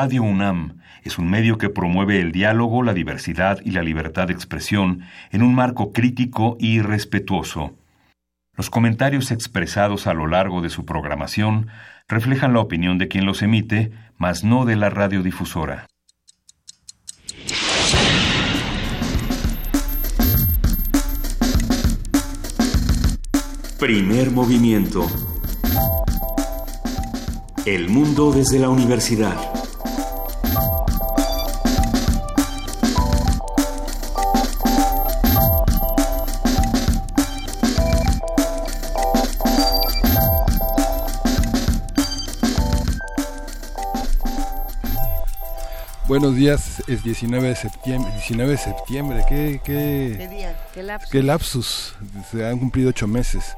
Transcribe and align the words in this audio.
Radio 0.00 0.22
UNAM 0.22 0.78
es 1.02 1.18
un 1.18 1.28
medio 1.28 1.58
que 1.58 1.70
promueve 1.70 2.20
el 2.20 2.30
diálogo, 2.30 2.84
la 2.84 2.94
diversidad 2.94 3.58
y 3.64 3.72
la 3.72 3.82
libertad 3.82 4.28
de 4.28 4.32
expresión 4.32 5.00
en 5.32 5.42
un 5.42 5.56
marco 5.56 5.92
crítico 5.92 6.56
y 6.60 6.80
respetuoso. 6.82 7.76
Los 8.56 8.70
comentarios 8.70 9.32
expresados 9.32 10.06
a 10.06 10.14
lo 10.14 10.28
largo 10.28 10.62
de 10.62 10.70
su 10.70 10.84
programación 10.84 11.66
reflejan 12.06 12.52
la 12.52 12.60
opinión 12.60 12.96
de 12.98 13.08
quien 13.08 13.26
los 13.26 13.42
emite, 13.42 13.90
mas 14.18 14.44
no 14.44 14.66
de 14.66 14.76
la 14.76 14.88
radiodifusora. 14.88 15.88
Primer 23.80 24.30
movimiento. 24.30 25.08
El 27.66 27.88
mundo 27.88 28.30
desde 28.30 28.60
la 28.60 28.68
universidad. 28.68 29.57
Buenos 46.08 46.34
días, 46.36 46.82
es 46.88 47.04
19 47.04 47.48
de 47.48 47.54
septiembre. 47.54 48.10
19 48.12 48.52
de 48.52 48.56
septiembre, 48.56 49.24
¿qué, 49.28 49.60
qué, 49.62 50.14
¿Qué 50.16 50.28
día? 50.28 50.58
¿Qué 50.72 50.82
lapsus? 50.82 51.10
qué 51.10 51.22
lapsus? 51.22 51.94
Se 52.30 52.46
han 52.46 52.58
cumplido 52.58 52.88
ocho 52.88 53.06
meses 53.06 53.54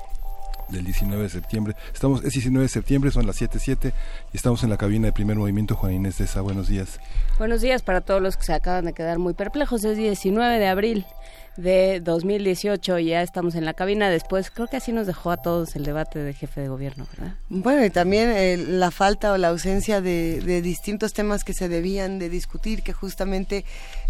del 0.68 0.84
19 0.84 1.22
de 1.22 1.28
septiembre. 1.28 1.76
Estamos, 1.94 2.24
es 2.24 2.32
19 2.32 2.64
de 2.64 2.68
septiembre, 2.68 3.12
son 3.12 3.24
las 3.24 3.40
7.07 3.40 3.92
y 4.32 4.36
estamos 4.36 4.64
en 4.64 4.70
la 4.70 4.76
cabina 4.76 5.06
de 5.06 5.12
primer 5.12 5.36
movimiento. 5.36 5.76
Juan 5.76 5.92
Inés 5.92 6.18
de 6.18 6.24
esa, 6.24 6.40
buenos 6.40 6.66
días. 6.66 6.98
Buenos 7.38 7.60
días 7.60 7.82
para 7.82 8.00
todos 8.00 8.20
los 8.20 8.36
que 8.36 8.42
se 8.42 8.52
acaban 8.52 8.84
de 8.84 8.94
quedar 8.94 9.20
muy 9.20 9.34
perplejos. 9.34 9.84
Es 9.84 9.96
19 9.96 10.58
de 10.58 10.66
abril 10.66 11.06
de 11.56 12.00
2018 12.00 12.98
y 12.98 13.06
ya 13.06 13.22
estamos 13.22 13.54
en 13.54 13.64
la 13.64 13.74
cabina. 13.74 14.10
Después, 14.10 14.50
creo 14.50 14.68
que 14.68 14.76
así 14.76 14.92
nos 14.92 15.06
dejó 15.06 15.30
a 15.30 15.36
todos 15.38 15.76
el 15.76 15.84
debate 15.84 16.18
de 16.18 16.32
jefe 16.32 16.60
de 16.60 16.68
gobierno, 16.68 17.06
¿verdad? 17.12 17.34
Bueno, 17.48 17.84
y 17.84 17.90
también 17.90 18.30
eh, 18.30 18.56
la 18.56 18.90
falta 18.90 19.32
o 19.32 19.38
la 19.38 19.48
ausencia 19.48 20.00
de, 20.00 20.40
de 20.40 20.62
distintos 20.62 21.12
temas 21.12 21.44
que 21.44 21.52
se 21.52 21.68
debían 21.68 22.18
de 22.18 22.28
discutir, 22.28 22.82
que 22.82 22.92
justamente 22.92 23.64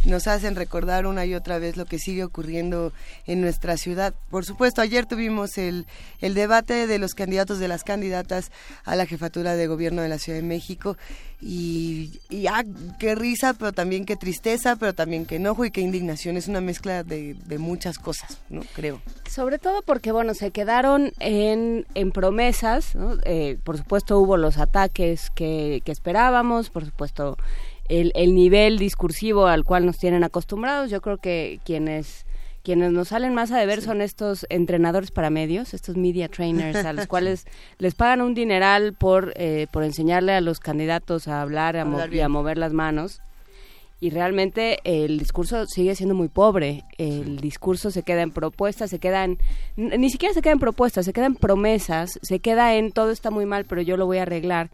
nos 0.05 0.27
hacen 0.27 0.57
recordar 0.57 1.07
una 1.07 1.27
y 1.27 1.35
otra 1.35 1.59
vez 1.59 1.77
lo 1.77 1.87
que 1.87 1.99
sigue 1.99 2.25
ocurriendo 2.25 2.93
en 3.27 3.41
nuestra 3.41 3.77
ciudad. 3.77 4.15
Por 4.31 4.45
supuesto, 4.45 4.81
ayer 4.81 5.07
tuvimos 5.07 5.59
el, 5.59 5.87
el 6.21 6.35
debate 6.35 6.87
de 6.87 6.99
los 6.99 7.15
candidatos 7.15 7.59
de 7.59 7.69
las 7.69 7.85
candidatas 7.85 8.51
a 8.85 8.97
la 8.97 9.07
jefatura 9.07 9.57
de 9.57 9.67
gobierno 9.67 10.03
de 10.03 10.09
la 10.09 10.19
Ciudad 10.19 10.39
de 10.39 10.47
México 10.47 10.97
y, 11.41 12.21
y 12.29 12.47
ah, 12.47 12.65
qué 12.99 13.15
risa, 13.15 13.55
pero 13.55 13.73
también 13.73 14.05
qué 14.05 14.17
tristeza, 14.17 14.77
pero 14.77 14.93
también 14.93 15.25
qué 15.25 15.37
enojo 15.37 15.65
y 15.65 15.71
qué 15.71 15.81
indignación. 15.81 16.37
Es 16.37 16.49
una 16.49 16.61
mezcla 16.61 17.03
de, 17.03 17.37
muchas 17.59 17.99
cosas, 17.99 18.39
¿no? 18.49 18.63
Creo. 18.75 19.01
Sobre 19.29 19.59
todo 19.59 19.83
porque, 19.83 20.13
bueno, 20.13 20.35
se 20.35 20.51
quedaron 20.51 21.13
en, 21.19 21.87
en 21.95 22.13
promesas. 22.13 22.93
Eh, 23.25 23.59
por 23.65 23.79
supuesto 23.79 24.19
hubo 24.19 24.37
los 24.37 24.59
ataques 24.59 25.31
que, 25.31 25.83
que 25.85 25.93
esperábamos, 25.93 26.71
por 26.71 26.85
supuesto 26.85 27.37
el, 27.89 28.13
el 28.15 28.35
nivel 28.35 28.79
discursivo 28.79 29.47
al 29.47 29.65
cual 29.65 29.85
nos 29.85 29.99
tienen 29.99 30.25
acostumbrados. 30.25 30.91
Yo 30.91 31.01
creo 31.01 31.19
que 31.19 31.61
quienes 31.65 32.25
quienes 32.63 32.93
nos 32.93 33.09
salen 33.09 33.35
más 33.35 33.51
a 33.53 33.59
deber 33.59 33.83
son 33.83 34.01
estos 34.03 34.47
entrenadores 34.51 35.11
para 35.11 35.31
medios, 35.31 35.73
estos 35.75 35.97
media 35.97 36.29
trainers, 36.29 36.85
a 36.85 36.93
los 36.93 37.07
cuales 37.09 37.47
les 37.79 37.95
pagan 37.95 38.21
un 38.21 38.35
dineral 38.35 38.93
por, 38.95 39.33
eh, 39.37 39.67
por 39.73 39.83
enseñarle 39.85 40.33
a 40.33 40.41
los 40.41 40.61
candidatos 40.61 41.27
a 41.29 41.41
hablar, 41.43 41.77
a 41.77 41.85
mo- 41.85 41.99
y 42.17 42.21
a 42.21 42.29
mover 42.29 42.59
las 42.59 42.73
manos. 42.73 43.21
Y 44.03 44.09
realmente 44.09 44.79
el 44.85 45.19
discurso 45.19 45.67
sigue 45.67 45.95
siendo 45.95 46.15
muy 46.15 46.29
pobre. 46.29 46.85
El 46.97 47.37
discurso 47.39 47.91
se 47.91 48.03
queda 48.03 48.23
en 48.23 48.31
propuestas, 48.31 48.89
se 48.89 48.99
queda 48.99 49.25
en... 49.25 49.37
Ni 49.77 50.09
siquiera 50.09 50.33
se 50.33 50.41
queda 50.41 50.55
en 50.55 50.59
propuestas, 50.59 51.05
se 51.05 51.13
queda 51.13 51.27
en 51.27 51.35
promesas, 51.35 52.19
se 52.23 52.39
queda 52.39 52.75
en 52.77 52.93
todo 52.93 53.11
está 53.11 53.31
muy 53.31 53.45
mal, 53.45 53.67
pero 53.67 53.83
yo 53.83 53.99
lo 53.99 54.07
voy 54.07 54.17
a 54.17 54.23
arreglar. 54.23 54.71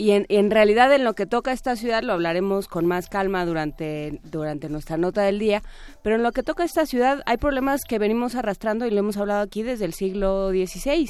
Y 0.00 0.12
en, 0.12 0.26
en 0.28 0.52
realidad 0.52 0.92
en 0.94 1.02
lo 1.02 1.14
que 1.14 1.26
toca 1.26 1.50
esta 1.50 1.74
ciudad 1.74 2.04
lo 2.04 2.12
hablaremos 2.12 2.68
con 2.68 2.86
más 2.86 3.08
calma 3.08 3.44
durante, 3.44 4.20
durante 4.22 4.68
nuestra 4.68 4.96
nota 4.96 5.22
del 5.22 5.40
día, 5.40 5.60
pero 6.02 6.14
en 6.14 6.22
lo 6.22 6.30
que 6.30 6.44
toca 6.44 6.62
esta 6.62 6.86
ciudad 6.86 7.20
hay 7.26 7.36
problemas 7.36 7.80
que 7.82 7.98
venimos 7.98 8.36
arrastrando 8.36 8.86
y 8.86 8.90
lo 8.90 9.00
hemos 9.00 9.16
hablado 9.16 9.42
aquí 9.42 9.64
desde 9.64 9.84
el 9.84 9.94
siglo 9.94 10.50
XVI. 10.50 11.08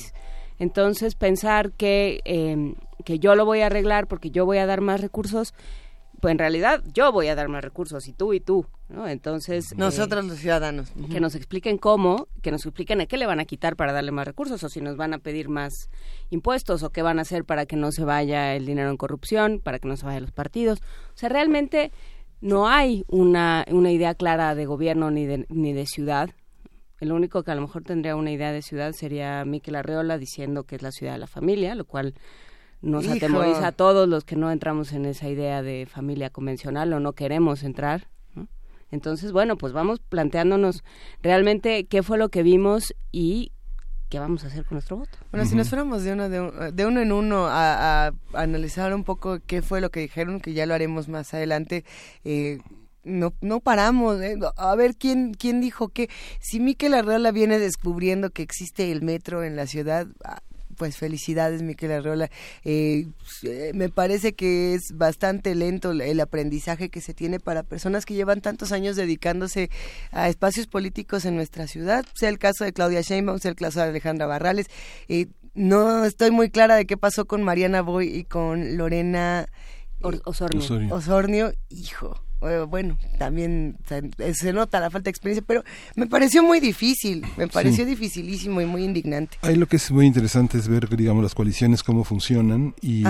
Entonces 0.59 1.15
pensar 1.17 1.73
que, 1.73 2.21
eh, 2.25 2.75
que 3.05 3.19
yo 3.19 3.35
lo 3.35 3.45
voy 3.45 3.61
a 3.61 3.67
arreglar 3.67 4.07
porque 4.07 4.31
yo 4.31 4.47
voy 4.47 4.57
a 4.57 4.65
dar 4.65 4.81
más 4.81 5.03
recursos, 5.03 5.53
pues 6.21 6.33
en 6.33 6.39
realidad 6.39 6.83
yo 6.93 7.13
voy 7.13 7.29
a 7.29 7.35
dar 7.35 7.49
más 7.49 7.63
recursos 7.63 8.09
y 8.09 8.13
tú 8.13 8.33
y 8.35 8.41
tú, 8.41 8.67
¿no? 8.89 9.07
Entonces... 9.09 9.73
eh, 9.73 9.75
Nosotros 9.77 10.25
los 10.25 10.39
ciudadanos. 10.39 10.91
que 11.11 11.21
nos 11.21 11.35
expliquen 11.35 11.79
cómo, 11.79 12.27
que 12.43 12.51
nos 12.51 12.65
expliquen 12.67 13.01
a 13.01 13.07
qué 13.07 13.17
le 13.17 13.27
van 13.27 13.41
a 13.41 13.45
quitar 13.45 13.77
para 13.77 13.93
darle 13.93 14.11
más 14.11 14.27
recursos 14.27 14.63
o 14.65 14.69
si 14.69 14.81
nos 14.81 14.97
van 14.97 15.15
a 15.15 15.19
pedir 15.19 15.49
más 15.49 15.91
impuestos 16.31 16.83
o 16.83 16.91
qué 16.91 17.03
van 17.03 17.19
a 17.19 17.23
hacer 17.23 17.45
para 17.45 17.67
que 17.67 17.77
no 17.77 17.93
se 17.93 18.05
vaya 18.05 18.55
el 18.57 18.67
dinero 18.67 18.91
en 18.91 18.97
corrupción, 18.97 19.61
para 19.63 19.79
que 19.79 19.89
no 19.89 19.97
se 19.97 20.07
vayan 20.07 20.23
los 20.23 20.33
partidos. 20.33 20.81
O 20.81 21.17
sea, 21.17 21.29
realmente 21.29 21.93
no 22.41 22.69
hay 22.69 23.05
una, 23.09 23.65
una 23.71 23.91
idea 23.91 24.15
clara 24.15 24.55
de 24.55 24.67
gobierno 24.67 25.11
ni 25.11 25.27
de, 25.27 25.47
ni 25.49 25.73
de 25.73 25.87
ciudad. 25.87 26.31
El 27.01 27.13
único 27.13 27.45
que 27.45 27.53
a 27.53 27.55
lo 27.55 27.61
mejor 27.61 27.85
tendría 27.85 28.17
una 28.17 28.33
idea 28.33 28.51
de 28.53 28.61
ciudad 28.63 28.93
sería 28.93 29.45
Miquel 29.45 29.77
Arreola 29.77 30.19
diciendo 30.19 30.65
que 30.65 30.75
es 30.77 30.83
la 30.83 30.91
ciudad 30.91 31.13
de 31.13 31.19
la 31.19 31.27
familia, 31.29 31.77
lo 31.77 31.85
cual 31.85 32.15
nos 32.83 33.05
Hijo. 33.05 33.15
atemoriza 33.15 33.69
a 33.69 33.73
todos 33.73 34.09
los 34.09 34.25
que 34.25 34.37
no 34.37 34.51
entramos 34.51 34.93
en 34.93 35.05
esa 35.05 35.29
idea 35.29 35.63
de 35.63 35.87
familia 35.91 36.31
convencional 36.31 36.93
o 36.93 37.01
no 37.01 37.13
queremos 37.13 37.63
entrar. 37.65 38.09
¿no? 38.35 38.47
Entonces, 38.91 39.33
bueno, 39.33 39.57
pues 39.57 39.73
vamos 39.73 40.01
planteándonos 40.01 40.85
realmente 41.23 41.85
qué 41.87 42.03
fue 42.03 42.19
lo 42.19 42.29
que 42.29 42.43
vimos 42.43 42.95
y 43.13 43.53
qué 44.09 44.19
vamos 44.19 44.45
a 44.45 44.47
hacer 44.47 44.65
con 44.65 44.77
nuestro 44.77 44.97
voto. 44.97 45.19
Bueno, 45.33 45.45
si 45.45 45.55
nos 45.55 45.69
fuéramos 45.69 46.03
de 46.03 46.13
uno, 46.15 46.29
de, 46.31 46.41
un- 46.41 46.75
de 46.77 46.87
uno 46.87 47.01
en 47.01 47.13
uno 47.13 47.47
a, 47.47 48.07
a 48.07 48.13
analizar 48.35 48.95
un 48.95 49.05
poco 49.05 49.39
qué 49.47 49.61
fue 49.61 49.81
lo 49.83 49.91
que 49.91 50.01
dijeron, 50.01 50.41
que 50.41 50.55
ya 50.55 50.65
lo 50.65 50.73
haremos 50.73 51.09
más 51.09 51.35
adelante, 51.35 51.85
eh, 52.25 52.59
no, 53.05 53.35
no 53.43 53.61
paramos. 53.61 54.21
eh. 54.23 54.37
A 54.57 54.75
ver, 54.77 54.95
¿quién, 54.97 55.35
¿quién 55.35 55.61
dijo 55.61 55.89
que 55.89 56.09
si 56.41 56.59
Miquel 56.61 56.95
Arreola 56.95 57.33
viene 57.33 57.59
descubriendo 57.59 58.31
que 58.31 58.43
existe 58.43 58.91
el 58.93 59.03
metro 59.03 59.45
en 59.45 59.57
la 59.57 59.67
ciudad? 59.67 60.07
Pues 60.79 60.97
felicidades, 60.97 61.61
Miquel 61.63 61.91
Arreola. 61.93 62.31
Eh, 62.65 63.07
eh, 63.43 63.73
me 63.75 63.89
parece 63.89 64.33
que 64.35 64.75
es 64.75 64.93
bastante 64.95 65.55
lento 65.55 65.91
el- 65.91 66.21
aprendizaje 66.21 66.89
que 66.89 67.01
se 67.01 67.15
tiene 67.15 67.41
para 67.41 67.63
personas 67.65 68.07
que 68.07 68.15
llevan 68.15 68.41
tantos 68.41 68.71
años 68.73 68.97
dedicándose 68.97 69.71
a 70.13 70.29
espacios 70.29 70.67
políticos 70.69 71.25
en 71.25 71.35
nuestra 71.37 71.67
ciudad, 71.67 72.05
sea 72.15 72.29
el 72.29 72.39
caso 72.39 72.65
de 72.65 72.73
Claudia 72.73 73.01
Sheinbaum, 73.01 73.39
sea 73.41 73.51
el 73.51 73.57
caso 73.57 73.81
de 73.81 73.87
Alejandra 73.87 74.27
Barrales. 74.27 74.67
Eh, 75.09 75.27
no 75.55 76.05
estoy 76.05 76.31
muy 76.31 76.51
clara 76.51 76.77
de 76.77 76.87
qué 76.87 76.97
pasó 76.97 77.27
con 77.27 77.43
Mariana 77.43 77.83
Boy 77.83 78.09
y 78.09 78.25
con 78.25 78.77
Lorena 78.77 79.47
Or- 80.01 80.23
Osornio. 80.27 80.61
Osornio, 80.93 81.53
hijo. 81.71 82.21
Eh, 82.43 82.65
Bueno, 82.69 82.99
también 83.19 83.77
se, 83.89 83.99
eh, 84.19 84.35
se 84.35 84.53
nota 84.53 84.81
la 84.81 84.91
falta 84.91 85.05
de 85.05 85.11
experiencia, 85.11 85.45
pero 85.47 85.63
me 85.97 86.07
pareció 86.07 86.43
muy 86.43 86.61
difícil, 86.61 87.25
me 87.37 87.49
pareció 87.49 87.85
dificilísimo 87.85 88.61
y 88.61 88.67
muy 88.67 88.85
indignante. 88.85 89.39
Ahí 89.43 89.57
lo 89.57 89.67
que 89.67 89.77
es 89.77 89.91
muy 89.91 90.07
interesante 90.07 90.59
es 90.59 90.69
ver, 90.69 90.89
digamos, 90.97 91.23
las 91.23 91.35
coaliciones, 91.35 91.83
cómo 91.83 92.05
funcionan 92.05 92.75
y 92.81 93.05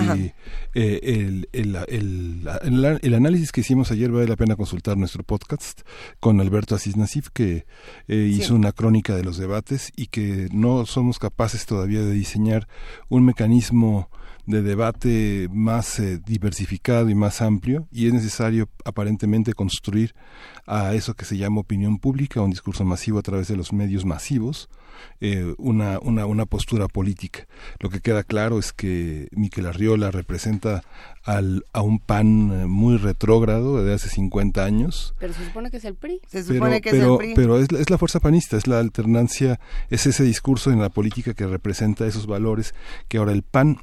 eh, 0.75 1.00
el, 1.03 1.49
el, 1.53 1.77
el, 1.88 2.49
el- 2.62 2.99
el 3.03 3.15
análisis 3.15 3.53
que 3.53 3.61
hicimos 3.61 3.91
ayer 3.91 4.11
vale 4.11 4.27
la 4.28 4.37
pena 4.37 4.56
consultar 4.56 4.97
nuestro 4.97 5.22
podcast 5.22 5.83
con 6.21 6.41
Alberto 6.41 6.75
Asís 6.75 6.97
Nasif, 6.97 7.28
que 7.33 7.67
eh, 8.09 8.31
hizo 8.33 8.55
una 8.55 8.72
crónica 8.72 9.15
de 9.15 9.25
los 9.25 9.37
debates 9.38 9.93
y 9.97 10.06
que 10.06 10.49
no 10.53 10.87
somos 10.87 11.19
capaces 11.19 11.67
todavía 11.67 12.00
de 12.03 12.12
diseñar 12.12 12.69
un 13.09 13.25
mecanismo 13.25 14.11
de 14.49 14.63
debate 14.63 15.47
más 15.53 15.99
eh, 16.01 16.19
diversificado 16.25 17.11
y 17.11 17.15
más 17.15 17.43
amplio 17.43 17.87
y 17.93 18.07
es 18.07 18.15
necesario 18.15 18.71
aparentemente 18.85 19.53
construir 19.53 20.15
a 20.67 20.95
eso 20.95 21.12
que 21.15 21.27
se 21.27 21.37
llama 21.37 21.61
opinión 21.61 21.99
pública, 21.99 22.41
un 22.41 22.50
discurso 22.50 22.83
masivo 22.85 23.19
a 23.19 23.23
través 23.23 23.49
de 23.49 23.56
los 23.56 23.73
medios 23.75 24.06
masivos, 24.06 24.71
eh, 25.21 25.55
una, 25.59 25.99
una, 26.00 26.25
una 26.25 26.47
postura 26.47 26.89
política. 26.89 27.47
Lo 27.79 27.91
que 27.91 28.00
queda 28.00 28.23
claro 28.25 28.59
es 28.59 28.73
que 28.73 29.29
Miquel 29.33 29.67
Arriola 29.67 30.11
representa 30.11 30.83
al, 31.25 31.65
a 31.75 31.83
un 31.83 31.99
PAN 31.99 32.51
eh, 32.62 32.67
muy 32.67 32.97
retrógrado 32.97 33.85
de 33.85 33.93
hace 33.93 34.09
50 34.09 34.65
años, 34.65 35.15
Pero 35.19 35.35
se 35.35 35.44
supone 35.44 35.71
que 35.71 35.77
es 35.77 35.85
el 35.85 35.94
PRI. 35.94 36.21
Se 36.27 36.43
pero, 36.43 36.55
supone 36.55 36.81
que 36.81 36.89
es 36.89 36.94
pero, 36.94 37.12
el 37.12 37.19
PRI. 37.19 37.35
pero 37.35 37.59
es, 37.59 37.71
la- 37.71 37.81
es 37.81 37.91
la 37.91 37.99
fuerza 37.99 38.19
panista, 38.21 38.56
es 38.56 38.67
la 38.67 38.79
alternancia, 38.81 39.61
es 39.91 40.06
ese 40.06 40.25
discurso 40.25 40.71
en 40.73 40.81
la 40.81 40.89
política 40.89 41.35
que 41.35 41.47
representa 41.47 42.06
esos 42.06 42.27
valores 42.27 42.75
que 43.09 43.19
ahora 43.19 43.33
el 43.33 43.43
PAN 43.43 43.79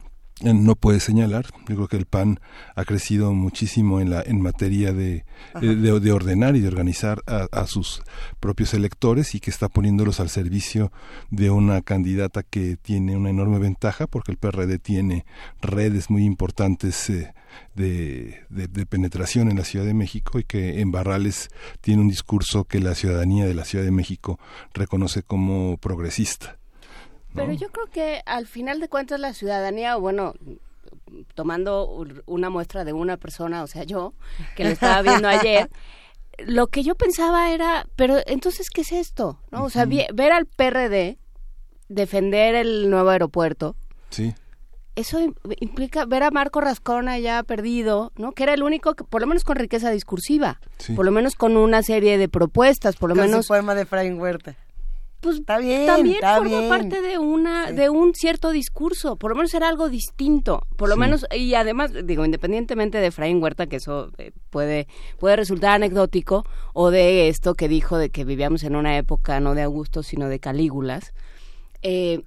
no 0.54 0.76
puede 0.76 1.00
señalar. 1.00 1.46
Yo 1.68 1.76
creo 1.76 1.88
que 1.88 1.98
el 1.98 2.06
PAN 2.06 2.40
ha 2.76 2.86
crecido 2.86 3.34
muchísimo 3.34 4.00
en 4.00 4.10
la 4.10 4.22
en 4.22 4.42
materia 4.42 4.94
de, 4.94 5.26
eh, 5.62 5.66
de, 5.68 6.12
ordenar 6.12 6.56
y 6.56 6.62
de 6.62 6.68
organizar 6.68 7.22
a, 7.28 7.68
sus 7.68 8.02
propios 8.40 8.74
electores 8.74 9.36
y 9.36 9.40
que 9.40 9.50
está 9.50 9.70
poniéndolos 9.70 10.20
al 10.20 10.30
servicio 10.30 10.92
de 11.30 11.50
una 11.50 11.82
candidata 11.82 12.44
que 12.44 12.78
tiene 12.78 13.16
una 13.16 13.30
enorme 13.30 13.60
ventaja 13.60 14.08
porque 14.08 14.32
el 14.32 14.38
PRD 14.38 14.80
tiene 14.80 15.26
redes 15.62 16.10
muy 16.10 16.24
importantes 16.24 17.10
eh, 17.10 17.34
de, 17.76 18.44
de, 18.50 18.86
penetración 18.86 19.50
en 19.50 19.58
la 19.58 19.64
Ciudad 19.64 19.86
de 19.86 19.94
México 19.94 20.40
y 20.40 20.44
que 20.44 20.82
en 20.82 20.92
Barrales 20.92 21.50
tiene 21.82 22.02
un 22.02 22.10
discurso 22.10 22.66
que 22.66 22.80
la 22.80 22.96
ciudadanía 22.96 23.46
de 23.46 23.54
la 23.54 23.66
Ciudad 23.66 23.86
de 23.86 23.92
México 23.92 24.40
reconoce 24.74 25.24
como 25.24 25.78
progresista. 25.78 26.58
Pero 27.36 27.54
yo 27.54 27.70
creo 27.70 27.88
que 27.88 28.22
al 28.26 28.48
final 28.48 28.80
de 28.80 28.88
cuentas 28.88 29.20
la 29.20 29.34
ciudadanía, 29.34 29.96
bueno, 29.98 30.34
tomando 31.34 32.06
una 32.26 32.50
muestra 32.50 32.84
de 32.84 32.94
una 32.94 33.18
persona, 33.18 33.64
o 33.64 33.68
sea, 33.68 33.84
yo, 33.84 34.14
que 34.56 34.64
lo 34.64 34.70
estaba 34.70 35.02
viendo 35.02 35.28
ayer, 35.28 35.70
lo 36.40 36.68
que 36.68 36.84
yo 36.84 36.96
pensaba 36.96 37.52
era, 37.52 37.88
pero 37.96 38.18
entonces, 38.26 38.70
¿qué 38.70 38.82
es 38.82 38.92
esto? 38.92 39.40
¿No? 39.52 39.66
O 39.66 39.70
sea, 39.70 39.86
ver 39.86 40.32
al 40.32 40.46
PRD 40.46 41.18
defender 41.88 42.56
el 42.56 42.90
nuevo 42.90 43.10
aeropuerto. 43.10 43.76
Sí. 44.10 44.34
Eso 44.96 45.20
implica 45.60 46.06
ver 46.06 46.24
a 46.24 46.32
Marco 46.32 46.62
Rascona 46.62 47.20
ya 47.20 47.44
perdido, 47.44 48.14
¿no? 48.16 48.32
Que 48.32 48.44
era 48.44 48.54
el 48.54 48.64
único, 48.64 48.94
que, 48.94 49.04
por 49.04 49.20
lo 49.20 49.28
menos 49.28 49.44
con 49.44 49.58
riqueza 49.58 49.92
discursiva, 49.92 50.62
por 50.96 51.04
lo 51.04 51.12
menos 51.12 51.36
con 51.36 51.58
una 51.58 51.84
serie 51.84 52.18
de 52.18 52.30
propuestas, 52.30 52.96
por 52.96 53.10
lo 53.10 53.16
menos... 53.16 53.46
Su 53.46 53.50
poema 53.50 53.76
de 53.76 53.86
Frank 53.86 54.18
Huerta 54.18 54.56
pues 55.26 55.40
está 55.40 55.58
bien, 55.58 55.88
también 55.88 56.20
forma 56.22 56.70
parte 56.70 57.02
de 57.02 57.18
una 57.18 57.72
de 57.72 57.90
un 57.90 58.14
cierto 58.14 58.52
discurso, 58.52 59.16
por 59.16 59.32
lo 59.32 59.36
menos 59.36 59.54
era 59.56 59.68
algo 59.68 59.90
distinto, 59.90 60.68
por 60.76 60.88
lo 60.88 60.98
menos 60.98 61.26
y 61.36 61.56
además 61.56 61.92
digo 62.04 62.24
independientemente 62.26 63.00
de 63.00 63.08
Efraín 63.08 63.42
Huerta 63.42 63.66
que 63.66 63.78
eso 63.78 64.12
eh, 64.20 64.32
puede 64.52 64.88
puede 65.18 65.36
resultar 65.36 65.72
anecdótico 65.72 66.46
o 66.74 66.92
de 66.92 67.28
esto 67.28 67.56
que 67.56 67.68
dijo 67.68 67.98
de 67.98 68.12
que 68.12 68.24
vivíamos 68.24 68.64
en 68.64 68.76
una 68.76 68.98
época 68.98 69.40
no 69.40 69.56
de 69.56 69.64
Augusto 69.64 70.04
sino 70.04 70.30
de 70.30 70.40
Calígulas. 70.40 71.14
Eh, 71.82 72.22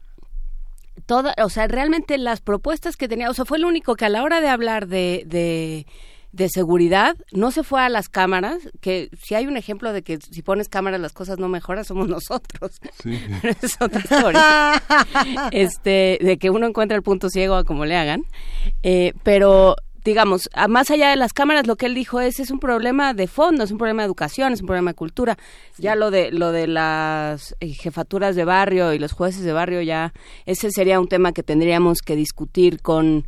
toda, 1.07 1.35
o 1.45 1.49
sea, 1.51 1.69
realmente 1.69 2.19
las 2.19 2.41
propuestas 2.41 2.97
que 2.97 3.07
tenía, 3.07 3.31
o 3.31 3.35
sea, 3.35 3.45
fue 3.45 3.59
el 3.59 3.65
único 3.65 3.95
que 3.95 4.07
a 4.07 4.09
la 4.09 4.25
hora 4.25 4.41
de 4.41 4.49
hablar 4.49 4.89
de, 4.89 5.23
de 5.27 5.87
de 6.33 6.49
seguridad, 6.49 7.17
no 7.33 7.51
se 7.51 7.63
fue 7.63 7.81
a 7.81 7.89
las 7.89 8.09
cámaras, 8.09 8.59
que 8.81 9.11
si 9.23 9.35
hay 9.35 9.47
un 9.47 9.57
ejemplo 9.57 9.93
de 9.93 10.03
que 10.03 10.19
si 10.19 10.43
pones 10.43 10.69
cámaras 10.69 11.01
las 11.01 11.13
cosas 11.13 11.39
no 11.39 11.49
mejoran, 11.49 11.85
somos 11.85 12.09
nosotros. 12.09 12.81
Sí. 13.03 13.19
es 13.63 13.77
otra 13.81 14.01
historia. 14.01 14.83
este, 15.53 16.19
de 16.21 16.39
que 16.39 16.51
uno 16.51 16.67
encuentra 16.67 16.97
el 16.97 17.03
punto 17.03 17.31
ciego 17.31 17.55
a 17.55 17.65
como 17.65 17.87
le 17.87 17.97
hagan. 17.97 18.25
Eh, 18.83 19.15
pero 19.23 19.77
digamos, 20.05 20.49
más 20.69 20.91
allá 20.91 21.11
de 21.11 21.17
las 21.17 21.33
cámaras, 21.33 21.67
lo 21.67 21.77
que 21.77 21.87
él 21.87 21.95
dijo 21.95 22.21
es 22.21 22.41
es 22.41 22.51
un 22.51 22.61
problema 22.61 23.13
de 23.13 23.27
fondo, 23.27 23.65
es 23.65 23.71
un 23.71 23.79
problema 23.79 24.03
de 24.03 24.07
educación, 24.07 24.53
es 24.53 24.61
un 24.61 24.67
problema 24.67 24.93
de 24.93 24.95
cultura. 24.95 25.37
Ya 25.77 25.97
lo 25.97 26.11
de 26.11 26.31
lo 26.31 26.53
de 26.53 26.67
las 26.67 27.55
eh, 27.61 27.69
jefaturas 27.75 28.35
de 28.37 28.45
barrio 28.45 28.93
y 28.95 28.99
los 28.99 29.13
jueces 29.13 29.43
de 29.43 29.53
barrio 29.53 29.83
ya 29.83 30.13
ese 30.47 30.71
sería 30.71 31.01
un 31.01 31.09
tema 31.09 31.33
que 31.33 31.43
tendríamos 31.43 31.99
que 32.01 32.17
discutir 32.17 32.81
con 32.81 33.27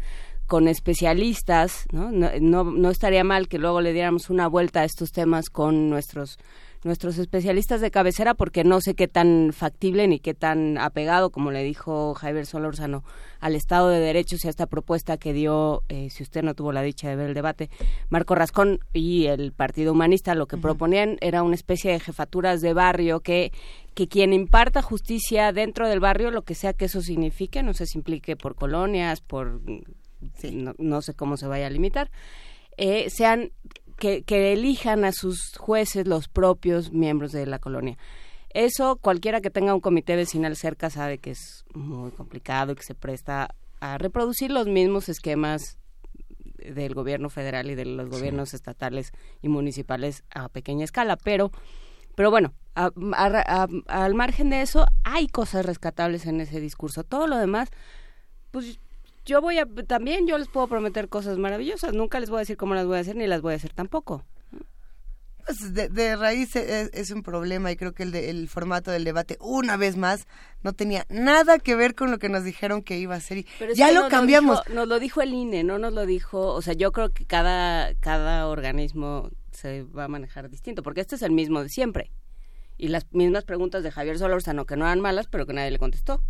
con 0.51 0.67
especialistas, 0.67 1.85
¿no? 1.93 2.11
¿no? 2.11 2.65
No, 2.65 2.91
estaría 2.91 3.23
mal 3.23 3.47
que 3.47 3.61
luego 3.61 3.81
le 3.81 3.93
diéramos 3.93 4.31
una 4.31 4.49
vuelta 4.49 4.81
a 4.81 4.85
estos 4.85 5.13
temas 5.13 5.49
con 5.49 5.89
nuestros 5.89 6.41
nuestros 6.83 7.19
especialistas 7.19 7.83
de 7.83 7.91
cabecera 7.91 8.33
porque 8.33 8.65
no 8.65 8.81
sé 8.81 8.95
qué 8.95 9.07
tan 9.07 9.53
factible 9.53 10.09
ni 10.09 10.19
qué 10.19 10.33
tan 10.33 10.79
apegado, 10.79 11.29
como 11.29 11.51
le 11.51 11.63
dijo 11.63 12.15
Javier 12.15 12.47
Solórzano, 12.47 13.05
al 13.39 13.55
Estado 13.55 13.91
de 13.91 14.01
Derecho 14.01 14.37
y 14.43 14.47
a 14.47 14.51
esta 14.51 14.67
propuesta 14.67 15.19
que 15.19 15.35
dio, 15.35 15.83
eh, 15.91 16.09
si 16.09 16.23
usted 16.23 16.43
no 16.43 16.55
tuvo 16.55 16.73
la 16.73 16.81
dicha 16.81 17.09
de 17.11 17.17
ver 17.17 17.29
el 17.29 17.35
debate, 17.35 17.69
Marco 18.09 18.35
Rascón 18.35 18.81
y 18.95 19.27
el 19.27 19.53
Partido 19.53 19.93
Humanista, 19.93 20.35
lo 20.35 20.47
que 20.47 20.57
proponían 20.57 21.19
era 21.21 21.43
una 21.43 21.55
especie 21.55 21.93
de 21.93 22.01
jefaturas 22.01 22.63
de 22.63 22.73
barrio 22.73 23.21
que, 23.21 23.53
que 23.95 24.09
quien 24.09 24.33
imparta 24.33 24.81
justicia 24.81 25.53
dentro 25.53 25.87
del 25.87 26.01
barrio, 26.01 26.31
lo 26.31 26.43
que 26.43 26.55
sea 26.55 26.73
que 26.73 26.87
eso 26.87 27.03
signifique, 27.03 27.63
no 27.63 27.75
sé 27.75 27.85
si 27.85 27.99
implique 27.99 28.37
por 28.37 28.55
colonias, 28.55 29.21
por 29.21 29.61
no, 30.79 31.03
sé 31.03 31.15
cómo 31.15 31.37
se 31.37 31.47
vaya 31.47 31.67
a 31.67 31.71
limitar, 31.71 32.11
eh, 32.77 33.11
sean 33.11 33.53
que, 33.99 34.23
que 34.23 34.53
elijan 34.53 35.05
a 35.05 35.13
sus 35.13 35.57
jueces 35.57 36.07
los 36.07 36.29
propios 36.29 36.93
miembros 36.93 37.33
de 37.33 37.47
la 37.47 37.59
colonia. 37.59 37.99
Eso 38.51 38.97
cualquiera 38.97 39.41
que 39.41 39.51
tenga 39.51 39.75
un 39.75 39.81
comité 39.81 40.17
vecinal 40.17 40.57
cerca 40.57 40.91
sabe 40.91 41.19
que 41.19 41.31
es 41.31 41.65
muy 41.73 42.11
complicado 42.11 42.73
y 42.73 42.75
que 42.75 42.83
se 42.83 42.95
presta 42.95 43.55
a 43.81 43.99
reproducir 43.99 44.51
los 44.51 44.67
mismos 44.67 45.09
esquemas 45.09 45.79
del 46.59 46.95
gobierno 46.95 47.31
federal 47.31 47.71
y 47.71 47.75
de 47.75 47.85
los 47.85 48.11
gobiernos 48.11 48.53
estatales 48.55 49.13
y 49.41 49.49
municipales 49.49 50.25
a 50.31 50.49
pequeña 50.49 50.85
escala, 50.85 51.17
pero 51.17 51.51
pero 52.15 52.31
bueno, 52.31 52.53
al 52.75 54.15
margen 54.15 54.51
de 54.51 54.63
eso 54.63 54.85
hay 55.05 55.27
cosas 55.27 55.65
rescatables 55.65 56.27
en 56.27 56.41
ese 56.41 56.61
discurso. 56.61 57.05
Todo 57.05 57.27
lo 57.27 57.39
demás, 57.39 57.71
pues 58.51 58.79
yo 59.25 59.41
voy 59.41 59.59
a, 59.59 59.67
también 59.87 60.27
yo 60.27 60.39
les 60.39 60.49
puedo 60.49 60.67
prometer 60.67 61.09
cosas 61.09 61.39
maravillosas, 61.39 61.93
nunca 61.93 62.21
les 62.21 62.31
voy 62.31 62.39
a 62.39 62.41
decir 62.41 62.57
cómo 62.57 62.75
las 62.75 62.87
voy 62.87 62.99
a 62.99 63.01
hacer 63.01 63.17
ni 63.17 63.27
las 63.27 63.41
voy 63.43 63.53
a 63.53 63.57
hacer 63.57 63.73
tampoco. 63.73 64.25
Pues 65.47 65.75
de, 65.75 66.17
raíz 66.17 66.55
e, 66.55 66.91
es, 66.93 67.11
un 67.11 67.23
problema 67.23 67.73
y 67.73 67.77
creo 67.77 67.93
que 67.93 68.05
el, 68.05 68.15
el 68.15 68.49
formato 68.49 68.91
del 68.91 69.05
debate, 69.05 69.37
una 69.41 69.77
vez 69.77 69.97
más, 69.97 70.29
no 70.63 70.75
tenía 70.75 71.07
nada 71.09 71.59
que 71.59 71.75
ver 71.75 71.95
con 71.95 72.11
lo 72.11 72.19
que 72.19 72.29
nos 72.29 72.45
dijeron 72.45 72.83
que 72.83 72.99
iba 72.99 73.15
a 73.15 73.21
ser. 73.21 73.39
Y 73.39 73.47
ya 73.75 73.91
lo 73.91 74.09
cambiamos. 74.09 74.61
nos 74.73 74.87
lo 74.87 75.01
dijo 75.01 75.23
el 75.23 75.33
INE, 75.33 75.65
no 75.65 75.79
nos 75.79 75.93
lo 75.93 76.07
dijo, 76.07 76.53
o 76.55 76.63
sea, 76.63 76.75
yo 76.75 76.93
creo 76.93 77.11
que 77.11 77.25
cada, 77.25 77.95
cada 77.95 78.47
organismo 78.47 79.31
se 79.51 79.83
va 79.83 80.05
a 80.05 80.09
manejar 80.09 80.51
distinto, 80.51 80.83
porque 80.83 81.01
este 81.01 81.17
es 81.17 81.23
el 81.23 81.33
mismo 81.33 81.63
de 81.63 81.69
siempre. 81.69 82.13
Y 82.77 82.89
las 82.89 83.07
mismas 83.13 83.45
preguntas 83.45 83.83
de 83.83 83.91
Javier 83.91 84.19
Solórzano, 84.19 84.67
que 84.67 84.77
no 84.77 84.85
eran 84.85 85.01
malas, 85.01 85.27
pero 85.27 85.47
que 85.47 85.53
nadie 85.53 85.71
le 85.71 85.79
contestó. 85.79 86.23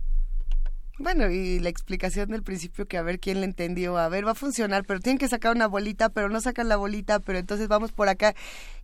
Bueno, 1.01 1.31
y 1.31 1.61
la 1.61 1.71
explicación 1.71 2.29
del 2.29 2.43
principio 2.43 2.87
que 2.87 2.99
a 2.99 3.03
ver 3.03 3.21
quién 3.21 3.41
le 3.41 3.47
entendió, 3.47 3.97
a 3.97 4.11
ver, 4.11 4.27
va 4.27 4.33
a 4.33 4.35
funcionar, 4.35 4.85
pero 4.85 5.01
tienen 5.01 5.17
que 5.17 5.29
sacar 5.29 5.57
una 5.57 5.67
bolita, 5.67 6.11
pero 6.11 6.29
no 6.29 6.43
sacan 6.43 6.69
la 6.69 6.77
bolita, 6.77 7.21
pero 7.21 7.39
entonces 7.39 7.69
vamos 7.69 7.91
por 7.91 8.11
acá. 8.11 8.35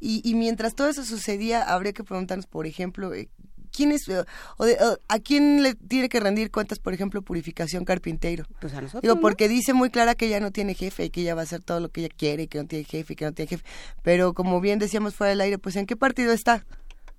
Y, 0.01 0.35
mientras 0.35 0.75
todo 0.75 0.89
eso 0.89 1.05
sucedía, 1.05 1.63
habría 1.63 1.93
que 1.93 2.05
preguntarnos, 2.05 2.47
por 2.47 2.67
ejemplo, 2.67 3.13
eh, 3.13 3.29
¿quién 3.71 3.93
es, 3.93 4.09
eh, 4.09 4.25
o 4.57 4.67
a 5.09 5.19
quién 5.19 5.63
le 5.63 5.75
tiene 5.75 6.09
que 6.09 6.19
rendir 6.19 6.51
cuentas, 6.51 6.79
por 6.79 6.95
ejemplo, 6.95 7.21
Purificación 7.21 7.85
Carpintero? 7.85 8.47
Pues 8.63 8.73
a 8.73 8.81
nosotros. 8.81 9.03
Digo, 9.03 9.21
porque 9.21 9.47
dice 9.47 9.75
muy 9.75 9.91
clara 9.91 10.15
que 10.15 10.29
ella 10.29 10.41
no 10.41 10.53
tiene 10.53 10.73
jefe 10.73 11.05
y 11.05 11.11
que 11.11 11.21
ella 11.21 11.35
va 11.35 11.43
a 11.43 11.45
hacer 11.45 11.61
todo 11.61 11.81
lo 11.81 11.91
que 11.91 12.01
ella 12.01 12.15
quiere 12.17 12.45
y 12.45 12.49
que 12.49 12.57
no 12.57 12.67
tiene 12.67 12.85
jefe 12.85 13.13
y 13.13 13.17
que 13.17 13.27
no 13.27 13.33
tiene 13.33 13.51
jefe. 13.51 13.65
Pero 14.03 14.33
como 14.33 14.63
bien 14.63 14.79
decíamos 14.79 15.15
fuera 15.15 15.29
del 15.29 15.43
aire, 15.43 15.59
pues 15.59 15.77
¿en 15.77 15.85
qué 15.85 15.97
partido 15.97 16.33
está? 16.33 16.65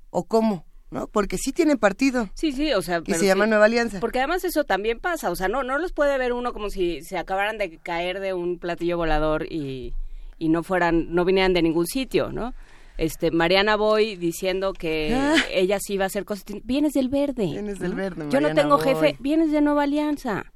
¿O 0.10 0.24
cómo? 0.24 0.66
¿No? 0.92 1.08
Porque 1.08 1.38
sí 1.38 1.52
tiene 1.52 1.78
partido. 1.78 2.30
Sí, 2.34 2.52
sí, 2.52 2.74
o 2.74 2.82
sea... 2.82 3.02
Y 3.06 3.14
se 3.14 3.26
llama 3.26 3.46
Nueva 3.46 3.66
Alianza. 3.66 4.00
Porque 4.00 4.20
además 4.20 4.44
eso 4.44 4.64
también 4.64 5.00
pasa, 5.00 5.30
o 5.32 5.36
sea, 5.36 5.48
no, 5.48 5.64
no 5.64 5.78
los 5.78 5.92
puede 5.92 6.18
ver 6.18 6.34
uno 6.34 6.54
como 6.54 6.70
si 6.70 7.02
se 7.02 7.18
acabaran 7.18 7.58
de 7.58 7.78
caer 7.78 8.20
de 8.20 8.34
un 8.34 8.60
platillo 8.60 8.98
volador 8.98 9.46
y, 9.52 9.94
y 10.38 10.50
no 10.50 10.64
fueran, 10.64 11.14
no 11.14 11.26
vinieran 11.26 11.54
de 11.54 11.62
ningún 11.62 11.88
sitio, 11.88 12.32
¿no? 12.32 12.54
Este, 12.98 13.30
Mariana 13.30 13.76
Boy 13.76 14.16
diciendo 14.16 14.74
que 14.74 15.14
ah. 15.14 15.36
ella 15.52 15.78
sí 15.80 15.98
va 15.98 16.06
a 16.06 16.08
hacer 16.08 16.26
cosas... 16.26 16.46
Vienes 16.64 16.94
del 16.94 17.10
verde. 17.10 17.46
Vienes 17.46 17.80
del 17.80 17.94
verde, 17.94 18.26
Yo 18.30 18.42
no 18.42 18.54
tengo 18.54 18.80
jefe, 18.80 19.16
vienes 19.20 19.52
de 19.52 19.62
Nueva 19.62 19.84
Alianza. 19.84 20.52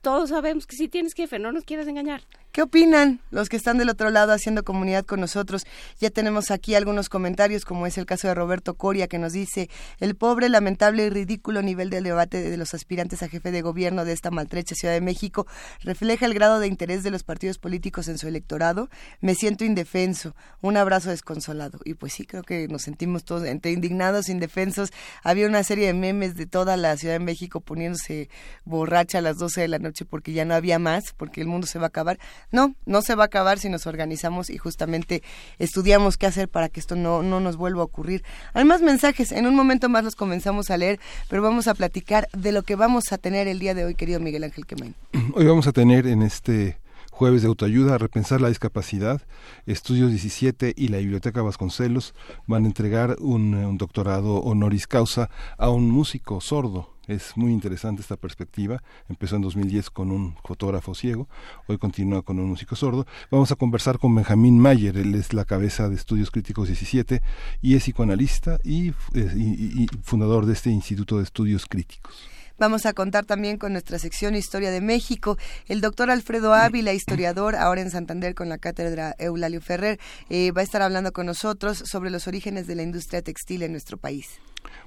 Todos 0.00 0.30
sabemos 0.30 0.66
que 0.66 0.76
sí 0.76 0.88
tienes 0.88 1.12
jefe, 1.14 1.38
no 1.38 1.52
nos 1.52 1.64
quieras 1.64 1.86
engañar. 1.86 2.22
¿Qué 2.52 2.60
opinan 2.60 3.20
los 3.30 3.48
que 3.48 3.56
están 3.56 3.78
del 3.78 3.88
otro 3.88 4.10
lado 4.10 4.30
haciendo 4.30 4.62
comunidad 4.62 5.06
con 5.06 5.20
nosotros? 5.20 5.64
Ya 6.00 6.10
tenemos 6.10 6.50
aquí 6.50 6.74
algunos 6.74 7.08
comentarios, 7.08 7.64
como 7.64 7.86
es 7.86 7.96
el 7.96 8.04
caso 8.04 8.28
de 8.28 8.34
Roberto 8.34 8.74
Coria, 8.74 9.08
que 9.08 9.18
nos 9.18 9.32
dice, 9.32 9.70
el 10.00 10.16
pobre, 10.16 10.50
lamentable 10.50 11.06
y 11.06 11.08
ridículo 11.08 11.62
nivel 11.62 11.88
del 11.88 12.04
debate 12.04 12.42
de 12.42 12.56
los 12.58 12.74
aspirantes 12.74 13.22
a 13.22 13.30
jefe 13.30 13.52
de 13.52 13.62
gobierno 13.62 14.04
de 14.04 14.12
esta 14.12 14.30
maltrecha 14.30 14.74
Ciudad 14.74 14.92
de 14.92 15.00
México 15.00 15.46
refleja 15.80 16.26
el 16.26 16.34
grado 16.34 16.60
de 16.60 16.66
interés 16.66 17.02
de 17.02 17.10
los 17.10 17.22
partidos 17.22 17.56
políticos 17.56 18.06
en 18.08 18.18
su 18.18 18.28
electorado. 18.28 18.90
Me 19.22 19.34
siento 19.34 19.64
indefenso. 19.64 20.36
Un 20.60 20.76
abrazo 20.76 21.08
desconsolado. 21.08 21.78
Y 21.86 21.94
pues 21.94 22.12
sí, 22.12 22.26
creo 22.26 22.42
que 22.42 22.68
nos 22.68 22.82
sentimos 22.82 23.24
todos 23.24 23.44
entre 23.44 23.72
indignados, 23.72 24.28
indefensos. 24.28 24.92
Había 25.22 25.46
una 25.46 25.64
serie 25.64 25.86
de 25.86 25.94
memes 25.94 26.36
de 26.36 26.44
toda 26.44 26.76
la 26.76 26.98
Ciudad 26.98 27.14
de 27.14 27.24
México 27.24 27.62
poniéndose 27.62 28.28
borracha 28.66 29.18
a 29.18 29.22
las 29.22 29.38
12 29.38 29.62
de 29.62 29.68
la 29.68 29.78
noche 29.78 30.04
porque 30.04 30.34
ya 30.34 30.44
no 30.44 30.52
había 30.52 30.78
más, 30.78 31.14
porque 31.16 31.40
el 31.40 31.46
mundo 31.46 31.66
se 31.66 31.78
va 31.78 31.86
a 31.86 31.88
acabar 31.88 32.18
no, 32.50 32.74
no 32.86 33.02
se 33.02 33.14
va 33.14 33.24
a 33.24 33.26
acabar 33.26 33.58
si 33.58 33.68
nos 33.68 33.86
organizamos 33.86 34.50
y 34.50 34.58
justamente 34.58 35.22
estudiamos 35.58 36.16
qué 36.16 36.26
hacer 36.26 36.48
para 36.48 36.68
que 36.68 36.80
esto 36.80 36.96
no, 36.96 37.22
no 37.22 37.40
nos 37.40 37.56
vuelva 37.56 37.82
a 37.82 37.84
ocurrir. 37.84 38.24
Hay 38.54 38.64
más 38.64 38.82
mensajes, 38.82 39.32
en 39.32 39.46
un 39.46 39.54
momento 39.54 39.88
más 39.88 40.04
los 40.04 40.16
comenzamos 40.16 40.70
a 40.70 40.76
leer, 40.76 41.00
pero 41.28 41.42
vamos 41.42 41.68
a 41.68 41.74
platicar 41.74 42.28
de 42.32 42.52
lo 42.52 42.62
que 42.62 42.76
vamos 42.76 43.12
a 43.12 43.18
tener 43.18 43.48
el 43.48 43.58
día 43.58 43.74
de 43.74 43.84
hoy, 43.84 43.94
querido 43.94 44.20
Miguel 44.20 44.44
Ángel 44.44 44.66
Quemain. 44.66 44.94
Hoy 45.34 45.46
vamos 45.46 45.66
a 45.66 45.72
tener 45.72 46.06
en 46.06 46.22
este 46.22 46.78
jueves 47.10 47.42
de 47.42 47.48
autoayuda 47.48 47.94
a 47.94 47.98
repensar 47.98 48.40
la 48.40 48.48
discapacidad. 48.48 49.22
Estudios 49.66 50.10
17 50.10 50.74
y 50.76 50.88
la 50.88 50.98
Biblioteca 50.98 51.42
Vasconcelos 51.42 52.14
van 52.46 52.64
a 52.64 52.66
entregar 52.66 53.16
un, 53.20 53.54
un 53.54 53.78
doctorado 53.78 54.36
honoris 54.38 54.86
causa 54.86 55.30
a 55.58 55.70
un 55.70 55.90
músico 55.90 56.40
sordo 56.40 56.91
Es 57.08 57.36
muy 57.36 57.52
interesante 57.52 58.00
esta 58.00 58.16
perspectiva. 58.16 58.82
Empezó 59.08 59.36
en 59.36 59.42
2010 59.42 59.90
con 59.90 60.10
un 60.10 60.36
fotógrafo 60.44 60.94
ciego, 60.94 61.28
hoy 61.66 61.78
continúa 61.78 62.22
con 62.22 62.38
un 62.38 62.48
músico 62.48 62.76
sordo. 62.76 63.06
Vamos 63.30 63.50
a 63.50 63.56
conversar 63.56 63.98
con 63.98 64.14
Benjamín 64.14 64.58
Mayer, 64.58 64.96
él 64.96 65.14
es 65.14 65.32
la 65.32 65.44
cabeza 65.44 65.88
de 65.88 65.96
Estudios 65.96 66.30
Críticos 66.30 66.68
17 66.68 67.22
y 67.60 67.74
es 67.74 67.82
psicoanalista 67.82 68.58
y, 68.62 68.90
eh, 69.14 69.34
y 69.34 69.86
fundador 70.02 70.46
de 70.46 70.52
este 70.52 70.70
Instituto 70.70 71.18
de 71.18 71.24
Estudios 71.24 71.66
Críticos. 71.66 72.28
Vamos 72.58 72.86
a 72.86 72.92
contar 72.92 73.24
también 73.24 73.56
con 73.58 73.72
nuestra 73.72 73.98
sección 73.98 74.36
Historia 74.36 74.70
de 74.70 74.80
México. 74.80 75.36
El 75.66 75.80
doctor 75.80 76.10
Alfredo 76.10 76.54
Ávila, 76.54 76.92
historiador, 76.92 77.56
ahora 77.56 77.80
en 77.80 77.90
Santander 77.90 78.36
con 78.36 78.48
la 78.48 78.58
cátedra 78.58 79.16
Eulalio 79.18 79.60
Ferrer, 79.60 79.98
eh, 80.30 80.52
va 80.52 80.60
a 80.60 80.64
estar 80.64 80.82
hablando 80.82 81.12
con 81.12 81.26
nosotros 81.26 81.78
sobre 81.78 82.10
los 82.10 82.28
orígenes 82.28 82.68
de 82.68 82.76
la 82.76 82.82
industria 82.84 83.22
textil 83.22 83.64
en 83.64 83.72
nuestro 83.72 83.96
país. 83.96 84.28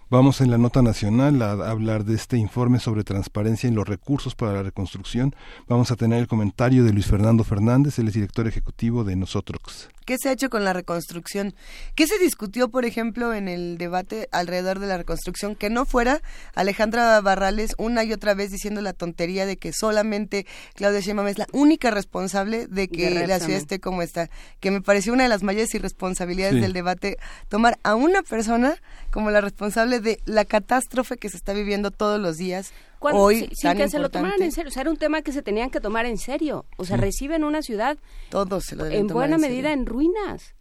Vamos 0.08 0.40
en 0.40 0.52
la 0.52 0.60
nota 0.60 0.84
nacional 0.84 1.42
a 1.42 1.52
hablar 1.52 2.06
de 2.06 2.14
este 2.14 2.38
informe 2.38 2.80
sobre 2.80 3.04
transparencia 3.04 3.68
en 3.68 3.74
los 3.74 3.88
recursos 3.88 4.36
para 4.36 4.54
la 4.54 4.62
reconstrucción. 4.62 5.36
Vamos 5.68 5.90
a 5.90 5.96
tener 5.96 6.20
el 6.20 6.28
comentario 6.28 6.84
de 6.84 6.94
Luis 6.94 7.08
Fernando 7.08 7.44
Fernández, 7.44 7.98
el 7.98 8.12
director 8.12 8.48
ejecutivo 8.48 9.04
de 9.04 9.16
Nosotros. 9.16 9.90
¿Qué 10.06 10.20
se 10.20 10.30
ha 10.30 10.34
hecho 10.34 10.52
con 10.52 10.64
la 10.64 10.72
reconstrucción? 10.72 11.56
¿Qué 11.96 12.06
se 12.06 12.20
discutió, 12.20 12.70
por 12.70 12.86
ejemplo, 12.86 13.34
en 13.34 13.48
el 13.48 13.80
debate 13.80 14.30
alrededor 14.32 14.78
de 14.78 14.86
la 14.86 14.98
reconstrucción? 14.98 15.56
Que 15.56 15.72
no 15.72 15.86
fuera 15.86 16.22
Alejandra 16.54 17.20
Barrales 17.22 17.74
una 17.80 18.04
y 18.04 18.14
otra 18.14 18.36
vez 18.36 18.52
diciendo 18.52 18.82
la 18.82 18.94
tontería 18.94 19.48
de 19.48 19.58
que 19.58 19.74
solamente 19.74 20.46
Claudia 20.76 21.00
Sheinbaum 21.00 21.28
es 21.28 21.40
la 21.40 21.48
única 21.54 21.90
responsable 21.90 22.68
de 22.68 22.88
que 22.88 23.10
la 23.26 23.40
ciudad 23.40 23.58
esté 23.58 23.80
como 23.80 24.04
está. 24.04 24.30
Que 24.60 24.70
me 24.70 24.82
pareció 24.82 25.12
una 25.12 25.24
de 25.24 25.30
las 25.30 25.42
mayores 25.42 25.74
irresponsabilidades 25.74 26.62
del 26.62 26.74
debate 26.74 27.18
tomar 27.50 27.80
a 27.82 27.96
una 27.96 28.22
persona 28.22 28.76
como 29.10 29.32
la 29.32 29.42
responsable 29.42 29.65
de 30.02 30.20
la 30.26 30.46
catástrofe 30.46 31.18
que 31.18 31.30
se 31.30 31.38
está 31.38 31.54
viviendo 31.54 31.92
todos 31.92 32.20
los 32.20 32.38
días 32.38 32.74
hoy 33.00 33.50
sin 33.54 33.74
que 33.76 33.90
se 33.90 34.00
lo 34.00 34.10
tomaran 34.10 34.42
en 34.42 34.52
serio. 34.52 34.70
O 34.70 34.72
sea, 34.72 34.82
era 34.82 34.92
un 34.92 34.98
tema 34.98 35.22
que 35.22 35.32
se 35.32 35.42
tenían 35.42 35.70
que 35.70 35.80
tomar 35.80 36.06
en 36.06 36.18
serio. 36.18 36.66
O 36.78 36.86
sea, 36.86 36.98
reciben 36.98 37.44
una 37.44 37.62
ciudad 37.62 37.98
Todos 38.30 38.66
se 38.66 38.76
lo 38.76 38.86
en 38.86 39.08
buena 39.08 39.38
medida 39.38 39.72
en 39.72 39.86
ruinas, 39.86 40.56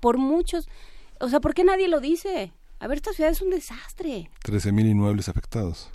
por 0.00 0.18
muchos. 0.18 0.68
O 1.20 1.28
sea, 1.28 1.40
¿por 1.40 1.54
qué 1.54 1.64
nadie 1.64 1.88
lo 1.88 2.00
dice? 2.00 2.52
A 2.78 2.88
ver, 2.88 2.98
esta 2.98 3.12
ciudad 3.12 3.30
es 3.30 3.40
un 3.40 3.50
desastre. 3.50 4.30
13.000 4.44 4.90
inmuebles 4.90 5.28
afectados. 5.28 5.90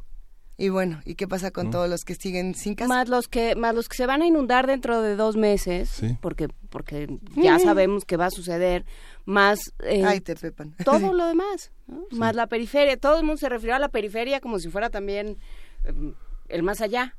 Y 0.61 0.69
bueno, 0.69 1.01
¿y 1.05 1.15
qué 1.15 1.27
pasa 1.27 1.51
con 1.51 1.71
todos 1.71 1.89
los 1.89 2.01
que 2.01 2.13
siguen 2.15 2.53
sin 2.53 2.75
casa? 2.75 2.87
Más 2.87 3.09
los 3.09 3.27
que 3.27 3.55
más 3.55 3.73
los 3.73 3.89
que 3.89 3.97
se 3.97 4.05
van 4.05 4.21
a 4.21 4.27
inundar 4.27 4.67
dentro 4.67 5.01
de 5.01 5.15
dos 5.15 5.35
meses, 5.35 6.01
porque 6.21 6.49
porque 6.69 7.07
ya 7.35 7.57
sabemos 7.57 8.05
que 8.05 8.17
va 8.17 8.27
a 8.27 8.31
suceder. 8.31 8.85
Más 9.25 9.73
eh, 9.83 10.03
Ay, 10.05 10.19
te 10.19 10.35
pepan. 10.35 10.75
todo 10.85 11.13
lo 11.13 11.25
demás, 11.25 11.71
más 12.11 12.35
la 12.35 12.47
periferia. 12.47 12.97
Todo 12.97 13.17
el 13.19 13.25
mundo 13.25 13.37
se 13.37 13.49
refirió 13.49 13.75
a 13.75 13.79
la 13.79 13.89
periferia 13.89 14.39
como 14.39 14.59
si 14.59 14.69
fuera 14.69 14.89
también 14.89 15.37
Em, 15.83 16.13
el 16.49 16.63
más 16.63 16.81
allá. 16.81 17.15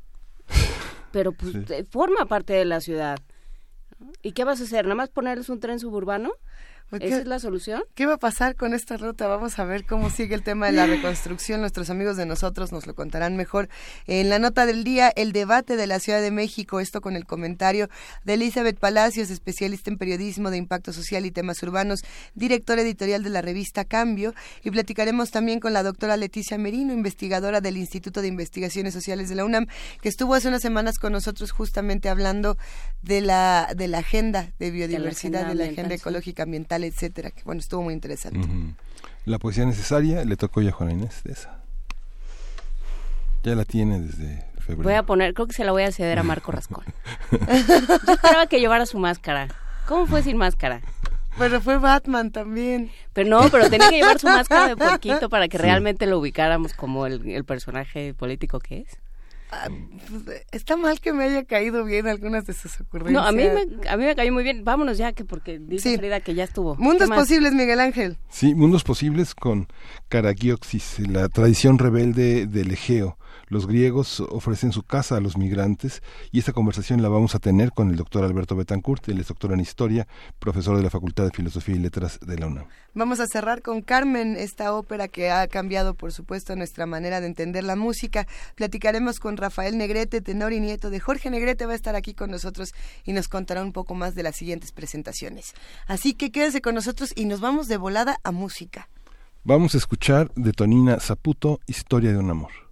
Pero 1.13 1.33
pues 1.33 1.55
eh, 1.71 1.85
forma 1.89 2.27
parte 2.27 2.53
de 2.53 2.65
la 2.65 2.81
ciudad. 2.81 3.19
¿Y 4.23 4.33
qué 4.33 4.45
vas 4.45 4.61
a 4.61 4.65
hacer? 4.65 4.85
¿Nada 4.85 4.95
más 4.97 5.11
ponerles 5.11 5.49
un 5.49 5.61
tren 5.61 5.79
suburbano? 5.79 6.33
¿Esa 7.01 7.19
es 7.19 7.27
la 7.27 7.39
solución? 7.39 7.83
¿Qué 7.95 8.05
va 8.05 8.15
a 8.15 8.19
pasar 8.19 8.55
con 8.55 8.75
esta 8.75 8.97
ruta? 8.97 9.27
Vamos 9.27 9.59
a 9.59 9.65
ver 9.65 9.85
cómo 9.87 10.11
sigue 10.11 10.35
el 10.35 10.43
tema 10.43 10.67
de 10.67 10.73
la 10.73 10.87
reconstrucción. 10.87 11.61
Nuestros 11.61 11.89
amigos 11.89 12.17
de 12.17 12.27
nosotros 12.27 12.71
nos 12.71 12.87
lo 12.87 12.95
contarán 12.95 13.37
mejor. 13.37 13.69
En 14.07 14.29
la 14.29 14.39
nota 14.39 14.67
del 14.67 14.85
día, 14.85 15.11
el 15.17 15.33
debate 15.33 15.77
de 15.77 15.87
la 15.87 16.01
Ciudad 16.01 16.21
de 16.21 16.31
México, 16.31 16.81
esto 16.81 17.01
con 17.01 17.17
el 17.17 17.25
comentario 17.25 17.89
de 18.25 18.35
Elizabeth 18.35 18.79
Palacios, 18.79 19.31
especialista 19.31 19.91
en 19.91 19.97
periodismo 19.97 20.51
de 20.51 20.59
impacto 20.59 20.93
social 20.93 21.25
y 21.25 21.31
temas 21.31 21.63
urbanos, 21.63 22.03
directora 22.35 22.83
editorial 22.83 23.23
de 23.23 23.31
la 23.31 23.41
revista 23.41 23.85
Cambio. 23.85 24.35
Y 24.63 24.71
platicaremos 24.71 25.31
también 25.31 25.61
con 25.61 25.73
la 25.73 25.83
doctora 25.83 26.17
Leticia 26.17 26.59
Merino, 26.59 26.93
investigadora 26.93 27.61
del 27.61 27.79
Instituto 27.79 28.21
de 28.21 28.29
Investigaciones 28.29 28.93
Sociales 28.93 29.29
de 29.29 29.35
la 29.37 29.45
UNAM, 29.45 29.67
que 30.03 30.09
estuvo 30.09 30.35
hace 30.35 30.49
unas 30.49 30.63
semanas 30.63 30.99
con 30.99 31.13
nosotros 31.13 31.53
justamente 31.53 32.09
hablando 32.09 32.59
de 33.03 33.21
la, 33.21 33.73
de 33.75 33.89
la 33.89 33.99
agenda 33.99 34.53
de 34.59 34.71
biodiversidad, 34.71 35.47
de 35.47 35.55
la 35.55 35.65
agenda, 35.65 35.95
ecológica 35.95 36.43
ambiental 36.43 36.82
etcétera. 36.87 37.31
Que 37.31 37.43
bueno, 37.45 37.61
estuvo 37.61 37.83
muy 37.83 37.95
interesante. 37.95 38.41
La 39.25 39.39
poesía 39.39 39.65
necesaria 39.65 40.25
le 40.25 40.37
tocó 40.37 40.63
ya 40.63 40.71
a 40.71 40.73
Juana 40.73 40.93
Inés 40.93 41.23
de 41.25 41.33
esa. 41.33 41.63
Ya 43.45 43.55
la 43.55 43.65
tiene 43.65 44.01
desde 44.01 44.45
febrero. 44.59 44.85
Voy 44.85 44.95
a 44.95 45.03
poner, 45.03 45.35
creo 45.35 45.47
que 45.47 45.53
se 45.53 45.65
la 45.65 45.73
voy 45.73 45.83
a 45.83 45.93
ceder 45.93 46.19
a 46.19 46.23
Marco 46.23 46.53
Rascón. 46.53 46.85
Yo 47.31 48.13
esperaba 48.13 48.47
que 48.47 48.61
llevara 48.61 48.87
su 48.87 48.99
máscara. 48.99 49.49
¿Cómo 49.87 50.07
fue 50.07 50.23
sin 50.23 50.37
máscara? 50.37 50.81
Pero 51.39 51.61
fue 51.61 51.79
Batman 51.79 52.31
también. 52.31 52.91
Pero 53.13 53.29
no, 53.29 53.49
pero 53.51 53.69
tenía 53.71 53.91
que 53.91 53.97
llevar 53.97 54.19
su 54.19 54.27
máscara 54.27 54.69
de 54.69 54.77
poquito 54.91 55.29
para 55.29 55.49
que 55.49 55.59
realmente 55.59 56.07
lo 56.07 56.19
ubicáramos 56.19 56.75
como 56.75 57.07
el 57.07 57.45
personaje 57.45 58.15
político 58.15 58.61
que 58.61 58.81
es. 58.81 59.02
Ah, 59.55 59.69
pues, 60.25 60.47
está 60.51 60.79
mal 60.79 60.99
que 60.99 61.13
me 61.13 61.25
haya 61.25 61.45
caído 61.45 61.85
bien 61.85 62.09
algunas 62.09 62.47
de 62.47 62.55
sus 62.55 62.81
ocurrencias. 62.81 63.23
No, 63.23 63.29
a 63.29 63.33
mí 63.33 63.45
me, 63.45 63.87
a 63.87 63.99
mí 63.99 64.05
me 64.05 64.17
cayó 64.17 64.33
muy 64.33 64.45
bien. 64.45 64.65
Vámonos 64.65 64.97
ya, 64.97 65.13
que 65.13 65.27
porque 65.27 65.59
dice 65.59 65.99
Frida 65.99 66.21
que 66.21 66.35
ya 66.35 66.45
estuvo. 66.45 66.75
Mundos 66.77 67.11
posibles, 67.11 67.53
Miguel 67.53 67.81
Ángel. 67.81 68.17
Sí, 68.31 68.55
mundos 68.55 68.83
posibles 68.83 69.35
con 69.35 69.69
Caragioxis, 70.09 71.01
la 71.07 71.29
tradición 71.29 71.79
rebelde 71.79 72.47
del 72.47 72.71
Egeo 72.71 73.19
los 73.53 73.67
griegos 73.67 74.21
ofrecen 74.21 74.73
su 74.73 74.83
casa 74.83 75.19
a 75.19 75.21
los 75.21 75.37
migrantes 75.37 76.03
y 76.31 76.39
esta 76.39 76.55
conversación 76.55 77.03
la 77.03 77.11
vamos 77.11 77.35
a 77.35 77.39
tener 77.39 77.73
con 77.73 77.91
el 77.91 77.97
doctor 77.97 78.25
Alberto 78.25 78.57
Betancourt, 78.57 79.07
él 79.11 79.21
es 79.21 79.29
doctor 79.29 79.53
en 79.53 79.61
historia, 79.61 80.09
profesor 80.39 80.75
de 80.75 80.83
la 80.83 80.89
Facultad 80.89 81.25
de 81.25 81.33
Filosofía 81.33 81.75
y 81.77 81.79
Letras 81.79 82.19
de 82.23 82.39
la 82.39 82.47
UNAM. 82.47 82.65
Vamos 82.95 83.21
a 83.21 83.27
cerrar 83.27 83.61
con 83.61 83.83
Carmen, 83.83 84.37
esta 84.39 84.73
ópera 84.73 85.07
que 85.07 85.31
ha 85.31 85.47
cambiado, 85.49 85.93
por 85.93 86.13
supuesto, 86.13 86.57
nuestra 86.57 86.87
manera 86.87 87.21
de 87.21 87.27
entender 87.27 87.63
la 87.63 87.77
música. 87.77 88.27
Platicaremos 88.55 89.21
con 89.21 89.37
Rafael 89.37 89.77
Negrete, 89.77 90.23
tenor 90.23 90.55
y 90.55 90.61
nieto 90.61 90.89
de 90.89 90.99
Jorge 90.99 91.29
Negrete, 91.29 91.67
va 91.67 91.73
a 91.73 91.77
estar 91.77 91.95
aquí 91.95 92.15
con 92.15 92.31
nosotros 92.31 92.73
y 93.05 93.13
nos 93.13 93.29
contará 93.29 93.63
un 93.63 93.73
poco 93.75 93.95
más 93.95 94.15
de 94.15 94.23
las 94.23 94.35
siguientes 94.35 94.73
presentaciones. 94.73 95.53
Así 95.87 96.15
que 96.15 96.33
quédese 96.33 96.63
con 96.63 96.75
nosotros 96.75 97.13
y 97.15 97.27
nos 97.27 97.41
vamos 97.41 97.69
de 97.69 97.77
volada 97.77 98.17
a 98.25 98.33
música. 98.33 98.89
Vamos 99.45 99.75
a 99.75 99.79
escuchar 99.79 100.33
de 100.37 100.53
Tonina 100.53 101.01
Zaputo, 101.01 101.61
Historia 101.67 102.13
de 102.13 102.19
un 102.19 102.31
amor. 102.31 102.72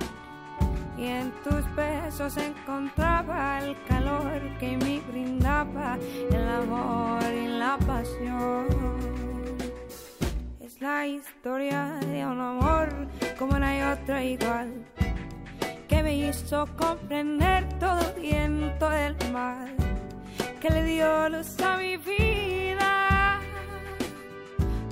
y 1.01 1.07
en 1.07 1.31
tus 1.43 1.65
besos 1.75 2.37
encontraba 2.37 3.59
el 3.59 3.75
calor 3.87 4.39
que 4.59 4.77
me 4.77 4.99
brindaba 5.11 5.97
el 6.29 6.47
amor 6.47 7.23
y 7.33 7.47
la 7.47 7.75
pasión. 7.79 8.67
Es 10.59 10.79
la 10.79 11.07
historia 11.07 11.97
de 12.01 12.23
un 12.23 12.39
amor 12.39 12.89
como 13.39 13.57
no 13.57 13.65
hay 13.65 13.81
otra 13.81 14.23
igual, 14.23 14.85
que 15.87 16.03
me 16.03 16.13
hizo 16.13 16.67
comprender 16.77 17.67
todo 17.79 17.99
el 18.15 18.21
viento 18.21 18.87
del 18.87 19.15
mal, 19.33 19.75
que 20.59 20.69
le 20.69 20.83
dio 20.83 21.29
luz 21.29 21.59
a 21.61 21.77
mi 21.77 21.97
vida, 21.97 23.39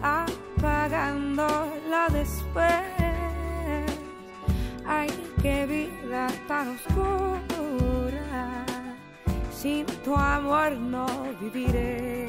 apagándola 0.01 2.07
después. 2.11 3.08
Ay, 4.91 5.07
qué 5.43 5.67
vida 5.67 6.27
tan 6.47 6.69
oscura. 6.69 8.65
Sin 9.51 9.85
tu 10.03 10.15
amor 10.15 10.71
no 10.71 11.05
viviré. 11.39 12.25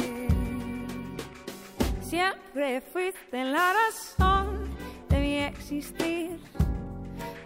Siempre 2.03 2.83
fuiste 2.83 3.45
la 3.45 3.73
razón 3.73 4.69
de 5.09 5.21
mi 5.21 5.37
existir. 5.39 6.39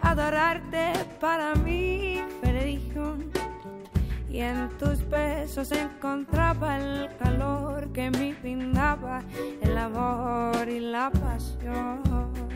Adorarte 0.01 0.91
para 1.21 1.55
mí 1.55 2.21
religión. 2.43 3.31
Y 4.29 4.41
en 4.41 4.67
tus 4.77 5.07
besos 5.09 5.71
encontraba 5.71 6.77
el 6.77 7.15
calor 7.15 7.89
que 7.93 8.11
me 8.11 8.33
brindaba 8.33 9.21
el 9.61 9.77
amor 9.77 10.67
y 10.67 10.81
la 10.81 11.09
pasión. 11.09 12.54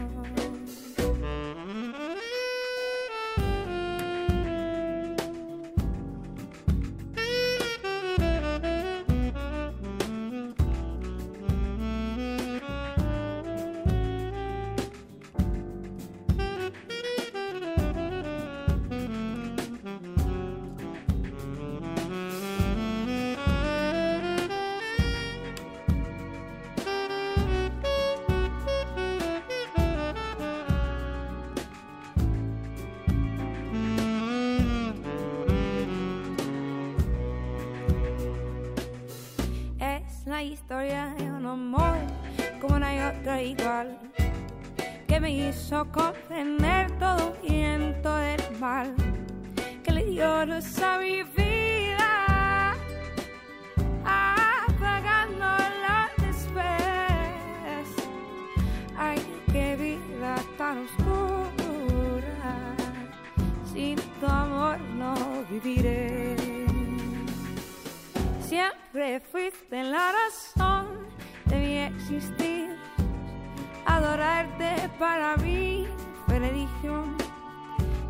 Historia 40.43 41.13
de 41.17 41.25
un 41.25 41.45
amor 41.45 41.97
como 42.61 42.79
no 42.79 42.85
hay 42.85 42.99
otra 42.99 43.41
igual 43.41 43.97
que 45.07 45.19
me 45.19 45.31
hizo 45.31 45.85
comprender 45.91 46.89
todo 46.97 47.33
viento 47.43 48.15
del 48.15 48.41
mal 48.59 48.95
que 49.83 49.91
le 49.91 50.05
dio 50.05 50.45
luz 50.45 50.81
a 50.81 50.97
mi 50.99 51.23
vida 51.23 52.75
apagando 54.05 55.45
la 55.83 56.09
después 56.17 57.87
ay 58.97 59.19
qué 59.51 59.75
vida 59.75 60.35
tan 60.57 60.85
oscura 60.85 62.75
sin 63.73 63.97
tu 64.19 64.25
amor 64.25 64.79
no 64.97 65.15
viviré 65.49 66.28
siempre 68.99 69.19
fuiste 69.31 69.83
la 69.83 70.11
razón 70.11 71.07
de 71.45 71.57
mi 71.57 71.77
existir. 71.77 72.75
Adorarte 73.85 74.89
para 74.99 75.37
mí 75.37 75.87
fue 76.25 76.39
religión. 76.39 77.15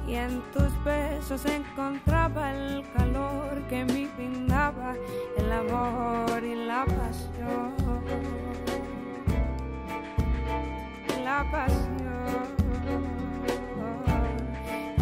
Y 0.08 0.16
en 0.16 0.42
tus 0.52 0.84
besos 0.84 1.46
encontraba 1.46 2.52
el 2.52 2.84
calor 2.94 3.62
que 3.70 3.86
me 3.86 4.08
brindaba 4.08 4.96
el 5.38 5.52
amor 5.52 6.44
y 6.44 6.56
la 6.56 6.86
pasión. 6.86 7.76
La 11.24 11.46
pasión, 11.52 12.48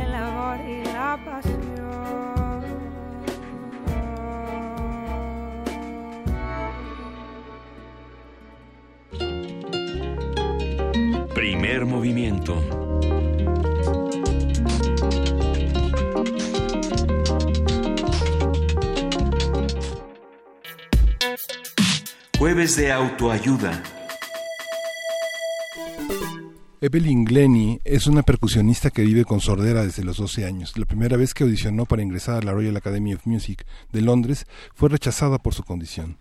el 0.01 0.13
amor 0.13 0.59
y 0.67 0.83
la 0.83 1.17
pasión. 1.23 2.46
Primer 11.37 11.85
movimiento. 11.85 12.55
Jueves 22.39 22.75
de 22.75 22.91
autoayuda. 22.91 23.83
Evelyn 26.81 27.23
Glennie 27.23 27.81
es 27.85 28.07
una 28.07 28.23
percusionista 28.23 28.89
que 28.89 29.03
vive 29.03 29.23
con 29.23 29.39
sordera 29.39 29.83
desde 29.83 30.03
los 30.03 30.17
12 30.17 30.43
años. 30.43 30.75
La 30.75 30.87
primera 30.87 31.17
vez 31.17 31.35
que 31.35 31.43
audicionó 31.43 31.85
para 31.85 32.01
ingresar 32.01 32.41
a 32.41 32.45
la 32.45 32.53
Royal 32.53 32.77
Academy 32.77 33.13
of 33.13 33.27
Music 33.27 33.63
de 33.91 34.01
Londres 34.01 34.47
fue 34.73 34.89
rechazada 34.89 35.37
por 35.37 35.53
su 35.53 35.63
condición. 35.63 36.17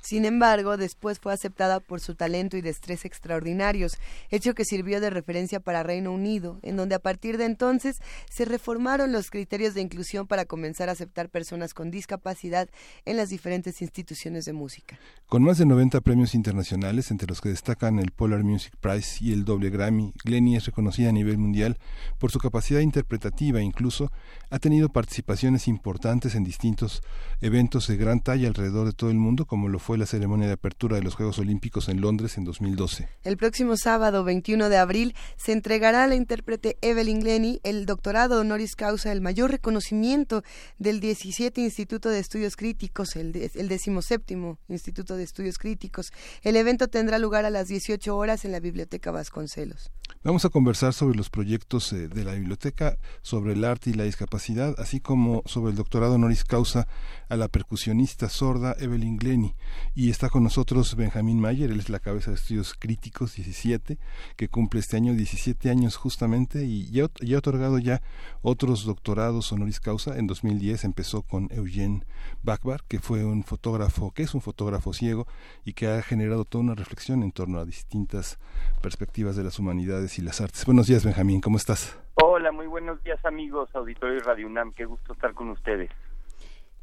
Sin 0.00 0.24
embargo, 0.24 0.76
después 0.76 1.18
fue 1.18 1.32
aceptada 1.32 1.80
por 1.80 2.00
su 2.00 2.14
talento 2.14 2.56
y 2.56 2.60
destreza 2.60 3.08
extraordinarios, 3.08 3.98
hecho 4.30 4.54
que 4.54 4.64
sirvió 4.64 5.00
de 5.00 5.10
referencia 5.10 5.60
para 5.60 5.82
Reino 5.82 6.12
Unido, 6.12 6.58
en 6.62 6.76
donde 6.76 6.94
a 6.94 6.98
partir 6.98 7.38
de 7.38 7.44
entonces 7.44 8.00
se 8.30 8.44
reformaron 8.44 9.12
los 9.12 9.30
criterios 9.30 9.74
de 9.74 9.80
inclusión 9.80 10.26
para 10.26 10.44
comenzar 10.44 10.88
a 10.88 10.92
aceptar 10.92 11.28
personas 11.28 11.74
con 11.74 11.90
discapacidad 11.90 12.68
en 13.04 13.16
las 13.16 13.28
diferentes 13.28 13.82
instituciones 13.82 14.44
de 14.44 14.52
música. 14.52 14.98
Con 15.26 15.42
más 15.42 15.58
de 15.58 15.66
90 15.66 16.00
premios 16.00 16.34
internacionales, 16.34 17.10
entre 17.10 17.28
los 17.28 17.40
que 17.40 17.48
destacan 17.48 17.98
el 17.98 18.12
Polar 18.12 18.44
Music 18.44 18.74
Prize 18.80 19.24
y 19.24 19.32
el 19.32 19.44
doble 19.44 19.70
Grammy, 19.70 20.12
Glennie 20.24 20.56
es 20.56 20.66
reconocida 20.66 21.10
a 21.10 21.12
nivel 21.12 21.38
mundial 21.38 21.78
por 22.18 22.30
su 22.30 22.38
capacidad 22.38 22.80
interpretativa, 22.80 23.60
incluso 23.60 24.10
ha 24.50 24.58
tenido 24.58 24.88
participaciones 24.88 25.68
importantes 25.68 26.34
en 26.34 26.44
distintos 26.44 27.02
eventos 27.40 27.88
de 27.88 27.96
gran 27.96 28.20
talla 28.20 28.48
alrededor 28.48 28.86
de 28.86 28.92
todo 28.92 29.10
el 29.10 29.16
mundo, 29.16 29.46
como 29.46 29.68
lo 29.68 29.78
fue 29.78 29.87
la 29.96 30.06
ceremonia 30.06 30.46
de 30.46 30.54
apertura 30.54 30.96
de 30.96 31.02
los 31.02 31.14
Juegos 31.14 31.38
Olímpicos 31.38 31.88
en 31.88 32.00
Londres 32.00 32.36
en 32.36 32.44
2012. 32.44 33.08
El 33.22 33.36
próximo 33.36 33.76
sábado 33.76 34.24
21 34.24 34.68
de 34.68 34.76
abril 34.76 35.14
se 35.36 35.52
entregará 35.52 36.04
a 36.04 36.06
la 36.06 36.16
intérprete 36.16 36.76
Evelyn 36.82 37.20
Glennie 37.20 37.60
el 37.62 37.86
doctorado 37.86 38.40
honoris 38.40 38.74
causa, 38.74 39.12
el 39.12 39.20
mayor 39.20 39.50
reconocimiento 39.50 40.42
del 40.78 41.00
17 41.00 41.60
Instituto 41.60 42.10
de 42.10 42.18
Estudios 42.18 42.56
Críticos, 42.56 43.16
el, 43.16 43.34
el 43.54 43.68
17 43.68 44.36
Instituto 44.68 45.16
de 45.16 45.22
Estudios 45.22 45.58
Críticos. 45.58 46.12
El 46.42 46.56
evento 46.56 46.88
tendrá 46.88 47.18
lugar 47.18 47.44
a 47.44 47.50
las 47.50 47.68
18 47.68 48.16
horas 48.16 48.44
en 48.44 48.52
la 48.52 48.60
Biblioteca 48.60 49.10
Vasconcelos. 49.10 49.90
Vamos 50.28 50.44
a 50.44 50.50
conversar 50.50 50.92
sobre 50.92 51.16
los 51.16 51.30
proyectos 51.30 51.90
eh, 51.94 52.06
de 52.06 52.22
la 52.22 52.34
biblioteca, 52.34 52.98
sobre 53.22 53.54
el 53.54 53.64
arte 53.64 53.88
y 53.88 53.94
la 53.94 54.04
discapacidad, 54.04 54.74
así 54.76 55.00
como 55.00 55.42
sobre 55.46 55.70
el 55.70 55.76
doctorado 55.78 56.16
honoris 56.16 56.44
causa 56.44 56.86
a 57.30 57.36
la 57.36 57.48
percusionista 57.48 58.28
sorda 58.28 58.76
Evelyn 58.78 59.16
Glennie. 59.16 59.54
Y 59.94 60.10
está 60.10 60.28
con 60.28 60.42
nosotros 60.42 60.96
Benjamín 60.96 61.40
Mayer, 61.40 61.70
él 61.70 61.80
es 61.80 61.88
la 61.88 61.98
cabeza 61.98 62.30
de 62.30 62.36
estudios 62.36 62.74
críticos 62.74 63.36
17, 63.36 63.98
que 64.36 64.48
cumple 64.48 64.80
este 64.80 64.98
año 64.98 65.14
17 65.14 65.70
años 65.70 65.96
justamente 65.96 66.66
y 66.66 66.90
ya, 66.90 67.04
ha 67.04 67.38
otorgado 67.38 67.78
ya 67.78 68.02
otros 68.42 68.84
doctorados 68.84 69.50
honoris 69.50 69.80
causa. 69.80 70.18
En 70.18 70.26
2010 70.26 70.84
empezó 70.84 71.22
con 71.22 71.48
Eugene 71.52 72.04
Bacbar, 72.42 72.84
que 72.86 73.00
fue 73.00 73.24
un 73.24 73.44
fotógrafo, 73.44 74.10
que 74.10 74.24
es 74.24 74.34
un 74.34 74.42
fotógrafo 74.42 74.92
ciego 74.92 75.26
y 75.64 75.72
que 75.72 75.86
ha 75.86 76.02
generado 76.02 76.44
toda 76.44 76.64
una 76.64 76.74
reflexión 76.74 77.22
en 77.22 77.32
torno 77.32 77.60
a 77.60 77.64
distintas 77.64 78.38
perspectivas 78.82 79.34
de 79.34 79.44
las 79.44 79.58
humanidades 79.58 80.17
y 80.18 80.22
las 80.22 80.40
artes. 80.40 80.66
Buenos 80.66 80.86
días, 80.86 81.04
Benjamín, 81.04 81.40
¿cómo 81.40 81.56
estás? 81.56 81.98
Hola, 82.14 82.50
muy 82.52 82.66
buenos 82.66 83.02
días, 83.04 83.24
amigos, 83.24 83.70
auditorio 83.74 84.18
Radio 84.20 84.46
UNAM. 84.46 84.72
Qué 84.72 84.84
gusto 84.84 85.12
estar 85.12 85.32
con 85.32 85.50
ustedes. 85.50 85.90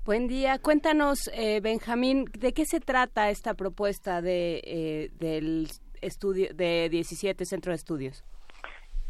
Buen 0.06 0.28
día. 0.28 0.60
Cuéntanos, 0.60 1.30
eh, 1.34 1.60
Benjamín, 1.62 2.26
¿de 2.38 2.54
qué 2.54 2.66
se 2.66 2.80
trata 2.80 3.30
esta 3.30 3.54
propuesta 3.54 4.22
de, 4.22 4.62
eh, 4.64 5.10
del 5.20 5.68
estudio 6.02 6.54
de 6.54 6.90
17 6.90 7.44
Centro 7.46 7.72
de 7.72 7.76
Estudios? 7.76 8.24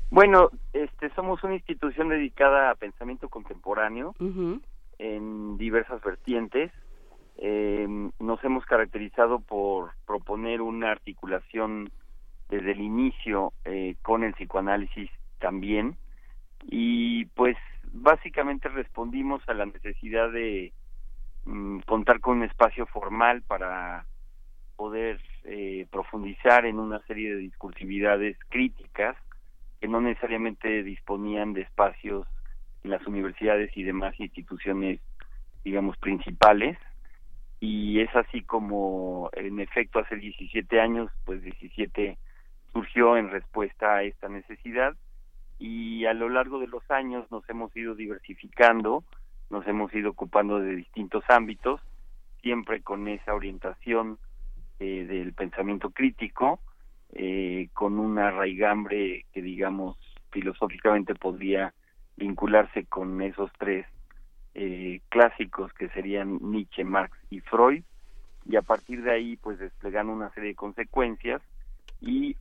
Bueno, 0.10 0.50
este, 0.74 1.10
somos 1.16 1.44
una 1.44 1.56
institución 1.56 2.10
dedicada 2.10 2.72
a 2.72 2.76
pensamiento 2.76 3.30
contemporáneo 3.30 4.16
en 4.98 5.58
diversas 5.58 6.02
vertientes. 6.02 6.72
Eh, 7.38 7.86
nos 8.20 8.44
hemos 8.44 8.66
caracterizado 8.66 9.40
por 9.40 9.92
proponer 10.06 10.62
una 10.62 10.92
articulación 10.92 11.92
desde 12.50 12.72
el 12.72 12.82
inicio 12.82 13.54
eh, 13.66 13.96
con 14.02 14.24
el 14.24 14.34
psicoanálisis 14.34 15.10
también. 15.40 15.98
Y 16.64 17.26
pues 17.26 17.58
básicamente 17.84 18.70
respondimos 18.70 19.42
a 19.48 19.54
la 19.54 19.66
necesidad 19.66 20.32
de 20.32 20.74
mm, 21.46 21.80
contar 21.80 22.20
con 22.20 22.38
un 22.38 22.44
espacio 22.44 22.86
formal 22.88 23.42
para 23.44 24.06
poder 24.76 25.22
eh, 25.44 25.88
profundizar 25.90 26.66
en 26.66 26.80
una 26.80 27.00
serie 27.06 27.34
de 27.34 27.38
discursividades 27.38 28.38
críticas 28.50 29.16
que 29.80 29.88
no 29.88 30.02
necesariamente 30.02 30.84
disponían 30.84 31.54
de 31.54 31.62
espacios 31.62 32.28
en 32.84 32.92
las 32.92 33.06
universidades 33.08 33.76
y 33.76 33.84
demás 33.84 34.20
instituciones 34.20 35.00
digamos 35.64 35.98
principales. 35.98 36.78
Y 37.60 38.00
es 38.02 38.16
así 38.16 38.44
como 38.44 39.30
en 39.34 39.60
efecto 39.60 40.00
hace 40.00 40.16
17 40.18 40.80
años 40.80 41.10
pues 41.26 41.42
17 41.42 42.18
surgió 42.76 43.16
en 43.16 43.30
respuesta 43.30 43.96
a 43.96 44.04
esta 44.04 44.28
necesidad 44.28 44.96
y 45.60 46.06
a 46.08 46.14
lo 46.14 46.28
largo 46.28 46.60
de 46.60 46.68
los 46.68 46.84
años 46.92 47.26
nos 47.32 47.48
hemos 47.50 47.74
ido 47.74 47.96
diversificando, 47.96 49.06
nos 49.50 49.66
hemos 49.66 49.94
ido 49.94 50.10
ocupando 50.10 50.60
de 50.60 50.76
distintos 50.76 51.24
ámbitos, 51.30 51.80
siempre 52.42 52.82
con 52.82 53.08
esa 53.08 53.34
orientación 53.34 54.20
eh, 54.80 55.06
del 55.08 55.32
pensamiento 55.32 55.92
crítico, 55.92 56.60
eh, 57.14 57.70
con 57.72 57.98
una 57.98 58.30
raigambre 58.32 59.26
que 59.32 59.42
digamos 59.42 59.98
filosóficamente 60.32 61.16
podría 61.16 61.74
vincularse 62.18 62.84
con 62.88 63.22
esos 63.22 63.50
tres 63.58 63.86
eh, 64.54 65.00
clásicos 65.08 65.72
que 65.72 65.88
serían 65.90 66.40
Nietzsche, 66.42 66.84
Marx 66.84 67.18
y 67.30 67.40
Freud, 67.40 67.84
y 68.46 68.58
a 68.58 68.62
partir 68.62 69.02
de 69.02 69.14
ahí 69.14 69.38
pues 69.38 69.60
desplegando 69.60 70.12
una 70.12 70.30
serie 70.32 70.50
de 70.50 70.56
consecuencias 70.56 71.42
y 72.02 72.36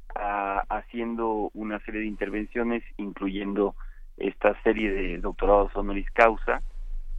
haciendo 0.68 1.50
una 1.54 1.80
serie 1.80 2.02
de 2.02 2.06
intervenciones, 2.06 2.82
incluyendo 2.96 3.74
esta 4.16 4.60
serie 4.62 4.92
de 4.92 5.18
doctorados 5.18 5.74
honoris 5.74 6.08
causa, 6.12 6.62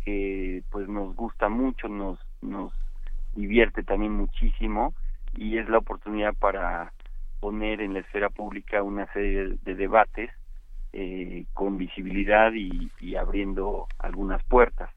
que 0.04 0.64
pues 0.72 0.88
nos 0.88 1.16
gusta 1.16 1.50
mucho, 1.50 1.88
nos, 1.88 2.20
nos 2.42 2.72
divierte 3.34 3.84
también 3.84 4.14
muchísimo 4.14 4.94
y 5.36 5.58
es 5.58 5.68
la 5.68 5.80
oportunidad 5.80 6.34
para 6.36 6.94
poner 7.40 7.82
en 7.82 7.94
la 7.94 8.00
esfera 8.00 8.30
pública 8.30 8.84
una 8.84 9.12
serie 9.12 9.58
de, 9.64 9.76
debates 9.76 10.32
eh, 10.94 11.46
con 11.54 11.78
visibilidad 11.78 12.54
y 12.54 13.16
abriendo 13.16 13.88
algunas 14.00 14.42
puertas 14.44 14.90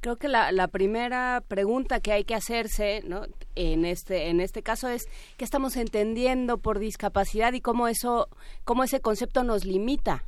creo 0.00 0.16
que 0.16 0.28
la, 0.28 0.52
la, 0.52 0.68
primera 0.68 1.42
pregunta 1.48 2.00
que 2.00 2.12
hay 2.12 2.24
que 2.24 2.34
hacerse 2.34 3.02
¿no? 3.06 3.22
en 3.54 3.84
este 3.84 4.28
en 4.28 4.40
este 4.40 4.62
caso 4.62 4.88
es 4.88 5.08
qué 5.36 5.44
estamos 5.44 5.76
entendiendo 5.76 6.58
por 6.58 6.78
discapacidad 6.78 7.52
y 7.52 7.60
cómo 7.60 7.88
eso 7.88 8.28
cómo 8.64 8.84
ese 8.84 9.00
concepto 9.00 9.42
nos 9.42 9.64
limita 9.64 10.22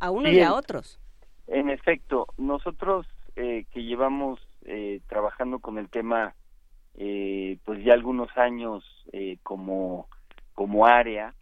a 0.00 0.10
unos 0.10 0.32
y 0.32 0.40
a 0.40 0.54
otros 0.54 0.98
en 1.46 1.70
efecto 1.70 2.26
nosotros 2.36 3.06
eh, 3.36 3.64
que 3.72 3.82
llevamos 3.84 4.40
eh, 4.64 5.00
trabajando 5.08 5.58
con 5.58 5.78
el 5.78 5.88
tema 5.88 6.34
eh, 7.00 7.58
pues 7.64 7.84
ya 7.84 7.92
algunos 7.92 8.28
años 8.36 8.84
eh, 9.12 9.38
como, 9.44 10.08
como 10.54 10.84
área 10.84 11.32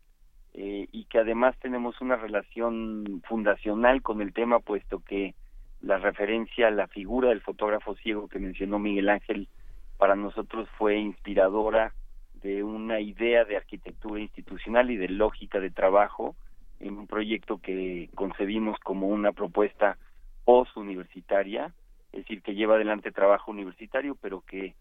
eh, 0.53 0.87
y 0.93 1.05
que 1.07 1.19
además 1.19 1.57
tenemos 1.61 1.99
una 2.03 2.17
relación 2.17 3.23
fundacional 3.27 4.03
con 4.03 4.21
el 4.21 4.35
tema, 4.35 4.59
puesto 4.59 5.01
que 5.01 5.35
la 5.81 5.99
referencia 5.99 6.69
a 6.69 6.71
la 6.71 6.87
figura 6.89 7.29
del 7.29 7.43
fotógrafo 7.43 7.95
ciego 7.97 8.29
que 8.29 8.39
mencionó 8.39 8.79
Miguel 8.79 9.09
Ángel 9.09 9.49
para 9.99 10.17
nosotros 10.17 10.69
fue 10.77 10.97
inspiradora 10.99 11.93
de 12.43 12.63
una 12.63 13.01
idea 13.01 13.45
de 13.45 13.57
arquitectura 13.57 14.21
institucional 14.21 14.91
y 14.91 14.97
de 14.97 15.09
lógica 15.09 15.59
de 15.61 15.71
trabajo 15.71 16.37
en 16.81 16.99
un 16.99 17.07
proyecto 17.07 17.59
que 17.59 18.11
concebimos 18.15 18.79
como 18.81 19.09
una 19.09 19.33
propuesta 19.33 19.97
post-universitaria, 20.45 21.73
es 22.13 22.21
decir, 22.21 22.43
que 22.43 22.55
lleva 22.55 22.77
adelante 22.77 23.11
trabajo 23.11 23.51
universitario, 23.51 24.17
pero 24.21 24.43
que, 24.43 24.75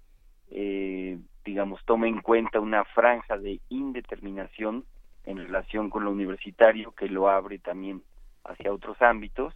eh, 0.51 1.17
digamos, 1.43 1.83
toma 1.85 2.07
en 2.07 2.21
cuenta 2.21 2.59
una 2.59 2.83
franja 2.85 3.37
de 3.37 3.59
indeterminación 3.69 4.85
en 5.25 5.37
relación 5.37 5.89
con 5.89 6.03
lo 6.03 6.11
universitario, 6.11 6.91
que 6.91 7.07
lo 7.07 7.29
abre 7.29 7.57
también 7.57 8.03
hacia 8.43 8.71
otros 8.71 9.01
ámbitos. 9.01 9.53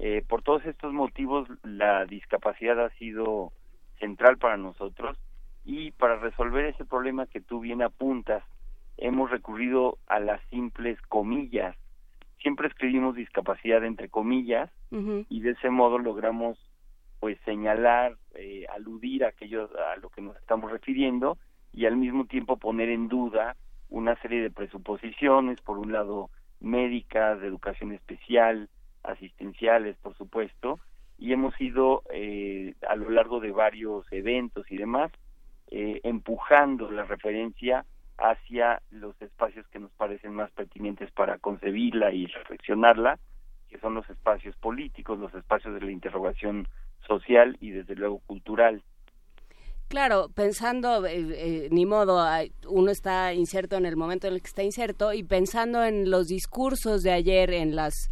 Eh, 0.00 0.24
por 0.28 0.42
todos 0.42 0.64
estos 0.66 0.92
motivos, 0.92 1.48
la 1.62 2.04
discapacidad 2.04 2.84
ha 2.84 2.90
sido 2.90 3.52
central 3.98 4.38
para 4.38 4.56
nosotros 4.56 5.18
y 5.64 5.92
para 5.92 6.16
resolver 6.16 6.66
ese 6.66 6.84
problema 6.84 7.26
que 7.26 7.40
tú 7.40 7.60
bien 7.60 7.82
apuntas, 7.82 8.42
hemos 8.96 9.30
recurrido 9.30 9.98
a 10.06 10.20
las 10.20 10.40
simples 10.50 11.00
comillas. 11.08 11.76
Siempre 12.38 12.68
escribimos 12.68 13.14
discapacidad 13.14 13.84
entre 13.84 14.08
comillas 14.08 14.70
y 15.28 15.40
de 15.40 15.50
ese 15.50 15.70
modo 15.70 15.98
logramos 15.98 16.58
pues 17.18 17.38
señalar, 17.44 18.16
eh, 18.34 18.66
aludir 18.72 19.24
a 19.24 19.28
aquello 19.28 19.70
a 19.90 19.96
lo 19.96 20.10
que 20.10 20.20
nos 20.20 20.36
estamos 20.36 20.70
refiriendo 20.70 21.38
y 21.72 21.86
al 21.86 21.96
mismo 21.96 22.26
tiempo 22.26 22.58
poner 22.58 22.90
en 22.90 23.08
duda 23.08 23.56
una 23.88 24.14
serie 24.20 24.42
de 24.42 24.50
presuposiciones, 24.50 25.60
por 25.62 25.78
un 25.78 25.92
lado 25.92 26.28
médicas, 26.60 27.40
de 27.40 27.46
educación 27.46 27.92
especial, 27.92 28.68
asistenciales, 29.04 29.96
por 29.98 30.16
supuesto, 30.16 30.80
y 31.18 31.32
hemos 31.32 31.58
ido 31.60 32.02
eh, 32.10 32.74
a 32.88 32.96
lo 32.96 33.10
largo 33.10 33.40
de 33.40 33.52
varios 33.52 34.04
eventos 34.12 34.70
y 34.70 34.76
demás 34.76 35.12
eh, 35.70 36.00
empujando 36.02 36.90
la 36.90 37.04
referencia 37.04 37.84
hacia 38.18 38.80
los 38.90 39.20
espacios 39.20 39.66
que 39.68 39.78
nos 39.78 39.90
parecen 39.92 40.34
más 40.34 40.50
pertinentes 40.52 41.10
para 41.12 41.38
concebirla 41.38 42.12
y 42.12 42.26
reflexionarla, 42.26 43.18
que 43.68 43.78
son 43.78 43.94
los 43.94 44.08
espacios 44.08 44.54
políticos, 44.56 45.18
los 45.18 45.34
espacios 45.34 45.74
de 45.74 45.80
la 45.80 45.90
interrogación 45.90 46.68
social 47.06 47.56
y 47.60 47.70
desde 47.70 47.96
luego 47.96 48.20
cultural. 48.26 48.82
Claro, 49.88 50.28
pensando, 50.34 51.04
eh, 51.06 51.24
eh, 51.30 51.68
ni 51.70 51.86
modo, 51.86 52.24
uno 52.68 52.90
está 52.90 53.32
inserto 53.34 53.76
en 53.76 53.86
el 53.86 53.96
momento 53.96 54.26
en 54.26 54.34
el 54.34 54.40
que 54.40 54.48
está 54.48 54.62
inserto 54.62 55.12
y 55.12 55.22
pensando 55.22 55.84
en 55.84 56.10
los 56.10 56.28
discursos 56.28 57.02
de 57.02 57.12
ayer, 57.12 57.52
en 57.52 57.76
las 57.76 58.10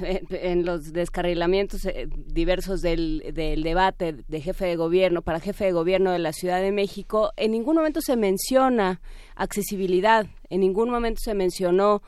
en 0.02 0.64
los 0.64 0.92
descarrilamientos 0.92 1.84
eh, 1.86 2.08
diversos 2.26 2.80
del, 2.80 3.32
del, 3.34 3.62
debate 3.62 4.16
de 4.26 4.40
jefe 4.40 4.66
de 4.66 4.76
gobierno 4.76 5.22
para 5.22 5.40
jefe 5.40 5.64
de 5.64 5.72
gobierno 5.72 6.12
de 6.12 6.18
la 6.18 6.32
Ciudad 6.32 6.60
de 6.60 6.72
México, 6.72 7.32
en 7.36 7.52
ningún 7.52 7.76
momento 7.76 8.00
se 8.00 8.16
menciona 8.16 9.00
accesibilidad, 9.36 10.26
en 10.50 10.60
ningún 10.60 10.90
momento 10.90 11.20
se 11.22 11.34
mencionó 11.34 12.02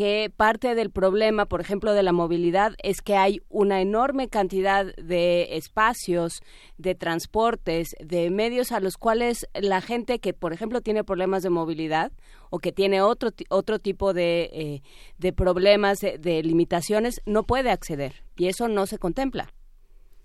que 0.00 0.30
parte 0.34 0.74
del 0.74 0.90
problema, 0.90 1.44
por 1.44 1.60
ejemplo, 1.60 1.92
de 1.92 2.02
la 2.02 2.14
movilidad 2.14 2.72
es 2.82 3.02
que 3.02 3.16
hay 3.16 3.42
una 3.50 3.82
enorme 3.82 4.30
cantidad 4.30 4.96
de 4.96 5.58
espacios, 5.58 6.40
de 6.78 6.94
transportes, 6.94 7.94
de 8.00 8.30
medios 8.30 8.72
a 8.72 8.80
los 8.80 8.96
cuales 8.96 9.46
la 9.52 9.82
gente 9.82 10.18
que, 10.18 10.32
por 10.32 10.54
ejemplo, 10.54 10.80
tiene 10.80 11.04
problemas 11.04 11.42
de 11.42 11.50
movilidad 11.50 12.12
o 12.48 12.60
que 12.60 12.72
tiene 12.72 13.02
otro, 13.02 13.28
otro 13.50 13.78
tipo 13.78 14.14
de, 14.14 14.48
eh, 14.54 14.82
de 15.18 15.32
problemas, 15.34 16.00
de, 16.00 16.42
limitaciones, 16.44 17.20
no 17.26 17.42
puede 17.42 17.70
acceder. 17.70 18.22
Y 18.38 18.48
eso 18.48 18.68
no 18.68 18.86
se 18.86 18.96
contempla. 18.96 19.48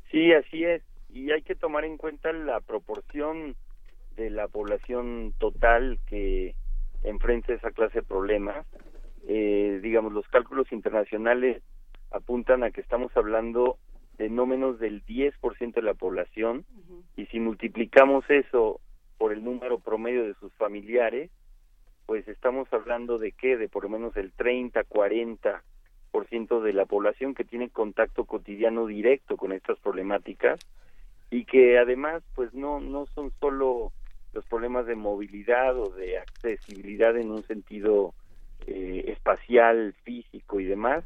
Sí, 0.09 0.31
así 0.31 0.63
es. 0.63 0.83
Y 1.09 1.31
hay 1.31 1.41
que 1.41 1.55
tomar 1.55 1.83
en 1.83 1.97
cuenta 1.97 2.31
la 2.31 2.61
proporción 2.61 3.57
de 4.15 4.29
la 4.29 4.47
población 4.47 5.33
total 5.37 5.99
que 6.07 6.55
enfrenta 7.03 7.53
esa 7.53 7.71
clase 7.71 7.99
de 7.99 8.07
problemas 8.07 8.65
eh, 9.27 9.79
digamos, 9.81 10.13
los 10.13 10.27
cálculos 10.27 10.71
internacionales 10.71 11.63
apuntan 12.11 12.63
a 12.63 12.71
que 12.71 12.81
estamos 12.81 13.15
hablando 13.15 13.77
de 14.17 14.29
no 14.29 14.45
menos 14.45 14.79
del 14.79 15.05
10% 15.05 15.73
de 15.73 15.81
la 15.81 15.93
población 15.93 16.65
y 17.15 17.25
si 17.27 17.39
multiplicamos 17.39 18.23
eso 18.29 18.79
por 19.17 19.33
el 19.33 19.43
número 19.43 19.79
promedio 19.79 20.23
de 20.23 20.35
sus 20.35 20.53
familiares, 20.53 21.31
pues 22.05 22.27
estamos 22.27 22.71
hablando 22.71 23.17
de 23.17 23.31
qué, 23.31 23.57
de 23.57 23.67
por 23.67 23.83
lo 23.83 23.89
menos 23.89 24.15
el 24.15 24.31
30, 24.31 24.83
40% 24.83 26.61
de 26.61 26.73
la 26.73 26.85
población 26.85 27.33
que 27.33 27.43
tiene 27.43 27.69
contacto 27.69 28.25
cotidiano 28.25 28.85
directo 28.85 29.37
con 29.37 29.51
estas 29.51 29.79
problemáticas 29.79 30.59
y 31.31 31.45
que 31.45 31.79
además 31.79 32.23
pues 32.35 32.53
no 32.53 32.79
no 32.79 33.07
son 33.07 33.31
solo 33.39 33.91
los 34.33 34.45
problemas 34.45 34.85
de 34.85 34.95
movilidad 34.95 35.77
o 35.77 35.89
de 35.89 36.19
accesibilidad 36.19 37.17
en 37.17 37.31
un 37.31 37.43
sentido 37.43 38.13
eh, 38.67 39.05
espacial, 39.07 39.93
físico 40.03 40.59
y 40.59 40.65
demás, 40.65 41.03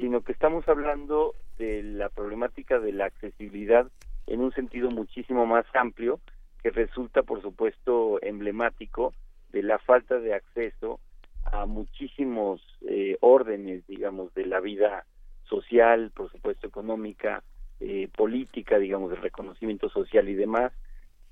sino 0.00 0.20
que 0.20 0.32
estamos 0.32 0.68
hablando 0.68 1.34
de 1.58 1.82
la 1.82 2.10
problemática 2.10 2.78
de 2.78 2.92
la 2.92 3.06
accesibilidad 3.06 3.90
en 4.26 4.40
un 4.40 4.52
sentido 4.52 4.90
muchísimo 4.90 5.46
más 5.46 5.64
amplio, 5.74 6.20
que 6.62 6.70
resulta, 6.70 7.22
por 7.22 7.42
supuesto, 7.42 8.18
emblemático 8.22 9.14
de 9.50 9.62
la 9.62 9.78
falta 9.78 10.18
de 10.18 10.34
acceso 10.34 11.00
a 11.44 11.66
muchísimos 11.66 12.60
eh, 12.82 13.16
órdenes, 13.20 13.86
digamos, 13.86 14.32
de 14.34 14.46
la 14.46 14.60
vida 14.60 15.04
social, 15.44 16.12
por 16.14 16.30
supuesto, 16.30 16.66
económica, 16.66 17.42
eh, 17.80 18.08
política, 18.16 18.78
digamos, 18.78 19.10
de 19.10 19.16
reconocimiento 19.16 19.88
social 19.88 20.28
y 20.28 20.34
demás. 20.34 20.72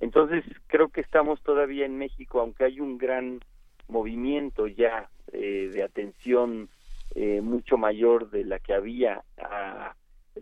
Entonces, 0.01 0.45
creo 0.67 0.89
que 0.89 1.01
estamos 1.01 1.41
todavía 1.43 1.87
en 1.87 1.97
México, 1.97 2.41
aunque 2.41 2.65
hay 2.65 2.81
un 2.81 2.99
gran 2.99 3.41
movimiento 3.91 4.67
ya 4.67 5.09
eh, 5.33 5.71
de 5.73 5.83
atención 5.83 6.69
eh, 7.15 7.41
mucho 7.41 7.77
mayor 7.77 8.31
de 8.31 8.45
la 8.45 8.59
que 8.59 8.75
había 8.75 9.23
a, 9.39 9.95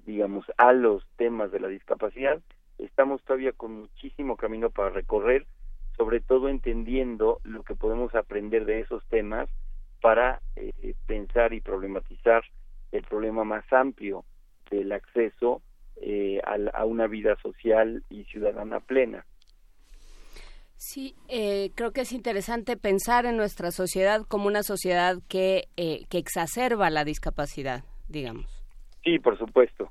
digamos 0.05 0.47
a 0.57 0.73
los 0.73 1.07
temas 1.17 1.51
de 1.51 1.61
la 1.61 1.69
discapacidad 1.69 2.41
estamos 2.79 3.23
todavía 3.25 3.53
con 3.53 3.81
muchísimo 3.81 4.37
camino 4.37 4.71
para 4.71 4.91
recorrer 4.91 5.47
sobre 5.97 6.21
todo 6.21 6.49
entendiendo 6.49 7.41
lo 7.43 7.63
que 7.65 7.75
podemos 7.75 8.15
aprender 8.15 8.65
de 8.65 8.81
esos 8.81 9.05
temas 9.09 9.49
para 10.01 10.41
eh, 10.57 10.95
pensar 11.07 11.53
y 11.53 11.61
problematizar 11.61 12.45
el 12.93 13.03
problema 13.03 13.45
más 13.45 13.65
amplio 13.73 14.25
del 14.71 14.93
acceso 14.93 15.63
a 16.45 16.85
una 16.85 17.09
vida 17.09 17.37
social 17.43 18.05
y 18.09 18.23
ciudadana 18.25 18.79
plena. 18.79 19.27
Sí, 20.79 21.17
eh, 21.27 21.73
creo 21.75 21.91
que 21.91 22.03
es 22.03 22.13
interesante 22.13 22.77
pensar 22.77 23.27
en 23.27 23.37
nuestra 23.37 23.73
sociedad 23.73 24.23
como 24.29 24.47
una 24.47 24.63
sociedad 24.63 25.17
que, 25.29 25.65
eh, 25.77 26.05
que 26.09 26.19
exacerba 26.19 26.89
la 26.89 27.05
discapacidad, 27.05 27.83
digamos. 28.09 28.47
Sí, 29.03 29.19
por 29.19 29.37
supuesto. 29.37 29.91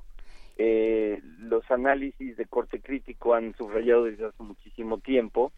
Eh, 0.56 1.20
los 1.40 1.70
análisis 1.70 2.38
de 2.38 2.46
corte 2.46 2.80
crítico 2.80 3.34
han 3.34 3.54
subrayado 3.56 4.04
desde 4.04 4.28
hace 4.28 4.42
muchísimo 4.42 4.96
tiempo 4.96 5.52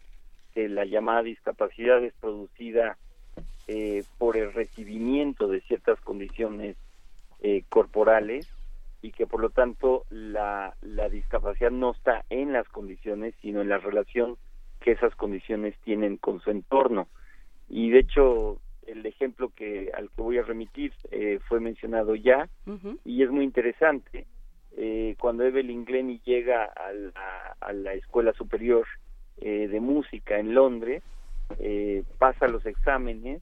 que 0.53 0.67
la 0.67 0.83
llamada 0.83 1.23
discapacidad 1.23 2.03
es 2.03 2.13
producida 2.19 2.97
por 4.17 4.35
el 4.35 4.51
recibimiento 4.51 5.47
de 5.47 5.61
ciertas 5.61 5.97
condiciones 6.01 6.75
corporales 7.69 8.45
y 9.01 9.11
que 9.13 9.25
por 9.25 9.39
lo 9.39 9.49
tanto 9.49 10.03
la, 10.09 10.75
la 10.81 11.07
discapacidad 11.07 11.71
no 11.71 11.91
está 11.91 12.25
en 12.29 12.51
las 12.51 12.67
condiciones, 12.67 13.33
sino 13.41 13.61
en 13.61 13.69
la 13.69 13.77
relación 13.77 14.35
que 14.81 14.91
esas 14.91 15.15
condiciones 15.15 15.75
tienen 15.83 16.17
con 16.17 16.41
su 16.41 16.51
entorno. 16.51 17.07
Y 17.69 17.91
de 17.91 17.99
hecho, 17.99 18.59
el 18.85 19.05
ejemplo 19.05 19.51
que 19.55 19.91
al 19.95 20.09
que 20.09 20.21
voy 20.21 20.37
a 20.37 20.43
remitir 20.43 20.91
eh, 21.11 21.39
fue 21.47 21.59
mencionado 21.59 22.15
ya 22.15 22.49
y 23.05 23.23
es 23.23 23.29
muy 23.29 23.45
interesante. 23.45 24.25
Eh, 24.75 25.15
cuando 25.19 25.43
Evelyn 25.43 25.85
Glennie 25.85 26.21
llega 26.25 26.65
a 26.65 26.91
la, 26.91 27.55
a 27.59 27.73
la 27.73 27.93
escuela 27.93 28.33
superior 28.33 28.85
eh, 29.37 29.67
de 29.67 29.79
música 29.79 30.39
en 30.39 30.53
Londres, 30.53 31.03
pasa 32.17 32.47
los 32.47 32.65
exámenes, 32.65 33.41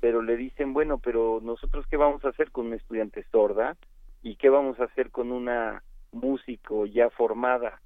pero 0.00 0.22
le 0.22 0.36
dicen, 0.36 0.72
bueno, 0.72 0.98
pero 0.98 1.40
nosotros 1.42 1.86
qué 1.86 1.98
vamos 1.98 2.24
a 2.24 2.30
hacer 2.30 2.50
con 2.50 2.66
una 2.66 2.76
estudiante 2.76 3.24
sorda 3.30 3.76
y 4.22 4.36
qué 4.36 4.48
vamos 4.48 4.80
a 4.80 4.84
hacer 4.84 5.10
con 5.10 5.30
una 5.30 5.82
músico 6.12 6.86
ya 6.86 7.10
formada 7.10 7.80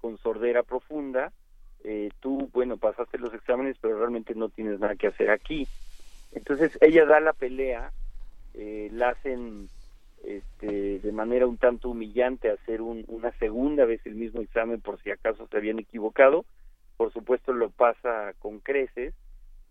con 0.00 0.18
sordera 0.18 0.64
profunda 0.64 1.32
eh, 1.84 2.10
tú, 2.20 2.48
bueno, 2.52 2.76
pasaste 2.76 3.18
los 3.18 3.34
exámenes, 3.34 3.76
pero 3.80 3.98
realmente 3.98 4.34
no 4.34 4.48
tienes 4.48 4.78
nada 4.78 4.94
que 4.96 5.08
hacer 5.08 5.30
aquí. 5.30 5.66
Entonces 6.32 6.78
ella 6.80 7.04
da 7.04 7.20
la 7.20 7.32
pelea, 7.32 7.92
eh, 8.54 8.88
la 8.92 9.10
hacen 9.10 9.68
este, 10.24 11.00
de 11.00 11.12
manera 11.12 11.46
un 11.46 11.58
tanto 11.58 11.90
humillante 11.90 12.50
hacer 12.50 12.80
una 12.80 13.32
segunda 13.38 13.84
vez 13.84 14.00
el 14.06 14.14
mismo 14.14 14.40
examen 14.40 14.80
por 14.80 15.00
si 15.02 15.10
acaso 15.10 15.48
se 15.48 15.56
habían 15.56 15.78
equivocado, 15.78 16.44
por 16.96 17.12
supuesto 17.12 17.52
lo 17.52 17.70
pasa 17.70 18.32
con 18.38 18.60
creces 18.60 19.14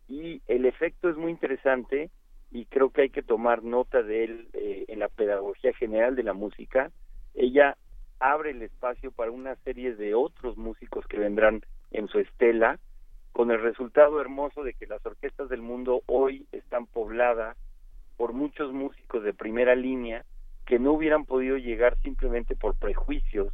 y 0.10 0.42
el 0.48 0.66
efecto 0.66 1.10
es 1.10 1.16
muy 1.16 1.32
interesante 1.32 2.10
y 2.52 2.66
creo 2.66 2.90
que 2.90 3.04
hay 3.04 3.10
que 3.10 3.24
tomar 3.24 3.64
nota 3.64 4.04
de 4.04 4.26
él 4.26 4.48
eh, 4.54 4.86
en 4.90 5.00
la 5.00 5.08
pedagogía 5.08 5.74
general 5.74 6.18
de 6.18 6.24
la 6.24 6.34
música. 6.34 6.92
Ella 7.34 7.78
abre 8.20 8.52
el 8.52 8.62
espacio 8.62 9.12
para 9.12 9.32
una 9.32 9.56
serie 9.64 9.96
de 9.96 10.14
otros 10.14 10.58
músicos 10.58 11.08
que 11.08 11.18
vendrán 11.18 11.62
en 11.92 12.08
su 12.08 12.20
estela, 12.20 12.80
con 13.32 13.52
el 13.52 13.62
resultado 13.62 14.20
hermoso 14.20 14.64
de 14.64 14.74
que 14.74 14.88
las 14.88 15.06
orquestas 15.06 15.50
del 15.50 15.62
mundo 15.62 16.02
hoy 16.08 16.46
están 16.52 16.86
pobladas 16.86 17.58
por 18.18 18.34
muchos 18.34 18.74
músicos 18.74 19.24
de 19.24 19.34
primera 19.34 19.76
línea 19.76 20.26
que 20.66 20.80
no 20.80 20.94
hubieran 20.94 21.26
podido 21.26 21.58
llegar 21.58 21.98
simplemente 22.02 22.56
por 22.56 22.76
prejuicios 22.76 23.52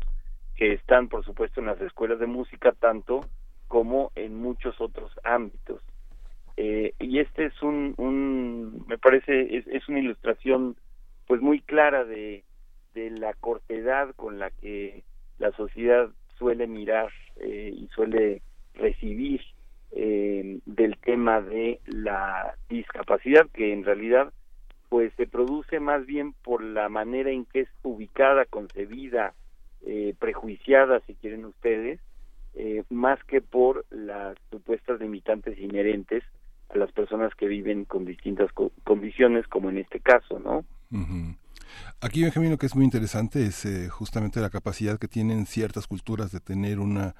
que 0.55 0.73
están, 0.73 1.07
por 1.07 1.23
supuesto, 1.23 1.59
en 1.59 1.67
las 1.67 1.79
escuelas 1.81 2.19
de 2.19 2.25
música 2.25 2.71
tanto 2.73 3.25
como 3.67 4.11
en 4.15 4.35
muchos 4.35 4.79
otros 4.81 5.11
ámbitos. 5.23 5.81
Eh, 6.57 6.93
y 6.99 7.19
este 7.19 7.45
es 7.45 7.61
un, 7.61 7.93
un 7.97 8.83
me 8.87 8.97
parece, 8.97 9.57
es, 9.57 9.67
es, 9.67 9.87
una 9.87 9.99
ilustración 9.99 10.75
pues 11.27 11.39
muy 11.41 11.61
clara 11.61 12.03
de, 12.03 12.43
de 12.95 13.11
la 13.11 13.33
cortedad 13.35 14.15
con 14.15 14.39
la 14.39 14.49
que 14.49 15.03
la 15.37 15.51
sociedad 15.51 16.09
suele 16.37 16.67
mirar 16.67 17.11
eh, 17.37 17.73
y 17.75 17.87
suele 17.87 18.41
recibir 18.75 19.41
eh, 19.91 20.59
del 20.65 20.97
tema 20.97 21.41
de 21.41 21.79
la 21.85 22.55
discapacidad 22.69 23.47
que 23.53 23.73
en 23.73 23.83
realidad 23.83 24.31
pues 24.89 25.13
se 25.17 25.27
produce 25.27 25.79
más 25.79 26.05
bien 26.05 26.33
por 26.43 26.63
la 26.63 26.89
manera 26.89 27.31
en 27.31 27.45
que 27.45 27.61
es 27.61 27.69
ubicada, 27.83 28.45
concebida, 28.45 29.33
eh, 29.85 30.13
prejuiciada, 30.17 31.01
si 31.01 31.13
quieren 31.15 31.45
ustedes, 31.45 31.99
eh, 32.55 32.83
más 32.89 33.21
que 33.25 33.41
por 33.41 33.85
las 33.89 34.37
supuestas 34.49 34.99
limitantes 34.99 35.57
inherentes 35.59 36.23
a 36.69 36.77
las 36.77 36.91
personas 36.91 37.33
que 37.35 37.47
viven 37.47 37.85
con 37.85 38.05
distintas 38.05 38.51
condiciones, 38.83 39.47
como 39.47 39.69
en 39.69 39.77
este 39.77 39.99
caso, 39.99 40.39
¿no? 40.39 40.65
Aquí, 41.99 42.21
Benjamín, 42.21 42.51
lo 42.51 42.57
que 42.57 42.67
es 42.67 42.75
muy 42.75 42.85
interesante 42.85 43.45
es 43.45 43.65
eh, 43.65 43.89
justamente 43.89 44.39
la 44.39 44.49
capacidad 44.49 44.99
que 44.99 45.07
tienen 45.07 45.45
ciertas 45.45 45.87
culturas 45.87 46.31
de 46.31 46.39
tener 46.39 46.79
una 46.79 47.15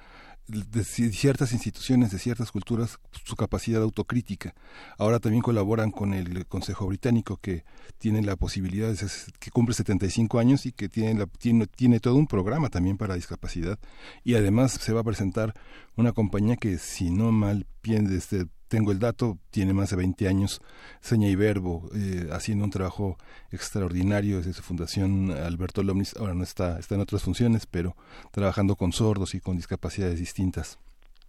de 0.48 0.82
ciertas 0.82 1.52
instituciones, 1.52 2.10
de 2.10 2.18
ciertas 2.18 2.50
culturas, 2.50 2.98
su 3.24 3.36
capacidad 3.36 3.82
autocrítica. 3.82 4.54
Ahora 4.96 5.20
también 5.20 5.42
colaboran 5.42 5.90
con 5.90 6.14
el 6.14 6.46
Consejo 6.46 6.86
Británico, 6.86 7.36
que 7.36 7.64
tiene 7.98 8.22
la 8.22 8.34
posibilidad, 8.36 8.88
de, 8.88 9.06
que 9.38 9.50
cumple 9.50 9.74
75 9.74 10.38
años 10.38 10.64
y 10.64 10.72
que 10.72 10.88
tiene, 10.88 11.20
la, 11.20 11.26
tiene, 11.26 12.00
todo 12.00 12.16
un 12.16 12.26
programa 12.26 12.70
también 12.70 12.96
para 12.96 13.14
discapacidad. 13.14 13.78
Y 14.24 14.36
además 14.36 14.72
se 14.72 14.92
va 14.94 15.02
a 15.02 15.04
presentar 15.04 15.52
una 15.96 16.12
compañía 16.12 16.56
que, 16.56 16.78
si 16.78 17.10
no 17.10 17.30
mal 17.30 17.66
pienso, 17.82 18.14
este, 18.14 18.46
tengo 18.68 18.92
el 18.92 18.98
dato, 18.98 19.38
tiene 19.50 19.72
más 19.72 19.90
de 19.90 19.96
20 19.96 20.28
años, 20.28 20.60
Seña 21.00 21.28
y 21.28 21.36
Verbo, 21.36 21.88
eh, 21.94 22.28
haciendo 22.32 22.64
un 22.64 22.70
trabajo 22.70 23.16
extraordinario 23.50 24.38
desde 24.38 24.52
su 24.52 24.62
fundación 24.62 25.30
Alberto 25.30 25.82
Lomnis, 25.82 26.16
ahora 26.16 26.34
no 26.34 26.42
está, 26.42 26.78
está 26.78 26.94
en 26.94 27.00
otras 27.00 27.22
funciones, 27.22 27.66
pero 27.66 27.94
trabajando 28.30 28.76
con 28.76 28.92
sordos 28.92 29.34
y 29.34 29.40
con 29.40 29.56
discapacidades 29.56 30.18
distintas. 30.18 30.78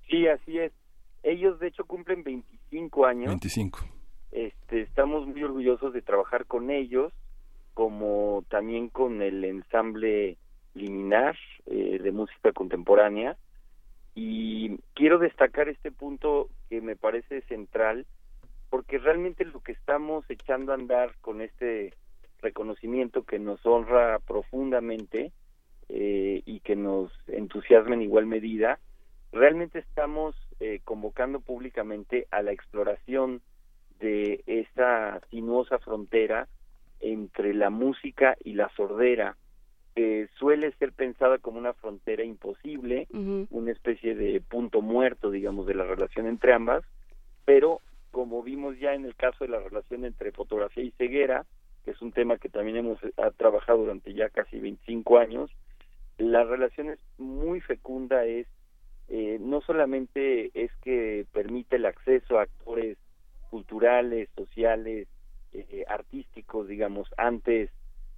Sí, 0.10 0.28
así 0.28 0.58
es. 0.58 0.72
Ellos 1.24 1.60
de 1.60 1.68
hecho 1.68 1.86
cumplen 1.86 2.24
25 2.24 3.06
años. 3.06 3.28
25. 3.28 3.80
Este, 4.32 4.82
estamos 4.82 5.28
muy 5.28 5.44
orgullosos 5.44 5.94
de 5.94 6.02
trabajar 6.02 6.46
con 6.46 6.70
ellos, 6.70 7.14
como 7.74 8.44
también 8.50 8.90
con 8.90 9.22
el 9.22 9.44
ensamble 9.44 10.38
Liminar 10.76 11.36
eh, 11.66 12.00
de 12.02 12.12
música 12.12 12.52
contemporánea 12.54 13.38
y 14.14 14.78
quiero 14.94 15.18
destacar 15.18 15.70
este 15.70 15.92
punto 15.92 16.50
que 16.70 16.82
me 16.82 16.96
parece 16.96 17.42
central, 17.42 18.06
porque 18.70 19.00
realmente 19.00 19.44
lo 19.46 19.62
que 19.62 19.72
estamos 19.72 20.24
echando 20.30 20.72
a 20.72 20.76
andar 20.76 21.16
con 21.22 21.42
este 21.42 21.94
reconocimiento 22.42 23.24
que 23.24 23.40
nos 23.40 23.66
honra 23.66 24.20
profundamente 24.20 25.32
eh, 25.90 26.42
y 26.46 26.60
que 26.62 26.76
nos 26.76 27.12
entusiasma 27.28 27.96
en 27.96 28.04
igual 28.04 28.28
medida, 28.28 28.80
realmente 29.32 29.80
estamos 29.80 30.36
eh, 30.60 30.82
convocando 30.84 31.40
públicamente 31.40 32.28
a 32.32 32.42
la 32.42 32.52
exploración 32.52 33.42
de 34.00 34.44
esta 34.46 35.20
sinuosa 35.30 35.80
frontera 35.80 36.48
entre 37.00 37.54
la 37.54 37.70
música 37.70 38.38
y 38.44 38.54
la 38.54 38.70
sordera, 38.76 39.36
suele 40.38 40.72
ser 40.80 40.94
pensada 40.94 41.40
como 41.40 41.60
una 41.60 41.74
frontera 41.74 42.24
imposible, 42.24 43.08
una 43.50 43.72
especie 43.72 44.16
de 44.16 44.40
punto 44.40 44.82
muerto, 44.82 45.30
digamos, 45.30 45.68
de 45.68 45.76
la 45.76 45.84
relación 45.84 46.26
entre 46.26 46.54
ambas, 46.54 46.86
pero 47.44 47.82
como 48.12 48.42
vimos 48.42 48.80
ya 48.80 48.94
en 48.94 49.06
el 49.06 49.16
caso 49.16 49.44
de 49.44 49.52
la 49.52 49.60
relación 49.60 50.06
entre 50.06 50.32
fotografía 50.32 50.84
y 50.84 50.92
ceguera, 50.92 51.46
que 51.84 51.92
es 51.92 52.02
un 52.02 52.12
tema 52.12 52.38
que 52.38 52.50
también 52.50 52.78
hemos 52.78 53.00
trabajado 53.38 53.80
durante 53.80 54.14
ya 54.14 54.30
casi 54.30 54.60
25 54.60 55.18
años, 55.18 55.52
la 56.18 56.44
relación 56.44 56.90
es 56.90 57.00
muy 57.18 57.62
fecunda, 57.62 58.26
es 58.26 58.48
eh, 59.08 59.40
no 59.42 59.62
solamente 59.62 60.52
es 60.54 60.72
que 60.84 61.26
permite 61.34 61.78
el 61.78 61.86
acceso 61.86 62.38
a 62.38 62.44
actores 62.44 62.98
culturales, 63.50 64.30
sociales, 64.36 65.08
eh, 65.54 65.84
artísticos, 65.88 66.68
digamos, 66.68 67.10
antes 67.18 67.72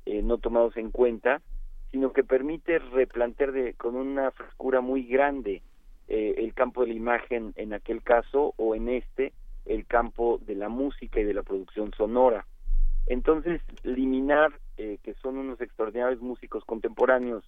eh, 0.05 0.21
no 0.21 0.37
tomados 0.37 0.75
en 0.75 0.91
cuenta, 0.91 1.41
sino 1.91 2.13
que 2.13 2.23
permite 2.23 2.79
replantear 2.79 3.51
de, 3.51 3.73
con 3.73 3.95
una 3.95 4.31
frescura 4.31 4.81
muy 4.81 5.03
grande 5.03 5.61
eh, 6.07 6.35
el 6.37 6.53
campo 6.53 6.81
de 6.81 6.87
la 6.87 6.93
imagen 6.93 7.53
en 7.55 7.73
aquel 7.73 8.01
caso 8.01 8.53
o 8.57 8.75
en 8.75 8.89
este 8.89 9.33
el 9.65 9.85
campo 9.85 10.39
de 10.45 10.55
la 10.55 10.69
música 10.69 11.19
y 11.19 11.23
de 11.23 11.33
la 11.33 11.43
producción 11.43 11.93
sonora. 11.95 12.45
Entonces, 13.07 13.61
Liminar, 13.83 14.51
eh, 14.77 14.97
que 15.03 15.13
son 15.15 15.37
unos 15.37 15.61
extraordinarios 15.61 16.21
músicos 16.21 16.65
contemporáneos 16.65 17.43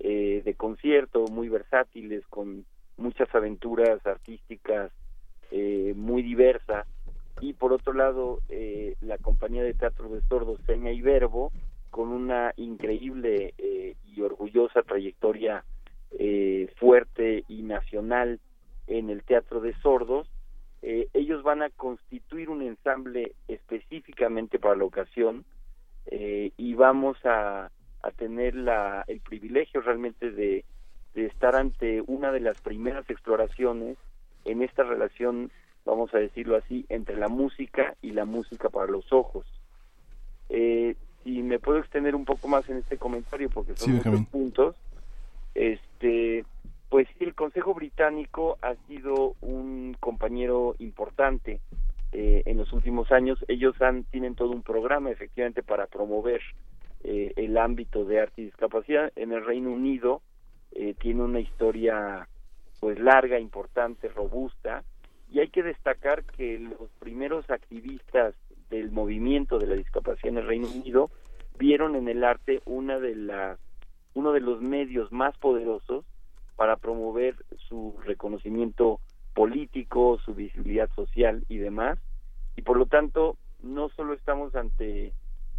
eh, 0.00 0.42
de 0.44 0.54
concierto, 0.54 1.26
muy 1.28 1.48
versátiles, 1.48 2.26
con 2.28 2.64
muchas 2.96 3.32
aventuras 3.34 4.04
artísticas 4.06 4.90
muy 5.94 6.22
diversas, 6.22 6.86
y 7.42 7.52
por 7.52 7.74
otro 7.74 7.92
lado, 7.92 8.40
la 9.02 9.18
compañía 9.18 9.62
de 9.62 9.74
teatro 9.74 10.08
de 10.08 10.22
sordos 10.22 10.58
Seña 10.64 10.92
y 10.92 11.02
Verbo, 11.02 11.52
con 11.92 12.08
una 12.08 12.54
increíble 12.56 13.52
eh, 13.58 13.96
y 14.06 14.22
orgullosa 14.22 14.82
trayectoria 14.82 15.62
eh, 16.18 16.72
fuerte 16.78 17.44
y 17.48 17.62
nacional 17.62 18.40
en 18.86 19.10
el 19.10 19.22
teatro 19.22 19.60
de 19.60 19.74
sordos. 19.82 20.26
Eh, 20.80 21.08
ellos 21.12 21.42
van 21.42 21.62
a 21.62 21.68
constituir 21.68 22.48
un 22.48 22.62
ensamble 22.62 23.34
específicamente 23.46 24.58
para 24.58 24.74
la 24.74 24.84
ocasión 24.84 25.44
y 26.10 26.74
vamos 26.74 27.16
a, 27.24 27.70
tener 28.16 28.54
la, 28.54 29.04
el 29.06 29.20
privilegio 29.20 29.80
realmente 29.80 30.30
de, 30.30 30.64
estar 31.14 31.54
ante 31.54 32.02
una 32.06 32.32
de 32.32 32.40
las 32.40 32.60
primeras 32.60 33.08
exploraciones 33.08 33.96
en 34.44 34.62
esta 34.62 34.82
relación, 34.82 35.52
vamos 35.84 36.12
a 36.14 36.18
decirlo 36.18 36.56
así, 36.56 36.86
entre 36.88 37.16
la 37.16 37.28
música 37.28 37.94
y 38.02 38.10
la 38.10 38.24
música 38.24 38.68
para 38.70 38.90
los 38.90 39.12
ojos. 39.12 39.46
Y 41.24 41.42
me 41.42 41.58
puedo 41.58 41.78
extender 41.78 42.14
un 42.14 42.24
poco 42.24 42.48
más 42.48 42.68
en 42.68 42.78
este 42.78 42.98
comentario 42.98 43.48
porque 43.50 43.76
son 43.76 43.94
muchos 43.96 44.26
puntos. 44.26 44.76
Este, 45.54 46.44
pues 46.88 47.08
sí, 47.18 47.24
el 47.24 47.34
Consejo 47.34 47.74
Británico 47.74 48.58
ha 48.62 48.74
sido 48.86 49.34
un 49.40 49.96
compañero 50.00 50.74
importante 50.78 51.60
eh, 52.12 52.42
en 52.46 52.58
los 52.58 52.72
últimos 52.72 53.10
años. 53.12 53.42
Ellos 53.48 53.80
han, 53.80 54.04
tienen 54.04 54.34
todo 54.34 54.50
un 54.50 54.62
programa 54.62 55.10
efectivamente 55.10 55.62
para 55.62 55.86
promover 55.86 56.40
eh, 57.04 57.32
el 57.36 57.56
ámbito 57.56 58.04
de 58.04 58.20
arte 58.20 58.42
y 58.42 58.44
discapacidad. 58.46 59.12
En 59.16 59.32
el 59.32 59.44
Reino 59.44 59.70
Unido 59.70 60.22
eh, 60.72 60.94
tiene 60.98 61.22
una 61.22 61.40
historia 61.40 62.28
pues 62.80 62.98
larga, 62.98 63.38
importante, 63.38 64.08
robusta 64.08 64.82
y 65.30 65.40
hay 65.40 65.48
que 65.48 65.62
destacar 65.62 66.24
que 66.24 66.58
los 66.58 66.90
primeros 66.98 67.48
activistas 67.48 68.34
del 68.72 68.90
movimiento 68.90 69.58
de 69.58 69.66
la 69.66 69.74
discapacidad 69.74 70.30
en 70.32 70.38
el 70.38 70.46
Reino 70.46 70.66
Unido 70.66 71.10
vieron 71.58 71.94
en 71.94 72.08
el 72.08 72.24
arte 72.24 72.62
una 72.64 72.98
de 72.98 73.14
las 73.14 73.58
uno 74.14 74.32
de 74.32 74.40
los 74.40 74.60
medios 74.60 75.12
más 75.12 75.36
poderosos 75.38 76.04
para 76.56 76.76
promover 76.76 77.36
su 77.68 77.94
reconocimiento 78.04 79.00
político, 79.34 80.18
su 80.24 80.34
visibilidad 80.34 80.90
social 80.94 81.44
y 81.48 81.58
demás. 81.58 81.98
Y 82.56 82.62
por 82.62 82.76
lo 82.76 82.86
tanto, 82.86 83.36
no 83.62 83.88
solo 83.90 84.12
estamos 84.12 84.54
ante 84.54 85.12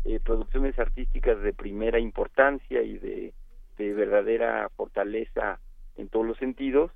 eh, 0.06 0.20
producciones 0.24 0.78
artísticas 0.78 1.42
de 1.42 1.54
primera 1.54 2.00
importancia 2.00 2.84
y 2.84 2.98
de, 2.98 3.34
de, 3.78 3.94
verdadera 3.94 4.70
fortaleza 4.76 5.60
en 5.98 6.10
todos 6.10 6.26
los 6.26 6.38
sentidos, 6.38 6.92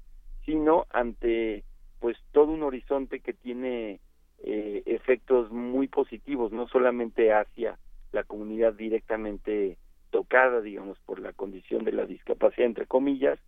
sino 0.45 0.85
ante 0.91 1.63
pues 1.99 2.17
todo 2.31 2.51
un 2.51 2.63
horizonte 2.63 3.19
que 3.19 3.33
tiene 3.33 3.99
eh, 4.43 4.83
efectos 4.85 5.51
muy 5.51 5.87
positivos, 5.87 6.51
no 6.51 6.67
solamente 6.67 7.33
hacia 7.33 7.77
la 8.11 8.23
comunidad 8.23 8.73
directamente 8.73 9.77
tocada, 10.09 10.61
digamos, 10.61 10.97
por 11.05 11.19
la 11.19 11.33
condición 11.33 11.83
de 11.83 11.91
la 11.91 12.05
discapacidad, 12.05 12.65
entre 12.65 12.85
comillas, 12.85 13.39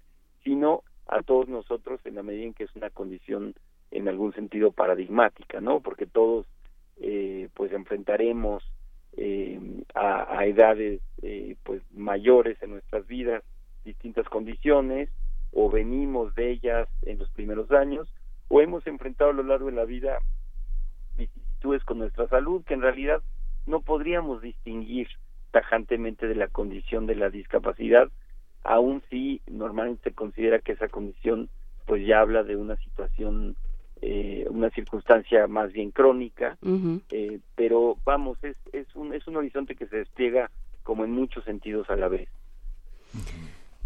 sino 0.43 0.83
a 1.07 1.21
todos 1.23 1.47
nosotros 1.47 1.99
en 2.05 2.15
la 2.15 2.23
medida 2.23 2.45
en 2.45 2.53
que 2.53 2.65
es 2.65 2.75
una 2.75 2.89
condición 2.89 3.55
en 3.91 4.07
algún 4.07 4.33
sentido 4.33 4.71
paradigmática, 4.71 5.61
¿no? 5.61 5.79
Porque 5.79 6.05
todos 6.05 6.45
eh, 6.97 7.49
pues 7.53 7.71
enfrentaremos 7.73 8.63
eh, 9.17 9.59
a, 9.95 10.37
a, 10.37 10.45
edades 10.45 11.01
eh, 11.21 11.55
pues 11.63 11.81
mayores 11.91 12.61
en 12.61 12.71
nuestras 12.71 13.07
vidas 13.07 13.43
distintas 13.83 14.27
condiciones 14.29 15.09
o 15.51 15.69
venimos 15.69 16.35
de 16.35 16.51
ellas 16.51 16.87
en 17.03 17.17
los 17.17 17.29
primeros 17.31 17.71
años 17.71 18.07
o 18.49 18.61
hemos 18.61 18.85
enfrentado 18.85 19.31
a 19.31 19.33
lo 19.33 19.43
largo 19.43 19.67
de 19.67 19.75
la 19.75 19.85
vida 19.85 20.19
vicisitudes 21.59 21.83
con 21.83 21.99
nuestra 21.99 22.27
salud 22.27 22.63
que 22.65 22.73
en 22.73 22.81
realidad 22.81 23.21
no 23.65 23.81
podríamos 23.81 24.41
distinguir 24.41 25.07
tajantemente 25.51 26.27
de 26.27 26.35
la 26.35 26.47
condición 26.47 27.05
de 27.05 27.15
la 27.15 27.29
discapacidad, 27.29 28.09
aun 28.63 29.01
si 29.09 29.41
normalmente 29.47 30.09
se 30.09 30.15
considera 30.15 30.59
que 30.59 30.73
esa 30.73 30.87
condición 30.87 31.49
pues 31.85 32.05
ya 32.05 32.19
habla 32.19 32.43
de 32.43 32.55
una 32.55 32.75
situación, 32.77 33.55
eh, 34.01 34.45
una 34.49 34.69
circunstancia 34.69 35.47
más 35.47 35.71
bien 35.71 35.91
crónica, 35.91 36.57
eh, 37.09 37.39
pero 37.55 37.97
vamos, 38.05 38.37
es, 38.43 38.57
es, 38.73 38.87
un, 38.95 39.13
es 39.13 39.27
un 39.27 39.37
horizonte 39.37 39.75
que 39.75 39.87
se 39.87 39.97
despliega 39.97 40.51
como 40.83 41.03
en 41.03 41.11
muchos 41.11 41.43
sentidos 41.45 41.89
a 41.89 41.95
la 41.95 42.07
vez. 42.07 42.29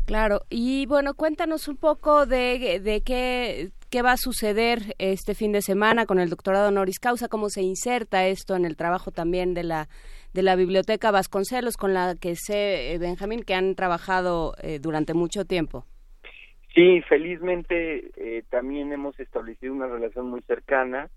Claro, 0.05 0.41
y 0.49 0.85
bueno, 0.85 1.13
cuéntanos 1.13 1.69
un 1.69 1.77
poco 1.77 2.25
de, 2.25 2.81
de 2.81 3.01
qué, 3.01 3.71
qué 3.93 4.01
va 4.01 4.13
a 4.13 4.17
suceder 4.17 4.95
este 4.97 5.35
fin 5.35 5.51
de 5.51 5.61
semana 5.61 6.07
con 6.07 6.17
el 6.17 6.31
doctorado 6.31 6.69
honoris 6.69 6.97
causa, 6.97 7.27
cómo 7.27 7.49
se 7.49 7.61
inserta 7.61 8.25
esto 8.25 8.55
en 8.55 8.65
el 8.65 8.75
trabajo 8.75 9.11
también 9.11 9.53
de 9.53 9.61
la 9.61 9.87
de 10.33 10.41
la 10.41 10.55
Biblioteca 10.55 11.11
Vasconcelos, 11.11 11.77
con 11.77 11.93
la 11.93 12.15
que 12.19 12.33
sé, 12.35 12.95
eh, 12.95 12.97
Benjamín, 12.97 13.43
que 13.43 13.53
han 13.53 13.75
trabajado 13.75 14.55
eh, 14.63 14.79
durante 14.79 15.13
mucho 15.13 15.45
tiempo. 15.45 15.85
Sí, 16.73 17.01
felizmente 17.07 18.09
eh, 18.15 18.41
también 18.49 18.91
hemos 18.91 19.19
establecido 19.19 19.75
una 19.75 19.85
relación 19.85 20.27
muy 20.27 20.41
cercana 20.41 21.11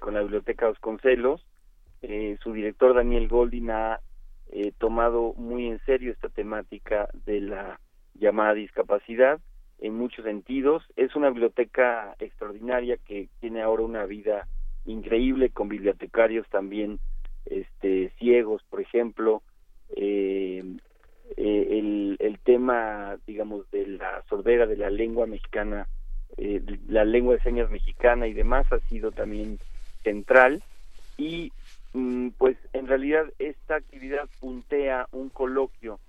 con 0.00 0.14
la 0.14 0.22
Biblioteca 0.22 0.68
Vasconcelos. 0.68 1.44
su 2.42 2.52
director 2.54 2.94
Daniel 2.94 3.28
Goldin 3.28 3.70
ha 3.70 4.00
tomado 4.78 5.34
muy 5.34 5.68
en 5.68 5.78
serio 5.84 6.12
esta 6.12 6.30
temática 6.30 7.08
de 7.26 7.40
la 7.42 7.80
llamada 8.14 8.54
discapacidad 8.54 9.40
en 9.82 9.94
muchos 9.94 10.24
sentidos. 10.24 10.82
Es 10.96 11.14
una 11.16 11.28
biblioteca 11.28 12.14
extraordinaria 12.20 12.96
que 12.96 13.28
tiene 13.40 13.62
ahora 13.62 13.82
una 13.82 14.06
vida 14.06 14.46
increíble 14.86 15.50
con 15.50 15.68
bibliotecarios 15.68 16.48
también 16.48 16.98
este, 17.46 18.10
ciegos, 18.18 18.62
por 18.70 18.80
ejemplo, 18.80 19.42
eh, 19.96 20.62
eh, 21.36 22.16
el, 22.18 22.38
tema, 22.44 23.18
digamos, 23.26 23.70
de 23.70 23.86
la 23.86 24.22
sordera 24.28 24.66
de 24.66 24.76
la 24.76 24.90
lengua 24.90 25.26
mexicana, 25.26 25.86
eh, 26.36 26.60
la 26.88 27.04
lengua 27.04 27.34
de 27.34 27.42
señas 27.42 27.70
mexicana 27.70 28.26
y 28.26 28.32
demás 28.32 28.66
ha 28.72 28.80
sido 28.88 29.12
también 29.12 29.58
central 30.02 30.62
y 31.16 31.52
mm, 31.92 32.30
pues 32.38 32.56
en 32.72 32.88
realidad 32.88 33.26
esta 33.38 33.76
actividad 33.76 34.28
puntea 34.40 35.06
un 35.12 35.28
coloquio 35.28 36.00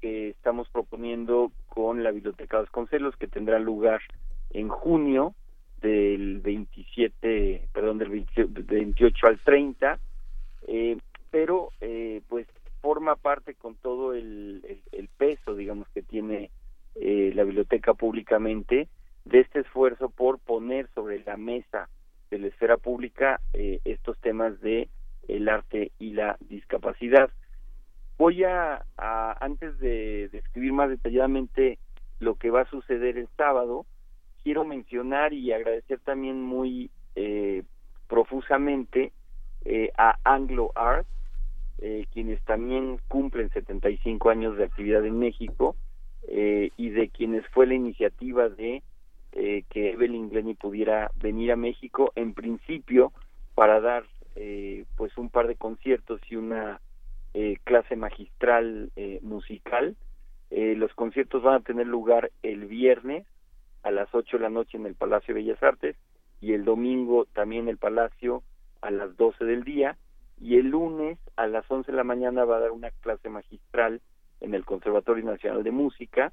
que 0.00 0.30
estamos 0.30 0.68
proponiendo 0.70 1.52
con 1.74 2.04
la 2.04 2.12
Biblioteca 2.12 2.58
Vasconcelos 2.58 3.16
que 3.16 3.26
tendrá 3.26 3.58
lugar 3.58 4.00
en 4.50 4.68
junio 4.68 5.34
del 5.80 6.40
27, 6.40 7.68
perdón, 7.72 7.98
del 7.98 8.10
28 8.10 9.26
al 9.26 9.40
30 9.40 9.98
eh, 10.68 10.96
pero 11.30 11.72
eh, 11.80 12.22
pues 12.28 12.46
forma 12.80 13.16
parte 13.16 13.54
con 13.54 13.74
todo 13.74 14.14
el, 14.14 14.62
peso, 15.18 15.56
digamos, 15.56 15.88
que 15.88 16.02
tiene 16.02 16.50
eh, 16.94 17.32
la 17.34 17.44
biblioteca 17.44 17.94
públicamente 17.94 18.88
de 19.24 19.40
este 19.40 19.60
esfuerzo 19.60 20.10
por 20.10 20.38
poner 20.38 20.88
sobre 20.94 21.24
la 21.24 21.36
mesa 21.36 21.88
de 22.30 22.38
la 22.38 22.46
esfera 22.48 22.76
pública 22.76 23.40
estos 23.52 24.18
temas 24.20 24.60
de 24.60 24.88
el 25.28 25.48
arte 25.48 25.92
y 25.98 26.12
la 26.12 26.36
discapacidad. 26.40 27.30
Voy 28.18 28.44
a, 28.44 28.84
antes 29.40 29.78
de 29.78 30.28
describir 30.30 30.72
más 30.72 30.88
detalladamente 30.88 31.78
lo 32.20 32.36
que 32.36 32.50
va 32.50 32.62
a 32.62 32.70
suceder 32.70 33.18
el 33.18 33.28
sábado, 33.36 33.86
quiero 34.42 34.64
mencionar 34.64 35.32
y 35.32 35.52
agradecer 35.52 36.00
también 36.00 36.42
muy 36.42 36.90
profusamente 38.06 39.12
eh, 39.64 39.90
a 39.96 40.18
Anglo 40.24 40.72
Art, 40.74 41.06
eh, 41.78 42.06
quienes 42.12 42.40
también 42.44 43.00
cumplen 43.08 43.50
75 43.50 44.28
años 44.28 44.56
de 44.56 44.64
actividad 44.64 45.04
en 45.06 45.18
México 45.18 45.74
eh, 46.28 46.70
y 46.76 46.90
de 46.90 47.08
quienes 47.08 47.46
fue 47.48 47.66
la 47.66 47.74
iniciativa 47.74 48.48
de 48.48 48.82
que 49.68 49.90
Evelyn 49.90 50.30
Glenny 50.30 50.54
pudiera 50.54 51.10
venir 51.16 51.50
a 51.50 51.56
México 51.56 52.12
en 52.14 52.34
principio 52.34 53.12
para 53.56 53.80
dar 53.80 54.04
pues 54.96 55.18
un 55.18 55.28
par 55.28 55.48
de 55.48 55.56
conciertos 55.56 56.20
y 56.30 56.36
una 56.36 56.80
clase 57.64 57.96
magistral 57.96 58.90
musical. 59.22 59.96
los 60.50 60.94
conciertos 60.94 61.42
van 61.42 61.54
a 61.56 61.64
tener 61.64 61.86
lugar 61.86 62.30
el 62.42 62.66
viernes 62.66 63.26
a 63.82 63.90
las 63.90 64.08
8 64.14 64.36
de 64.38 64.42
la 64.42 64.50
noche 64.50 64.76
en 64.76 64.86
el 64.86 64.94
Palacio 64.94 65.34
de 65.34 65.40
Bellas 65.40 65.62
Artes 65.62 65.96
y 66.40 66.52
el 66.52 66.64
domingo 66.64 67.26
también 67.32 67.64
en 67.64 67.70
el 67.70 67.78
Palacio 67.78 68.42
a 68.80 68.90
las 68.90 69.16
12 69.16 69.44
del 69.44 69.64
día 69.64 69.96
y 70.40 70.56
el 70.58 70.68
lunes 70.68 71.18
a 71.36 71.46
las 71.46 71.70
11 71.70 71.90
de 71.90 71.96
la 71.96 72.04
mañana 72.04 72.44
va 72.44 72.56
a 72.56 72.60
dar 72.60 72.70
una 72.70 72.90
clase 72.90 73.28
magistral 73.28 74.00
en 74.40 74.54
el 74.54 74.64
Conservatorio 74.64 75.24
Nacional 75.24 75.62
de 75.62 75.70
Música 75.70 76.32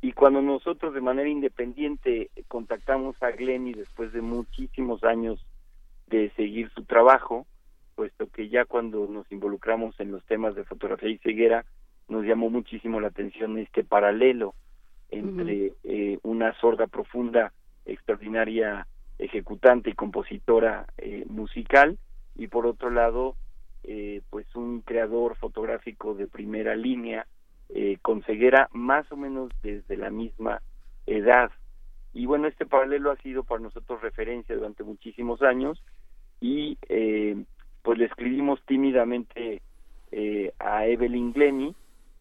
y 0.00 0.12
cuando 0.12 0.42
nosotros 0.42 0.94
de 0.94 1.00
manera 1.00 1.28
independiente 1.28 2.30
contactamos 2.48 3.20
a 3.22 3.30
Glenny 3.30 3.72
después 3.72 4.12
de 4.12 4.20
muchísimos 4.20 5.02
años 5.04 5.44
de 6.06 6.30
seguir 6.36 6.70
su 6.70 6.84
trabajo, 6.84 7.46
puesto 7.96 8.28
que 8.28 8.48
ya 8.48 8.66
cuando 8.66 9.08
nos 9.08 9.30
involucramos 9.32 9.98
en 9.98 10.12
los 10.12 10.24
temas 10.26 10.54
de 10.54 10.64
fotografía 10.64 11.08
y 11.08 11.18
ceguera 11.18 11.64
nos 12.08 12.24
llamó 12.24 12.50
muchísimo 12.50 13.00
la 13.00 13.08
atención 13.08 13.58
este 13.58 13.82
paralelo 13.82 14.54
entre 15.10 15.72
eh, 15.82 16.18
una 16.22 16.52
sorda 16.60 16.86
profunda 16.86 17.52
extraordinaria 17.86 18.86
ejecutante 19.18 19.90
y 19.90 19.94
compositora 19.94 20.86
eh, 20.98 21.24
musical 21.28 21.98
y 22.36 22.48
por 22.48 22.66
otro 22.66 22.90
lado 22.90 23.34
eh, 23.82 24.20
pues 24.28 24.46
un 24.54 24.82
creador 24.82 25.36
fotográfico 25.36 26.14
de 26.14 26.26
primera 26.26 26.76
línea 26.76 27.26
eh, 27.70 27.96
con 28.02 28.22
ceguera 28.24 28.68
más 28.72 29.10
o 29.10 29.16
menos 29.16 29.50
desde 29.62 29.96
la 29.96 30.10
misma 30.10 30.60
edad. 31.06 31.50
Y 32.12 32.26
bueno 32.26 32.46
este 32.46 32.66
paralelo 32.66 33.10
ha 33.10 33.16
sido 33.16 33.42
para 33.42 33.62
nosotros 33.62 34.02
referencia 34.02 34.54
durante 34.54 34.84
muchísimos 34.84 35.40
años 35.40 35.82
y 36.42 36.76
pues 37.86 38.00
le 38.00 38.06
escribimos 38.06 38.60
tímidamente 38.66 39.62
a 40.58 40.86
Evelyn 40.86 41.32
Glenny 41.32 41.72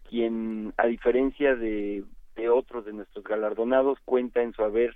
quien 0.08 0.75
a 0.78 0.86
diferencia 0.86 1.56
de, 1.56 2.04
otros 2.51 2.86
de 2.86 2.93
nuestros 2.93 3.25
galardonados 3.25 3.97
cuenta 4.06 4.43
en 4.43 4.54
su 4.54 4.62
haber 4.62 4.95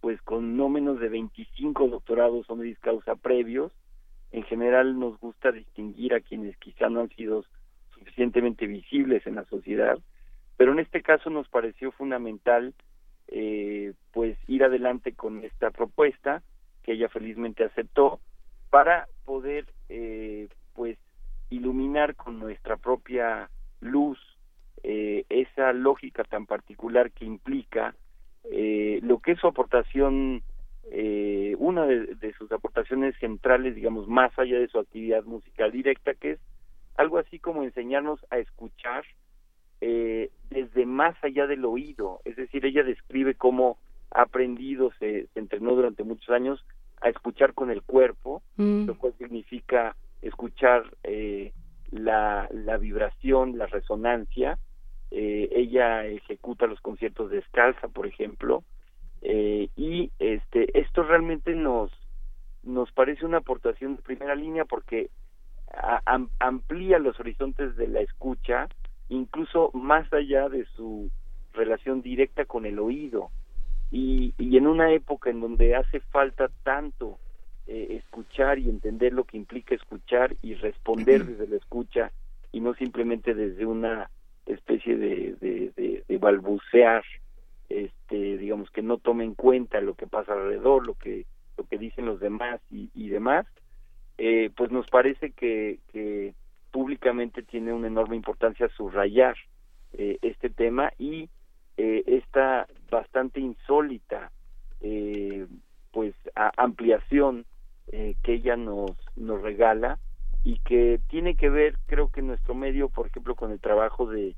pues 0.00 0.22
con 0.22 0.56
no 0.56 0.68
menos 0.68 1.00
de 1.00 1.08
25 1.08 1.88
doctorados 1.88 2.48
honoris 2.48 2.78
causa 2.78 3.16
previos. 3.16 3.72
En 4.30 4.44
general 4.44 5.00
nos 5.00 5.18
gusta 5.18 5.50
distinguir 5.50 6.14
a 6.14 6.20
quienes 6.20 6.56
quizá 6.58 6.88
no 6.88 7.00
han 7.00 7.08
sido 7.08 7.44
suficientemente 7.92 8.68
visibles 8.68 9.26
en 9.26 9.34
la 9.34 9.44
sociedad, 9.46 9.98
pero 10.56 10.70
en 10.70 10.78
este 10.78 11.02
caso 11.02 11.28
nos 11.28 11.48
pareció 11.48 11.90
fundamental 11.90 12.72
eh, 13.26 13.94
pues 14.12 14.38
ir 14.46 14.62
adelante 14.62 15.12
con 15.14 15.42
esta 15.42 15.72
propuesta 15.72 16.44
que 16.84 16.92
ella 16.92 17.08
felizmente 17.08 17.64
aceptó 17.64 18.20
para 18.74 19.06
poder 19.24 19.66
eh, 19.88 20.48
pues 20.72 20.98
iluminar 21.48 22.16
con 22.16 22.40
nuestra 22.40 22.76
propia 22.76 23.48
luz 23.78 24.18
eh, 24.82 25.24
esa 25.28 25.72
lógica 25.72 26.24
tan 26.24 26.44
particular 26.46 27.12
que 27.12 27.24
implica 27.24 27.94
eh, 28.50 28.98
lo 29.04 29.20
que 29.20 29.30
es 29.30 29.38
su 29.38 29.46
aportación, 29.46 30.42
eh, 30.90 31.54
una 31.60 31.86
de, 31.86 32.34
sus 32.36 32.50
aportaciones 32.50 33.14
centrales, 33.20 33.76
digamos, 33.76 34.08
más 34.08 34.36
allá 34.36 34.58
de 34.58 34.66
su 34.66 34.80
actividad 34.80 35.22
musical 35.22 35.70
directa, 35.70 36.14
que 36.14 36.32
es 36.32 36.40
algo 36.96 37.18
así 37.18 37.38
como 37.38 37.62
enseñarnos 37.62 38.26
a 38.30 38.38
escuchar 38.38 39.04
eh, 39.82 40.32
desde 40.50 40.84
más 40.84 41.14
allá 41.22 41.46
del 41.46 41.64
oído. 41.64 42.22
Es 42.24 42.34
decir, 42.34 42.66
ella 42.66 42.82
describe 42.82 43.36
cómo 43.36 43.78
ha 44.10 44.22
aprendido, 44.22 44.90
se, 44.98 45.28
entrenó 45.36 45.76
durante 45.76 46.02
muchos 46.02 46.30
años 46.30 46.66
a 47.04 47.10
escuchar 47.10 47.54
con 47.54 47.70
el 47.70 47.82
cuerpo, 47.82 48.42
mm. 48.56 48.86
lo 48.86 48.98
cual 48.98 49.14
significa 49.18 49.94
escuchar 50.22 50.84
la, 51.90 52.48
la 52.50 52.76
vibración, 52.78 53.58
la 53.58 53.66
resonancia, 53.66 54.58
eh, 55.16 55.48
ella 55.52 56.04
ejecuta 56.06 56.66
los 56.66 56.80
conciertos 56.80 57.30
descalza, 57.30 57.86
por 57.86 58.04
ejemplo, 58.04 58.64
eh, 59.22 59.68
y 59.76 60.10
este 60.18 60.76
esto 60.78 61.04
realmente 61.04 61.54
nos 61.54 61.92
nos 62.64 62.90
parece 62.90 63.24
una 63.24 63.38
aportación 63.38 63.94
de 63.94 64.02
primera 64.02 64.34
línea 64.34 64.64
porque 64.64 65.10
amplía 66.40 66.98
los 66.98 67.18
horizontes 67.20 67.76
de 67.76 67.86
la 67.86 68.00
escucha, 68.00 68.68
incluso 69.08 69.70
más 69.72 70.12
allá 70.12 70.48
de 70.48 70.64
su 70.76 71.10
relación 71.52 72.02
directa 72.02 72.44
con 72.44 72.66
el 72.66 72.80
oído. 72.80 73.30
Y, 73.94 74.34
y 74.38 74.56
en 74.56 74.66
una 74.66 74.90
época 74.90 75.30
en 75.30 75.40
donde 75.40 75.76
hace 75.76 76.00
falta 76.00 76.50
tanto 76.64 77.20
eh, 77.68 78.00
escuchar 78.02 78.58
y 78.58 78.68
entender 78.68 79.12
lo 79.12 79.22
que 79.22 79.36
implica 79.36 79.76
escuchar 79.76 80.34
y 80.42 80.54
responder 80.54 81.24
desde 81.24 81.46
la 81.46 81.56
escucha 81.56 82.10
y 82.50 82.58
no 82.58 82.74
simplemente 82.74 83.34
desde 83.34 83.64
una 83.64 84.10
especie 84.46 84.96
de, 84.96 85.36
de, 85.40 86.02
de, 86.08 86.18
balbucear 86.18 87.04
este 87.68 88.38
digamos 88.38 88.70
que 88.70 88.82
no 88.82 88.98
tome 88.98 89.24
en 89.24 89.34
cuenta 89.34 89.80
lo 89.80 89.94
que 89.94 90.06
pasa 90.06 90.32
alrededor 90.32 90.84
lo 90.86 90.94
que 90.94 91.26
lo 91.56 91.64
que 91.64 91.78
dicen 91.78 92.06
los 92.06 92.18
demás 92.18 92.60
y, 92.70 92.90
y 92.94 93.10
demás 93.10 93.46
eh, 94.18 94.50
pues 94.56 94.72
nos 94.72 94.88
parece 94.88 95.30
que, 95.30 95.78
que 95.92 96.34
públicamente 96.72 97.42
tiene 97.42 97.72
una 97.72 97.86
enorme 97.86 98.16
importancia 98.16 98.68
subrayar 98.76 99.36
eh, 99.92 100.18
este 100.22 100.50
tema 100.50 100.92
y 100.98 101.28
eh, 101.76 102.02
esta 102.06 102.66
bastante 102.90 103.40
insólita 103.40 104.30
eh, 104.80 105.46
pues 105.92 106.14
ampliación 106.56 107.44
eh, 107.88 108.16
que 108.22 108.34
ella 108.34 108.56
nos 108.56 108.92
nos 109.16 109.42
regala 109.42 109.98
y 110.44 110.58
que 110.60 111.00
tiene 111.08 111.36
que 111.36 111.48
ver 111.48 111.76
creo 111.86 112.10
que 112.10 112.22
nuestro 112.22 112.54
medio 112.54 112.88
por 112.88 113.06
ejemplo 113.06 113.34
con 113.34 113.52
el 113.52 113.60
trabajo 113.60 114.06
de 114.06 114.34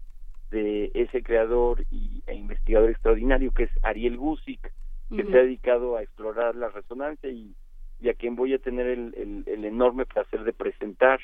de 0.50 0.92
ese 0.94 1.22
creador 1.22 1.84
y, 1.90 2.22
e 2.26 2.34
investigador 2.34 2.90
extraordinario 2.90 3.52
que 3.52 3.64
es 3.64 3.70
Ariel 3.82 4.16
Gusick 4.16 4.72
que 5.14 5.24
se 5.24 5.38
ha 5.38 5.42
dedicado 5.42 5.96
a 5.96 6.02
explorar 6.02 6.56
la 6.56 6.68
resonancia 6.68 7.30
y, 7.30 7.54
y 8.00 8.08
a 8.08 8.14
quien 8.14 8.34
voy 8.34 8.54
a 8.54 8.58
tener 8.58 8.86
el, 8.86 9.44
el, 9.46 9.64
enorme 9.64 10.04
placer 10.04 10.42
de 10.42 10.52
presentar 10.52 11.20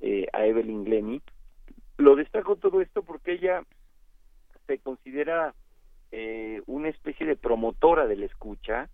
eh, 0.00 0.26
a 0.32 0.44
Evelyn 0.46 0.84
Glenny. 0.84 1.22
Lo 1.98 2.16
destaco 2.16 2.56
todo 2.56 2.80
esto 2.80 3.02
porque 3.02 3.32
ella 3.32 3.62
se 4.70 4.78
considera 4.78 5.52
eh, 6.12 6.62
una 6.66 6.90
especie 6.90 7.26
de 7.26 7.34
promotora 7.34 8.06
de 8.06 8.14
la 8.14 8.26
escucha, 8.26 8.88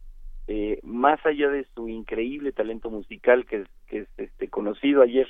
eh, 0.46 0.80
más 0.82 1.20
allá 1.26 1.50
de 1.50 1.66
su 1.74 1.90
increíble 1.90 2.52
talento 2.52 2.88
musical 2.88 3.44
que 3.44 3.66
es, 3.88 4.08
este 4.16 4.48
conocido. 4.48 5.02
Ayer 5.02 5.26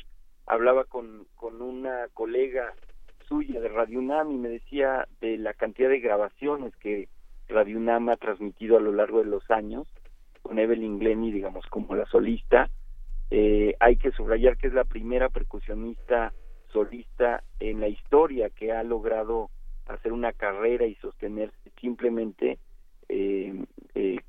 hablaba 0.47 0.84
con, 0.84 1.26
con 1.34 1.61
una 1.62 2.07
colega 2.14 2.74
suya 3.26 3.61
de 3.61 3.68
Radio 3.68 3.99
UNAM 3.99 4.30
y 4.30 4.36
me 4.36 4.49
decía 4.49 5.09
de 5.20 5.36
la 5.36 5.53
cantidad 5.53 5.88
de 5.88 5.99
grabaciones 5.99 6.76
que 6.76 7.09
Radio 7.49 7.78
UNAM 7.78 8.09
ha 8.11 8.16
transmitido 8.16 8.76
a 8.76 8.80
lo 8.80 8.92
largo 8.92 9.18
de 9.18 9.30
los 9.30 9.51
años, 9.51 9.88
con 10.42 10.61
Evelyn 10.61 11.01
Glenny, 11.01 11.32
digamos, 11.32 11.66
como 11.66 11.97
la 11.97 12.07
solista. 12.07 12.70
Eh, 13.32 13.74
hay 13.80 13.97
que 13.97 14.12
subrayar 14.12 14.57
que 14.59 14.68
es 14.68 14.74
la 14.74 14.84
primera 14.84 15.28
percusionista 15.28 16.32
solista 16.68 17.42
en 17.59 17.80
la 17.80 17.88
historia 17.88 18.49
que 18.51 18.70
ha 18.70 18.84
logrado 18.84 19.51
hacer 19.87 20.12
una 20.12 20.32
carrera 20.32 20.87
y 20.87 20.95
sostenerse 20.97 21.70
simplemente 21.80 22.59
eh, 23.09 23.64
eh, 23.95 24.20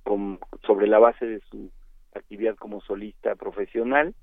sobre 0.66 0.88
la 0.88 0.99
base 0.99 1.26
de 1.26 1.41
su 1.49 1.72
actividad 2.14 2.55
como 2.55 2.82
solista 2.82 3.36
profesional, 3.36 4.14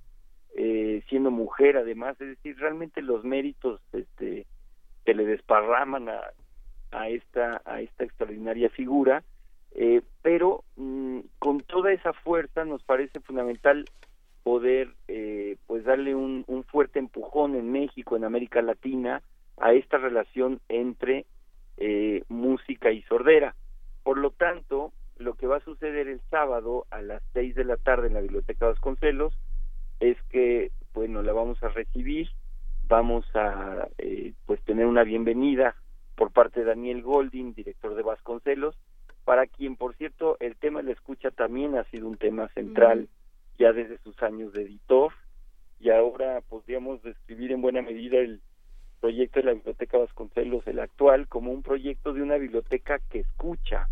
eh, 0.56 1.02
siendo 1.08 1.30
mujer 1.30 1.76
además, 1.76 2.20
es 2.20 2.28
decir, 2.28 2.56
realmente 2.58 3.02
los 3.02 3.24
méritos 3.24 3.80
este, 3.92 4.46
que 5.04 5.14
le 5.14 5.24
desparraman 5.24 6.08
a, 6.08 6.20
a 6.92 7.08
esta 7.08 7.62
a 7.64 7.80
esta 7.80 8.04
extraordinaria 8.04 8.70
figura, 8.70 9.24
eh, 9.72 10.02
pero 10.22 10.64
mm, 10.76 11.20
con 11.38 11.60
toda 11.60 11.92
esa 11.92 12.12
fuerza 12.12 12.64
nos 12.64 12.82
parece 12.84 13.20
fundamental 13.20 13.84
poder 14.44 14.94
pues 15.66 15.84
darle 15.84 16.14
un 16.14 16.64
fuerte 16.68 16.98
empujón 16.98 17.56
en 17.56 17.72
México, 17.72 18.14
en 18.14 18.24
América 18.24 18.60
Latina, 18.60 19.22
a 19.58 19.72
esta 19.72 19.98
relación 19.98 20.60
entre 20.68 21.26
eh, 21.76 22.22
música 22.28 22.90
y 22.90 23.02
sordera. 23.02 23.54
Por 24.02 24.18
lo 24.18 24.30
tanto, 24.30 24.92
lo 25.16 25.34
que 25.34 25.46
va 25.46 25.56
a 25.56 25.64
suceder 25.64 26.08
el 26.08 26.20
sábado 26.30 26.86
a 26.90 27.02
las 27.02 27.22
seis 27.32 27.54
de 27.54 27.64
la 27.64 27.76
tarde 27.76 28.08
en 28.08 28.14
la 28.14 28.20
Biblioteca 28.20 28.66
Vasconcelos 28.66 29.34
es 30.00 30.16
que, 30.30 30.70
bueno, 30.92 31.22
la 31.22 31.32
vamos 31.32 31.62
a 31.62 31.68
recibir, 31.68 32.28
vamos 32.86 33.24
a 33.34 33.88
eh, 33.98 34.32
pues 34.46 34.60
tener 34.64 34.86
una 34.86 35.04
bienvenida 35.04 35.74
por 36.16 36.32
parte 36.32 36.60
de 36.60 36.66
Daniel 36.66 37.02
Golding, 37.02 37.54
director 37.54 37.94
de 37.94 38.02
Vasconcelos, 38.02 38.76
para 39.24 39.46
quien, 39.46 39.76
por 39.76 39.94
cierto, 39.96 40.36
el 40.40 40.56
tema 40.56 40.80
de 40.80 40.86
la 40.86 40.92
escucha 40.92 41.30
también 41.30 41.76
ha 41.76 41.84
sido 41.84 42.08
un 42.08 42.18
tema 42.18 42.48
central 42.48 43.08
ya 43.58 43.72
desde 43.72 43.98
sus 43.98 44.20
años 44.22 44.52
de 44.52 44.62
editor 44.62 45.12
y 45.80 45.90
ahora 45.90 46.40
podríamos 46.48 47.02
describir 47.02 47.52
en 47.52 47.62
buena 47.62 47.82
medida 47.82 48.18
el 48.18 48.40
proyecto 49.04 49.38
de 49.38 49.44
la 49.44 49.52
Biblioteca 49.52 49.98
Vasconcelos, 49.98 50.66
el 50.66 50.80
actual, 50.80 51.28
como 51.28 51.52
un 51.52 51.62
proyecto 51.62 52.14
de 52.14 52.22
una 52.22 52.38
biblioteca 52.38 53.00
que 53.10 53.18
escucha, 53.18 53.90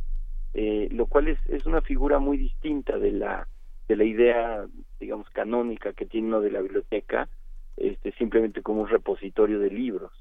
eh, 0.55 0.89
lo 0.91 1.05
cual 1.05 1.29
es, 1.29 1.39
es 1.51 1.67
una 1.67 1.83
figura 1.83 2.19
muy 2.19 2.39
distinta 2.39 2.97
de 2.97 3.13
la 3.13 3.47
de 3.89 3.97
la 3.97 4.05
idea, 4.05 4.65
digamos, 4.99 5.29
canónica 5.29 5.93
que 5.93 6.07
tiene 6.07 6.29
uno 6.29 6.41
de 6.41 6.51
la 6.51 6.63
biblioteca, 6.63 7.29
este, 7.77 8.13
simplemente 8.13 8.63
como 8.63 8.81
un 8.81 8.89
repositorio 8.89 9.59
de 9.59 9.69
libros. 9.69 10.13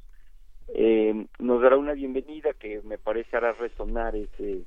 Eh, 0.76 1.26
nos 1.40 1.62
dará 1.62 1.78
una 1.78 1.94
bienvenida 1.94 2.52
que 2.52 2.82
me 2.82 2.98
parece 2.98 3.38
hará 3.38 3.54
resonar 3.54 4.18
ese, 4.18 4.64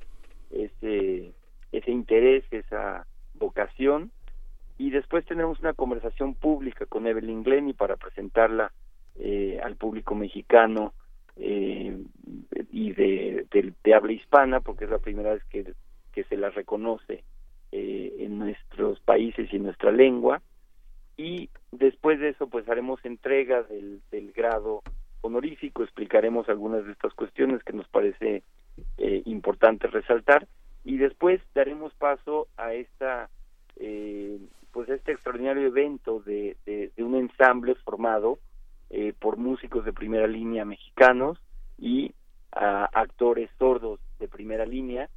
ese, 0.49 1.33
ese 1.71 1.91
interés, 1.91 2.43
esa 2.49 3.05
vocación, 3.35 4.09
y 4.79 4.89
después 4.89 5.23
tendremos 5.25 5.59
una 5.59 5.73
conversación 5.73 6.33
pública 6.33 6.87
con 6.87 7.05
Evelyn 7.05 7.43
Glenny 7.43 7.73
para 7.73 7.95
presentarla 7.95 8.71
eh, 9.19 9.59
al 9.63 9.75
público 9.75 10.15
mexicano 10.15 10.93
eh, 11.37 11.97
y 12.71 12.91
de, 12.93 13.45
de, 13.83 13.93
habla 13.93 14.13
hispana, 14.13 14.61
porque 14.61 14.85
es 14.85 14.91
la 14.91 14.99
primera 14.99 15.33
vez 15.33 15.43
que, 15.45 15.73
que 16.11 16.23
se 16.25 16.37
la 16.37 16.49
reconoce 16.49 17.23
eh, 17.71 18.15
en 18.19 18.39
nuestros 18.39 18.99
países 19.01 19.51
y 19.51 19.57
en 19.57 19.63
nuestra 19.63 19.91
lengua. 19.91 20.41
Y 21.17 21.49
después 21.71 22.19
de 22.19 22.29
eso, 22.29 22.47
pues 22.47 22.67
haremos 22.69 23.03
entrega 23.05 23.63
del, 23.63 24.01
del 24.11 24.31
grado 24.31 24.81
honorífico, 25.21 25.83
explicaremos 25.83 26.47
algunas 26.49 26.85
de 26.85 26.91
estas 26.91 27.13
cuestiones 27.13 27.63
que 27.63 27.73
nos 27.73 27.87
parece 27.87 28.43
eh, 28.97 29.21
importante 29.25 29.87
resaltar 29.87 30.47
y 30.83 30.97
después 30.97 31.41
daremos 31.53 31.93
paso 31.95 32.47
a 32.57 32.73
esta 32.73 33.29
eh, 33.77 34.39
pues 34.71 34.89
este 34.89 35.13
extraordinario 35.13 35.67
evento 35.67 36.19
de, 36.19 36.57
de, 36.65 36.91
de, 36.95 37.03
un 37.03 37.15
ensamble 37.15 37.75
formado 37.75 38.39
eh, 38.89 39.13
por 39.17 39.37
músicos 39.37 39.85
de 39.85 39.93
primera 39.93 40.27
línea 40.27 40.65
mexicanos 40.65 41.39
y 41.77 42.13
a 42.51 42.85
actores 42.85 43.49
sordos 43.57 43.99
de 44.19 44.27
primera 44.27 44.65
línea 44.65 45.09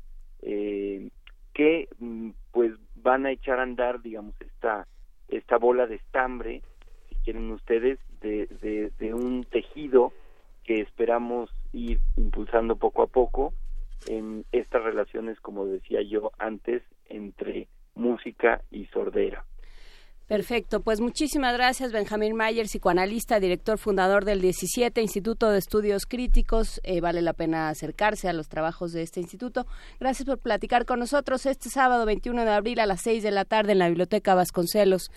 eh, 0.43 1.11
que 1.53 1.89
mm, 1.99 2.31
pues 2.51 2.73
van 2.97 3.27
a 3.27 3.31
echar 3.31 3.61
a 3.61 3.63
andar 3.63 4.03
digamos 4.03 4.35
esta 4.41 4.87
esta 5.29 5.59
bola 5.59 5.87
de 5.87 5.97
estambre 5.97 6.63
si 7.09 7.15
quieren 7.17 7.51
ustedes 7.51 7.99
de, 8.21 8.47
de, 8.61 8.91
de 8.99 9.15
un 9.15 9.45
tejido 9.45 10.13
que 10.65 10.81
esperamos 10.81 11.51
ir 11.73 12.01
impulsando 12.17 12.77
poco 12.77 13.03
a 13.03 13.07
poco 13.07 13.53
en 14.07 14.45
estas 14.53 14.83
relaciones 14.83 15.39
como 15.41 15.67
decía 15.67 16.03
yo 16.03 16.33
antes 16.39 16.83
entre 17.09 17.69
música 17.95 18.63
y 18.71 18.87
sordera 18.87 19.45
Perfecto, 20.29 20.81
pues 20.81 21.01
muchísimas 21.01 21.55
gracias 21.55 21.91
Benjamín 21.91 22.37
Mayer, 22.37 22.67
psicoanalista, 22.67 23.41
director 23.41 23.79
fundador 23.79 24.27
del 24.27 24.43
17 24.43 25.01
Instituto 25.01 25.51
de 25.51 25.59
Estudios 25.59 26.05
Críticos. 26.05 26.83
Eh, 26.85 27.01
vale 27.01 27.23
la 27.23 27.33
pena 27.33 27.71
acercarse 27.71 28.29
a 28.29 28.35
los 28.35 28.47
trabajos 28.47 28.93
de 28.93 29.01
este 29.01 29.21
instituto. 29.21 29.67
Gracias 29.99 30.27
por 30.27 30.39
platicar 30.39 30.85
con 30.85 30.99
nosotros 30.99 31.47
este 31.47 31.71
sábado 31.71 32.05
21 32.05 32.45
de 32.45 32.51
abril 32.51 32.79
a 32.79 32.85
las 32.85 33.01
6 33.01 33.23
de 33.23 33.31
la 33.31 33.47
tarde 33.47 33.73
en 33.73 33.79
la 33.79 33.89
Biblioteca 33.89 34.35
Vasconcelos 34.35 35.11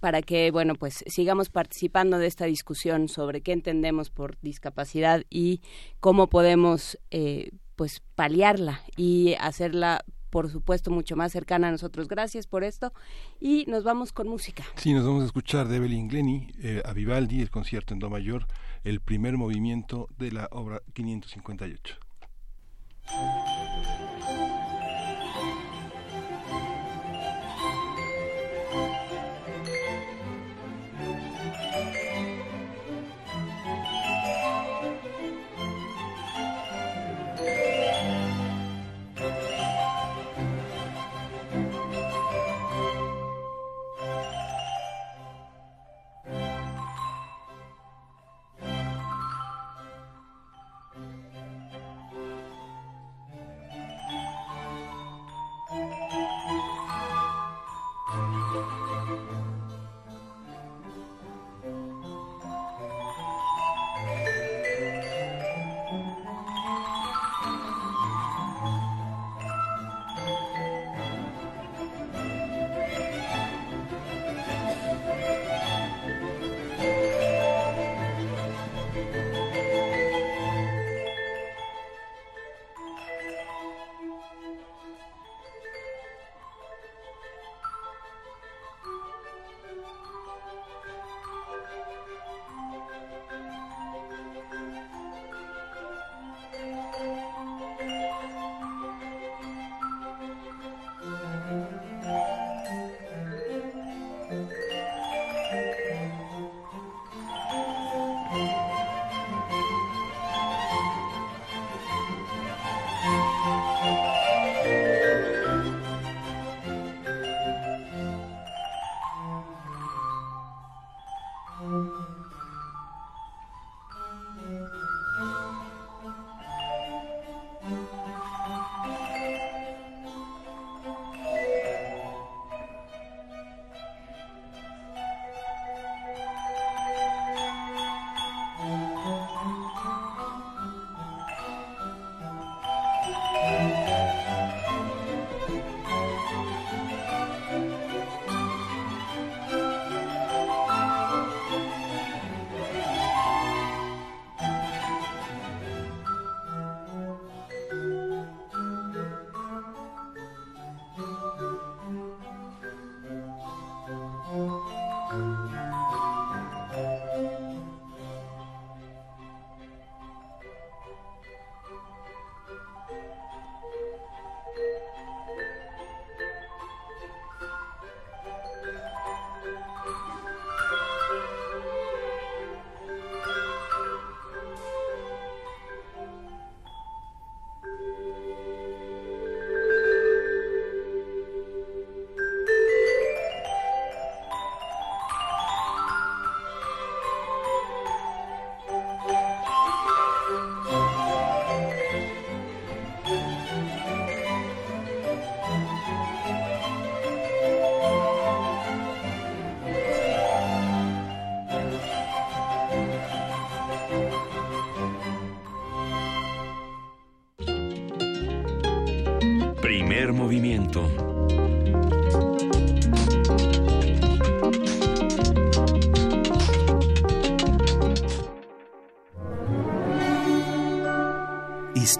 para 0.00 0.22
que, 0.22 0.50
bueno, 0.50 0.76
pues 0.76 1.04
sigamos 1.08 1.50
participando 1.50 2.16
de 2.16 2.26
esta 2.26 2.46
discusión 2.46 3.08
sobre 3.08 3.42
qué 3.42 3.52
entendemos 3.52 4.08
por 4.08 4.40
discapacidad 4.40 5.24
y 5.28 5.60
cómo 6.00 6.28
podemos, 6.28 6.98
eh, 7.10 7.50
pues, 7.76 8.00
paliarla 8.14 8.80
y 8.96 9.34
hacerla 9.40 10.06
por 10.34 10.50
supuesto, 10.50 10.90
mucho 10.90 11.14
más 11.14 11.30
cercana 11.30 11.68
a 11.68 11.70
nosotros. 11.70 12.08
Gracias 12.08 12.48
por 12.48 12.64
esto 12.64 12.92
y 13.38 13.66
nos 13.68 13.84
vamos 13.84 14.10
con 14.10 14.26
música. 14.26 14.64
Sí, 14.74 14.92
nos 14.92 15.06
vamos 15.06 15.22
a 15.22 15.26
escuchar 15.26 15.68
de 15.68 15.76
Evelyn 15.76 16.08
Glenny, 16.08 16.48
eh, 16.60 16.82
a 16.84 16.92
Vivaldi, 16.92 17.40
el 17.40 17.50
concierto 17.50 17.94
en 17.94 18.00
Do 18.00 18.10
mayor, 18.10 18.48
el 18.82 18.98
primer 18.98 19.36
movimiento 19.36 20.08
de 20.18 20.32
la 20.32 20.48
obra 20.50 20.82
558. 20.92 22.00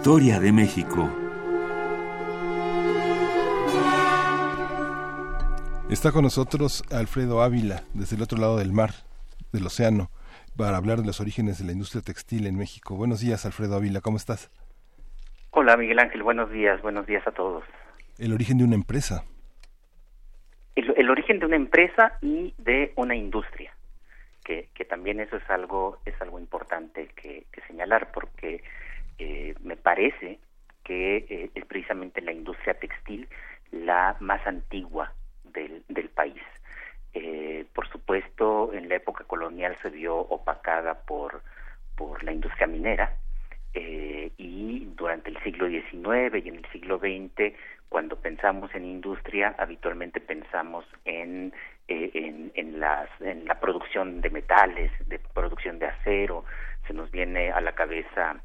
Historia 0.05 0.39
de 0.39 0.53
México. 0.53 1.09
Está 5.89 6.13
con 6.13 6.25
nosotros 6.25 6.83
Alfredo 6.93 7.41
Ávila, 7.41 7.85
desde 7.95 8.17
el 8.17 8.21
otro 8.21 8.37
lado 8.37 8.59
del 8.59 8.71
mar, 8.71 8.91
del 9.51 9.65
océano, 9.65 10.11
para 10.59 10.77
hablar 10.77 10.99
de 10.99 11.07
los 11.07 11.23
orígenes 11.23 11.59
de 11.59 11.65
la 11.65 11.73
industria 11.73 12.03
textil 12.03 12.47
en 12.47 12.59
México. 12.59 12.97
Buenos 12.97 13.21
días, 13.21 13.47
Alfredo 13.47 13.77
Ávila, 13.77 14.03
¿cómo 14.03 14.19
estás? 14.19 14.51
Hola, 15.53 15.75
Miguel 15.79 15.99
Ángel, 15.99 16.23
buenos 16.23 16.51
días, 16.51 16.83
buenos 16.83 17.07
días 17.07 17.27
a 17.27 17.33
todos. 17.33 17.65
El 18.19 18.35
origen 18.35 18.59
de 18.59 18.65
una 18.65 18.75
empresa. 18.75 19.25
El, 20.75 21.09
origen 21.09 21.39
de 21.39 21.47
una 21.47 21.57
empresa 21.57 22.19
y 22.21 22.53
de 22.59 22.93
una 22.97 23.17
industria, 23.17 23.75
que, 24.45 24.69
también 24.87 25.21
eso 25.21 25.39
es 25.39 25.49
algo, 25.49 25.99
es 26.05 26.21
algo 26.21 26.39
importante 26.39 27.09
que 27.17 27.47
señalar, 27.67 28.13
porque 28.13 28.63
eh, 29.19 29.55
me 29.63 29.77
parece 29.77 30.39
que 30.83 31.27
eh, 31.29 31.51
es 31.55 31.65
precisamente 31.67 32.21
la 32.21 32.33
industria 32.33 32.75
textil 32.75 33.29
la 33.71 34.17
más 34.21 34.47
antigua 34.47 35.13
del, 35.45 35.85
del 35.89 36.09
país. 36.11 36.43
Eh, 37.13 37.65
por 37.75 37.89
supuesto, 37.89 38.73
en 38.73 38.89
la 38.89 38.97
época 38.97 39.25
colonial 39.25 39.77
se 39.83 39.91
vio 39.91 40.17
opacada 40.17 40.95
por, 41.07 41.43
por 41.97 42.23
la 42.25 42.33
industria 42.33 42.67
minera 42.67 43.17
eh, 43.73 44.33
y 44.37 44.87
durante 44.97 45.31
el 45.31 45.43
siglo 45.43 45.69
XIX 45.69 46.45
y 46.45 46.49
en 46.49 46.57
el 46.57 46.67
siglo 46.73 46.99
XX, 46.99 47.55
cuando 47.89 48.17
pensamos 48.17 48.75
en 48.75 48.85
industria, 48.85 49.55
habitualmente 49.59 50.21
pensamos 50.21 50.85
en, 51.05 51.53
eh, 51.89 52.11
en, 52.15 52.53
en, 52.55 52.81
las, 52.81 53.09
en 53.21 53.45
la 53.47 53.61
producción 53.61 54.21
de 54.21 54.31
metales, 54.31 54.91
de 55.09 55.19
producción 55.19 55.79
de 55.79 55.87
acero, 55.87 56.45
se 56.87 56.95
nos 56.95 57.11
viene 57.11 57.51
a 57.51 57.61
la 57.61 57.73
cabeza 57.73 58.41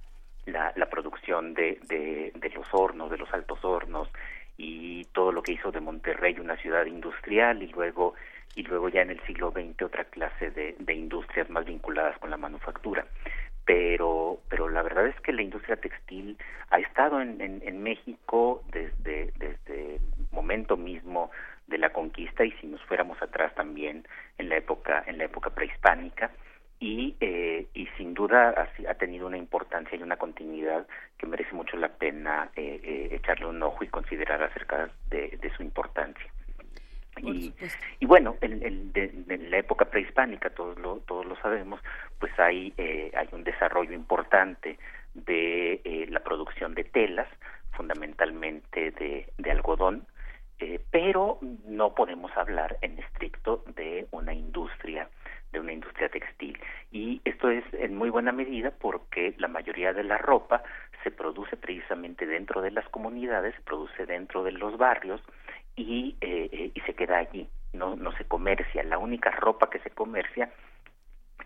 la, 0.51 0.73
la 0.75 0.89
producción 0.89 1.53
de, 1.53 1.79
de, 1.87 2.31
de, 2.35 2.49
los 2.49 2.67
hornos, 2.73 3.09
de 3.09 3.17
los 3.17 3.31
altos 3.33 3.63
hornos 3.63 4.09
y 4.57 5.05
todo 5.05 5.31
lo 5.31 5.41
que 5.41 5.53
hizo 5.53 5.71
de 5.71 5.79
Monterrey 5.79 6.35
una 6.39 6.57
ciudad 6.57 6.85
industrial 6.85 7.63
y 7.63 7.67
luego 7.67 8.15
y 8.55 8.63
luego 8.63 8.89
ya 8.89 9.01
en 9.01 9.11
el 9.11 9.21
siglo 9.25 9.51
XX 9.51 9.83
otra 9.83 10.05
clase 10.05 10.51
de, 10.51 10.75
de 10.79 10.93
industrias 10.93 11.49
más 11.49 11.65
vinculadas 11.65 12.17
con 12.17 12.29
la 12.29 12.37
manufactura. 12.37 13.05
Pero, 13.63 14.39
pero 14.49 14.67
la 14.67 14.81
verdad 14.81 15.07
es 15.07 15.19
que 15.21 15.31
la 15.31 15.43
industria 15.43 15.77
textil 15.77 16.37
ha 16.71 16.79
estado 16.79 17.21
en, 17.21 17.39
en, 17.39 17.61
en 17.63 17.83
México 17.83 18.63
desde, 18.71 19.31
desde 19.37 19.95
el 19.95 20.01
momento 20.31 20.75
mismo 20.75 21.29
de 21.67 21.77
la 21.77 21.91
conquista 21.93 22.43
y 22.43 22.51
si 22.53 22.67
nos 22.67 22.81
fuéramos 22.85 23.21
atrás 23.21 23.53
también 23.53 24.07
en 24.39 24.49
la 24.49 24.57
época 24.57 25.03
en 25.05 25.19
la 25.19 25.25
época 25.25 25.51
prehispánica 25.51 26.31
y, 26.79 27.15
eh, 27.19 27.67
y 27.73 27.87
sin 27.97 28.13
duda 28.13 28.53
ha, 28.55 28.89
ha, 28.89 28.93
tenido 28.95 29.27
una 29.27 29.37
importancia 29.37 29.97
y 29.97 30.01
una 30.01 30.15
continuidad 30.15 30.87
que 31.17 31.27
merece 31.27 31.53
mucho 31.53 31.75
la 31.75 31.89
pena 31.89 32.49
eh, 32.55 32.79
eh, 32.83 33.09
echarle 33.11 33.47
un 33.47 33.61
ojo 33.61 33.83
y 33.83 33.87
considerar 33.87 34.41
acerca 34.41 34.89
de, 35.09 35.37
de 35.41 35.55
su 35.55 35.63
importancia. 35.63 36.25
Y, 37.17 37.53
y, 37.99 38.05
bueno, 38.05 38.37
en, 38.39 38.63
en, 38.63 38.93
de, 38.93 39.11
en, 39.27 39.51
la 39.51 39.57
época 39.57 39.85
prehispánica, 39.85 40.51
todos 40.51 40.77
lo, 40.79 40.99
todos 40.99 41.25
lo 41.25 41.35
sabemos, 41.41 41.81
pues 42.17 42.31
hay, 42.39 42.73
eh, 42.77 43.11
hay 43.13 43.27
un 43.33 43.43
desarrollo 43.43 43.93
importante 43.93 44.79
de 45.13 45.81
eh, 45.83 46.05
la 46.09 46.21
producción 46.21 46.75
de 46.75 46.85
telas, 46.85 47.27
fundamentalmente 47.71 48.91
de, 48.91 49.27
de 49.37 49.51
algodón, 49.51 50.05
pero 50.91 51.39
no 51.65 51.95
podemos 51.95 52.35
hablar 52.35 52.77
en 52.81 52.99
estricto 52.99 53.63
de 53.77 54.07
una 54.11 54.33
industria 54.33 55.07
de 55.51 55.59
una 55.59 55.73
industria 55.73 56.09
textil. 56.09 56.59
Y 56.91 57.21
esto 57.25 57.49
es 57.49 57.63
en 57.73 57.95
muy 57.95 58.09
buena 58.09 58.31
medida 58.31 58.71
porque 58.71 59.33
la 59.37 59.47
mayoría 59.47 59.93
de 59.93 60.03
la 60.03 60.17
ropa 60.17 60.63
se 61.03 61.11
produce 61.11 61.57
precisamente 61.57 62.25
dentro 62.25 62.61
de 62.61 62.71
las 62.71 62.87
comunidades, 62.89 63.55
se 63.55 63.61
produce 63.61 64.05
dentro 64.05 64.43
de 64.43 64.51
los 64.51 64.77
barrios 64.77 65.21
y, 65.75 66.17
eh, 66.21 66.49
eh, 66.51 66.71
y 66.73 66.79
se 66.81 66.93
queda 66.93 67.17
allí, 67.17 67.47
no, 67.73 67.95
no 67.95 68.11
se 68.13 68.25
comercia. 68.25 68.83
La 68.83 68.97
única 68.97 69.31
ropa 69.31 69.69
que 69.69 69.79
se 69.79 69.89
comercia 69.89 70.51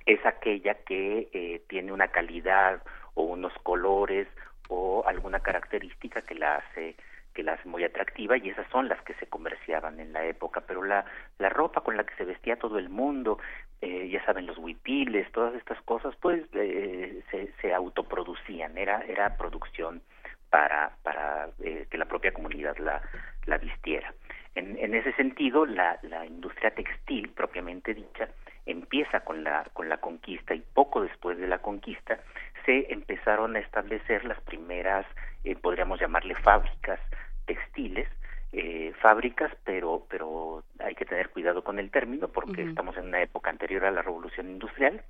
es 0.06 0.26
aquella 0.26 0.76
que 0.86 1.30
eh, 1.32 1.62
tiene 1.70 1.92
una 1.92 2.10
calidad 2.10 2.82
o 3.14 3.24
unos 3.24 3.54
colores 3.64 4.28
o 4.70 5.04
alguna 5.08 5.40
característica 5.40 6.22
que 6.22 6.36
la 6.36 6.56
hace 6.56 6.96
que 7.34 7.42
la 7.42 7.54
hace 7.54 7.68
muy 7.68 7.84
atractiva 7.84 8.38
y 8.38 8.50
esas 8.50 8.70
son 8.70 8.88
las 8.88 9.02
que 9.02 9.16
se 9.16 9.26
comerciaban 9.26 10.00
en 10.00 10.14
la 10.14 10.24
época, 10.24 10.62
pero 10.68 10.84
la, 10.84 11.04
la 11.40 11.50
ropa 11.50 11.82
con 11.82 11.98
la 11.98 12.04
que 12.04 12.16
se 12.16 12.26
vestía 12.26 12.58
todo 12.58 12.78
el 12.78 12.90
mundo, 12.90 13.40
eh, 13.84 14.10
ya 14.10 14.24
saben, 14.26 14.46
los 14.46 14.58
huipiles, 14.58 15.32
todas 15.32 15.54
estas 15.56 15.82
cosas, 15.82 16.16
pues 16.22 16.42
eh, 16.54 17.22
se, 17.30 17.52
se 17.60 17.74
autoproducían, 17.74 18.78
era, 18.78 19.02
era 19.02 19.36
producción 19.36 20.02
para, 20.50 20.92
para 21.04 21.50
eh, 21.62 21.86
que 21.90 21.98
la 21.98 22.06
propia 22.06 22.32
comunidad 22.32 22.78
la, 22.78 23.02
la 23.46 23.58
vistiera. 23.58 24.14
En, 24.56 24.78
en 24.78 24.94
ese 24.94 25.12
sentido, 25.14 25.66
la, 25.66 26.00
la 26.04 26.26
industria 26.26 26.72
textil, 26.72 27.30
propiamente 27.30 27.94
dicha, 27.94 28.30
empieza 28.66 29.20
con 29.22 29.44
la, 29.44 29.66
con 29.74 29.90
la 29.90 29.98
conquista 29.98 30.54
y 30.54 30.64
poco 30.74 31.02
después 31.02 31.38
de 31.38 31.48
la 31.48 31.58
conquista 31.58 32.20
se 32.66 32.94
empezaron 32.94 33.56
a 33.56 33.60
establecer 33.60 34.24
las 34.24 34.40
primeras, 34.42 35.06
eh, 35.44 35.56
podríamos 35.56 36.00
llamarle 36.00 36.36
fábricas 36.36 37.00
textiles, 37.46 38.08
eh, 38.54 38.94
fábricas, 39.02 39.52
pero, 39.66 40.06
pero 40.10 40.64
hay 40.80 40.96
que 40.96 41.06
tener 41.06 41.30
cuidado 41.30 41.64
con 41.64 41.80
el 41.80 41.90
término 41.92 42.28
porque 42.28 42.62
uh 42.64 42.66
-huh. 42.66 42.70
estamos 42.70 42.96
en 42.98 43.08
una 43.08 43.22
época 43.22 43.50
anterior 43.50 43.84
a 43.86 43.92
la 43.92 44.02
revolución 44.02 44.50
industrial 44.50 45.02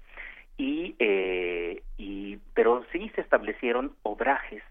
y, 0.57 0.95
eh, 0.99 1.83
y 1.97 2.37
pero 2.53 2.85
sí 2.91 3.11
se 3.15 3.21
establecieron 3.21 3.95
obrajes 4.03 4.63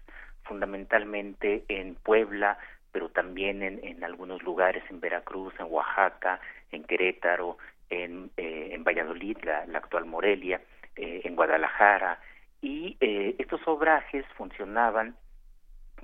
fundamentalmente 0.43 1.63
en 1.67 1.95
Puebla, 1.95 2.57
pero 2.91 3.09
también 3.09 3.63
en, 3.63 3.79
en 3.83 4.03
algunos 4.03 4.43
lugares 4.43 4.83
en 4.89 4.99
Veracruz, 4.99 5.53
en 5.59 5.67
Oaxaca, 5.69 6.39
en 6.71 6.83
Querétaro, 6.83 7.57
en, 7.89 8.31
eh, 8.37 8.69
en 8.73 8.83
Valladolid, 8.83 9.37
la, 9.43 9.65
la 9.67 9.77
actual 9.79 10.05
Morelia, 10.05 10.61
eh, 10.95 11.21
en 11.23 11.35
Guadalajara, 11.35 12.19
y 12.61 12.97
eh, 13.01 13.35
estos 13.39 13.61
obrajes 13.67 14.25
funcionaban 14.37 15.15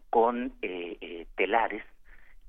con 0.10 0.54
eh, 0.62 0.98
eh, 1.02 1.26
telares 1.36 1.84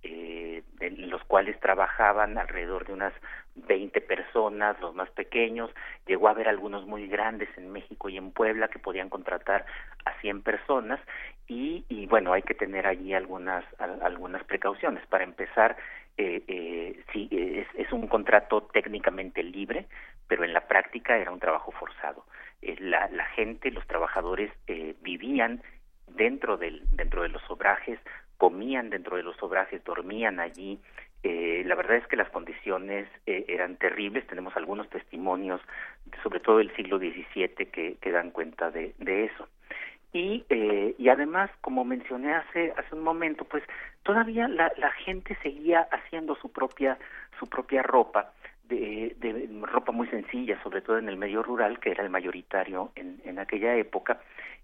eh, 0.03 0.63
en 0.81 1.11
los 1.11 1.23
cuales 1.25 1.59
trabajaban 1.61 2.39
alrededor 2.39 2.87
de 2.87 2.93
unas 2.93 3.13
20 3.55 4.01
personas, 4.01 4.81
los 4.81 4.95
más 4.95 5.11
pequeños, 5.11 5.71
llegó 6.07 6.29
a 6.29 6.33
haber 6.33 6.49
algunos 6.49 6.87
muy 6.87 7.07
grandes 7.07 7.49
en 7.57 7.71
México 7.71 8.09
y 8.09 8.17
en 8.17 8.33
Puebla 8.33 8.69
que 8.69 8.79
podían 8.79 9.09
contratar 9.09 9.67
a 10.05 10.13
100 10.21 10.43
personas 10.43 11.01
y, 11.49 11.85
y 11.89 12.07
bueno, 12.07 12.33
hay 12.33 12.43
que 12.43 12.55
tener 12.55 12.87
allí 12.87 13.13
algunas, 13.13 13.65
algunas 13.79 14.45
precauciones. 14.45 15.05
Para 15.09 15.25
empezar, 15.25 15.77
eh, 16.17 16.43
eh, 16.47 17.03
sí, 17.13 17.29
es, 17.33 17.67
es 17.75 17.93
un 17.93 18.07
contrato 18.07 18.63
técnicamente 18.73 19.43
libre, 19.43 19.87
pero 20.29 20.45
en 20.45 20.53
la 20.53 20.69
práctica 20.69 21.19
era 21.19 21.33
un 21.33 21.41
trabajo 21.41 21.73
forzado. 21.73 22.25
Eh, 22.63 22.77
la, 22.79 23.09
la 23.09 23.25
gente, 23.27 23.71
los 23.71 23.87
trabajadores 23.87 24.53
eh, 24.67 24.95
vivían 25.01 25.63
dentro 26.09 26.57
del 26.57 26.83
dentro 26.93 27.23
de 27.23 27.31
los 27.31 27.43
obrajes, 27.51 27.99
comían 28.41 28.89
dentro 28.89 29.19
de 29.19 29.23
los 29.23 29.41
obrajes, 29.43 29.85
dormían 29.85 30.41
allí. 30.41 30.81
Eh, 31.23 31.63
la 31.67 31.75
verdad 31.75 31.99
es 31.99 32.07
que 32.07 32.17
las 32.17 32.31
condiciones 32.31 33.07
eh, 33.27 33.45
eran 33.49 33.77
terribles. 33.77 34.27
Tenemos 34.27 34.57
algunos 34.57 34.89
testimonios, 34.89 35.61
sobre 36.23 36.41
todo 36.41 36.57
del 36.57 36.75
siglo 36.75 36.99
XVII, 36.99 37.67
que, 37.67 37.99
que 38.01 38.11
dan 38.11 38.31
cuenta 38.31 38.71
de, 38.71 38.95
de 38.99 39.27
eso. 39.27 39.47
Y, 40.15 40.47
eh, 40.49 40.95
y 40.97 41.09
además, 41.11 41.51
como 41.61 41.85
mencioné 41.85 42.33
hace 42.33 42.73
hace 42.79 42.95
un 42.95 43.03
momento, 43.03 43.45
pues 43.45 43.63
todavía 44.05 44.49
la, 44.49 44.73
la 44.79 44.91
gente 44.93 45.37
seguía 45.43 45.87
haciendo 45.93 46.35
su 46.37 46.51
propia 46.51 46.99
su 47.39 47.47
propia 47.47 47.83
ropa. 47.83 48.33
De, 48.65 49.17
de, 49.19 49.49
ropa 49.63 49.91
muy 49.91 50.07
sencilla, 50.07 50.63
sobre 50.63 50.81
todo 50.81 50.97
en 50.97 51.09
el 51.09 51.17
medio 51.17 51.43
rural, 51.43 51.81
que 51.81 51.91
era 51.91 52.05
el 52.05 52.09
mayoritario 52.09 52.93
en, 52.95 53.21
en 53.25 53.41
aquella 53.41 53.75
época, 53.75 54.21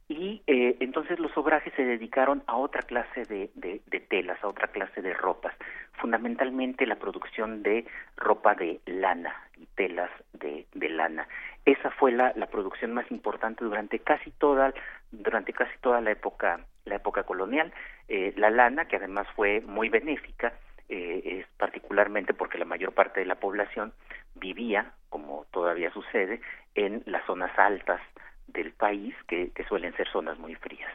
y 0.08 0.42
eh, 0.46 0.76
entonces 0.80 1.18
los 1.18 1.36
obrajes 1.36 1.72
se 1.74 1.84
dedicaron 1.84 2.42
a 2.46 2.56
otra 2.56 2.82
clase 2.82 3.24
de, 3.24 3.50
de, 3.54 4.00
telas, 4.00 4.42
a 4.42 4.48
otra 4.48 4.68
clase 4.68 5.02
de 5.02 5.12
ropas, 5.14 5.54
fundamentalmente 5.94 6.86
la 6.86 6.96
producción 6.96 7.62
de 7.62 7.86
ropa 8.16 8.54
de 8.54 8.80
lana 8.86 9.34
y 9.56 9.66
telas 9.74 10.10
de, 10.32 10.66
de 10.74 10.88
lana. 10.90 11.26
Esa 11.64 11.90
fue 11.90 12.12
la, 12.12 12.32
la 12.36 12.46
producción 12.46 12.92
más 12.92 13.10
importante 13.10 13.64
durante 13.64 13.98
casi 13.98 14.30
toda 14.30 14.72
durante 15.10 15.52
casi 15.52 15.76
toda 15.80 16.00
la 16.00 16.12
época 16.12 16.60
la 16.84 16.96
época 16.96 17.24
colonial. 17.24 17.72
Eh, 18.08 18.32
la 18.36 18.50
lana, 18.50 18.86
que 18.86 18.96
además 18.96 19.26
fue 19.34 19.60
muy 19.62 19.88
benéfica, 19.88 20.52
eh, 20.88 21.40
es 21.40 21.46
particularmente 21.58 22.32
porque 22.32 22.58
la 22.58 22.64
mayor 22.64 22.92
parte 22.92 23.20
de 23.20 23.26
la 23.26 23.34
población 23.34 23.92
vivía, 24.36 24.92
como 25.08 25.46
todavía 25.50 25.90
sucede, 25.90 26.40
en 26.76 27.02
las 27.06 27.24
zonas 27.26 27.50
altas 27.58 28.00
del 28.48 28.72
país, 28.72 29.14
que, 29.26 29.50
suelen 29.68 29.94
ser 29.96 30.08
zonas 30.08 30.38
muy 30.38 30.54
frías. 30.54 30.90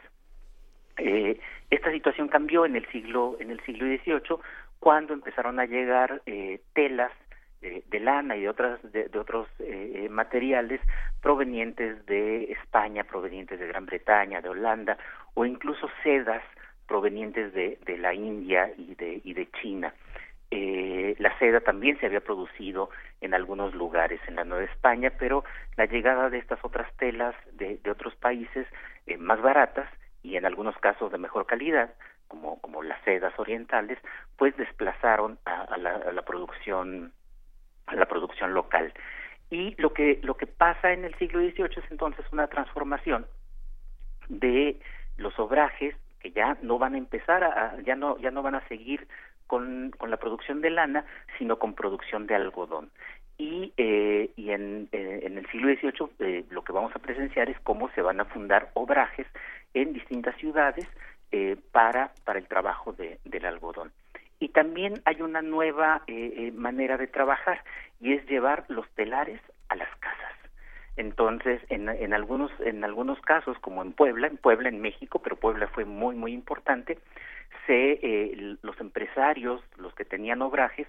Eh, 0.98 1.38
esta 1.70 1.90
situación 1.90 2.28
cambió 2.28 2.66
en 2.66 2.76
el 2.76 2.86
siglo 2.90 3.36
en 3.40 3.50
el 3.50 3.60
siglo 3.64 3.86
XVIII 3.86 4.38
cuando 4.78 5.14
empezaron 5.14 5.58
a 5.58 5.64
llegar 5.64 6.22
eh, 6.26 6.60
telas 6.74 7.12
de 7.62 8.00
lana 8.00 8.36
y 8.36 8.40
de 8.40 8.48
otras 8.48 8.80
de, 8.92 9.08
otros 9.16 9.46
eh, 9.60 10.08
materiales 10.10 10.80
provenientes 11.20 12.04
de 12.06 12.50
España, 12.50 13.04
provenientes 13.04 13.60
de 13.60 13.68
Gran 13.68 13.86
Bretaña, 13.86 14.40
de 14.40 14.48
Holanda 14.48 14.98
o 15.34 15.44
incluso 15.44 15.88
sedas 16.02 16.42
provenientes 16.88 17.54
de, 17.54 17.78
de 17.86 17.98
la 17.98 18.12
India 18.14 18.70
y 18.76 18.94
de, 18.96 19.20
y 19.22 19.32
de 19.32 19.48
China. 19.62 19.94
Eh, 20.54 21.16
la 21.18 21.34
seda 21.38 21.60
también 21.60 21.98
se 21.98 22.04
había 22.04 22.20
producido 22.20 22.90
en 23.22 23.32
algunos 23.32 23.74
lugares 23.74 24.20
en 24.28 24.36
la 24.36 24.44
Nueva 24.44 24.64
España, 24.64 25.10
pero 25.18 25.44
la 25.78 25.86
llegada 25.86 26.28
de 26.28 26.36
estas 26.36 26.62
otras 26.62 26.94
telas 26.98 27.34
de, 27.52 27.80
otros 27.90 28.14
países 28.16 28.66
eh, 29.06 29.16
más 29.16 29.40
baratas 29.40 29.88
y 30.22 30.36
en 30.36 30.44
algunos 30.44 30.76
casos 30.76 31.10
de 31.10 31.16
mejor 31.16 31.46
calidad, 31.46 31.94
como, 32.28 32.60
como 32.60 32.82
las 32.82 33.02
sedas 33.02 33.32
orientales, 33.38 33.98
pues 34.36 34.54
desplazaron 34.58 35.38
a, 35.46 35.78
la, 35.78 35.94
a 35.94 36.12
la 36.12 36.22
producción 36.22 37.14
a 37.86 37.96
la 37.96 38.04
producción 38.04 38.52
local. 38.52 38.92
Y 39.48 39.74
lo 39.80 39.94
que 39.94 40.20
lo 40.22 40.36
que 40.36 40.46
pasa 40.46 40.92
en 40.92 41.06
el 41.06 41.14
siglo 41.14 41.40
XVIII 41.40 41.82
es 41.82 41.90
entonces 41.90 42.26
una 42.30 42.48
transformación 42.48 43.26
de 44.28 44.78
los 45.16 45.38
obrajes 45.38 45.94
que 46.20 46.30
ya 46.30 46.58
no 46.60 46.78
van 46.78 46.94
a 46.94 46.98
empezar 46.98 47.42
a, 47.42 47.80
ya 47.80 47.96
no 47.96 48.18
ya 48.18 48.30
no 48.30 48.42
van 48.42 48.56
a 48.56 48.68
seguir 48.68 49.08
con, 49.52 49.90
con 49.98 50.10
la 50.10 50.16
producción 50.16 50.62
de 50.62 50.70
lana, 50.70 51.04
sino 51.36 51.58
con 51.58 51.74
producción 51.74 52.26
de 52.26 52.34
algodón. 52.34 52.90
Y, 53.36 53.74
eh, 53.76 54.30
y 54.34 54.48
en, 54.48 54.88
eh, 54.92 55.20
en 55.24 55.36
el 55.36 55.46
siglo 55.50 55.68
XVIII 55.74 56.08
eh, 56.20 56.44
lo 56.48 56.64
que 56.64 56.72
vamos 56.72 56.96
a 56.96 57.00
presenciar 57.00 57.50
es 57.50 57.60
cómo 57.60 57.90
se 57.90 58.00
van 58.00 58.18
a 58.18 58.24
fundar 58.24 58.70
obrajes 58.72 59.26
en 59.74 59.92
distintas 59.92 60.34
ciudades 60.36 60.88
eh, 61.32 61.58
para, 61.70 62.12
para 62.24 62.38
el 62.38 62.46
trabajo 62.46 62.94
de, 62.94 63.18
del 63.26 63.44
algodón. 63.44 63.92
Y 64.40 64.48
también 64.48 65.02
hay 65.04 65.20
una 65.20 65.42
nueva 65.42 66.00
manera 66.54 66.96
de 66.96 67.08
trabajar 67.08 67.62
y 68.00 68.14
es 68.14 68.26
llevar 68.30 68.64
los 68.68 68.88
telares 68.94 69.40
a 69.68 69.76
las 69.76 69.94
casas. 69.96 70.32
Entonces, 70.96 71.60
en, 71.68 71.90
en, 71.90 72.14
algunos, 72.14 72.50
en 72.60 72.84
algunos 72.84 73.20
casos, 73.20 73.58
como 73.58 73.82
en 73.82 73.92
Puebla, 73.92 74.28
en 74.28 74.38
Puebla, 74.38 74.70
en 74.70 74.80
México, 74.80 75.20
pero 75.22 75.36
Puebla 75.36 75.68
fue 75.68 75.84
muy, 75.84 76.16
muy 76.16 76.32
importante, 76.32 76.98
se, 77.66 77.98
eh, 78.02 78.56
los 78.62 78.80
empresarios, 78.80 79.62
los 79.76 79.94
que 79.94 80.04
tenían 80.04 80.42
obrajes, 80.42 80.86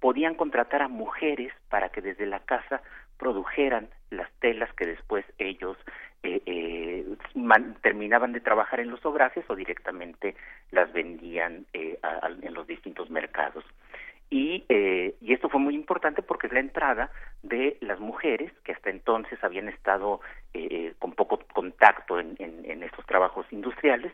podían 0.00 0.34
contratar 0.34 0.82
a 0.82 0.88
mujeres 0.88 1.52
para 1.68 1.88
que 1.90 2.00
desde 2.00 2.26
la 2.26 2.40
casa 2.40 2.82
produjeran 3.18 3.88
las 4.10 4.30
telas 4.40 4.72
que 4.74 4.86
después 4.86 5.24
ellos 5.38 5.76
eh, 6.22 6.40
eh, 6.46 7.04
terminaban 7.82 8.32
de 8.32 8.40
trabajar 8.40 8.80
en 8.80 8.90
los 8.90 9.04
obrajes 9.04 9.44
o 9.48 9.56
directamente 9.56 10.36
las 10.70 10.92
vendían 10.92 11.66
eh, 11.72 11.98
en 12.42 12.54
los 12.54 12.66
distintos 12.66 13.10
mercados. 13.10 13.64
Y, 14.30 14.64
eh, 14.68 15.14
y 15.20 15.32
esto 15.32 15.48
fue 15.48 15.58
muy 15.58 15.74
importante 15.74 16.22
porque 16.22 16.48
es 16.48 16.52
la 16.52 16.60
entrada 16.60 17.10
de 17.42 17.78
las 17.80 17.98
mujeres 17.98 18.52
que 18.62 18.72
hasta 18.72 18.90
entonces 18.90 19.42
habían 19.42 19.68
estado 19.68 20.20
eh, 20.52 20.68
eh 20.70 20.94
con 20.98 21.12
poco 21.12 21.40
contacto 21.52 22.20
en 22.20 22.82
estos 22.82 23.06
trabajos 23.06 23.46
industriales 23.50 24.12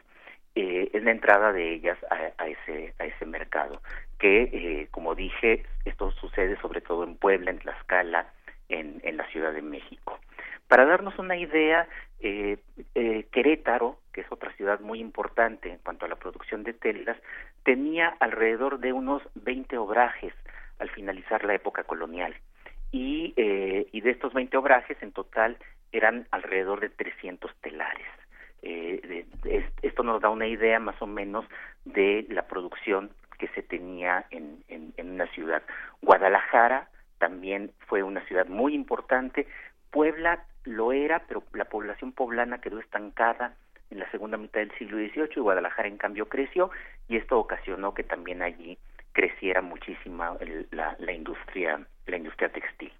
eh, 0.55 0.91
es 0.93 1.03
la 1.03 1.11
entrada 1.11 1.53
de 1.53 1.75
ellas 1.75 1.99
a, 2.11 2.43
a, 2.43 2.49
ese 2.49 2.95
a 2.99 3.05
ese 3.07 3.27
mercado 3.27 3.81
que 4.19 4.43
eh, 4.43 4.89
como 4.91 5.15
dije 5.15 5.65
esto 5.85 6.13
sucede 6.13 6.57
sobre 6.61 6.81
todo 6.81 7.05
en 7.05 7.17
Puebla 7.17 7.51
en 7.51 7.59
Tlaxcala 7.59 8.27
en, 8.69 9.01
en 9.03 9.17
la 9.17 9.27
Ciudad 9.29 9.53
de 9.53 9.63
México. 9.63 10.19
Para 10.69 10.87
darnos 10.87 11.19
una 11.19 11.37
idea 11.37 11.87
eh, 12.21 12.59
eh, 12.95 13.27
Querétaro 13.31 13.99
que 14.13 14.23
es 14.23 14.27
otra 14.31 14.53
ciudad 14.53 14.81
muy 14.81 15.01
importante 15.01 15.71
en 15.71 15.79
cuanto 15.79 16.07
a 16.07 16.09
la 16.09 16.17
producción 16.17 16.63
de 16.63 16.73
telas 16.73 17.19
tenía 17.65 18.15
alrededor 18.21 18.79
de 18.79 18.93
unos 18.93 19.23
20 19.35 19.77
obrajes 19.79 20.33
al 20.79 20.89
finalizar 20.91 21.45
la 21.45 21.55
época 21.55 21.83
colonial. 21.83 22.35
Y, 22.93 23.35
eh, 23.37 23.89
y 23.91 24.01
de 24.03 24.11
estos 24.11 24.33
20 24.33 24.57
obrajes 24.57 24.97
en 25.03 25.11
total 25.11 25.59
eran 25.91 26.29
alrededor 26.31 26.81
de 26.81 26.91
300 26.91 27.51
telares 27.61 28.07
eh, 28.65 29.27
de, 29.43 29.65
esto 29.83 30.03
nos 30.03 30.21
da 30.23 30.31
una 30.31 30.47
idea 30.47 30.79
más 30.81 31.01
o 31.01 31.07
menos 31.07 31.45
de 31.85 32.27
la 32.31 32.47
producción 32.47 33.11
que 33.39 33.49
se 33.49 33.63
tenía 33.63 34.27
en, 34.31 34.63
una 34.99 35.27
ciudad. 35.29 35.63
Guadalajara 36.03 36.89
también 37.19 37.71
fue 37.87 38.03
una 38.03 38.25
ciudad 38.27 38.47
muy 38.47 38.75
importante. 38.75 39.47
Puebla 39.91 40.45
lo 40.65 40.93
era, 40.93 41.21
pero 41.29 41.45
la 41.53 41.67
población 41.67 42.13
poblana 42.13 42.61
quedó 42.61 42.81
estancada 42.81 43.55
en 43.91 44.01
la 44.01 44.11
segunda 44.11 44.39
mitad 44.39 44.61
del 44.61 44.73
siglo 44.79 44.97
XVIII 44.97 45.29
y 45.37 45.41
Guadalajara 45.41 45.87
en 45.87 45.99
cambio 45.99 46.29
creció 46.29 46.71
y 47.07 47.17
esto 47.17 47.39
ocasionó 47.39 47.95
que 47.95 48.03
también 48.03 48.43
allí 48.43 48.79
creciera 49.13 49.61
muchísima 49.61 50.37
la, 50.71 50.97
la 50.99 51.13
industria 51.13 51.87
la 52.07 52.17
industria 52.17 52.49
textil. 52.49 52.93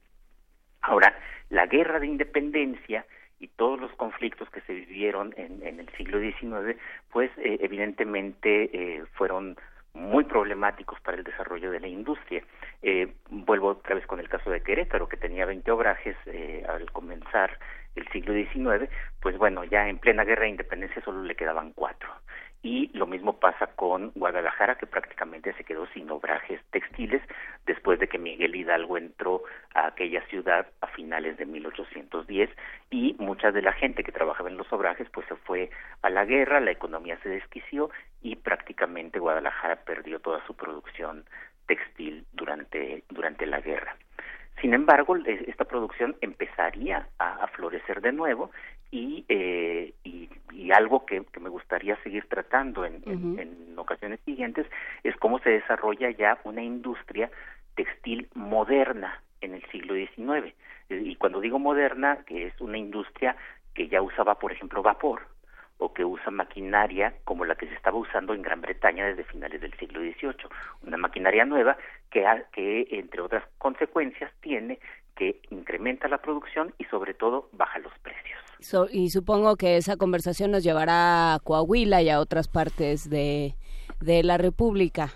Ahora, 0.83 1.17
la 1.51 1.67
guerra 1.67 1.99
de 1.99 2.07
independencia 2.07 3.07
y 3.45 3.49
todos 3.49 3.79
los 3.79 3.93
conflictos 3.93 4.49
que 4.49 4.63
se 4.63 4.73
vivieron 4.73 5.35
en, 5.37 5.63
en 5.67 5.79
el 5.79 5.89
siglo 5.97 6.19
XIX, 6.19 6.81
pues 7.13 7.31
eh, 7.37 7.59
evidentemente 7.61 8.71
eh, 8.73 9.05
fueron 9.13 9.57
muy 9.93 10.25
problemáticos 10.25 10.99
para 11.01 11.19
el 11.19 11.25
desarrollo 11.25 11.71
de 11.71 11.81
la 11.81 11.87
industria. 11.87 12.43
Eh, 12.83 13.13
vuelvo 13.29 13.69
otra 13.69 13.95
vez 13.95 14.07
con 14.07 14.19
el 14.19 14.29
caso 14.29 14.51
de 14.51 14.63
Querétaro, 14.63 15.09
que 15.09 15.19
tenía 15.19 15.45
20 15.45 15.71
obrajes 15.71 16.17
eh, 16.27 16.65
al 16.69 16.91
comenzar 16.91 17.59
el 17.95 18.09
siglo 18.09 18.33
XIX, 18.33 18.91
pues 19.21 19.37
bueno, 19.37 19.63
ya 19.65 19.89
en 19.89 19.99
plena 19.99 20.25
guerra 20.25 20.45
de 20.45 20.49
independencia 20.49 21.03
solo 21.03 21.23
le 21.23 21.37
quedaban 21.37 21.73
cuatro 21.73 22.09
y 22.65 22.91
lo 22.95 23.07
mismo 23.07 23.39
pasa 23.39 23.67
con 23.77 24.11
Guadalajara 24.15 24.77
que 24.77 24.87
prácticamente 24.87 25.53
se 25.53 25.65
quedó 25.65 25.87
sin 25.89 26.11
obrajes 26.11 26.59
textiles 26.71 27.21
después 27.67 28.01
de 28.01 28.09
que 28.09 28.19
Miguel 28.19 28.57
Hidalgo 28.57 28.97
entró 28.97 29.43
a 29.75 29.89
aquella 29.89 30.27
ciudad 30.29 30.67
a 30.81 30.87
finales 30.87 31.37
de 31.37 31.45
1810 31.45 32.49
y 32.91 33.17
mucha 33.19 33.53
de 33.53 33.61
la 33.61 33.75
gente 33.75 34.03
que 34.03 34.13
trabajaba 34.13 34.49
en 34.49 34.57
los 34.57 34.73
obrajes 34.73 35.07
pues 35.11 35.27
se 35.29 35.37
fue 35.37 35.69
a 36.01 36.09
la 36.09 36.25
guerra, 36.25 36.59
la 36.61 36.71
economía 36.71 37.19
se 37.23 37.29
desquició 37.29 37.91
y 38.23 38.37
prácticamente 38.37 39.19
Guadalajara 39.19 39.85
perdió 39.85 40.19
toda 40.21 40.45
su 40.47 40.57
producción 40.57 41.27
textil 41.67 42.25
durante 42.33 43.05
durante 43.11 43.45
la 43.45 43.61
guerra. 43.61 43.95
Sin 44.63 44.73
embargo, 44.73 45.17
esta 45.17 45.65
producción 45.65 46.17
empezaría 46.23 47.09
a, 47.19 47.45
a 47.45 47.49
florecer 47.49 48.01
de 48.01 48.13
nuevo 48.13 48.51
y, 48.95 49.25
eh, 49.29 49.93
y, 50.05 50.29
y, 50.53 50.71
algo 50.71 51.05
que, 51.05 51.25
que, 51.33 51.41
me 51.41 51.49
gustaría 51.49 52.01
seguir 52.05 52.29
tratando 52.29 52.85
en, 52.85 52.95
uh 53.05 53.11
-huh. 53.11 53.41
en, 53.41 53.57
en, 53.71 53.77
ocasiones 53.77 54.21
siguientes 54.25 54.69
es 55.03 55.17
cómo 55.17 55.41
se 55.41 55.51
desarrolla 55.51 56.11
ya 56.11 56.39
una 56.45 56.63
industria 56.63 57.29
textil 57.75 58.29
moderna 58.35 59.21
en 59.41 59.55
el 59.55 59.65
siglo 59.73 59.95
XIX. 59.95 60.55
Y 60.91 61.17
cuando 61.17 61.41
digo 61.41 61.59
moderna, 61.59 62.19
que 62.25 62.47
es 62.47 62.61
una 62.61 62.79
industria 62.79 63.35
que 63.75 63.89
ya 63.89 64.01
usaba, 64.01 64.39
por 64.39 64.53
ejemplo, 64.53 64.81
vapor 64.81 65.23
o 65.79 65.93
que 65.93 66.05
usa 66.05 66.31
maquinaria 66.31 67.15
como 67.25 67.45
la 67.45 67.57
que 67.57 67.67
se 67.67 67.75
estaba 67.75 67.99
usando 67.99 68.33
en 68.33 68.43
Gran 68.43 68.61
Bretaña 68.61 69.07
desde 69.07 69.25
finales 69.25 69.61
del 69.61 69.75
siglo 69.75 70.03
XVIII, 70.03 70.49
una 70.87 70.99
maquinaria 70.99 71.45
nueva 71.45 71.77
que, 72.13 72.23
que 72.53 72.87
entre 72.91 73.21
otras 73.23 73.43
consecuencias 73.59 74.31
tiene 74.41 74.79
que 75.17 75.41
incrementa 75.51 76.07
la 76.07 76.19
producción 76.19 76.73
y 76.79 76.85
sobre 76.85 77.13
todo 77.15 77.49
baja 77.53 77.81
los 77.81 77.93
precios. 77.99 78.44
So, 78.65 78.87
y 78.91 79.11
supongo 79.11 79.57
que 79.57 79.77
esa 79.77 79.99
conversación 79.99 80.51
nos 80.51 80.65
llevará 80.65 81.35
a 81.35 81.39
Coahuila 81.39 82.01
y 82.01 82.09
a 82.09 82.19
otras 82.19 82.49
partes 82.49 83.11
de, 83.11 83.55
de 84.01 84.23
la 84.23 84.39
República, 84.39 85.11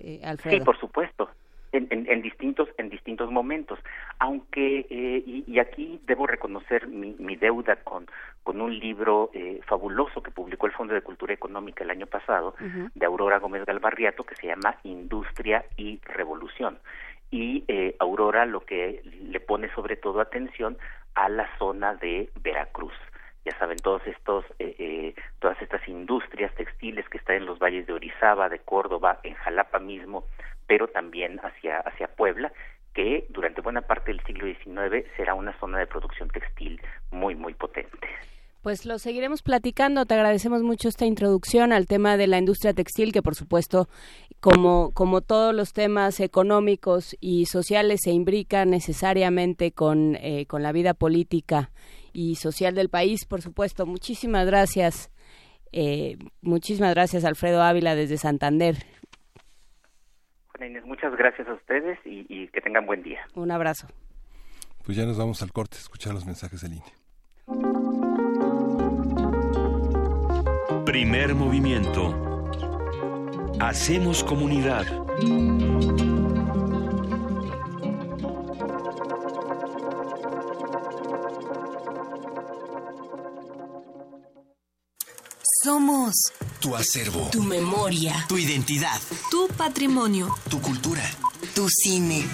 eh, 0.00 0.20
Alfredo. 0.24 0.58
Sí, 0.58 0.64
por 0.64 0.76
supuesto. 0.80 1.30
En, 1.70 1.86
en, 1.90 2.08
en, 2.08 2.22
distintos 2.22 2.68
en 2.78 2.88
distintos 2.88 3.32
momentos 3.32 3.80
aunque 4.20 4.86
eh, 4.90 5.24
y, 5.26 5.42
y, 5.44 5.58
aquí 5.58 6.00
debo 6.06 6.24
reconocer 6.24 6.86
mi, 6.86 7.16
mi 7.18 7.34
deuda 7.34 7.74
con 7.82 8.06
con 8.44 8.60
un 8.60 8.78
libro 8.78 9.30
eh, 9.34 9.60
fabuloso 9.66 10.22
que 10.22 10.30
publicó 10.30 10.66
el 10.66 10.72
Fondo 10.72 10.94
de 10.94 11.02
Cultura 11.02 11.34
Económica 11.34 11.82
el 11.82 11.90
año 11.90 12.06
pasado 12.06 12.54
uh 12.60 12.64
-huh. 12.64 12.90
de 12.94 13.06
Aurora 13.06 13.40
Gómez 13.40 13.64
Galvarriato 13.66 14.22
que 14.22 14.36
se 14.36 14.46
llama 14.46 14.76
Industria 14.84 15.64
y 15.76 15.98
Revolución 16.04 16.78
y 17.34 17.64
eh, 17.66 17.96
Aurora 17.98 18.46
lo 18.46 18.60
que 18.60 19.02
le 19.04 19.40
pone 19.40 19.68
sobre 19.74 19.96
todo 19.96 20.20
atención 20.20 20.78
a 21.16 21.28
la 21.28 21.48
zona 21.58 21.96
de 21.96 22.30
Veracruz. 22.40 22.94
Ya 23.44 23.58
saben, 23.58 23.76
todos 23.78 24.06
estos, 24.06 24.44
eh, 24.60 24.76
eh, 24.78 25.14
todas 25.40 25.60
estas 25.60 25.86
industrias 25.88 26.54
textiles 26.54 27.08
que 27.08 27.18
están 27.18 27.34
en 27.38 27.46
los 27.46 27.58
valles 27.58 27.88
de 27.88 27.92
Orizaba, 27.92 28.48
de 28.48 28.60
Córdoba, 28.60 29.18
en 29.24 29.34
Jalapa 29.34 29.80
mismo, 29.80 30.28
pero 30.68 30.86
también 30.86 31.40
hacia, 31.42 31.80
hacia 31.80 32.06
Puebla, 32.06 32.52
que 32.94 33.26
durante 33.30 33.62
buena 33.62 33.80
parte 33.80 34.12
del 34.12 34.22
siglo 34.22 34.46
XIX 34.46 35.04
será 35.16 35.34
una 35.34 35.58
zona 35.58 35.80
de 35.80 35.88
producción 35.88 36.28
textil 36.28 36.80
muy, 37.10 37.34
muy 37.34 37.54
potente. 37.54 38.08
Pues 38.64 38.86
lo 38.86 38.98
seguiremos 38.98 39.42
platicando. 39.42 40.06
Te 40.06 40.14
agradecemos 40.14 40.62
mucho 40.62 40.88
esta 40.88 41.04
introducción 41.04 41.70
al 41.70 41.86
tema 41.86 42.16
de 42.16 42.26
la 42.26 42.38
industria 42.38 42.72
textil, 42.72 43.12
que 43.12 43.20
por 43.20 43.34
supuesto, 43.34 43.90
como, 44.40 44.90
como 44.94 45.20
todos 45.20 45.54
los 45.54 45.74
temas 45.74 46.18
económicos 46.18 47.14
y 47.20 47.44
sociales, 47.44 48.00
se 48.02 48.12
imbrica 48.12 48.64
necesariamente 48.64 49.72
con, 49.72 50.16
eh, 50.16 50.46
con 50.46 50.62
la 50.62 50.72
vida 50.72 50.94
política 50.94 51.72
y 52.14 52.36
social 52.36 52.74
del 52.74 52.88
país, 52.88 53.26
por 53.26 53.42
supuesto. 53.42 53.84
Muchísimas 53.84 54.46
gracias. 54.46 55.10
Eh, 55.70 56.16
muchísimas 56.40 56.94
gracias, 56.94 57.26
Alfredo 57.26 57.60
Ávila, 57.60 57.94
desde 57.94 58.16
Santander. 58.16 58.76
muchas 60.86 61.14
gracias 61.18 61.46
a 61.48 61.52
ustedes 61.52 61.98
y, 62.06 62.24
y 62.30 62.48
que 62.48 62.62
tengan 62.62 62.86
buen 62.86 63.02
día. 63.02 63.20
Un 63.34 63.50
abrazo. 63.50 63.88
Pues 64.86 64.96
ya 64.96 65.04
nos 65.04 65.18
vamos 65.18 65.42
al 65.42 65.52
corte, 65.52 65.76
escuchar 65.76 66.14
los 66.14 66.24
mensajes 66.24 66.62
de 66.62 66.70
línea. 66.70 67.03
Primer 70.94 71.34
movimiento. 71.34 72.14
Hacemos 73.58 74.22
comunidad. 74.22 74.86
Somos 85.64 86.14
tu 86.60 86.76
acervo, 86.76 87.28
tu 87.32 87.42
memoria, 87.42 88.14
tu 88.28 88.38
identidad, 88.38 89.00
tu 89.32 89.48
patrimonio, 89.48 90.32
tu 90.48 90.60
cultura, 90.60 91.02
tu 91.56 91.66
cine. 91.68 92.24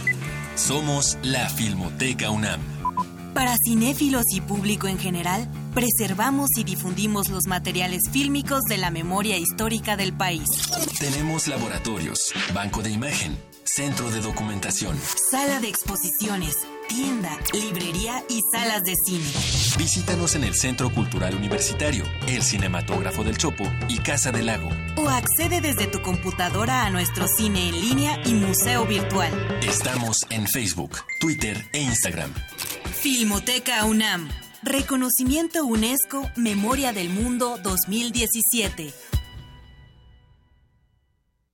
Somos 0.55 1.17
la 1.23 1.49
Filmoteca 1.49 2.31
UNAM. 2.31 2.61
Para 3.33 3.57
cinéfilos 3.57 4.25
y 4.35 4.43
público 4.43 4.87
en 4.87 4.99
general, 4.99 5.49
preservamos 5.71 6.51
y 6.57 6.65
difundimos 6.65 7.29
los 7.29 7.47
materiales 7.47 8.03
fílmicos 8.11 8.63
de 8.65 8.79
la 8.79 8.91
memoria 8.91 9.37
histórica 9.37 9.97
del 9.97 10.13
país. 10.13 10.47
Tenemos 10.99 11.49
laboratorios, 11.49 12.33
banco 12.53 12.83
de 12.83 12.91
imagen, 12.91 13.37
centro 13.65 14.11
de 14.11 14.21
documentación, 14.21 14.99
sala 15.31 15.61
de 15.61 15.69
exposiciones, 15.69 16.57
tienda, 16.89 17.39
librería 17.53 18.25
y 18.29 18.41
salas 18.53 18.83
de 18.83 18.95
cine. 19.07 19.25
Visítanos 19.79 20.35
en 20.35 20.45
el 20.45 20.55
Centro 20.55 20.93
Cultural 20.93 21.35
Universitario, 21.35 22.05
el 22.27 22.43
Cinematógrafo 22.43 23.23
del 23.23 23.39
Chopo 23.39 23.65
y 23.89 23.99
Casa 23.99 24.33
del 24.33 24.47
Lago. 24.47 24.69
O 24.97 25.09
accede 25.09 25.61
desde 25.61 25.87
tu 25.87 26.03
computadora 26.03 26.85
a 26.85 26.91
nuestro 26.91 27.27
cine 27.29 27.69
en 27.69 27.81
línea 27.81 28.21
y 28.27 28.35
museo 28.35 28.87
virtual. 28.87 29.33
Estamos 29.63 30.27
en 30.31 30.47
Facebook, 30.49 30.99
Twitter 31.21 31.65
e 31.73 31.81
Instagram. 31.81 32.33
Filmoteca 33.01 33.85
UNAM. 33.85 34.29
Reconocimiento 34.63 35.65
UNESCO 35.65 36.23
Memoria 36.37 36.93
del 36.93 37.09
Mundo 37.09 37.57
2017. 37.63 38.93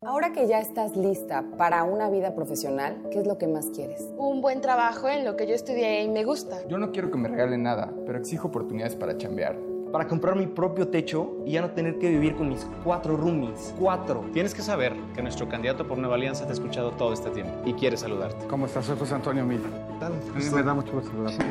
Ahora 0.03 0.33
que 0.33 0.49
ya 0.49 0.59
estás 0.59 0.97
lista 0.97 1.45
para 1.57 1.85
una 1.85 2.11
vida 2.11 2.35
profesional, 2.35 3.01
¿qué 3.13 3.21
es 3.21 3.27
lo 3.29 3.39
que 3.39 3.47
más 3.47 3.67
quieres? 3.71 4.03
Un 4.17 4.41
buen 4.41 4.61
trabajo 4.61 5.09
en 5.09 5.25
lo 5.25 5.37
que 5.37 5.47
yo 5.47 5.55
estudié 5.55 6.03
y 6.03 6.09
me 6.09 6.25
gusta. 6.25 6.67
Yo 6.67 6.79
no 6.79 6.91
quiero 6.91 7.13
que 7.13 7.19
me 7.19 7.29
regalen 7.29 7.63
nada, 7.63 7.93
pero 8.07 8.19
exijo 8.19 8.49
oportunidades 8.49 8.97
para 8.97 9.17
chambear. 9.17 9.57
Para 9.97 10.09
comprar 10.09 10.37
mi 10.37 10.47
propio 10.47 10.89
techo 10.89 11.39
y 11.47 11.53
ya 11.53 11.63
no 11.63 11.71
tener 11.71 11.99
que 11.99 12.11
vivir 12.11 12.37
con 12.37 12.51
mis 12.51 12.67
cuatro 12.85 13.17
roomies. 13.17 13.75
Cuatro. 13.79 14.27
Tienes 14.35 14.53
que 14.53 14.61
saber 14.61 14.95
que 15.15 15.23
nuestro 15.23 15.49
candidato 15.49 15.89
por 15.89 15.97
Nueva 15.97 16.17
Alianza 16.17 16.45
te 16.45 16.51
ha 16.51 16.53
escuchado 16.53 16.91
todo 16.91 17.15
este 17.15 17.31
tiempo 17.31 17.63
y 17.65 17.73
quiere 17.73 17.97
saludarte. 17.97 18.47
¿Cómo 18.47 18.67
estás? 18.67 18.85
Soy 18.85 18.99
José 18.99 19.15
Antonio 19.15 19.47
Mil. 19.47 19.63
A 20.03 20.11
mí 20.11 20.45
me 20.53 20.63
da 20.63 20.75
mucho 20.75 20.93
gusto 20.93 21.11
saludarte. 21.13 21.47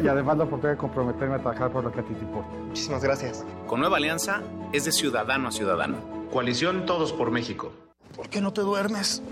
Y 0.00 0.06
además 0.06 0.38
la 0.38 0.44
oportunidad 0.44 0.74
de 0.74 0.78
comprometerme 0.78 1.34
a 1.34 1.38
trabajar 1.40 1.72
por 1.72 1.82
lo 1.82 1.90
que 1.90 1.98
a 1.98 2.02
ti 2.04 2.14
te 2.14 2.20
importa. 2.20 2.50
Muchísimas 2.68 3.02
gracias. 3.02 3.44
Con 3.66 3.80
Nueva 3.80 3.96
Alianza 3.96 4.42
es 4.72 4.84
de 4.84 4.92
ciudadano 4.92 5.48
a 5.48 5.50
ciudadano. 5.50 5.96
Coalición 6.32 6.86
Todos 6.86 7.12
por 7.12 7.32
México. 7.32 7.72
¿Por 8.14 8.28
qué 8.28 8.40
no 8.40 8.52
te 8.52 8.60
duermes? 8.60 9.22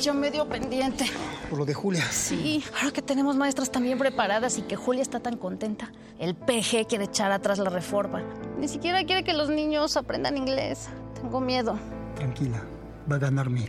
Yo 0.00 0.14
medio 0.14 0.48
pendiente. 0.48 1.04
Por 1.48 1.58
lo 1.58 1.64
de 1.64 1.74
Julia. 1.74 2.04
Sí, 2.10 2.64
ahora 2.78 2.90
que 2.90 3.02
tenemos 3.02 3.36
maestras 3.36 3.70
también 3.70 3.98
preparadas 3.98 4.58
y 4.58 4.62
que 4.62 4.76
Julia 4.76 5.02
está 5.02 5.20
tan 5.20 5.36
contenta. 5.36 5.92
El 6.18 6.34
PG 6.34 6.86
quiere 6.88 7.04
echar 7.04 7.32
atrás 7.32 7.58
la 7.58 7.70
reforma. 7.70 8.22
Ni 8.58 8.68
siquiera 8.68 9.04
quiere 9.04 9.24
que 9.24 9.32
los 9.32 9.50
niños 9.50 9.96
aprendan 9.96 10.36
inglés. 10.36 10.88
Tengo 11.20 11.40
miedo. 11.40 11.78
Tranquila, 12.16 12.62
va 13.10 13.16
a 13.16 13.18
ganar 13.18 13.50
mí. 13.50 13.66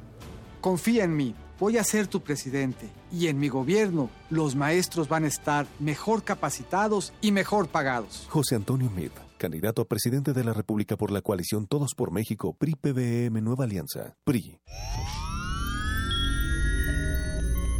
Confía 0.62 1.04
en 1.04 1.16
mí. 1.16 1.36
Voy 1.60 1.78
a 1.78 1.84
ser 1.84 2.08
tu 2.08 2.22
presidente. 2.22 2.90
Y 3.12 3.28
en 3.28 3.40
mi 3.40 3.50
gobierno, 3.50 4.10
los 4.30 4.56
maestros 4.56 5.10
van 5.10 5.26
a 5.26 5.28
estar 5.28 5.68
mejor 5.80 6.24
capacitados 6.24 7.14
y 7.22 7.32
mejor 7.32 7.68
pagados. 7.68 8.26
José 8.30 8.56
Antonio 8.56 8.90
Meade 8.90 9.31
candidato 9.42 9.82
a 9.82 9.86
presidente 9.86 10.34
de 10.34 10.44
la 10.44 10.54
República 10.54 10.98
por 10.98 11.10
la 11.10 11.24
coalición 11.24 11.66
Todos 11.66 11.96
por 11.96 12.12
México, 12.12 12.54
PRI-PBM 12.60 13.42
Nueva 13.42 13.64
Alianza, 13.64 14.16
PRI. 14.24 14.60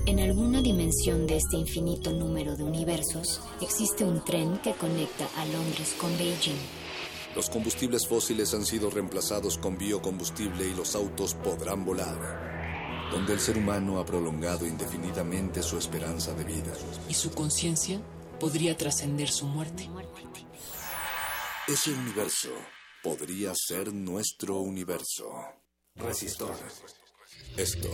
En 0.08 0.20
alguna 0.20 0.64
dimensión 0.64 1.28
de 1.28 1.38
este 1.38 1.58
infinito 1.58 2.12
número 2.14 2.58
de 2.58 2.64
universos, 2.64 3.42
existe 3.62 4.04
un 4.04 4.26
tren 4.26 4.58
que 4.64 4.74
conecta 4.74 5.28
a 5.38 5.46
Londres 5.46 5.96
con 6.02 6.10
Beijing. 6.18 6.58
Los 7.36 7.52
combustibles 7.52 8.08
fósiles 8.08 8.56
han 8.56 8.66
sido 8.66 8.90
reemplazados 8.90 9.60
con 9.60 9.78
biocombustible 9.78 10.68
y 10.68 10.74
los 10.74 10.96
autos 10.96 11.36
podrán 11.36 11.86
volar. 11.86 13.10
Donde 13.12 13.34
el 13.34 13.40
ser 13.40 13.60
humano 13.60 14.00
ha 14.00 14.06
prolongado 14.06 14.66
indefinidamente 14.66 15.62
su 15.62 15.78
esperanza 15.78 16.34
de 16.34 16.44
vida. 16.44 16.74
Y 17.08 17.14
su 17.14 17.30
conciencia 17.30 18.02
podría 18.40 18.76
trascender 18.76 19.30
su 19.30 19.46
muerte. 19.46 19.88
Ese 21.72 21.94
universo 21.94 22.50
podría 23.02 23.54
ser 23.56 23.94
nuestro 23.94 24.58
universo. 24.60 25.32
Resistor. 25.96 26.54
Esto 27.56 27.88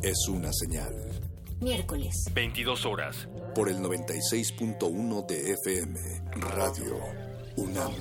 es 0.00 0.28
una 0.28 0.52
señal. 0.52 0.94
Miércoles. 1.60 2.14
22 2.32 2.86
horas. 2.86 3.28
Por 3.52 3.68
el 3.68 3.78
96.1 3.78 5.26
de 5.26 5.54
FM. 5.54 6.00
Radio 6.36 7.00
UNAM. 7.56 7.94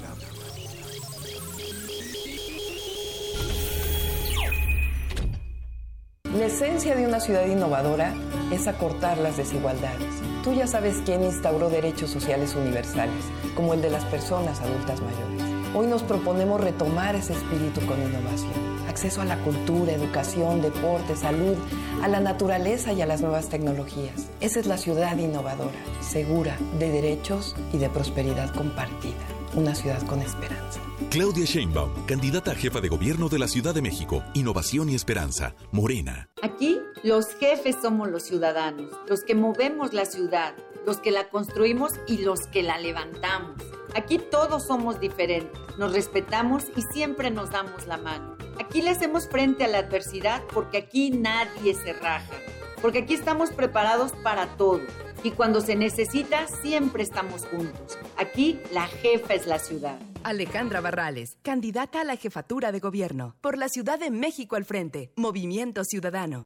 La 6.36 6.48
esencia 6.48 6.96
de 6.96 7.08
una 7.08 7.22
ciudad 7.22 7.46
innovadora 7.46 8.14
es 8.52 8.68
acortar 8.68 9.18
las 9.20 9.38
desigualdades. 9.38 10.14
Tú 10.44 10.52
ya 10.52 10.68
sabes 10.68 10.98
quién 11.06 11.24
instauró 11.24 11.70
derechos 11.70 12.10
sociales 12.10 12.56
universales, 12.56 13.24
como 13.56 13.74
el 13.74 13.82
de 13.82 13.90
las 13.90 14.04
personas 14.04 14.60
adultas 14.60 15.00
mayores. 15.00 15.74
Hoy 15.74 15.88
nos 15.88 16.04
proponemos 16.04 16.60
retomar 16.60 17.16
ese 17.16 17.32
espíritu 17.32 17.80
con 17.86 18.02
innovación. 18.02 18.52
Acceso 18.90 19.22
a 19.22 19.26
la 19.26 19.38
cultura, 19.44 19.94
educación, 19.94 20.62
deporte, 20.62 21.16
salud, 21.16 21.56
a 22.04 22.10
la 22.10 22.20
naturaleza 22.20 22.92
y 22.92 23.02
a 23.02 23.06
las 23.06 23.22
nuevas 23.22 23.48
tecnologías. 23.48 24.28
Esa 24.42 24.60
es 24.60 24.66
la 24.66 24.78
ciudad 24.78 25.18
innovadora, 25.18 25.80
segura, 26.02 26.58
de 26.80 26.92
derechos 26.92 27.56
y 27.72 27.78
de 27.78 27.90
prosperidad 27.90 28.54
compartida. 28.54 29.35
Una 29.56 29.74
ciudad 29.74 30.06
con 30.06 30.22
esperanza. 30.22 30.82
Claudia 31.10 31.46
Sheinbaum, 31.46 32.06
candidata 32.06 32.52
a 32.52 32.56
jefa 32.56 32.82
de 32.82 32.90
gobierno 32.90 33.30
de 33.30 33.40
la 33.40 33.48
Ciudad 33.48 33.74
de 33.74 33.82
México. 33.82 34.22
Innovación 34.34 34.90
y 34.90 34.96
esperanza. 34.96 35.56
Morena. 35.72 36.28
Aquí 36.42 36.82
los 37.04 37.34
jefes 37.36 37.78
somos 37.82 38.10
los 38.10 38.24
ciudadanos, 38.24 38.92
los 39.08 39.24
que 39.24 39.34
movemos 39.34 39.94
la 39.94 40.04
ciudad, 40.04 40.56
los 40.86 40.98
que 40.98 41.12
la 41.12 41.30
construimos 41.30 41.94
y 42.06 42.18
los 42.18 42.48
que 42.48 42.64
la 42.64 42.78
levantamos. 42.80 43.56
Aquí 43.96 44.20
todos 44.20 44.68
somos 44.68 45.00
diferentes, 45.00 45.58
nos 45.78 45.94
respetamos 45.94 46.66
y 46.76 46.82
siempre 46.82 47.32
nos 47.32 47.52
damos 47.52 47.88
la 47.88 47.96
mano. 47.96 48.36
Aquí 48.60 48.82
le 48.82 48.90
hacemos 48.90 49.30
frente 49.30 49.64
a 49.64 49.70
la 49.70 49.78
adversidad 49.78 50.44
porque 50.54 50.80
aquí 50.80 51.12
nadie 51.12 51.76
se 51.76 51.94
raja, 51.94 52.34
porque 52.82 53.00
aquí 53.00 53.14
estamos 53.14 53.52
preparados 53.52 54.12
para 54.22 54.58
todo 54.58 54.82
y 55.24 55.32
cuando 55.32 55.62
se 55.62 55.76
necesita 55.76 56.48
siempre 56.48 57.04
estamos 57.04 57.46
juntos. 57.46 57.98
Aquí 58.18 58.60
la 58.72 58.88
jefa 58.88 59.34
es 59.34 59.48
la 59.48 59.60
ciudad. 59.60 60.00
Alejandra 60.24 60.82
Barrales, 60.82 61.38
candidata 61.44 62.02
a 62.02 62.04
la 62.04 62.16
jefatura 62.16 62.72
de 62.72 62.80
gobierno 62.80 63.36
por 63.42 63.58
la 63.58 63.70
Ciudad 63.70 64.00
de 64.00 64.10
México 64.10 64.56
al 64.56 64.66
frente, 64.66 65.12
Movimiento 65.16 65.84
Ciudadano. 65.84 66.46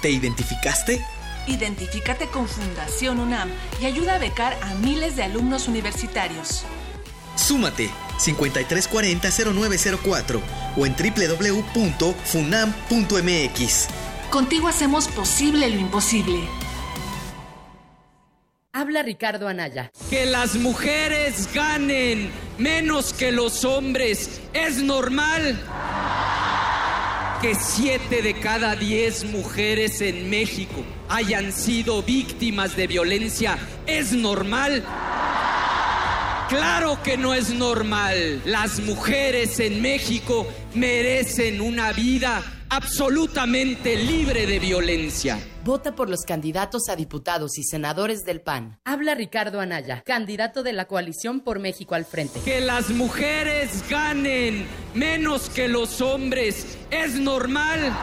¿Te 0.00 0.10
identificaste? 0.10 1.04
Identifícate 1.48 2.28
con 2.28 2.46
Fundación 2.46 3.18
UNAM 3.18 3.50
y 3.80 3.86
ayuda 3.86 4.14
a 4.14 4.18
becar 4.18 4.56
a 4.62 4.74
miles 4.74 5.16
de 5.16 5.24
alumnos 5.24 5.66
universitarios. 5.66 6.64
Súmate 7.38 7.90
5340-0904 8.18 10.40
o 10.76 10.86
en 10.86 10.94
www.funam.mx. 10.94 13.88
Contigo 14.30 14.68
hacemos 14.68 15.08
posible 15.08 15.70
lo 15.70 15.78
imposible. 15.78 16.40
Habla 18.72 19.02
Ricardo 19.02 19.48
Anaya. 19.48 19.90
Que 20.10 20.26
las 20.26 20.56
mujeres 20.56 21.48
ganen 21.54 22.30
menos 22.58 23.14
que 23.14 23.32
los 23.32 23.64
hombres 23.64 24.42
es 24.52 24.82
normal. 24.82 25.58
Que 27.40 27.54
siete 27.54 28.20
de 28.20 28.34
cada 28.34 28.76
diez 28.76 29.24
mujeres 29.24 30.00
en 30.00 30.28
México 30.28 30.84
hayan 31.08 31.52
sido 31.52 32.02
víctimas 32.02 32.74
de 32.76 32.88
violencia 32.88 33.56
es 33.86 34.12
normal. 34.12 34.84
Claro 36.48 36.98
que 37.02 37.18
no 37.18 37.34
es 37.34 37.50
normal. 37.50 38.40
Las 38.46 38.80
mujeres 38.80 39.60
en 39.60 39.82
México 39.82 40.46
merecen 40.74 41.60
una 41.60 41.92
vida 41.92 42.42
absolutamente 42.70 43.96
libre 43.96 44.46
de 44.46 44.58
violencia. 44.58 45.38
Vota 45.62 45.94
por 45.94 46.08
los 46.08 46.22
candidatos 46.22 46.88
a 46.88 46.96
diputados 46.96 47.58
y 47.58 47.64
senadores 47.64 48.24
del 48.24 48.40
PAN. 48.40 48.78
Habla 48.86 49.14
Ricardo 49.14 49.60
Anaya, 49.60 50.02
candidato 50.06 50.62
de 50.62 50.72
la 50.72 50.86
coalición 50.86 51.40
por 51.40 51.58
México 51.58 51.94
al 51.94 52.06
frente. 52.06 52.40
Que 52.40 52.62
las 52.62 52.88
mujeres 52.88 53.84
ganen 53.90 54.66
menos 54.94 55.50
que 55.50 55.68
los 55.68 56.00
hombres 56.00 56.78
es 56.90 57.16
normal. 57.16 57.94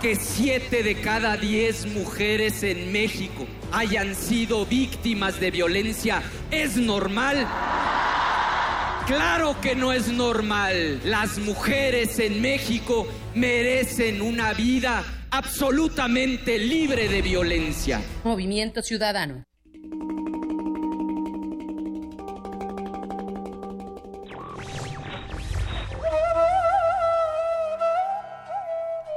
Que 0.00 0.16
siete 0.16 0.82
de 0.82 0.98
cada 1.02 1.36
diez 1.36 1.84
mujeres 1.84 2.62
en 2.62 2.90
México 2.90 3.46
hayan 3.70 4.14
sido 4.14 4.64
víctimas 4.64 5.38
de 5.38 5.50
violencia 5.50 6.22
es 6.50 6.78
normal. 6.78 7.46
Claro 9.06 9.60
que 9.60 9.76
no 9.76 9.92
es 9.92 10.08
normal. 10.08 11.02
Las 11.04 11.36
mujeres 11.38 12.18
en 12.18 12.40
México 12.40 13.06
merecen 13.34 14.22
una 14.22 14.54
vida 14.54 15.04
absolutamente 15.30 16.58
libre 16.58 17.06
de 17.06 17.20
violencia. 17.20 18.00
Movimiento 18.24 18.80
Ciudadano. 18.80 19.44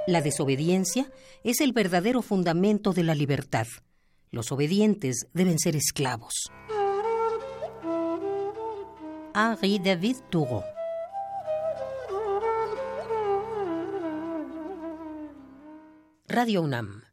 La 0.06 0.22
desobediencia 0.22 1.10
es 1.44 1.62
el 1.62 1.72
verdadero 1.72 2.22
fundamento 2.22 2.92
de 2.92 3.04
la 3.04 3.16
libertad. 3.16 3.68
Los 4.32 4.52
obedientes 4.52 5.28
deben 5.34 5.60
ser 5.60 5.76
esclavos. 5.76 6.52
Henri 9.34 9.80
David 9.80 10.18
Thoreau 10.30 10.64
Radio 16.28 16.62
UNAM 16.62 17.04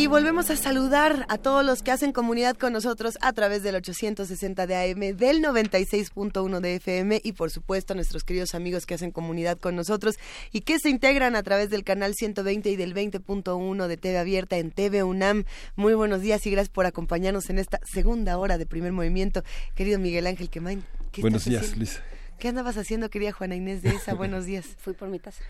Y 0.00 0.06
volvemos 0.06 0.48
a 0.48 0.56
saludar 0.56 1.26
a 1.28 1.36
todos 1.36 1.62
los 1.62 1.82
que 1.82 1.90
hacen 1.90 2.12
comunidad 2.12 2.56
con 2.56 2.72
nosotros 2.72 3.18
a 3.20 3.34
través 3.34 3.62
del 3.62 3.74
860 3.74 4.66
de 4.66 4.74
AM, 4.74 5.14
del 5.14 5.42
96.1 5.42 6.60
de 6.60 6.76
FM 6.76 7.20
y 7.22 7.32
por 7.32 7.50
supuesto 7.50 7.92
a 7.92 7.96
nuestros 7.96 8.24
queridos 8.24 8.54
amigos 8.54 8.86
que 8.86 8.94
hacen 8.94 9.10
comunidad 9.10 9.58
con 9.58 9.76
nosotros 9.76 10.14
y 10.52 10.62
que 10.62 10.78
se 10.78 10.88
integran 10.88 11.36
a 11.36 11.42
través 11.42 11.68
del 11.68 11.84
canal 11.84 12.14
120 12.14 12.70
y 12.70 12.76
del 12.76 12.94
20.1 12.94 13.86
de 13.88 13.96
TV 13.98 14.16
Abierta 14.16 14.56
en 14.56 14.70
TV 14.70 15.02
UNAM. 15.02 15.44
Muy 15.76 15.92
buenos 15.92 16.22
días 16.22 16.46
y 16.46 16.50
gracias 16.50 16.72
por 16.72 16.86
acompañarnos 16.86 17.50
en 17.50 17.58
esta 17.58 17.78
segunda 17.84 18.38
hora 18.38 18.56
de 18.56 18.64
primer 18.64 18.92
movimiento. 18.92 19.44
Querido 19.74 19.98
Miguel 19.98 20.26
Ángel 20.26 20.48
Quemain. 20.48 20.82
Buenos 21.18 21.44
días, 21.44 21.76
Luis. 21.76 22.00
¿Qué 22.40 22.48
andabas 22.48 22.78
haciendo, 22.78 23.10
querida 23.10 23.32
Juana 23.32 23.54
Inés 23.54 23.82
de 23.82 23.90
esa? 23.90 24.14
Buenos 24.14 24.46
días. 24.46 24.64
Fui 24.78 24.94
por 24.94 25.08
mi 25.08 25.18
taza. 25.18 25.44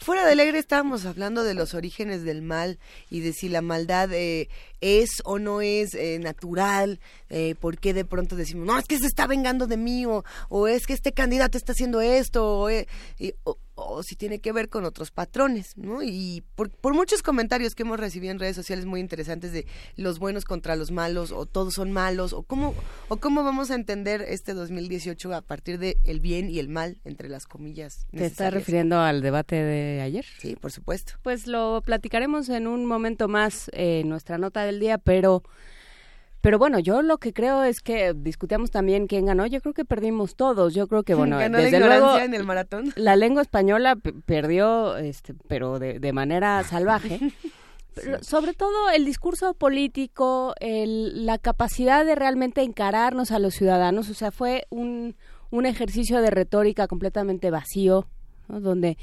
fuera 0.00 0.26
de 0.26 0.32
alegre 0.32 0.58
estábamos 0.58 1.06
hablando 1.06 1.44
de 1.44 1.54
los 1.54 1.72
orígenes 1.72 2.24
del 2.24 2.42
mal 2.42 2.80
y 3.10 3.20
de 3.20 3.32
si 3.32 3.48
la 3.48 3.62
maldad 3.62 4.12
eh, 4.12 4.48
es 4.84 5.22
o 5.24 5.38
no 5.38 5.62
es 5.62 5.94
eh, 5.94 6.18
natural, 6.18 7.00
eh, 7.30 7.54
por 7.58 7.78
qué 7.78 7.94
de 7.94 8.04
pronto 8.04 8.36
decimos, 8.36 8.66
no, 8.66 8.78
es 8.78 8.84
que 8.84 8.98
se 8.98 9.06
está 9.06 9.26
vengando 9.26 9.66
de 9.66 9.78
mí, 9.78 10.04
o, 10.04 10.24
o 10.50 10.68
es 10.68 10.86
que 10.86 10.92
este 10.92 11.12
candidato 11.12 11.56
está 11.56 11.72
haciendo 11.72 12.02
esto, 12.02 12.60
o, 12.60 12.68
eh, 12.68 12.86
y, 13.18 13.32
o, 13.44 13.56
o 13.76 14.02
si 14.02 14.14
tiene 14.14 14.40
que 14.40 14.52
ver 14.52 14.68
con 14.68 14.84
otros 14.84 15.10
patrones, 15.10 15.76
¿no? 15.76 16.02
Y 16.02 16.44
por, 16.54 16.70
por, 16.70 16.94
muchos 16.94 17.22
comentarios 17.22 17.74
que 17.74 17.82
hemos 17.82 17.98
recibido 17.98 18.30
en 18.30 18.38
redes 18.38 18.56
sociales 18.56 18.86
muy 18.86 19.00
interesantes 19.00 19.52
de 19.52 19.66
los 19.96 20.18
buenos 20.18 20.44
contra 20.44 20.76
los 20.76 20.90
malos, 20.90 21.32
o 21.32 21.46
todos 21.46 21.74
son 21.74 21.90
malos, 21.90 22.32
o 22.32 22.42
cómo, 22.42 22.74
o 23.08 23.16
cómo 23.16 23.42
vamos 23.42 23.70
a 23.70 23.74
entender 23.74 24.24
este 24.28 24.54
2018 24.54 25.34
a 25.34 25.40
partir 25.40 25.78
de 25.78 25.98
el 26.04 26.20
bien 26.20 26.50
y 26.50 26.58
el 26.58 26.68
mal, 26.68 27.00
entre 27.04 27.28
las 27.28 27.46
comillas. 27.46 28.06
¿Te 28.12 28.26
estás 28.26 28.52
refiriendo 28.52 29.00
al 29.00 29.22
debate 29.22 29.56
de 29.56 30.00
ayer? 30.02 30.24
Sí, 30.38 30.56
por 30.56 30.70
supuesto. 30.70 31.14
Pues 31.22 31.46
lo 31.46 31.82
platicaremos 31.84 32.48
en 32.50 32.66
un 32.66 32.86
momento 32.86 33.28
más 33.28 33.70
en 33.72 34.08
nuestra 34.08 34.38
nota 34.38 34.64
del 34.64 34.73
día, 34.80 34.98
pero... 34.98 35.42
Pero 36.40 36.58
bueno, 36.58 36.78
yo 36.78 37.00
lo 37.00 37.16
que 37.16 37.32
creo 37.32 37.62
es 37.64 37.80
que 37.80 38.12
discutíamos 38.14 38.70
también 38.70 39.06
quién 39.06 39.24
ganó. 39.24 39.46
Yo 39.46 39.62
creo 39.62 39.72
que 39.72 39.86
perdimos 39.86 40.36
todos. 40.36 40.74
Yo 40.74 40.86
creo 40.88 41.02
que, 41.02 41.14
bueno, 41.14 41.38
¿Ganó 41.38 41.56
desde 41.56 41.80
la 41.80 41.86
luego. 41.86 42.18
en 42.18 42.34
el 42.34 42.44
maratón? 42.44 42.92
La 42.96 43.16
lengua 43.16 43.40
española 43.40 43.96
perdió, 44.26 44.98
este, 44.98 45.32
pero 45.48 45.78
de, 45.78 45.98
de 46.00 46.12
manera 46.12 46.62
salvaje. 46.64 47.18
Pero 47.94 48.22
sobre 48.24 48.54
todo 48.54 48.90
el 48.90 49.04
discurso 49.04 49.54
político, 49.54 50.54
el, 50.58 51.26
la 51.26 51.38
capacidad 51.38 52.04
de 52.04 52.16
realmente 52.16 52.62
encararnos 52.62 53.30
a 53.30 53.38
los 53.38 53.54
ciudadanos. 53.54 54.10
O 54.10 54.14
sea, 54.14 54.32
fue 54.32 54.66
un, 54.70 55.14
un 55.50 55.64
ejercicio 55.64 56.20
de 56.20 56.30
retórica 56.30 56.88
completamente 56.88 57.50
vacío, 57.50 58.08
¿no? 58.48 58.60
donde 58.60 58.98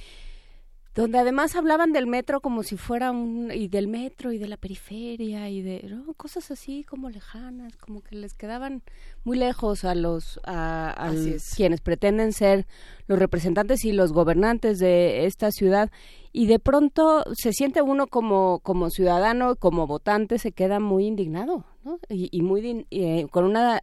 donde 0.93 1.19
además 1.19 1.55
hablaban 1.55 1.93
del 1.93 2.05
metro 2.05 2.41
como 2.41 2.63
si 2.63 2.75
fuera 2.75 3.11
un 3.11 3.49
y 3.53 3.69
del 3.69 3.87
metro 3.87 4.33
y 4.33 4.37
de 4.37 4.47
la 4.47 4.57
periferia 4.57 5.49
y 5.49 5.61
de 5.61 5.87
¿no? 5.89 6.13
cosas 6.15 6.51
así 6.51 6.83
como 6.83 7.09
lejanas 7.09 7.77
como 7.77 8.01
que 8.01 8.15
les 8.15 8.33
quedaban 8.33 8.83
muy 9.23 9.37
lejos 9.37 9.85
a 9.85 9.95
los 9.95 10.41
a, 10.43 10.89
a 11.07 11.13
quienes 11.55 11.79
pretenden 11.79 12.33
ser 12.33 12.67
los 13.07 13.19
representantes 13.19 13.85
y 13.85 13.93
los 13.93 14.11
gobernantes 14.11 14.79
de 14.79 15.25
esta 15.25 15.51
ciudad 15.51 15.89
y 16.33 16.47
de 16.47 16.59
pronto 16.59 17.23
se 17.35 17.53
siente 17.53 17.81
uno 17.81 18.07
como 18.07 18.59
como 18.59 18.89
ciudadano 18.89 19.55
como 19.55 19.87
votante 19.87 20.39
se 20.39 20.51
queda 20.51 20.81
muy 20.81 21.05
indignado 21.05 21.63
¿no? 21.85 21.99
y, 22.09 22.27
y 22.33 22.41
muy 22.41 22.85
eh, 22.91 23.27
con 23.31 23.45
una 23.45 23.81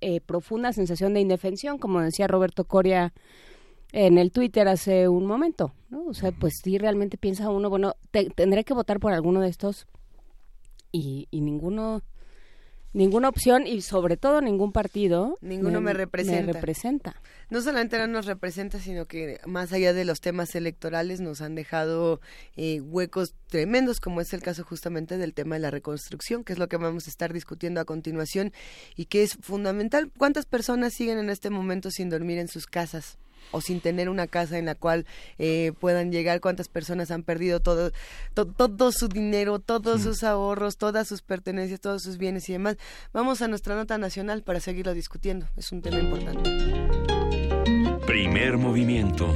eh, 0.00 0.20
profunda 0.20 0.72
sensación 0.72 1.14
de 1.14 1.20
indefensión 1.20 1.78
como 1.78 2.00
decía 2.00 2.26
Roberto 2.26 2.64
Coria 2.64 3.12
en 3.94 4.18
el 4.18 4.32
Twitter 4.32 4.66
hace 4.66 5.08
un 5.08 5.24
momento, 5.24 5.72
¿no? 5.88 6.06
O 6.06 6.14
sea, 6.14 6.32
pues 6.32 6.54
sí 6.62 6.78
realmente 6.78 7.16
piensa 7.16 7.48
uno, 7.48 7.70
bueno, 7.70 7.94
te, 8.10 8.28
tendré 8.28 8.64
que 8.64 8.74
votar 8.74 8.98
por 8.98 9.12
alguno 9.12 9.40
de 9.40 9.48
estos 9.48 9.86
y, 10.90 11.28
y 11.30 11.40
ninguno 11.40 12.02
ninguna 12.92 13.28
opción 13.28 13.66
y 13.66 13.82
sobre 13.82 14.16
todo 14.16 14.40
ningún 14.40 14.72
partido 14.72 15.36
ninguno 15.40 15.80
me, 15.80 15.92
me, 15.92 15.94
representa. 15.94 16.46
me, 16.46 16.52
representa. 16.52 17.22
No 17.50 17.60
solamente 17.60 17.98
no 17.98 18.08
nos 18.08 18.26
representa, 18.26 18.80
sino 18.80 19.06
que 19.06 19.40
más 19.46 19.72
allá 19.72 19.92
de 19.92 20.04
los 20.04 20.20
temas 20.20 20.56
electorales 20.56 21.20
nos 21.20 21.40
han 21.40 21.54
dejado 21.54 22.20
eh, 22.56 22.80
huecos 22.80 23.34
tremendos, 23.48 24.00
como 24.00 24.20
es 24.20 24.32
el 24.32 24.42
caso 24.42 24.64
justamente 24.64 25.18
del 25.18 25.34
tema 25.34 25.54
de 25.54 25.60
la 25.60 25.70
reconstrucción, 25.70 26.42
que 26.42 26.52
es 26.52 26.58
lo 26.58 26.68
que 26.68 26.78
vamos 26.78 27.06
a 27.06 27.10
estar 27.10 27.32
discutiendo 27.32 27.80
a 27.80 27.84
continuación 27.84 28.52
y 28.96 29.04
que 29.04 29.22
es 29.22 29.34
fundamental. 29.40 30.10
¿Cuántas 30.18 30.46
personas 30.46 30.94
siguen 30.94 31.18
en 31.18 31.30
este 31.30 31.50
momento 31.50 31.92
sin 31.92 32.10
dormir 32.10 32.38
en 32.38 32.48
sus 32.48 32.66
casas? 32.66 33.18
O 33.50 33.60
sin 33.60 33.80
tener 33.80 34.08
una 34.08 34.26
casa 34.26 34.58
en 34.58 34.66
la 34.66 34.74
cual 34.74 35.06
eh, 35.38 35.72
puedan 35.80 36.12
llegar, 36.12 36.40
cuántas 36.40 36.68
personas 36.68 37.10
han 37.10 37.22
perdido 37.22 37.60
todo, 37.60 37.92
to, 38.34 38.46
todo 38.46 38.92
su 38.92 39.08
dinero, 39.08 39.58
todos 39.58 39.98
sí. 39.98 40.04
sus 40.04 40.24
ahorros, 40.24 40.76
todas 40.76 41.08
sus 41.08 41.22
pertenencias, 41.22 41.80
todos 41.80 42.02
sus 42.02 42.18
bienes 42.18 42.48
y 42.48 42.52
demás. 42.52 42.76
Vamos 43.12 43.42
a 43.42 43.48
nuestra 43.48 43.74
nota 43.74 43.98
nacional 43.98 44.42
para 44.42 44.60
seguirlo 44.60 44.94
discutiendo. 44.94 45.46
Es 45.56 45.72
un 45.72 45.82
tema 45.82 45.98
importante. 45.98 46.50
Primer 48.06 48.58
movimiento. 48.58 49.26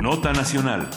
Nota 0.00 0.32
nacional. 0.32 0.88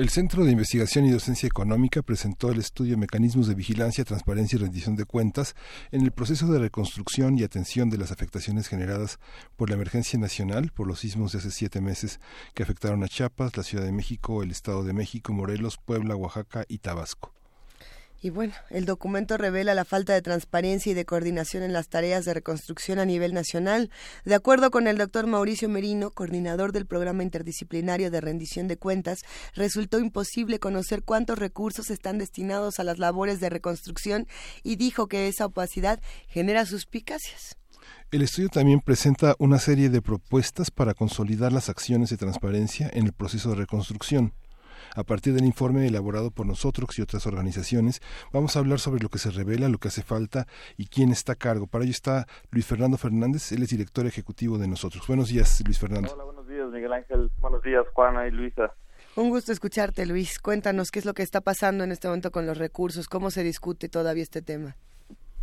El 0.00 0.08
Centro 0.08 0.46
de 0.46 0.52
Investigación 0.52 1.04
y 1.04 1.10
Docencia 1.10 1.46
Económica 1.46 2.00
presentó 2.00 2.50
el 2.50 2.58
estudio 2.58 2.96
Mecanismos 2.96 3.48
de 3.48 3.54
Vigilancia, 3.54 4.02
Transparencia 4.02 4.56
y 4.56 4.60
Rendición 4.60 4.96
de 4.96 5.04
Cuentas 5.04 5.54
en 5.92 6.00
el 6.00 6.10
proceso 6.10 6.46
de 6.46 6.58
reconstrucción 6.58 7.38
y 7.38 7.42
atención 7.42 7.90
de 7.90 7.98
las 7.98 8.10
afectaciones 8.10 8.66
generadas 8.66 9.18
por 9.58 9.68
la 9.68 9.74
emergencia 9.74 10.18
nacional, 10.18 10.70
por 10.72 10.86
los 10.86 11.00
sismos 11.00 11.32
de 11.32 11.40
hace 11.40 11.50
siete 11.50 11.82
meses 11.82 12.18
que 12.54 12.62
afectaron 12.62 13.04
a 13.04 13.08
Chiapas, 13.08 13.58
la 13.58 13.62
Ciudad 13.62 13.84
de 13.84 13.92
México, 13.92 14.42
el 14.42 14.52
Estado 14.52 14.84
de 14.84 14.94
México, 14.94 15.34
Morelos, 15.34 15.76
Puebla, 15.76 16.16
Oaxaca 16.16 16.64
y 16.66 16.78
Tabasco. 16.78 17.34
Y 18.22 18.28
bueno, 18.28 18.52
el 18.68 18.84
documento 18.84 19.38
revela 19.38 19.74
la 19.74 19.86
falta 19.86 20.12
de 20.12 20.20
transparencia 20.20 20.92
y 20.92 20.94
de 20.94 21.06
coordinación 21.06 21.62
en 21.62 21.72
las 21.72 21.88
tareas 21.88 22.26
de 22.26 22.34
reconstrucción 22.34 22.98
a 22.98 23.06
nivel 23.06 23.32
nacional. 23.32 23.90
De 24.26 24.34
acuerdo 24.34 24.70
con 24.70 24.86
el 24.86 24.98
doctor 24.98 25.26
Mauricio 25.26 25.70
Merino, 25.70 26.10
coordinador 26.10 26.72
del 26.72 26.84
programa 26.84 27.22
interdisciplinario 27.22 28.10
de 28.10 28.20
rendición 28.20 28.68
de 28.68 28.76
cuentas, 28.76 29.22
resultó 29.54 29.98
imposible 30.00 30.58
conocer 30.58 31.02
cuántos 31.02 31.38
recursos 31.38 31.90
están 31.90 32.18
destinados 32.18 32.78
a 32.78 32.84
las 32.84 32.98
labores 32.98 33.40
de 33.40 33.48
reconstrucción 33.48 34.26
y 34.62 34.76
dijo 34.76 35.08
que 35.08 35.26
esa 35.26 35.46
opacidad 35.46 35.98
genera 36.28 36.66
suspicacias. 36.66 37.56
El 38.10 38.20
estudio 38.20 38.50
también 38.50 38.80
presenta 38.80 39.34
una 39.38 39.58
serie 39.58 39.88
de 39.88 40.02
propuestas 40.02 40.70
para 40.70 40.92
consolidar 40.92 41.52
las 41.52 41.70
acciones 41.70 42.10
de 42.10 42.18
transparencia 42.18 42.90
en 42.92 43.06
el 43.06 43.12
proceso 43.12 43.50
de 43.50 43.56
reconstrucción. 43.56 44.34
A 44.96 45.04
partir 45.04 45.34
del 45.34 45.44
informe 45.44 45.86
elaborado 45.86 46.30
por 46.30 46.46
nosotros 46.46 46.98
y 46.98 47.02
otras 47.02 47.26
organizaciones, 47.26 48.00
vamos 48.32 48.56
a 48.56 48.58
hablar 48.58 48.78
sobre 48.78 49.02
lo 49.02 49.08
que 49.08 49.18
se 49.18 49.30
revela, 49.30 49.68
lo 49.68 49.78
que 49.78 49.88
hace 49.88 50.02
falta 50.02 50.46
y 50.76 50.86
quién 50.86 51.10
está 51.10 51.32
a 51.32 51.36
cargo. 51.36 51.66
Para 51.66 51.84
ello 51.84 51.92
está 51.92 52.26
Luis 52.50 52.66
Fernando 52.66 52.96
Fernández, 52.96 53.52
él 53.52 53.62
es 53.62 53.70
director 53.70 54.06
ejecutivo 54.06 54.58
de 54.58 54.68
nosotros. 54.68 55.06
Buenos 55.06 55.28
días, 55.28 55.62
Luis 55.64 55.78
Fernando. 55.78 56.12
Hola, 56.12 56.24
buenos 56.24 56.48
días, 56.48 56.68
Miguel 56.70 56.92
Ángel. 56.92 57.30
Buenos 57.38 57.62
días, 57.62 57.84
Juana 57.92 58.26
y 58.26 58.30
Luisa. 58.30 58.72
Un 59.16 59.30
gusto 59.30 59.52
escucharte, 59.52 60.06
Luis. 60.06 60.38
Cuéntanos 60.38 60.90
qué 60.90 60.98
es 60.98 61.04
lo 61.04 61.14
que 61.14 61.22
está 61.22 61.40
pasando 61.40 61.84
en 61.84 61.92
este 61.92 62.08
momento 62.08 62.30
con 62.30 62.46
los 62.46 62.58
recursos, 62.58 63.08
cómo 63.08 63.30
se 63.30 63.42
discute 63.42 63.88
todavía 63.88 64.22
este 64.22 64.42
tema. 64.42 64.76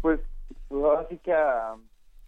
Pues, 0.01 0.19
pues 0.67 0.83
ahora 0.83 1.05
sí 1.09 1.17
que 1.23 1.33
a, 1.33 1.75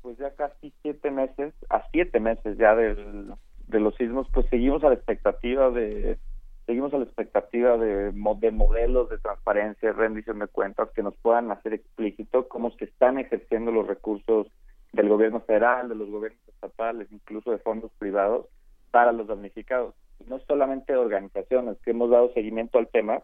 pues 0.01 0.17
ya 0.17 0.33
casi 0.35 0.73
siete 0.81 1.11
meses, 1.11 1.53
a 1.69 1.83
siete 1.91 2.19
meses 2.19 2.57
ya 2.57 2.75
del, 2.75 3.33
de 3.67 3.79
los 3.79 3.95
sismos, 3.95 4.27
pues 4.33 4.47
seguimos 4.49 4.83
a 4.83 4.89
la 4.89 4.95
expectativa 4.95 5.69
de 5.69 6.17
seguimos 6.69 6.93
a 6.93 6.99
la 6.99 7.05
expectativa 7.05 7.77
de, 7.77 8.11
de 8.11 8.51
modelos 8.51 9.09
de 9.09 9.17
transparencia, 9.17 9.91
rendición 9.91 10.37
de 10.37 10.45
cuentas 10.45 10.87
que 10.91 11.01
nos 11.01 11.15
puedan 11.15 11.49
hacer 11.49 11.73
explícito 11.73 12.47
cómo 12.47 12.69
se 12.77 12.85
están 12.85 13.17
ejerciendo 13.17 13.71
los 13.71 13.87
recursos 13.87 14.45
del 14.93 15.09
gobierno 15.09 15.39
federal, 15.39 15.89
de 15.89 15.95
los 15.95 16.11
gobiernos 16.11 16.47
estatales, 16.47 17.07
incluso 17.11 17.49
de 17.49 17.57
fondos 17.57 17.89
privados 17.97 18.45
para 18.91 19.11
los 19.11 19.25
damnificados. 19.25 19.95
No 20.27 20.37
solamente 20.41 20.95
organizaciones 20.95 21.79
que 21.79 21.89
hemos 21.89 22.11
dado 22.11 22.31
seguimiento 22.33 22.77
al 22.77 22.87
tema, 22.89 23.23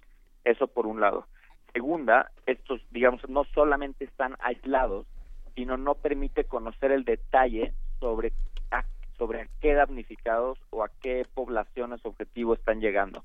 Eso 0.43 0.67
por 0.67 0.85
un 0.85 0.99
lado. 0.99 1.27
Segunda, 1.73 2.31
estos, 2.45 2.81
digamos, 2.91 3.27
no 3.29 3.45
solamente 3.45 4.05
están 4.05 4.35
aislados, 4.39 5.07
sino 5.55 5.77
no 5.77 5.95
permite 5.95 6.43
conocer 6.43 6.91
el 6.91 7.03
detalle 7.03 7.73
sobre 7.99 8.33
a, 8.71 8.83
sobre 9.17 9.49
qué 9.61 9.73
damnificados 9.73 10.59
o 10.69 10.83
a 10.83 10.89
qué 11.01 11.25
poblaciones 11.33 12.05
objetivo 12.05 12.53
están 12.53 12.79
llegando. 12.79 13.23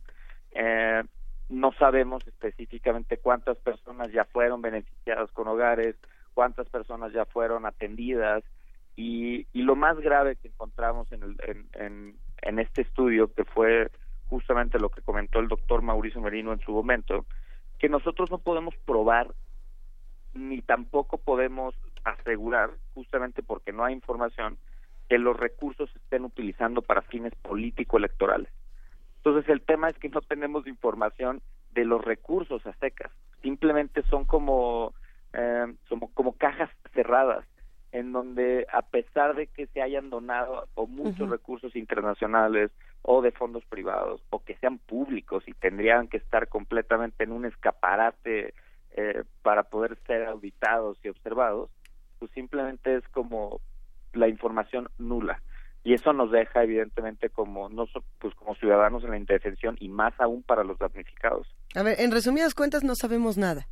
Eh, 0.52 1.02
no 1.48 1.72
sabemos 1.72 2.26
específicamente 2.26 3.18
cuántas 3.18 3.56
personas 3.58 4.12
ya 4.12 4.24
fueron 4.24 4.62
beneficiadas 4.62 5.30
con 5.32 5.48
hogares, 5.48 5.96
cuántas 6.34 6.68
personas 6.68 7.12
ya 7.12 7.24
fueron 7.24 7.66
atendidas 7.66 8.44
y, 8.96 9.46
y 9.52 9.62
lo 9.62 9.76
más 9.76 9.98
grave 9.98 10.36
que 10.36 10.48
encontramos 10.48 11.10
en, 11.12 11.22
el, 11.22 11.36
en, 11.46 11.68
en 11.74 12.16
este 12.42 12.82
estudio, 12.82 13.32
que 13.32 13.44
fue 13.44 13.90
justamente 14.28 14.78
lo 14.78 14.90
que 14.90 15.02
comentó 15.02 15.40
el 15.40 15.48
doctor 15.48 15.82
Mauricio 15.82 16.20
Merino 16.20 16.52
en 16.52 16.60
su 16.60 16.72
momento, 16.72 17.26
que 17.78 17.88
nosotros 17.88 18.30
no 18.30 18.38
podemos 18.38 18.74
probar 18.84 19.28
ni 20.34 20.60
tampoco 20.62 21.18
podemos 21.18 21.74
asegurar, 22.04 22.70
justamente 22.94 23.42
porque 23.42 23.72
no 23.72 23.84
hay 23.84 23.94
información, 23.94 24.58
que 25.08 25.18
los 25.18 25.36
recursos 25.36 25.90
se 25.90 25.98
estén 25.98 26.24
utilizando 26.24 26.82
para 26.82 27.02
fines 27.02 27.34
político-electorales. 27.36 28.50
Entonces 29.16 29.48
el 29.48 29.62
tema 29.62 29.88
es 29.88 29.98
que 29.98 30.08
no 30.08 30.20
tenemos 30.20 30.66
información 30.66 31.40
de 31.72 31.84
los 31.84 32.04
recursos 32.04 32.64
a 32.66 32.72
secas, 32.74 33.10
simplemente 33.42 34.02
son 34.02 34.24
como, 34.24 34.94
eh, 35.32 35.66
como 36.14 36.36
cajas 36.36 36.70
cerradas 36.92 37.44
en 37.92 38.12
donde 38.12 38.66
a 38.72 38.82
pesar 38.82 39.34
de 39.34 39.46
que 39.46 39.66
se 39.68 39.80
hayan 39.80 40.10
donado 40.10 40.68
o 40.74 40.86
muchos 40.86 41.28
recursos 41.30 41.74
internacionales 41.74 42.70
o 43.02 43.22
de 43.22 43.32
fondos 43.32 43.64
privados 43.64 44.20
o 44.30 44.44
que 44.44 44.56
sean 44.56 44.78
públicos 44.78 45.44
y 45.46 45.52
tendrían 45.52 46.08
que 46.08 46.18
estar 46.18 46.48
completamente 46.48 47.24
en 47.24 47.32
un 47.32 47.46
escaparate 47.46 48.52
eh, 48.96 49.24
para 49.42 49.64
poder 49.64 49.96
ser 50.06 50.26
auditados 50.26 50.98
y 51.02 51.08
observados, 51.08 51.70
pues 52.18 52.30
simplemente 52.32 52.96
es 52.96 53.08
como 53.08 53.60
la 54.12 54.28
información 54.28 54.88
nula 54.98 55.40
y 55.84 55.94
eso 55.94 56.12
nos 56.12 56.30
deja 56.30 56.62
evidentemente 56.62 57.30
como 57.30 57.68
no 57.68 57.86
pues 58.18 58.34
como 58.34 58.54
ciudadanos 58.56 59.04
en 59.04 59.10
la 59.10 59.16
indefensión 59.16 59.76
y 59.80 59.88
más 59.88 60.12
aún 60.18 60.42
para 60.42 60.64
los 60.64 60.78
damnificados. 60.78 61.46
A 61.74 61.82
ver, 61.82 62.00
en 62.00 62.10
resumidas 62.10 62.54
cuentas 62.54 62.84
no 62.84 62.94
sabemos 62.94 63.38
nada. 63.38 63.66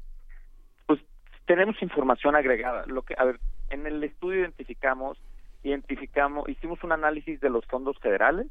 Pues 0.87 1.01
tenemos 1.47 1.77
información 1.83 2.37
agregada. 2.37 2.85
Lo 2.87 3.03
que 3.03 3.15
a 3.19 3.25
ver, 3.25 3.39
en 3.71 3.87
el 3.87 4.03
estudio 4.05 4.41
identificamos, 4.41 5.19
identificamos, 5.63 6.49
hicimos 6.49 6.83
un 6.85 6.93
análisis 6.93 7.41
de 7.41 7.51
los 7.51 7.65
fondos 7.67 7.99
federales, 7.99 8.47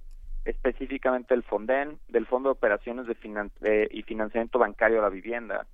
específicamente 0.45 1.33
el 1.33 1.43
FONDEN, 1.43 1.99
del 2.07 2.27
Fondo 2.27 2.49
de 2.49 2.53
Operaciones 2.53 3.07
de 3.07 3.89
y 3.91 4.03
Financiamiento 4.03 4.59
Bancario 4.59 4.99
a 4.99 5.03
la 5.03 5.09
Vivienda, 5.09 5.65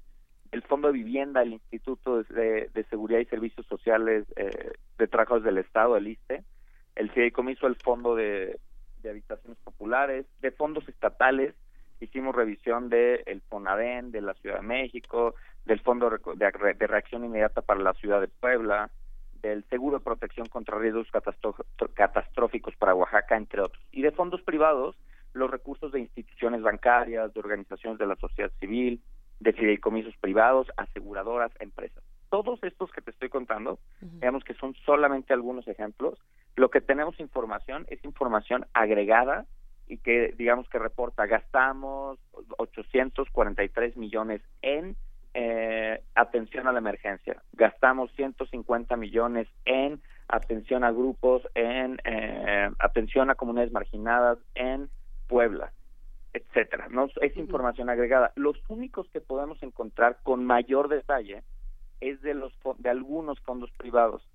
el 0.52 0.62
Fondo 0.64 0.88
de 0.88 0.94
Vivienda, 0.94 1.42
el 1.42 1.54
Instituto 1.54 2.24
de, 2.24 2.86
Seguridad 2.90 3.20
y 3.20 3.26
Servicios 3.26 3.66
Sociales 3.68 4.26
eh, 4.36 4.72
de 4.98 5.08
Trabajos 5.08 5.44
del 5.44 5.58
Estado, 5.58 5.98
el 5.98 6.08
ISTE, 6.08 6.44
el 6.96 7.10
Fideicomiso, 7.12 7.68
el 7.68 7.76
Fondo 7.76 8.16
de, 8.16 8.60
Habitaciones 9.04 9.58
Populares, 9.64 10.26
de 10.42 10.52
fondos 10.52 10.88
estatales, 10.88 11.56
hicimos 12.00 12.36
revisión 12.36 12.90
de 12.90 13.24
el 13.26 13.42
FONADEN 13.42 14.12
de 14.12 14.22
la 14.22 14.36
Ciudad 14.36 14.58
de 14.58 14.68
México, 14.68 15.34
del 15.66 15.80
Fondo 15.80 16.10
de 16.10 16.88
Reacción 16.88 17.26
Inmediata 17.26 17.62
para 17.62 17.80
la 17.80 17.94
Ciudad 17.94 18.22
de 18.22 18.28
Puebla, 18.28 18.92
del 19.42 19.64
Seguro 19.70 20.00
de 20.00 20.04
Protección 20.04 20.48
contra 20.48 20.78
Riesgos 20.78 21.08
Catastróficos 21.94 22.76
para 22.76 22.96
Oaxaca, 22.96 23.38
entre 23.38 23.62
otros. 23.62 23.84
Y 23.92 24.02
de 24.02 24.12
fondos 24.12 24.42
privados, 24.42 24.96
los 25.34 25.50
recursos 25.50 25.92
de 25.92 26.00
instituciones 26.00 26.62
bancarias, 26.62 27.34
de 27.34 27.40
organizaciones 27.40 28.00
de 28.00 28.08
la 28.08 28.16
sociedad 28.16 28.52
civil, 28.60 29.02
de 29.40 29.54
fideicomisos 29.54 30.16
privados, 30.18 30.68
aseguradoras, 30.78 31.52
empresas. 31.60 32.04
Todos 32.30 32.64
estos 32.64 32.92
que 32.92 33.02
te 33.02 33.12
estoy 33.12 33.30
contando, 33.30 33.80
digamos 34.00 34.44
que 34.44 34.54
son 34.54 34.74
solamente 34.86 35.34
algunos 35.34 35.68
ejemplos. 35.68 36.20
Lo 36.56 36.70
que 36.70 36.80
tenemos 36.80 37.20
información 37.20 37.86
es 37.90 38.04
información 38.06 38.66
agregada 38.74 39.46
y 39.88 39.98
que 39.98 40.34
digamos 40.38 40.70
que 40.70 40.80
reporta 40.80 41.26
gastamos 41.26 42.20
843 42.58 43.98
millones 43.98 44.42
en 44.62 44.96
eh, 45.34 46.04
atención 46.16 46.68
a 46.68 46.72
la 46.72 46.80
emergencia. 46.80 47.42
Gastamos 47.54 48.12
150 48.14 48.96
millones 48.98 49.48
en 49.66 50.02
atención 50.28 50.84
a 50.84 50.92
grupos, 50.92 51.44
en 51.56 52.00
eh, 52.04 52.70
atención 52.80 53.30
a 53.30 53.36
comunidades 53.36 53.72
marginadas 53.72 54.40
en 54.56 54.90
Puebla, 55.28 55.72
etcétera. 56.34 56.88
No 56.90 57.08
es 57.22 57.38
información 57.38 57.90
agregada. 57.90 58.32
Los 58.36 58.58
únicos 58.68 59.10
que 59.10 59.22
podemos 59.22 59.62
encontrar 59.64 60.18
con 60.24 60.46
mayor 60.46 60.90
detalle 60.90 61.44
es 62.02 62.22
de 62.22 62.34
los 62.34 62.54
de 62.80 62.90
algunos 62.90 63.40
fondos 63.42 63.72
privados. 63.78 64.28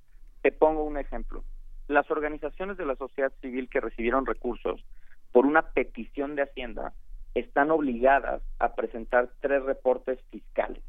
Te 0.43 0.53
pongo 0.53 0.85
un 0.85 0.97
ejemplo. 0.97 1.45
Las 1.89 2.11
organizaciones 2.11 2.77
de 2.77 2.87
la 2.87 2.97
sociedad 2.97 3.33
civil 3.41 3.69
que 3.69 3.81
recibieron 3.81 4.27
recursos 4.27 4.85
por 5.33 5.47
una 5.47 5.63
petición 5.63 6.35
de 6.35 6.43
Hacienda 6.43 6.95
están 7.37 7.71
obligadas 7.71 8.43
a 8.59 8.75
presentar 8.75 9.29
tres 9.41 9.63
reportes 9.63 10.19
fiscales 10.31 10.83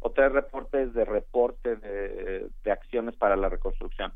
o 0.00 0.10
tres 0.10 0.32
reportes 0.32 0.92
de 0.92 1.04
reporte 1.06 1.76
de, 1.76 2.50
acciones 2.70 3.16
para 3.16 3.36
la 3.36 3.48
reconstrucción. 3.48 4.12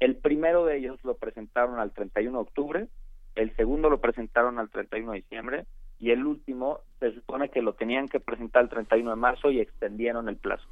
El 0.00 0.16
primero 0.16 0.66
de 0.66 0.76
ellos 0.76 1.02
lo 1.02 1.14
presentaron 1.14 1.78
al 1.78 1.92
31 1.92 2.36
de 2.36 2.42
octubre, 2.42 2.88
el 3.36 3.56
segundo 3.56 3.88
lo 3.88 4.02
presentaron 4.02 4.58
al 4.58 4.68
31 4.68 5.12
de 5.12 5.16
diciembre 5.16 5.66
y 5.98 6.10
el 6.10 6.26
último 6.26 6.80
se 6.98 7.14
supone 7.14 7.48
que 7.48 7.62
lo 7.62 7.72
tenían 7.72 8.08
que 8.08 8.20
presentar 8.20 8.64
el 8.64 8.68
31 8.68 9.08
de 9.08 9.16
marzo 9.16 9.50
y 9.50 9.60
extendieron 9.60 10.28
el 10.28 10.36
plazo. 10.36 10.66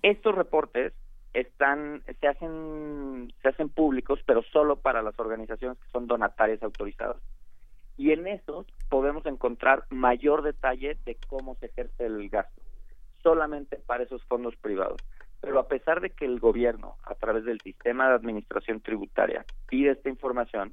Estos 0.00 0.34
reportes 0.34 0.94
están 1.34 2.02
se 2.20 2.26
hacen 2.26 3.34
se 3.42 3.48
hacen 3.48 3.68
públicos, 3.68 4.20
pero 4.24 4.42
solo 4.44 4.76
para 4.76 5.02
las 5.02 5.18
organizaciones 5.18 5.76
que 5.78 5.90
son 5.90 6.06
donatarias 6.06 6.62
autorizadas. 6.62 7.18
Y 7.96 8.10
en 8.12 8.26
esos 8.26 8.66
podemos 8.88 9.24
encontrar 9.26 9.84
mayor 9.90 10.42
detalle 10.42 10.96
de 11.04 11.16
cómo 11.28 11.54
se 11.56 11.66
ejerce 11.66 12.06
el 12.06 12.28
gasto, 12.28 12.62
solamente 13.22 13.76
para 13.86 14.04
esos 14.04 14.24
fondos 14.24 14.56
privados. 14.56 15.00
Pero 15.40 15.58
a 15.58 15.68
pesar 15.68 16.00
de 16.00 16.10
que 16.10 16.24
el 16.24 16.40
gobierno, 16.40 16.96
a 17.04 17.14
través 17.14 17.44
del 17.44 17.60
sistema 17.60 18.08
de 18.08 18.14
administración 18.14 18.80
tributaria, 18.80 19.44
pide 19.68 19.90
esta 19.92 20.08
información, 20.08 20.72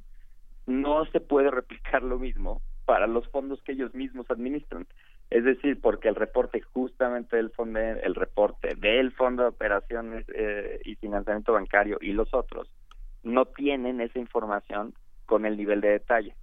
no 0.65 1.05
se 1.05 1.19
puede 1.19 1.51
replicar 1.51 2.03
lo 2.03 2.17
mismo 2.17 2.61
para 2.85 3.07
los 3.07 3.27
fondos 3.29 3.61
que 3.61 3.73
ellos 3.73 3.93
mismos 3.93 4.29
administran. 4.29 4.87
Es 5.29 5.43
decir, 5.45 5.79
porque 5.79 6.09
el 6.09 6.15
reporte 6.15 6.61
justamente 6.61 7.37
del 7.37 7.51
fondo, 7.51 7.79
el 7.79 8.15
reporte 8.15 8.75
del 8.75 9.11
Fondo 9.13 9.43
de 9.43 9.49
Operaciones 9.49 10.25
eh, 10.33 10.81
y 10.83 10.95
Financiamiento 10.95 11.53
Bancario 11.53 11.97
y 12.01 12.11
los 12.11 12.33
otros 12.33 12.69
no 13.23 13.45
tienen 13.45 14.01
esa 14.01 14.19
información 14.19 14.93
con 15.25 15.45
el 15.45 15.55
nivel 15.55 15.79
de 15.79 15.89
detalle. 15.91 16.35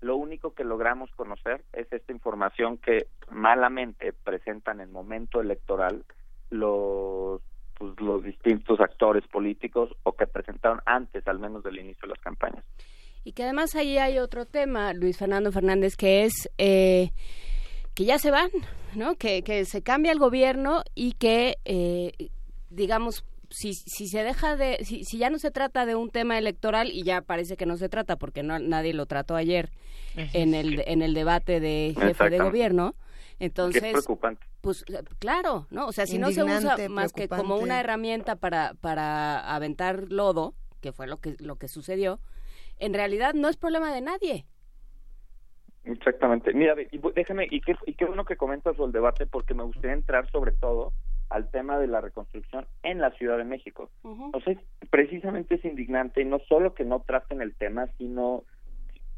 Lo 0.00 0.16
único 0.16 0.54
que 0.54 0.64
logramos 0.64 1.10
conocer 1.12 1.64
es 1.72 1.90
esta 1.92 2.12
información 2.12 2.78
que 2.78 3.06
malamente 3.30 4.12
presentan 4.12 4.80
en 4.80 4.92
momento 4.92 5.40
electoral 5.40 6.04
los 6.50 7.40
pues, 7.76 7.92
los 8.00 8.22
distintos 8.22 8.80
actores 8.80 9.26
políticos 9.28 9.90
o 10.02 10.12
que 10.12 10.26
presentaron 10.26 10.80
antes 10.86 11.26
al 11.28 11.38
menos 11.38 11.62
del 11.62 11.78
inicio 11.78 12.02
de 12.02 12.08
las 12.08 12.20
campañas. 12.20 12.64
Y 13.24 13.32
que 13.32 13.42
además 13.42 13.74
ahí 13.74 13.98
hay 13.98 14.18
otro 14.18 14.46
tema, 14.46 14.92
Luis 14.94 15.18
Fernando 15.18 15.52
Fernández, 15.52 15.96
que 15.96 16.24
es 16.24 16.48
eh, 16.58 17.10
que 17.94 18.04
ya 18.04 18.18
se 18.18 18.30
van, 18.30 18.50
¿no? 18.94 19.16
Que, 19.16 19.42
que 19.42 19.64
se 19.64 19.82
cambia 19.82 20.12
el 20.12 20.18
gobierno 20.18 20.82
y 20.94 21.14
que, 21.14 21.56
eh, 21.64 22.12
digamos, 22.70 23.24
si, 23.50 23.74
si 23.74 24.08
se 24.08 24.22
deja 24.22 24.56
de, 24.56 24.84
si, 24.84 25.04
si, 25.04 25.18
ya 25.18 25.30
no 25.30 25.38
se 25.38 25.50
trata 25.50 25.86
de 25.86 25.94
un 25.94 26.10
tema 26.10 26.38
electoral 26.38 26.90
y 26.90 27.02
ya 27.02 27.22
parece 27.22 27.56
que 27.56 27.66
no 27.66 27.76
se 27.76 27.88
trata 27.88 28.16
porque 28.16 28.42
no, 28.42 28.58
nadie 28.58 28.94
lo 28.94 29.06
trató 29.06 29.36
ayer 29.36 29.70
en 30.14 30.54
el, 30.54 30.82
en 30.86 31.02
el 31.02 31.14
debate 31.14 31.60
de 31.60 31.94
jefe 31.98 32.30
de 32.30 32.38
gobierno, 32.38 32.94
entonces, 33.38 33.82
es 33.82 33.92
preocupante. 33.92 34.46
pues 34.62 34.84
claro, 35.18 35.66
¿no? 35.70 35.86
O 35.86 35.92
sea, 35.92 36.06
si 36.06 36.18
no 36.18 36.30
se 36.30 36.42
usa 36.42 36.76
más 36.88 37.12
que 37.12 37.28
como 37.28 37.56
una 37.56 37.80
herramienta 37.80 38.36
para, 38.36 38.74
para 38.80 39.54
aventar 39.54 40.10
lodo, 40.10 40.54
que 40.80 40.92
fue 40.92 41.06
lo 41.06 41.18
que, 41.18 41.36
lo 41.38 41.56
que 41.56 41.68
sucedió, 41.68 42.18
en 42.78 42.94
realidad 42.94 43.34
no 43.34 43.48
es 43.48 43.56
problema 43.56 43.92
de 43.92 44.00
nadie. 44.00 44.46
Exactamente. 45.84 46.52
Mira, 46.52 46.74
y 46.90 47.00
déjame, 47.14 47.46
y 47.50 47.60
qué, 47.60 47.76
y 47.86 47.94
qué 47.94 48.04
bueno 48.06 48.24
que 48.24 48.36
comentas 48.36 48.76
el 48.78 48.90
debate, 48.90 49.26
porque 49.26 49.54
me 49.54 49.62
gustaría 49.62 49.92
entrar 49.92 50.28
sobre 50.30 50.52
todo 50.52 50.92
al 51.28 51.50
tema 51.50 51.78
de 51.78 51.86
la 51.86 52.00
reconstrucción 52.00 52.66
en 52.82 53.00
la 53.00 53.10
Ciudad 53.12 53.38
de 53.38 53.44
México. 53.44 53.90
O 54.02 54.40
sea, 54.40 54.54
precisamente 54.90 55.56
es 55.56 55.64
indignante, 55.64 56.22
y 56.22 56.24
no 56.24 56.38
solo 56.48 56.74
que 56.74 56.84
no 56.84 57.00
traten 57.00 57.42
el 57.42 57.54
tema, 57.54 57.88
sino 57.98 58.44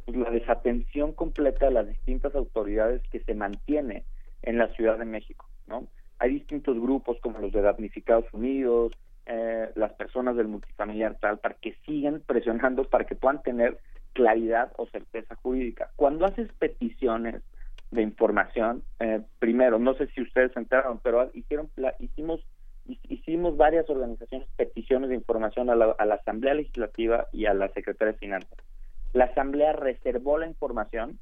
la 0.06 0.30
desatención 0.30 1.12
completa 1.12 1.66
de 1.66 1.72
las 1.72 1.88
distintas 1.88 2.34
autoridades 2.34 3.02
que 3.10 3.20
se 3.20 3.34
mantiene 3.34 4.04
en 4.42 4.58
la 4.58 4.68
Ciudad 4.74 4.98
de 4.98 5.04
México, 5.04 5.48
¿no? 5.66 5.86
Hay 6.18 6.30
distintos 6.30 6.80
grupos 6.80 7.18
como 7.20 7.38
los 7.38 7.52
de 7.52 7.62
Damnificados 7.62 8.24
Unidos, 8.32 8.92
eh, 9.26 9.70
las 9.74 9.92
personas 9.92 10.36
del 10.36 10.48
multifamiliar 10.48 11.16
tal, 11.20 11.38
para 11.38 11.54
que 11.54 11.74
sigan 11.86 12.22
presionando 12.26 12.84
para 12.84 13.04
que 13.04 13.14
puedan 13.14 13.42
tener 13.42 13.78
claridad 14.14 14.72
o 14.78 14.86
certeza 14.86 15.34
jurídica. 15.36 15.90
Cuando 15.96 16.24
haces 16.24 16.50
peticiones 16.58 17.42
de 17.90 18.02
información, 18.02 18.82
eh, 19.00 19.22
primero, 19.38 19.78
no 19.78 19.94
sé 19.94 20.08
si 20.08 20.20
ustedes 20.22 20.52
se 20.52 20.60
enteraron, 20.60 21.00
pero 21.02 21.30
hicieron, 21.34 21.70
hicimos 21.98 22.44
hicimos 23.08 23.56
varias 23.56 23.88
organizaciones 23.90 24.48
peticiones 24.56 25.10
de 25.10 25.14
información 25.14 25.68
a 25.68 25.74
la, 25.74 25.94
a 25.98 26.06
la 26.06 26.14
Asamblea 26.14 26.54
Legislativa 26.54 27.26
y 27.32 27.44
a 27.44 27.52
la 27.52 27.68
Secretaría 27.68 28.12
de 28.12 28.18
Finanzas. 28.18 28.58
La 29.12 29.24
Asamblea 29.24 29.72
reservó 29.74 30.38
la 30.38 30.46
información 30.46 31.18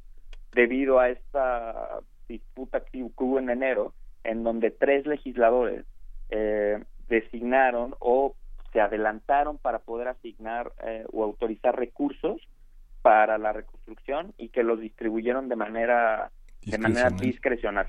debido 0.52 1.00
a 1.00 1.10
esta 1.10 2.00
disputa 2.28 2.80
que 2.80 3.02
hubo 3.02 3.38
en 3.38 3.50
enero, 3.50 3.94
en 4.24 4.42
donde 4.42 4.70
tres 4.70 5.06
legisladores 5.06 5.84
eh, 6.30 6.82
designaron 7.08 7.94
o 8.00 8.34
se 8.72 8.80
adelantaron 8.80 9.58
para 9.58 9.78
poder 9.78 10.08
asignar 10.08 10.72
eh, 10.84 11.04
o 11.12 11.24
autorizar 11.24 11.76
recursos 11.78 12.40
para 13.02 13.38
la 13.38 13.52
reconstrucción 13.52 14.34
y 14.36 14.48
que 14.48 14.64
los 14.64 14.80
distribuyeron 14.80 15.48
de 15.48 15.56
manera 15.56 16.32
de 16.66 16.78
manera 16.78 17.10
discrecional. 17.10 17.86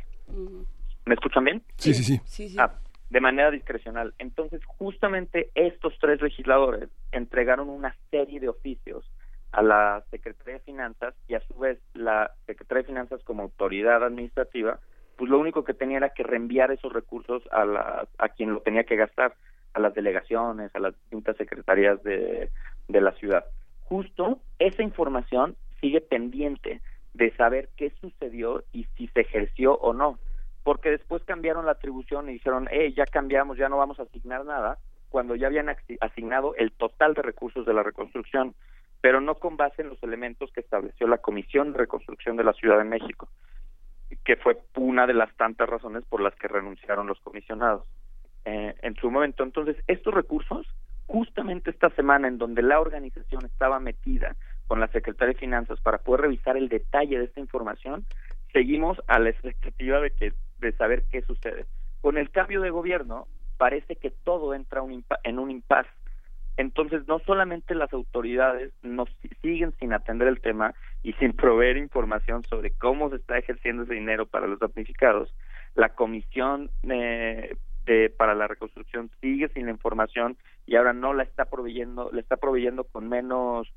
¿Me 1.06 1.14
escuchan 1.14 1.44
bien? 1.44 1.64
Sí, 1.78 1.94
sí, 1.94 2.20
sí. 2.26 2.56
Ah, 2.60 2.74
de 3.10 3.22
manera 3.22 3.52
discrecional. 3.52 4.14
Entonces, 4.18 4.62
justamente 4.66 5.50
estos 5.56 5.94
tres 6.00 6.22
legisladores 6.22 6.90
entregaron 7.12 7.70
una 7.70 7.96
serie 8.12 8.40
de 8.40 8.50
oficios 8.50 9.10
a 9.52 9.62
la 9.62 10.04
Secretaría 10.12 10.56
de 10.56 10.60
Finanzas 10.60 11.16
y 11.28 11.36
a 11.36 11.40
su 11.42 11.58
vez 11.58 11.80
la 11.94 12.32
Secretaría 12.46 12.84
de 12.84 12.88
Finanzas 12.88 13.24
como 13.24 13.44
autoridad 13.44 14.04
administrativa 14.04 14.80
pues 15.18 15.30
lo 15.30 15.40
único 15.40 15.64
que 15.64 15.74
tenía 15.74 15.98
era 15.98 16.10
que 16.10 16.24
reenviar 16.24 16.72
esos 16.72 16.94
recursos 16.94 17.44
a, 17.52 17.66
la, 17.66 18.08
a 18.18 18.30
quien 18.30 18.54
lo 18.54 18.62
tenía 18.62 18.84
que 18.84 18.96
gastar, 18.96 19.34
a 19.74 19.80
las 19.80 19.94
delegaciones, 19.94 20.74
a 20.76 20.80
las 20.80 20.94
distintas 21.02 21.36
secretarías 21.38 22.02
de, 22.04 22.50
de 22.88 23.02
la 23.02 23.12
ciudad. 23.14 23.46
Justo 23.86 24.40
esa 24.60 24.84
información 24.84 25.56
sigue 25.82 26.02
pendiente 26.02 26.82
de 27.18 27.36
saber 27.36 27.70
qué 27.76 27.92
sucedió 28.02 28.64
y 28.72 28.86
si 28.96 29.08
se 29.08 29.22
ejerció 29.22 29.76
o 29.76 29.94
no, 29.94 30.20
porque 30.64 30.92
después 30.92 31.24
cambiaron 31.24 31.66
la 31.66 31.74
atribución 31.74 32.30
y 32.30 32.34
dijeron, 32.34 32.68
eh, 32.72 32.94
ya 32.94 33.06
cambiamos, 33.06 33.58
ya 33.58 33.70
no 33.70 33.78
vamos 33.78 34.00
a 34.00 34.04
asignar 34.04 34.46
nada, 34.46 34.78
cuando 35.10 35.36
ya 35.36 35.48
habían 35.48 35.70
asignado 36.02 36.54
el 36.56 36.72
total 36.72 37.14
de 37.14 37.22
recursos 37.22 37.66
de 37.66 37.74
la 37.74 37.84
reconstrucción, 37.84 38.54
pero 39.02 39.22
no 39.22 39.36
con 39.36 39.58
base 39.58 39.82
en 39.82 39.90
los 39.90 40.02
elementos 40.04 40.52
que 40.52 40.60
estableció 40.62 41.08
la 41.08 41.18
Comisión 41.20 41.72
de 41.72 41.80
Reconstrucción 41.80 42.38
de 42.38 42.44
la 42.44 42.54
Ciudad 42.54 42.78
de 42.78 42.84
México 42.84 43.30
que 44.24 44.36
fue 44.38 44.58
una 44.76 45.08
de 45.08 45.14
las 45.14 45.34
tantas 45.36 45.70
razones 45.70 46.04
por 46.06 46.22
las 46.22 46.36
que 46.36 46.48
renunciaron 46.48 47.08
los 47.08 47.20
comisionados 47.22 47.86
eh, 48.46 48.76
en 48.82 48.96
su 48.96 49.12
momento. 49.12 49.44
Entonces, 49.44 49.78
estos 49.88 50.14
recursos, 50.14 50.68
justamente 51.06 51.70
esta 51.70 51.90
semana 51.92 52.28
en 52.28 52.38
donde 52.38 52.62
la 52.62 52.80
organización 52.80 53.46
estaba 53.46 53.80
metida 53.80 54.36
con 54.68 54.80
la 54.80 54.88
Secretaría 54.88 55.34
de 55.34 55.40
Finanzas 55.40 55.80
para 55.82 56.00
poder 56.00 56.22
revisar 56.22 56.58
el 56.58 56.70
detalle 56.70 57.18
de 57.18 57.26
esta 57.26 57.40
información, 57.40 58.06
seguimos 58.54 59.02
a 59.08 59.20
la 59.20 59.30
expectativa 59.30 60.00
de 60.00 60.12
que 60.12 60.34
de 60.60 60.72
saber 60.74 61.04
qué 61.12 61.22
sucede. 61.22 61.66
Con 62.02 62.18
el 62.18 62.30
cambio 62.32 62.62
de 62.62 62.70
gobierno, 62.70 63.28
parece 63.58 63.96
que 63.96 64.12
todo 64.12 64.54
entra 64.54 64.82
un 64.82 65.04
en 65.24 65.40
un 65.40 65.52
impasse 65.52 65.90
entonces, 66.58 67.08
no 67.08 67.20
solamente 67.20 67.76
las 67.76 67.94
autoridades 67.94 68.74
nos 68.82 69.08
siguen 69.44 69.74
sin 69.80 69.94
atender 69.94 70.28
el 70.28 70.42
tema 70.42 70.74
y 71.04 71.14
sin 71.14 71.34
proveer 71.34 71.78
información 71.78 72.44
sobre 72.44 72.72
cómo 72.72 73.12
se 73.12 73.18
está 73.18 73.38
ejerciendo 73.38 73.84
ese 73.84 73.94
dinero 73.94 74.26
para 74.26 74.48
los 74.48 74.60
damnificados, 74.60 75.32
la 75.76 75.90
Comisión 75.90 76.72
eh, 76.90 77.56
de, 77.86 78.10
para 78.10 78.34
la 78.34 78.48
Reconstrucción 78.48 79.12
sigue 79.22 79.50
sin 79.50 79.68
la 79.68 79.72
información 79.72 80.36
y 80.66 80.76
ahora 80.76 80.94
no 80.94 81.14
la 81.14 81.22
está 81.22 81.46
proveyendo, 81.46 82.10
la 82.12 82.20
está 82.20 82.38
proveyendo 82.38 82.86
con 82.86 83.08
menos 83.08 83.72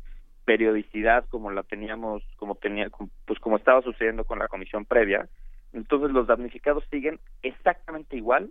periodicidad 0.50 1.26
como 1.28 1.52
la 1.52 1.62
teníamos, 1.62 2.24
como 2.34 2.56
tenía, 2.56 2.88
pues 3.24 3.38
como 3.38 3.56
estaba 3.56 3.82
sucediendo 3.82 4.24
con 4.24 4.40
la 4.40 4.48
comisión 4.48 4.84
previa. 4.84 5.28
Entonces, 5.72 6.10
los 6.10 6.26
damnificados 6.26 6.82
siguen 6.90 7.20
exactamente 7.42 8.16
igual, 8.16 8.50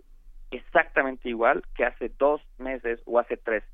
exactamente 0.50 1.28
igual 1.28 1.62
que 1.74 1.84
hace 1.84 2.10
dos 2.18 2.40
meses 2.56 3.02
o 3.04 3.18
hace 3.18 3.36
tres 3.36 3.64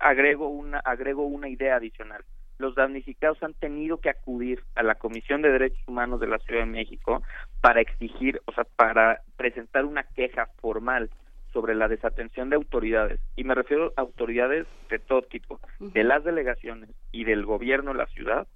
agrego 0.00 0.48
una, 0.48 0.78
agrego 0.78 1.26
una 1.26 1.50
idea 1.50 1.76
adicional. 1.76 2.24
Los 2.56 2.74
damnificados 2.74 3.42
han 3.42 3.52
tenido 3.52 3.98
que 3.98 4.08
acudir 4.08 4.64
a 4.74 4.82
la 4.82 4.94
Comisión 4.94 5.42
de 5.42 5.52
Derechos 5.52 5.86
Humanos 5.86 6.20
de 6.20 6.28
la 6.28 6.38
Ciudad 6.38 6.60
de 6.62 6.66
México 6.70 7.22
para 7.60 7.82
exigir, 7.82 8.40
o 8.46 8.52
sea, 8.52 8.64
para 8.64 9.20
presentar 9.36 9.84
una 9.84 10.04
queja 10.04 10.46
formal 10.62 11.10
sobre 11.52 11.74
la 11.74 11.88
desatención 11.88 12.50
de 12.50 12.56
autoridades, 12.56 13.20
y 13.36 13.44
me 13.44 13.54
refiero 13.54 13.92
a 13.96 14.00
autoridades 14.00 14.66
de 14.88 14.98
todo 14.98 15.22
tipo, 15.22 15.60
de 15.78 16.04
las 16.04 16.24
delegaciones 16.24 16.90
y 17.12 17.24
del 17.24 17.44
gobierno 17.44 17.92
de 17.92 17.98
la 17.98 18.06
ciudad, 18.06 18.46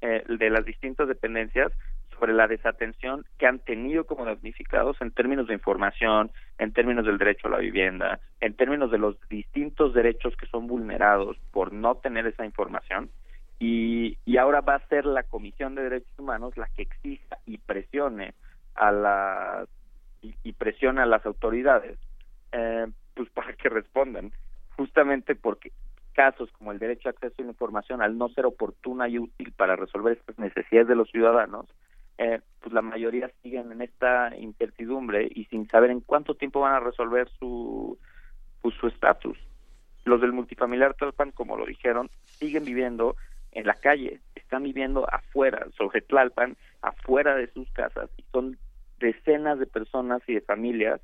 eh, 0.00 0.22
de 0.28 0.50
las 0.50 0.64
distintas 0.64 1.08
dependencias, 1.08 1.72
sobre 2.14 2.32
la 2.32 2.46
desatención 2.46 3.24
que 3.38 3.46
han 3.46 3.58
tenido 3.58 4.04
como 4.04 4.24
damnificados 4.24 4.96
en 5.00 5.10
términos 5.10 5.48
de 5.48 5.54
información, 5.54 6.30
en 6.58 6.72
términos 6.72 7.04
del 7.04 7.18
derecho 7.18 7.48
a 7.48 7.50
la 7.50 7.58
vivienda, 7.58 8.20
en 8.40 8.54
términos 8.54 8.90
de 8.90 8.98
los 8.98 9.16
distintos 9.28 9.94
derechos 9.94 10.36
que 10.36 10.46
son 10.46 10.66
vulnerados 10.66 11.36
por 11.50 11.72
no 11.72 11.96
tener 11.96 12.26
esa 12.26 12.44
información. 12.44 13.10
Y, 13.58 14.18
y 14.24 14.36
ahora 14.36 14.60
va 14.60 14.76
a 14.76 14.88
ser 14.88 15.06
la 15.06 15.22
Comisión 15.22 15.74
de 15.74 15.82
Derechos 15.82 16.18
Humanos 16.18 16.56
la 16.56 16.68
que 16.68 16.82
exija 16.82 17.38
y 17.46 17.58
presione 17.58 18.34
a 18.74 18.90
las 18.92 19.68
y, 20.22 20.34
y 20.42 20.52
presione 20.52 21.02
a 21.02 21.06
las 21.06 21.24
autoridades 21.26 21.98
eh, 22.54 22.86
pues 23.14 23.28
para 23.30 23.52
que 23.54 23.68
respondan 23.68 24.32
justamente 24.76 25.34
porque 25.34 25.72
casos 26.12 26.50
como 26.52 26.70
el 26.70 26.78
derecho 26.78 27.08
a 27.08 27.10
acceso 27.10 27.34
a 27.38 27.42
la 27.42 27.50
información 27.50 28.00
al 28.00 28.16
no 28.16 28.28
ser 28.28 28.46
oportuna 28.46 29.08
y 29.08 29.18
útil 29.18 29.52
para 29.52 29.74
resolver 29.74 30.16
estas 30.16 30.38
necesidades 30.38 30.86
de 30.86 30.94
los 30.94 31.10
ciudadanos 31.10 31.66
eh, 32.18 32.40
pues 32.60 32.72
la 32.72 32.80
mayoría 32.80 33.28
siguen 33.42 33.72
en 33.72 33.82
esta 33.82 34.36
incertidumbre 34.36 35.28
y 35.34 35.46
sin 35.46 35.66
saber 35.68 35.90
en 35.90 36.00
cuánto 36.00 36.36
tiempo 36.36 36.60
van 36.60 36.74
a 36.74 36.80
resolver 36.80 37.28
su 37.40 37.98
pues, 38.62 38.76
su 38.76 38.86
estatus. 38.86 39.36
Los 40.04 40.20
del 40.20 40.32
multifamiliar 40.32 40.94
Tlalpan 40.94 41.32
como 41.32 41.56
lo 41.56 41.66
dijeron 41.66 42.08
siguen 42.38 42.64
viviendo 42.64 43.16
en 43.50 43.66
la 43.66 43.74
calle 43.74 44.20
están 44.36 44.62
viviendo 44.62 45.12
afuera 45.12 45.66
sobre 45.76 46.02
Tlalpan 46.02 46.56
afuera 46.82 47.34
de 47.34 47.48
sus 47.48 47.68
casas 47.72 48.08
y 48.16 48.24
son 48.30 48.56
decenas 49.00 49.58
de 49.58 49.66
personas 49.66 50.22
y 50.28 50.34
de 50.34 50.40
familias 50.40 51.00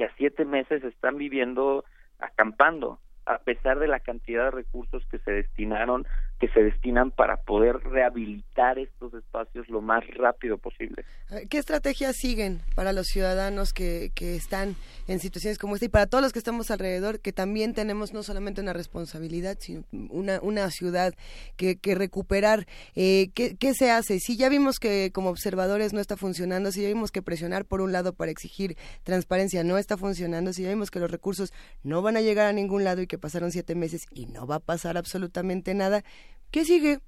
que 0.00 0.06
a 0.06 0.16
siete 0.16 0.46
meses 0.46 0.82
están 0.82 1.18
viviendo 1.18 1.84
acampando 2.20 3.00
a 3.26 3.36
pesar 3.36 3.78
de 3.78 3.86
la 3.86 4.00
cantidad 4.00 4.44
de 4.44 4.50
recursos 4.50 5.04
que 5.10 5.18
se 5.18 5.30
destinaron 5.30 6.06
que 6.40 6.48
se 6.48 6.62
destinan 6.62 7.10
para 7.10 7.36
poder 7.36 7.76
rehabilitar 7.84 8.78
estos 8.78 9.12
espacios 9.12 9.68
lo 9.68 9.82
más 9.82 10.02
rápido 10.16 10.56
posible. 10.56 11.04
¿Qué 11.50 11.58
estrategias 11.58 12.16
siguen 12.16 12.62
para 12.74 12.94
los 12.94 13.08
ciudadanos 13.08 13.74
que, 13.74 14.10
que 14.14 14.36
están 14.36 14.74
en 15.06 15.20
situaciones 15.20 15.58
como 15.58 15.74
esta 15.74 15.84
y 15.84 15.90
para 15.90 16.06
todos 16.06 16.22
los 16.22 16.32
que 16.32 16.38
estamos 16.38 16.70
alrededor, 16.70 17.20
que 17.20 17.32
también 17.32 17.74
tenemos 17.74 18.14
no 18.14 18.22
solamente 18.22 18.62
una 18.62 18.72
responsabilidad, 18.72 19.58
sino 19.60 19.84
una, 19.92 20.40
una 20.40 20.70
ciudad 20.70 21.12
que, 21.56 21.76
que 21.76 21.94
recuperar? 21.94 22.66
Eh, 22.96 23.28
¿qué, 23.34 23.56
¿Qué 23.56 23.74
se 23.74 23.90
hace? 23.90 24.18
Si 24.18 24.38
ya 24.38 24.48
vimos 24.48 24.80
que 24.80 25.10
como 25.12 25.28
observadores 25.28 25.92
no 25.92 26.00
está 26.00 26.16
funcionando, 26.16 26.72
si 26.72 26.80
ya 26.80 26.88
vimos 26.88 27.12
que 27.12 27.20
presionar 27.20 27.66
por 27.66 27.82
un 27.82 27.92
lado 27.92 28.14
para 28.14 28.30
exigir 28.30 28.78
transparencia 29.04 29.62
no 29.62 29.76
está 29.76 29.98
funcionando, 29.98 30.54
si 30.54 30.62
ya 30.62 30.70
vimos 30.70 30.90
que 30.90 31.00
los 31.00 31.10
recursos 31.10 31.52
no 31.82 32.00
van 32.00 32.16
a 32.16 32.22
llegar 32.22 32.46
a 32.46 32.52
ningún 32.54 32.82
lado 32.82 33.02
y 33.02 33.06
que 33.06 33.18
pasaron 33.18 33.52
siete 33.52 33.74
meses 33.74 34.06
y 34.10 34.24
no 34.24 34.46
va 34.46 34.56
a 34.56 34.60
pasar 34.60 34.96
absolutamente 34.96 35.74
nada, 35.74 36.02
¿Qué 36.50 36.64
sigue? 36.64 36.98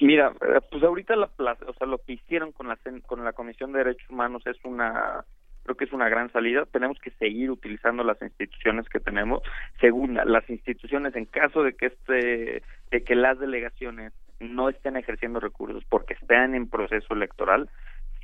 Mira, 0.00 0.32
eh, 0.40 0.60
pues 0.70 0.82
ahorita 0.82 1.16
la, 1.16 1.30
o 1.66 1.74
sea, 1.74 1.86
lo 1.86 1.98
que 1.98 2.14
hicieron 2.14 2.52
con 2.52 2.68
la 2.68 2.78
con 3.06 3.24
la 3.24 3.32
Comisión 3.32 3.72
de 3.72 3.78
Derechos 3.78 4.08
Humanos 4.10 4.42
es 4.46 4.56
una 4.64 5.24
creo 5.62 5.76
que 5.76 5.84
es 5.84 5.92
una 5.92 6.08
gran 6.08 6.30
salida. 6.32 6.66
Tenemos 6.66 6.98
que 6.98 7.10
seguir 7.12 7.50
utilizando 7.50 8.04
las 8.04 8.20
instituciones 8.20 8.88
que 8.88 9.00
tenemos. 9.00 9.42
Segunda, 9.80 10.24
las 10.24 10.48
instituciones 10.50 11.14
en 11.16 11.26
caso 11.26 11.62
de 11.62 11.74
que 11.74 11.86
este 11.86 12.62
de 12.90 13.04
que 13.04 13.14
las 13.14 13.38
delegaciones 13.38 14.12
no 14.40 14.68
estén 14.68 14.96
ejerciendo 14.96 15.40
recursos 15.40 15.84
porque 15.88 16.14
estén 16.14 16.54
en 16.54 16.68
proceso 16.68 17.14
electoral, 17.14 17.70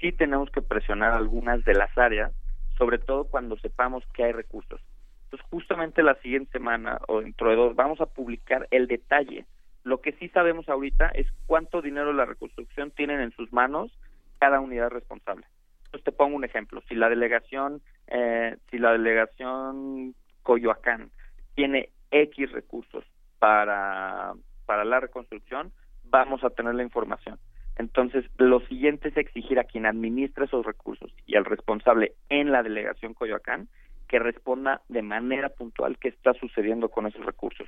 sí 0.01 0.13
tenemos 0.13 0.51
que 0.51 0.63
presionar 0.63 1.13
algunas 1.13 1.65
de 1.65 1.75
las 1.75 1.97
áreas, 1.97 2.33
sobre 2.77 2.99
todo 2.99 3.25
cuando 3.25 3.57
sepamos 3.59 4.05
que 4.13 4.25
hay 4.25 4.33
recursos. 4.33 4.81
Entonces, 5.25 5.49
justamente 5.51 6.03
la 6.03 6.17
siguiente 6.17 6.51
semana 6.51 6.99
o 7.07 7.21
dentro 7.21 7.51
de 7.51 7.57
dos 7.57 7.77
vamos 7.77 8.01
a 8.01 8.07
publicar 8.07 8.67
el 8.71 8.89
detalle 8.89 9.47
lo 9.85 10.01
que 10.01 10.13
sí 10.13 10.29
sabemos 10.29 10.69
ahorita 10.69 11.09
es 11.15 11.27
cuánto 11.47 11.83
dinero 11.83 12.13
la 12.13 12.27
reconstrucción 12.27 12.91
tienen 12.91 13.21
en 13.21 13.33
sus 13.33 13.53
manos 13.53 13.91
cada 14.39 14.61
unidad 14.61 14.91
responsable. 14.91 15.47
Entonces 15.87 16.05
te 16.05 16.13
pongo 16.13 16.37
un 16.37 16.45
ejemplo. 16.45 16.83
Si 16.89 16.95
la 16.95 17.09
delegación, 17.09 17.81
eh, 18.07 18.57
si 18.71 18.79
la 18.79 18.93
delegación 18.93 20.15
Coyoacán 20.43 21.11
tiene 21.55 21.91
X 22.11 22.53
recursos 22.53 23.05
para, 23.39 24.35
para 24.67 24.85
la 24.85 25.01
reconstrucción, 25.01 25.73
vamos 26.05 26.45
a 26.45 26.51
tener 26.51 26.75
la 26.75 26.83
información. 26.83 27.39
Entonces, 27.77 28.27
lo 28.37 28.61
siguiente 28.67 29.09
es 29.09 29.17
exigir 29.17 29.59
a 29.59 29.65
quien 29.65 29.87
administra 29.87 30.45
esos 30.45 30.67
recursos 30.67 31.11
y 31.27 31.37
al 31.37 31.47
responsable 31.47 32.13
en 32.29 32.53
la 32.53 32.63
delegación 32.63 33.15
Coyoacán 33.15 33.69
que 34.07 34.19
responda 34.19 34.83
de 34.89 35.03
manera 35.03 35.49
puntual 35.49 35.97
qué 35.99 36.09
está 36.09 36.35
sucediendo 36.35 36.91
con 36.91 37.07
esos 37.07 37.25
recursos 37.25 37.67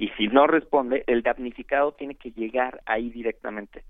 y 0.00 0.08
si 0.16 0.28
no 0.28 0.46
responde, 0.46 1.04
el 1.06 1.20
damnificado 1.20 1.92
tiene 1.92 2.14
que 2.14 2.30
llegar 2.30 2.80
ahí 2.86 3.10
directamente. 3.10 3.84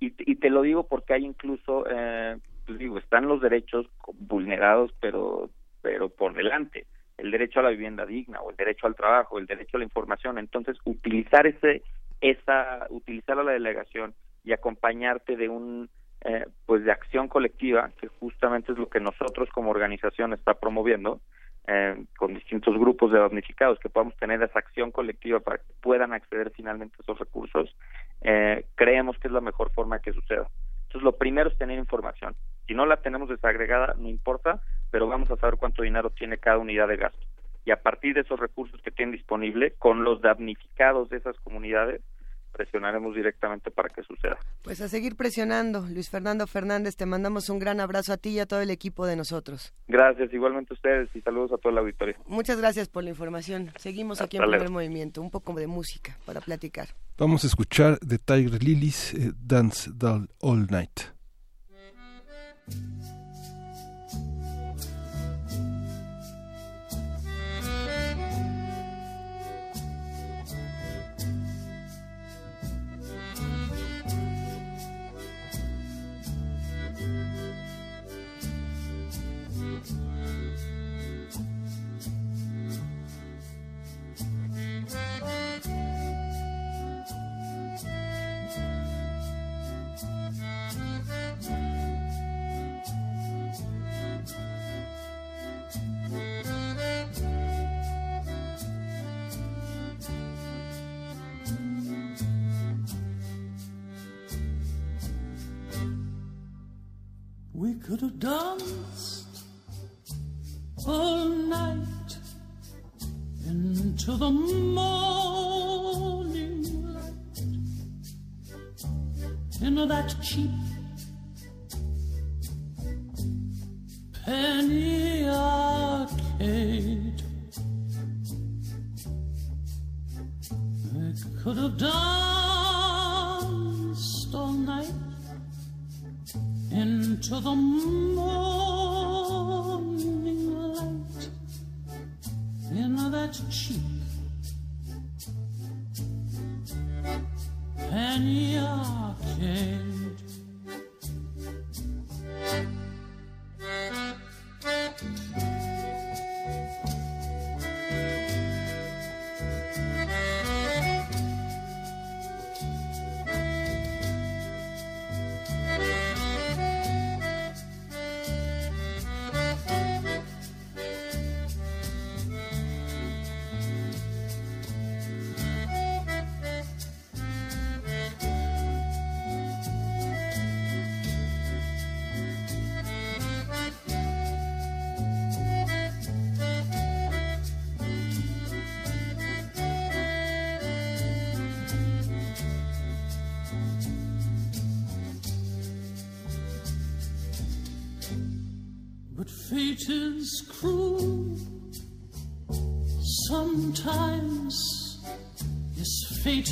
Y, 0.00 0.12
y 0.18 0.34
te 0.34 0.50
lo 0.50 0.62
digo 0.62 0.88
porque 0.88 1.14
hay 1.14 1.24
incluso, 1.24 1.84
eh, 1.88 2.36
pues 2.66 2.80
digo, 2.80 2.98
están 2.98 3.28
los 3.28 3.40
derechos 3.40 3.86
vulnerados, 4.14 4.92
pero, 5.00 5.50
pero 5.80 6.08
por 6.08 6.34
delante. 6.34 6.86
El 7.16 7.30
derecho 7.30 7.60
a 7.60 7.62
la 7.62 7.70
vivienda 7.70 8.04
digna, 8.04 8.40
o 8.40 8.50
el 8.50 8.56
derecho 8.56 8.88
al 8.88 8.96
trabajo, 8.96 9.38
el 9.38 9.46
derecho 9.46 9.76
a 9.76 9.78
la 9.78 9.84
información. 9.84 10.36
Entonces, 10.36 10.76
utilizar 10.82 11.46
ese, 11.46 11.84
esa, 12.20 12.88
utilizar 12.90 13.38
a 13.38 13.44
la 13.44 13.52
delegación 13.52 14.14
y 14.42 14.50
acompañarte 14.50 15.36
de 15.36 15.48
un, 15.48 15.88
eh, 16.22 16.44
pues 16.66 16.82
de 16.84 16.90
acción 16.90 17.28
colectiva, 17.28 17.92
que 18.00 18.08
justamente 18.08 18.72
es 18.72 18.78
lo 18.78 18.88
que 18.88 18.98
nosotros 18.98 19.48
como 19.50 19.70
organización 19.70 20.32
está 20.32 20.54
promoviendo, 20.54 21.20
eh, 21.66 22.04
con 22.16 22.34
distintos 22.34 22.76
grupos 22.76 23.12
de 23.12 23.18
damnificados, 23.18 23.78
que 23.78 23.88
podamos 23.88 24.16
tener 24.16 24.42
esa 24.42 24.58
acción 24.58 24.90
colectiva 24.90 25.40
para 25.40 25.58
que 25.58 25.72
puedan 25.80 26.12
acceder 26.12 26.50
finalmente 26.50 26.96
a 26.98 27.02
esos 27.02 27.18
recursos, 27.18 27.74
eh, 28.22 28.66
creemos 28.74 29.16
que 29.18 29.28
es 29.28 29.32
la 29.32 29.40
mejor 29.40 29.70
forma 29.72 30.00
que 30.00 30.12
suceda. 30.12 30.48
Entonces, 30.84 31.02
lo 31.02 31.16
primero 31.16 31.48
es 31.48 31.56
tener 31.56 31.78
información. 31.78 32.34
Si 32.66 32.74
no 32.74 32.84
la 32.84 32.98
tenemos 32.98 33.28
desagregada, 33.28 33.94
no 33.96 34.08
importa, 34.08 34.60
pero 34.90 35.06
vamos 35.06 35.30
a 35.30 35.36
saber 35.36 35.56
cuánto 35.56 35.82
dinero 35.82 36.10
tiene 36.10 36.38
cada 36.38 36.58
unidad 36.58 36.88
de 36.88 36.96
gasto. 36.96 37.26
Y 37.64 37.70
a 37.70 37.80
partir 37.80 38.14
de 38.14 38.22
esos 38.22 38.40
recursos 38.40 38.80
que 38.82 38.90
tienen 38.90 39.14
disponible, 39.14 39.72
con 39.78 40.04
los 40.04 40.20
damnificados 40.20 41.08
de 41.10 41.18
esas 41.18 41.38
comunidades, 41.40 42.02
presionaremos 42.52 43.14
directamente 43.14 43.70
para 43.70 43.88
que 43.88 44.02
suceda. 44.02 44.38
Pues 44.62 44.80
a 44.80 44.88
seguir 44.88 45.16
presionando, 45.16 45.86
Luis 45.88 46.10
Fernando 46.10 46.46
Fernández, 46.46 46.96
te 46.96 47.06
mandamos 47.06 47.48
un 47.48 47.58
gran 47.58 47.80
abrazo 47.80 48.12
a 48.12 48.16
ti 48.16 48.30
y 48.30 48.38
a 48.38 48.46
todo 48.46 48.60
el 48.60 48.70
equipo 48.70 49.06
de 49.06 49.16
nosotros. 49.16 49.74
Gracias, 49.88 50.32
igualmente 50.32 50.72
a 50.72 50.74
ustedes 50.74 51.08
y 51.14 51.20
saludos 51.20 51.52
a 51.52 51.58
toda 51.58 51.74
la 51.74 51.80
auditoría. 51.80 52.16
Muchas 52.26 52.58
gracias 52.58 52.88
por 52.88 53.04
la 53.04 53.10
información. 53.10 53.70
Seguimos 53.76 54.20
aquí 54.20 54.36
en 54.36 54.44
Primer 54.44 54.70
Movimiento, 54.70 55.20
un 55.20 55.30
poco 55.30 55.54
de 55.54 55.66
música 55.66 56.16
para 56.24 56.40
platicar. 56.40 56.88
Vamos 57.18 57.44
a 57.44 57.46
escuchar 57.46 57.98
de 58.00 58.18
Tiger 58.18 58.62
Lilies 58.62 59.14
eh, 59.14 59.32
Dance 59.36 59.90
All 60.40 60.66
Night. 60.70 61.21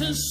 to 0.00 0.29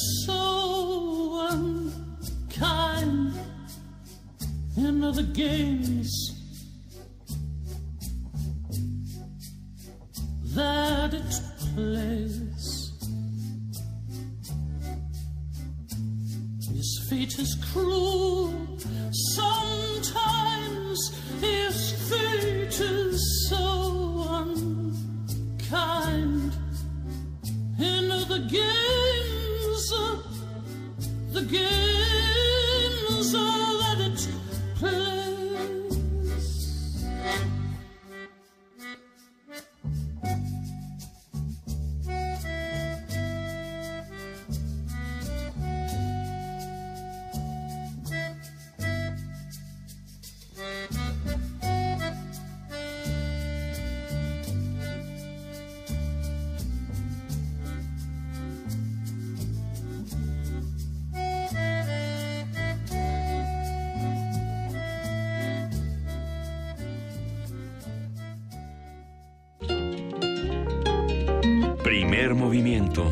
Primer 72.19 72.35
movimiento. 72.35 73.05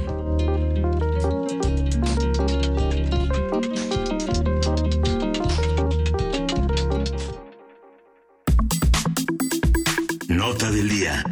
Nota 10.27 10.71
del 10.71 10.89
día. 10.89 11.23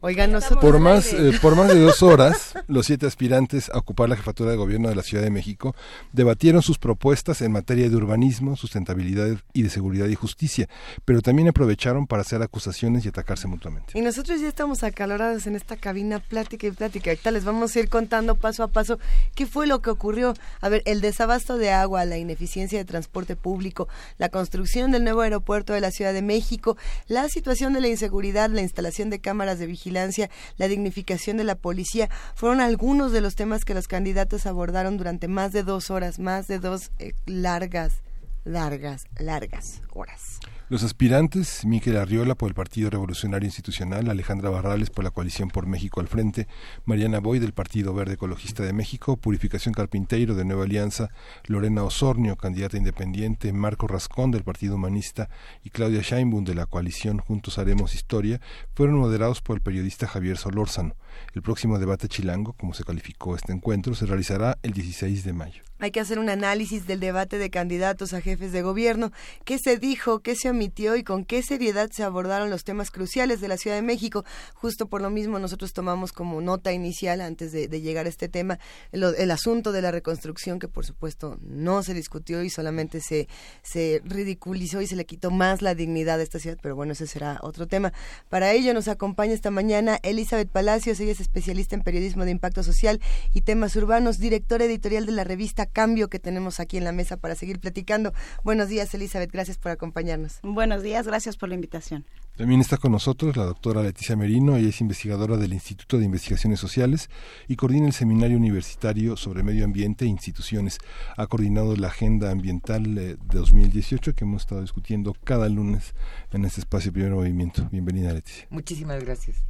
Oigan, 0.00 0.32
nosotros... 0.32 0.60
Por 0.60 0.78
más, 0.78 1.12
eh, 1.12 1.38
por 1.42 1.56
más 1.56 1.68
de 1.68 1.78
dos 1.78 2.02
horas, 2.02 2.54
los 2.66 2.86
siete 2.86 3.06
aspirantes 3.06 3.70
a 3.70 3.78
ocupar 3.78 4.08
la 4.08 4.16
jefatura 4.16 4.50
de 4.50 4.56
gobierno 4.56 4.88
de 4.88 4.94
la 4.94 5.02
Ciudad 5.02 5.22
de 5.22 5.30
México 5.30 5.74
debatieron 6.12 6.62
sus 6.62 6.78
propuestas 6.78 7.40
en 7.42 7.52
materia 7.52 7.88
de 7.88 7.96
urbanismo, 7.96 8.56
sustentabilidad 8.56 9.28
y 9.52 9.62
de 9.62 9.70
seguridad 9.70 10.06
y 10.06 10.14
justicia, 10.14 10.68
pero 11.04 11.22
también 11.22 11.48
aprovecharon 11.48 12.06
para 12.06 12.22
hacer 12.22 12.42
acusaciones 12.42 13.04
y 13.04 13.08
atacarse 13.08 13.48
mutuamente. 13.48 13.98
Y 13.98 14.02
nosotros 14.02 14.40
ya 14.40 14.48
estamos 14.48 14.82
acalorados 14.82 15.46
en 15.46 15.56
esta 15.56 15.76
cabina, 15.76 16.18
plática 16.18 16.66
y 16.66 16.70
plática. 16.70 17.10
Ahorita 17.10 17.30
les 17.30 17.44
vamos 17.44 17.74
a 17.74 17.80
ir 17.80 17.88
contando 17.88 18.34
paso 18.34 18.62
a 18.62 18.68
paso 18.68 18.98
qué 19.34 19.46
fue 19.46 19.66
lo 19.66 19.82
que 19.82 19.90
ocurrió. 19.90 20.34
A 20.60 20.68
ver, 20.68 20.82
el 20.86 21.00
desabasto 21.00 21.58
de 21.58 21.70
agua, 21.70 22.04
la 22.04 22.18
ineficiencia 22.18 22.78
de 22.78 22.84
transporte 22.84 23.36
público, 23.36 23.88
la 24.18 24.28
construcción 24.28 24.90
del 24.90 25.04
nuevo 25.04 25.20
aeropuerto 25.20 25.72
de 25.72 25.80
la 25.80 25.90
Ciudad 25.90 26.12
de 26.12 26.22
México, 26.22 26.76
la 27.08 27.28
situación 27.28 27.72
de 27.72 27.80
la 27.80 27.88
inseguridad, 27.88 28.50
la 28.50 28.62
instalación 28.62 29.10
de 29.10 29.20
cámaras 29.20 29.58
de 29.58 29.66
vigilancia, 29.66 30.30
la 30.56 30.68
dignificación 30.68 31.36
de 31.36 31.44
la 31.44 31.54
policía, 31.54 32.08
fueron 32.34 32.55
algunos 32.60 33.12
de 33.12 33.20
los 33.20 33.34
temas 33.34 33.64
que 33.64 33.74
los 33.74 33.88
candidatos 33.88 34.46
abordaron 34.46 34.96
durante 34.96 35.28
más 35.28 35.52
de 35.52 35.62
dos 35.62 35.90
horas, 35.90 36.18
más 36.18 36.48
de 36.48 36.58
dos 36.58 36.90
eh, 36.98 37.12
largas, 37.26 38.02
largas, 38.44 39.06
largas 39.18 39.82
horas. 39.92 40.40
Los 40.68 40.82
aspirantes, 40.82 41.64
Miquel 41.64 41.96
Arriola 41.96 42.34
por 42.34 42.48
el 42.48 42.56
Partido 42.56 42.90
Revolucionario 42.90 43.46
Institucional, 43.46 44.10
Alejandra 44.10 44.50
Barrales 44.50 44.90
por 44.90 45.04
la 45.04 45.12
Coalición 45.12 45.48
por 45.48 45.68
México 45.68 46.00
al 46.00 46.08
Frente, 46.08 46.48
Mariana 46.84 47.20
Boy 47.20 47.38
del 47.38 47.52
Partido 47.52 47.94
Verde 47.94 48.14
Ecologista 48.14 48.64
de 48.64 48.72
México, 48.72 49.16
Purificación 49.16 49.72
Carpinteiro 49.72 50.34
de 50.34 50.44
Nueva 50.44 50.64
Alianza, 50.64 51.10
Lorena 51.46 51.84
Osornio, 51.84 52.34
candidata 52.34 52.76
independiente, 52.76 53.52
Marco 53.52 53.86
Rascón 53.86 54.32
del 54.32 54.42
Partido 54.42 54.74
Humanista 54.74 55.30
y 55.62 55.70
Claudia 55.70 56.00
Sheinbaum 56.02 56.42
de 56.42 56.56
la 56.56 56.66
Coalición 56.66 57.18
Juntos 57.18 57.58
Haremos 57.58 57.94
Historia, 57.94 58.40
fueron 58.74 58.96
moderados 58.98 59.42
por 59.42 59.54
el 59.54 59.62
periodista 59.62 60.08
Javier 60.08 60.36
Solórzano. 60.36 60.96
El 61.32 61.42
próximo 61.42 61.78
debate 61.78 62.08
chilango, 62.08 62.54
como 62.54 62.74
se 62.74 62.82
calificó 62.82 63.36
este 63.36 63.52
encuentro, 63.52 63.94
se 63.94 64.06
realizará 64.06 64.58
el 64.64 64.72
16 64.72 65.22
de 65.22 65.32
mayo. 65.32 65.65
Hay 65.86 65.92
que 65.92 66.00
hacer 66.00 66.18
un 66.18 66.28
análisis 66.28 66.88
del 66.88 66.98
debate 66.98 67.38
de 67.38 67.48
candidatos 67.48 68.12
a 68.12 68.20
jefes 68.20 68.50
de 68.50 68.60
gobierno, 68.60 69.12
qué 69.44 69.56
se 69.56 69.76
dijo, 69.76 70.18
qué 70.18 70.34
se 70.34 70.50
omitió 70.50 70.96
y 70.96 71.04
con 71.04 71.24
qué 71.24 71.44
seriedad 71.44 71.88
se 71.92 72.02
abordaron 72.02 72.50
los 72.50 72.64
temas 72.64 72.90
cruciales 72.90 73.40
de 73.40 73.46
la 73.46 73.56
Ciudad 73.56 73.76
de 73.76 73.82
México. 73.82 74.24
Justo 74.54 74.88
por 74.88 75.00
lo 75.00 75.10
mismo 75.10 75.38
nosotros 75.38 75.72
tomamos 75.72 76.10
como 76.10 76.40
nota 76.40 76.72
inicial 76.72 77.20
antes 77.20 77.52
de, 77.52 77.68
llegar 77.80 78.06
a 78.06 78.08
este 78.08 78.28
tema 78.28 78.58
el, 78.90 79.04
el, 79.16 79.30
asunto 79.30 79.70
de 79.70 79.80
la 79.80 79.92
reconstrucción 79.92 80.58
que 80.58 80.66
por 80.66 80.84
supuesto 80.84 81.38
no 81.40 81.84
se 81.84 81.94
discutió 81.94 82.42
y 82.42 82.50
solamente 82.50 83.00
se, 83.00 83.28
se 83.62 84.02
ridiculizó 84.04 84.80
y 84.80 84.88
se 84.88 84.96
le 84.96 85.06
quitó 85.06 85.30
más 85.30 85.62
la 85.62 85.76
dignidad 85.76 86.18
de 86.18 86.24
esta 86.24 86.40
ciudad, 86.40 86.58
pero 86.60 86.74
bueno, 86.74 86.94
ese 86.94 87.06
será 87.06 87.38
otro 87.42 87.68
tema. 87.68 87.92
Para 88.28 88.50
ello 88.50 88.74
nos 88.74 88.88
acompaña 88.88 89.34
esta 89.34 89.52
mañana 89.52 90.00
Elizabeth 90.02 90.50
Palacios, 90.50 90.98
ella 90.98 91.12
es 91.12 91.20
especialista 91.20 91.76
en 91.76 91.82
periodismo 91.82 92.24
de 92.24 92.32
impacto 92.32 92.64
social 92.64 93.00
y 93.32 93.42
temas 93.42 93.76
urbanos, 93.76 94.18
directora 94.18 94.64
editorial 94.64 95.06
de 95.06 95.12
la 95.12 95.22
revista 95.22 95.66
Cambio 95.76 96.08
que 96.08 96.18
tenemos 96.18 96.58
aquí 96.58 96.78
en 96.78 96.84
la 96.84 96.92
mesa 96.92 97.18
para 97.18 97.34
seguir 97.34 97.60
platicando. 97.60 98.14
Buenos 98.42 98.70
días, 98.70 98.94
Elizabeth, 98.94 99.30
gracias 99.30 99.58
por 99.58 99.72
acompañarnos. 99.72 100.38
Buenos 100.42 100.82
días, 100.82 101.06
gracias 101.06 101.36
por 101.36 101.50
la 101.50 101.54
invitación. 101.54 102.06
También 102.38 102.62
está 102.62 102.78
con 102.78 102.92
nosotros 102.92 103.36
la 103.36 103.44
doctora 103.44 103.82
Leticia 103.82 104.16
Merino, 104.16 104.56
ella 104.56 104.70
es 104.70 104.80
investigadora 104.80 105.36
del 105.36 105.52
Instituto 105.52 105.98
de 105.98 106.06
Investigaciones 106.06 106.60
Sociales 106.60 107.10
y 107.46 107.56
coordina 107.56 107.88
el 107.88 107.92
Seminario 107.92 108.38
Universitario 108.38 109.18
sobre 109.18 109.42
Medio 109.42 109.66
Ambiente 109.66 110.06
e 110.06 110.08
Instituciones. 110.08 110.78
Ha 111.14 111.26
coordinado 111.26 111.76
la 111.76 111.88
Agenda 111.88 112.30
Ambiental 112.30 112.94
de 112.94 113.16
2018 113.34 114.14
que 114.14 114.24
hemos 114.24 114.44
estado 114.44 114.62
discutiendo 114.62 115.12
cada 115.24 115.46
lunes 115.50 115.94
en 116.32 116.46
este 116.46 116.60
espacio 116.60 116.90
Primer 116.90 117.12
Movimiento. 117.12 117.68
Bienvenida, 117.70 118.14
Leticia. 118.14 118.46
Muchísimas 118.48 119.04
gracias. 119.04 119.44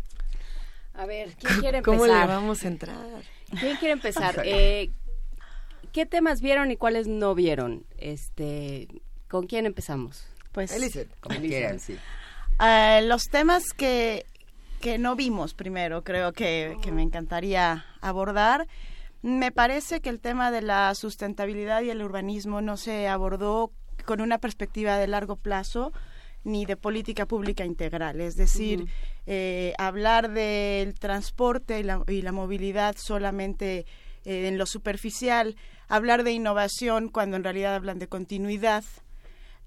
A 0.93 1.07
ver, 1.07 1.37
¿quién 1.39 1.53
quiere 1.61 1.79
empezar? 1.79 1.99
¿Cómo 2.01 2.07
le 2.07 2.27
vamos 2.27 2.65
a 2.65 2.67
entrar? 2.67 3.23
¿Quién 3.61 3.77
quiere 3.77 3.93
empezar? 3.93 4.43
eh, 4.45 4.91
¿Qué 5.97 6.05
temas 6.05 6.43
vieron 6.43 6.71
y 6.71 6.77
cuáles 6.77 7.09
no 7.09 7.35
vieron? 7.35 7.87
Este, 7.97 8.87
¿Con 9.29 9.47
quién 9.47 9.65
empezamos? 9.65 10.27
Pues, 10.53 10.71
Elizabeth. 10.71 11.09
Como 11.21 11.41
quieran, 11.41 11.81
sí. 11.81 11.97
Uh, 12.61 13.03
los 13.07 13.23
temas 13.31 13.73
que, 13.73 14.27
que 14.83 14.99
no 14.99 15.17
vimos 15.17 15.55
primero, 15.55 16.05
creo 16.05 16.35
que, 16.35 16.77
que 16.83 16.93
me 16.93 17.01
encantaría 17.01 17.87
abordar. 18.03 18.67
Me 19.23 19.53
parece 19.53 20.03
que 20.03 20.11
el 20.11 20.21
tema 20.21 20.51
de 20.51 20.61
la 20.61 20.95
sustentabilidad 20.95 21.81
y 21.81 21.89
el 21.89 22.03
urbanismo 22.03 22.61
no 22.61 22.77
se 22.77 23.09
abordó 23.09 23.73
con 24.05 24.21
una 24.21 24.37
perspectiva 24.37 24.99
de 24.99 25.07
largo 25.07 25.37
plazo. 25.37 25.95
ni 26.45 26.65
de 26.65 26.77
política 26.77 27.27
pública 27.27 27.65
integral. 27.65 28.21
Es 28.21 28.37
decir, 28.37 28.87
eh, 29.27 29.75
hablar 29.79 30.31
del 30.31 30.95
transporte 30.95 31.81
y 31.81 31.83
la, 31.83 32.03
y 32.07 32.23
la 32.23 32.33
movilidad 32.33 32.95
solamente 32.97 33.85
eh, 34.25 34.49
en 34.49 34.57
lo 34.57 34.67
superficial, 34.67 35.57
hablar 35.89 36.25
de 36.25 36.33
innovación 36.33 37.09
cuando 37.09 37.37
en 37.37 37.45
realidad 37.45 37.75
hablan 37.75 37.99
de 37.99 38.09
continuidad 38.09 38.85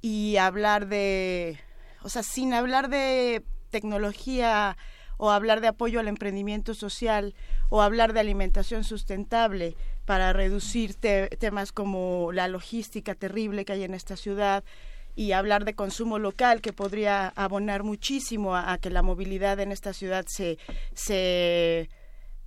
y 0.02 0.38
hablar 0.38 0.88
de, 0.88 1.60
o 2.02 2.10
sea, 2.10 2.24
sin 2.24 2.54
hablar 2.54 2.90
de 2.90 3.44
tecnología 3.70 4.78
o 5.18 5.32
hablar 5.32 5.60
de 5.62 5.68
apoyo 5.68 6.00
al 6.00 6.08
emprendimiento 6.08 6.74
social 6.74 7.36
o 7.70 7.82
hablar 7.82 8.14
de 8.14 8.22
alimentación 8.22 8.84
sustentable 8.84 9.76
para 10.06 10.32
reducir 10.34 10.96
te- 10.96 11.28
temas 11.28 11.72
como 11.72 12.32
la 12.32 12.48
logística 12.48 13.16
terrible 13.16 13.66
que 13.66 13.74
hay 13.74 13.84
en 13.84 13.94
esta 13.94 14.16
ciudad 14.16 14.64
y 15.16 15.34
hablar 15.34 15.66
de 15.66 15.74
consumo 15.76 16.18
local 16.20 16.62
que 16.62 16.72
podría 16.72 17.28
abonar 17.36 17.84
muchísimo 17.84 18.56
a, 18.56 18.72
a 18.72 18.78
que 18.78 18.90
la 18.90 19.02
movilidad 19.02 19.60
en 19.60 19.74
esta 19.74 19.91
ciudad 19.91 20.26
se, 20.28 20.58
se 20.94 21.90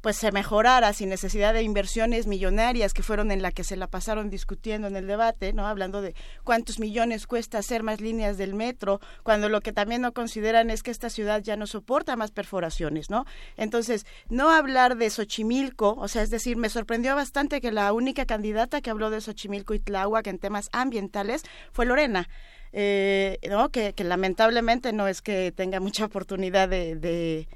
pues 0.03 0.17
se 0.17 0.33
mejorara 0.33 0.93
sin 0.93 1.09
necesidad 1.09 1.55
de 1.55 1.63
inversiones 1.63 2.27
millonarias 2.27 2.93
que 2.93 3.05
fueron 3.05 3.31
en 3.31 3.41
la 3.41 3.53
que 3.53 3.65
se 3.65 3.77
la 3.77 3.87
pasaron 3.87 4.31
discutiendo 4.31 4.89
en 4.89 4.97
el 4.97 5.07
debate, 5.07 5.53
¿no? 5.53 5.67
Hablando 5.67 6.03
de 6.03 6.15
cuántos 6.43 6.81
millones 6.81 7.27
cuesta 7.29 7.59
hacer 7.59 7.85
más 7.85 8.01
líneas 8.01 8.37
del 8.37 8.55
metro, 8.55 9.01
cuando 9.23 9.49
lo 9.49 9.61
que 9.61 9.73
también 9.73 10.03
no 10.03 10.13
consideran 10.13 10.71
es 10.71 10.83
que 10.83 10.91
esta 10.91 11.09
ciudad 11.09 11.41
ya 11.41 11.57
no 11.57 11.69
soporta 11.69 12.17
más 12.17 12.33
perforaciones, 12.33 13.11
¿no? 13.11 13.25
Entonces, 13.57 14.05
no 14.29 14.51
hablar 14.51 14.97
de 14.97 15.09
Xochimilco, 15.09 15.95
o 15.97 16.09
sea, 16.09 16.23
es 16.23 16.31
decir, 16.31 16.57
me 16.57 16.69
sorprendió 16.69 17.15
bastante 17.15 17.61
que 17.61 17.71
la 17.71 17.93
única 17.93 18.27
candidata 18.27 18.81
que 18.81 18.91
habló 18.91 19.09
de 19.09 19.21
Xochimilco 19.21 19.73
y 19.73 19.79
Tláhuac 19.79 20.27
en 20.27 20.39
temas 20.39 20.69
ambientales 20.73 21.45
fue 21.73 21.87
Lorena. 21.87 22.29
Eh, 22.75 23.39
¿no? 23.51 23.69
que, 23.69 23.93
que 23.93 24.03
lamentablemente 24.03 24.95
no 24.95 25.07
es 25.07 25.21
que 25.21 25.53
tenga 25.53 25.79
mucha 25.79 26.07
oportunidad 26.07 26.71
de, 26.71 26.97
de, 26.97 27.47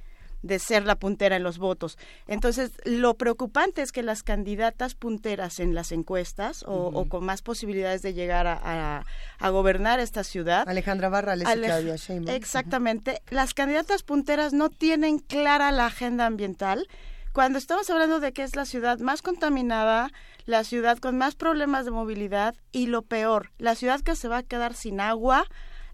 de 0.47 0.59
ser 0.59 0.85
la 0.85 0.95
puntera 0.97 1.37
en 1.37 1.43
los 1.43 1.59
votos. 1.59 1.99
Entonces, 2.27 2.73
lo 2.85 3.15
preocupante 3.15 3.83
es 3.83 3.93
que 3.93 4.03
las 4.03 4.23
candidatas 4.23 4.95
punteras 4.95 5.59
en 5.61 5.75
las 5.75 5.93
encuestas 5.93 6.63
o, 6.63 6.73
o 6.89 7.09
con 7.09 7.25
más 7.25 7.43
posibilidades 7.43 8.03
de 8.03 8.15
llegar 8.15 8.47
a, 8.47 8.61
a- 8.63 9.05
a 9.39 9.49
gobernar 9.51 10.01
esta 10.01 10.25
ciudad. 10.25 10.69
Alejandra 10.69 11.09
Barrales 11.09 11.49
y 11.49 11.51
Claudia 11.61 11.97
Sheinbaum. 11.97 12.35
Exactamente. 12.37 13.21
Las 13.31 13.55
candidatas 13.55 14.03
punteras 14.03 14.53
no 14.53 14.71
tienen 14.71 15.19
clara 15.19 15.71
la 15.73 15.87
agenda 15.87 16.27
ambiental. 16.27 16.87
Cuando 17.33 17.59
estamos 17.59 17.91
hablando 17.91 18.19
de 18.19 18.33
que 18.33 18.43
es 18.43 18.57
la 18.57 18.65
ciudad 18.65 18.99
más 19.01 19.21
contaminada, 19.21 20.11
la 20.47 20.65
ciudad 20.65 20.97
con 20.99 21.19
más 21.19 21.35
problemas 21.35 21.85
de 21.85 21.91
movilidad 21.91 22.55
y 22.73 22.87
lo 22.87 23.03
peor, 23.03 23.51
la 23.59 23.75
ciudad 23.75 24.01
que 24.01 24.17
se 24.17 24.29
va 24.29 24.39
a 24.39 24.43
quedar 24.43 24.73
sin 24.75 25.01
agua 25.01 25.45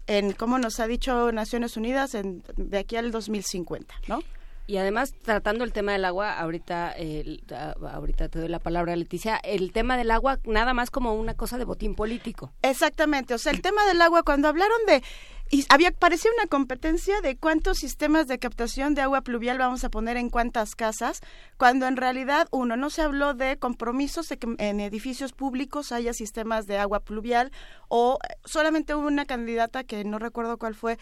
en, 0.07 0.31
como 0.33 0.57
nos 0.57 0.79
ha 0.79 0.87
dicho 0.87 1.31
Naciones 1.31 1.75
Unidas, 1.75 2.13
en, 2.15 2.43
de 2.55 2.77
aquí 2.77 2.95
al 2.95 3.11
2050, 3.11 3.93
¿no? 4.07 4.21
Y 4.65 4.77
además, 4.77 5.13
tratando 5.21 5.65
el 5.65 5.73
tema 5.73 5.91
del 5.91 6.05
agua, 6.05 6.39
ahorita, 6.39 6.93
eh, 6.97 7.41
ahorita 7.81 8.29
te 8.29 8.39
doy 8.39 8.47
la 8.47 8.59
palabra, 8.59 8.95
Leticia, 8.95 9.35
el 9.43 9.73
tema 9.73 9.97
del 9.97 10.09
agua 10.09 10.39
nada 10.45 10.73
más 10.73 10.89
como 10.89 11.13
una 11.13 11.33
cosa 11.33 11.57
de 11.57 11.65
botín 11.65 11.95
político. 11.95 12.53
Exactamente, 12.61 13.33
o 13.33 13.37
sea, 13.37 13.51
el 13.51 13.61
tema 13.61 13.85
del 13.85 14.01
agua, 14.01 14.23
cuando 14.23 14.47
hablaron 14.47 14.77
de, 14.87 15.03
y 15.51 15.65
había, 15.69 15.91
parecía 15.91 16.31
una 16.37 16.47
competencia 16.47 17.19
de 17.19 17.35
cuántos 17.35 17.77
sistemas 17.77 18.27
de 18.27 18.39
captación 18.39 18.95
de 18.95 19.01
agua 19.01 19.21
pluvial 19.21 19.57
vamos 19.57 19.83
a 19.83 19.89
poner 19.89 20.15
en 20.15 20.29
cuántas 20.29 20.75
casas, 20.75 21.19
cuando 21.57 21.85
en 21.85 21.97
realidad, 21.97 22.47
uno, 22.51 22.77
no 22.77 22.89
se 22.89 23.01
habló 23.01 23.33
de 23.33 23.57
compromisos 23.57 24.29
de 24.29 24.37
que 24.37 24.55
en 24.57 24.79
edificios 24.79 25.33
públicos 25.33 25.91
haya 25.91 26.13
sistemas 26.13 26.67
de 26.67 26.77
agua 26.77 27.01
pluvial, 27.01 27.51
o 27.89 28.17
solamente 28.45 28.95
hubo 28.95 29.07
una 29.07 29.25
candidata 29.25 29.83
que 29.83 30.05
no 30.05 30.19
recuerdo 30.19 30.57
cuál 30.57 30.73
fue, 30.73 30.97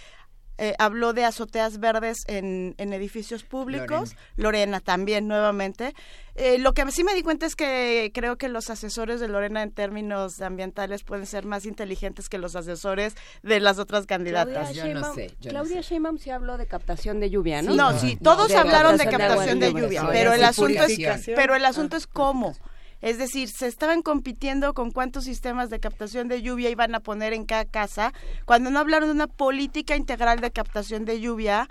eh, 0.57 0.75
habló 0.79 1.13
de 1.13 1.25
azoteas 1.25 1.79
verdes 1.79 2.23
en, 2.27 2.75
en 2.77 2.93
edificios 2.93 3.43
públicos. 3.43 4.15
Lorena, 4.35 4.79
también, 4.79 5.27
nuevamente. 5.27 5.93
Eh, 6.35 6.57
lo 6.59 6.73
que 6.73 6.89
sí 6.91 7.03
me 7.03 7.13
di 7.13 7.23
cuenta 7.23 7.45
es 7.45 7.55
que 7.55 8.11
creo 8.13 8.37
que 8.37 8.47
los 8.47 8.69
asesores 8.69 9.19
de 9.19 9.27
Lorena 9.27 9.63
en 9.63 9.71
términos 9.71 10.39
ambientales 10.41 11.03
pueden 11.03 11.25
ser 11.25 11.45
más 11.45 11.65
inteligentes 11.65 12.29
que 12.29 12.37
los 12.37 12.55
asesores 12.55 13.15
de 13.43 13.59
las 13.59 13.79
otras 13.79 14.05
candidatas. 14.05 14.71
Claudia 14.71 14.93
Sheinbaum- 15.01 15.35
Claudia 15.49 15.81
Sheinbaum 15.81 16.17
sí 16.17 16.29
habló 16.29 16.57
de 16.57 16.67
captación 16.67 17.19
de 17.19 17.29
lluvia, 17.29 17.61
¿no? 17.61 17.73
No, 17.75 17.99
sí, 17.99 18.17
todos 18.21 18.47
De 18.47 18.55
hablaron 18.55 18.97
de 18.97 19.05
captación 19.07 19.59
de 19.59 19.73
lluvia, 19.73 20.07
pero 20.09 20.33
el 20.33 20.39
Sí, 20.39 20.45
asunto 20.45 20.79
es, 20.79 20.83
purificación. 20.83 21.35
pero 21.35 21.55
el 21.55 21.65
asunto 21.65 21.97
es 21.97 22.07
cómo. 22.07 22.55
Es 23.01 23.17
decir, 23.17 23.49
se 23.49 23.67
estaban 23.67 24.01
compitiendo 24.01 24.73
con 24.73 24.91
cuántos 24.91 25.23
sistemas 25.23 25.69
de 25.69 25.79
captación 25.79 26.27
de 26.27 26.41
lluvia 26.41 26.69
iban 26.69 26.93
a 26.95 26.99
poner 26.99 27.33
en 27.33 27.45
cada 27.45 27.65
casa, 27.65 28.13
cuando 28.45 28.69
no 28.69 28.79
hablaron 28.79 29.09
de 29.09 29.15
una 29.15 29.27
política 29.27 29.95
integral 29.95 30.39
de 30.39 30.51
captación 30.51 31.05
de 31.05 31.19
lluvia. 31.19 31.67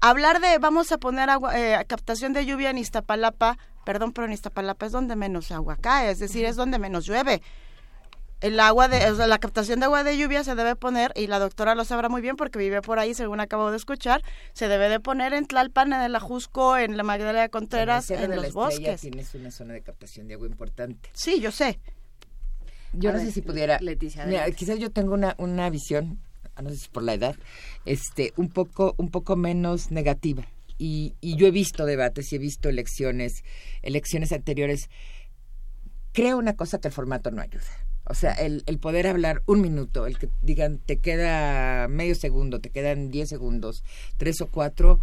Hablar 0.00 0.40
de 0.40 0.58
vamos 0.58 0.90
a 0.90 0.98
poner 0.98 1.30
agua, 1.30 1.58
eh, 1.58 1.84
captación 1.86 2.32
de 2.32 2.44
lluvia 2.44 2.70
en 2.70 2.78
Iztapalapa, 2.78 3.58
perdón, 3.84 4.12
pero 4.12 4.26
en 4.26 4.32
Iztapalapa 4.32 4.86
es 4.86 4.92
donde 4.92 5.14
menos 5.14 5.52
agua 5.52 5.76
cae, 5.80 6.10
es 6.10 6.18
decir, 6.18 6.44
es 6.44 6.56
donde 6.56 6.78
menos 6.78 7.06
llueve 7.06 7.42
el 8.42 8.60
agua 8.60 8.88
de, 8.88 9.10
o 9.10 9.16
sea, 9.16 9.26
la 9.26 9.38
captación 9.38 9.80
de 9.80 9.86
agua 9.86 10.04
de 10.04 10.18
lluvia 10.18 10.44
se 10.44 10.54
debe 10.54 10.76
poner, 10.76 11.12
y 11.16 11.28
la 11.28 11.38
doctora 11.38 11.74
lo 11.74 11.84
sabrá 11.84 12.08
muy 12.08 12.20
bien 12.20 12.36
porque 12.36 12.58
vive 12.58 12.82
por 12.82 12.98
ahí, 12.98 13.14
según 13.14 13.40
acabo 13.40 13.70
de 13.70 13.76
escuchar, 13.76 14.22
se 14.52 14.68
debe 14.68 14.88
de 14.88 15.00
poner 15.00 15.32
en 15.32 15.46
Tlalpan, 15.46 15.92
en 15.92 16.02
el 16.02 16.14
Ajusco, 16.14 16.76
en 16.76 16.96
la 16.96 17.02
Magdalena 17.04 17.48
Contreras, 17.48 18.06
Cerro 18.06 18.24
en 18.24 18.30
de 18.30 18.36
la 18.36 18.42
los 18.42 18.48
Estrella 18.50 18.90
bosques. 18.90 19.00
Tienes 19.00 19.34
una 19.34 19.50
zona 19.50 19.74
de 19.74 19.82
captación 19.82 20.28
de 20.28 20.34
agua 20.34 20.48
importante. 20.48 21.08
Sí, 21.14 21.40
yo 21.40 21.50
sé. 21.50 21.78
Yo 22.92 23.10
A 23.10 23.12
no 23.12 23.18
ver, 23.18 23.26
sé 23.28 23.32
si 23.32 23.42
pudiera. 23.42 23.78
Leticia, 23.80 24.26
Mira, 24.26 24.50
quizás 24.50 24.78
yo 24.78 24.90
tengo 24.90 25.14
una, 25.14 25.34
una 25.38 25.70
visión, 25.70 26.20
no 26.60 26.68
sé 26.70 26.76
si 26.76 26.88
por 26.88 27.02
la 27.04 27.14
edad, 27.14 27.36
este, 27.86 28.32
un 28.36 28.50
poco, 28.50 28.94
un 28.98 29.10
poco 29.10 29.36
menos 29.36 29.90
negativa. 29.90 30.46
Y, 30.78 31.14
y 31.20 31.36
yo 31.36 31.46
he 31.46 31.50
visto 31.52 31.86
debates 31.86 32.32
y 32.32 32.36
he 32.36 32.38
visto 32.38 32.68
elecciones, 32.68 33.44
elecciones 33.82 34.32
anteriores. 34.32 34.90
Creo 36.12 36.36
una 36.36 36.54
cosa 36.56 36.78
que 36.78 36.88
el 36.88 36.94
formato 36.94 37.30
no 37.30 37.40
ayuda. 37.40 37.62
O 38.04 38.14
sea, 38.14 38.32
el, 38.32 38.62
el 38.66 38.78
poder 38.78 39.06
hablar 39.06 39.42
un 39.46 39.60
minuto, 39.60 40.06
el 40.06 40.18
que 40.18 40.28
digan 40.42 40.78
te 40.78 40.98
queda 40.98 41.86
medio 41.88 42.14
segundo, 42.14 42.60
te 42.60 42.70
quedan 42.70 43.10
diez 43.10 43.28
segundos, 43.28 43.84
tres 44.16 44.40
o 44.40 44.48
cuatro, 44.48 45.00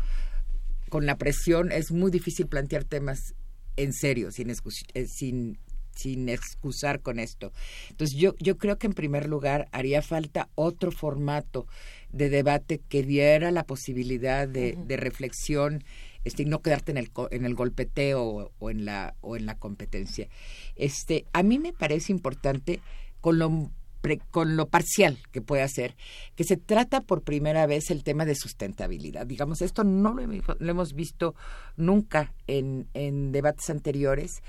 con 0.90 1.06
la 1.06 1.18
presión 1.18 1.72
es 1.72 1.92
muy 1.92 2.12
difícil 2.12 2.48
plantear 2.48 2.84
temas 2.84 3.36
en 3.78 3.94
serio, 3.94 4.32
sin, 4.32 4.50
eh, 4.50 5.06
sin, 5.08 5.58
sin 5.96 6.28
excusar 6.28 7.02
con 7.02 7.20
esto. 7.20 7.54
Entonces 7.90 8.18
yo, 8.18 8.36
yo 8.40 8.58
creo 8.58 8.78
que 8.78 8.88
en 8.88 8.94
primer 8.94 9.28
lugar 9.28 9.70
haría 9.72 10.02
falta 10.02 10.50
otro 10.56 10.92
formato 10.92 11.68
de 12.12 12.30
debate 12.30 12.82
que 12.90 13.04
diera 13.04 13.52
la 13.52 13.64
posibilidad 13.64 14.48
de, 14.48 14.78
de 14.86 14.98
reflexión 14.98 15.84
este, 16.26 16.44
y 16.44 16.46
no 16.46 16.62
quedarte 16.62 16.92
en 16.92 16.98
el, 16.98 17.12
en 17.32 17.46
el 17.46 17.56
golpeteo 17.56 18.52
o, 18.58 18.70
en 18.70 18.86
la, 18.86 19.16
o 19.22 19.36
en 19.36 19.46
la 19.46 19.58
competencia. 19.58 20.28
Este, 20.76 21.26
a 21.34 21.44
mí 21.44 21.60
me 21.60 21.74
parece 21.74 22.12
importante 22.12 22.80
con 23.22 23.40
lo 23.40 23.72
pre- 24.02 24.22
con 24.32 24.56
lo 24.56 24.68
parcial 24.68 25.18
que 25.32 25.42
puede 25.42 25.62
hacer, 25.62 25.96
que 26.36 26.44
se 26.44 26.58
trata 26.58 27.02
por 27.02 27.22
primera 27.22 27.68
vez 27.68 27.92
el 27.92 28.04
tema 28.04 28.26
de 28.26 28.36
sustentabilidad. 28.36 29.28
Digamos, 29.28 29.62
esto 29.62 29.84
no 29.84 30.14
lo, 30.14 30.26
lo 30.26 30.72
hemos 30.72 30.94
visto 30.94 31.36
nunca 31.76 32.34
en, 32.48 32.88
en 32.94 33.32
debates 33.32 33.70
anteriores. 33.70 34.42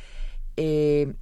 Eh, 0.57 1.15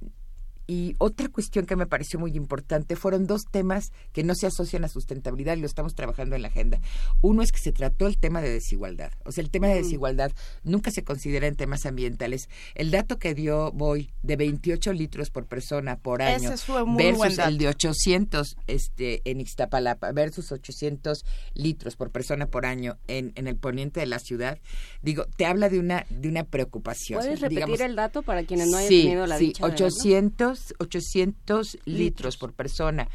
y 0.69 0.93
otra 0.99 1.29
cuestión 1.29 1.65
que 1.65 1.75
me 1.75 1.87
pareció 1.87 2.19
muy 2.19 2.35
importante 2.35 2.95
fueron 2.95 3.25
dos 3.25 3.41
temas 3.49 3.91
que 4.13 4.23
no 4.23 4.35
se 4.35 4.45
asocian 4.45 4.83
a 4.83 4.87
sustentabilidad 4.87 5.57
y 5.57 5.61
lo 5.61 5.65
estamos 5.65 5.95
trabajando 5.95 6.35
en 6.35 6.43
la 6.43 6.49
agenda. 6.49 6.79
Uno 7.23 7.41
es 7.41 7.51
que 7.51 7.57
se 7.57 7.71
trató 7.71 8.05
el 8.05 8.19
tema 8.19 8.39
de 8.39 8.51
desigualdad. 8.51 9.11
O 9.25 9.31
sea, 9.31 9.43
el 9.43 9.49
tema 9.49 9.67
de 9.67 9.73
desigualdad 9.81 10.31
nunca 10.63 10.91
se 10.91 11.03
considera 11.03 11.47
en 11.47 11.55
temas 11.55 11.87
ambientales. 11.87 12.49
El 12.75 12.91
dato 12.91 13.17
que 13.17 13.33
dio 13.33 13.71
Boy 13.71 14.11
de 14.21 14.35
28 14.35 14.93
litros 14.93 15.31
por 15.31 15.47
persona 15.47 15.97
por 15.97 16.21
año 16.21 16.51
versus 16.95 17.39
el 17.39 17.57
de 17.57 17.67
800 17.69 18.55
este, 18.67 19.21
en 19.25 19.41
Ixtapalapa 19.41 20.11
versus 20.11 20.51
800 20.51 21.25
litros 21.55 21.95
por 21.95 22.11
persona 22.11 22.45
por 22.45 22.67
año 22.67 22.99
en, 23.07 23.31
en 23.33 23.47
el 23.47 23.55
poniente 23.55 24.01
de 24.01 24.05
la 24.05 24.19
ciudad, 24.19 24.59
digo, 25.01 25.25
te 25.35 25.47
habla 25.47 25.69
de 25.69 25.79
una, 25.79 26.05
de 26.11 26.29
una 26.29 26.43
preocupación. 26.43 27.21
¿Puedes 27.21 27.41
repetir 27.41 27.65
Digamos, 27.65 27.79
el 27.79 27.95
dato 27.95 28.21
para 28.21 28.43
quienes 28.43 28.67
no 28.67 28.77
hayan 28.77 28.89
sí, 28.89 29.01
tenido 29.01 29.25
la 29.25 29.39
sí, 29.39 29.47
dicha 29.47 29.65
de 29.65 29.71
verlo? 29.71 29.87
800, 30.59 30.75
800 30.79 31.77
litros 31.85 32.37
por 32.37 32.53
persona, 32.53 33.07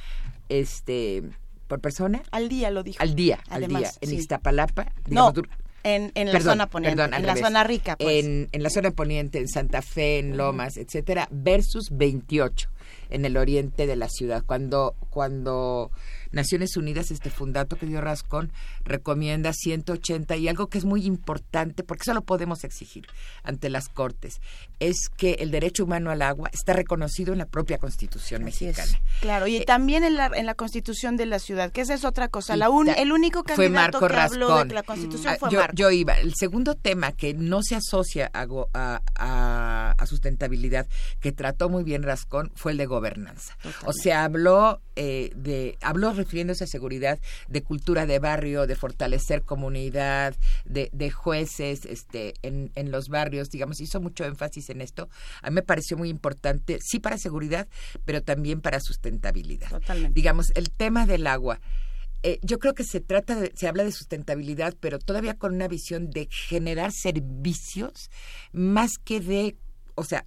este, 0.49 1.23
por 1.69 1.81
persona. 1.81 2.23
Al 2.31 2.49
día 2.49 2.71
lo 2.71 2.83
dijo. 2.83 2.99
Al 3.01 3.15
día, 3.15 3.41
al 3.49 3.65
Además, 3.65 3.83
día. 3.83 3.91
En 4.01 4.09
sí. 4.11 4.17
Iztapalapa. 4.17 4.93
No, 5.09 5.33
digamos, 5.33 5.51
en, 5.85 6.13
en 6.15 6.27
la 6.29 6.33
Perdón, 6.33 6.53
zona 6.53 6.67
poniente, 6.71 6.97
perdón, 6.97 7.15
al 7.15 7.21
en 7.21 7.27
la 7.27 7.35
revés. 7.35 7.47
zona 7.49 7.65
rica, 7.65 7.97
pues. 7.97 8.25
En, 8.25 8.49
en 8.53 8.63
la 8.63 8.71
zona 8.71 8.91
poniente, 8.91 9.39
en 9.39 9.49
Santa 9.49 9.83
Fe, 9.83 10.19
en 10.19 10.37
Lomas, 10.37 10.77
etcétera, 10.79 11.29
versus 11.31 11.91
28. 11.91 12.71
En 13.11 13.25
el 13.25 13.37
oriente 13.37 13.87
de 13.87 13.97
la 13.97 14.09
ciudad. 14.09 14.43
Cuando, 14.45 14.95
cuando 15.11 15.91
Naciones 16.33 16.77
Unidas, 16.77 17.11
este 17.11 17.31
fundato 17.31 17.77
que 17.77 17.87
dio 17.87 18.01
Rascón, 18.01 18.53
recomienda 18.85 19.53
180 19.53 20.37
y 20.37 20.49
algo 20.49 20.67
que 20.69 20.79
es 20.79 20.85
muy 20.85 21.07
importante, 21.07 21.83
porque 21.85 22.03
eso 22.03 22.15
lo 22.15 22.23
podemos 22.23 22.65
exigir 22.65 23.07
ante 23.43 23.71
las 23.71 23.89
Cortes, 23.89 24.41
es 24.81 25.09
que 25.17 25.35
el 25.41 25.51
derecho 25.51 25.85
humano 25.85 26.11
al 26.11 26.23
agua 26.23 26.51
está 26.53 26.73
reconocido 26.73 27.33
en 27.33 27.39
la 27.39 27.47
propia 27.47 27.79
Constitución 27.79 28.43
mexicana. 28.45 28.93
Claro, 29.21 29.47
y 29.47 29.57
Eh, 29.59 29.65
también 29.65 30.03
en 30.05 30.15
la, 30.17 30.27
en 30.35 30.47
la 30.47 30.55
Constitución 30.55 31.17
de 31.17 31.27
la 31.27 31.39
ciudad, 31.39 31.71
que 31.71 31.81
esa 31.83 31.95
es 31.95 32.05
otra 32.05 32.29
cosa. 32.29 32.57
La 32.57 32.69
un- 32.71 32.89
el 32.89 33.13
único 33.13 33.45
fue 33.45 33.67
candidato 33.67 34.01
Marco 34.01 34.09
que 34.09 34.21
habló 34.21 34.59
de 34.63 34.69
que 34.69 34.75
la 34.75 34.83
Constitución 34.83 35.35
Ah, 35.35 35.37
fue 35.39 35.51
yo, 35.51 35.59
Marco. 35.61 35.75
yo 35.77 35.91
iba. 35.91 36.15
El 36.19 36.35
segundo 36.35 36.75
tema 36.75 37.13
que 37.13 37.33
no 37.35 37.63
se 37.63 37.77
asocia 37.77 38.31
a, 38.35 38.47
a- 38.75 39.03
a- 39.17 39.95
a 39.97 40.07
sustentabilidad, 40.07 40.87
que 41.21 41.33
trató 41.33 41.69
muy 41.69 41.85
bien 41.85 42.03
Rascón, 42.03 42.51
fue 42.57 42.74
el 42.75 42.79
de 42.79 42.87
gobernanza. 42.87 43.57
O 43.87 43.93
sea, 43.93 44.25
habló 44.25 44.81
eh, 44.97 45.31
de, 45.35 45.77
habló 45.81 46.13
refiriéndose 46.13 46.65
a 46.65 46.67
seguridad, 46.67 47.19
de 47.49 47.63
cultura 47.63 48.07
de 48.07 48.19
barrio, 48.19 48.67
de 48.67 48.77
fortalecer 48.77 49.43
comunidad, 49.43 50.35
de, 50.65 50.91
de 50.93 51.11
jueces, 51.11 51.85
este, 51.85 52.35
en, 52.43 52.71
en 52.75 52.91
los 52.91 53.09
barrios, 53.09 53.49
digamos, 53.51 53.81
hizo 53.81 54.01
mucho 54.01 54.25
énfasis 54.25 54.71
en 54.71 54.81
esto. 54.81 55.09
A 55.43 55.51
mí 55.51 55.55
me 55.57 55.63
pareció 55.63 55.97
muy 55.97 56.09
importante, 56.09 56.79
sí 56.81 57.01
para 57.01 57.19
seguridad, 57.19 57.67
pero 58.05 58.23
también 58.23 58.61
para 58.61 58.81
sustentabilidad. 58.81 59.71
Totalmente. 59.71 60.15
Digamos, 60.15 60.53
el 60.55 60.71
tema 60.71 61.07
del 61.07 61.27
agua. 61.27 61.61
Eh, 62.23 62.39
yo 62.43 62.59
creo 62.59 62.75
que 62.75 62.85
se 62.85 63.01
trata 63.01 63.39
de, 63.39 63.53
se 63.55 63.69
habla 63.69 63.85
de 63.85 63.93
sustentabilidad, 63.93 64.75
pero 64.81 64.99
todavía 64.99 65.35
con 65.35 65.55
una 65.55 65.69
visión 65.69 66.09
de 66.09 66.27
generar 66.31 66.91
servicios 66.91 68.11
más 68.53 68.93
que 69.05 69.21
de, 69.21 69.57
o 69.95 70.05
sea, 70.05 70.25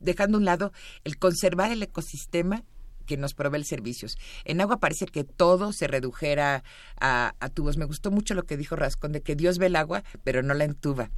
dejando 0.00 0.36
a 0.36 0.40
un 0.40 0.44
lado 0.44 0.72
el 1.04 1.18
conservar 1.18 1.70
el 1.72 1.82
ecosistema 1.82 2.64
que 3.10 3.16
nos 3.16 3.34
provee 3.34 3.64
servicios. 3.64 4.16
En 4.44 4.60
agua 4.60 4.78
parece 4.78 5.04
que 5.06 5.24
todo 5.24 5.72
se 5.72 5.88
redujera 5.88 6.62
a, 7.00 7.34
a 7.40 7.48
tubos. 7.48 7.76
Me 7.76 7.84
gustó 7.84 8.12
mucho 8.12 8.34
lo 8.34 8.44
que 8.44 8.56
dijo 8.56 8.76
Rascón 8.76 9.10
de 9.10 9.20
que 9.20 9.34
Dios 9.34 9.58
ve 9.58 9.66
el 9.66 9.74
agua, 9.74 10.04
pero 10.22 10.44
no 10.44 10.54
la 10.54 10.62
entuba. 10.62 11.10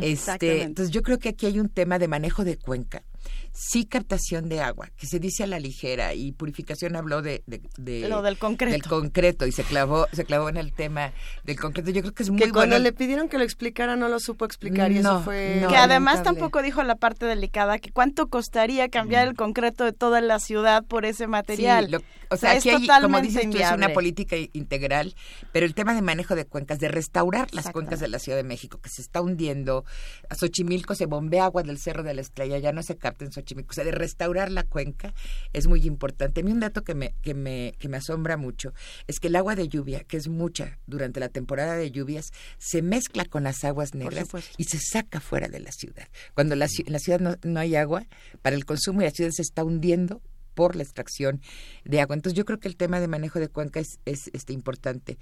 Este, 0.00 0.62
entonces 0.62 0.92
yo 0.92 1.02
creo 1.02 1.20
que 1.20 1.28
aquí 1.28 1.46
hay 1.46 1.60
un 1.60 1.68
tema 1.68 2.00
de 2.00 2.08
manejo 2.08 2.42
de 2.42 2.56
cuenca, 2.56 3.04
sí 3.52 3.84
captación 3.86 4.48
de 4.48 4.60
agua, 4.60 4.88
que 4.96 5.06
se 5.06 5.18
dice 5.18 5.44
a 5.44 5.46
la 5.46 5.58
ligera 5.58 6.14
y 6.14 6.32
purificación 6.32 6.96
habló 6.96 7.22
de, 7.22 7.42
de- 7.46 7.60
de- 7.76 8.08
Lo 8.08 8.22
del 8.22 8.38
concreto. 8.38 8.72
del 8.72 8.82
concreto 8.82 9.46
y 9.46 9.52
se 9.52 9.64
clavó 9.64 10.06
se 10.12 10.24
clavó 10.24 10.48
en 10.48 10.56
el 10.56 10.72
tema 10.72 11.12
del 11.44 11.58
concreto. 11.58 11.90
Yo 11.90 12.00
creo 12.02 12.14
que 12.14 12.22
es 12.22 12.30
muy 12.30 12.38
que 12.40 12.50
cuando 12.50 12.74
bueno. 12.76 12.82
le 12.84 12.92
pidieron 12.92 13.28
que 13.28 13.38
lo 13.38 13.44
explicara 13.44 13.96
no 13.96 14.08
lo 14.08 14.20
supo 14.20 14.44
explicar 14.44 14.92
y 14.92 14.96
No, 15.00 15.16
eso 15.16 15.22
fue 15.22 15.58
no. 15.62 15.68
que 15.68 15.76
además 15.76 16.14
lamentable. 16.16 16.40
tampoco 16.40 16.62
dijo 16.62 16.82
la 16.82 16.96
parte 16.96 17.26
delicada, 17.26 17.78
que 17.78 17.90
cuánto 17.90 18.28
costaría 18.28 18.88
cambiar 18.88 19.26
el 19.28 19.34
concreto 19.34 19.84
de 19.84 19.92
toda 19.92 20.20
la 20.20 20.38
ciudad 20.38 20.84
por 20.84 21.04
ese 21.04 21.26
material. 21.26 21.86
Sí, 21.86 21.90
lo- 21.92 22.02
o 22.30 22.36
sea, 22.36 22.52
es 22.54 22.58
aquí 22.66 22.70
hay, 22.90 23.00
como 23.02 23.20
dices 23.20 23.48
tú, 23.50 23.56
es 23.56 23.72
una 23.72 23.88
política 23.94 24.36
integral, 24.52 25.14
pero 25.52 25.64
el 25.66 25.74
tema 25.74 25.94
de 25.94 26.02
manejo 26.02 26.34
de 26.34 26.44
cuencas, 26.44 26.78
de 26.78 26.88
restaurar 26.88 27.52
las 27.54 27.70
cuencas 27.70 28.00
de 28.00 28.08
la 28.08 28.18
Ciudad 28.18 28.36
de 28.36 28.44
México, 28.44 28.78
que 28.82 28.90
se 28.90 29.00
está 29.00 29.22
hundiendo, 29.22 29.84
a 30.28 30.34
Xochimilco 30.34 30.94
se 30.94 31.06
bombea 31.06 31.46
agua 31.46 31.62
del 31.62 31.78
Cerro 31.78 32.02
de 32.02 32.12
la 32.14 32.20
Estrella, 32.20 32.58
ya 32.58 32.72
no 32.72 32.82
se 32.82 32.96
capta 32.96 33.17
en 33.24 33.32
Xochimilco, 33.32 33.70
o 33.70 33.74
sea, 33.74 33.84
de 33.84 33.92
restaurar 33.92 34.50
la 34.50 34.64
cuenca 34.64 35.14
es 35.52 35.66
muy 35.66 35.84
importante. 35.86 36.40
A 36.40 36.44
mí 36.44 36.52
un 36.52 36.60
dato 36.60 36.82
que 36.82 36.94
me, 36.94 37.14
que 37.22 37.34
me, 37.34 37.74
que 37.78 37.88
me 37.88 37.96
asombra 37.96 38.36
mucho 38.36 38.72
es 39.06 39.18
que 39.20 39.28
el 39.28 39.36
agua 39.36 39.54
de 39.54 39.68
lluvia, 39.68 40.04
que 40.04 40.16
es 40.16 40.28
mucha 40.28 40.78
durante 40.86 41.20
la 41.20 41.28
temporada 41.28 41.76
de 41.76 41.90
lluvias, 41.90 42.30
se 42.58 42.82
mezcla 42.82 43.24
con 43.24 43.44
las 43.44 43.64
aguas 43.64 43.94
negras 43.94 44.28
y 44.56 44.64
se 44.64 44.78
saca 44.78 45.20
fuera 45.20 45.48
de 45.48 45.60
la 45.60 45.72
ciudad. 45.72 46.08
Cuando 46.34 46.56
la, 46.56 46.66
en 46.66 46.92
la 46.92 46.98
ciudad 46.98 47.20
no, 47.20 47.36
no 47.42 47.60
hay 47.60 47.76
agua 47.76 48.06
para 48.42 48.56
el 48.56 48.64
consumo 48.64 49.00
y 49.00 49.04
la 49.04 49.10
ciudad 49.10 49.30
se 49.30 49.42
está 49.42 49.64
hundiendo 49.64 50.20
por 50.58 50.74
la 50.74 50.82
extracción 50.82 51.40
de 51.84 52.00
agua. 52.00 52.16
Entonces 52.16 52.36
yo 52.36 52.44
creo 52.44 52.58
que 52.58 52.66
el 52.66 52.76
tema 52.76 52.98
de 52.98 53.06
manejo 53.06 53.38
de 53.38 53.46
cuenca 53.46 53.78
es, 53.78 54.00
es 54.06 54.28
este 54.32 54.52
importante. 54.52 55.16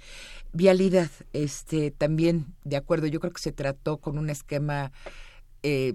Vialidad, 0.51 1.11
este 1.31 1.91
también 1.91 2.55
de 2.63 2.75
acuerdo, 2.75 3.05
yo 3.05 3.19
creo 3.19 3.31
que 3.31 3.41
se 3.43 3.51
trató 3.51 3.97
con 3.97 4.17
un 4.17 4.31
esquema 4.31 4.91
eh, 5.61 5.93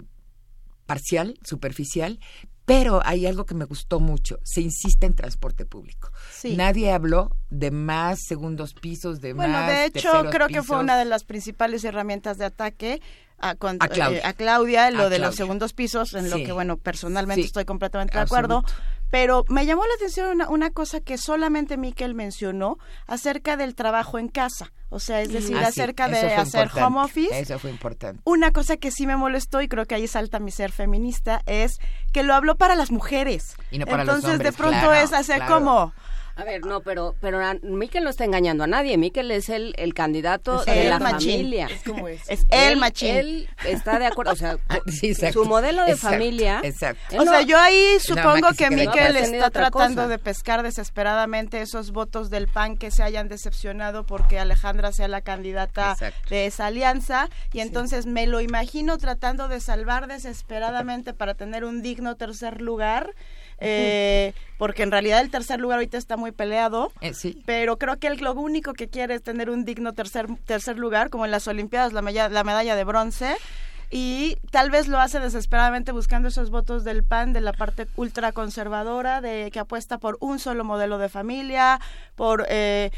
parcial, 0.85 1.37
superficial, 1.43 2.19
pero 2.65 3.01
hay 3.03 3.25
algo 3.25 3.45
que 3.45 3.55
me 3.55 3.65
gustó 3.65 3.99
mucho, 3.99 4.39
se 4.43 4.61
insiste 4.61 5.05
en 5.05 5.15
transporte 5.15 5.65
público. 5.65 6.11
Sí. 6.31 6.55
Nadie 6.55 6.91
habló 6.91 7.35
de 7.49 7.71
más 7.71 8.19
segundos 8.25 8.73
pisos, 8.73 9.19
de 9.19 9.33
Bueno, 9.33 9.53
más 9.53 9.67
de 9.67 9.85
hecho, 9.85 10.25
creo 10.31 10.47
que 10.47 10.63
fue 10.63 10.77
una 10.79 10.97
de 10.97 11.05
las 11.05 11.23
principales 11.25 11.83
herramientas 11.83 12.37
de 12.37 12.45
ataque 12.45 13.01
a, 13.37 13.55
con- 13.55 13.77
A 13.81 13.89
Claudia. 13.89 14.19
eh, 14.19 14.21
a 14.23 14.31
Claudia, 14.33 14.89
lo 14.91 15.03
A 15.03 15.09
de 15.09 15.19
los 15.19 15.35
segundos 15.35 15.73
pisos, 15.73 16.13
en 16.13 16.29
lo 16.29 16.37
que, 16.37 16.53
bueno, 16.53 16.77
personalmente 16.77 17.41
Sí. 17.41 17.47
estoy 17.47 17.65
completamente 17.65 18.13
de 18.17 18.23
acuerdo. 18.23 18.59
Absoluto. 18.59 18.83
Pero 19.13 19.45
me 19.47 19.67
llamó 19.67 19.83
la 19.83 19.93
atención 19.93 20.31
una, 20.31 20.49
una 20.49 20.71
cosa 20.71 20.99
que 20.99 21.19
solamente 21.19 21.77
Miquel 21.77 22.15
mencionó 22.15 22.79
acerca 23.05 23.57
del 23.57 23.75
trabajo 23.75 24.17
en 24.17 24.27
casa. 24.27 24.71
O 24.89 24.99
sea, 24.99 25.21
es 25.21 25.31
decir, 25.31 25.55
Ah, 25.55 25.67
acerca 25.67 26.07
de 26.07 26.33
hacer 26.33 26.71
home 26.73 26.99
office. 26.99 27.39
Eso 27.39 27.59
fue 27.59 27.69
importante. 27.69 28.19
Una 28.25 28.49
cosa 28.49 28.75
que 28.77 28.89
sí 28.89 29.05
me 29.05 29.15
molestó 29.15 29.61
y 29.61 29.67
creo 29.67 29.85
que 29.85 29.93
ahí 29.93 30.07
salta 30.07 30.39
mi 30.39 30.49
ser 30.49 30.71
feminista 30.71 31.43
es 31.45 31.77
que 32.11 32.23
lo 32.23 32.33
habló 32.33 32.55
para 32.55 32.73
las 32.73 32.89
mujeres. 32.89 33.55
Y 33.69 33.77
no 33.77 33.85
para 33.85 34.03
los 34.03 34.15
Entonces 34.15 34.31
hombres, 34.31 34.51
de 34.51 34.57
pronto 34.57 34.79
claro, 34.79 34.93
es 34.95 35.13
hacer 35.13 35.37
claro. 35.37 35.53
como 35.59 35.93
A 36.35 36.43
ver, 36.43 36.65
no, 36.65 36.81
pero 36.81 37.15
pero 37.21 37.39
a- 37.45 37.53
Miquel 37.61 38.03
no 38.03 38.09
está 38.09 38.25
engañando 38.25 38.63
a 38.63 38.67
nadie. 38.67 38.97
Miquel 38.97 39.29
es 39.29 39.49
el, 39.49 39.75
el 39.77 39.93
candidato 39.93 40.61
Es 40.61 40.65
de 40.65 40.81
el 40.83 40.89
la 40.89 40.97
machín. 40.99 41.31
familia. 41.33 41.67
Es 41.71 41.83
como 41.83 42.07
es. 42.07 42.21
Es 42.27 42.45
el 42.49 42.77
machín. 42.77 43.15
Él 43.15 43.49
está 43.65 43.99
de 43.99 44.07
acuerdo, 44.07 44.31
o 44.31 44.35
sea, 44.35 44.57
Sí, 44.87 45.09
exacto. 45.11 45.43
su 45.43 45.45
modelo 45.49 45.85
de 45.85 45.91
Exacto, 45.91 46.15
familia. 46.15 46.59
exacto. 46.63 47.01
él 47.11 47.19
O 47.19 47.25
no- 47.25 47.31
sea, 47.31 47.41
yo 47.41 47.59
ahí 47.59 47.97
supongo 47.99 48.47
que 48.57 48.69
Miquel 48.71 49.15
está 49.15 49.51
tratando 49.51 50.07
de 50.07 50.17
pescar 50.17 50.63
desesperadamente 50.63 51.61
esos 51.61 51.91
votos 51.91 52.29
del 52.31 52.47
PAN 52.47 52.77
que 52.77 52.89
se 52.89 53.03
hayan 53.03 53.27
decepcionado 53.27 54.03
porque 54.05 54.39
Alejandra 54.39 54.91
sea 54.91 55.07
la 55.07 55.21
candidata 55.21 55.91
Exacto. 55.91 56.29
de 56.29 56.45
esa 56.47 56.65
alianza 56.65 57.29
y 57.53 57.59
entonces 57.59 58.05
me 58.07 58.25
lo 58.25 58.41
imagino 58.41 58.97
tratando 58.97 59.47
de 59.47 59.59
salvar 59.59 60.07
desesperadamente 60.07 61.13
para 61.13 61.35
tener 61.35 61.63
un 61.63 61.81
digno 61.81 62.15
tercer 62.15 62.61
lugar. 62.61 63.11
Eh, 63.59 64.33
porque 64.57 64.83
en 64.83 64.91
realidad 64.91 65.21
el 65.21 65.29
tercer 65.29 65.59
lugar 65.59 65.77
ahorita 65.77 65.97
está 65.97 66.17
muy 66.17 66.31
peleado, 66.31 66.91
Eh, 67.01 67.13
sí. 67.13 67.41
pero 67.45 67.77
creo 67.77 67.97
que 67.97 68.07
él 68.07 68.17
lo 68.21 68.33
único 68.33 68.73
que 68.73 68.87
quiere 68.87 69.15
es 69.15 69.23
tener 69.23 69.49
un 69.49 69.65
digno 69.65 69.93
tercer, 69.93 70.27
tercer 70.45 70.77
lugar, 70.77 71.09
como 71.09 71.25
en 71.25 71.31
las 71.31 71.47
Olimpiadas, 71.47 71.93
la, 71.93 72.01
medalla- 72.01 72.29
la 72.29 72.43
medalla 72.43 72.75
de 72.75 72.83
bronce, 72.83 73.35
y 73.95 74.37
tal 74.49 74.71
vez 74.71 74.87
lo 74.87 74.99
hace 74.99 75.19
desesperadamente 75.19 75.91
buscando 75.91 76.27
esos 76.27 76.49
votos 76.49 76.83
del 76.83 77.03
PAN, 77.03 77.31
de 77.31 77.41
la 77.41 77.53
parte 77.53 77.85
ultraconservadora, 77.95 79.21
de 79.21 79.51
que 79.53 79.59
apuesta 79.59 79.99
por 79.99 80.17
un 80.19 80.39
solo 80.39 80.63
modelo 80.63 80.97
de 80.97 81.09
familia, 81.09 81.79
por... 82.15 82.45
eh, 82.49 82.89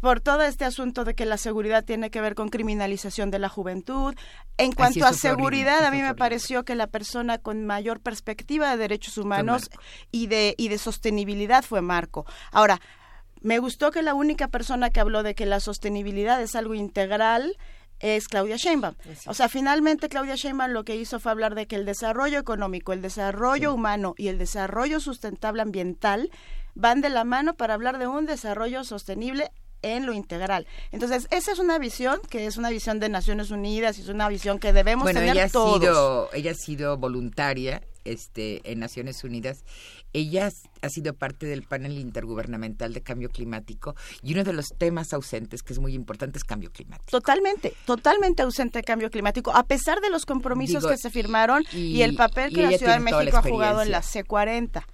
por 0.00 0.20
todo 0.20 0.42
este 0.42 0.64
asunto 0.64 1.04
de 1.04 1.14
que 1.14 1.24
la 1.24 1.36
seguridad 1.36 1.84
tiene 1.84 2.10
que 2.10 2.20
ver 2.20 2.34
con 2.34 2.48
criminalización 2.48 3.30
de 3.30 3.38
la 3.38 3.48
juventud. 3.48 4.16
En 4.58 4.72
cuanto 4.72 5.04
a 5.04 5.10
horrible, 5.10 5.20
seguridad, 5.20 5.84
a 5.84 5.92
mí 5.92 5.98
me 5.98 6.02
horrible. 6.02 6.18
pareció 6.18 6.64
que 6.64 6.74
la 6.74 6.88
persona 6.88 7.38
con 7.38 7.64
mayor 7.66 8.00
perspectiva 8.00 8.68
de 8.72 8.78
derechos 8.78 9.16
humanos 9.16 9.70
y 10.10 10.26
de, 10.26 10.56
y 10.58 10.70
de 10.70 10.78
sostenibilidad 10.78 11.62
fue 11.62 11.82
Marco. 11.82 12.26
Ahora, 12.50 12.80
me 13.42 13.60
gustó 13.60 13.92
que 13.92 14.02
la 14.02 14.14
única 14.14 14.48
persona 14.48 14.90
que 14.90 14.98
habló 14.98 15.22
de 15.22 15.36
que 15.36 15.46
la 15.46 15.60
sostenibilidad 15.60 16.42
es 16.42 16.56
algo 16.56 16.74
integral 16.74 17.56
es 18.02 18.28
Claudia 18.28 18.56
Sheinbaum. 18.56 18.96
O 19.26 19.32
sea, 19.32 19.48
finalmente 19.48 20.08
Claudia 20.08 20.34
Sheinbaum 20.34 20.72
lo 20.72 20.84
que 20.84 20.96
hizo 20.96 21.20
fue 21.20 21.32
hablar 21.32 21.54
de 21.54 21.66
que 21.66 21.76
el 21.76 21.86
desarrollo 21.86 22.38
económico, 22.38 22.92
el 22.92 23.00
desarrollo 23.00 23.72
humano 23.72 24.14
y 24.18 24.28
el 24.28 24.38
desarrollo 24.38 25.00
sustentable 25.00 25.62
ambiental 25.62 26.30
van 26.74 27.00
de 27.00 27.08
la 27.08 27.24
mano 27.24 27.54
para 27.54 27.74
hablar 27.74 27.98
de 27.98 28.08
un 28.08 28.26
desarrollo 28.26 28.84
sostenible 28.84 29.50
en 29.82 30.06
lo 30.06 30.12
integral. 30.12 30.66
Entonces, 30.90 31.26
esa 31.30 31.52
es 31.52 31.58
una 31.58 31.78
visión 31.78 32.20
que 32.28 32.46
es 32.46 32.56
una 32.56 32.70
visión 32.70 33.00
de 33.00 33.08
Naciones 33.08 33.50
Unidas 33.50 33.98
y 33.98 34.02
es 34.02 34.08
una 34.08 34.28
visión 34.28 34.58
que 34.58 34.72
debemos 34.72 35.04
bueno, 35.04 35.20
tener 35.20 35.34
ella 35.34 35.46
ha 35.46 35.48
todos. 35.48 35.80
sido, 35.80 36.30
ella 36.32 36.52
ha 36.52 36.54
sido 36.54 36.96
voluntaria 36.98 37.82
este, 38.04 38.60
en 38.70 38.78
Naciones 38.78 39.22
Unidas. 39.24 39.64
Ella 40.12 40.50
ha 40.82 40.88
sido 40.88 41.14
parte 41.14 41.46
del 41.46 41.62
panel 41.62 41.98
intergubernamental 41.98 42.92
de 42.92 43.00
cambio 43.02 43.28
climático 43.30 43.94
y 44.22 44.32
uno 44.34 44.44
de 44.44 44.52
los 44.52 44.68
temas 44.76 45.12
ausentes 45.12 45.62
que 45.62 45.72
es 45.72 45.78
muy 45.78 45.94
importante 45.94 46.38
es 46.38 46.44
cambio 46.44 46.70
climático. 46.70 47.10
Totalmente, 47.10 47.72
totalmente 47.86 48.42
ausente 48.42 48.78
de 48.78 48.84
cambio 48.84 49.10
climático, 49.10 49.52
a 49.54 49.64
pesar 49.64 50.00
de 50.00 50.10
los 50.10 50.26
compromisos 50.26 50.82
Digo, 50.82 50.90
que 50.92 50.98
se 50.98 51.10
firmaron 51.10 51.64
y, 51.72 51.78
y- 51.78 52.02
el 52.02 52.14
papel 52.16 52.52
y 52.52 52.54
que 52.56 52.62
la 52.62 52.78
Ciudad 52.78 52.94
de 52.98 53.00
México 53.00 53.36
ha 53.36 53.42
jugado 53.42 53.82
en 53.82 53.90
la 53.90 53.98
experiencia. 53.98 54.24
C40. 54.24 54.84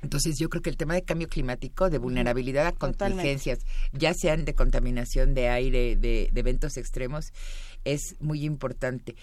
Entonces 0.00 0.36
yo 0.38 0.48
creo 0.48 0.62
que 0.62 0.70
el 0.70 0.76
tema 0.76 0.94
de 0.94 1.02
cambio 1.02 1.26
climático, 1.28 1.90
de 1.90 1.98
vulnerabilidad 1.98 2.66
a 2.68 2.72
Totalmente. 2.72 2.98
contingencias, 3.16 3.58
ya 3.92 4.14
sean 4.14 4.44
de 4.44 4.54
contaminación 4.54 5.34
de 5.34 5.48
aire, 5.48 5.96
de, 5.96 6.28
de 6.32 6.40
eventos 6.40 6.76
extremos, 6.76 7.32
es 7.84 8.14
muy 8.20 8.44
importante. 8.44 9.16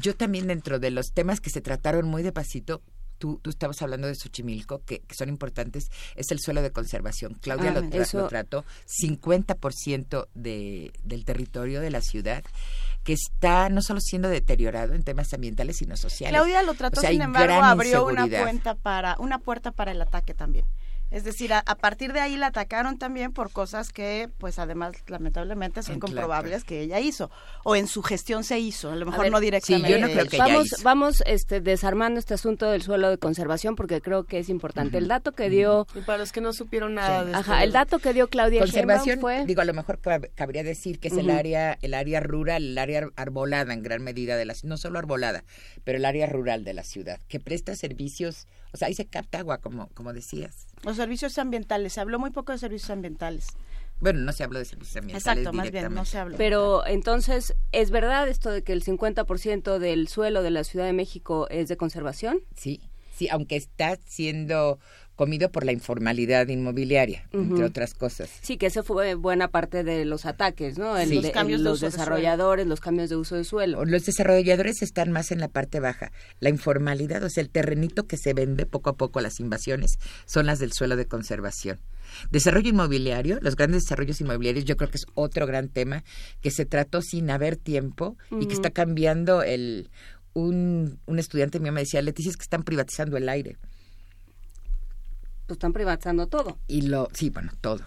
Yo 0.00 0.14
también 0.14 0.46
dentro 0.46 0.78
de 0.78 0.92
los 0.92 1.12
temas 1.12 1.40
que 1.40 1.50
se 1.50 1.60
trataron 1.60 2.06
muy 2.06 2.22
de 2.22 2.30
pasito, 2.30 2.80
tú, 3.20 3.38
tú 3.42 3.50
estabas 3.50 3.80
hablando 3.82 4.08
de 4.08 4.14
Xochimilco, 4.16 4.82
que, 4.84 4.98
que 5.00 5.14
son 5.14 5.28
importantes, 5.28 5.90
es 6.16 6.30
el 6.32 6.40
suelo 6.40 6.62
de 6.62 6.72
conservación. 6.72 7.34
Claudia 7.40 7.70
Ah, 7.70 7.74
lo, 7.74 7.82
tra- 7.82 8.00
eso- 8.02 8.18
lo 8.22 8.28
trató, 8.28 8.64
50% 9.44 10.28
de, 10.34 10.92
del 11.04 11.24
territorio 11.24 11.80
de 11.80 11.90
la 11.90 12.00
ciudad 12.00 12.42
que 13.04 13.12
está 13.14 13.68
no 13.70 13.80
solo 13.80 14.00
siendo 14.00 14.28
deteriorado 14.28 14.92
en 14.94 15.02
temas 15.02 15.32
ambientales, 15.32 15.78
sino 15.78 15.96
sociales. 15.96 16.34
Claudia 16.38 16.62
lo 16.62 16.74
trató, 16.74 16.98
O 16.98 17.00
sea, 17.00 17.10
sin 17.10 17.22
embargo, 17.22 17.62
abrió 17.62 18.04
una 18.04 18.26
puerta 18.26 18.74
para 18.74 19.16
una 19.18 19.38
puerta 19.38 19.70
para 19.72 19.92
el 19.92 20.02
ataque 20.02 20.34
también. 20.34 20.66
Es 21.10 21.24
decir, 21.24 21.52
a, 21.52 21.58
a 21.60 21.74
partir 21.74 22.12
de 22.12 22.20
ahí 22.20 22.36
la 22.36 22.46
atacaron 22.46 22.96
también 22.98 23.32
por 23.32 23.50
cosas 23.50 23.92
que, 23.92 24.28
pues 24.38 24.58
además, 24.58 24.92
lamentablemente 25.08 25.82
son 25.82 25.98
comprobables 25.98 26.62
que 26.64 26.80
ella 26.80 27.00
hizo 27.00 27.30
o 27.64 27.74
en 27.76 27.88
su 27.88 28.02
gestión 28.02 28.44
se 28.44 28.58
hizo, 28.60 28.90
a 28.90 28.96
lo 28.96 29.02
A 29.02 29.10
mejor 29.10 29.22
ver, 29.24 29.32
no 29.32 29.40
directamente. 29.40 29.92
eh, 30.12 30.28
vamos, 30.38 30.68
vamos 30.84 31.22
este, 31.26 31.60
desarmando 31.60 32.20
este 32.20 32.34
asunto 32.34 32.70
del 32.70 32.82
suelo 32.82 33.10
de 33.10 33.18
conservación 33.18 33.74
porque 33.76 34.00
creo 34.00 34.24
que 34.24 34.38
es 34.38 34.48
importante. 34.48 34.98
El 34.98 35.08
dato 35.08 35.32
que 35.32 35.50
dio... 35.50 35.86
Y 35.94 36.00
para 36.02 36.18
los 36.18 36.30
que 36.32 36.40
no 36.40 36.52
supieron 36.52 36.94
nada 36.94 37.24
de. 37.24 37.34
Ajá, 37.34 37.64
el 37.64 37.72
dato 37.72 37.98
que 37.98 38.12
dio 38.12 38.28
Claudia 38.28 38.60
Conservación, 38.60 39.16
Sheinbaum 39.16 39.20
fue... 39.38 39.46
digo, 39.46 39.62
a 39.62 39.64
lo 39.64 39.74
mejor 39.74 40.00
cab- 40.00 40.30
cabría 40.34 40.62
decir 40.62 41.00
que 41.00 41.08
es 41.08 41.16
el 41.16 41.30
área, 41.30 41.76
el 41.82 41.94
área 41.94 42.20
rural, 42.20 42.62
el 42.64 42.78
área 42.78 43.08
arbolada 43.16 43.72
en 43.74 43.82
gran 43.82 44.02
medida 44.02 44.36
de 44.36 44.44
la 44.44 44.54
no 44.62 44.76
solo 44.76 44.98
arbolada, 44.98 45.44
pero 45.84 45.98
el 45.98 46.04
área 46.04 46.26
rural 46.26 46.64
de 46.64 46.74
la 46.74 46.84
ciudad, 46.84 47.20
que 47.28 47.40
presta 47.40 47.74
servicios, 47.74 48.46
o 48.72 48.76
sea, 48.76 48.88
ahí 48.88 48.94
se 48.94 49.06
capta 49.06 49.38
agua, 49.40 49.58
como, 49.58 49.88
como 49.94 50.12
decías. 50.12 50.66
Los 50.82 50.96
servicios 50.96 51.36
ambientales, 51.38 51.92
se 51.92 52.00
habló 52.00 52.18
muy 52.18 52.30
poco 52.30 52.52
de 52.52 52.58
servicios 52.58 52.90
ambientales. 52.90 53.48
Bueno, 54.00 54.20
no 54.20 54.32
se 54.32 54.44
habló 54.44 54.58
de 54.58 54.64
servicios 54.64 54.96
ambientales 54.96 55.38
Exacto, 55.38 55.52
más 55.56 55.70
bien, 55.70 55.92
no 55.92 56.04
se 56.06 56.18
habló. 56.18 56.36
Pero 56.38 56.86
entonces, 56.86 57.54
¿es 57.70 57.90
verdad 57.90 58.28
esto 58.28 58.50
de 58.50 58.62
que 58.62 58.72
el 58.72 58.82
50% 58.82 59.78
del 59.78 60.08
suelo 60.08 60.42
de 60.42 60.50
la 60.50 60.64
Ciudad 60.64 60.86
de 60.86 60.94
México 60.94 61.46
es 61.50 61.68
de 61.68 61.76
conservación? 61.76 62.40
Sí, 62.56 62.80
sí, 63.14 63.28
aunque 63.28 63.56
está 63.56 63.98
siendo 64.06 64.78
comido 65.20 65.52
por 65.52 65.66
la 65.66 65.72
informalidad 65.72 66.48
inmobiliaria, 66.48 67.28
entre 67.34 67.62
otras 67.62 67.92
cosas. 67.92 68.30
Sí, 68.40 68.56
que 68.56 68.68
ese 68.68 68.82
fue 68.82 69.12
buena 69.16 69.48
parte 69.48 69.84
de 69.84 70.06
los 70.06 70.24
ataques, 70.24 70.78
¿no? 70.78 70.96
El 70.96 71.10
Sí. 71.10 71.20
Los 71.20 71.30
cambios 71.32 71.60
de 71.60 71.64
los 71.64 71.74
uso 71.74 71.84
de 71.84 71.92
desarrolladores, 71.92 72.66
los 72.66 72.80
cambios 72.80 73.10
de 73.10 73.16
uso 73.16 73.36
de 73.36 73.44
suelo. 73.44 73.84
Los 73.84 74.06
desarrolladores 74.06 74.80
están 74.80 75.12
más 75.12 75.30
en 75.30 75.40
la 75.40 75.48
parte 75.48 75.78
baja. 75.78 76.10
La 76.38 76.48
informalidad, 76.48 77.22
o 77.22 77.28
sea, 77.28 77.42
el 77.42 77.50
terrenito 77.50 78.06
que 78.06 78.16
se 78.16 78.32
vende 78.32 78.64
poco 78.64 78.88
a 78.88 78.96
poco 78.96 79.18
a 79.18 79.22
las 79.22 79.40
invasiones, 79.40 79.98
son 80.24 80.46
las 80.46 80.58
del 80.58 80.72
suelo 80.72 80.96
de 80.96 81.04
conservación. 81.04 81.80
Desarrollo 82.30 82.70
inmobiliario, 82.70 83.40
los 83.42 83.56
grandes 83.56 83.82
desarrollos 83.82 84.22
inmobiliarios, 84.22 84.64
yo 84.64 84.78
creo 84.78 84.88
que 84.88 84.96
es 84.96 85.06
otro 85.12 85.46
gran 85.46 85.68
tema 85.68 86.02
que 86.40 86.50
se 86.50 86.64
trató 86.64 87.02
sin 87.02 87.28
haber 87.28 87.56
tiempo 87.58 88.16
y 88.40 88.46
que 88.46 88.54
está 88.54 88.70
cambiando 88.70 89.42
el... 89.42 89.90
Un, 90.32 90.98
un 91.04 91.18
estudiante 91.18 91.60
mío 91.60 91.72
me 91.72 91.80
decía, 91.80 92.00
Leticia, 92.00 92.30
es 92.30 92.38
que 92.38 92.44
están 92.44 92.62
privatizando 92.62 93.18
el 93.18 93.28
aire. 93.28 93.58
Pues 95.50 95.56
están 95.56 95.72
privatizando 95.72 96.28
todo. 96.28 96.58
Y 96.68 96.82
lo, 96.82 97.08
sí, 97.12 97.28
bueno, 97.28 97.50
todo, 97.60 97.80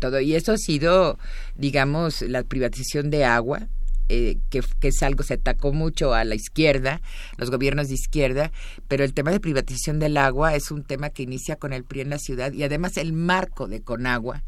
todo. 0.00 0.18
Y 0.18 0.34
eso 0.34 0.50
ha 0.50 0.58
sido, 0.58 1.16
digamos, 1.54 2.22
la 2.22 2.42
privatización 2.42 3.08
de 3.08 3.24
agua, 3.24 3.68
eh, 4.08 4.38
que, 4.50 4.62
que 4.80 4.88
es 4.88 5.00
algo, 5.00 5.22
se 5.22 5.34
atacó 5.34 5.72
mucho 5.72 6.12
a 6.12 6.24
la 6.24 6.34
izquierda, 6.34 7.00
los 7.36 7.52
gobiernos 7.52 7.86
de 7.86 7.94
izquierda, 7.94 8.50
pero 8.88 9.04
el 9.04 9.14
tema 9.14 9.30
de 9.30 9.38
privatización 9.38 10.00
del 10.00 10.16
agua 10.16 10.56
es 10.56 10.72
un 10.72 10.82
tema 10.82 11.10
que 11.10 11.22
inicia 11.22 11.54
con 11.54 11.72
el 11.72 11.84
PRI 11.84 12.00
en 12.00 12.10
la 12.10 12.18
ciudad 12.18 12.52
y 12.52 12.64
además 12.64 12.96
el 12.96 13.12
marco 13.12 13.68
de 13.68 13.80
Conagua 13.80 14.42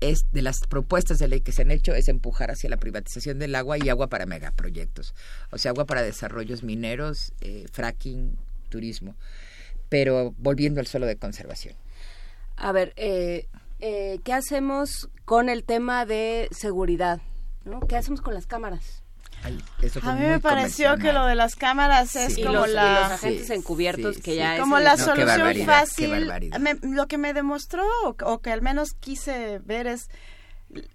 es 0.00 0.24
de 0.32 0.42
las 0.42 0.62
propuestas 0.66 1.20
de 1.20 1.28
ley 1.28 1.42
que 1.42 1.52
se 1.52 1.62
han 1.62 1.70
hecho 1.70 1.94
es 1.94 2.08
empujar 2.08 2.50
hacia 2.50 2.70
la 2.70 2.78
privatización 2.78 3.38
del 3.38 3.54
agua 3.54 3.78
y 3.78 3.88
agua 3.88 4.08
para 4.08 4.26
megaproyectos, 4.26 5.14
o 5.52 5.58
sea, 5.58 5.70
agua 5.70 5.84
para 5.84 6.02
desarrollos 6.02 6.64
mineros, 6.64 7.34
eh, 7.40 7.66
fracking, 7.70 8.36
turismo, 8.68 9.14
pero 9.88 10.34
volviendo 10.38 10.80
al 10.80 10.86
suelo 10.86 11.06
de 11.06 11.16
conservación. 11.16 11.76
A 12.60 12.72
ver, 12.72 12.92
eh, 12.96 13.48
eh, 13.80 14.20
¿qué 14.24 14.32
hacemos 14.32 15.08
con 15.24 15.48
el 15.48 15.64
tema 15.64 16.04
de 16.06 16.48
seguridad? 16.52 17.20
¿no? 17.64 17.80
¿Qué 17.80 17.96
hacemos 17.96 18.20
con 18.20 18.34
las 18.34 18.46
cámaras? 18.46 19.02
Ay, 19.42 19.58
eso 19.80 20.00
fue 20.00 20.10
A 20.10 20.14
mí 20.14 20.26
me 20.26 20.38
pareció 20.40 20.96
que 20.98 21.12
lo 21.14 21.24
de 21.24 21.34
las 21.34 21.56
cámaras 21.56 22.14
es 22.14 22.34
Sí. 22.34 22.42
Y 22.42 22.44
como 22.44 22.58
los- 22.58 22.68
y 22.70 22.72
la 22.74 23.00
los 23.00 23.12
agentes 23.12 23.46
Sí, 23.46 23.52
encubiertos 23.54 24.16
sí, 24.16 24.22
que 24.22 24.30
sí. 24.32 24.36
ya 24.36 24.54
es 24.56 24.60
como 24.60 24.78
la 24.78 24.96
No, 24.96 25.04
solución 25.04 25.64
fácil. 25.66 26.30
me- 26.60 26.78
lo 26.82 27.06
que 27.06 27.16
me 27.18 27.32
demostró 27.32 27.82
o, 28.04 28.14
o 28.24 28.38
que 28.40 28.52
al 28.52 28.60
menos 28.60 28.92
quise 29.00 29.58
ver 29.60 29.86
es 29.86 30.08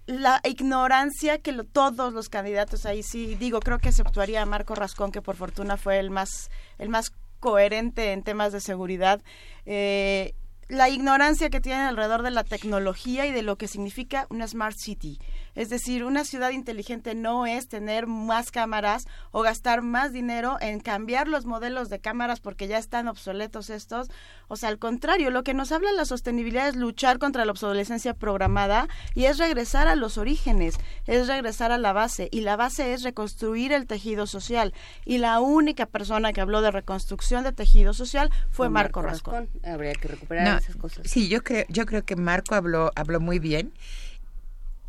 la 0.06 0.40
ignorancia 0.44 1.38
que 1.38 1.52
lo- 1.52 1.64
todos 1.64 2.12
los 2.12 2.28
candidatos 2.28 2.86
ahí 2.86 3.02
sí 3.02 3.34
digo 3.34 3.60
creo 3.60 3.78
que 3.78 3.88
exceptuaría 3.90 4.40
a 4.42 4.46
Marco 4.46 4.74
Rascón 4.74 5.12
que 5.12 5.20
por 5.20 5.36
fortuna 5.36 5.76
fue 5.76 5.98
el 5.98 6.10
más 6.10 6.48
el 6.78 6.88
más 6.88 7.12
coherente 7.40 8.12
en 8.12 8.22
temas 8.22 8.52
de 8.52 8.60
seguridad 8.60 9.20
eh, 9.66 10.34
la 10.68 10.88
ignorancia 10.88 11.50
que 11.50 11.60
tienen 11.60 11.84
alrededor 11.84 12.22
de 12.22 12.30
la 12.30 12.44
tecnología 12.44 13.26
y 13.26 13.32
de 13.32 13.42
lo 13.42 13.56
que 13.56 13.68
significa 13.68 14.26
una 14.30 14.48
smart 14.48 14.76
city. 14.76 15.18
Es 15.56 15.70
decir, 15.70 16.04
una 16.04 16.24
ciudad 16.24 16.50
inteligente 16.50 17.14
no 17.14 17.46
es 17.46 17.66
tener 17.66 18.06
más 18.06 18.50
cámaras 18.50 19.06
o 19.32 19.42
gastar 19.42 19.82
más 19.82 20.12
dinero 20.12 20.58
en 20.60 20.80
cambiar 20.80 21.26
los 21.26 21.46
modelos 21.46 21.88
de 21.88 21.98
cámaras 21.98 22.40
porque 22.40 22.68
ya 22.68 22.78
están 22.78 23.08
obsoletos 23.08 23.70
estos. 23.70 24.08
O 24.48 24.56
sea, 24.56 24.68
al 24.68 24.78
contrario, 24.78 25.30
lo 25.30 25.42
que 25.42 25.54
nos 25.54 25.72
habla 25.72 25.90
la 25.92 26.04
sostenibilidad 26.04 26.68
es 26.68 26.76
luchar 26.76 27.18
contra 27.18 27.44
la 27.44 27.52
obsolescencia 27.52 28.14
programada 28.14 28.86
y 29.14 29.24
es 29.24 29.38
regresar 29.38 29.88
a 29.88 29.96
los 29.96 30.18
orígenes, 30.18 30.76
es 31.06 31.26
regresar 31.26 31.72
a 31.72 31.78
la 31.78 31.92
base 31.92 32.28
y 32.30 32.42
la 32.42 32.56
base 32.56 32.92
es 32.92 33.02
reconstruir 33.02 33.72
el 33.72 33.86
tejido 33.86 34.26
social. 34.26 34.74
Y 35.04 35.18
la 35.18 35.40
única 35.40 35.86
persona 35.86 36.32
que 36.32 36.40
habló 36.42 36.60
de 36.60 36.70
reconstrucción 36.70 37.44
de 37.44 37.52
tejido 37.52 37.94
social 37.94 38.30
fue 38.50 38.66
Con 38.66 38.74
Marco 38.74 39.02
Marco 39.02 39.10
Rascón. 39.10 39.48
Habría 39.64 39.94
que 39.94 40.08
recuperar 40.08 40.46
No, 40.46 40.58
esas 40.58 40.76
cosas. 40.76 41.10
Sí, 41.10 41.28
yo 41.28 41.42
creo, 41.42 41.64
yo 41.68 41.86
creo 41.86 42.04
que 42.04 42.16
Marco 42.16 42.54
habló, 42.54 42.92
habló 42.94 43.20
muy 43.20 43.38
bien. 43.38 43.72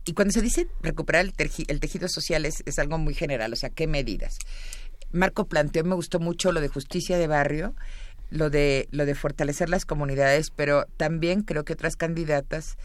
Y 0.07 0.13
cuando 0.13 0.31
se 0.31 0.41
dice 0.41 0.67
recuperar 0.81 1.25
el, 1.25 1.33
el 1.67 1.79
tejido 1.81 2.07
social 2.07 2.45
es, 2.45 2.63
es 2.65 2.79
algo 2.79 2.97
muy 2.97 3.13
general, 3.13 3.51
o 3.51 3.55
sea, 3.57 3.69
¿qué 3.69 3.87
medidas? 3.87 4.37
Marco 5.11 5.47
planteó, 5.47 5.83
me 5.83 5.95
gustó 5.95 6.19
mucho 6.19 6.53
lo 6.53 6.61
de 6.61 6.69
justicia 6.69 7.17
de 7.17 7.27
barrio, 7.27 7.75
lo 8.29 8.49
de, 8.49 8.87
lo 8.91 9.05
de 9.05 9.15
fortalecer 9.15 9.69
las 9.69 9.85
comunidades, 9.85 10.49
pero 10.49 10.85
también 10.95 11.41
creo 11.41 11.65
que 11.65 11.73
otras 11.73 11.97
candidatas, 11.97 12.77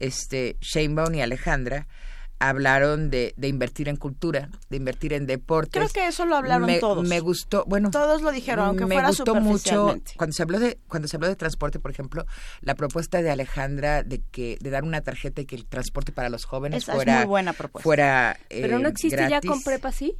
este, 0.00 0.56
Sheinbaum 0.60 1.14
y 1.14 1.22
Alejandra, 1.22 1.86
hablaron 2.38 3.10
de, 3.10 3.34
de 3.36 3.48
invertir 3.48 3.88
en 3.88 3.96
cultura, 3.96 4.50
de 4.68 4.76
invertir 4.76 5.12
en 5.12 5.26
deportes. 5.26 5.72
Creo 5.72 5.88
que 5.88 6.08
eso 6.08 6.26
lo 6.26 6.36
hablaron 6.36 6.66
me, 6.66 6.78
todos. 6.78 7.06
Me 7.06 7.20
gustó, 7.20 7.64
bueno, 7.66 7.90
Todos 7.90 8.22
lo 8.22 8.30
dijeron, 8.30 8.66
aunque 8.66 8.86
me 8.86 8.94
fuera 8.94 9.08
gustó 9.08 9.34
mucho 9.36 9.96
cuando 10.16 10.34
se 10.34 10.42
habló 10.42 10.60
de 10.60 10.78
cuando 10.88 11.08
se 11.08 11.16
habló 11.16 11.28
de 11.28 11.36
transporte, 11.36 11.78
por 11.78 11.90
ejemplo, 11.90 12.26
la 12.60 12.74
propuesta 12.74 13.22
de 13.22 13.30
Alejandra 13.30 14.02
de 14.02 14.20
que 14.30 14.58
de 14.60 14.70
dar 14.70 14.84
una 14.84 15.00
tarjeta 15.00 15.40
y 15.40 15.46
que 15.46 15.56
el 15.56 15.66
transporte 15.66 16.12
para 16.12 16.28
los 16.28 16.44
jóvenes 16.44 16.82
Esa 16.82 16.92
es 16.92 16.96
fuera 16.96 17.18
muy 17.18 17.26
buena 17.26 17.52
propuesta. 17.52 17.84
fuera 17.84 18.38
Pero 18.48 18.78
no 18.78 18.88
eh, 18.88 18.92
existe 18.92 19.28
ya 19.28 19.40
con 19.40 19.62
prepa, 19.62 19.92
¿sí? 19.92 20.16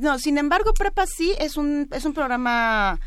No, 0.00 0.18
sin 0.18 0.38
embargo, 0.38 0.74
Prepa 0.74 1.06
sí 1.06 1.32
es 1.38 1.56
un, 1.56 1.88
es 1.92 2.04
un 2.04 2.12
programa, 2.12 3.00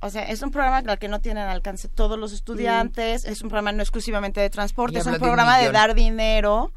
o 0.00 0.10
sea, 0.10 0.24
es 0.24 0.42
un 0.42 0.50
programa 0.50 0.78
al 0.78 0.98
que 0.98 1.08
no 1.08 1.20
tienen 1.20 1.44
alcance 1.44 1.88
todos 1.88 2.18
los 2.18 2.32
estudiantes, 2.32 3.24
es 3.24 3.42
un 3.42 3.48
programa 3.48 3.72
no 3.72 3.82
exclusivamente 3.82 4.40
de 4.40 4.50
transporte, 4.50 4.96
Y 4.96 4.98
es 4.98 5.06
un 5.06 5.14
hablo 5.14 5.24
de 5.24 5.30
un 5.30 5.36
programa 5.36 5.58
de, 5.58 5.70
dar 5.70 5.94
dinero 5.94 6.72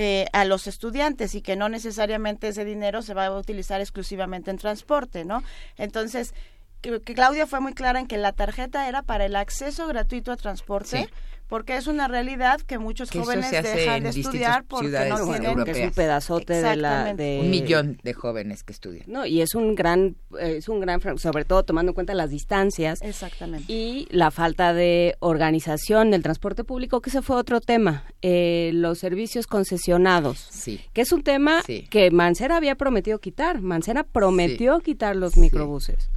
eh, 0.00 0.26
a 0.32 0.44
los 0.44 0.68
estudiantes 0.68 1.34
y 1.34 1.42
que 1.42 1.56
no 1.56 1.68
necesariamente 1.68 2.46
ese 2.46 2.64
dinero 2.64 3.02
se 3.02 3.14
va 3.14 3.26
a 3.26 3.36
utilizar 3.36 3.80
exclusivamente 3.80 4.48
en 4.48 4.56
transporte, 4.56 5.24
¿no? 5.24 5.42
Entonces, 5.76 6.34
que, 6.80 7.00
que 7.00 7.14
Claudia 7.14 7.46
fue 7.46 7.60
muy 7.60 7.74
clara 7.74 8.00
en 8.00 8.06
que 8.06 8.18
la 8.18 8.32
tarjeta 8.32 8.88
era 8.88 9.02
para 9.02 9.24
el 9.26 9.36
acceso 9.36 9.86
gratuito 9.86 10.32
a 10.32 10.36
transporte. 10.36 11.04
Sí. 11.04 11.08
Porque 11.48 11.78
es 11.78 11.86
una 11.86 12.08
realidad 12.08 12.60
que 12.60 12.76
muchos 12.78 13.10
Que 13.10 13.20
jóvenes 13.20 13.50
dejan 13.50 14.02
de 14.02 14.10
estudiar 14.10 14.64
porque 14.64 14.88
no 15.08 15.16
tienen 15.40 15.64
que 15.64 15.70
es 15.70 15.78
un 15.78 15.92
pedazote 15.92 16.52
de 16.60 16.76
la 16.76 17.14
de 17.14 17.38
un 17.40 17.48
millón 17.48 17.98
de 18.02 18.12
jóvenes 18.12 18.64
que 18.64 18.74
estudian. 18.74 19.04
No, 19.06 19.24
y 19.24 19.40
es 19.40 19.54
un 19.54 19.74
gran 19.74 20.16
eh, 20.38 20.56
es 20.58 20.68
un 20.68 20.78
gran 20.80 21.00
sobre 21.18 21.46
todo 21.46 21.62
tomando 21.62 21.92
en 21.92 21.94
cuenta 21.94 22.12
las 22.12 22.28
distancias 22.28 23.00
Exactamente. 23.00 23.64
y 23.72 24.06
la 24.10 24.30
falta 24.30 24.74
de 24.74 25.16
organización 25.20 26.10
del 26.10 26.22
transporte 26.22 26.64
público, 26.64 27.00
que 27.00 27.08
ese 27.08 27.22
fue 27.22 27.36
otro 27.36 27.62
tema, 27.62 28.04
eh, 28.20 28.70
los 28.74 28.98
servicios 28.98 29.46
concesionados, 29.46 30.38
Sí. 30.50 30.82
que 30.92 31.00
es 31.00 31.12
un 31.12 31.22
tema 31.22 31.62
Sí. 31.64 31.86
que 31.88 32.10
Mancera 32.10 32.58
había 32.58 32.74
prometido 32.74 33.20
quitar. 33.20 33.62
Mancera 33.62 34.04
prometió 34.04 34.80
quitar 34.80 35.16
los 35.16 35.38
microbuses. 35.38 36.10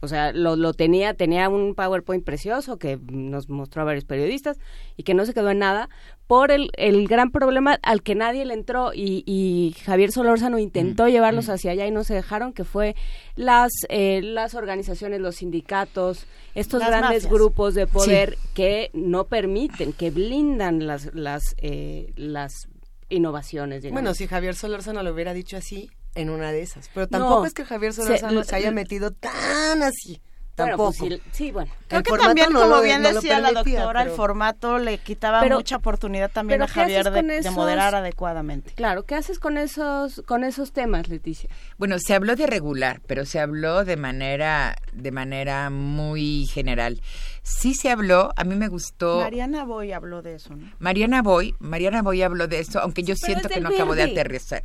O 0.00 0.08
sea, 0.08 0.32
lo, 0.32 0.56
lo 0.56 0.72
tenía, 0.72 1.14
tenía 1.14 1.48
un 1.48 1.74
PowerPoint 1.74 2.24
precioso 2.24 2.78
que 2.78 2.98
nos 3.10 3.48
mostró 3.48 3.82
a 3.82 3.84
varios 3.84 4.04
periodistas 4.04 4.58
y 4.96 5.02
que 5.02 5.14
no 5.14 5.26
se 5.26 5.34
quedó 5.34 5.50
en 5.50 5.58
nada 5.58 5.88
por 6.26 6.52
el, 6.52 6.70
el 6.76 7.08
gran 7.08 7.30
problema 7.32 7.78
al 7.82 8.02
que 8.02 8.14
nadie 8.14 8.44
le 8.44 8.54
entró 8.54 8.92
y, 8.94 9.24
y 9.26 9.74
Javier 9.84 10.12
Solórzano 10.12 10.58
intentó 10.58 10.90
Mm, 11.04 11.08
llevarlos 11.10 11.48
hacia 11.48 11.72
allá 11.72 11.86
y 11.86 11.90
no 11.90 12.04
se 12.04 12.14
dejaron, 12.14 12.52
que 12.52 12.64
fue 12.64 12.94
las, 13.36 13.70
eh, 13.88 14.20
las 14.22 14.54
organizaciones, 14.54 15.20
los 15.20 15.36
sindicatos, 15.36 16.26
estos 16.54 16.80
Las 16.80 16.90
grandes 16.90 17.24
mafias. 17.24 17.32
grupos 17.32 17.74
de 17.74 17.86
poder 17.86 18.38
que 18.54 18.90
no 18.92 19.24
permiten, 19.24 19.92
que 19.92 20.10
blindan 20.10 20.86
las, 20.86 21.14
las, 21.14 21.54
eh, 21.58 22.12
las 22.16 22.68
innovaciones. 23.08 23.82
digamos. 23.82 24.02
Bueno, 24.02 24.14
si 24.14 24.26
Javier 24.26 24.54
Solórzano 24.54 25.02
lo 25.02 25.12
hubiera 25.12 25.32
dicho 25.34 25.56
así, 25.56 25.90
en 26.14 26.30
una 26.30 26.52
de 26.52 26.62
esas. 26.62 26.90
Pero 26.94 27.08
tampoco 27.08 27.40
No, 27.40 27.46
es 27.46 27.54
que 27.54 27.64
Javier 27.64 27.92
se- 27.92 28.02
Solórzano 28.02 28.44
se, 28.44 28.56
haya 28.56 28.70
metido 28.72 29.10
tan 29.12 29.82
así, 29.82 30.20
Bueno, 30.56 30.72
tampoco. 30.76 30.94
pues, 30.98 31.12
sí, 31.22 31.22
sí, 31.32 31.50
bueno. 31.52 31.72
Creo 31.88 32.00
El 32.00 32.04
que 32.04 32.18
también, 32.18 32.52
no 32.52 32.60
como 32.60 32.76
lo- 32.76 32.82
bien 32.82 33.02
no 33.02 33.12
decía 33.14 33.40
la 33.40 33.48
permitía, 33.50 33.80
doctora, 33.80 34.02
el 34.02 34.10
formato 34.10 34.78
le 34.78 34.98
quitaba 34.98 35.40
Pero- 35.40 35.56
mucha 35.56 35.76
oportunidad 35.76 36.30
también 36.30 36.60
a 36.62 36.66
pero 36.66 36.74
¿qué 36.74 36.80
haces 36.82 37.04
Javier 37.06 37.42
de, 37.42 37.50
moderar 37.52 37.94
adecuadamente. 37.94 38.72
Claro, 38.74 39.04
¿qué 39.04 39.14
haces 39.14 39.38
con 39.38 39.56
esos 39.56 40.22
con 40.26 40.44
esos 40.44 40.72
temas, 40.72 41.08
Leticia? 41.08 41.48
Bueno, 41.78 41.96
se 41.98 42.14
habló 42.14 42.36
de 42.36 42.46
regular, 42.46 43.00
pero 43.06 43.24
se 43.24 43.40
habló 43.40 43.84
de 43.84 43.96
manera 43.96 44.76
de 44.92 45.10
manera 45.12 45.70
muy 45.70 46.46
general. 46.46 47.00
Sí 47.42 47.74
se 47.74 47.90
habló, 47.90 48.30
a 48.36 48.44
mí 48.44 48.54
me 48.54 48.68
gustó. 48.68 49.20
Mariana 49.20 49.64
Boy 49.64 49.92
habló 49.92 50.20
de 50.22 50.34
eso, 50.34 50.54
¿no? 50.54 50.70
Mariana 50.78 51.22
Boy, 51.22 51.54
Mariana 51.58 52.02
Boy 52.02 52.22
habló 52.22 52.46
de 52.48 52.58
eso, 52.60 52.80
aunque 52.80 53.02
yo 53.02 53.14
Pero 53.14 53.26
siento 53.26 53.48
es 53.48 53.54
que 53.54 53.60
no 53.60 53.70
acabo 53.70 53.94
de 53.94 54.02
aterrizar. 54.02 54.62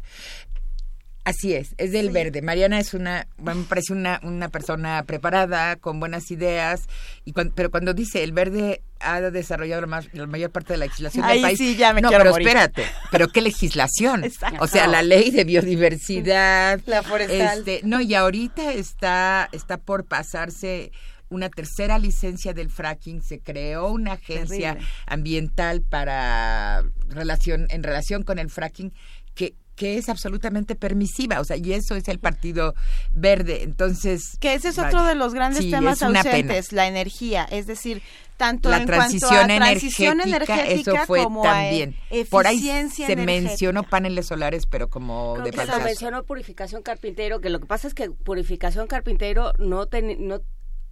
Así 1.26 1.56
es, 1.56 1.74
es 1.80 1.92
del 1.92 2.12
verde. 2.12 2.44
Mariana 2.44 2.80
es 2.80 2.94
una, 2.94 3.28
me 3.40 3.56
parece 3.64 3.94
una, 3.94 4.20
una 4.22 4.50
persona 4.50 5.04
preparada, 5.08 5.76
con 5.76 6.00
buenas 6.00 6.30
ideas, 6.30 6.84
y 7.26 7.34
cuan- 7.34 7.52
pero 7.56 7.72
cuando 7.72 7.96
dice 7.96 8.24
el 8.24 8.32
verde 8.32 8.84
ha 9.00 9.20
desarrollado 9.22 9.82
la, 9.82 9.88
más- 9.88 10.14
la 10.14 10.28
mayor 10.28 10.52
parte 10.52 10.74
de 10.74 10.78
la 10.78 10.86
legislación 10.86 11.26
Ahí 11.26 11.38
del 11.40 11.42
país. 11.42 11.58
sí, 11.58 11.76
ya 11.76 11.94
me 11.94 12.02
no, 12.02 12.10
quiero 12.10 12.24
pero 12.26 12.32
morir. 12.32 12.48
espérate, 12.48 12.86
pero 13.10 13.28
qué 13.30 13.42
legislación. 13.42 14.24
Exacto. 14.24 14.64
O 14.64 14.68
sea, 14.68 14.86
la 14.86 15.02
ley 15.02 15.32
de 15.32 15.44
biodiversidad. 15.46 16.80
La 16.86 17.02
forestal. 17.04 17.60
Este, 17.60 17.82
no, 17.84 18.02
y 18.02 18.14
ahorita 18.14 18.72
está, 18.74 19.50
está 19.52 19.78
por 19.78 20.06
pasarse 20.06 20.92
una 21.30 21.50
tercera 21.50 21.98
licencia 21.98 22.54
del 22.54 22.70
fracking, 22.70 23.24
se 23.24 23.40
creó 23.40 23.88
una 23.90 24.14
agencia 24.14 24.74
Terrible. 24.74 24.88
ambiental 25.08 25.82
para 25.82 26.84
relación, 27.10 27.66
en 27.72 27.82
relación 27.82 28.22
con 28.22 28.38
el 28.38 28.50
fracking 28.52 28.94
que 29.34 29.56
que 29.76 29.98
es 29.98 30.10
absolutamente 30.10 30.76
permisiva, 30.76 31.40
o 31.40 31.44
sea, 31.44 31.58
y 31.58 31.74
eso 31.74 31.96
es 31.96 32.08
el 32.08 32.20
Partido 32.20 32.74
Verde. 33.12 33.64
Entonces, 33.64 34.38
Que 34.40 34.54
ese 34.54 34.70
es 34.70 34.78
vaya, 34.78 34.90
otro 34.90 35.04
de 35.06 35.16
los 35.16 35.34
grandes 35.34 35.64
sí, 35.64 35.72
temas 35.72 36.02
ausentes, 36.02 36.72
la 36.72 36.88
energía, 36.88 37.44
es 37.52 37.68
decir, 37.68 38.02
tanto 38.38 38.70
la 38.70 38.78
en 38.78 38.86
transición, 38.86 39.30
cuanto 39.30 39.54
a 39.54 39.58
transición 39.58 40.22
energética, 40.22 40.54
energética 40.66 40.92
eso 40.98 41.06
fue 41.08 41.24
como 41.24 41.42
también. 41.44 41.96
a 42.12 42.30
Por 42.30 42.48
ahí 42.48 42.60
se 42.60 42.70
energética. 42.72 43.16
mencionó 43.26 43.84
paneles 43.84 44.28
solares, 44.28 44.66
pero 44.66 44.90
como 44.90 45.34
Creo 45.36 45.46
de 45.46 45.52
que 45.52 45.66
se 45.66 45.80
mencionó 45.84 46.24
Purificación 46.24 46.82
Carpintero, 46.82 47.40
que 47.42 47.50
lo 47.50 47.60
que 47.60 47.66
pasa 47.66 47.88
es 47.88 47.94
que 47.94 48.10
Purificación 48.12 48.88
Carpintero 48.88 49.54
no, 49.58 49.86
ten- 49.88 50.28
no 50.28 50.40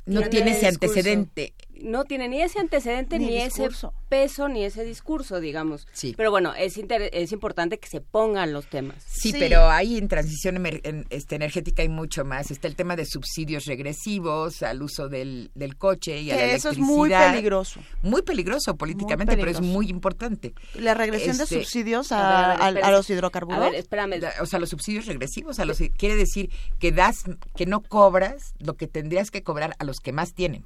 No 0.05 0.21
tiene 0.29 0.51
ese 0.51 0.67
discurso. 0.69 0.93
antecedente. 0.93 1.53
No 1.81 2.05
tiene 2.05 2.27
ni 2.29 2.41
ese 2.41 2.59
antecedente, 2.59 3.17
Ni 3.19 3.37
ese 3.37 3.67
peso, 4.09 4.47
ni 4.47 4.63
ese 4.63 4.83
discurso, 4.85 5.39
digamos. 5.39 5.87
Sí. 5.91 6.13
Pero 6.15 6.29
bueno, 6.29 6.53
es, 6.53 6.77
inter- 6.77 7.09
es 7.11 7.31
importante 7.31 7.79
que 7.79 7.87
se 7.89 7.99
pongan 7.99 8.53
los 8.53 8.67
temas. 8.67 9.03
Sí, 9.07 9.33
pero 9.37 9.69
hay 9.69 9.97
en 9.97 10.07
transición 10.07 10.55
emer- 10.57 10.81
en, 10.83 11.05
este, 11.09 11.35
energética 11.35 11.81
hay 11.81 11.89
mucho 11.89 12.23
más. 12.25 12.51
Está 12.51 12.67
el 12.67 12.75
tema 12.75 12.95
de 12.95 13.05
subsidios 13.05 13.65
regresivos 13.65 14.61
al 14.63 14.81
uso 14.83 15.09
del, 15.09 15.51
del 15.55 15.75
coche 15.75 16.21
y 16.21 16.29
a 16.31 16.35
la 16.35 16.41
Que 16.41 16.55
eso 16.55 16.69
electricidad. 16.69 16.91
es 16.91 16.97
muy 16.97 17.09
peligroso. 17.09 17.79
Muy 18.03 18.21
peligroso 18.21 18.75
políticamente, 18.77 19.35
pero 19.35 19.49
es 19.51 19.61
muy 19.61 19.89
importante. 19.89 20.53
La 20.75 20.93
regresión 20.93 21.37
de 21.37 21.43
Este, 21.43 21.55
subsidios 21.63 22.11
a 22.11 22.17
ver, 22.17 22.25
a, 22.25 22.39
a 22.39 22.51
ver, 22.51 22.61
a- 22.61 22.65
a 22.65 22.69
espérate. 22.69 22.91
los 22.91 23.09
hidrocarburos. 23.09 23.57
A 23.61 23.65
ver, 23.69 23.75
espérame. 23.75 24.21
O 24.41 24.45
sea, 24.45 24.59
los 24.59 24.69
subsidios 24.69 25.05
regresivos, 25.07 25.59
a 25.59 25.65
los 25.65 25.79
quiere 25.97 26.15
decir 26.15 26.49
que 26.79 26.91
das, 26.91 27.23
que 27.55 27.65
no 27.65 27.81
cobras 27.81 28.53
lo 28.59 28.75
que 28.75 28.87
tendrías 28.87 29.31
que 29.31 29.41
cobrar 29.43 29.75
a 29.79 29.83
los 29.85 29.97
que 29.99 30.11
más 30.13 30.33
tienen. 30.33 30.65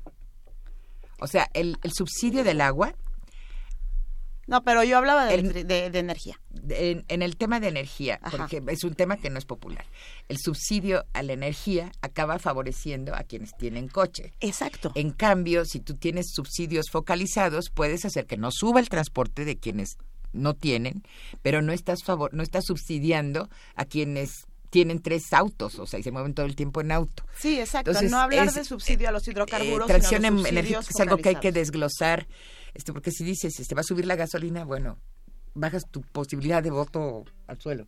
O 1.20 1.28
sea, 1.28 1.50
el, 1.54 1.78
el 1.84 1.92
subsidio 1.94 2.44
del 2.44 2.62
agua, 2.62 2.94
No, 4.50 4.64
pero 4.64 4.82
yo 4.86 4.98
hablaba 4.98 5.26
de, 5.26 5.36
El- 5.36 5.68
de- 5.68 5.90
de 5.90 6.00
energía. 6.00 6.40
en, 6.70 7.04
en 7.10 7.22
el 7.22 7.36
tema 7.36 7.60
de 7.60 7.68
energía, 7.68 8.18
Ajá. 8.22 8.38
porque 8.38 8.62
es 8.68 8.84
un 8.86 8.94
tema 8.96 9.18
que 9.18 9.30
no 9.30 9.38
es 9.40 9.46
popular. 9.46 9.86
El 10.30 10.38
subsidio 10.38 11.04
a 11.14 11.22
la 11.22 11.34
energía 11.34 11.92
acaba 12.02 12.40
favoreciendo 12.40 13.14
a 13.14 13.24
quienes 13.24 13.52
tienen 13.58 13.90
coche. 13.90 14.32
Exacto. 14.40 14.92
En 14.96 15.12
cambio, 15.12 15.66
si 15.66 15.82
tú 15.82 15.96
tienes 15.96 16.28
subsidios 16.34 16.86
focalizados, 16.90 17.70
puedes 17.74 18.06
hacer 18.06 18.26
que 18.26 18.38
no 18.38 18.50
suba 18.52 18.80
el 18.80 18.88
transporte 18.88 19.44
de 19.44 19.58
quienes 19.58 19.98
no 20.32 20.54
tienen, 20.54 21.04
pero 21.42 21.62
no 21.62 21.74
estás 21.74 22.04
favor 22.04 22.34
no 22.34 22.44
estás 22.44 22.66
subsidiando 22.66 23.50
a 23.76 23.84
quienes 23.86 24.46
tienen 24.70 25.02
tres 25.02 25.32
autos, 25.34 25.80
o 25.80 25.86
sea, 25.86 26.00
y 26.00 26.04
se 26.04 26.12
mueven 26.12 26.34
todo 26.34 26.46
el 26.46 26.56
tiempo 26.56 26.82
en 26.82 26.92
auto. 26.92 27.24
Sí, 27.38 27.60
exacto. 27.60 27.92
Entonces, 27.92 28.12
no 28.12 28.20
hablar 28.20 28.48
es, 28.48 28.56
de 28.56 28.64
subsidio 28.66 29.10
a 29.10 29.12
los 29.12 29.28
Eh, 29.28 29.32
hidrocarburos. 29.32 29.88
transición 29.88 30.22
sino 30.24 30.36
los 30.38 30.46
energética 30.48 30.80
es 30.90 31.00
algo 31.00 31.18
que 31.18 31.30
hay 31.30 31.36
que 31.38 31.52
desglosar, 31.52 32.28
este, 32.74 32.94
porque 32.94 33.12
si 33.12 33.24
dices, 33.24 33.60
este, 33.60 33.76
va 33.76 33.82
a 33.82 33.84
subir 33.84 34.06
la 34.06 34.16
gasolina, 34.16 34.66
bueno, 34.66 34.98
bajas 35.54 35.84
tu 35.90 36.02
posibilidad 36.02 36.62
de 36.62 36.70
voto 36.72 37.24
al 37.48 37.60
suelo. 37.60 37.88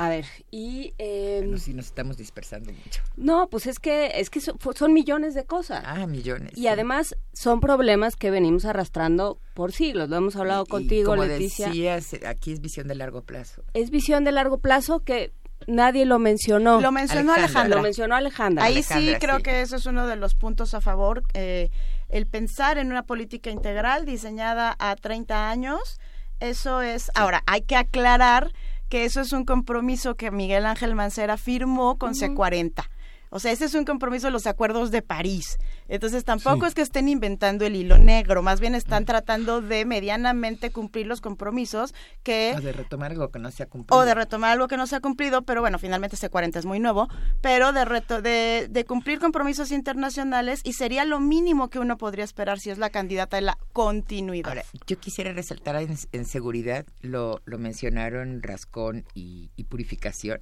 A 0.00 0.08
ver, 0.08 0.26
y... 0.52 0.94
eh, 0.98 1.40
Bueno, 1.42 1.58
sí 1.58 1.74
nos 1.74 1.86
estamos 1.86 2.16
dispersando 2.16 2.72
mucho. 2.72 3.02
No, 3.16 3.48
pues 3.50 3.66
es 3.66 3.80
que, 3.80 4.12
es 4.14 4.30
que 4.30 4.40
son, 4.40 4.56
son 4.76 4.92
millones 4.92 5.34
de 5.34 5.44
cosas. 5.44 5.82
Ah, 5.84 6.06
millones. 6.06 6.56
Y 6.56 6.68
además 6.68 7.16
son 7.32 7.58
problemas 7.58 8.14
que 8.14 8.30
venimos 8.30 8.64
arrastrando 8.64 9.40
por 9.54 9.72
siglos. 9.72 10.08
Lo 10.08 10.14
hemos 10.14 10.36
hablado 10.36 10.62
Y 10.68 10.70
contigo, 10.70 11.10
como 11.10 11.24
Leticia. 11.24 11.66
decías, 11.66 12.14
aquí 12.24 12.52
es 12.52 12.60
visión 12.60 12.86
de 12.86 12.94
largo 12.94 13.22
plazo. 13.22 13.64
Es 13.74 13.90
visión 13.90 14.22
de 14.22 14.30
largo 14.30 14.58
plazo 14.58 15.00
que 15.00 15.32
nadie 15.68 16.04
lo 16.04 16.18
mencionó. 16.18 16.80
Lo 16.80 16.90
mencionó 16.90 17.34
Alejandra. 17.34 17.76
Lo 17.76 17.82
mencionó 17.82 18.16
Alejandra. 18.16 18.64
Ahí 18.64 18.82
sí 18.82 19.14
creo 19.20 19.36
sí. 19.36 19.42
que 19.44 19.60
eso 19.60 19.76
es 19.76 19.86
uno 19.86 20.06
de 20.06 20.16
los 20.16 20.34
puntos 20.34 20.74
a 20.74 20.80
favor. 20.80 21.22
eh, 21.34 21.70
el 22.08 22.26
pensar 22.26 22.78
en 22.78 22.90
una 22.90 23.02
política 23.02 23.50
integral 23.50 24.06
diseñada 24.06 24.74
a 24.78 24.96
30 24.96 25.50
años, 25.50 26.00
eso 26.40 26.80
es... 26.80 27.10
Ahora, 27.14 27.42
hay 27.46 27.60
que 27.60 27.76
aclarar 27.76 28.52
que 28.88 29.04
eso 29.04 29.20
es 29.20 29.32
un 29.32 29.44
compromiso 29.44 30.14
que 30.14 30.30
Miguel 30.30 30.64
Ángel 30.64 30.94
Mancera 30.94 31.36
firmó 31.36 31.98
con 31.98 32.14
C40. 32.14 32.88
O 33.30 33.38
sea, 33.40 33.52
ese 33.52 33.64
es 33.66 33.74
un 33.74 33.84
compromiso 33.84 34.26
de 34.28 34.30
los 34.30 34.46
acuerdos 34.46 34.90
de 34.90 35.02
París. 35.02 35.58
Entonces 35.88 36.24
tampoco 36.24 36.62
Sí. 36.62 36.68
es 36.68 36.74
que 36.74 36.82
estén 36.82 37.08
inventando 37.08 37.64
el 37.66 37.76
hilo 37.76 37.98
negro, 37.98 38.42
más 38.42 38.60
bien 38.60 38.74
están 38.74 39.04
tratando 39.04 39.60
de 39.60 39.84
medianamente 39.84 40.70
cumplir 40.70 41.06
los 41.06 41.20
compromisos 41.20 41.94
que 42.22 42.54
O 42.56 42.60
de 42.60 42.72
retomar 42.72 43.12
algo 43.12 43.30
que 43.30 43.38
no 43.38 43.50
se 43.50 43.62
ha 43.62 43.66
cumplido. 43.66 44.00
o 44.00 44.04
de 44.04 44.14
retomar 44.14 44.52
algo 44.52 44.68
que 44.68 44.76
no 44.76 44.86
se 44.86 44.96
ha 44.96 45.00
cumplido, 45.00 45.42
pero 45.42 45.60
bueno, 45.60 45.78
finalmente 45.78 46.16
ese 46.16 46.28
40 46.30 46.58
es 46.58 46.66
muy 46.66 46.80
nuevo, 46.80 47.08
pero 47.40 47.72
de, 47.72 47.84
reto, 47.84 48.22
de, 48.22 48.66
de 48.70 48.84
cumplir 48.84 49.18
compromisos 49.18 49.70
internacionales 49.72 50.60
y 50.64 50.72
sería 50.74 51.04
lo 51.04 51.20
mínimo 51.20 51.68
que 51.70 51.78
uno 51.78 51.96
podría 51.98 52.24
esperar 52.24 52.58
si 52.60 52.70
es 52.70 52.78
la 52.78 52.90
candidata 52.90 53.36
de 53.36 53.42
la 53.42 53.58
continuidad. 53.72 54.48
Ahora, 54.48 54.64
yo 54.86 54.98
quisiera 54.98 55.32
resaltar 55.32 55.76
en, 55.76 55.96
en 56.12 56.24
seguridad, 56.24 56.86
lo, 57.00 57.40
lo 57.44 57.58
mencionaron 57.58 58.42
Rascón 58.42 59.04
y, 59.14 59.50
y 59.56 59.64
Purificación, 59.64 60.40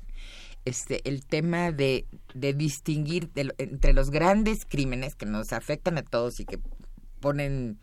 este, 0.67 1.01
el 1.09 1.25
tema 1.25 1.73
de, 1.73 2.07
distinguir 2.35 3.33
de 3.33 3.55
entre 3.57 3.95
los 3.95 4.11
grandes 4.11 4.67
crímenes 4.69 5.15
que 5.15 5.25
nos 5.25 5.53
afectan 5.53 5.97
a 5.97 6.03
todos 6.03 6.41
y 6.41 6.45
que 6.45 6.59
ponen, 7.21 7.79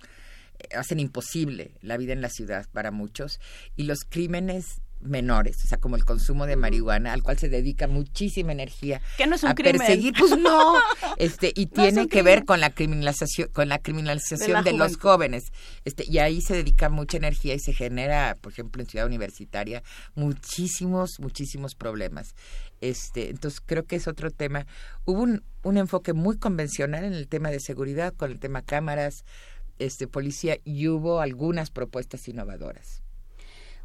eh, 0.59 0.75
hacen 0.75 0.99
imposible 0.99 1.71
la 1.81 1.97
vida 1.97 2.13
en 2.13 2.21
la 2.21 2.29
ciudad 2.29 2.67
para 2.71 2.91
muchos, 2.91 3.39
y 3.75 3.83
los 3.83 4.03
crímenes 4.07 4.82
menores, 5.03 5.57
o 5.63 5.67
sea, 5.67 5.77
como 5.77 5.95
el 5.95 6.05
consumo 6.05 6.45
de 6.45 6.55
marihuana, 6.55 7.13
al 7.13 7.23
cual 7.23 7.37
se 7.37 7.49
dedica 7.49 7.87
muchísima 7.87 8.51
energía 8.51 9.01
Que 9.17 9.27
no 9.27 9.35
es 9.35 9.43
un 9.43 9.49
a 9.49 9.55
crimen. 9.55 9.77
perseguir, 9.77 10.13
pues 10.17 10.37
no, 10.37 10.73
este, 11.17 11.51
y 11.55 11.65
No 11.65 11.71
tiene 11.71 12.07
que 12.07 12.21
ver 12.23 12.45
con 12.45 12.59
la 12.59 12.69
criminalización, 12.69 13.49
con 13.49 13.69
la 13.69 13.79
criminalización 13.79 14.63
De 14.63 14.73
los 14.73 14.97
jóvenes, 14.97 15.51
este, 15.85 16.05
y 16.07 16.19
ahí 16.19 16.41
se 16.41 16.55
dedica 16.55 16.89
mucha 16.89 17.17
energía 17.17 17.53
y 17.53 17.59
se 17.59 17.73
genera, 17.73 18.37
por 18.39 18.51
ejemplo, 18.51 18.81
en 18.81 18.89
Ciudad 18.89 19.05
Universitaria, 19.05 19.83
muchísimos, 20.15 21.19
muchísimos 21.19 21.75
problemas. 21.75 22.35
Este, 22.81 23.29
entonces 23.29 23.61
creo 23.65 23.85
que 23.85 23.95
es 23.95 24.07
otro 24.07 24.31
tema. 24.31 24.65
Hubo 25.05 25.21
un, 25.21 25.43
un 25.63 25.77
enfoque 25.77 26.13
muy 26.13 26.37
convencional 26.37 27.03
en 27.05 27.13
el 27.13 27.27
tema 27.27 27.49
de 27.49 27.59
seguridad, 27.59 28.13
con 28.13 28.31
el 28.31 28.39
tema 28.39 28.61
cámaras, 28.61 29.23
este, 29.79 30.07
policía, 30.07 30.57
y 30.63 30.87
hubo 30.87 31.21
algunas 31.21 31.69
propuestas 31.71 32.27
innovadoras. 32.27 33.02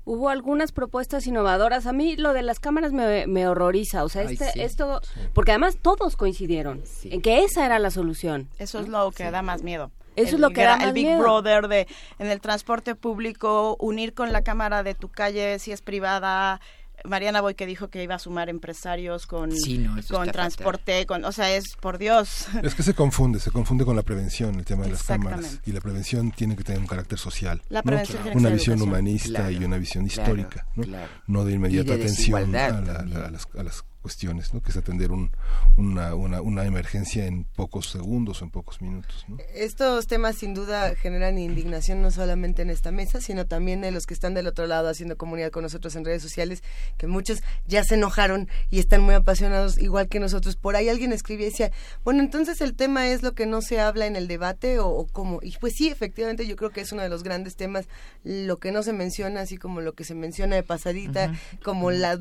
Hubo 0.09 0.31
algunas 0.31 0.73
propuestas 0.73 1.27
innovadoras. 1.27 1.87
A 1.87 1.93
mí 1.93 2.17
lo 2.17 2.33
de 2.33 2.41
las 2.41 2.61
cámaras 2.61 2.93
me, 2.93 3.27
me 3.27 3.47
horroriza. 3.47 4.05
O 4.05 4.09
sea, 4.09 4.23
Ay, 4.23 4.33
este, 4.33 4.53
sí, 4.53 4.63
esto, 4.63 5.03
porque 5.35 5.51
además 5.51 5.77
todos 5.83 6.17
coincidieron 6.17 6.83
en 7.05 7.21
que 7.21 7.45
esa 7.45 7.67
era 7.67 7.79
la 7.79 7.91
solución. 7.91 8.49
Eso 8.59 8.81
es 8.81 8.89
lo 8.89 9.11
que 9.11 9.31
da 9.31 9.43
más 9.43 9.63
miedo. 9.63 9.91
Eso 10.17 10.37
es 10.37 10.41
lo 10.41 10.49
que 10.49 10.63
da 10.63 10.77
más 10.79 10.87
El 10.87 10.93
Big 10.95 11.07
miedo. 11.09 11.21
Brother 11.21 11.69
de 11.69 11.87
en 12.19 12.29
el 12.29 12.41
transporte 12.41 12.95
público, 12.95 13.77
unir 13.79 14.15
con 14.15 14.33
la 14.33 14.43
cámara 14.43 14.83
de 14.83 14.95
tu 14.95 15.11
calle 15.11 15.59
si 15.59 15.73
es 15.73 15.83
privada. 15.83 16.63
Mariana 17.05 17.41
Boy 17.41 17.55
que 17.55 17.67
dijo 17.67 17.89
que 17.89 18.03
iba 18.03 18.15
a 18.15 18.19
sumar 18.19 18.49
empresarios 18.49 19.27
con, 19.27 19.53
Sí, 19.53 19.79
no, 19.79 19.99
eso 19.99 20.15
con 20.15 20.31
transporte, 20.31 21.07
con, 21.07 21.25
o 21.25 21.33
sea, 21.33 21.55
es 21.55 21.77
por 21.81 21.99
Dios. 21.99 22.47
Es 22.63 22.75
que 22.75 22.83
se 22.83 22.95
confunde, 22.95 23.41
se 23.41 23.51
confunde 23.51 23.85
con 23.85 23.97
la 23.97 24.03
prevención, 24.03 24.55
el 24.57 24.65
tema 24.65 24.85
de 24.85 24.91
las 24.91 25.03
cámaras. 25.05 25.61
Y 25.67 25.73
la 25.73 25.81
prevención 25.81 26.31
tiene 26.33 26.57
que 26.57 26.65
tener 26.65 26.81
un 26.81 26.87
carácter 26.87 27.19
social. 27.19 27.63
La 27.69 27.81
¿no? 27.81 27.85
prevención 27.85 28.19
tiene 28.23 28.33
que 28.33 28.39
Una 28.39 28.51
visión 28.51 28.75
educación. 28.79 28.89
humanista 28.89 29.29
Claro, 29.41 29.51
y 29.51 29.65
una 29.65 29.79
visión 29.79 30.07
claro, 30.07 30.23
histórica. 30.23 30.67
¿no? 30.77 30.83
claro. 30.85 31.09
No 31.27 31.45
de 31.45 31.53
inmediata 31.53 31.95
de 31.97 32.03
atención 32.03 32.55
a, 32.57 32.69
la- 32.81 33.27
a 33.27 33.31
las, 33.31 33.47
a 33.59 33.63
las 33.63 33.85
cuestiones, 34.03 34.55
¿no? 34.55 34.63
que 34.63 34.71
es 34.71 34.77
atender 34.77 35.13
un, 35.13 35.31
una, 35.77 36.15
una, 36.15 36.41
una, 36.41 36.65
emergencia 36.65 37.27
en 37.27 37.45
pocos 37.45 37.91
segundos 37.91 38.41
o 38.41 38.45
en 38.45 38.51
pocos 38.51 38.81
minutos. 38.81 39.25
¿no? 39.29 39.39
Estos 39.55 40.07
temas 40.07 40.37
sin 40.37 40.55
duda 40.55 40.95
generan 40.95 41.39
indignación 41.39 42.03
no 42.03 42.11
solamente 42.11 42.63
en 42.63 42.71
esta 42.71 42.91
mesa, 42.91 43.21
sino 43.21 43.47
también 43.47 43.85
en 43.85 43.95
los 43.95 44.07
que 44.07 44.15
están 44.15 44.35
del 44.35 44.47
otro 44.47 44.67
lado 44.67 44.89
haciendo 44.89 45.17
comunidad 45.17 45.51
con 45.51 45.63
nosotros 45.63 45.97
en 45.97 46.05
redes 46.05 46.23
sociales, 46.23 46.63
que 46.97 47.07
muchos 47.07 47.41
ya 47.67 47.85
se 47.85 47.95
enojaron 47.95 48.49
y 48.71 48.79
están 48.79 49.03
muy 49.03 49.15
apasionados 49.15 49.79
igual 49.79 50.09
que 50.09 50.21
nosotros. 50.21 50.57
Por 50.57 50.77
ahí 50.77 50.89
alguien 50.89 51.13
escribía 51.13 51.47
y 51.47 51.51
decía, 51.51 51.73
bueno, 52.05 52.21
entonces 52.23 52.61
el 52.61 52.75
tema 52.75 53.09
es 53.09 53.23
lo 53.23 53.35
que 53.35 53.47
no 53.47 53.63
se 53.63 53.81
habla 53.81 54.07
en 54.07 54.17
el 54.17 54.29
debate 54.29 54.79
o, 54.79 54.89
o 54.89 55.07
cómo. 55.07 55.41
Y 55.43 55.57
pues 55.59 55.75
sí, 55.77 55.89
efectivamente 55.89 56.47
yo 56.47 56.57
creo 56.57 56.71
que 56.71 56.81
es 56.81 56.93
uno 56.93 57.03
de 57.03 57.09
los 57.09 57.23
grandes 57.23 57.57
temas, 57.57 57.89
lo 58.25 58.59
que 58.59 58.73
no 58.73 58.83
se 58.83 58.93
menciona, 58.93 59.41
así 59.41 59.57
como 59.57 59.81
lo 59.81 59.95
que 59.95 60.05
se 60.05 60.15
menciona 60.15 60.57
de 60.57 60.63
pasadita, 60.63 61.33
como 61.63 61.91
las 61.91 62.19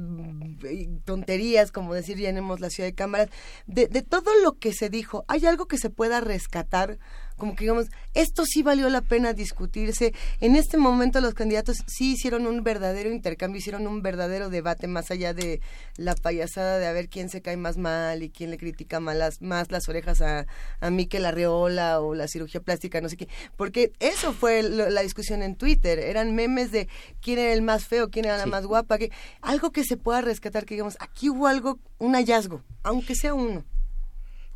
tonterías, 1.06 1.67
como 1.72 1.94
decir 1.94 2.18
llenemos 2.18 2.60
la 2.60 2.70
ciudad 2.70 2.90
de 2.90 2.96
cámaras, 2.96 3.30
de, 3.66 3.88
de 3.88 4.02
todo 4.02 4.32
lo 4.44 4.58
que 4.58 4.74
se 4.74 4.90
dijo, 4.90 5.26
¿hay 5.28 5.46
algo 5.46 5.68
que 5.68 5.78
se 5.78 5.90
pueda 5.90 6.22
rescatar? 6.22 7.00
Como 7.38 7.56
que 7.56 7.66
digamos, 7.66 7.88
esto 8.14 8.46
sí 8.46 8.64
valió 8.64 8.90
la 8.90 9.02
pena 9.02 9.34
discutirse. 9.34 10.14
En 10.42 10.56
este 10.56 10.78
momento 10.78 11.22
los 11.22 11.34
candidatos 11.34 11.78
sí 11.88 12.14
hicieron 12.14 12.48
un 12.48 12.64
verdadero 12.64 13.12
intercambio, 13.12 13.60
hicieron 13.60 13.88
un 13.88 14.02
verdadero 14.02 14.50
debate 14.50 14.88
más 14.88 15.12
allá 15.12 15.34
de 15.34 15.62
la 15.98 16.16
payasada 16.16 16.80
de 16.80 16.88
a 16.88 16.94
ver 16.94 17.10
quién 17.10 17.30
se 17.30 17.42
cae 17.42 17.58
más 17.58 17.78
mal 17.78 18.24
y 18.24 18.30
quién 18.30 18.50
le 18.50 18.58
critica 18.58 19.00
más 19.00 19.16
las, 19.16 19.42
más 19.42 19.72
las 19.72 19.88
orejas 19.88 20.22
a, 20.22 20.48
a 20.80 20.90
Miquel 20.90 21.26
Arreola 21.26 22.02
o 22.02 22.16
la 22.16 22.28
cirugía 22.28 22.62
plástica, 22.62 23.02
no 23.02 23.10
sé 23.10 23.18
qué. 23.18 23.28
Porque 23.56 23.94
eso 24.00 24.34
fue 24.34 24.64
lo, 24.64 24.90
la 24.90 25.02
discusión 25.02 25.44
en 25.44 25.56
Twitter. 25.56 26.00
Eran 26.00 26.36
memes 26.36 26.72
de 26.72 26.88
quién 27.22 27.40
era 27.40 27.54
el 27.54 27.62
más 27.62 27.86
feo, 27.86 28.10
quién 28.10 28.26
era 28.26 28.38
la 28.38 28.48
más 28.48 28.66
guapa, 28.66 28.98
que 28.98 29.12
algo 29.42 29.72
que 29.72 29.84
se 29.84 29.98
pueda 29.98 30.22
rescatar, 30.22 30.66
que 30.66 30.76
digamos, 30.76 30.98
aquí 31.00 31.30
hubo 31.30 31.48
algo, 31.48 31.80
un 32.00 32.14
hallazgo, 32.14 32.64
aunque 32.84 33.16
sea 33.16 33.34
uno 33.34 33.64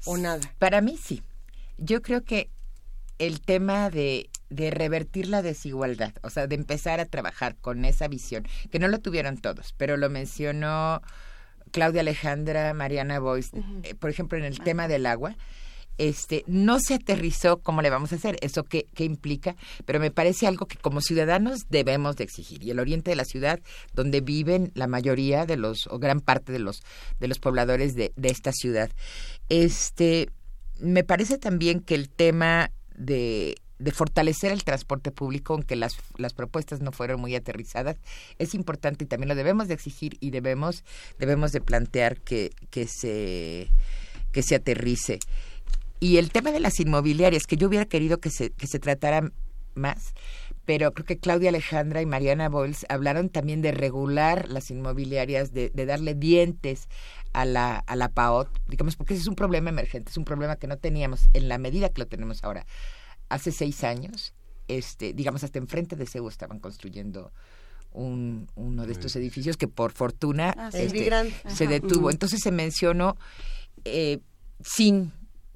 o 0.06 0.18
nada. 0.18 0.42
Para 0.58 0.82
mí 0.82 0.98
sí. 0.98 1.22
Yo 1.78 2.02
creo 2.02 2.24
que 2.24 2.50
el 3.22 3.40
tema 3.40 3.92
de, 3.92 4.30
de, 4.50 4.72
revertir 4.72 5.28
la 5.28 5.44
desigualdad, 5.44 6.14
o 6.24 6.30
sea, 6.32 6.48
de 6.48 6.56
empezar 6.56 7.00
a 7.00 7.06
trabajar 7.06 7.56
con 7.56 7.86
esa 7.86 8.08
visión, 8.08 8.48
que 8.72 8.80
no 8.80 8.88
lo 8.88 9.00
tuvieron 9.00 9.38
todos, 9.38 9.74
pero 9.78 9.96
lo 9.96 10.10
mencionó 10.10 11.02
Claudia 11.72 12.02
Alejandra, 12.02 12.74
Mariana 12.74 13.20
Boyce, 13.20 13.60
uh 13.60 13.62
-huh. 13.62 13.80
eh, 13.84 13.96
por 13.96 14.10
ejemplo, 14.10 14.40
en 14.40 14.46
el 14.46 14.54
uh 14.54 14.58
-huh. 14.58 14.64
tema 14.64 14.88
del 14.88 15.06
agua. 15.06 15.36
Este, 15.98 16.44
no 16.48 16.80
se 16.80 16.96
aterrizó 16.96 17.62
cómo 17.62 17.84
le 17.84 17.92
vamos 17.92 18.12
a 18.12 18.16
hacer, 18.16 18.38
eso 18.42 18.64
qué, 18.64 18.88
qué 18.96 19.04
implica, 19.04 19.56
pero 19.86 20.00
me 20.00 20.10
parece 20.10 20.48
algo 20.48 20.66
que 20.66 20.78
como 20.78 21.00
ciudadanos 21.00 21.68
debemos 21.70 22.16
de 22.16 22.24
exigir. 22.24 22.64
Y 22.64 22.72
el 22.72 22.80
oriente 22.80 23.12
de 23.12 23.16
la 23.16 23.26
ciudad, 23.26 23.60
donde 23.94 24.22
viven 24.22 24.72
la 24.74 24.88
mayoría 24.88 25.46
de 25.46 25.58
los, 25.58 25.86
o 25.88 26.00
gran 26.00 26.20
parte 26.20 26.52
de 26.52 26.60
los, 26.60 26.82
de 27.20 27.28
los 27.28 27.38
pobladores 27.38 27.94
de, 27.94 28.14
de 28.16 28.30
esta 28.30 28.52
ciudad. 28.52 28.90
Este, 29.50 30.30
me 30.80 31.04
parece 31.04 31.38
también 31.38 31.82
que 31.82 31.94
el 31.94 32.10
tema 32.10 32.72
de, 33.02 33.56
fortalecer 33.94 34.52
el 34.52 34.64
transporte 34.64 35.12
público, 35.12 35.54
aunque 35.54 35.76
las, 35.76 35.98
las 36.18 36.34
propuestas 36.34 36.82
no 36.82 36.92
fueron 36.92 37.20
muy 37.20 37.36
aterrizadas, 37.36 37.98
es 38.38 38.54
importante 38.54 39.04
y 39.04 39.08
también 39.08 39.30
lo 39.30 39.36
debemos 39.36 39.68
de 39.68 39.74
exigir 39.74 40.18
y 40.20 40.32
debemos, 40.32 40.84
debemos 41.18 41.52
de 41.52 41.62
plantear 41.62 42.20
que, 42.20 42.52
que, 42.70 42.88
se, 42.88 43.70
que 44.32 44.44
se 44.44 44.56
aterrice. 44.56 45.20
Y 46.00 46.18
el 46.18 46.32
tema 46.32 46.52
de 46.52 46.60
las 46.60 46.80
inmobiliarias, 46.80 47.46
que 47.46 47.58
yo 47.58 47.68
hubiera 47.68 47.86
querido 47.86 48.20
que 48.20 48.30
se, 48.30 48.52
que 48.52 48.68
se 48.68 48.80
tratara 48.80 49.32
más, 49.76 50.14
pero 50.72 50.94
creo 50.94 51.06
que 51.06 51.20
Claudia 51.20 51.50
Alejandra 51.50 52.02
y 52.02 52.06
Mariana 52.06 52.48
Boyles 52.48 52.86
hablaron 52.88 53.28
también 53.28 53.62
de 53.62 53.74
regular 53.74 54.48
las 54.48 54.72
inmobiliarias, 54.72 55.52
de, 55.52 55.70
de 55.70 55.86
darle 55.86 56.16
dientes 56.16 56.88
a 57.34 57.44
la, 57.44 57.80
a 57.80 57.98
la 57.98 58.08
PAOT, 58.08 58.48
digamos, 58.70 58.96
porque 58.96 59.16
ese 59.16 59.24
es 59.24 59.28
un 59.28 59.36
problema 59.36 59.70
emergente, 59.70 60.12
es 60.12 60.16
un 60.16 60.24
problema 60.24 60.56
que 60.56 60.68
no 60.68 60.78
teníamos 60.78 61.30
en 61.34 61.50
la 61.50 61.58
medida 61.58 61.90
que 61.90 62.00
lo 62.00 62.08
tenemos 62.08 62.46
ahora. 62.46 62.66
Hace 63.28 63.52
seis 63.52 63.84
años, 63.84 64.34
este, 64.70 65.12
digamos, 65.12 65.44
hasta 65.44 65.60
enfrente 65.60 65.98
de 65.98 66.06
CEU 66.06 66.30
estaban 66.30 66.62
construyendo 66.62 67.34
un, 67.92 68.48
uno 68.56 68.86
de 68.86 68.94
estos 68.94 69.14
edificios 69.18 69.58
que 69.58 69.68
por 69.68 69.92
fortuna 69.92 70.56
ah, 70.58 70.72
sí, 70.72 70.84
este, 70.84 71.34
se 71.50 71.68
detuvo. 71.68 72.12
Entonces 72.12 72.40
se 72.42 72.52
mencionó 72.54 73.18
eh, 73.84 74.20
sin 74.64 75.12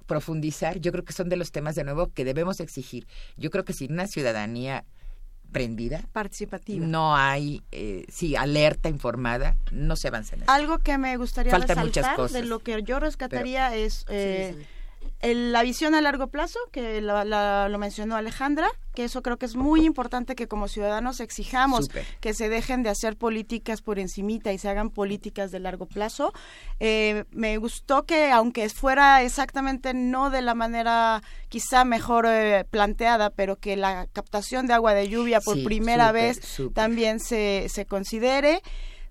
profundizar, 0.08 0.78
yo 0.82 0.92
creo 0.92 1.06
que 1.06 1.14
son 1.14 1.30
de 1.30 1.38
los 1.38 1.54
temas 1.54 1.76
de 1.76 1.86
nuevo 1.86 2.08
que 2.08 2.26
debemos 2.26 2.60
exigir. 2.60 3.08
Yo 3.38 3.50
creo 3.50 3.64
que 3.64 3.72
sin 3.72 3.94
una 3.94 4.08
ciudadanía 4.08 4.84
prendida, 5.56 6.02
participativa. 6.12 6.86
No 6.86 7.16
hay, 7.16 7.64
eh, 7.72 8.06
sí, 8.10 8.36
alerta, 8.36 8.90
informada, 8.90 9.56
no 9.72 9.96
se 9.96 10.10
avanza 10.10 10.36
en 10.36 10.42
eso. 10.42 10.52
Algo 10.52 10.80
que 10.80 10.98
me 10.98 11.16
gustaría 11.16 11.50
Faltan 11.50 11.78
resaltar 11.78 11.86
muchas 11.86 12.16
cosas, 12.18 12.42
de 12.42 12.46
lo 12.46 12.60
que 12.60 12.84
yo 12.84 13.00
rescataría 13.00 13.70
pero, 13.70 13.86
es 13.86 14.06
eh, 14.10 14.52
sí, 14.54 14.60
sí. 14.60 14.68
El, 15.20 15.52
la 15.52 15.64
visión 15.64 15.96
a 15.96 16.02
largo 16.02 16.28
plazo, 16.28 16.60
que 16.72 17.02
la, 17.02 17.26
la, 17.26 17.68
lo 17.70 17.78
mencionó 17.78 18.16
Alejandra, 18.16 18.68
que 18.94 19.04
eso 19.04 19.22
creo 19.22 19.38
que 19.38 19.46
es 19.46 19.56
muy 19.56 19.86
importante 19.86 20.36
que 20.36 20.48
como 20.48 20.68
ciudadanos 20.68 21.20
exijamos 21.20 21.86
Super. 21.86 22.06
que 22.22 22.34
se 22.34 22.50
dejen 22.50 22.84
de 22.84 22.90
hacer 22.90 23.18
políticas 23.18 23.82
por 23.82 24.00
encimita 24.00 24.54
y 24.54 24.58
se 24.58 24.70
hagan 24.70 24.90
políticas 24.90 25.52
de 25.52 25.60
largo 25.60 25.86
plazo. 25.86 26.34
Eh, 26.80 27.26
me 27.32 27.58
gustó 27.58 28.04
que 28.04 28.32
aunque 28.32 28.70
fuera 28.70 29.22
exactamente 29.22 29.94
no 29.94 30.30
de 30.30 30.42
la 30.42 30.56
manera 30.56 31.22
quizá 31.50 31.86
mejor 31.86 32.26
eh, 32.28 32.66
planteada, 32.70 33.30
pero 33.30 33.58
que 33.58 33.76
la 33.76 34.08
captación 34.14 34.68
de 34.68 34.74
agua 34.74 34.94
de 34.94 35.10
lluvia 35.10 35.42
por 35.42 35.58
sí, 35.58 35.64
primera 35.64 36.08
super, 36.08 36.22
vez 36.22 36.40
super. 36.42 36.74
también 36.74 37.20
se, 37.20 37.68
se 37.70 37.86
considere. 37.86 38.62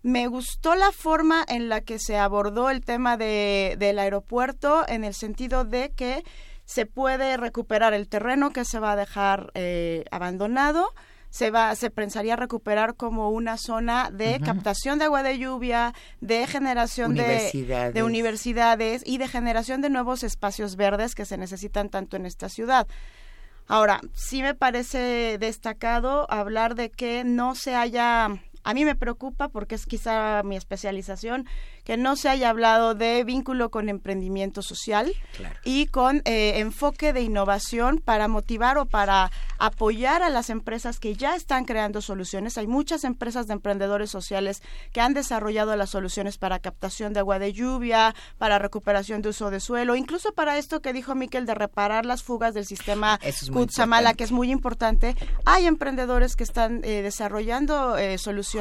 Me 0.04 0.26
gustó 0.26 0.74
la 0.74 0.92
forma 0.92 1.42
en 1.48 1.70
la 1.70 1.80
que 1.80 1.98
se 1.98 2.18
abordó 2.18 2.68
el 2.68 2.84
tema 2.84 3.16
de, 3.16 3.76
del 3.78 3.98
aeropuerto 3.98 4.84
en 4.86 5.02
el 5.02 5.14
sentido 5.14 5.64
de 5.64 5.92
que 5.92 6.22
se 6.66 6.84
puede 6.84 7.38
recuperar 7.38 7.94
el 7.94 8.06
terreno 8.06 8.50
que 8.50 8.66
se 8.66 8.78
va 8.78 8.92
a 8.92 8.96
dejar 8.96 9.50
eh, 9.54 10.04
abandonado, 10.10 10.92
se 11.30 11.50
va 11.50 11.74
se 11.74 11.88
pensaría 11.88 12.36
recuperar 12.36 12.96
como 12.96 13.30
una 13.30 13.56
zona 13.56 14.10
de 14.10 14.32
uh 14.34 14.42
-huh. 14.42 14.44
captación 14.44 14.98
de 14.98 15.06
agua 15.06 15.22
de 15.22 15.38
lluvia, 15.38 15.94
de 16.20 16.46
generación 16.48 17.12
universidades. 17.12 17.94
De, 17.94 18.00
de, 18.00 18.04
universidades 18.04 19.02
y 19.06 19.16
de 19.16 19.26
generación 19.26 19.80
de 19.80 19.88
nuevos 19.88 20.22
espacios 20.22 20.76
verdes 20.76 21.14
que 21.14 21.24
se 21.24 21.38
necesitan 21.38 21.88
tanto 21.88 22.18
en 22.18 22.26
esta 22.26 22.50
ciudad. 22.50 22.86
Ahora, 23.68 24.02
sí 24.12 24.42
me 24.42 24.54
parece 24.54 25.38
destacado 25.38 26.30
hablar 26.30 26.74
de 26.74 26.90
que 26.90 27.24
no 27.24 27.54
se 27.54 27.74
haya 27.74 28.28
a 28.64 28.72
mí 28.72 28.84
me 28.84 28.94
preocupa 28.94 29.48
porque 29.48 29.74
es 29.74 29.84
quizá 29.84 30.42
mi 30.42 30.56
especialización 30.56 31.46
que 31.84 31.98
no 31.98 32.16
se 32.16 32.30
haya 32.30 32.48
hablado 32.48 32.94
de 32.94 33.22
vínculo 33.24 33.70
con 33.70 33.90
emprendimiento 33.90 34.62
social 34.62 35.12
claro. 35.36 35.54
y 35.64 35.86
con 35.86 36.22
eh, 36.24 36.60
enfoque 36.60 37.12
de 37.12 37.20
innovación 37.20 37.98
para 38.02 38.26
motivar 38.26 38.78
o 38.78 38.86
para 38.86 39.30
apoyar 39.58 40.22
a 40.22 40.30
las 40.30 40.48
empresas 40.48 40.98
que 40.98 41.14
ya 41.14 41.36
están 41.36 41.66
creando 41.66 42.00
soluciones. 42.00 42.56
Hay 42.56 42.66
muchas 42.66 43.04
empresas 43.04 43.46
de 43.46 43.52
emprendedores 43.52 44.10
sociales 44.10 44.62
que 44.92 45.02
han 45.02 45.12
desarrollado 45.12 45.76
las 45.76 45.90
soluciones 45.90 46.38
para 46.38 46.58
captación 46.58 47.12
de 47.12 47.20
agua 47.20 47.38
de 47.38 47.52
lluvia, 47.52 48.14
para 48.38 48.58
recuperación 48.58 49.20
de 49.20 49.28
uso 49.28 49.50
de 49.50 49.60
suelo, 49.60 49.94
incluso 49.94 50.32
para 50.32 50.56
esto 50.56 50.80
que 50.80 50.94
dijo 50.94 51.14
Miquel 51.14 51.44
de 51.44 51.54
reparar 51.54 52.06
las 52.06 52.22
fugas 52.22 52.54
del 52.54 52.64
sistema 52.64 53.20
es 53.22 53.50
Kutsamala, 53.50 54.14
que 54.14 54.24
es 54.24 54.32
muy 54.32 54.50
importante. 54.50 55.16
Hay 55.44 55.66
emprendedores 55.66 56.34
que 56.34 56.44
están 56.44 56.80
eh, 56.82 57.02
desarrollando 57.02 57.98
eh, 57.98 58.16
soluciones 58.16 58.53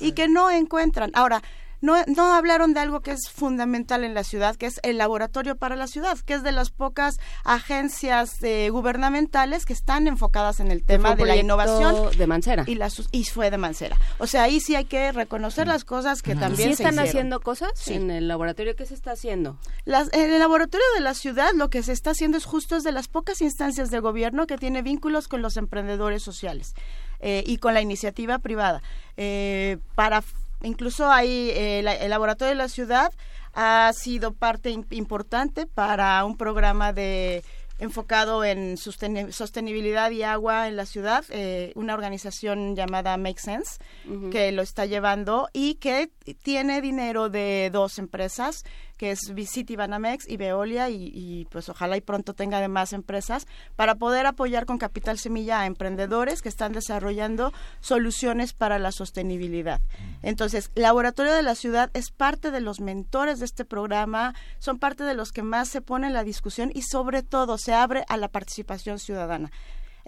Y 0.00 0.12
que 0.12 0.28
no 0.28 0.50
encuentran. 0.50 1.10
Ahora, 1.14 1.42
no, 1.80 1.94
no 2.06 2.34
hablaron 2.34 2.74
de 2.74 2.80
algo 2.80 3.00
que 3.00 3.12
es 3.12 3.30
fundamental 3.30 4.02
en 4.02 4.14
la 4.14 4.24
ciudad, 4.24 4.56
que 4.56 4.66
es 4.66 4.80
el 4.82 4.98
laboratorio 4.98 5.56
para 5.56 5.76
la 5.76 5.86
ciudad, 5.86 6.18
que 6.18 6.34
es 6.34 6.42
de 6.42 6.50
las 6.52 6.70
pocas 6.70 7.18
agencias 7.44 8.42
eh, 8.42 8.68
gubernamentales 8.70 9.64
que 9.64 9.72
están 9.74 10.08
enfocadas 10.08 10.58
en 10.60 10.72
el 10.72 10.82
tema 10.82 11.14
de 11.14 11.24
la 11.24 11.36
innovación. 11.36 12.16
De 12.16 12.26
Mancera. 12.26 12.64
Y, 12.66 12.74
la, 12.74 12.90
y 13.12 13.24
fue 13.24 13.50
de 13.50 13.58
Mancera. 13.58 13.96
O 14.18 14.26
sea, 14.26 14.42
ahí 14.44 14.60
sí 14.60 14.74
hay 14.74 14.86
que 14.86 15.12
reconocer 15.12 15.68
las 15.68 15.84
cosas 15.84 16.22
que 16.22 16.34
también 16.34 16.74
¿Sí 16.74 16.82
están 16.82 16.98
haciendo 16.98 17.40
cosas 17.40 17.70
Sí. 17.76 17.94
en 17.94 18.10
el 18.10 18.26
laboratorio? 18.26 18.74
¿Qué 18.74 18.86
se 18.86 18.94
está 18.94 19.12
haciendo? 19.12 19.58
Las, 19.84 20.12
en 20.12 20.32
el 20.32 20.38
laboratorio 20.40 20.86
de 20.96 21.00
la 21.00 21.14
ciudad 21.14 21.50
lo 21.54 21.70
que 21.70 21.82
se 21.82 21.92
está 21.92 22.10
haciendo 22.10 22.38
es 22.38 22.44
justo 22.44 22.76
es 22.76 22.82
de 22.82 22.92
las 22.92 23.06
pocas 23.08 23.40
instancias 23.40 23.90
de 23.90 24.00
gobierno 24.00 24.46
que 24.46 24.58
tiene 24.58 24.82
vínculos 24.82 25.28
con 25.28 25.42
los 25.42 25.56
emprendedores 25.56 26.22
sociales 26.22 26.74
eh, 27.20 27.42
y 27.46 27.58
con 27.58 27.74
la 27.74 27.80
iniciativa 27.80 28.38
privada. 28.38 28.82
Eh, 29.16 29.78
para 29.94 30.22
incluso 30.62 31.10
hay 31.10 31.50
eh, 31.50 31.80
la, 31.82 31.94
el 31.94 32.10
laboratorio 32.10 32.50
de 32.50 32.56
la 32.56 32.68
ciudad 32.68 33.12
ha 33.54 33.90
sido 33.92 34.32
parte 34.32 34.70
imp 34.70 34.92
importante 34.92 35.66
para 35.66 36.24
un 36.24 36.36
programa 36.36 36.92
de 36.92 37.42
enfocado 37.78 38.44
en 38.44 38.76
sosten 38.76 39.32
sostenibilidad 39.32 40.10
y 40.10 40.22
agua 40.24 40.68
en 40.68 40.76
la 40.76 40.84
ciudad, 40.84 41.24
eh, 41.30 41.72
una 41.76 41.94
organización 41.94 42.74
llamada 42.74 43.16
Make 43.16 43.40
Sense, 43.40 43.78
uh 44.06 44.12
-huh. 44.12 44.30
que 44.30 44.50
lo 44.52 44.62
está 44.62 44.84
llevando 44.86 45.48
y 45.52 45.76
que 45.76 46.10
tiene 46.42 46.80
dinero 46.80 47.28
de 47.28 47.70
dos 47.72 47.98
empresas 47.98 48.64
que 48.98 49.12
es 49.12 49.32
Visit 49.32 49.74
Banamex 49.76 50.28
y 50.28 50.36
Veolia 50.36 50.90
y, 50.90 51.10
y, 51.14 51.46
pues 51.46 51.68
ojalá 51.68 51.96
y 51.96 52.00
pronto 52.02 52.34
tenga 52.34 52.58
además 52.58 52.92
empresas 52.92 53.46
para 53.76 53.94
poder 53.94 54.26
apoyar 54.26 54.66
con 54.66 54.76
capital 54.76 55.18
semilla 55.18 55.60
a 55.60 55.66
emprendedores 55.66 56.42
que 56.42 56.50
están 56.50 56.72
desarrollando 56.72 57.52
soluciones 57.80 58.52
para 58.52 58.78
la 58.78 58.92
sostenibilidad. 58.92 59.80
Entonces, 60.22 60.70
Laboratorio 60.74 61.32
de 61.32 61.42
la 61.42 61.54
Ciudad 61.54 61.90
es 61.94 62.10
parte 62.10 62.50
de 62.50 62.60
los 62.60 62.80
mentores 62.80 63.38
de 63.38 63.46
este 63.46 63.64
programa, 63.64 64.34
son 64.58 64.78
parte 64.78 65.04
de 65.04 65.14
los 65.14 65.32
que 65.32 65.42
más 65.42 65.68
se 65.68 65.80
pone 65.80 66.08
en 66.08 66.12
la 66.12 66.24
discusión 66.24 66.70
y 66.74 66.82
sobre 66.82 67.22
todo 67.22 67.56
se 67.56 67.72
abre 67.72 68.04
a 68.08 68.16
la 68.16 68.28
participación 68.28 68.98
ciudadana 68.98 69.50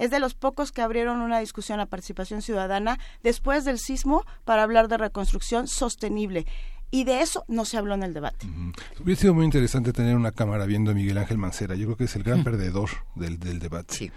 es 0.01 0.11
de 0.11 0.19
los 0.19 0.35
pocos 0.35 0.73
que 0.73 0.81
abrieron 0.81 1.21
una 1.21 1.41
discusión 1.41 1.79
a 1.79 1.85
participación 1.85 2.41
ciudadana 2.41 2.99
después 3.23 3.67
del 3.67 3.79
sismo 3.79 4.25
para 4.47 4.63
hablar 4.63 4.89
de 4.89 4.97
reconstrucción 4.97 5.69
sostenible 5.69 6.47
y 6.91 7.05
de 7.05 7.21
eso 7.21 7.45
no 7.49 7.65
se 7.65 7.77
habló 7.77 7.95
en 7.95 8.03
el 8.03 8.15
debate. 8.15 8.47
Hubiera 9.01 9.21
sido 9.21 9.35
muy 9.35 9.45
interesante 9.45 9.93
tener 9.93 10.17
una 10.17 10.33
cámara 10.33 10.67
viendo 10.67 10.91
a 10.91 10.95
Miguel 10.95 11.19
Ángel 11.19 11.39
Mancera. 11.39 11.75
Yo 11.75 11.87
creo 11.87 11.97
que 11.97 12.05
es 12.05 12.17
el 12.17 12.23
gran 12.23 12.45
perdedor 12.45 12.91
del, 13.15 13.39
del 13.39 13.59
debate. 13.59 14.13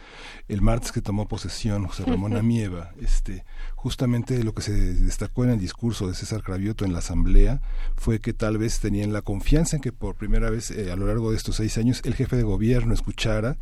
El 0.48 0.62
martes 0.62 0.91
que 0.91 1.02
tomó 1.02 1.28
posesión 1.28 1.86
José 1.86 2.06
Ramón 2.06 2.36
Amieva, 2.36 2.91
este, 3.00 3.45
justamente 3.76 4.44
lo 4.44 4.54
que 4.54 4.62
se 4.62 4.72
destacó 4.74 5.44
en 5.44 5.52
el 5.52 5.60
discurso 5.60 6.08
de 6.08 6.14
César 6.14 6.41
Cravioto 6.41 6.86
en 6.86 6.94
la 6.94 7.00
Asamblea 7.00 7.62
fue 7.95 8.20
que 8.20 8.34
tal 8.34 8.58
vez 8.58 8.80
tenían 8.80 9.14
la 9.14 9.22
confianza 9.22 9.76
en 9.76 9.82
que 9.82 9.91
por 9.91 10.16
primera 10.16 10.50
vez 10.50 10.72
eh, 10.72 10.91
a 10.91 10.95
lo 10.95 11.08
largo 11.08 11.32
de 11.32 11.38
estos 11.38 11.58
seis 11.58 11.78
años 11.78 12.02
el 12.06 12.16
jefe 12.16 12.36
de 12.36 12.44
gobierno 12.44 12.94
escuchara 12.94 13.58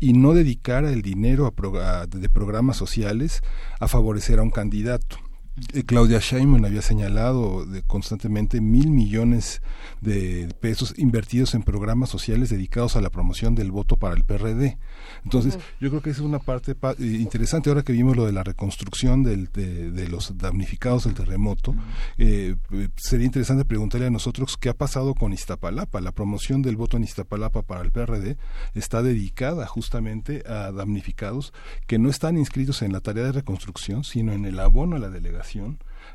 y 0.00 0.12
no 0.12 0.32
dedicara 0.32 0.90
el 0.90 1.02
dinero 1.02 1.46
a 1.46 2.06
de 2.06 2.28
programas 2.28 2.76
sociales 2.76 3.42
a 3.80 3.88
favorecer 3.88 4.38
a 4.38 4.42
un 4.42 4.50
candidato 4.50 5.23
eh, 5.72 5.84
Claudia 5.84 6.18
Sheinbaum 6.18 6.64
había 6.64 6.82
señalado 6.82 7.64
de 7.64 7.82
constantemente 7.82 8.60
mil 8.60 8.90
millones 8.90 9.62
de 10.00 10.48
pesos 10.60 10.94
invertidos 10.96 11.54
en 11.54 11.62
programas 11.62 12.10
sociales 12.10 12.50
dedicados 12.50 12.96
a 12.96 13.00
la 13.00 13.10
promoción 13.10 13.54
del 13.54 13.70
voto 13.70 13.96
para 13.96 14.16
el 14.16 14.24
PRD. 14.24 14.78
Entonces, 15.22 15.58
yo 15.80 15.90
creo 15.90 16.02
que 16.02 16.10
esa 16.10 16.22
es 16.22 16.26
una 16.26 16.40
parte 16.40 16.72
eh, 16.72 17.04
interesante. 17.20 17.70
Ahora 17.70 17.82
que 17.82 17.92
vimos 17.92 18.16
lo 18.16 18.26
de 18.26 18.32
la 18.32 18.42
reconstrucción 18.42 19.22
del, 19.22 19.48
de, 19.52 20.08
los 20.08 20.36
damnificados 20.36 21.04
del 21.04 21.14
terremoto, 21.14 21.74
eh, 22.18 22.56
sería 22.96 23.26
interesante 23.26 23.64
preguntarle 23.64 24.08
a 24.08 24.10
nosotros 24.10 24.56
qué 24.56 24.70
ha 24.70 24.74
pasado 24.74 25.14
con 25.14 25.32
Iztapalapa. 25.32 26.00
La 26.00 26.12
promoción 26.12 26.62
del 26.62 26.76
voto 26.76 26.96
en 26.96 27.04
Iztapalapa 27.04 27.62
para 27.62 27.82
el 27.82 27.92
PRD 27.92 28.36
está 28.74 29.02
dedicada 29.02 29.66
justamente 29.66 30.42
a 30.48 30.72
damnificados 30.72 31.52
que 31.86 31.98
no 31.98 32.10
están 32.10 32.36
inscritos 32.36 32.82
en 32.82 32.92
la 32.92 33.00
tarea 33.00 33.24
de 33.24 33.32
reconstrucción, 33.32 34.02
sino 34.02 34.32
en 34.32 34.46
el 34.46 34.58
abono 34.58 34.96
a 34.96 34.98
la 34.98 35.10
delegación 35.10 35.43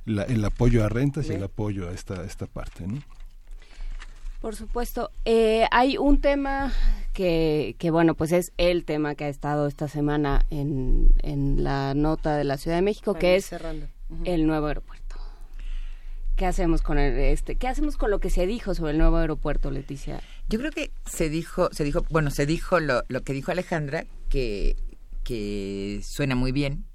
el 0.06 0.46
apoyo 0.46 0.84
a 0.84 0.90
rentas 0.90 1.30
y 1.30 1.34
el 1.34 1.44
apoyo 1.44 1.90
a 1.90 1.92
esta, 1.92 2.24
esta 2.24 2.46
parte. 2.46 2.88
¿no? 2.88 3.02
Por 4.42 4.56
supuesto. 4.56 5.12
Eh, 5.26 5.66
hay 5.72 5.98
un 5.98 6.22
tema 6.22 6.72
que, 7.14 7.76
que, 7.78 7.92
bueno, 7.92 8.16
pues 8.16 8.32
es 8.32 8.54
el 8.58 8.86
tema 8.86 9.16
que 9.16 9.26
ha 9.26 9.30
estado 9.30 9.68
esta 9.68 9.88
semana 9.88 10.46
en, 10.50 11.10
en 11.22 11.64
la 11.64 11.94
nota 11.94 12.38
de 12.38 12.46
la 12.46 12.58
Ciudad 12.58 12.78
de 12.78 12.82
México, 12.82 13.16
que 13.16 13.36
es 13.36 13.54
el 14.24 14.48
nuevo 14.48 14.68
aeropuerto. 14.68 15.18
¿Qué 16.38 16.46
hacemos 16.46 16.82
con 16.82 16.98
el, 16.98 17.20
este? 17.20 17.58
¿Qué 17.58 17.68
hacemos 17.68 17.98
con 17.98 18.12
lo 18.12 18.20
que 18.22 18.30
se 18.30 18.48
dijo 18.48 18.74
sobre 18.74 18.94
el 18.94 18.98
nuevo 18.98 19.18
aeropuerto, 19.18 19.72
Leticia? 19.72 20.22
Yo 20.48 20.58
creo 20.58 20.72
que 20.72 20.92
se 21.06 21.30
dijo, 21.30 21.68
se 21.74 21.84
dijo, 21.84 22.06
bueno, 22.10 22.32
se 22.32 22.46
dijo 22.46 22.80
lo, 22.80 23.04
lo 23.10 23.24
que 23.24 23.34
dijo 23.34 23.52
Alejandra, 23.52 24.06
que, 24.30 24.78
que 25.26 26.00
suena 26.02 26.36
muy 26.36 26.54
bien, 26.54 26.86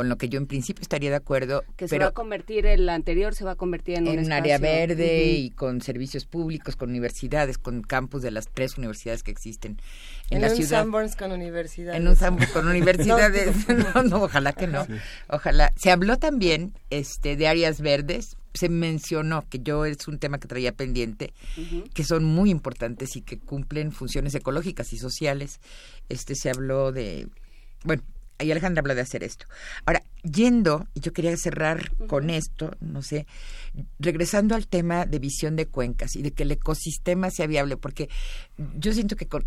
con 0.00 0.08
lo 0.08 0.16
que 0.16 0.30
yo 0.30 0.38
en 0.38 0.46
principio 0.46 0.80
estaría 0.80 1.10
de 1.10 1.16
acuerdo. 1.16 1.62
Que 1.76 1.86
se 1.86 1.98
va 1.98 2.06
a 2.06 2.12
convertir, 2.12 2.64
el 2.64 2.88
anterior 2.88 3.34
se 3.34 3.44
va 3.44 3.50
a 3.50 3.54
convertir 3.56 3.98
en, 3.98 4.08
un, 4.08 4.32
área 4.32 4.56
verde 4.56 5.24
y 5.24 5.50
con 5.50 5.82
servicios 5.82 6.24
públicos, 6.24 6.74
con 6.74 6.88
universidades, 6.88 7.58
con 7.58 7.82
campus 7.82 8.22
de 8.22 8.30
las 8.30 8.48
tres 8.48 8.78
universidades 8.78 9.22
que 9.22 9.30
existen 9.30 9.76
en, 10.30 10.38
en 10.38 10.40
la 10.40 10.48
un 10.48 10.56
ciudad. 10.56 10.80
Sanborns 10.80 11.16
con 11.16 11.32
universidades. 11.32 12.00
En 12.00 12.08
un 12.08 12.16
Sanborns 12.16 12.50
con 12.50 12.66
universidades. 12.68 13.68
no, 13.94 14.02
no, 14.04 14.22
ojalá 14.22 14.54
que 14.54 14.66
no. 14.66 14.86
Ojalá. 15.28 15.70
Se 15.76 15.90
habló 15.90 16.16
también 16.16 16.72
este 16.88 17.36
de 17.36 17.46
áreas 17.46 17.82
verdes, 17.82 18.38
se 18.54 18.70
mencionó 18.70 19.44
que 19.50 19.58
yo 19.58 19.84
es 19.84 20.08
un 20.08 20.18
tema 20.18 20.38
que 20.38 20.48
traía 20.48 20.72
pendiente, 20.72 21.34
que 21.92 22.04
son 22.04 22.24
muy 22.24 22.48
importantes 22.48 23.16
y 23.16 23.20
que 23.20 23.38
cumplen 23.38 23.92
funciones 23.92 24.34
ecológicas 24.34 24.94
y 24.94 24.96
sociales. 24.96 25.60
Este 26.08 26.34
se 26.36 26.48
habló 26.48 26.90
de 26.90 27.28
bueno, 27.84 28.02
y 28.42 28.50
Alejandra 28.50 28.80
habló 28.80 28.94
de 28.94 29.02
hacer 29.02 29.22
esto. 29.22 29.46
Ahora, 29.86 30.02
yendo, 30.22 30.86
y 30.94 31.00
yo 31.00 31.12
quería 31.12 31.36
cerrar 31.36 31.92
con 32.06 32.30
esto, 32.30 32.72
no 32.80 33.02
sé, 33.02 33.26
regresando 33.98 34.54
al 34.54 34.66
tema 34.66 35.06
de 35.06 35.18
visión 35.18 35.56
de 35.56 35.66
cuencas 35.66 36.16
y 36.16 36.22
de 36.22 36.32
que 36.32 36.42
el 36.44 36.52
ecosistema 36.52 37.30
sea 37.30 37.46
viable, 37.46 37.76
porque 37.76 38.08
yo 38.76 38.92
siento 38.92 39.16
que 39.16 39.26
con, 39.26 39.46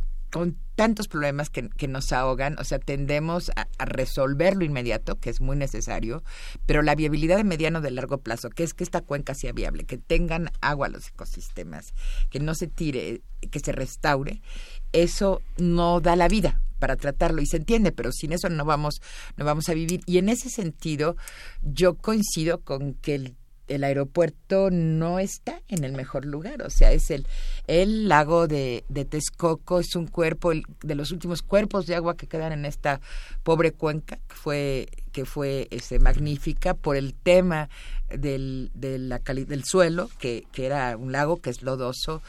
tantos 0.75 1.07
problemas 1.07 1.51
que, 1.51 1.87
nos 1.87 2.11
ahogan, 2.11 2.57
o 2.57 2.63
sea, 2.63 2.79
tendemos 2.79 3.51
a, 3.55 3.67
resolver 3.85 4.55
lo 4.55 4.65
inmediato, 4.65 5.19
que 5.19 5.29
es 5.29 5.41
muy 5.41 5.55
necesario, 5.55 6.23
pero 6.65 6.81
la 6.81 6.95
viabilidad 6.95 7.37
de 7.37 7.43
mediano 7.43 7.81
de 7.81 7.91
largo 7.91 8.17
plazo, 8.17 8.49
que 8.49 8.63
es 8.63 8.73
que 8.73 8.83
esta 8.83 9.01
cuenca 9.01 9.35
sea 9.35 9.51
viable, 9.51 9.85
que 9.85 9.99
tengan 9.99 10.49
agua 10.59 10.89
los 10.89 11.09
ecosistemas, 11.09 11.93
que 12.31 12.39
no 12.39 12.55
se 12.55 12.65
tire, 12.65 13.21
que 13.51 13.59
se 13.59 13.73
restaure, 13.73 14.41
eso 14.93 15.41
no 15.57 15.99
da 15.99 16.15
la 16.15 16.27
vida 16.27 16.61
para 16.79 16.95
tratarlo 16.95 17.41
y 17.41 17.45
se 17.45 17.57
entiende, 17.57 17.91
pero 17.91 18.11
sin 18.11 18.33
eso 18.33 18.49
no 18.49 18.65
vamos, 18.65 19.01
no 19.37 19.45
vamos 19.45 19.69
a 19.69 19.73
vivir. 19.73 20.01
Y 20.05 20.17
en 20.17 20.29
ese 20.29 20.49
sentido, 20.49 21.15
yo 21.61 21.95
coincido 21.95 22.59
con 22.59 22.93
que 22.95 23.33
el 23.67 23.83
aeropuerto 23.83 24.69
no 24.69 25.19
está 25.19 25.61
en 25.69 25.83
el 25.83 25.93
mejor 25.93 26.25
lugar, 26.25 26.61
o 26.61 26.69
sea, 26.69 26.91
es 26.91 27.09
el, 27.09 27.25
el 27.67 28.09
lago 28.09 28.47
de, 28.47 28.83
de 28.89 29.05
Texcoco, 29.05 29.79
es 29.79 29.95
un 29.95 30.07
cuerpo 30.07 30.51
de 30.51 30.95
los 30.95 31.11
últimos 31.11 31.41
cuerpos 31.41 31.85
de 31.85 31.95
agua 31.95 32.17
que 32.17 32.27
quedan 32.27 32.51
en 32.51 32.65
esta 32.65 32.99
pobre 33.43 33.71
cuenca, 33.71 34.19
que 34.27 34.35
fue, 34.35 34.87
que 35.11 35.25
fue 35.25 35.67
este, 35.71 35.99
magnífica 35.99 36.73
por 36.73 36.97
el 36.97 37.13
tema 37.13 37.69
del, 38.09 38.71
de 38.73 38.99
la 38.99 39.19
del 39.19 39.63
suelo, 39.63 40.09
que, 40.19 40.45
que 40.51 40.65
era 40.65 40.97
un 40.97 41.11
lago 41.11 41.37
que 41.37 41.49
es 41.49 41.61
lodoso, 41.61 42.21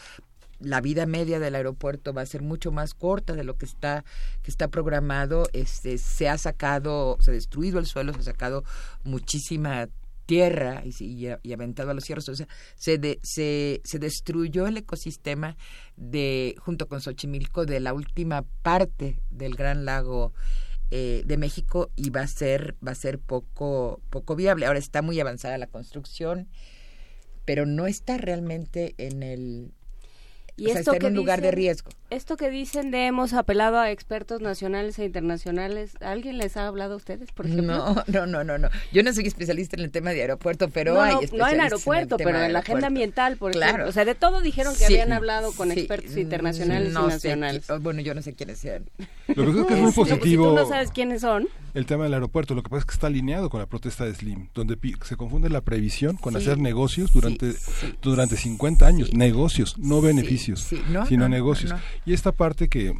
la 0.64 0.80
vida 0.80 1.06
media 1.06 1.38
del 1.38 1.54
aeropuerto 1.54 2.12
va 2.12 2.22
a 2.22 2.26
ser 2.26 2.42
mucho 2.42 2.72
más 2.72 2.94
corta 2.94 3.34
de 3.34 3.44
lo 3.44 3.56
que 3.56 3.66
está 3.66 4.04
que 4.42 4.50
está 4.50 4.68
programado 4.68 5.48
este 5.52 5.98
se 5.98 6.28
ha 6.28 6.38
sacado 6.38 7.16
se 7.20 7.30
ha 7.30 7.34
destruido 7.34 7.78
el 7.78 7.86
suelo 7.86 8.12
se 8.12 8.20
ha 8.20 8.24
sacado 8.24 8.64
muchísima 9.04 9.88
tierra 10.26 10.82
y, 10.84 11.28
y, 11.42 11.52
aventado 11.52 11.90
a 11.90 11.94
los 11.94 12.04
cierros. 12.04 12.28
O 12.28 12.34
sea, 12.34 12.48
se, 12.76 13.18
se, 13.22 13.80
se 13.84 13.98
destruyó 13.98 14.66
el 14.66 14.78
ecosistema 14.78 15.56
de 15.96 16.54
junto 16.58 16.88
con 16.88 17.00
Xochimilco 17.00 17.66
de 17.66 17.80
la 17.80 17.92
última 17.92 18.42
parte 18.62 19.20
del 19.30 19.54
Gran 19.54 19.84
Lago 19.84 20.32
eh, 20.90 21.22
de 21.26 21.36
México 21.38 21.90
y 21.96 22.10
va 22.10 22.20
a 22.20 22.26
ser 22.26 22.76
va 22.86 22.92
a 22.92 22.94
ser 22.94 23.18
poco 23.18 24.00
poco 24.10 24.36
viable. 24.36 24.66
Ahora 24.66 24.78
está 24.78 25.02
muy 25.02 25.18
avanzada 25.20 25.58
la 25.58 25.66
construcción, 25.66 26.48
pero 27.44 27.66
no 27.66 27.86
está 27.86 28.18
realmente 28.18 28.94
en 28.98 29.22
el 29.22 29.72
y 30.56 30.70
esto 30.70 30.93
que 30.93 30.98
en 30.98 31.06
un 31.06 31.14
lugar 31.14 31.40
de 31.40 31.51
riesgo. 31.51 31.90
Esto 32.10 32.36
que 32.36 32.48
dicen 32.48 32.90
de 32.90 33.06
hemos 33.06 33.32
apelado 33.32 33.78
a 33.78 33.90
expertos 33.90 34.40
nacionales 34.40 34.98
e 34.98 35.05
internacionales, 35.05 35.93
¿alguien 36.01 36.39
les 36.39 36.56
ha 36.56 36.66
hablado 36.66 36.94
a 36.94 36.97
ustedes, 36.97 37.32
por 37.32 37.47
ejemplo? 37.47 37.76
No, 37.76 38.05
no, 38.06 38.26
no, 38.26 38.44
no, 38.44 38.59
no. 38.59 38.68
Yo 38.93 39.02
no 39.02 39.12
soy 39.12 39.26
especialista 39.26 39.76
en 39.76 39.82
el 39.82 39.90
tema 39.90 40.10
de 40.10 40.20
aeropuerto, 40.20 40.68
pero 40.68 40.94
no, 40.94 41.01
hay 41.01 41.14
no, 41.14 41.20
especialistas 41.22 41.51
no 41.51 41.55
en 41.55 41.60
aeropuerto, 41.60 42.16
pero 42.16 42.40
en 42.40 42.52
la 42.52 42.60
agenda 42.60 42.86
ambiental, 42.86 43.36
por 43.36 43.52
claro. 43.52 43.66
ejemplo. 43.66 43.89
O 43.89 43.93
sea, 43.93 44.05
de 44.05 44.14
todo 44.14 44.40
dijeron 44.40 44.76
que 44.76 44.85
habían 44.85 45.12
hablado 45.12 45.52
con 45.52 45.72
expertos 45.72 46.16
internacionales 46.16 46.90
y 46.93 46.94
nacionales. 46.94 47.66
bueno, 47.81 48.01
yo 48.01 48.14
no 48.14 48.22
sé 48.22 48.35
quiénes 48.35 48.59
sean. 48.59 48.85
Lo 49.28 49.44
que 49.47 49.52
creo 49.52 49.66
que 49.66 49.74
es 49.74 49.81
muy 49.81 49.93
positivo. 49.93 50.44
Si 50.44 50.51
tú 50.51 50.55
no 50.55 50.68
sabes 50.68 50.90
quiénes 50.93 51.22
son. 51.22 51.48
El 51.74 51.86
tema 51.86 52.05
del 52.05 52.14
aeropuerto, 52.14 52.55
lo 52.55 52.62
que 52.62 52.70
pasa 52.70 52.80
es 52.80 52.84
que 52.86 52.92
está 52.92 53.09
alineado 53.09 53.51
con 53.51 53.59
la 53.59 53.66
protesta 53.66 54.05
de 54.05 54.14
Slim, 54.14 54.48
donde 54.55 54.78
se 55.02 55.16
confunde 55.16 55.51
la 55.51 55.60
previsión 55.60 56.16
con 56.16 56.36
hacer 56.36 56.56
negocios 56.59 57.12
durante 57.12 57.52
durante 58.01 58.36
50 58.36 58.86
años, 58.86 59.12
negocios, 59.12 59.76
no 59.78 60.01
beneficios, 60.01 60.68
sino 61.09 61.28
negocios. 61.28 61.74
Y 62.06 62.12
esta 62.12 62.30
parte 62.30 62.68
que 62.68 62.94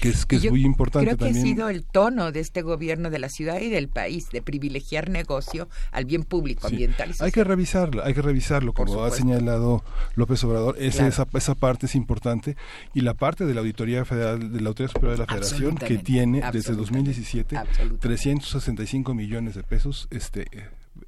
que 0.00 0.08
es, 0.08 0.26
que 0.26 0.36
es 0.36 0.50
muy 0.50 0.64
importante 0.64 1.06
creo 1.06 1.16
que 1.16 1.24
también. 1.26 1.44
ha 1.44 1.48
sido 1.48 1.68
el 1.68 1.84
tono 1.84 2.32
de 2.32 2.40
este 2.40 2.62
gobierno 2.62 3.10
de 3.10 3.18
la 3.18 3.28
ciudad 3.28 3.60
y 3.60 3.68
del 3.68 3.88
país 3.88 4.30
de 4.30 4.42
privilegiar 4.42 5.10
negocio 5.10 5.68
al 5.92 6.04
bien 6.04 6.24
público 6.24 6.66
ambiental 6.66 7.10
y 7.10 7.12
social. 7.12 7.26
hay 7.26 7.32
que 7.32 7.44
revisarlo 7.44 8.04
hay 8.04 8.14
que 8.14 8.22
revisarlo 8.22 8.72
como 8.72 9.04
ha 9.04 9.10
señalado 9.10 9.82
López 10.14 10.42
Obrador 10.44 10.76
esa, 10.78 11.06
esa 11.06 11.54
parte 11.54 11.86
es 11.86 11.94
importante 11.94 12.56
y 12.94 13.00
la 13.00 13.14
parte 13.14 13.46
de 13.46 13.54
la 13.54 13.60
auditoría 13.60 14.04
federal 14.04 14.52
de 14.52 14.60
la 14.60 14.68
autoridad 14.68 14.92
superior 14.92 15.12
de 15.12 15.18
la 15.18 15.26
Federación 15.26 15.76
que 15.76 15.98
tiene 15.98 16.42
desde 16.52 16.74
2017 16.74 17.56
365 18.00 19.14
millones 19.14 19.54
de 19.54 19.62
pesos 19.62 20.08
este 20.10 20.46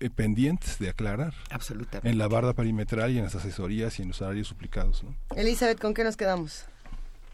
eh, 0.00 0.10
pendientes 0.10 0.78
de 0.78 0.90
aclarar 0.90 1.34
Absolutamente. 1.50 2.08
en 2.08 2.18
la 2.18 2.28
barda 2.28 2.52
perimetral 2.52 3.10
y 3.10 3.18
en 3.18 3.24
las 3.24 3.34
asesorías 3.34 3.98
y 3.98 4.02
en 4.02 4.08
los 4.08 4.18
salarios 4.18 4.48
suplicados. 4.48 5.02
¿no? 5.02 5.14
Elizabeth, 5.34 5.80
¿con 5.80 5.94
qué 5.94 6.04
nos 6.04 6.16
quedamos? 6.16 6.66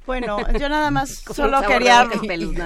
Bueno, 0.06 0.39
yo 0.59 0.68
nada 0.68 0.90
más 0.90 1.24
solo 1.35 1.62
quería 1.62 2.09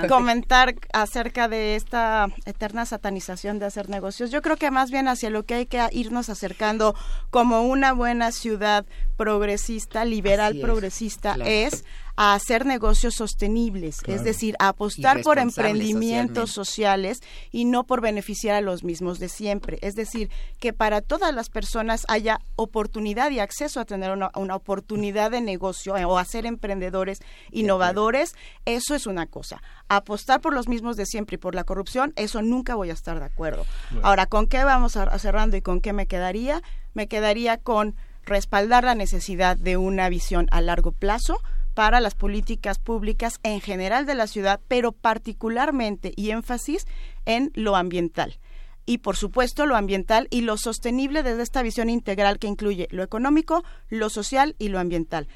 comentar 0.09 0.75
acerca 0.93 1.49
de 1.49 1.77
esta 1.77 2.29
eterna 2.47 2.85
satanización 2.85 3.59
de 3.59 3.67
hacer 3.67 3.89
negocios. 3.89 4.31
Yo 4.31 4.43
creo 4.43 4.57
que 4.57 4.71
más 4.71 4.91
bien 4.91 5.09
hacia 5.09 5.31
lo 5.31 5.45
que 5.45 5.55
hay 5.55 5.67
que 5.67 5.85
irnos 5.93 6.29
acercando 6.29 6.95
como 7.31 7.63
una 7.63 7.93
buena 7.93 8.33
ciudad 8.33 8.85
progresista, 9.17 10.05
liberal 10.05 10.57
es, 10.57 10.63
progresista, 10.63 11.35
claro. 11.35 11.51
es 11.51 11.85
a 12.21 12.35
hacer 12.35 12.67
negocios 12.67 13.15
sostenibles, 13.15 14.01
Claro. 14.01 14.19
es 14.19 14.25
decir, 14.25 14.57
a 14.59 14.71
apostar 14.71 15.23
por 15.23 15.39
emprendimientos 15.39 16.51
sociales 16.51 17.21
y 17.53 17.65
no 17.65 17.85
por 17.85 18.01
beneficiar 18.01 18.57
a 18.57 18.61
los 18.61 18.83
mismos 18.83 19.21
de 19.21 19.29
siempre. 19.29 19.79
Es 19.83 19.95
decir, 19.95 20.29
que 20.59 20.73
para 20.73 21.01
todas 21.01 21.33
las 21.33 21.49
personas 21.49 22.05
haya 22.09 22.41
oportunidad 22.57 23.31
y 23.31 23.39
acceso 23.39 23.79
a 23.79 23.85
tener 23.85 24.11
una, 24.11 24.33
una 24.35 24.57
oportunidad 24.57 25.31
de 25.31 25.41
negocio 25.41 25.97
eh, 25.97 26.05
o 26.05 26.19
a 26.19 26.25
ser 26.25 26.45
emprendedores 26.45 27.21
innovadores, 27.53 28.35
eso 28.65 28.97
es 28.97 29.07
una 29.07 29.27
cosa. 29.27 29.63
Apostar 29.89 30.41
por 30.41 30.55
los 30.55 30.67
mismos 30.67 30.97
de 30.97 31.07
siempre 31.07 31.37
y 31.37 31.39
por 31.39 31.55
la 31.55 31.63
corrupción, 31.63 32.13
eso 32.17 32.43
nunca 32.43 32.75
voy 32.75 32.91
a 32.91 32.95
estar 32.95 33.21
de 33.21 33.27
acuerdo. 33.27 33.65
Bueno. 33.93 34.05
Ahora, 34.09 34.27
¿con 34.27 34.49
qué 34.49 34.65
vamos 34.65 34.97
a, 34.97 35.05
a 35.05 35.21
cerrando 35.21 35.57
y 35.57 35.63
con 35.63 35.81
qué 35.81 35.93
me 35.93 36.07
quedaría? 36.09 36.63
Me 36.95 37.07
quedaría 37.07 37.59
con 37.59 37.95
respaldar 38.25 38.83
la 38.83 38.97
necesidad 38.97 39.57
de 39.57 39.77
una 39.77 40.09
visión 40.09 40.49
a 40.51 40.61
largo 40.61 40.91
plazo 40.91 41.41
para 41.79 42.01
las 42.01 42.17
políticas 42.17 42.81
públicas 42.81 43.39
en 43.45 43.61
general 43.61 44.05
de 44.05 44.17
la 44.17 44.27
ciudad, 44.27 44.59
pero 44.67 44.91
particularmente 44.91 46.13
y 46.17 46.31
énfasis 46.31 46.89
en 47.25 47.53
lo 47.55 47.77
ambiental. 47.77 48.41
Y 48.85 48.99
por 48.99 49.17
supuesto 49.17 49.65
lo 49.65 49.77
ambiental 49.77 50.27
y 50.29 50.41
lo 50.41 50.57
sostenible 50.57 51.23
desde 51.23 51.45
esta 51.45 51.63
visión 51.63 51.89
integral 51.89 52.41
que 52.41 52.49
incluye 52.49 52.89
lo 52.91 53.05
económico, 53.05 53.63
lo 53.91 54.11
social 54.11 54.57
y 54.59 54.71
lo 54.71 54.81
ambiental. 54.81 55.29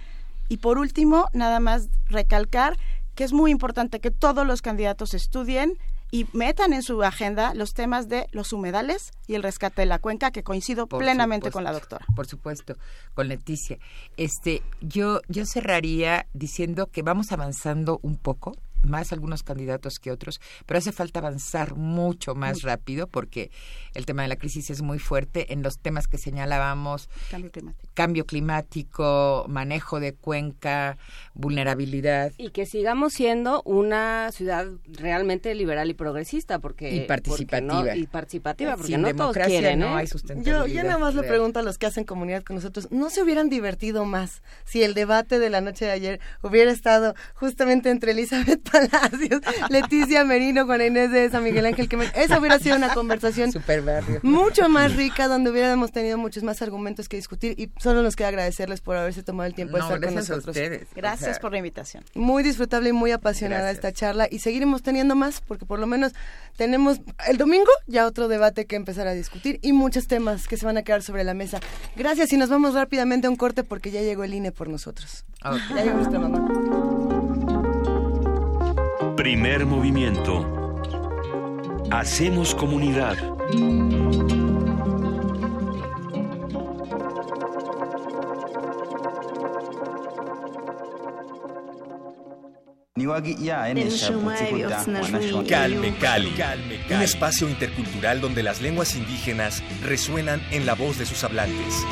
Y 0.48 0.56
por 0.56 0.78
último, 0.78 1.28
nada 1.32 1.60
más 1.60 1.90
recalcar 2.06 2.76
que 3.14 3.22
es 3.22 3.32
muy 3.32 3.52
importante 3.52 4.00
que 4.00 4.10
todos 4.10 4.44
los 4.44 4.62
candidatos 4.62 5.14
estudien 5.14 5.78
y 6.12 6.26
metan 6.34 6.74
en 6.74 6.82
su 6.82 7.02
agenda 7.02 7.54
los 7.54 7.72
temas 7.72 8.08
de 8.08 8.28
los 8.32 8.52
humedales 8.52 9.12
y 9.26 9.34
el 9.34 9.42
rescate 9.42 9.80
de 9.80 9.86
la 9.86 9.98
cuenca, 9.98 10.30
que 10.30 10.44
coincido 10.44 10.86
Por 10.86 11.00
plenamente 11.00 11.46
supuesto, 11.46 11.56
con 11.56 11.64
la 11.64 11.72
doctora. 11.72 12.06
Por 12.14 12.26
supuesto, 12.26 12.76
con 13.14 13.28
Leticia. 13.28 13.78
Este, 14.18 14.62
yo, 14.82 15.22
yo 15.28 15.46
cerraría 15.46 16.26
diciendo 16.34 16.88
que 16.88 17.00
vamos 17.00 17.32
avanzando 17.32 17.98
un 18.02 18.18
poco, 18.18 18.54
más 18.82 19.12
algunos 19.12 19.42
candidatos 19.42 19.98
que 19.98 20.10
otros, 20.10 20.40
pero 20.66 20.78
hace 20.78 20.92
falta 20.92 21.20
avanzar 21.20 21.74
mucho 21.76 22.34
más 22.34 22.54
Mucho. 22.58 22.66
rápido 22.66 23.06
porque 23.06 23.50
el 23.94 24.06
tema 24.06 24.22
de 24.22 24.28
la 24.28 24.36
crisis 24.36 24.70
es 24.70 24.82
muy 24.82 24.98
fuerte 24.98 25.52
en 25.52 25.62
los 25.62 25.78
temas 25.78 26.08
que 26.08 26.18
señalábamos, 26.18 27.08
Cambio 27.30 27.50
climático. 27.50 27.88
cambio 27.94 28.26
climático, 28.26 29.44
manejo 29.48 30.00
de 30.00 30.14
cuenca, 30.14 30.96
vulnerabilidad. 31.34 32.32
Y 32.38 32.50
que 32.50 32.66
sigamos 32.66 33.12
siendo 33.12 33.62
una 33.64 34.30
ciudad 34.32 34.66
realmente 34.86 35.54
liberal 35.54 35.90
y 35.90 35.94
progresista, 35.94 36.58
porque 36.58 36.94
Y 36.94 37.00
participativa. 37.06 37.78
porque 37.80 37.94
no- 37.94 37.96
y 38.02 38.06
participativa, 38.06 38.72
porque 38.76 38.86
Sin 38.92 39.02
no 39.02 39.08
todos 39.08 39.16
democracia 39.34 39.60
quieren, 39.60 39.78
no 39.80 39.86
¿eh? 39.86 40.00
hay 40.00 40.06
Yo, 40.06 40.10
sustentabilidad. 40.12 40.66
yo 40.66 40.82
nada 40.84 40.98
más 40.98 41.14
le 41.14 41.22
pregunto 41.22 41.58
a 41.58 41.62
los 41.62 41.78
que 41.78 41.86
hacen 41.86 42.04
comunidad 42.04 42.42
con 42.42 42.56
nosotros, 42.56 42.88
¿no 42.90 43.10
se 43.10 43.22
hubieran 43.22 43.48
divertido 43.48 44.04
más 44.04 44.42
si 44.64 44.82
el 44.82 44.94
debate 44.94 45.38
de 45.38 45.50
la 45.50 45.60
noche 45.60 45.84
de 45.84 45.90
ayer 45.92 46.20
hubiera 46.42 46.70
estado 46.70 47.14
justamente 47.34 47.90
entre 47.90 48.12
Elizabeth 48.12 48.62
Palacios, 48.72 49.40
Leticia 49.68 50.24
Merino, 50.24 50.64
Juana 50.66 50.86
Inés 50.86 51.10
de 51.12 51.30
San 51.30 51.44
Miguel 51.44 51.66
Ángel 51.66 51.88
Quemel? 51.88 52.10
Esa 52.14 52.38
hubiera 52.38 52.58
sido 52.58 52.76
una 52.76 52.94
conversación 52.94 53.52
Super 53.52 53.82
barrio. 53.82 54.20
mucho 54.22 54.68
más 54.68 54.96
rica, 54.96 55.28
donde 55.28 55.50
hubiéramos 55.50 55.92
tenido 55.92 56.16
muchos 56.18 56.42
más 56.42 56.62
argumentos 56.62 57.08
que 57.08 57.16
discutir 57.16 57.54
y 57.58 57.70
solo 57.80 58.02
nos 58.02 58.16
queda 58.16 58.28
agradecerles 58.28 58.80
por 58.80 58.96
haberse 58.96 59.22
tomado 59.22 59.46
el 59.46 59.54
tiempo 59.54 59.76
de 59.76 59.82
estar 59.82 60.00
con 60.00 60.14
nosotros. 60.14 60.46
ustedes. 60.48 60.88
Gracias 60.94 61.30
O 61.30 61.32
sea, 61.34 61.40
por 61.40 61.52
la 61.52 61.58
invitación. 61.58 62.04
Muy 62.14 62.42
disfrutable 62.42 62.88
y 62.88 62.92
muy 62.92 63.10
apasionada 63.12 63.62
Gracias. 63.64 63.84
esta 63.84 63.92
charla 63.92 64.28
y 64.30 64.38
seguiremos 64.38 64.82
teniendo 64.82 65.14
más 65.14 65.40
porque 65.40 65.66
por 65.66 65.78
lo 65.78 65.86
menos 65.86 66.12
tenemos 66.56 67.00
el 67.26 67.36
domingo 67.36 67.70
ya 67.86 68.06
otro 68.06 68.28
debate 68.28 68.66
que 68.66 68.76
empezar 68.76 69.06
a 69.06 69.12
discutir 69.12 69.58
y 69.62 69.72
muchos 69.72 70.06
temas 70.06 70.48
que 70.48 70.56
se 70.56 70.64
van 70.66 70.76
a 70.76 70.82
quedar 70.82 71.02
sobre 71.02 71.24
la 71.24 71.34
mesa. 71.34 71.60
Gracias 71.96 72.32
y 72.32 72.36
nos 72.36 72.48
vamos 72.48 72.74
rápidamente 72.74 73.26
a 73.26 73.30
un 73.30 73.36
corte 73.36 73.64
porque 73.64 73.90
ya 73.90 74.00
llegó 74.00 74.24
el 74.24 74.34
INE 74.34 74.52
por 74.52 74.68
nosotros. 74.68 75.24
Ya 75.74 75.82
llegó 75.82 75.96
nuestra 75.96 76.18
mamá. 76.20 77.11
Primer 79.22 79.64
movimiento. 79.66 80.80
Hacemos 81.92 82.56
comunidad. 82.56 83.16
Calme 95.46 95.94
Cali, 96.00 96.34
un 96.90 97.02
espacio 97.02 97.48
intercultural 97.48 98.20
donde 98.20 98.42
las 98.42 98.60
lenguas 98.60 98.96
indígenas 98.96 99.62
resuenan 99.84 100.42
en 100.50 100.66
la 100.66 100.74
voz 100.74 100.98
de 100.98 101.06
sus 101.06 101.22
hablantes. 101.22 101.86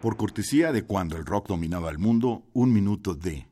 Por 0.00 0.16
cortesía 0.16 0.72
de 0.72 0.84
cuando 0.84 1.18
el 1.18 1.26
rock 1.26 1.48
dominaba 1.48 1.90
el 1.90 1.98
mundo, 1.98 2.44
un 2.54 2.72
minuto 2.72 3.14
de 3.14 3.46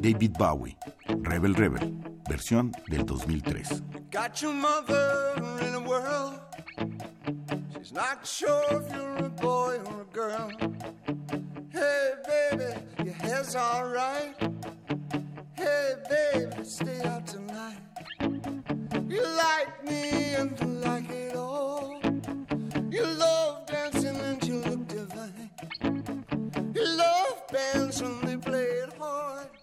David 0.00 0.32
Bowie, 0.38 0.76
Rebel 1.22 1.54
Rebel, 1.54 1.94
versión 2.28 2.72
del 2.88 3.06
2003. 3.06 3.82
Got 4.10 4.42
your 4.42 4.52
mother 4.52 5.32
in 5.66 5.74
a 5.74 5.80
world. 5.80 6.38
She's 7.78 7.92
not 7.92 8.26
sure 8.26 8.62
if 8.70 8.92
you're 8.92 9.16
a 9.24 9.30
boy 9.30 9.78
or 9.86 10.02
a 10.02 10.12
girl. 10.12 10.50
Hey, 11.70 12.12
baby, 12.26 12.74
your 13.02 13.14
hair's 13.14 13.56
alright. 13.56 14.36
Hey, 15.54 15.94
baby, 16.10 16.64
stay 16.64 17.00
out 17.04 17.26
tonight. 17.26 17.78
You 19.08 19.22
like 19.22 19.84
me 19.84 20.34
and 20.34 20.60
you 20.60 20.66
like 20.66 21.08
it 21.10 21.31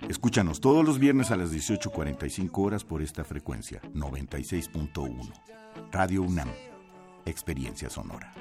Escúchanos 0.07 0.59
todos 0.59 0.85
los 0.85 0.99
viernes 0.99 1.31
a 1.31 1.35
las 1.35 1.51
18.45 1.51 2.49
horas 2.65 2.83
por 2.83 3.01
esta 3.01 3.23
frecuencia, 3.23 3.81
96.1. 3.93 5.31
Radio 5.91 6.23
UNAM, 6.23 6.49
Experiencia 7.25 7.89
Sonora. 7.89 8.33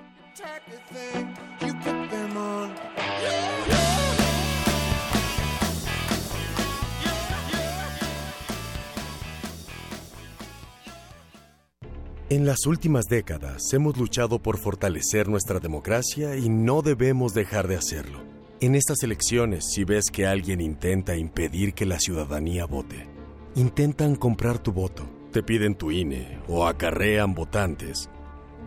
En 12.31 12.45
las 12.45 12.67
últimas 12.67 13.07
décadas 13.07 13.73
hemos 13.73 13.97
luchado 13.97 14.39
por 14.39 14.59
fortalecer 14.59 15.29
nuestra 15.29 15.61
democracia 15.61 16.37
y 16.37 16.51
no 16.51 16.83
debemos 16.83 17.33
dejar 17.33 17.69
de 17.69 17.77
hacerlo. 17.77 18.38
En 18.61 18.75
estas 18.75 19.05
elecciones, 19.05 19.67
si 19.73 19.85
ves 19.85 20.11
que 20.11 20.27
alguien 20.27 20.61
intenta 20.61 21.15
impedir 21.15 21.75
que 21.75 21.87
la 21.87 22.01
ciudadanía 22.01 22.67
vote, 22.67 23.07
intentan 23.55 24.17
comprar 24.17 24.59
tu 24.59 24.73
voto, 24.73 25.09
te 25.31 25.45
piden 25.45 25.77
tu 25.77 25.93
INE 25.93 26.41
o 26.49 26.67
acarrean 26.67 27.35
votantes, 27.35 28.11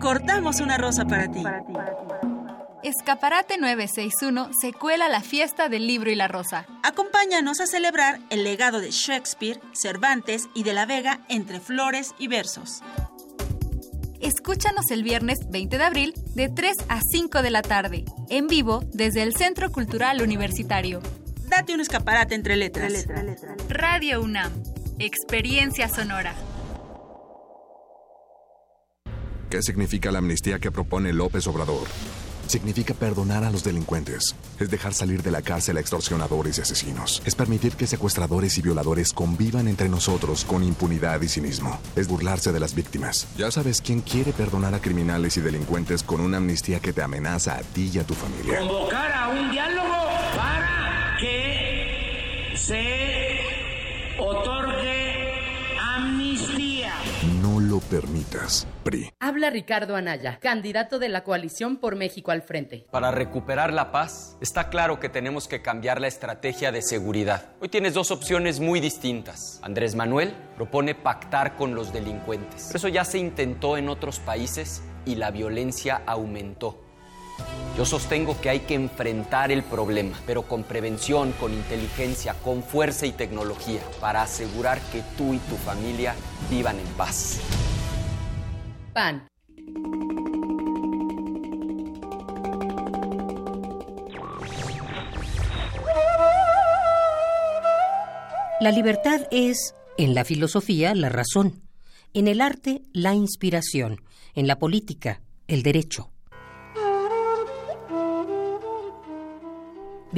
Cortamos 0.00 0.60
una 0.60 0.78
rosa 0.78 1.04
para 1.06 1.30
ti. 1.30 1.42
Escaparate 2.84 3.58
961 3.58 4.50
se 4.58 4.72
cuela 4.72 5.08
la 5.08 5.20
fiesta 5.20 5.68
del 5.68 5.86
libro 5.86 6.10
y 6.10 6.14
la 6.14 6.28
rosa. 6.28 6.64
Acompáñanos 6.84 7.60
a 7.60 7.66
celebrar 7.66 8.20
el 8.30 8.44
legado 8.44 8.80
de 8.80 8.92
Shakespeare, 8.92 9.60
Cervantes 9.72 10.48
y 10.54 10.62
de 10.62 10.74
la 10.74 10.86
Vega 10.86 11.20
entre 11.28 11.58
flores 11.58 12.14
y 12.18 12.28
versos. 12.28 12.82
Escúchanos 14.20 14.90
el 14.90 15.02
viernes 15.02 15.38
20 15.48 15.76
de 15.76 15.84
abril 15.84 16.14
de 16.34 16.48
3 16.48 16.76
a 16.88 17.00
5 17.00 17.42
de 17.42 17.50
la 17.50 17.62
tarde, 17.62 18.04
en 18.28 18.46
vivo 18.46 18.84
desde 18.92 19.22
el 19.22 19.34
Centro 19.34 19.70
Cultural 19.70 20.22
Universitario. 20.22 21.00
Date 21.48 21.74
un 21.74 21.80
escaparate 21.80 22.34
entre 22.34 22.56
letras. 22.56 23.06
Radio 23.68 24.20
UNAM, 24.22 24.52
experiencia 24.98 25.88
sonora. 25.88 26.34
¿Qué 29.50 29.62
significa 29.62 30.12
la 30.12 30.18
amnistía 30.18 30.58
que 30.58 30.70
propone 30.70 31.14
López 31.14 31.46
Obrador? 31.46 31.86
Significa 32.46 32.92
perdonar 32.92 33.44
a 33.44 33.50
los 33.50 33.64
delincuentes. 33.64 34.36
Es 34.60 34.70
dejar 34.70 34.92
salir 34.92 35.22
de 35.22 35.30
la 35.30 35.40
cárcel 35.40 35.78
a 35.78 35.80
extorsionadores 35.80 36.58
y 36.58 36.60
asesinos. 36.60 37.22
Es 37.24 37.34
permitir 37.34 37.72
que 37.72 37.86
secuestradores 37.86 38.58
y 38.58 38.62
violadores 38.62 39.14
convivan 39.14 39.66
entre 39.66 39.88
nosotros 39.88 40.44
con 40.44 40.62
impunidad 40.62 41.22
y 41.22 41.28
cinismo. 41.28 41.80
Es 41.96 42.08
burlarse 42.08 42.52
de 42.52 42.60
las 42.60 42.74
víctimas. 42.74 43.26
Ya 43.38 43.50
sabes 43.50 43.80
quién 43.80 44.02
quiere 44.02 44.32
perdonar 44.32 44.74
a 44.74 44.80
criminales 44.80 45.38
y 45.38 45.40
delincuentes 45.40 46.02
con 46.02 46.20
una 46.20 46.36
amnistía 46.36 46.80
que 46.80 46.92
te 46.92 47.00
amenaza 47.00 47.56
a 47.56 47.62
ti 47.62 47.90
y 47.92 47.98
a 47.98 48.04
tu 48.04 48.12
familia. 48.12 48.58
Convocar 48.58 49.12
a 49.12 49.28
un 49.28 49.50
diálogo 49.50 50.08
para 50.36 51.16
que 51.18 52.52
se 52.54 53.40
otorgue 54.18 54.57
lo 57.78 57.88
permitas. 57.88 58.66
PRI. 58.82 59.10
Habla 59.20 59.50
Ricardo 59.50 59.96
Anaya, 59.96 60.38
candidato 60.40 60.98
de 60.98 61.08
la 61.08 61.24
coalición 61.24 61.76
por 61.76 61.96
México 61.96 62.30
al 62.30 62.42
frente. 62.42 62.86
Para 62.90 63.10
recuperar 63.10 63.72
la 63.72 63.92
paz, 63.92 64.36
está 64.40 64.68
claro 64.68 64.98
que 64.98 65.08
tenemos 65.08 65.48
que 65.48 65.62
cambiar 65.62 66.00
la 66.00 66.08
estrategia 66.08 66.72
de 66.72 66.82
seguridad. 66.82 67.52
Hoy 67.60 67.68
tienes 67.68 67.94
dos 67.94 68.10
opciones 68.10 68.60
muy 68.60 68.80
distintas. 68.80 69.60
Andrés 69.62 69.94
Manuel 69.94 70.34
propone 70.56 70.94
pactar 70.94 71.56
con 71.56 71.74
los 71.74 71.92
delincuentes. 71.92 72.64
Pero 72.66 72.78
eso 72.78 72.88
ya 72.88 73.04
se 73.04 73.18
intentó 73.18 73.76
en 73.76 73.88
otros 73.88 74.18
países 74.20 74.82
y 75.04 75.14
la 75.14 75.30
violencia 75.30 76.02
aumentó. 76.06 76.87
Yo 77.76 77.84
sostengo 77.84 78.40
que 78.40 78.50
hay 78.50 78.60
que 78.60 78.74
enfrentar 78.74 79.52
el 79.52 79.62
problema, 79.62 80.18
pero 80.26 80.42
con 80.42 80.64
prevención, 80.64 81.32
con 81.38 81.52
inteligencia, 81.52 82.34
con 82.34 82.64
fuerza 82.64 83.06
y 83.06 83.12
tecnología, 83.12 83.80
para 84.00 84.22
asegurar 84.22 84.80
que 84.90 85.02
tú 85.16 85.32
y 85.32 85.38
tu 85.38 85.56
familia 85.56 86.14
vivan 86.50 86.80
en 86.80 86.86
paz. 86.96 87.38
PAN. 88.92 89.28
La 98.60 98.72
libertad 98.72 99.20
es, 99.30 99.76
en 99.98 100.14
la 100.14 100.24
filosofía, 100.24 100.92
la 100.96 101.10
razón, 101.10 101.62
en 102.12 102.26
el 102.26 102.40
arte, 102.40 102.82
la 102.92 103.14
inspiración, 103.14 104.00
en 104.34 104.48
la 104.48 104.58
política, 104.58 105.20
el 105.46 105.62
derecho. 105.62 106.10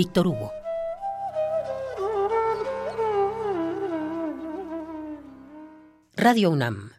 Víctor 0.01 0.29
Hugo. 0.29 0.51
Radio 6.17 6.49
UNAM. 6.49 6.93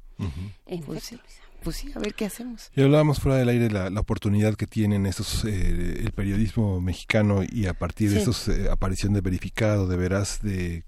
pues, 0.86 1.02
sí, 1.02 1.18
pues 1.66 1.76
sí, 1.78 1.90
a 1.96 1.98
ver 1.98 2.14
qué 2.14 2.26
hacemos. 2.26 2.70
Y 2.76 2.80
hablábamos 2.80 3.18
fuera 3.18 3.38
del 3.38 3.48
aire 3.48 3.68
la, 3.70 3.90
la 3.90 3.98
oportunidad 4.00 4.54
que 4.54 4.68
tienen 4.68 5.04
estos, 5.04 5.44
eh, 5.44 6.00
el 6.04 6.12
periodismo 6.12 6.80
mexicano 6.80 7.42
y 7.42 7.66
a 7.66 7.74
partir 7.74 8.10
de 8.10 8.18
estos 8.20 8.46
eh, 8.46 8.68
aparición 8.70 9.12
de 9.14 9.20
verificado, 9.20 9.88
de 9.88 9.96
veras, 9.96 10.38
de, 10.42 10.84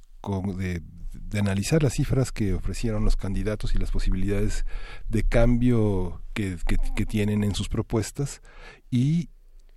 de, 0.57 0.83
de 1.13 1.39
analizar 1.41 1.83
las 1.83 1.95
cifras 1.95 2.31
que 2.31 2.55
ofrecieron 2.55 3.05
los 3.05 3.17
candidatos 3.17 3.75
y 3.75 3.79
las 3.79 3.91
posibilidades 3.91 4.65
de 5.09 5.25
cambio 5.25 6.23
que, 6.33 6.57
que- 6.65 6.77
que 6.95 7.07
tienen 7.07 7.43
en 7.43 7.57
sus 7.57 7.69
propuestas 7.69 8.41
y 8.89 9.31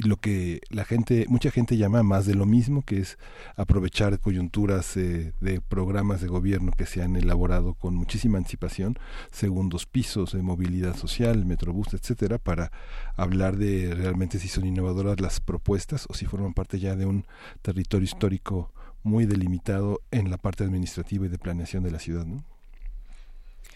lo 0.03 0.17
que 0.17 0.61
la 0.69 0.85
gente, 0.85 1.25
mucha 1.29 1.51
gente 1.51 1.77
llama 1.77 2.03
más 2.03 2.25
de 2.25 2.35
lo 2.35 2.45
mismo, 2.45 2.83
que 2.83 2.99
es 2.99 3.17
aprovechar 3.55 4.19
coyunturas 4.19 4.97
eh, 4.97 5.33
de 5.41 5.61
programas 5.61 6.21
de 6.21 6.27
gobierno 6.27 6.71
que 6.71 6.85
se 6.85 7.01
han 7.01 7.15
elaborado 7.15 7.73
con 7.73 7.95
muchísima 7.95 8.37
anticipación, 8.37 8.97
segundos 9.31 9.85
pisos 9.85 10.33
de 10.33 10.41
movilidad 10.41 10.95
social, 10.95 11.45
metrobús, 11.45 11.93
etcétera, 11.93 12.37
para 12.37 12.71
hablar 13.15 13.57
de 13.57 13.93
realmente 13.93 14.39
si 14.39 14.47
son 14.47 14.65
innovadoras 14.65 15.19
las 15.19 15.39
propuestas 15.39 16.05
o 16.09 16.13
si 16.13 16.25
forman 16.25 16.53
parte 16.53 16.79
ya 16.79 16.95
de 16.95 17.05
un 17.05 17.25
territorio 17.61 18.05
histórico 18.05 18.71
muy 19.03 19.25
delimitado 19.25 20.01
en 20.11 20.29
la 20.29 20.37
parte 20.37 20.63
administrativa 20.63 21.25
y 21.25 21.29
de 21.29 21.39
planeación 21.39 21.83
de 21.83 21.91
la 21.91 21.99
ciudad. 21.99 22.25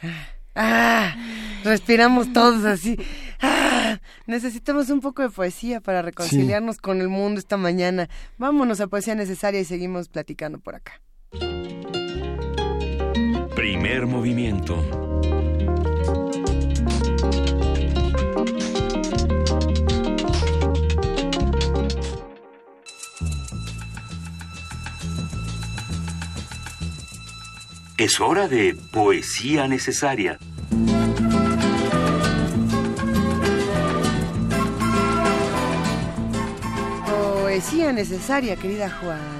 Ah, 0.04 0.28
respiramos 1.64 2.32
todos 2.34 2.66
así. 2.66 2.98
Ah, 3.42 4.00
necesitamos 4.26 4.90
un 4.90 5.02
poco 5.02 5.22
de 5.22 5.30
poesía 5.30 5.82
para 5.82 6.02
reconciliarnos 6.02 6.78
con 6.78 7.02
el 7.02 7.10
mundo 7.10 7.40
esta 7.40 7.58
mañana. 7.58 8.10
Vámonos 8.38 8.80
a 8.80 8.88
Poesía 8.88 9.16
Necesaria 9.16 9.60
y 9.60 9.66
seguimos 9.66 10.10
platicando 10.10 10.60
por 10.60 10.76
acá. 10.76 11.02
Primer 13.56 14.08
movimiento. 14.08 15.05
Es 27.98 28.20
hora 28.20 28.50
de 28.50 28.76
poesía 28.92 29.70
necesaria. 29.70 30.38
Poesía 37.08 37.94
necesaria, 37.94 38.58
querida 38.58 38.90
Juana. 38.90 39.35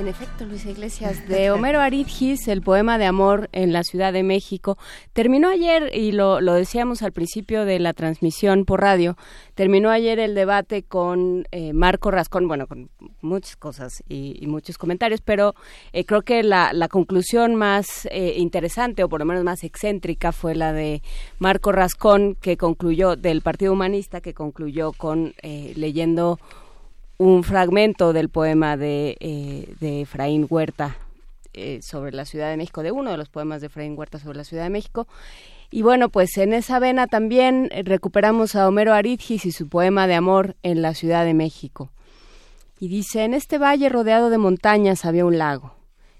En 0.00 0.08
efecto, 0.08 0.46
Luis 0.46 0.64
Iglesias, 0.64 1.28
de 1.28 1.50
Homero 1.50 1.78
Aridgis, 1.78 2.48
el 2.48 2.62
poema 2.62 2.96
de 2.96 3.04
amor 3.04 3.50
en 3.52 3.74
la 3.74 3.82
Ciudad 3.82 4.14
de 4.14 4.22
México, 4.22 4.78
terminó 5.12 5.50
ayer, 5.50 5.94
y 5.94 6.12
lo, 6.12 6.40
lo 6.40 6.54
decíamos 6.54 7.02
al 7.02 7.12
principio 7.12 7.66
de 7.66 7.78
la 7.78 7.92
transmisión 7.92 8.64
por 8.64 8.80
radio, 8.80 9.18
terminó 9.54 9.90
ayer 9.90 10.18
el 10.18 10.34
debate 10.34 10.84
con 10.84 11.46
eh, 11.50 11.74
Marco 11.74 12.10
Rascón, 12.10 12.48
bueno, 12.48 12.66
con 12.66 12.88
muchas 13.20 13.56
cosas 13.56 14.02
y, 14.08 14.42
muchos 14.46 14.78
comentarios, 14.78 15.20
pero 15.20 15.54
eh, 15.92 16.06
creo 16.06 16.22
que 16.22 16.42
la, 16.42 16.72
la 16.72 16.88
conclusión 16.88 17.54
más 17.54 18.08
eh, 18.10 18.36
interesante, 18.38 19.04
o 19.04 19.08
por 19.10 19.20
lo 19.20 19.26
menos 19.26 19.44
más 19.44 19.64
excéntrica, 19.64 20.32
fue 20.32 20.54
la 20.54 20.72
de 20.72 21.02
Marco 21.38 21.72
Rascón, 21.72 22.38
que 22.40 22.56
concluyó, 22.56 23.16
del 23.16 23.42
Partido 23.42 23.74
Humanista, 23.74 24.22
que 24.22 24.32
concluyó 24.32 24.92
con 24.92 25.34
leyendo 25.42 26.38
un 27.20 27.44
fragmento 27.44 28.14
del 28.14 28.30
poema 28.30 28.78
de, 28.78 29.18
eh, 29.20 29.74
de 29.78 30.00
Efraín 30.00 30.46
Huerta 30.48 30.96
eh, 31.52 31.80
sobre 31.82 32.12
la 32.12 32.24
Ciudad 32.24 32.48
de 32.48 32.56
México, 32.56 32.82
de 32.82 32.92
uno 32.92 33.10
de 33.10 33.18
los 33.18 33.28
poemas 33.28 33.60
de 33.60 33.66
Efraín 33.66 33.94
Huerta 33.94 34.18
sobre 34.18 34.38
la 34.38 34.44
Ciudad 34.44 34.62
de 34.62 34.70
México. 34.70 35.06
Y 35.70 35.82
bueno, 35.82 36.08
pues 36.08 36.38
en 36.38 36.54
esa 36.54 36.78
vena 36.78 37.08
también 37.08 37.68
eh, 37.72 37.82
recuperamos 37.82 38.56
a 38.56 38.66
Homero 38.66 38.94
Aridgis 38.94 39.44
y 39.44 39.52
su 39.52 39.68
poema 39.68 40.06
de 40.06 40.14
amor 40.14 40.56
en 40.62 40.80
la 40.80 40.94
Ciudad 40.94 41.26
de 41.26 41.34
México. 41.34 41.90
Y 42.78 42.88
dice, 42.88 43.22
en 43.24 43.34
este 43.34 43.58
valle 43.58 43.90
rodeado 43.90 44.30
de 44.30 44.38
montañas 44.38 45.04
había 45.04 45.26
un 45.26 45.36
lago, 45.36 45.74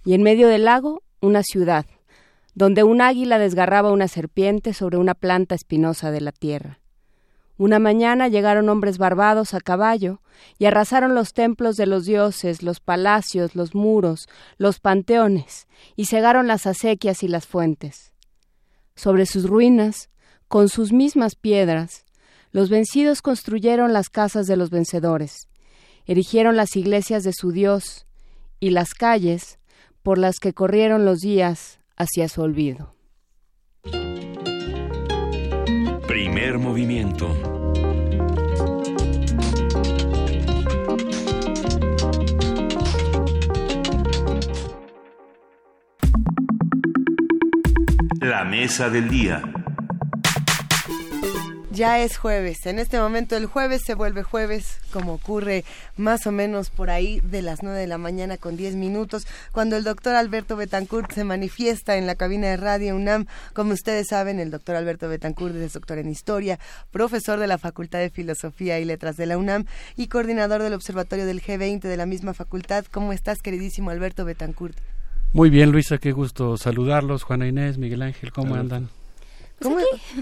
y 0.05 0.12
en 0.12 0.22
medio 0.22 0.48
del 0.48 0.66
lago 0.66 1.02
una 1.22 1.43
ciudad, 1.43 1.86
donde 2.55 2.82
un 2.82 3.01
águila 3.01 3.39
desgarraba 3.39 3.90
una 3.90 4.06
serpiente 4.06 4.74
sobre 4.74 4.98
una 4.98 5.14
planta 5.14 5.55
espinosa 5.55 6.10
de 6.10 6.20
la 6.20 6.32
tierra. 6.32 6.78
Una 7.61 7.78
mañana 7.78 8.28
llegaron 8.28 8.70
hombres 8.70 8.97
barbados 8.97 9.53
a 9.53 9.61
caballo 9.61 10.23
y 10.59 10.65
arrasaron 10.65 11.15
los 11.15 11.35
templos 11.35 11.77
de 11.77 11.85
los 11.85 12.07
dioses, 12.07 12.62
los 12.62 12.81
palacios, 12.81 13.55
los 13.55 13.74
muros, 13.74 14.31
los 14.57 14.81
panteones, 14.81 15.69
y 15.95 16.07
cegaron 16.07 16.47
las 16.47 16.66
acequias 16.66 17.23
y 17.23 17.28
las 17.28 17.47
fuentes. 17.47 18.15
Sobre 18.97 19.27
sus 19.27 19.47
ruinas, 19.47 20.09
con 20.49 20.70
sus 20.70 20.95
mismas 20.95 21.35
piedras, 21.35 22.07
los 22.51 22.70
vencidos 22.70 23.20
construyeron 23.20 23.93
las 23.93 24.09
casas 24.09 24.47
de 24.47 24.57
los 24.57 24.70
vencedores, 24.70 25.51
erigieron 26.07 26.57
las 26.57 26.74
iglesias 26.77 27.24
de 27.24 27.35
su 27.35 27.53
Dios 27.53 28.07
y 28.59 28.70
las 28.70 28.95
calles 28.95 29.59
por 30.03 30.16
las 30.16 30.39
que 30.39 30.55
corrieron 30.55 31.05
los 31.05 31.19
días 31.19 31.78
hacia 31.99 32.31
su 32.31 32.41
olvido. 32.41 32.95
Primer 36.22 36.59
movimiento. 36.59 37.34
La 48.20 48.44
mesa 48.44 48.90
del 48.90 49.09
día. 49.09 49.60
Ya 51.81 51.98
es 51.98 52.19
jueves. 52.19 52.66
En 52.66 52.78
este 52.78 53.01
momento 53.01 53.39
el 53.39 53.47
jueves 53.47 53.81
se 53.86 53.94
vuelve 53.94 54.23
jueves, 54.23 54.77
como 54.93 55.15
ocurre 55.15 55.65
más 55.97 56.27
o 56.27 56.31
menos 56.31 56.69
por 56.69 56.90
ahí 56.90 57.20
de 57.20 57.40
las 57.40 57.62
9 57.62 57.78
de 57.78 57.86
la 57.86 57.97
mañana 57.97 58.36
con 58.36 58.59
10 58.59 58.74
minutos, 58.74 59.27
cuando 59.51 59.78
el 59.78 59.85
doctor 59.85 60.15
Alberto 60.15 60.57
Betancourt 60.57 61.11
se 61.11 61.24
manifiesta 61.24 61.97
en 61.97 62.07
la 62.07 62.16
cabina 62.16 62.48
de 62.48 62.59
Radio 62.59 62.94
UNAM. 62.94 63.24
Como 63.55 63.73
ustedes 63.73 64.09
saben, 64.09 64.40
el 64.40 64.51
doctor 64.51 64.77
Alberto 64.77 65.09
Betancourt 65.09 65.57
es 65.57 65.73
doctor 65.73 65.97
en 65.97 66.11
Historia, 66.11 66.59
profesor 66.90 67.39
de 67.39 67.47
la 67.47 67.57
Facultad 67.57 68.01
de 68.01 68.11
Filosofía 68.11 68.78
y 68.78 68.85
Letras 68.85 69.16
de 69.16 69.24
la 69.24 69.39
UNAM 69.39 69.65
y 69.97 70.09
coordinador 70.09 70.62
del 70.62 70.74
Observatorio 70.74 71.24
del 71.24 71.40
G20 71.40 71.81
de 71.81 71.97
la 71.97 72.05
misma 72.05 72.35
facultad. 72.35 72.85
¿Cómo 72.90 73.15
estás, 73.15 73.40
queridísimo 73.40 73.89
Alberto 73.89 74.27
Betancourt? 74.27 74.77
Muy 75.32 75.48
bien, 75.48 75.73
Luisa, 75.73 75.97
qué 75.97 76.12
gusto 76.12 76.59
saludarlos. 76.59 77.23
Juana 77.23 77.48
Inés, 77.48 77.78
Miguel 77.78 78.02
Ángel, 78.02 78.32
¿cómo 78.32 78.55
andan? 78.55 78.90
¿Cómo, 79.62 79.77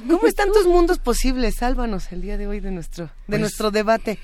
¿Cómo, 0.09 0.27
están 0.27 0.53
tus 0.53 0.67
mundos 0.67 0.99
posibles? 0.99 1.57
Sálvanos 1.57 2.11
el 2.13 2.23
día 2.23 2.37
de 2.37 2.47
hoy 2.47 2.61
de 2.61 2.73
nuestro, 2.73 3.05
de 3.05 3.13
Pues, 3.27 3.41
nuestro 3.41 3.71
debate. 3.71 4.19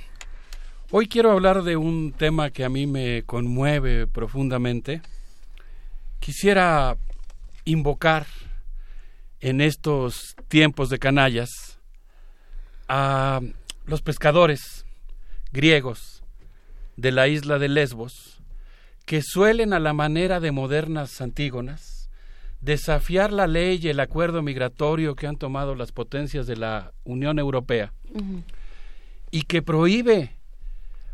Hoy 0.91 1.07
quiero 1.07 1.31
hablar 1.31 1.63
de 1.63 1.77
un 1.77 2.13
tema 2.13 2.51
que 2.51 2.65
a 2.65 2.69
mí 2.69 2.87
me 2.87 3.23
conmueve 3.23 4.07
profundamente. 4.07 5.03
Quisiera 6.19 6.97
invocar 7.65 8.27
en 9.41 9.61
estos 9.61 10.35
tiempos 10.49 10.89
de 10.89 10.99
canallas 10.99 11.79
a 12.89 13.41
los 13.87 14.03
pescadores 14.03 14.85
griegos 15.53 16.23
de 16.97 17.13
la 17.13 17.29
isla 17.29 17.59
de 17.59 17.69
Lesbos 17.69 18.43
que 19.07 19.23
suelen 19.23 19.75
a 19.75 19.81
la 19.81 19.93
manera 19.93 20.41
de 20.41 20.51
modernas 20.51 21.21
Antígonas 21.21 21.94
desafiar 22.65 23.31
la 23.31 23.47
ley 23.47 23.79
y 23.83 23.89
el 23.89 24.01
acuerdo 24.01 24.43
migratorio 24.43 25.15
que 25.15 25.27
han 25.27 25.37
tomado 25.37 25.75
las 25.75 25.93
potencias 25.93 26.47
de 26.47 26.57
la 26.57 26.93
Unión 27.05 27.39
Europea. 27.39 27.93
Y 29.31 29.43
que 29.43 29.61
prohíbe 29.61 30.37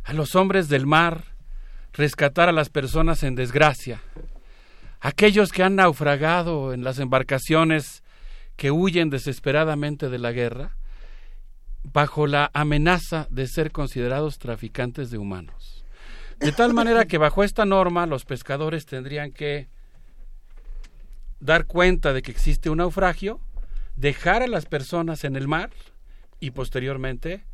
a 0.04 0.12
los 0.12 0.36
hombres 0.36 0.68
del 0.68 0.86
mar 0.86 1.24
rescatar 1.92 2.48
a 2.48 2.52
las 2.52 2.68
personas 2.70 3.24
en 3.24 3.34
desgracia, 3.34 4.00
aquellos 5.00 5.50
que 5.50 5.64
han 5.64 5.74
naufragado 5.74 6.72
en 6.72 6.84
las 6.84 7.00
embarcaciones 7.00 8.04
que 8.56 8.70
huyen 8.70 9.10
desesperadamente 9.10 10.08
de 10.08 10.18
la 10.18 10.30
guerra, 10.30 10.76
bajo 11.82 12.28
la 12.28 12.50
amenaza 12.54 13.26
de 13.30 13.48
ser 13.48 13.72
considerados 13.72 14.38
traficantes 14.38 15.10
de 15.10 15.18
humanos. 15.18 15.84
De 16.38 16.52
tal 16.52 16.74
manera 16.74 17.06
que 17.06 17.18
bajo 17.18 17.42
esta 17.42 17.64
norma 17.64 18.06
los 18.06 18.24
pescadores 18.24 18.86
tendrían 18.86 19.32
que 19.32 19.68
dar 21.40 21.66
cuenta 21.66 22.12
de 22.12 22.22
que 22.22 22.30
existe 22.30 22.70
un 22.70 22.78
naufragio, 22.78 23.40
dejar 23.96 24.42
a 24.42 24.46
las 24.46 24.66
personas 24.66 25.24
en 25.24 25.36
el 25.36 25.48
mar 25.48 25.70
y 26.38 26.52
posteriormente 26.52 27.44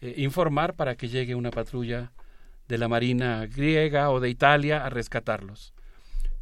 eh, 0.00 0.14
informar 0.18 0.74
para 0.74 0.94
que 0.94 1.08
llegue 1.08 1.34
una 1.34 1.50
patrulla 1.50 2.12
de 2.68 2.78
la 2.78 2.88
Marina 2.88 3.46
griega 3.46 4.10
o 4.10 4.20
de 4.20 4.30
Italia 4.30 4.84
a 4.84 4.90
rescatarlos. 4.90 5.74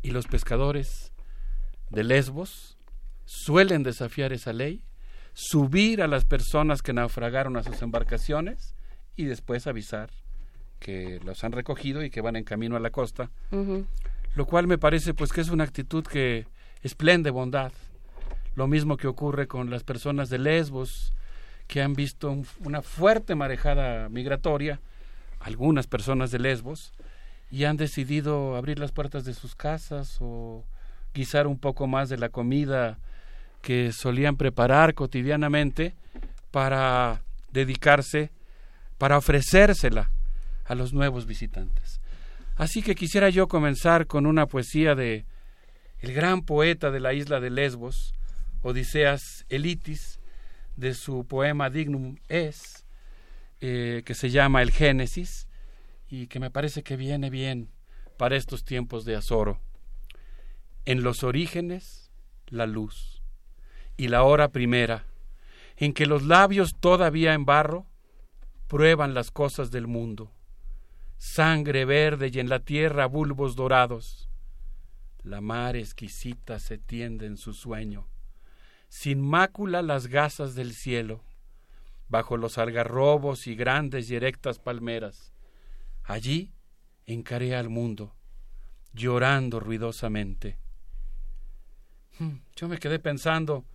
Y 0.03 0.11
los 0.11 0.27
pescadores 0.27 1.13
de 1.91 2.05
Lesbos 2.05 2.77
suelen 3.25 3.83
desafiar 3.83 4.33
esa 4.33 4.53
ley, 4.53 4.83
subir 5.33 6.03
a 6.03 6.07
las 6.07 6.25
personas 6.25 6.83
que 6.83 6.93
naufragaron 6.93 7.57
a 7.57 7.63
sus 7.63 7.81
embarcaciones 7.83 8.75
y 9.17 9.25
después 9.25 9.67
avisar 9.67 10.11
que 10.79 11.21
los 11.25 11.43
han 11.45 11.53
recogido 11.53 12.05
y 12.05 12.11
que 12.11 12.21
van 12.21 12.37
en 12.37 12.45
camino 12.45 12.77
a 12.77 12.81
la 12.81 12.91
costa, 12.91 13.31
lo 14.35 14.47
cual 14.47 14.67
me 14.67 14.79
parece 14.79 15.15
pues 15.15 15.33
que 15.33 15.41
es 15.41 15.49
una 15.49 15.65
actitud 15.65 16.05
que 16.05 16.47
esplende 16.83 17.31
bondad. 17.31 17.73
Lo 18.55 18.67
mismo 18.67 18.97
que 18.97 19.07
ocurre 19.07 19.47
con 19.47 19.71
las 19.71 19.85
personas 19.85 20.29
de 20.31 20.39
Lesbos, 20.39 21.13
que 21.67 21.83
han 21.83 21.95
visto 21.95 22.31
un, 22.31 22.47
una 22.65 22.83
fuerte 22.83 23.35
marejada 23.35 24.09
migratoria, 24.09 24.81
algunas 25.41 25.87
personas 25.87 26.31
de 26.31 26.39
Lesbos, 26.39 26.93
y 27.51 27.65
han 27.65 27.77
decidido 27.77 28.57
abrir 28.57 28.79
las 28.79 28.93
puertas 28.93 29.25
de 29.25 29.35
sus 29.35 29.55
casas 29.55 30.19
o 30.21 30.65
guisar 31.15 31.47
un 31.47 31.59
poco 31.59 31.87
más 31.87 32.09
de 32.09 32.19
la 32.19 32.29
comida 32.29 32.99
que 33.63 33.93
solían 33.93 34.37
preparar 34.37 34.95
cotidianamente 34.95 35.95
para 36.51 37.23
dedicarse, 37.53 38.31
para 38.99 39.19
ofrecérsela 39.19 40.11
a 40.65 40.75
los 40.75 40.93
nuevos 40.93 41.27
visitantes. 41.27 42.01
Así 42.57 42.83
que 42.83 42.95
quisiera 42.95 43.31
yo 43.31 43.49
comenzar 43.49 44.07
con 44.07 44.27
una 44.27 44.47
poesía 44.47 44.95
de 44.95 45.25
el 46.01 46.13
gran 46.13 46.43
poeta 46.43 46.91
de 46.91 47.01
la 47.01 47.13
isla 47.13 47.41
de 47.41 47.51
Lesbos, 47.51 48.15
Odiseas 48.63 49.45
Elitis, 49.49 50.21
de 50.77 50.95
su 50.95 51.27
poema 51.27 51.71
Dignum 51.71 52.17
Es, 52.29 52.85
eh, 53.61 54.03
que 54.05 54.15
se 54.15 54.31
llama 54.31 54.63
El 54.63 54.71
Génesis, 54.71 55.49
y 56.09 56.29
que 56.29 56.39
me 56.41 56.51
parece 56.51 56.83
que 56.83 56.97
viene 56.97 57.31
bien 57.31 57.69
para 58.17 58.37
estos 58.37 58.65
tiempos 58.65 59.05
de 59.05 59.17
azoro. 59.17 59.61
En 60.85 61.03
los 61.03 61.25
orígenes, 61.25 62.11
la 62.47 62.67
luz, 62.67 63.23
y 63.97 64.09
la 64.09 64.23
hora 64.23 64.49
primera, 64.49 65.05
en 65.77 65.93
que 65.93 66.07
los 66.07 66.23
labios 66.23 66.75
todavía 66.79 67.35
en 67.35 67.45
barro 67.45 67.87
prueban 68.69 69.15
las 69.15 69.31
cosas 69.31 69.71
del 69.71 69.87
mundo, 69.87 70.31
sangre 71.17 71.85
verde 71.85 72.31
y 72.33 72.39
en 72.39 72.49
la 72.49 72.61
tierra 72.61 73.07
bulbos 73.07 73.57
dorados, 73.57 74.28
la 75.29 75.41
mar 75.41 75.77
exquisita 75.77 76.59
se 76.59 76.79
tiende 76.79 77.27
en 77.27 77.37
su 77.37 77.53
sueño, 77.53 78.09
sin 78.89 79.21
mácula 79.21 79.83
las 79.83 80.07
gasas 80.07 80.55
del 80.55 80.73
cielo, 80.73 81.23
bajo 82.09 82.39
los 82.39 82.57
algarrobos 82.57 83.47
y 83.47 83.55
grandes 83.55 84.11
y 84.11 84.17
erectas 84.17 84.59
palmeras. 84.59 85.33
Allí 86.03 86.53
encaré 87.05 87.55
al 87.55 87.69
mundo, 87.69 88.15
llorando 88.95 89.61
ruidosamente. 89.61 90.57
Hmm, 92.19 92.39
yo 92.57 92.69
me 92.69 92.79
quedé 92.79 92.99
pensando, 92.99 93.67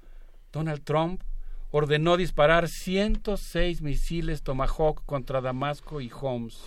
Donald 0.52 0.84
Trump 0.84 1.24
ordenó 1.70 2.18
disparar 2.18 2.68
106 2.68 3.82
misiles 3.82 4.42
Tomahawk 4.42 5.06
contra 5.06 5.40
Damasco 5.42 6.02
y 6.02 6.12
Homs, 6.20 6.66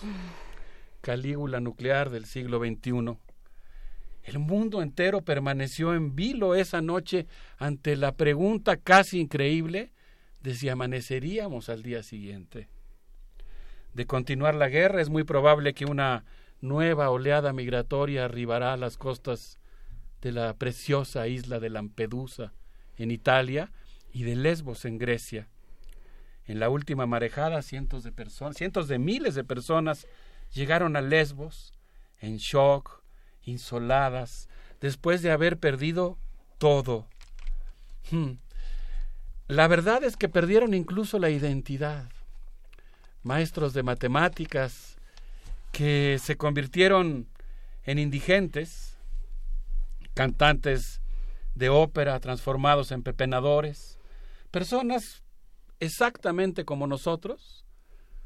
Calígula 1.01 1.59
nuclear 1.59 2.09
del 2.09 2.25
siglo 2.25 2.59
XXI. 2.59 3.17
El 4.27 4.39
mundo 4.39 4.81
entero 4.81 5.21
permaneció 5.21 5.93
en 5.93 6.13
vilo 6.13 6.53
esa 6.53 6.81
noche 6.81 7.27
ante 7.57 7.95
la 7.95 8.11
pregunta 8.17 8.75
casi 8.75 9.21
increíble 9.21 9.93
de 10.41 10.53
si 10.53 10.67
amaneceríamos 10.67 11.69
al 11.69 11.81
día 11.81 12.03
siguiente. 12.03 12.67
De 13.93 14.05
continuar 14.05 14.53
la 14.53 14.67
guerra 14.67 15.01
es 15.01 15.07
muy 15.07 15.23
probable 15.23 15.73
que 15.73 15.85
una 15.85 16.25
nueva 16.59 17.09
oleada 17.09 17.53
migratoria 17.53 18.25
arribará 18.25 18.73
a 18.73 18.77
las 18.77 18.97
costas 18.97 19.59
de 20.21 20.33
la 20.33 20.53
preciosa 20.55 21.29
isla 21.29 21.61
de 21.61 21.69
Lampedusa 21.69 22.51
en 22.97 23.11
Italia 23.11 23.71
y 24.11 24.23
de 24.23 24.35
Lesbos 24.35 24.83
en 24.83 24.97
Grecia. 24.97 25.47
En 26.43 26.59
la 26.59 26.69
última 26.69 27.05
marejada 27.05 27.61
cientos 27.61 28.03
de 28.03 28.11
personas, 28.11 28.57
cientos 28.57 28.89
de 28.89 28.99
miles 28.99 29.35
de 29.35 29.45
personas 29.45 30.05
llegaron 30.53 30.97
a 30.97 31.01
Lesbos 31.01 31.71
en 32.19 32.35
shock, 32.39 33.06
insoladas, 33.47 34.49
después 34.81 35.21
de 35.21 35.31
haber 35.31 35.57
perdido 35.57 36.17
todo. 36.57 37.07
Hmm. 38.11 38.33
La 39.47 39.67
verdad 39.67 40.03
es 40.03 40.17
que 40.17 40.29
perdieron 40.29 40.73
incluso 40.73 41.19
la 41.19 41.29
identidad. 41.29 42.09
Maestros 43.23 43.73
de 43.73 43.83
matemáticas 43.83 44.97
que 45.71 46.19
se 46.21 46.37
convirtieron 46.37 47.27
en 47.83 47.99
indigentes, 47.99 48.97
cantantes 50.13 51.01
de 51.55 51.69
ópera 51.69 52.19
transformados 52.19 52.91
en 52.91 53.03
pepenadores, 53.03 53.97
personas 54.51 55.23
exactamente 55.79 56.65
como 56.65 56.87
nosotros, 56.87 57.65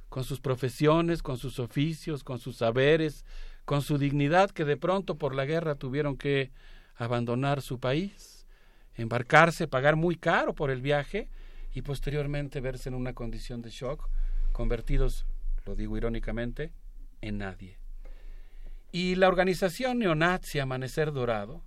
con 0.09 0.23
sus 0.23 0.41
profesiones, 0.41 1.21
con 1.21 1.37
sus 1.37 1.59
oficios, 1.59 2.23
con 2.23 2.39
sus 2.39 2.57
saberes, 2.57 3.25
con 3.71 3.81
su 3.81 3.97
dignidad 3.97 4.51
que 4.51 4.65
de 4.65 4.75
pronto 4.75 5.15
por 5.15 5.33
la 5.33 5.45
guerra 5.45 5.75
tuvieron 5.75 6.17
que 6.17 6.51
abandonar 6.97 7.61
su 7.61 7.79
país, 7.79 8.45
embarcarse, 8.95 9.65
pagar 9.65 9.95
muy 9.95 10.17
caro 10.17 10.53
por 10.53 10.71
el 10.71 10.81
viaje 10.81 11.29
y 11.73 11.81
posteriormente 11.81 12.59
verse 12.59 12.89
en 12.89 12.95
una 12.95 13.13
condición 13.13 13.61
de 13.61 13.69
shock, 13.69 14.09
convertidos, 14.51 15.25
lo 15.65 15.77
digo 15.77 15.95
irónicamente, 15.95 16.73
en 17.21 17.37
nadie. 17.37 17.79
Y 18.91 19.15
la 19.15 19.29
organización 19.29 19.99
neonazi 19.99 20.59
Amanecer 20.59 21.13
Dorado, 21.13 21.63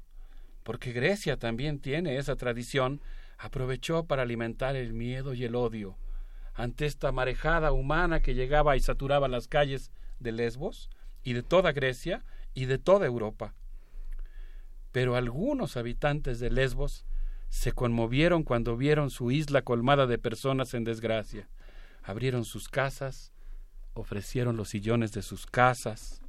porque 0.63 0.93
Grecia 0.93 1.39
también 1.39 1.79
tiene 1.79 2.19
esa 2.19 2.37
tradición, 2.37 3.01
aprovechó 3.39 4.05
para 4.05 4.25
alimentar 4.25 4.77
el 4.77 4.93
miedo 4.93 5.33
y 5.33 5.45
el 5.45 5.55
odio 5.55 5.97
ante 6.53 6.85
esta 6.85 7.13
marejada 7.13 7.73
humana 7.73 8.21
que 8.21 8.35
llegaba 8.35 8.77
y 8.77 8.81
saturaba 8.81 9.27
las 9.27 9.49
calles 9.49 9.91
de 10.21 10.33
Lesbos, 10.33 10.91
y 11.25 11.33
de 11.33 11.43
toda 11.43 11.73
Grecia 11.73 12.23
y 12.55 12.67
de 12.67 12.79
toda 12.79 13.07
Europa. 13.07 13.55
Pero 14.93 15.17
algunos 15.17 15.77
habitantes 15.77 16.39
de 16.39 16.51
Lesbos 16.51 17.05
se 17.49 17.73
conmovieron 17.73 18.43
cuando 18.43 18.77
vieron 18.77 19.11
su 19.11 19.31
isla 19.31 19.63
colmada 19.63 20.07
de 20.07 20.19
personas 20.19 20.75
en 20.75 20.85
desgracia. 20.85 21.49
Abrieron 22.03 22.45
sus 22.45 22.69
casas, 22.69 23.33
ofrecieron 23.95 24.57
los 24.57 24.69
sillones 24.69 25.13
de 25.13 25.23
sus 25.23 25.47
casas, 25.47 26.21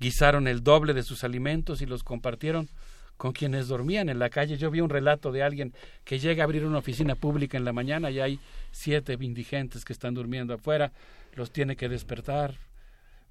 guisaron 0.00 0.48
el 0.48 0.62
doble 0.62 0.94
de 0.94 1.02
sus 1.02 1.24
alimentos 1.24 1.82
y 1.82 1.86
los 1.86 2.02
compartieron 2.02 2.68
con 3.16 3.32
quienes 3.32 3.68
dormían 3.68 4.08
en 4.08 4.18
la 4.18 4.30
calle. 4.30 4.56
Yo 4.56 4.70
vi 4.70 4.80
un 4.80 4.90
relato 4.90 5.32
de 5.32 5.42
alguien 5.42 5.74
que 6.04 6.18
llega 6.18 6.42
a 6.42 6.44
abrir 6.44 6.64
una 6.64 6.78
oficina 6.78 7.14
pública 7.14 7.56
en 7.56 7.64
la 7.64 7.72
mañana 7.72 8.10
y 8.10 8.20
hay 8.20 8.40
siete 8.70 9.16
indigentes 9.20 9.84
que 9.84 9.92
están 9.92 10.14
durmiendo 10.14 10.54
afuera, 10.54 10.92
los 11.34 11.50
tiene 11.50 11.76
que 11.76 11.88
despertar, 11.88 12.58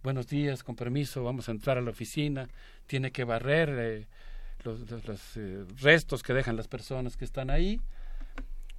buenos 0.05 0.27
días, 0.27 0.61
con 0.61 0.75
permiso, 0.75 1.23
vamos 1.23 1.49
a 1.49 1.51
entrar 1.51 1.79
a 1.79 1.81
la 1.81 1.89
oficina, 1.89 2.47
tiene 2.85 3.11
que 3.11 3.23
barrer 3.23 3.69
eh, 3.71 4.07
los, 4.63 4.79
eh, 5.35 5.65
restos 5.81 6.21
que 6.21 6.31
dejan 6.31 6.55
las 6.55 6.67
personas 6.67 7.17
que 7.17 7.25
están 7.25 7.49
ahí 7.49 7.81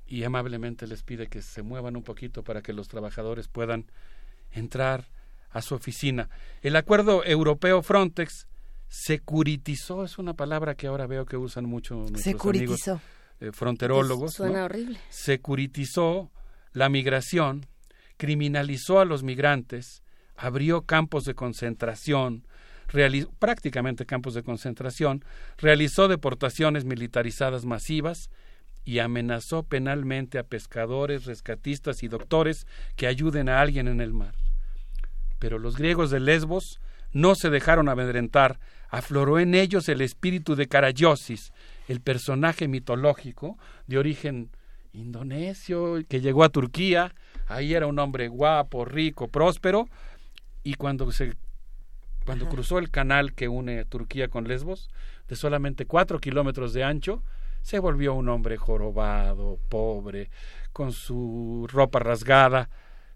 y 0.07 0.23
amablemente 0.23 0.86
les 0.86 1.03
pide 1.03 1.27
que 1.27 1.43
se 1.43 1.62
muevan 1.62 1.97
un 1.97 2.05
poquito 2.05 2.44
para 2.44 2.62
que 2.62 2.73
los 2.73 2.86
trabajadores 2.86 3.48
puedan 3.48 3.86
entrar 4.53 5.09
a 5.51 5.62
su 5.62 5.74
oficina. 5.74 6.31
El 6.62 6.77
acuerdo 6.77 7.24
europeo 7.24 7.82
Frontex 7.82 8.47
securitizó, 8.86 10.05
es 10.05 10.19
una 10.19 10.35
palabra 10.35 10.77
que 10.77 10.86
ahora 10.86 11.09
veo 11.09 11.27
que 11.27 11.36
usan 11.36 11.65
mucho 11.65 11.97
nuestros 11.97 12.23
securitizó. 12.23 12.93
amigos 12.93 13.16
eh, 13.40 13.51
fronterólogos. 13.51 14.35
Suena 14.35 14.65
horrible. 14.66 15.01
Securitizó 15.09 16.31
la 16.73 16.89
migración, 16.89 17.66
criminalizó 18.16 19.01
a 19.01 19.05
los 19.05 19.24
migrantes, 19.24 20.05
abrió 20.36 20.82
campos 20.82 21.24
de 21.24 21.34
concentración, 21.34 22.46
prácticamente 23.38 24.06
campos 24.06 24.34
de 24.34 24.42
concentración, 24.42 25.24
realizó 25.58 26.08
deportaciones 26.08 26.84
militarizadas 26.84 27.64
masivas 27.64 28.30
y 28.84 29.00
amenazó 29.00 29.64
penalmente 29.64 30.38
a 30.38 30.44
pescadores, 30.44 31.26
rescatistas 31.26 32.02
y 32.02 32.08
doctores 32.08 32.66
que 32.94 33.08
ayuden 33.08 33.48
a 33.48 33.60
alguien 33.60 33.88
en 33.88 34.00
el 34.00 34.12
mar. 34.12 34.34
Pero 35.38 35.58
los 35.58 35.76
griegos 35.76 36.10
de 36.10 36.20
Lesbos 36.20 36.80
no 37.12 37.34
se 37.34 37.50
dejaron 37.50 37.88
amedrentar, 37.88 38.60
afloró 38.88 39.40
en 39.40 39.54
ellos 39.54 39.88
el 39.88 40.00
espíritu 40.00 40.54
de 40.54 40.68
Karayosis, 40.68 41.52
el 41.88 42.00
personaje 42.00 42.68
mitológico 42.68 43.58
de 43.86 43.98
origen 43.98 44.50
indonesio 44.92 45.98
que 46.08 46.20
llegó 46.20 46.44
a 46.44 46.48
Turquía, 46.48 47.14
ahí 47.48 47.74
era 47.74 47.86
un 47.86 47.98
hombre 47.98 48.28
guapo, 48.28 48.84
rico, 48.84 49.28
próspero, 49.28 49.88
y 50.66 50.74
cuando 50.74 51.12
se 51.12 51.36
cuando 52.24 52.48
cruzó 52.48 52.80
el 52.80 52.90
canal 52.90 53.34
que 53.34 53.47
une 53.47 53.84
Turquía 53.84 54.26
con 54.26 54.48
Lesbos, 54.48 54.90
de 55.28 55.36
solamente 55.36 55.86
cuatro 55.86 56.18
kilómetros 56.18 56.72
de 56.72 56.82
ancho, 56.82 57.22
se 57.62 57.78
volvió 57.78 58.14
un 58.14 58.28
hombre 58.28 58.56
jorobado, 58.56 59.60
pobre, 59.68 60.28
con 60.72 60.90
su 60.90 61.68
ropa 61.72 62.01
rasgada, 62.01 62.68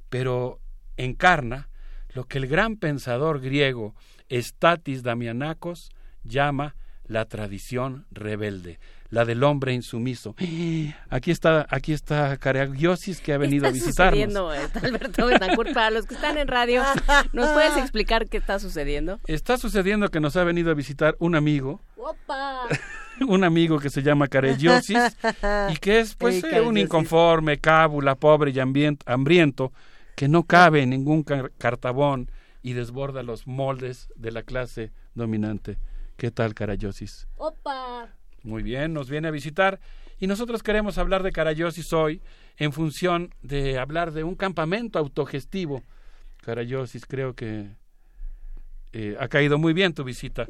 pero 0.08 0.60
encarna 0.96 1.68
lo 2.14 2.24
que 2.26 2.38
el 2.38 2.46
gran 2.46 2.76
pensador 2.76 3.40
griego 3.40 3.96
Estatis 4.28 5.02
Damianakos 5.02 5.90
llama 6.22 6.76
la 7.04 7.24
tradición 7.24 8.06
rebelde 8.12 8.78
la 9.10 9.24
del 9.24 9.42
hombre 9.42 9.74
insumiso. 9.74 10.34
Aquí 11.10 11.30
está, 11.30 11.66
aquí 11.68 11.92
está 11.92 12.36
Caragiosis 12.36 13.20
que 13.20 13.32
ha 13.32 13.38
venido 13.38 13.66
a 13.66 13.70
visitarnos. 13.70 14.32
sucediendo, 14.32 14.50
Alberto 14.50 15.26
Betancourt? 15.26 15.72
Para 15.74 15.90
los 15.90 16.06
que 16.06 16.14
están 16.14 16.38
en 16.38 16.48
radio, 16.48 16.82
¿nos 17.32 17.50
puedes 17.50 17.76
explicar 17.76 18.28
qué 18.28 18.36
está 18.36 18.58
sucediendo? 18.58 19.20
Está 19.26 19.58
sucediendo 19.58 20.08
que 20.08 20.20
nos 20.20 20.36
ha 20.36 20.44
venido 20.44 20.70
a 20.70 20.74
visitar 20.74 21.16
un 21.18 21.34
amigo. 21.34 21.80
un 23.28 23.44
amigo 23.44 23.78
que 23.78 23.90
se 23.90 24.02
llama 24.02 24.28
Caragiosis 24.28 25.16
y 25.70 25.76
que 25.76 26.00
es 26.00 26.14
pues 26.14 26.42
eh, 26.44 26.60
un 26.60 26.78
inconforme, 26.78 27.58
cábula, 27.58 28.14
pobre 28.14 28.52
y 28.52 28.58
hambriento 28.60 29.72
que 30.16 30.28
no 30.28 30.44
cabe 30.44 30.82
en 30.82 30.90
ningún 30.90 31.24
cartabón 31.24 32.30
y 32.62 32.74
desborda 32.74 33.22
los 33.22 33.46
moldes 33.46 34.08
de 34.16 34.32
la 34.32 34.42
clase 34.42 34.92
dominante. 35.14 35.78
¿Qué 36.16 36.30
tal, 36.30 36.54
Caragiosis? 36.54 37.26
¡Opa! 37.36 38.19
Muy 38.42 38.62
bien, 38.62 38.92
nos 38.94 39.10
viene 39.10 39.28
a 39.28 39.30
visitar 39.30 39.80
y 40.18 40.26
nosotros 40.26 40.62
queremos 40.62 40.98
hablar 40.98 41.22
de 41.22 41.32
Carayosis 41.32 41.92
hoy 41.92 42.22
en 42.56 42.72
función 42.72 43.34
de 43.42 43.78
hablar 43.78 44.12
de 44.12 44.24
un 44.24 44.34
campamento 44.34 44.98
autogestivo. 44.98 45.82
Carayosis, 46.42 47.06
creo 47.06 47.34
que 47.34 47.68
eh, 48.92 49.16
ha 49.18 49.28
caído 49.28 49.58
muy 49.58 49.72
bien 49.72 49.94
tu 49.94 50.04
visita. 50.04 50.46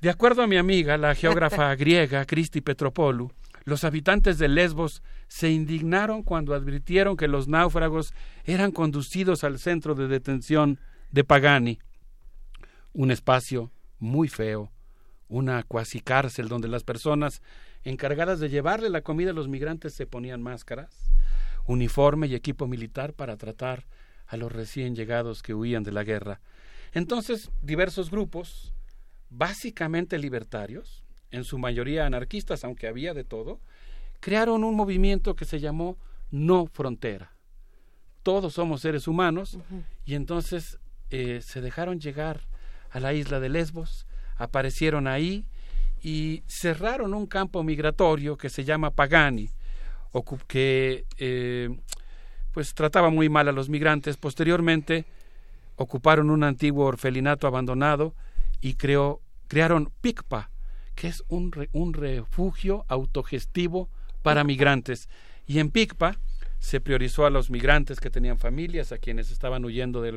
De 0.00 0.10
acuerdo 0.10 0.42
a 0.42 0.46
mi 0.46 0.56
amiga, 0.56 0.98
la 0.98 1.14
geógrafa 1.14 1.74
griega 1.76 2.24
Cristi 2.26 2.60
Petropoulou, 2.60 3.32
los 3.64 3.84
habitantes 3.84 4.38
de 4.38 4.48
Lesbos 4.48 5.02
se 5.28 5.50
indignaron 5.50 6.22
cuando 6.22 6.54
advirtieron 6.54 7.16
que 7.16 7.28
los 7.28 7.48
náufragos 7.48 8.12
eran 8.44 8.70
conducidos 8.70 9.44
al 9.44 9.58
centro 9.58 9.94
de 9.94 10.08
detención 10.08 10.78
de 11.10 11.24
Pagani, 11.24 11.78
un 12.92 13.10
espacio 13.10 13.72
muy 13.98 14.28
feo, 14.28 14.70
una 15.34 15.64
cuasi 15.64 16.00
cárcel 16.00 16.48
donde 16.48 16.68
las 16.68 16.84
personas 16.84 17.42
encargadas 17.82 18.38
de 18.38 18.48
llevarle 18.48 18.88
la 18.88 19.02
comida 19.02 19.30
a 19.30 19.34
los 19.34 19.48
migrantes 19.48 19.92
se 19.92 20.06
ponían 20.06 20.40
máscaras, 20.40 21.10
uniforme 21.66 22.28
y 22.28 22.36
equipo 22.36 22.68
militar 22.68 23.14
para 23.14 23.36
tratar 23.36 23.84
a 24.28 24.36
los 24.36 24.52
recién 24.52 24.94
llegados 24.94 25.42
que 25.42 25.52
huían 25.52 25.82
de 25.82 25.90
la 25.90 26.04
guerra. 26.04 26.40
Entonces, 26.92 27.50
diversos 27.62 28.12
grupos, 28.12 28.74
básicamente 29.28 30.18
libertarios, 30.18 31.02
en 31.32 31.42
su 31.42 31.58
mayoría 31.58 32.06
anarquistas, 32.06 32.62
aunque 32.62 32.86
había 32.86 33.12
de 33.12 33.24
todo, 33.24 33.60
crearon 34.20 34.62
un 34.62 34.76
movimiento 34.76 35.34
que 35.34 35.46
se 35.46 35.58
llamó 35.58 35.98
No 36.30 36.66
Frontera. 36.66 37.34
Todos 38.22 38.54
somos 38.54 38.82
seres 38.82 39.08
humanos 39.08 39.58
y 40.04 40.14
entonces 40.14 40.78
eh, 41.10 41.40
se 41.42 41.60
dejaron 41.60 41.98
llegar 41.98 42.46
a 42.90 43.00
la 43.00 43.12
isla 43.12 43.40
de 43.40 43.48
Lesbos, 43.48 44.06
aparecieron 44.36 45.06
ahí 45.06 45.44
y 46.02 46.42
cerraron 46.46 47.14
un 47.14 47.26
campo 47.26 47.62
migratorio 47.62 48.36
que 48.36 48.50
se 48.50 48.64
llama 48.64 48.90
Pagani, 48.90 49.50
que 50.46 51.06
eh, 51.18 51.70
pues 52.52 52.74
trataba 52.74 53.10
muy 53.10 53.28
mal 53.28 53.48
a 53.48 53.52
los 53.52 53.68
migrantes. 53.68 54.16
Posteriormente 54.16 55.06
ocuparon 55.76 56.30
un 56.30 56.44
antiguo 56.44 56.84
orfelinato 56.84 57.46
abandonado 57.46 58.14
y 58.60 58.74
creó, 58.74 59.20
crearon 59.48 59.92
PICPA, 60.00 60.50
que 60.94 61.08
es 61.08 61.24
un, 61.28 61.52
un 61.72 61.94
refugio 61.94 62.84
autogestivo 62.88 63.88
para 64.22 64.44
migrantes. 64.44 65.08
Y 65.46 65.58
en 65.58 65.70
PICPA 65.70 66.18
se 66.60 66.80
priorizó 66.80 67.26
a 67.26 67.30
los 67.30 67.50
migrantes 67.50 68.00
que 68.00 68.10
tenían 68.10 68.38
familias, 68.38 68.92
a 68.92 68.98
quienes 68.98 69.30
estaban 69.30 69.64
huyendo 69.64 70.00
de 70.00 70.10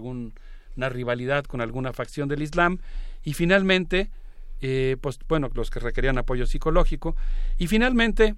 alguna 0.77 0.89
rivalidad 0.89 1.45
con 1.45 1.61
alguna 1.61 1.91
facción 1.91 2.29
del 2.29 2.43
Islam, 2.43 2.79
y 3.23 3.33
finalmente, 3.33 4.09
eh, 4.61 4.95
pues, 5.01 5.19
bueno, 5.27 5.49
los 5.53 5.69
que 5.69 5.79
requerían 5.79 6.17
apoyo 6.17 6.45
psicológico, 6.45 7.15
y 7.57 7.67
finalmente, 7.67 8.35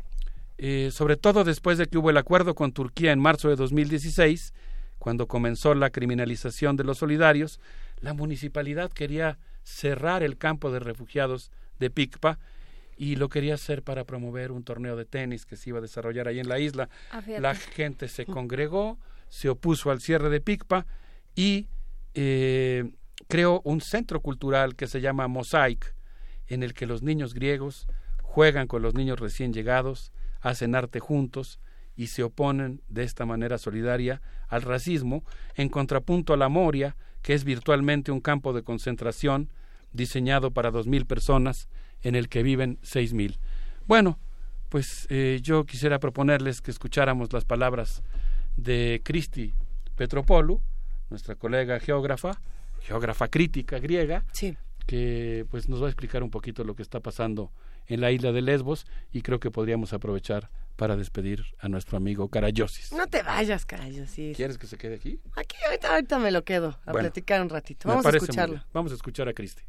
eh, 0.58 0.90
sobre 0.92 1.18
todo 1.18 1.44
después 1.44 1.78
de 1.78 1.88
que 1.88 1.98
hubo 1.98 2.10
el 2.10 2.18
acuerdo 2.18 2.56
con 2.56 2.72
Turquía 2.72 3.12
en 3.12 3.20
marzo 3.20 3.50
de 3.50 3.58
2016, 3.58 4.54
cuando 5.00 5.28
comenzó 5.28 5.74
la 5.76 5.90
criminalización 5.90 6.78
de 6.78 6.86
los 6.86 7.00
solidarios, 7.00 7.60
la 8.00 8.14
municipalidad 8.14 8.92
quería 8.92 9.38
cerrar 9.64 10.24
el 10.24 10.38
campo 10.38 10.72
de 10.72 10.80
refugiados 10.80 11.52
de 11.80 11.90
Picpa 11.90 12.40
y 12.98 13.16
lo 13.16 13.30
quería 13.30 13.54
hacer 13.54 13.82
para 13.82 14.04
promover 14.04 14.52
un 14.52 14.64
torneo 14.64 14.96
de 14.98 15.06
tenis 15.06 15.46
que 15.46 15.56
se 15.56 15.70
iba 15.70 15.80
a 15.80 15.82
desarrollar 15.82 16.28
ahí 16.28 16.40
en 16.40 16.50
la 16.50 16.60
isla. 16.60 16.90
Ah, 17.12 17.22
la 17.40 17.56
gente 17.56 18.10
se 18.10 18.26
congregó, 18.26 18.98
se 19.30 19.48
opuso 19.48 19.92
al 19.92 20.02
cierre 20.02 20.30
de 20.30 20.42
Picpa 20.42 20.86
y 21.36 21.68
eh, 22.14 22.92
creó 23.28 23.62
un 23.64 23.82
centro 23.82 24.22
cultural 24.22 24.76
que 24.76 24.88
se 24.88 25.02
llama 25.02 25.28
Mosaic, 25.28 25.96
en 26.48 26.64
el 26.64 26.74
que 26.74 26.86
los 26.88 27.04
niños 27.04 27.34
griegos 27.34 27.88
juegan 28.22 28.68
con 28.68 28.82
los 28.82 28.94
niños 28.96 29.20
recién 29.20 29.54
llegados, 29.54 30.12
hacen 30.42 30.76
arte 30.76 31.00
juntos 31.00 31.60
y 31.96 32.08
se 32.08 32.24
oponen 32.24 32.82
de 32.88 33.04
esta 33.04 33.26
manera 33.26 33.58
solidaria 33.58 34.22
al 34.48 34.62
racismo, 34.62 35.24
en 35.56 35.70
contrapunto 35.70 36.34
a 36.34 36.38
la 36.38 36.50
Moria, 36.50 36.96
que 37.22 37.34
es 37.34 37.44
virtualmente 37.44 38.12
un 38.12 38.22
campo 38.22 38.54
de 38.54 38.64
concentración 38.64 39.52
diseñado 39.92 40.52
para 40.52 40.72
dos 40.72 40.88
mil 40.88 41.06
personas, 41.06 41.68
en 42.02 42.16
el 42.16 42.30
que 42.30 42.44
viven 42.44 42.80
seis 42.82 43.14
mil. 43.14 43.40
Bueno, 43.86 44.18
pues 44.70 45.08
eh, 45.10 45.40
yo 45.42 45.66
quisiera 45.66 46.00
proponerles 46.00 46.62
que 46.62 46.72
escucháramos 46.72 47.34
las 47.34 47.44
palabras 47.44 48.02
de 48.56 49.02
Cristi 49.04 49.54
Petropoulou, 49.96 50.62
nuestra 51.10 51.36
colega 51.36 51.80
geógrafa, 51.80 52.40
geógrafa 52.82 53.28
crítica 53.28 53.80
griega, 53.80 54.24
que 54.86 55.46
pues 55.50 55.70
nos 55.70 55.82
va 55.82 55.88
a 55.88 55.90
explicar 55.90 56.24
un 56.24 56.32
poquito 56.32 56.64
lo 56.64 56.76
que 56.76 56.82
está 56.82 57.00
pasando 57.00 57.52
en 57.88 58.02
la 58.02 58.12
isla 58.12 58.32
de 58.32 58.42
Lesbos 58.42 58.86
y 59.12 59.22
creo 59.22 59.40
que 59.40 59.52
podríamos 59.52 59.94
aprovechar 59.94 60.50
para 60.76 60.96
despedir 60.96 61.44
a 61.60 61.68
nuestro 61.68 61.98
amigo 61.98 62.30
Carayosis. 62.30 62.94
No 62.94 63.08
te 63.08 63.22
vayas, 63.22 63.66
Carayosis. 63.66 64.38
¿Quieres 64.38 64.58
que 64.58 64.66
se 64.66 64.78
quede 64.78 64.96
aquí? 64.96 65.20
Aquí 65.36 65.58
ahorita, 65.90 66.20
me 66.20 66.32
lo 66.32 66.44
quedo 66.46 66.80
a 66.86 66.94
platicar 66.94 67.42
un 67.42 67.50
ratito. 67.50 67.90
Vamos 67.90 68.06
a 68.06 68.10
escucharlo. 68.12 68.64
Vamos 68.72 68.92
a 68.92 68.96
escuchar 68.96 69.28
a 69.28 69.34
Cristi. 69.34 69.64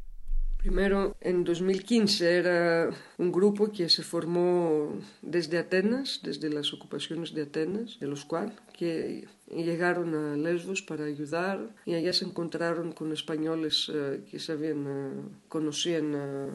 Primero, 0.61 1.17
en 1.21 1.43
2015 1.43 2.37
era 2.37 2.91
un 3.17 3.31
grupo 3.31 3.71
que 3.71 3.89
se 3.89 4.03
formó 4.03 4.93
desde 5.23 5.57
Atenas, 5.57 6.19
desde 6.21 6.51
las 6.51 6.71
ocupaciones 6.71 7.33
de 7.33 7.41
Atenas, 7.49 7.97
de 7.99 8.05
los 8.05 8.25
cuales 8.25 8.53
que 8.77 9.27
llegaron 9.49 10.13
a 10.13 10.37
Lesbos 10.37 10.83
para 10.83 11.05
ayudar 11.05 11.57
y 11.83 11.95
allá 11.95 12.13
se 12.13 12.25
encontraron 12.25 12.91
con 12.91 13.11
españoles 13.11 13.89
eh, 13.91 14.21
que 14.29 14.37
sabían, 14.37 14.85
uh, 14.85 15.29
conocían 15.49 16.13
uh, 16.13 16.49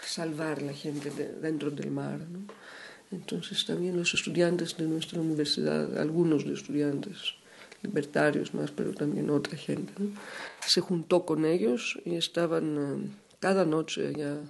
salvar 0.00 0.62
la 0.62 0.72
gente 0.72 1.10
de, 1.10 1.28
dentro 1.28 1.70
del 1.70 1.90
mar. 1.90 2.20
Entonces 3.12 3.66
también 3.66 3.98
los 3.98 4.14
estudiantes 4.14 4.78
de 4.78 4.86
nuestra 4.86 5.20
universidad, 5.20 5.98
algunos 5.98 6.46
de 6.46 6.54
estudiantes, 6.54 7.34
libertarios 7.84 8.54
más, 8.54 8.70
pero 8.70 8.92
también 8.92 9.30
otra 9.30 9.56
gente. 9.56 9.92
Se 10.66 10.80
juntó 10.80 11.24
con 11.24 11.44
ellos 11.44 11.98
y 12.04 12.16
estaban 12.16 12.66
eh, 12.78 13.10
cada 13.38 13.64
noche 13.64 14.12
ya 14.16 14.40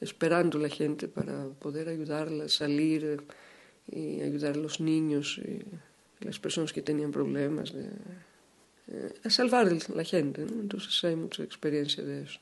esperando 0.00 0.58
la 0.58 0.68
gente 0.68 1.08
para 1.08 1.46
poder 1.48 1.88
ayudarla 1.88 2.44
a 2.44 2.48
salir 2.48 3.04
eh, 3.04 3.18
y 3.90 4.22
ayudar 4.22 4.54
a 4.54 4.58
los 4.58 4.80
niños 4.80 5.38
y 5.38 5.62
las 6.24 6.38
personas 6.38 6.72
que 6.72 6.82
tenían 6.82 7.12
problemas, 7.12 7.72
de, 7.72 7.86
eh, 8.88 9.14
a 9.24 9.30
salvar 9.30 9.70
la 9.94 10.04
gente. 10.04 10.42
Entonces 10.42 11.04
hay 11.04 11.16
mucha 11.16 11.42
experiencia 11.42 12.02
de 12.04 12.22
eso. 12.22 12.40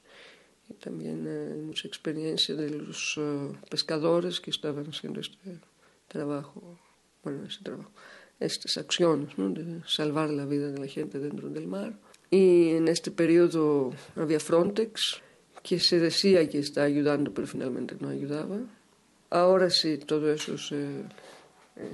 Y 0.69 0.75
también 0.75 1.27
hay 1.27 1.61
mucha 1.61 1.87
experiencia 1.89 2.55
de 2.55 2.71
los 2.71 3.21
pescadores 3.69 4.41
que 4.41 4.51
estaban 4.51 4.87
haciendo 4.87 5.21
este 5.21 5.59
trabajo, 6.09 6.79
bueno, 7.23 7.45
ese 7.45 7.63
trabajo 7.63 7.91
estas 8.41 8.77
acciones 8.77 9.37
de 9.37 9.83
salvar 9.87 10.31
la 10.31 10.47
vida 10.47 10.71
de 10.71 10.79
la 10.79 10.87
gente 10.87 11.19
dentro 11.19 11.49
del 11.49 11.67
mar. 11.67 11.95
Y 12.31 12.71
en 12.71 12.89
este 12.89 13.11
periodo 13.11 13.93
había 14.17 14.41
Frontex, 14.41 15.23
que 15.63 15.79
se 15.79 15.99
decía 15.99 16.49
que 16.49 16.59
está 16.59 16.83
ayudando, 16.83 17.33
pero 17.33 17.47
finalmente 17.47 17.97
no 18.01 18.09
ayudaba. 18.09 18.59
Ahora 19.31 19.71
sí, 19.71 19.99
todo 19.99 20.33
eso 20.33 20.59
se, 20.59 21.03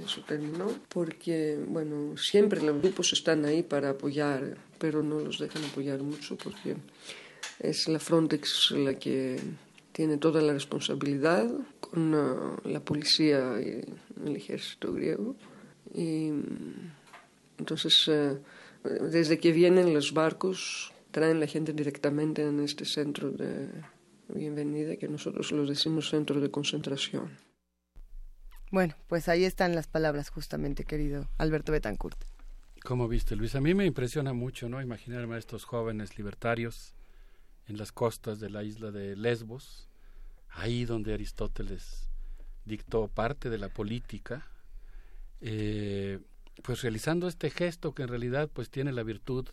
eso 0.03 0.21
terminó, 0.27 0.67
porque, 0.89 1.59
bueno, 1.67 2.17
siempre 2.17 2.61
los 2.61 2.81
grupos 2.81 3.13
están 3.13 3.45
ahí 3.45 3.63
para 3.63 3.91
apoyar, 3.91 4.57
pero 4.77 5.03
no 5.03 5.19
los 5.19 5.39
dejan 5.39 5.63
apoyar 5.63 6.01
mucho 6.01 6.35
porque 6.37 6.75
es 7.59 7.87
la 7.87 7.99
Frontex 7.99 8.71
la 8.71 8.95
que 8.95 9.39
tiene 9.91 10.17
toda 10.17 10.41
la 10.41 10.53
responsabilidad 10.53 11.49
con 11.79 12.13
uh, 12.13 12.57
la 12.65 12.79
policía 12.79 13.59
y 13.59 13.83
el 14.25 14.35
ejército 14.35 14.93
griego 14.93 15.35
y 15.93 16.31
entonces, 17.57 18.07
eh, 18.07 18.37
desde 18.83 19.39
que 19.39 19.51
vienen 19.51 19.93
los 19.93 20.13
barcos, 20.13 20.91
traen 21.11 21.39
la 21.39 21.47
gente 21.47 21.73
directamente 21.73 22.41
en 22.41 22.59
este 22.59 22.85
centro 22.85 23.31
de 23.31 23.69
bienvenida, 24.29 24.95
que 24.95 25.07
nosotros 25.07 25.51
lo 25.51 25.65
decimos 25.65 26.09
centro 26.09 26.39
de 26.39 26.49
concentración. 26.49 27.37
Bueno, 28.71 28.95
pues 29.07 29.27
ahí 29.27 29.43
están 29.43 29.75
las 29.75 29.87
palabras 29.87 30.29
justamente, 30.29 30.85
querido 30.85 31.27
Alberto 31.37 31.71
Betancourt. 31.73 32.17
¿Cómo 32.83 33.07
viste, 33.07 33.35
Luis? 33.35 33.53
A 33.55 33.61
mí 33.61 33.73
me 33.75 33.85
impresiona 33.85 34.33
mucho, 34.33 34.69
¿no? 34.69 34.81
Imaginarme 34.81 35.35
a 35.35 35.37
estos 35.37 35.65
jóvenes 35.65 36.17
libertarios 36.17 36.95
en 37.67 37.77
las 37.77 37.91
costas 37.91 38.39
de 38.39 38.49
la 38.49 38.63
isla 38.63 38.91
de 38.91 39.15
Lesbos, 39.15 39.87
ahí 40.49 40.85
donde 40.85 41.13
Aristóteles 41.13 42.09
dictó 42.65 43.07
parte 43.07 43.49
de 43.49 43.57
la 43.57 43.69
política, 43.69 44.47
eh, 45.41 46.19
pues 46.63 46.81
realizando 46.81 47.27
este 47.27 47.49
gesto 47.49 47.93
que 47.93 48.03
en 48.03 48.09
realidad 48.09 48.49
pues 48.51 48.69
tiene 48.69 48.91
la 48.91 49.03
virtud 49.03 49.47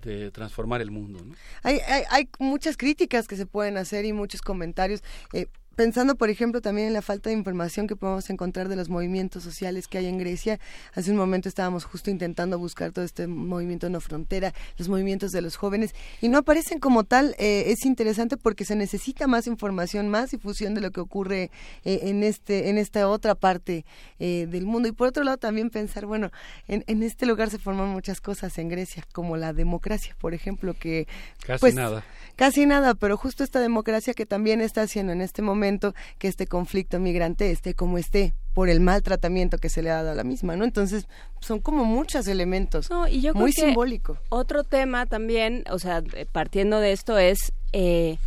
de 0.00 0.30
transformar 0.30 0.80
el 0.80 0.90
mundo. 0.90 1.22
¿no? 1.24 1.34
Hay, 1.62 1.78
hay, 1.86 2.04
hay, 2.10 2.28
muchas 2.38 2.76
críticas 2.76 3.28
que 3.28 3.36
se 3.36 3.46
pueden 3.46 3.76
hacer 3.76 4.04
y 4.04 4.12
muchos 4.12 4.40
comentarios. 4.40 5.02
Eh, 5.32 5.46
pensando, 5.80 6.14
por 6.14 6.28
ejemplo, 6.28 6.60
también 6.60 6.88
en 6.88 6.92
la 6.92 7.00
falta 7.00 7.30
de 7.30 7.36
información 7.36 7.86
que 7.86 7.96
podemos 7.96 8.28
encontrar 8.28 8.68
de 8.68 8.76
los 8.76 8.90
movimientos 8.90 9.42
sociales 9.42 9.88
que 9.88 9.96
hay 9.96 10.08
en 10.08 10.18
Grecia. 10.18 10.60
Hace 10.94 11.10
un 11.10 11.16
momento 11.16 11.48
estábamos 11.48 11.86
justo 11.86 12.10
intentando 12.10 12.58
buscar 12.58 12.92
todo 12.92 13.02
este 13.02 13.26
movimiento 13.26 13.88
no 13.88 13.98
frontera, 14.02 14.52
los 14.76 14.90
movimientos 14.90 15.30
de 15.30 15.40
los 15.40 15.56
jóvenes, 15.56 15.94
y 16.20 16.28
no 16.28 16.36
aparecen 16.36 16.80
como 16.80 17.04
tal. 17.04 17.34
Eh, 17.38 17.64
es 17.68 17.86
interesante 17.86 18.36
porque 18.36 18.66
se 18.66 18.76
necesita 18.76 19.26
más 19.26 19.46
información, 19.46 20.10
más 20.10 20.32
difusión 20.32 20.74
de 20.74 20.82
lo 20.82 20.90
que 20.90 21.00
ocurre 21.00 21.50
eh, 21.86 22.00
en 22.02 22.24
este, 22.24 22.68
en 22.68 22.76
esta 22.76 23.08
otra 23.08 23.34
parte 23.34 23.86
eh, 24.18 24.46
del 24.50 24.66
mundo. 24.66 24.86
Y 24.86 24.92
por 24.92 25.08
otro 25.08 25.24
lado, 25.24 25.38
también 25.38 25.70
pensar, 25.70 26.04
bueno, 26.04 26.30
en, 26.68 26.84
en, 26.88 27.02
este 27.02 27.24
lugar 27.24 27.48
se 27.48 27.58
forman 27.58 27.88
muchas 27.88 28.20
cosas 28.20 28.58
en 28.58 28.68
Grecia, 28.68 29.02
como 29.14 29.38
la 29.38 29.54
democracia, 29.54 30.14
por 30.20 30.34
ejemplo, 30.34 30.74
que 30.74 31.08
casi 31.46 31.60
pues, 31.60 31.74
nada, 31.74 32.04
casi 32.36 32.66
nada, 32.66 32.94
pero 32.94 33.16
justo 33.16 33.44
esta 33.44 33.60
democracia 33.60 34.12
que 34.12 34.26
también 34.26 34.60
está 34.60 34.82
haciendo 34.82 35.14
en 35.14 35.22
este 35.22 35.40
momento 35.40 35.69
que 36.18 36.28
este 36.28 36.46
conflicto 36.46 36.98
migrante 36.98 37.50
esté 37.50 37.74
como 37.74 37.98
esté 37.98 38.34
por 38.54 38.68
el 38.68 38.80
mal 38.80 39.02
tratamiento 39.02 39.58
que 39.58 39.68
se 39.68 39.82
le 39.82 39.90
ha 39.90 39.96
dado 39.96 40.10
a 40.10 40.14
la 40.14 40.24
misma, 40.24 40.56
¿no? 40.56 40.64
Entonces, 40.64 41.06
son 41.40 41.60
como 41.60 41.84
muchos 41.84 42.26
elementos, 42.26 42.88
y 43.08 43.20
yo 43.20 43.32
muy 43.32 43.52
creo 43.52 43.64
que 43.64 43.70
simbólico. 43.70 44.18
Otro 44.28 44.64
tema 44.64 45.06
también, 45.06 45.64
o 45.70 45.78
sea, 45.78 46.02
partiendo 46.32 46.80
de 46.80 46.92
esto 46.92 47.18
es 47.18 47.52
eh, 47.72 48.18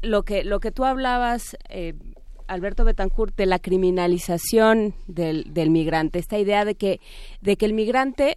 lo 0.00 0.22
que 0.22 0.44
lo 0.44 0.60
que 0.60 0.72
tú 0.72 0.84
hablabas, 0.84 1.56
eh, 1.68 1.94
Alberto 2.48 2.84
Betancourt, 2.84 3.36
de 3.36 3.46
la 3.46 3.58
criminalización 3.58 4.94
del, 5.06 5.52
del 5.52 5.70
migrante, 5.70 6.18
esta 6.18 6.38
idea 6.38 6.64
de 6.64 6.74
que 6.74 7.00
de 7.40 7.56
que 7.56 7.66
el 7.66 7.74
migrante 7.74 8.36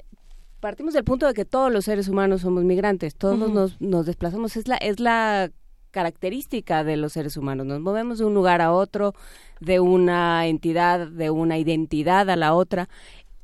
partimos 0.60 0.94
del 0.94 1.04
punto 1.04 1.28
de 1.28 1.34
que 1.34 1.46
todos 1.46 1.72
los 1.72 1.86
seres 1.86 2.08
humanos 2.08 2.42
somos 2.42 2.64
migrantes, 2.64 3.16
todos 3.16 3.38
nos, 3.38 3.80
nos 3.80 4.06
desplazamos, 4.06 4.58
es 4.58 4.68
la 4.68 4.78
es 4.78 5.00
la 5.00 5.52
característica 5.96 6.84
de 6.84 6.98
los 6.98 7.14
seres 7.14 7.38
humanos. 7.38 7.66
Nos 7.66 7.80
movemos 7.80 8.18
de 8.18 8.26
un 8.26 8.34
lugar 8.34 8.60
a 8.62 8.74
otro, 8.74 9.14
de 9.62 9.80
una 9.80 10.46
entidad, 10.46 11.08
de 11.08 11.30
una 11.30 11.58
identidad 11.58 12.30
a 12.30 12.36
la 12.36 12.54
otra. 12.54 12.90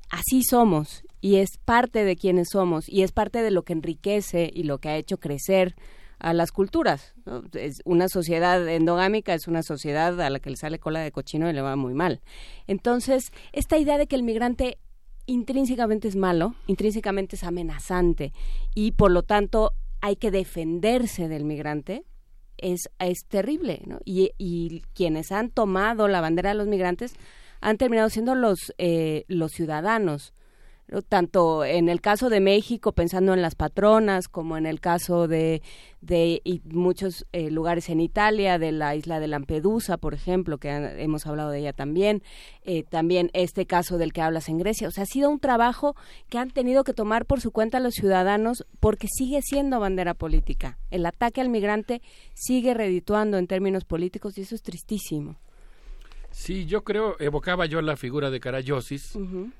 Así 0.10 0.44
somos 0.44 1.06
y 1.22 1.38
es 1.38 1.52
parte 1.64 2.04
de 2.04 2.18
quienes 2.18 2.50
somos 2.52 2.90
y 2.90 3.04
es 3.04 3.14
parte 3.14 3.42
de 3.42 3.52
lo 3.52 3.64
que 3.64 3.72
enriquece 3.72 4.52
y 4.54 4.64
lo 4.64 4.80
que 4.80 4.90
ha 4.90 4.98
hecho 4.98 5.18
crecer 5.18 5.78
a 6.20 6.34
las 6.34 6.52
culturas. 6.52 7.14
Es 7.54 7.82
una 7.86 8.10
sociedad 8.10 8.68
endogámica 8.68 9.34
es 9.34 9.48
una 9.48 9.64
sociedad 9.64 10.20
a 10.20 10.30
la 10.30 10.40
que 10.40 10.50
le 10.50 10.58
sale 10.58 10.78
cola 10.78 11.00
de 11.00 11.14
cochino 11.14 11.50
y 11.50 11.54
le 11.54 11.62
va 11.62 11.78
muy 11.78 11.94
mal. 11.94 12.20
Entonces, 12.68 13.32
esta 13.54 13.78
idea 13.78 13.98
de 13.98 14.08
que 14.08 14.18
el 14.18 14.24
migrante 14.24 14.78
intrínsecamente 15.26 16.10
es 16.10 16.18
malo, 16.18 16.54
intrínsecamente 16.68 17.38
es 17.38 17.46
amenazante 17.46 18.34
y 18.76 18.92
por 18.92 19.10
lo 19.10 19.24
tanto 19.24 19.72
hay 20.02 20.18
que 20.18 20.32
defenderse 20.32 21.30
del 21.30 21.46
migrante, 21.46 22.04
es, 22.62 22.90
es 23.00 23.26
terrible. 23.28 23.82
¿no? 23.86 24.00
Y, 24.06 24.32
y, 24.38 24.82
quienes 24.94 25.32
han 25.32 25.50
tomado 25.50 26.08
la 26.08 26.22
bandera 26.22 26.50
de 26.50 26.56
los 26.56 26.68
migrantes 26.68 27.14
han 27.60 27.78
terminado 27.78 28.10
siendo 28.10 28.36
los, 28.36 28.74
eh, 28.78 29.26
los 29.28 29.52
ciudadanos 29.52 30.34
tanto 31.08 31.64
en 31.64 31.88
el 31.88 32.02
caso 32.02 32.30
de 32.30 32.42
México 32.42 32.92
pensando 32.92 33.34
en 33.34 33.42
las 33.42 33.56
patronas 33.56 34.28
como 34.28 34.58
en 34.58 34.66
el 34.66 34.82
caso 34.82 35.28
de, 35.28 35.62
de 36.02 36.42
muchos 36.66 37.26
eh, 37.32 37.50
lugares 37.50 37.90
en 37.90 38.02
Italia, 38.02 38.60
de 38.60 38.72
la 38.72 38.96
isla 38.96 39.20
de 39.20 39.28
Lampedusa, 39.28 39.98
por 39.98 40.14
ejemplo, 40.14 40.58
que 40.58 40.70
hemos 40.70 41.26
hablado 41.26 41.52
de 41.52 41.60
ella 41.60 41.74
también, 41.74 42.24
eh, 42.64 42.84
también 42.84 43.30
este 43.34 43.66
caso 43.66 43.98
del 43.98 44.12
que 44.12 44.22
hablas 44.22 44.50
en 44.50 44.58
Grecia. 44.58 44.88
O 44.88 44.92
sea, 44.92 45.04
ha 45.04 45.08
sido 45.08 45.30
un 45.30 45.40
trabajo 45.40 45.96
que 46.30 46.38
han 46.38 46.50
tenido 46.50 46.84
que 46.84 46.94
tomar 46.94 47.26
por 47.26 47.40
su 47.40 47.52
cuenta 47.52 47.80
los 47.80 47.94
ciudadanos 47.94 48.66
porque 48.80 49.08
sigue 49.08 49.42
siendo 49.42 49.80
bandera 49.80 50.14
política. 50.14 50.78
El 50.90 51.06
ataque 51.06 51.40
al 51.40 51.50
migrante 51.50 52.02
sigue 52.34 52.74
redituando 52.74 53.38
en 53.38 53.48
términos 53.48 53.86
políticos 53.86 54.38
y 54.38 54.42
eso 54.42 54.56
es 54.56 54.62
tristísimo. 54.62 55.38
Sí, 56.32 56.66
yo 56.66 56.84
creo, 56.84 57.18
evocaba 57.20 57.66
yo 57.66 57.82
la 57.82 57.98
figura 57.98 58.32
de 58.32 58.40
Carayosis 58.40 59.18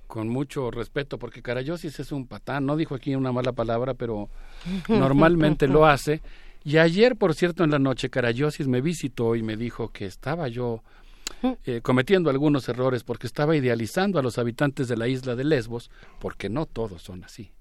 con 0.08 0.30
mucho 0.30 0.72
respeto, 0.72 1.20
porque 1.20 1.42
Carayosis 1.42 2.00
es 2.00 2.12
un 2.12 2.28
patán, 2.28 2.66
no 2.66 2.78
dijo 2.78 2.96
aquí 2.96 3.14
una 3.14 3.32
mala 3.32 3.52
palabra, 3.52 3.94
pero 3.94 4.30
normalmente 4.88 5.68
lo 5.68 5.86
hace. 5.86 6.22
Y 6.64 6.78
ayer, 6.78 7.18
por 7.18 7.36
cierto, 7.36 7.64
en 7.64 7.72
la 7.72 7.80
noche, 7.80 8.10
Carayosis 8.10 8.68
me 8.68 8.82
visitó 8.82 9.36
y 9.36 9.44
me 9.44 9.58
dijo 9.58 9.90
que 9.90 10.06
estaba 10.06 10.48
yo 10.48 10.82
eh, 11.66 11.82
cometiendo 11.82 12.30
algunos 12.30 12.70
errores 12.70 13.04
porque 13.04 13.28
estaba 13.28 13.56
idealizando 13.56 14.20
a 14.20 14.24
los 14.24 14.38
habitantes 14.38 14.88
de 14.88 14.96
la 14.96 15.08
isla 15.08 15.36
de 15.36 15.44
Lesbos, 15.44 15.92
porque 16.20 16.50
no 16.50 16.66
todos 16.66 17.02
son 17.02 17.24
así. 17.24 17.52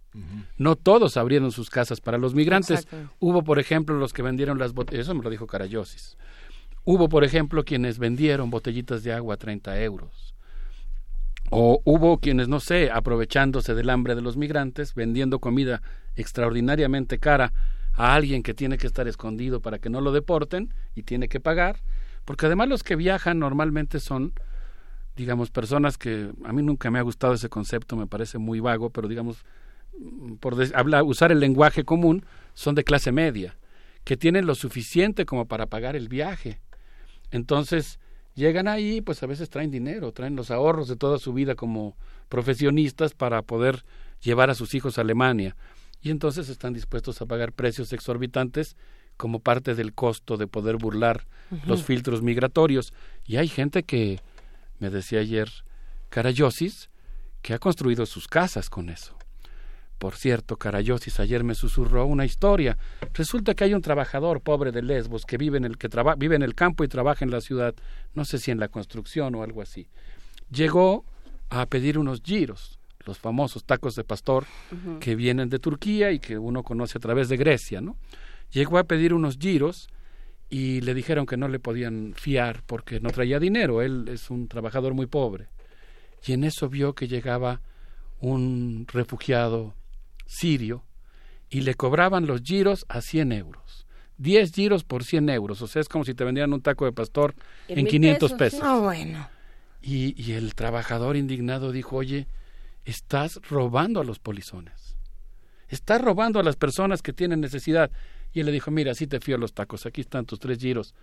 No 0.59 0.75
todos 0.75 1.17
abrieron 1.17 1.53
sus 1.53 1.71
casas 1.71 2.01
para 2.01 2.19
los 2.19 2.35
migrantes. 2.35 2.89
Hubo, 3.21 3.43
por 3.43 3.59
ejemplo, 3.61 3.97
los 3.97 4.13
que 4.13 4.23
vendieron 4.23 4.59
las 4.59 4.73
botellas, 4.73 5.07
eso 5.07 5.15
me 5.15 5.23
lo 5.23 5.31
dijo 5.31 5.47
Carayosis 5.47 6.17
Hubo, 6.85 7.09
por 7.09 7.25
ejemplo, 7.25 7.65
quienes 7.65 7.99
vendieron 7.99 8.51
botellitas 8.51 9.03
de 9.03 9.13
agua 9.13 9.35
a 9.35 9.39
30 9.39 9.81
euros. 9.83 10.35
O 11.51 11.83
hubo 11.85 12.19
quienes, 12.19 12.49
no 12.49 12.61
sé, 12.61 12.91
aprovechándose 12.91 13.75
del 13.75 13.91
hambre 13.91 14.15
de 14.15 14.23
los 14.23 14.37
migrantes, 14.37 14.95
vendiendo 14.95 15.41
comida 15.41 15.83
extraordinariamente 16.17 17.19
cara 17.19 17.53
a 17.93 18.15
alguien 18.15 18.43
que 18.43 18.55
tiene 18.55 18.79
que 18.79 18.87
estar 18.87 19.09
escondido 19.09 19.61
para 19.61 19.79
que 19.79 19.91
no 19.91 20.01
lo 20.01 20.13
deporten 20.13 20.73
y 20.95 21.03
tiene 21.03 21.29
que 21.29 21.41
pagar, 21.41 21.81
porque 22.25 22.47
además 22.47 22.69
los 22.69 22.83
que 22.83 22.97
viajan 22.97 23.39
normalmente 23.39 24.01
son, 24.01 24.33
digamos, 25.17 25.51
personas 25.51 25.99
que 25.99 26.31
a 26.45 26.53
mí 26.53 26.63
nunca 26.63 26.91
me 26.91 26.99
ha 26.99 27.03
gustado 27.03 27.35
ese 27.35 27.49
concepto, 27.49 27.97
me 27.97 28.07
parece 28.07 28.39
muy 28.39 28.61
vago, 28.61 28.91
pero 28.91 29.09
digamos, 29.09 29.45
por 30.39 30.57
hablar, 30.75 31.03
usar 31.03 31.33
el 31.33 31.41
lenguaje 31.41 31.85
común, 31.85 32.25
son 32.55 32.75
de 32.75 32.85
clase 32.85 33.13
media, 33.13 33.59
que 34.05 34.17
tienen 34.17 34.47
lo 34.47 34.55
suficiente 34.55 35.27
como 35.27 35.47
para 35.47 35.67
pagar 35.67 35.95
el 35.95 36.09
viaje 36.09 36.61
entonces, 37.31 37.99
llegan 38.35 38.69
ahí, 38.69 39.01
pues 39.01 39.23
a 39.23 39.27
veces 39.27 39.51
traen 39.51 39.71
dinero, 39.71 40.13
traen 40.13 40.37
los 40.37 40.51
ahorros 40.51 40.89
de 40.89 40.97
toda 40.97 41.19
su 41.19 41.33
vida 41.33 41.55
como 41.55 41.97
profesionistas 42.29 43.15
para 43.15 43.43
poder 43.43 43.85
llevar 44.21 44.51
a 44.51 44.55
sus 44.55 44.75
hijos 44.75 44.99
a 44.99 45.03
Alemania. 45.03 45.57
Y 46.03 46.11
entonces 46.11 46.49
están 46.49 46.73
dispuestos 46.73 47.21
a 47.21 47.27
pagar 47.27 47.53
precios 47.53 47.93
exorbitantes 47.93 48.77
como 49.17 49.41
parte 49.41 49.75
del 49.75 49.93
costo 49.93 50.39
de 50.39 50.47
poder 50.47 50.77
burlar 50.77 51.27
los 51.67 51.85
filtros 51.85 52.23
migratorios. 52.23 52.95
Y 53.27 53.37
hay 53.37 53.49
gente 53.49 53.83
que, 53.83 54.21
me 54.79 54.89
decía 54.89 55.21
ayer 55.21 55.51
Carayosis, 56.09 56.89
que 57.43 57.53
ha 57.53 57.59
construido 57.59 58.07
sus 58.07 58.29
casas 58.29 58.71
con 58.71 58.89
eso. 58.89 59.20
Por 60.01 60.17
cierto, 60.17 60.57
Carayosis 60.57 61.21
ayer 61.21 61.45
me 61.45 61.55
susurró 61.55 62.07
una 62.07 62.25
historia. 62.25 62.79
Resulta 63.13 63.53
que 63.53 63.65
hay 63.65 63.75
un 63.75 63.83
trabajador 63.83 64.41
pobre 64.41 64.73
de 64.73 64.81
Lesbos 64.81 65.27
que 65.27 65.37
vive 65.37 65.59
en 65.59 65.67
el 65.67 65.77
que 65.77 65.91
vive 66.17 66.37
en 66.37 66.43
el 66.43 66.55
campo 66.55 66.85
y 66.85 66.89
trabaja 66.89 67.23
en 67.23 67.31
la 67.31 67.43
ciudad, 67.43 67.75
no 68.15 68.25
sé 68.25 68.39
si 68.39 68.51
en 68.51 68.59
la 68.59 68.69
construcción 68.69 69.35
o 69.35 69.43
algo 69.43 69.61
así. 69.61 69.89
Llegó 70.51 71.05
a 71.51 71.67
pedir 71.67 71.99
unos 71.99 72.23
giros, 72.23 72.79
los 73.05 73.19
famosos 73.19 73.65
tacos 73.65 73.95
de 73.95 74.03
pastor 74.03 74.47
que 75.01 75.15
vienen 75.17 75.51
de 75.51 75.59
Turquía 75.59 76.13
y 76.13 76.19
que 76.19 76.39
uno 76.39 76.63
conoce 76.63 76.97
a 76.97 77.03
través 77.03 77.29
de 77.29 77.37
Grecia, 77.37 77.83
¿no? 77.83 77.99
Llegó 78.53 78.79
a 78.79 78.85
pedir 78.85 79.13
unos 79.13 79.37
giros 79.39 79.91
y 80.49 80.81
le 80.81 80.95
dijeron 80.95 81.27
que 81.27 81.37
no 81.37 81.47
le 81.47 81.59
podían 81.59 82.15
fiar 82.17 82.63
porque 82.65 83.01
no 83.01 83.11
traía 83.11 83.39
dinero, 83.39 83.83
él 83.83 84.09
es 84.09 84.31
un 84.31 84.49
trabajador 84.49 84.95
muy 84.95 85.05
pobre. 85.05 85.49
Y 86.27 86.33
en 86.33 86.45
eso 86.45 86.71
vio 86.71 86.95
que 86.95 87.07
llegaba 87.07 87.61
un 88.19 88.87
refugiado 88.91 89.75
sirio 90.31 90.85
y 91.49 91.63
le 91.63 91.75
cobraban 91.75 92.27
los 92.27 92.43
giros 92.43 92.87
a 92.89 93.01
100 93.01 93.33
euros. 93.33 93.87
10 94.19 94.53
giros 94.53 94.85
por 94.85 95.03
100 95.03 95.31
euros, 95.31 95.63
o 95.63 95.67
sea, 95.67 95.81
es 95.81 95.89
como 95.89 96.05
si 96.05 96.15
te 96.15 96.25
vendieran 96.25 96.53
un 96.53 96.61
taco 96.61 96.85
de 96.85 96.93
pastor 96.93 97.35
en, 97.69 97.87
500 97.87 98.33
pesos. 98.35 98.61
Ah, 98.63 98.79
bueno. 98.79 99.29
Y, 99.81 100.15
y 100.23 100.33
el 100.33 100.55
trabajador 100.55 101.17
indignado 101.17 101.73
dijo, 101.73 101.97
oye, 101.97 102.29
estás 102.85 103.41
robando 103.49 104.01
a 104.01 104.05
los 104.05 104.19
polizones. 104.19 104.97
Estás 105.69 106.03
robando 106.03 106.39
a 106.39 106.43
las 106.43 106.57
personas 106.57 107.01
que 107.01 107.13
tienen 107.13 107.41
necesidad. 107.41 107.91
Y 108.33 108.41
él 108.41 108.47
le 108.47 108.53
dijo, 108.53 108.71
mira, 108.71 108.93
así 108.93 109.07
te 109.07 109.21
fío 109.21 109.39
los 109.39 109.55
tacos, 109.55 109.87
aquí 109.87 110.03
están 110.03 110.27
tus 110.27 110.39
tres 110.39 110.59
giros. 110.59 110.95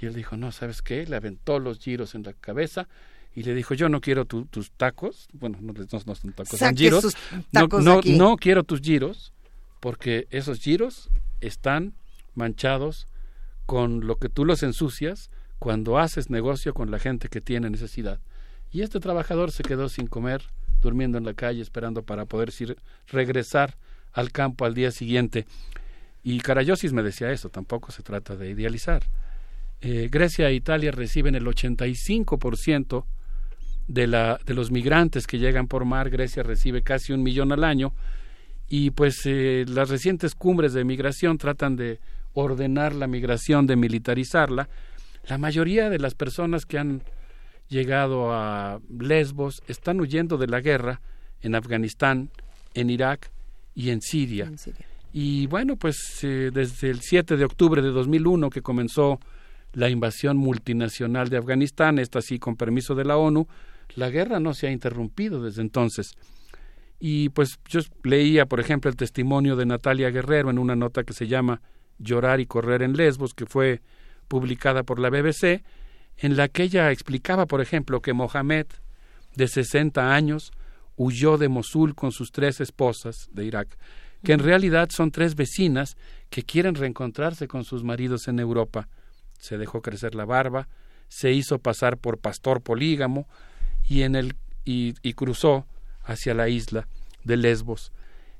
Y 0.00 0.06
él 0.06 0.14
dijo, 0.14 0.36
no, 0.36 0.50
¿sabes 0.50 0.82
qué? 0.82 1.06
Le 1.06 1.16
aventó 1.16 1.58
los 1.60 1.78
giros 1.78 2.14
en 2.14 2.24
la 2.24 2.32
cabeza 2.32 2.88
y 3.34 3.42
le 3.44 3.54
dijo, 3.54 3.74
yo 3.74 3.88
no 3.88 4.00
quiero 4.00 4.26
tus 4.26 4.70
tacos, 4.72 5.28
bueno, 5.32 5.58
no, 5.60 5.72
no, 5.72 6.14
son 6.14 6.32
tacos, 6.32 6.58
son 6.58 6.76
giros, 6.76 7.16
no, 7.52 8.00
no, 8.02 8.36
quiero 8.36 8.62
tus 8.62 8.80
giros, 8.80 9.32
porque 9.80 10.26
esos 10.30 10.60
giros 10.60 11.10
están 11.40 11.94
manchados 12.34 13.06
con 13.64 14.06
lo 14.06 14.16
que 14.16 14.28
tú 14.28 14.44
los 14.44 14.62
ensucias 14.62 15.30
cuando 15.58 15.98
haces 15.98 16.28
negocio 16.28 16.74
con 16.74 16.90
la 16.90 16.98
gente 16.98 17.28
que 17.28 17.40
tiene 17.40 17.70
necesidad. 17.70 18.20
Y 18.70 18.82
este 18.82 19.00
trabajador 19.00 19.50
se 19.50 19.62
quedó 19.62 19.88
sin 19.88 20.06
comer, 20.06 20.42
durmiendo 20.80 21.18
en 21.18 21.24
la 21.24 21.34
calle, 21.34 21.62
esperando 21.62 22.02
para 22.02 22.26
poder 22.26 22.52
regresar 23.06 23.76
al 24.12 24.30
campo 24.30 24.64
al 24.64 24.74
día 24.74 24.90
siguiente. 24.90 25.46
Y 26.22 26.40
Carayosis 26.40 26.92
me 26.92 27.02
decía 27.02 27.32
eso, 27.32 27.48
tampoco 27.48 27.92
se 27.92 28.02
trata 28.02 28.36
de 28.36 28.50
idealizar. 28.50 29.04
Eh, 29.80 30.08
Grecia 30.10 30.48
e 30.48 30.54
Italia 30.54 30.90
reciben 30.90 31.34
el 31.34 31.44
85% 31.44 33.04
de, 33.88 34.06
la, 34.06 34.38
de 34.44 34.54
los 34.54 34.70
migrantes 34.70 35.26
que 35.26 35.38
llegan 35.38 35.66
por 35.66 35.84
mar, 35.84 36.10
Grecia 36.10 36.42
recibe 36.42 36.82
casi 36.82 37.12
un 37.12 37.22
millón 37.22 37.52
al 37.52 37.64
año 37.64 37.92
y 38.68 38.90
pues 38.90 39.26
eh, 39.26 39.64
las 39.68 39.90
recientes 39.90 40.34
cumbres 40.34 40.72
de 40.72 40.84
migración 40.84 41.36
tratan 41.36 41.76
de 41.76 42.00
ordenar 42.32 42.94
la 42.94 43.06
migración, 43.06 43.66
de 43.66 43.76
militarizarla. 43.76 44.68
La 45.28 45.36
mayoría 45.36 45.90
de 45.90 45.98
las 45.98 46.14
personas 46.14 46.64
que 46.64 46.78
han 46.78 47.02
llegado 47.68 48.32
a 48.32 48.80
Lesbos 48.88 49.62
están 49.66 50.00
huyendo 50.00 50.38
de 50.38 50.46
la 50.46 50.60
guerra 50.60 51.00
en 51.42 51.54
Afganistán, 51.54 52.30
en 52.74 52.90
Irak 52.90 53.30
y 53.74 53.90
en 53.90 54.00
Siria. 54.00 54.50
Y 55.12 55.46
bueno, 55.48 55.76
pues 55.76 56.20
eh, 56.22 56.50
desde 56.52 56.88
el 56.88 57.00
7 57.02 57.36
de 57.36 57.44
octubre 57.44 57.82
de 57.82 57.90
2001 57.90 58.48
que 58.48 58.62
comenzó 58.62 59.20
la 59.74 59.90
invasión 59.90 60.36
multinacional 60.36 61.28
de 61.28 61.38
Afganistán, 61.38 61.98
esta 61.98 62.20
sí 62.20 62.38
con 62.38 62.56
permiso 62.56 62.94
de 62.94 63.04
la 63.04 63.16
ONU, 63.16 63.46
la 63.96 64.10
guerra 64.10 64.40
no 64.40 64.54
se 64.54 64.66
ha 64.66 64.70
interrumpido 64.70 65.42
desde 65.42 65.62
entonces. 65.62 66.12
Y 66.98 67.30
pues 67.30 67.58
yo 67.68 67.80
leía, 68.04 68.46
por 68.46 68.60
ejemplo, 68.60 68.90
el 68.90 68.96
testimonio 68.96 69.56
de 69.56 69.66
Natalia 69.66 70.10
Guerrero 70.10 70.50
en 70.50 70.58
una 70.58 70.76
nota 70.76 71.02
que 71.02 71.12
se 71.12 71.26
llama 71.26 71.60
Llorar 71.98 72.40
y 72.40 72.46
correr 72.46 72.82
en 72.82 72.96
Lesbos, 72.96 73.34
que 73.34 73.46
fue 73.46 73.82
publicada 74.28 74.82
por 74.82 74.98
la 74.98 75.10
BBC, 75.10 75.64
en 76.18 76.36
la 76.36 76.48
que 76.48 76.62
ella 76.62 76.90
explicaba, 76.90 77.46
por 77.46 77.60
ejemplo, 77.60 78.00
que 78.00 78.12
Mohamed, 78.12 78.66
de 79.34 79.48
60 79.48 80.14
años, 80.14 80.52
huyó 80.96 81.38
de 81.38 81.48
Mosul 81.48 81.94
con 81.94 82.12
sus 82.12 82.30
tres 82.30 82.60
esposas 82.60 83.28
de 83.32 83.44
Irak, 83.44 83.76
que 84.22 84.32
en 84.32 84.38
realidad 84.38 84.90
son 84.90 85.10
tres 85.10 85.34
vecinas 85.34 85.96
que 86.30 86.44
quieren 86.44 86.74
reencontrarse 86.74 87.48
con 87.48 87.64
sus 87.64 87.82
maridos 87.82 88.28
en 88.28 88.38
Europa. 88.38 88.88
Se 89.38 89.58
dejó 89.58 89.82
crecer 89.82 90.14
la 90.14 90.24
barba, 90.24 90.68
se 91.08 91.32
hizo 91.32 91.58
pasar 91.58 91.98
por 91.98 92.18
pastor 92.18 92.62
polígamo, 92.62 93.26
y, 93.92 94.04
en 94.04 94.16
el, 94.16 94.34
y, 94.64 94.94
cruzó 95.12 95.66
hacia 96.04 96.32
la 96.32 96.48
isla 96.48 96.88
de 97.24 97.36
Lesbos. 97.36 97.92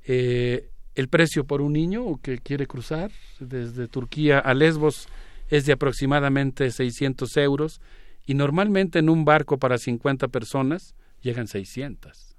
Eh, 0.06 0.70
el 0.94 1.08
precio 1.08 1.44
por 1.44 1.60
un 1.60 1.74
niño 1.74 2.18
que 2.22 2.38
quiere 2.38 2.66
cruzar 2.66 3.10
desde 3.38 3.86
Turquía 3.86 4.38
a 4.38 4.54
Lesbos 4.54 5.08
es 5.50 5.66
de 5.66 5.74
aproximadamente 5.74 6.70
600 6.70 7.36
euros 7.36 7.82
y 8.26 8.32
normalmente 8.32 8.98
en 8.98 9.10
un 9.10 9.26
barco 9.26 9.58
para 9.58 9.76
50 9.76 10.28
personas 10.28 10.94
llegan 11.20 11.46
600. 11.46 12.34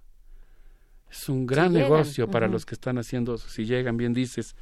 Es 1.12 1.30
un 1.30 1.46
gran 1.46 1.72
negocio 1.72 2.28
para 2.32 2.48
los 2.48 2.66
que 2.66 2.74
están 2.74 2.98
haciendo, 2.98 3.38
si 3.38 3.66
llegan, 3.66 3.96
bien 3.96 4.14
dices, 4.14 4.56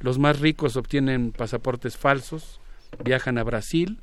Los 0.00 0.18
más 0.18 0.40
ricos 0.40 0.74
obtienen 0.76 1.30
pasaportes 1.30 1.96
falsos, 1.96 2.60
viajan 3.04 3.38
a 3.38 3.44
Brasil, 3.44 4.00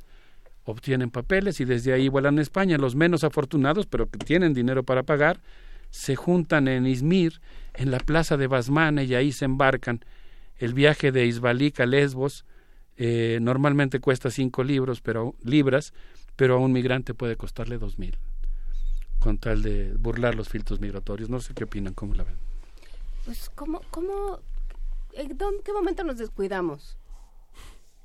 obtienen 0.70 1.10
papeles 1.10 1.60
y 1.60 1.64
desde 1.64 1.92
ahí 1.92 2.08
vuelan 2.08 2.38
a 2.38 2.42
España. 2.42 2.78
Los 2.78 2.94
menos 2.94 3.24
afortunados, 3.24 3.86
pero 3.86 4.08
que 4.08 4.18
tienen 4.18 4.54
dinero 4.54 4.82
para 4.82 5.02
pagar, 5.02 5.40
se 5.90 6.16
juntan 6.16 6.68
en 6.68 6.86
Izmir, 6.86 7.40
en 7.74 7.90
la 7.90 7.98
plaza 7.98 8.36
de 8.36 8.46
Basmane, 8.46 9.04
y 9.04 9.14
ahí 9.14 9.32
se 9.32 9.44
embarcan. 9.44 10.04
El 10.56 10.74
viaje 10.74 11.10
de 11.12 11.26
Isbalik 11.26 11.80
a 11.80 11.86
Lesbos 11.86 12.44
eh, 12.96 13.38
normalmente 13.40 13.98
cuesta 13.98 14.30
cinco 14.30 14.62
libros, 14.62 15.00
pero, 15.00 15.34
libras, 15.42 15.94
pero 16.36 16.54
a 16.54 16.58
un 16.58 16.72
migrante 16.72 17.14
puede 17.14 17.36
costarle 17.36 17.78
dos 17.78 17.98
mil, 17.98 18.16
con 19.18 19.38
tal 19.38 19.62
de 19.62 19.94
burlar 19.94 20.34
los 20.34 20.48
filtros 20.48 20.80
migratorios. 20.80 21.30
No 21.30 21.40
sé 21.40 21.54
qué 21.54 21.64
opinan, 21.64 21.94
cómo 21.94 22.14
la 22.14 22.24
ven. 22.24 22.36
Pues, 23.24 23.50
¿cómo, 23.54 23.80
cómo, 23.90 24.40
en 25.14 25.36
qué 25.64 25.72
momento 25.72 26.04
nos 26.04 26.18
descuidamos? 26.18 26.96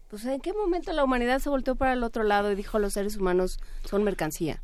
Pues, 0.07 0.25
¿en 0.25 0.39
qué 0.39 0.53
momento 0.53 0.93
la 0.93 1.03
humanidad 1.03 1.39
se 1.39 1.49
volteó 1.49 1.75
para 1.75 1.93
el 1.93 2.03
otro 2.03 2.23
lado 2.23 2.51
y 2.51 2.55
dijo 2.55 2.79
los 2.79 2.93
seres 2.93 3.17
humanos 3.17 3.59
son 3.83 4.03
mercancía? 4.03 4.61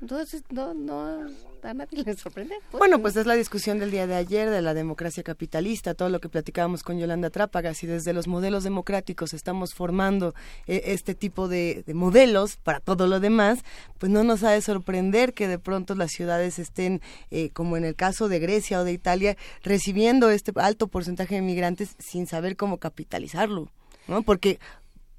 Entonces, 0.00 0.42
no, 0.50 0.72
no, 0.74 1.26
a 1.62 1.74
nadie 1.74 2.02
le 2.02 2.14
sorprende. 2.14 2.56
Pues, 2.70 2.78
bueno, 2.78 3.00
pues 3.00 3.16
es 3.16 3.26
la 3.26 3.34
discusión 3.34 3.78
del 3.78 3.90
día 3.90 4.06
de 4.06 4.14
ayer 4.14 4.50
de 4.50 4.62
la 4.62 4.74
democracia 4.74 5.22
capitalista, 5.22 5.94
todo 5.94 6.08
lo 6.08 6.20
que 6.20 6.28
platicábamos 6.28 6.82
con 6.82 6.98
Yolanda 6.98 7.30
Trápaga, 7.30 7.74
si 7.74 7.86
desde 7.86 8.12
los 8.12 8.26
modelos 8.26 8.64
democráticos 8.64 9.34
estamos 9.34 9.74
formando 9.74 10.34
eh, 10.66 10.82
este 10.86 11.14
tipo 11.14 11.48
de, 11.48 11.84
modelos 11.94 12.56
para 12.56 12.80
todo 12.80 13.06
lo 13.06 13.20
demás, 13.20 13.60
pues 13.98 14.10
no 14.10 14.24
nos 14.24 14.42
ha 14.42 14.50
de 14.50 14.62
sorprender 14.62 15.34
que 15.34 15.48
de 15.48 15.58
pronto 15.58 15.94
las 15.94 16.10
ciudades 16.10 16.58
estén, 16.58 17.00
eh, 17.30 17.50
como 17.50 17.76
en 17.76 17.84
el 17.84 17.94
caso 17.94 18.28
de 18.28 18.38
Grecia 18.38 18.80
o 18.80 18.84
de 18.84 18.92
Italia, 18.92 19.36
recibiendo 19.62 20.30
este 20.30 20.52
alto 20.56 20.88
porcentaje 20.88 21.36
de 21.36 21.42
migrantes 21.42 21.96
sin 21.98 22.26
saber 22.26 22.56
cómo 22.56 22.78
capitalizarlo, 22.78 23.68
¿no? 24.08 24.22
Porque 24.22 24.58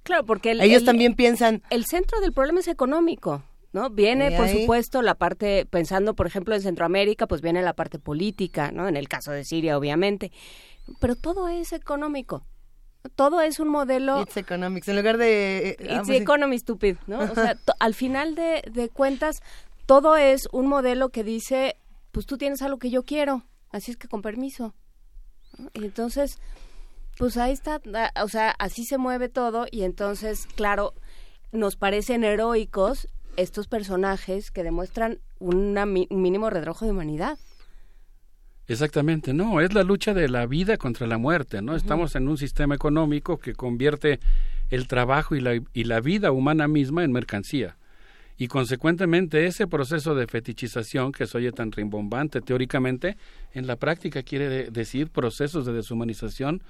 Claro, 0.03 0.23
porque 0.23 0.51
ellos 0.51 0.85
también 0.85 1.15
piensan... 1.15 1.63
El 1.71 1.85
centro 1.85 2.19
del 2.19 2.31
problema 2.31 2.59
es 2.59 2.67
económico. 2.67 3.41
¿No? 3.75 3.89
Viene, 3.89 4.31
por 4.37 4.47
supuesto, 4.47 5.01
la 5.01 5.15
parte, 5.15 5.67
pensando, 5.69 6.15
por 6.15 6.27
ejemplo, 6.27 6.55
en 6.55 6.61
Centroamérica, 6.61 7.27
pues 7.27 7.41
viene 7.41 7.61
la 7.61 7.73
parte 7.73 7.99
política, 7.99 8.71
¿no? 8.71 8.87
En 8.87 8.95
el 8.95 9.09
caso 9.09 9.31
de 9.31 9.43
Siria, 9.43 9.77
obviamente. 9.77 10.31
Pero 11.01 11.17
todo 11.17 11.49
es 11.49 11.73
económico. 11.73 12.45
Todo 13.15 13.41
es 13.41 13.59
un 13.59 13.67
modelo... 13.67 14.21
It's 14.21 14.37
economics, 14.37 14.87
en 14.87 14.95
lugar 14.95 15.17
de... 15.17 15.75
Eh, 15.77 15.87
It's 15.93 16.07
the 16.07 16.15
economy, 16.15 16.57
stupid, 16.57 16.95
¿no? 17.05 17.19
O 17.19 17.35
sea, 17.35 17.57
al 17.79 17.93
final 17.93 18.33
de, 18.35 18.63
de 18.71 18.87
cuentas, 18.87 19.43
todo 19.85 20.15
es 20.15 20.47
un 20.53 20.67
modelo 20.67 21.09
que 21.09 21.25
dice, 21.25 21.75
pues 22.13 22.25
tú 22.25 22.37
tienes 22.37 22.61
algo 22.61 22.79
que 22.79 22.89
yo 22.89 23.03
quiero, 23.03 23.43
así 23.71 23.91
es 23.91 23.97
que 23.97 24.07
con 24.07 24.21
permiso. 24.21 24.73
Y 25.73 25.83
entonces, 25.83 26.39
pues 27.17 27.35
ahí 27.35 27.51
está, 27.51 27.81
o 28.23 28.29
sea, 28.29 28.51
así 28.57 28.85
se 28.85 28.97
mueve 28.97 29.27
todo 29.27 29.65
y 29.69 29.83
entonces, 29.83 30.47
claro, 30.55 30.93
nos 31.51 31.75
parecen 31.75 32.23
heroicos 32.23 33.09
estos 33.37 33.67
personajes 33.67 34.51
que 34.51 34.63
demuestran 34.63 35.19
un 35.39 35.73
mínimo 36.09 36.49
redrojo 36.49 36.85
de 36.85 36.91
humanidad. 36.91 37.37
Exactamente, 38.67 39.33
no, 39.33 39.61
es 39.61 39.73
la 39.73 39.83
lucha 39.83 40.13
de 40.13 40.27
la 40.27 40.47
vida 40.47 40.77
contra 40.77 41.05
la 41.05 41.19
muerte, 41.19 41.61
¿no? 41.61 41.75
Estamos 41.75 42.15
en 42.15 42.27
un 42.27 42.37
sistema 42.37 42.73
económico 42.73 43.37
que 43.37 43.53
convierte 43.53 44.19
el 44.71 44.87
trabajo 44.87 45.35
y 45.35 45.41
la, 45.41 45.61
y 45.73 45.83
la 45.83 45.99
vida 45.99 46.31
humana 46.31 46.67
misma 46.67 47.03
en 47.03 47.11
mercancía. 47.11 47.77
Y 48.37 48.47
consecuentemente 48.47 49.45
ese 49.45 49.67
proceso 49.67 50.15
de 50.15 50.27
fetichización 50.27 51.11
que 51.11 51.27
se 51.27 51.37
oye 51.37 51.51
tan 51.51 51.71
rimbombante 51.71 52.41
teóricamente, 52.41 53.17
en 53.53 53.67
la 53.67 53.77
práctica 53.77 54.23
quiere 54.23 54.71
decir 54.71 55.09
procesos 55.09 55.65
de 55.65 55.73
deshumanización 55.73 56.61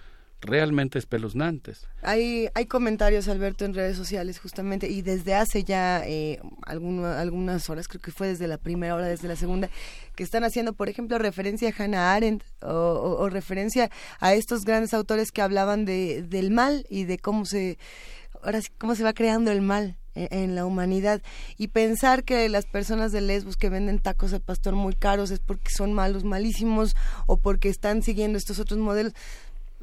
realmente 0.45 0.99
espeluznantes. 0.99 1.88
Hay, 2.01 2.48
hay 2.53 2.65
comentarios, 2.65 3.27
Alberto, 3.27 3.65
en 3.65 3.74
redes 3.74 3.98
sociales 3.98 4.40
justamente, 4.40 4.90
y 4.90 5.01
desde 5.01 5.33
hace 5.33 5.64
ya 5.64 6.03
eh, 6.06 6.40
algunas 6.65 7.69
horas, 7.69 7.88
creo 7.88 8.01
que 8.01 8.11
fue 8.11 8.27
desde 8.27 8.48
la 8.48 8.57
primera 8.57 8.95
hora, 8.95 9.07
desde 9.07 9.27
la 9.27 9.35
segunda, 9.35 9.69
que 10.15 10.24
están 10.24 10.43
haciendo, 10.43 10.74
por 10.74 10.90
ejemplo, 10.90 11.17
referencia 11.17 11.69
a 11.69 11.83
Hannah 11.83 12.14
Arendt 12.14 12.43
o, 12.61 13.27
referencia 13.30 13.90
a 14.19 14.33
estos 14.33 14.64
grandes 14.64 14.93
autores 14.93 15.32
que 15.32 15.41
hablaban 15.41 15.85
de, 15.85 16.24
del 16.24 16.51
mal 16.51 16.85
y 16.90 17.06
de 17.06 17.17
cómo 17.17 17.45
se, 17.45 17.77
ahora 18.43 18.59
cómo 18.77 18.95
se 18.95 19.03
va 19.03 19.14
creando 19.14 19.51
el 19.51 19.61
mal 19.61 19.98
en, 20.15 20.56
la 20.56 20.65
humanidad 20.65 21.22
y 21.57 21.67
pensar 21.67 22.24
que 22.24 22.48
las 22.49 22.65
personas 22.65 23.11
de 23.11 23.22
Lesbos 23.22 23.57
que 23.57 23.69
venden 23.69 23.99
tacos 23.99 24.33
al 24.33 24.41
pastor 24.41 24.74
muy 24.74 24.93
caros 24.93 25.30
es 25.32 25.40
porque 25.40 25.69
son 25.69 25.93
malos, 25.93 26.24
malísimos 26.24 26.95
o 27.27 27.38
porque 27.38 27.69
están 27.69 28.01
siguiendo 28.01 28.38
estos 28.38 28.59
otros 28.59 28.80
modelos 28.80 29.14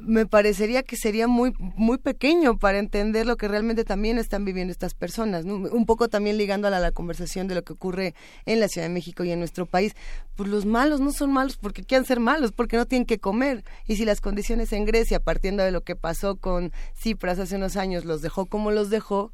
me 0.05 0.25
parecería 0.25 0.83
que 0.83 0.95
sería 0.95 1.27
muy 1.27 1.53
muy 1.59 1.97
pequeño 1.97 2.57
para 2.57 2.79
entender 2.79 3.25
lo 3.25 3.37
que 3.37 3.47
realmente 3.47 3.83
también 3.83 4.17
están 4.17 4.45
viviendo 4.45 4.71
estas 4.71 4.93
personas, 4.93 5.45
un 5.45 5.85
poco 5.85 6.09
también 6.09 6.37
ligando 6.37 6.67
a 6.67 6.71
la, 6.71 6.91
conversación 6.91 7.47
de 7.47 7.55
lo 7.55 7.63
que 7.63 7.73
ocurre 7.73 8.13
en 8.45 8.59
la 8.59 8.67
Ciudad 8.67 8.87
de 8.87 8.93
México 8.93 9.23
y 9.23 9.31
en 9.31 9.39
nuestro 9.39 9.65
país. 9.65 9.93
Pues 10.35 10.49
los 10.49 10.65
malos 10.65 10.99
no 10.99 11.11
son 11.11 11.31
malos 11.31 11.57
porque 11.57 11.83
quieran 11.83 12.05
ser 12.05 12.19
malos, 12.19 12.51
porque 12.51 12.77
no 12.77 12.85
tienen 12.85 13.05
que 13.05 13.19
comer. 13.19 13.63
Y 13.87 13.95
si 13.95 14.05
las 14.05 14.21
condiciones 14.21 14.73
en 14.73 14.85
Grecia, 14.85 15.19
partiendo 15.19 15.63
de 15.63 15.71
lo 15.71 15.81
que 15.81 15.95
pasó 15.95 16.35
con 16.35 16.71
Cipras 16.95 17.39
hace 17.39 17.55
unos 17.55 17.77
años, 17.77 18.05
los 18.05 18.21
dejó 18.21 18.45
como 18.45 18.71
los 18.71 18.89
dejó, 18.89 19.31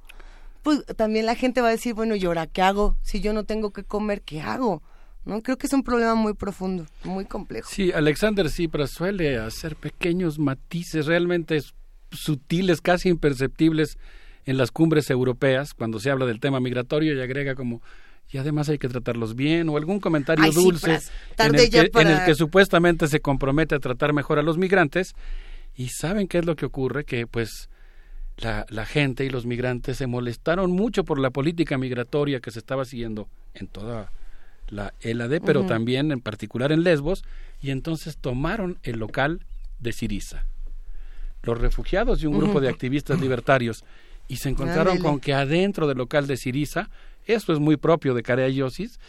pues 0.62 0.86
también 0.96 1.26
la 1.26 1.36
gente 1.36 1.62
va 1.62 1.70
a 1.70 1.72
decir, 1.72 1.94
bueno, 1.94 2.16
¿y 2.16 2.26
ahora 2.26 2.48
qué 2.48 2.62
hago? 2.62 2.96
Si 3.02 3.22
yo 3.22 3.34
no 3.34 3.44
tengo 3.44 3.72
que 3.72 3.84
comer, 3.84 4.22
¿qué 4.22 4.42
hago? 4.42 4.82
¿No? 5.26 5.42
Creo 5.42 5.58
que 5.58 5.68
es 5.68 5.74
un 5.74 5.84
problema 5.84 6.16
muy 6.16 6.34
profundo, 6.34 6.86
muy 7.04 7.26
complejo. 7.26 7.70
Sí, 7.72 7.92
Alexander 7.92 8.48
Tsipras 8.48 8.92
suele 8.92 9.38
hacer 9.38 9.76
pequeños 9.76 10.40
matices 10.40 11.06
realmente 11.06 11.62
sutiles, 12.12 12.82
casi 12.82 13.10
imperceptibles 13.10 13.98
en 14.46 14.58
las 14.58 14.72
cumbres 14.72 15.10
europeas 15.10 15.74
cuando 15.74 16.00
se 16.00 16.10
habla 16.10 16.26
del 16.26 16.40
tema 16.40 16.60
migratorio 16.60 17.16
y 17.16 17.22
agrega 17.22 17.56
como 17.56 17.82
y 18.32 18.38
además 18.38 18.70
hay 18.70 18.78
que 18.78 18.88
tratarlos 18.88 19.36
bien 19.36 19.70
o 19.70 19.78
algún 19.78 20.00
comentario 20.00 20.52
dulce 20.52 21.00
en, 21.38 21.56
el 21.56 21.70
que, 21.70 21.90
en 21.94 22.08
el 22.08 22.26
que 22.26 22.36
supuestamente 22.36 23.08
se 23.08 23.22
compromete 23.22 23.76
a 23.76 23.80
tratar 23.80 24.14
mejor 24.14 24.38
a 24.38 24.44
los 24.44 24.58
migrantes 24.58 25.14
y 25.76 25.90
saben 25.90 26.28
qué 26.28 26.40
es 26.40 26.46
lo 26.46 26.56
que 26.56 26.66
ocurre 26.66 27.06
que 27.06 27.26
pues 27.26 27.70
la, 28.38 28.66
la, 28.70 28.86
gente 28.86 29.26
y 29.26 29.30
los 29.30 29.46
migrantes 29.46 29.98
se 29.98 30.08
molestaron 30.08 30.72
mucho 30.72 31.04
por 31.04 31.20
la 31.20 31.32
política 31.32 31.78
migratoria 31.78 32.40
que 32.40 32.52
se 32.52 32.60
estaba 32.60 32.86
siguiendo 32.86 33.28
en 33.54 33.68
toda 33.68 34.12
la 34.70 34.94
ELAD, 35.02 35.42
pero 35.46 35.66
también 35.66 36.12
en 36.12 36.22
particular 36.22 36.72
en 36.72 36.84
Lesbos, 36.84 37.24
y 37.62 37.72
entonces 37.72 38.18
tomaron 38.18 38.80
el 38.84 39.00
local 39.00 39.46
de 39.80 39.94
Siriza. 39.94 40.46
Los 41.44 41.60
refugiados 41.60 42.22
y 42.22 42.28
un 42.28 42.38
grupo 42.38 42.62
de 42.62 42.70
activistas 42.70 43.20
libertarios, 43.22 43.84
y 44.28 44.38
se 44.38 44.50
encontraron 44.50 45.00
con 45.00 45.20
que 45.20 45.34
adentro 45.34 45.88
del 45.88 45.98
local 45.98 46.28
de 46.28 46.38
Siriza, 46.38 46.90
eso 47.26 47.54
es 47.54 47.60
muy 47.60 47.78
propio 47.78 48.14
de 48.14 48.24
Carayosis, 48.24 49.00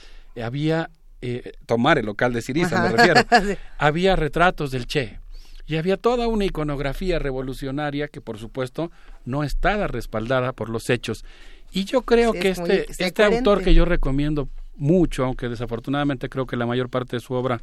había, 0.43 0.91
eh, 1.21 1.53
tomar 1.67 1.99
el 1.99 2.07
local 2.07 2.33
de 2.33 2.43
Siriza, 2.43 2.83
me 2.83 2.97
refiero, 2.97 3.21
había 3.79 4.17
retratos 4.17 4.71
del 4.71 4.87
Che. 4.87 5.19
Y 5.67 5.77
había 5.77 5.97
toda 5.97 6.27
una 6.27 6.45
iconografía 6.45 7.21
revolucionaria 7.21 8.09
que, 8.09 8.21
por 8.21 8.39
supuesto, 8.39 8.91
no 9.25 9.45
estaba 9.45 9.87
respaldada 9.87 10.53
por 10.53 10.69
los 10.69 10.91
hechos. 10.91 11.25
Y 11.71 11.85
yo 11.85 12.03
creo 12.03 12.33
que 12.33 12.49
este, 12.49 12.87
este 12.99 13.23
autor 13.23 13.63
que 13.63 13.73
yo 13.73 13.85
recomiendo 13.85 14.49
mucho, 14.81 15.25
aunque 15.25 15.49
desafortunadamente 15.49 16.28
creo 16.28 16.47
que 16.47 16.57
la 16.57 16.67
mayor 16.67 16.89
parte 16.89 17.17
de 17.17 17.20
su 17.20 17.34
obra 17.34 17.60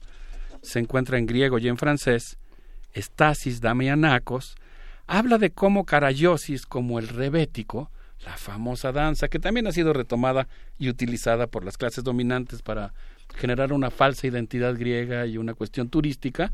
se 0.62 0.80
encuentra 0.80 1.18
en 1.18 1.26
griego 1.26 1.58
y 1.58 1.68
en 1.68 1.78
francés, 1.78 2.38
Stasis 2.96 3.60
Damianakos, 3.60 4.56
habla 5.08 5.38
de 5.38 5.52
cómo 5.52 5.86
Carayosis, 5.86 6.66
como 6.66 7.00
el 7.00 7.08
rebético, 7.08 7.92
la 8.26 8.38
famosa 8.38 8.92
danza, 8.92 9.28
que 9.28 9.40
también 9.40 9.68
ha 9.68 9.72
sido 9.72 9.94
retomada 9.94 10.48
y 10.80 10.90
utilizada 10.90 11.48
por 11.48 11.64
las 11.64 11.78
clases 11.78 12.04
dominantes 12.04 12.62
para 12.62 12.94
generar 13.36 13.74
una 13.74 13.92
falsa 13.92 14.28
identidad 14.28 14.76
griega 14.76 15.26
y 15.26 15.38
una 15.38 15.54
cuestión 15.54 15.90
turística. 15.90 16.52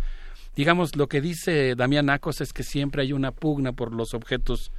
Digamos, 0.55 0.95
lo 0.95 1.07
que 1.07 1.21
dice 1.21 1.75
Damianakos 1.75 2.41
es 2.41 2.53
que 2.53 2.63
siempre 2.63 3.01
hay 3.01 3.13
una 3.13 3.31
pugna 3.31 3.71
por 3.71 3.93
los 3.93 4.13
objetos 4.13 4.71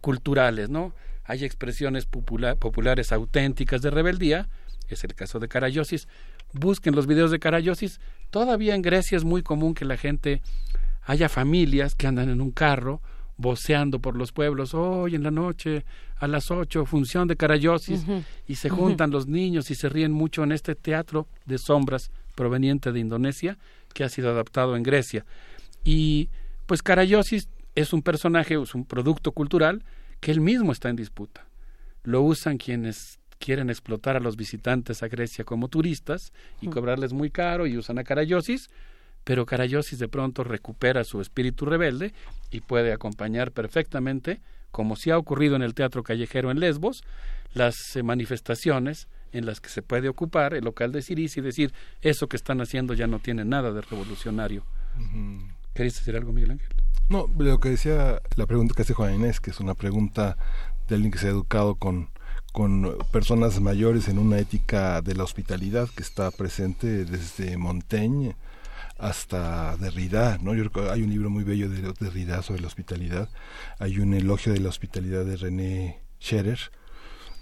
culturales, 0.00 0.68
¿no? 0.68 0.92
Hay 1.24 1.44
expresiones 1.44 2.06
populares 2.06 3.12
auténticas 3.12 3.80
de 3.80 3.90
rebeldía, 3.90 4.48
es 4.94 5.04
el 5.04 5.14
caso 5.14 5.38
de 5.38 5.48
Carayosis. 5.48 6.08
Busquen 6.52 6.94
los 6.94 7.06
videos 7.06 7.30
de 7.30 7.38
Carayosis. 7.38 8.00
Todavía 8.30 8.74
en 8.74 8.82
Grecia 8.82 9.16
es 9.16 9.24
muy 9.24 9.42
común 9.42 9.74
que 9.74 9.84
la 9.84 9.96
gente 9.96 10.42
haya 11.04 11.28
familias 11.28 11.94
que 11.94 12.06
andan 12.06 12.28
en 12.28 12.40
un 12.40 12.50
carro 12.50 13.00
voceando 13.36 13.98
por 13.98 14.16
los 14.16 14.32
pueblos, 14.32 14.74
hoy 14.74 15.14
en 15.14 15.22
la 15.22 15.30
noche 15.30 15.84
a 16.18 16.28
las 16.28 16.50
ocho, 16.50 16.86
función 16.86 17.26
de 17.26 17.36
Carayosis, 17.36 18.04
y 18.46 18.54
se 18.54 18.70
juntan 18.70 19.10
los 19.10 19.26
niños 19.26 19.70
y 19.70 19.74
se 19.74 19.88
ríen 19.88 20.12
mucho 20.12 20.44
en 20.44 20.52
este 20.52 20.76
teatro 20.76 21.26
de 21.46 21.58
sombras 21.58 22.10
proveniente 22.36 22.92
de 22.92 23.00
Indonesia 23.00 23.58
que 23.92 24.04
ha 24.04 24.08
sido 24.08 24.30
adaptado 24.30 24.76
en 24.76 24.84
Grecia. 24.84 25.24
Y 25.84 26.28
pues 26.66 26.82
Carayosis 26.82 27.48
es 27.74 27.92
un 27.92 28.02
personaje, 28.02 28.60
es 28.60 28.74
un 28.74 28.84
producto 28.84 29.32
cultural 29.32 29.82
que 30.20 30.30
él 30.30 30.40
mismo 30.40 30.70
está 30.70 30.88
en 30.88 30.96
disputa. 30.96 31.44
Lo 32.04 32.22
usan 32.22 32.58
quienes 32.58 33.18
quieren 33.44 33.70
explotar 33.70 34.16
a 34.16 34.20
los 34.20 34.36
visitantes 34.36 35.02
a 35.02 35.08
Grecia 35.08 35.44
como 35.44 35.68
turistas 35.68 36.32
y 36.60 36.68
cobrarles 36.68 37.12
muy 37.12 37.30
caro 37.30 37.66
y 37.66 37.76
usan 37.76 37.98
a 37.98 38.04
Carayosis 38.04 38.70
pero 39.24 39.46
Carayosis 39.46 39.98
de 39.98 40.08
pronto 40.08 40.44
recupera 40.44 41.04
su 41.04 41.20
espíritu 41.20 41.66
rebelde 41.66 42.12
y 42.50 42.60
puede 42.60 42.92
acompañar 42.92 43.52
perfectamente, 43.52 44.40
como 44.70 44.96
si 44.96 45.10
ha 45.10 45.18
ocurrido 45.18 45.56
en 45.56 45.62
el 45.62 45.74
teatro 45.74 46.02
callejero 46.02 46.50
en 46.50 46.60
Lesbos, 46.60 47.04
las 47.54 47.96
eh, 47.96 48.02
manifestaciones 48.02 49.08
en 49.32 49.46
las 49.46 49.60
que 49.60 49.68
se 49.68 49.82
puede 49.82 50.08
ocupar 50.08 50.54
el 50.54 50.64
local 50.64 50.92
de 50.92 51.02
Siris 51.02 51.36
y 51.36 51.40
decir 51.40 51.72
eso 52.02 52.28
que 52.28 52.36
están 52.36 52.60
haciendo 52.60 52.94
ya 52.94 53.06
no 53.06 53.18
tiene 53.18 53.44
nada 53.44 53.72
de 53.72 53.80
revolucionario. 53.80 54.64
¿Querías 55.72 55.94
decir 55.94 56.16
algo, 56.16 56.32
Miguel 56.32 56.52
Ángel? 56.52 56.68
No, 57.08 57.26
lo 57.38 57.58
que 57.58 57.70
decía, 57.70 58.20
la 58.36 58.46
pregunta 58.46 58.74
que 58.74 58.82
hace 58.82 58.94
Juan 58.94 59.14
Inés, 59.14 59.40
que 59.40 59.50
es 59.50 59.60
una 59.60 59.74
pregunta 59.74 60.36
de 60.88 60.96
alguien 60.96 61.10
que 61.10 61.18
se 61.18 61.28
ha 61.28 61.30
educado 61.30 61.76
con, 61.76 62.10
con 62.52 62.98
personas 63.10 63.60
mayores 63.60 64.08
en 64.08 64.18
una 64.18 64.38
ética 64.38 65.00
de 65.00 65.14
la 65.14 65.24
hospitalidad 65.24 65.88
que 65.88 66.02
está 66.02 66.30
presente 66.30 67.04
desde 67.04 67.56
Montaigne 67.56 68.36
hasta 68.98 69.76
Derrida, 69.78 70.38
¿no? 70.42 70.52
Hay 70.52 71.02
un 71.02 71.10
libro 71.10 71.30
muy 71.30 71.44
bello 71.44 71.68
de 71.68 71.92
Derrida 71.98 72.42
sobre 72.42 72.60
la 72.60 72.68
hospitalidad, 72.68 73.28
hay 73.78 73.98
un 73.98 74.14
elogio 74.14 74.52
de 74.52 74.60
la 74.60 74.68
hospitalidad 74.68 75.24
de 75.24 75.36
René 75.36 76.00
Scherer, 76.20 76.70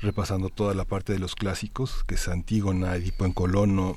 repasando 0.01 0.49
toda 0.49 0.75
la 0.75 0.85
parte 0.85 1.13
de 1.13 1.19
los 1.19 1.35
clásicos, 1.35 2.05
que 2.05 2.15
es 2.15 2.29
Antígona, 2.29 2.95
Edipo 2.95 3.27
en 3.27 3.33
Colono, 3.33 3.97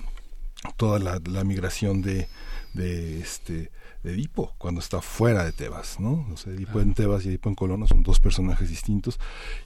toda 0.78 1.00
la, 1.00 1.22
la 1.26 1.44
migración 1.44 2.02
de, 2.02 2.28
de 2.74 3.20
este 3.20 3.72
de 4.04 4.14
Edipo 4.14 4.54
cuando 4.58 4.82
está 4.82 5.02
fuera 5.02 5.44
de 5.44 5.52
Tebas, 5.52 6.00
¿no? 6.00 6.28
O 6.32 6.38
sea, 6.38 6.54
Edipo 6.54 6.82
en 6.82 6.94
Tebas 6.94 7.26
y 7.26 7.30
Edipo 7.30 7.50
en 7.50 7.56
Colono 7.56 7.88
son 7.88 8.04
dos 8.04 8.20
personajes 8.20 8.70
distintos 8.70 9.20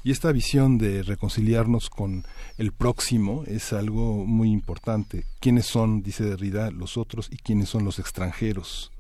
y 0.04 0.12
esta 0.12 0.32
visión 0.32 0.78
de 0.78 1.04
reconciliarnos 1.04 1.90
con 1.90 2.26
el 2.58 2.72
próximo 2.72 3.44
es 3.48 3.74
algo 3.74 4.26
muy 4.26 4.52
importante. 4.52 5.26
¿Quiénes 5.40 5.66
son, 5.66 6.04
dice 6.04 6.24
Derrida, 6.24 6.72
los 6.72 6.98
otros 6.98 7.30
y 7.32 7.38
quiénes 7.38 7.70
son 7.70 7.84
los 7.84 8.00
extranjeros? 8.00 8.92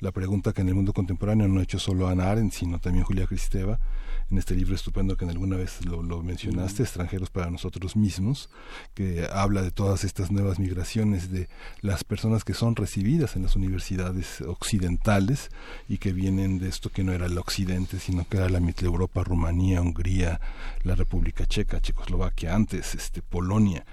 La 0.00 0.12
pregunta 0.12 0.52
que 0.52 0.62
en 0.62 0.68
el 0.68 0.74
mundo 0.74 0.92
contemporáneo 0.92 1.48
no 1.48 1.60
ha 1.60 1.62
hecho 1.62 1.78
solo 1.78 2.08
Ana 2.08 2.30
Arendt, 2.30 2.52
sino 2.52 2.78
también 2.78 3.04
Julia 3.04 3.26
Cristeva, 3.26 3.78
en 4.30 4.38
este 4.38 4.54
libro 4.54 4.74
estupendo 4.74 5.16
que 5.16 5.24
en 5.24 5.30
alguna 5.30 5.56
vez 5.56 5.84
lo, 5.84 6.22
mencionaste, 6.22 6.82
Extranjeros 6.82 7.30
para 7.30 7.50
nosotros 7.50 7.96
mismos, 7.96 8.50
que 8.94 9.26
habla 9.32 9.62
de 9.62 9.70
todas 9.70 10.04
estas 10.04 10.30
nuevas 10.30 10.58
migraciones 10.58 11.30
de 11.30 11.48
las 11.80 12.04
personas 12.04 12.44
que 12.44 12.54
son 12.54 12.76
recibidas 12.76 13.36
en 13.36 13.42
las 13.42 13.56
universidades 13.56 14.42
occidentales 14.42 15.50
y 15.88 15.98
que 15.98 16.12
vienen 16.12 16.58
de 16.58 16.68
esto 16.68 16.90
que 16.90 17.04
no 17.04 17.12
era 17.12 17.26
el 17.26 17.38
occidente, 17.38 17.98
sino 17.98 18.28
que 18.28 18.36
era 18.36 18.48
la 18.48 18.58
Europa, 18.58 19.24
Rumanía, 19.24 19.80
Hungría, 19.80 20.40
la 20.82 20.94
República 20.94 21.46
Checa, 21.46 21.80
Checoslovaquia 21.80 22.54
antes, 22.54 22.94
este, 22.94 23.22
Polonia 23.22 23.84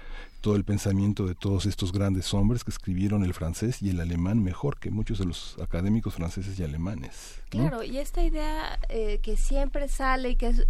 todo 0.46 0.54
el 0.54 0.64
pensamiento 0.64 1.26
de 1.26 1.34
todos 1.34 1.66
estos 1.66 1.90
grandes 1.90 2.32
hombres 2.32 2.62
que 2.62 2.70
escribieron 2.70 3.24
el 3.24 3.34
francés 3.34 3.82
y 3.82 3.90
el 3.90 3.98
alemán 3.98 4.44
mejor 4.44 4.78
que 4.78 4.92
muchos 4.92 5.18
de 5.18 5.24
los 5.24 5.56
académicos 5.60 6.14
franceses 6.14 6.56
y 6.60 6.62
alemanes. 6.62 7.42
Claro, 7.48 7.82
y 7.82 7.98
esta 7.98 8.22
idea 8.22 8.78
eh, 8.88 9.18
que 9.22 9.36
siempre 9.36 9.88
sale 9.88 10.30
y 10.30 10.36
que 10.36 10.46
es 10.46 10.68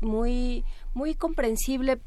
muy, 0.00 0.64
muy 0.94 1.14
comprensible 1.14 2.00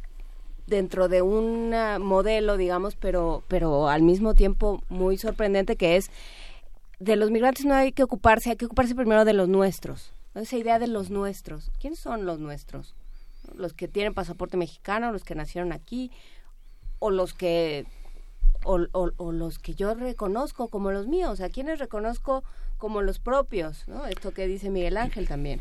dentro 0.66 1.08
de 1.08 1.22
un 1.22 1.70
modelo, 2.00 2.58
digamos, 2.58 2.96
pero, 2.96 3.44
pero 3.48 3.90
al 3.90 4.02
mismo 4.02 4.34
tiempo 4.34 4.82
muy 4.90 5.20
sorprendente 5.20 5.76
que 5.76 5.98
es 5.98 6.10
de 6.98 7.16
los 7.16 7.30
migrantes 7.30 7.64
no 7.64 7.76
hay 7.76 7.92
que 7.92 8.02
ocuparse, 8.02 8.50
hay 8.50 8.56
que 8.56 8.66
ocuparse 8.66 8.96
primero 8.96 9.24
de 9.24 9.34
los 9.34 9.48
nuestros. 9.48 10.14
Esa 10.34 10.58
idea 10.58 10.80
de 10.80 10.88
los 10.88 11.12
nuestros. 11.12 11.70
¿Quiénes 11.80 12.00
son 12.00 12.26
los 12.26 12.40
nuestros? 12.40 12.96
Los 13.56 13.74
que 13.74 13.88
tienen 13.88 14.16
pasaporte 14.16 14.58
mexicano, 14.58 15.12
los 15.12 15.24
que 15.24 15.36
nacieron 15.36 15.74
aquí, 15.74 16.10
o 17.04 17.12
los 17.12 17.34
que 17.34 17.86
o, 18.64 18.78
los 19.34 19.60
que 19.60 19.76
yo 19.76 19.94
reconozco 19.94 20.70
como 20.70 20.90
los 20.92 21.06
míos, 21.06 21.42
a 21.42 21.50
quienes 21.50 21.80
reconozco 21.80 22.46
como 22.78 23.02
los 23.02 23.20
propios, 23.20 23.86
¿no? 23.90 24.06
Esto 24.06 24.34
que 24.34 24.48
dice 24.48 24.70
Miguel 24.70 24.96
Ángel 24.96 25.28
también, 25.28 25.60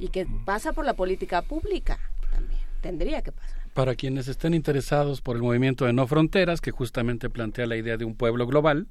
y 0.00 0.08
que 0.08 0.26
pasa 0.44 0.72
por 0.72 0.84
la 0.84 0.94
política 0.94 1.42
pública 1.42 2.00
también, 2.32 2.60
tendría 2.80 3.22
que 3.22 3.30
pasar. 3.30 3.60
Para 3.72 3.94
quienes 3.94 4.26
estén 4.26 4.52
interesados 4.52 5.20
por 5.20 5.36
el 5.36 5.42
movimiento 5.42 5.84
de 5.84 5.92
no 5.92 6.08
fronteras, 6.08 6.60
que 6.60 6.72
justamente 6.72 7.30
plantea 7.30 7.66
la 7.66 7.76
idea 7.76 7.96
de 7.96 8.04
un 8.04 8.16
pueblo 8.16 8.48
global, 8.48 8.88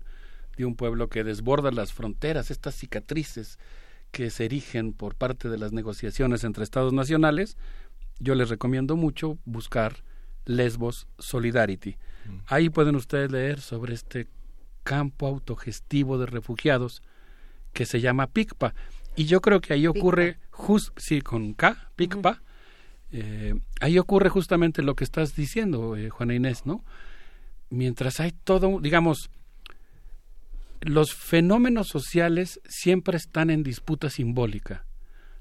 de 0.56 0.64
un 0.64 0.78
pueblo 0.78 1.10
que 1.10 1.26
desborda 1.26 1.70
las 1.70 1.92
fronteras, 1.92 2.50
estas 2.50 2.76
cicatrices 2.76 3.60
que 4.12 4.30
se 4.30 4.46
erigen 4.46 4.94
por 4.94 5.16
parte 5.16 5.50
de 5.50 5.58
las 5.58 5.74
negociaciones 5.74 6.46
entre 6.46 6.64
estados 6.64 6.94
nacionales, 6.94 7.58
yo 8.20 8.36
les 8.36 8.48
recomiendo 8.48 8.96
mucho 8.96 9.38
buscar 9.44 9.98
Lesbos 10.50 11.08
Solidarity. 11.20 11.96
Mm. 12.26 12.38
Ahí 12.48 12.70
pueden 12.70 12.96
ustedes 12.96 13.32
leer 13.32 13.62
sobre 13.62 13.94
este 13.94 14.28
campo 14.84 15.28
autogestivo 15.28 16.18
de 16.18 16.26
refugiados 16.26 17.04
que 17.72 17.86
se 17.86 18.02
llama 18.02 18.28
PICPA. 18.28 18.74
Y 19.16 19.26
yo 19.26 19.42
creo 19.42 19.62
que 19.62 19.74
ahí 19.74 19.86
ocurre, 19.86 20.40
just, 20.50 20.90
sí, 20.98 21.22
con 21.22 21.54
K, 21.54 21.92
PICPA, 21.96 22.42
eh, 23.12 23.54
ahí 23.80 24.00
ocurre 24.00 24.30
justamente 24.30 24.82
lo 24.82 24.96
que 24.96 25.04
estás 25.04 25.36
diciendo, 25.36 25.96
eh, 25.96 26.10
Juana 26.10 26.34
Inés, 26.34 26.66
¿no? 26.66 26.84
Mientras 27.70 28.20
hay 28.20 28.32
todo, 28.32 28.80
digamos, 28.80 29.30
los 30.82 31.14
fenómenos 31.14 31.88
sociales 31.88 32.60
siempre 32.68 33.18
están 33.18 33.52
en 33.52 33.62
disputa 33.62 34.10
simbólica 34.10 34.86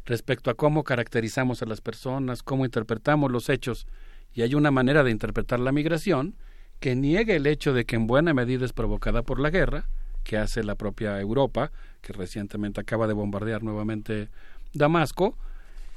respecto 0.04 0.50
a 0.50 0.54
cómo 0.54 0.84
caracterizamos 0.84 1.62
a 1.62 1.66
las 1.66 1.80
personas, 1.80 2.42
cómo 2.42 2.64
interpretamos 2.66 3.30
los 3.30 3.48
hechos 3.48 3.86
y 4.34 4.42
hay 4.42 4.54
una 4.54 4.70
manera 4.70 5.02
de 5.02 5.10
interpretar 5.10 5.60
la 5.60 5.72
migración 5.72 6.36
que 6.80 6.94
niegue 6.94 7.36
el 7.36 7.46
hecho 7.46 7.72
de 7.72 7.84
que 7.84 7.96
en 7.96 8.06
buena 8.06 8.34
medida 8.34 8.64
es 8.64 8.72
provocada 8.72 9.22
por 9.22 9.40
la 9.40 9.50
guerra, 9.50 9.88
que 10.22 10.36
hace 10.36 10.62
la 10.62 10.74
propia 10.74 11.20
Europa, 11.20 11.72
que 12.00 12.12
recientemente 12.12 12.80
acaba 12.80 13.06
de 13.06 13.14
bombardear 13.14 13.62
nuevamente 13.62 14.28
Damasco, 14.72 15.36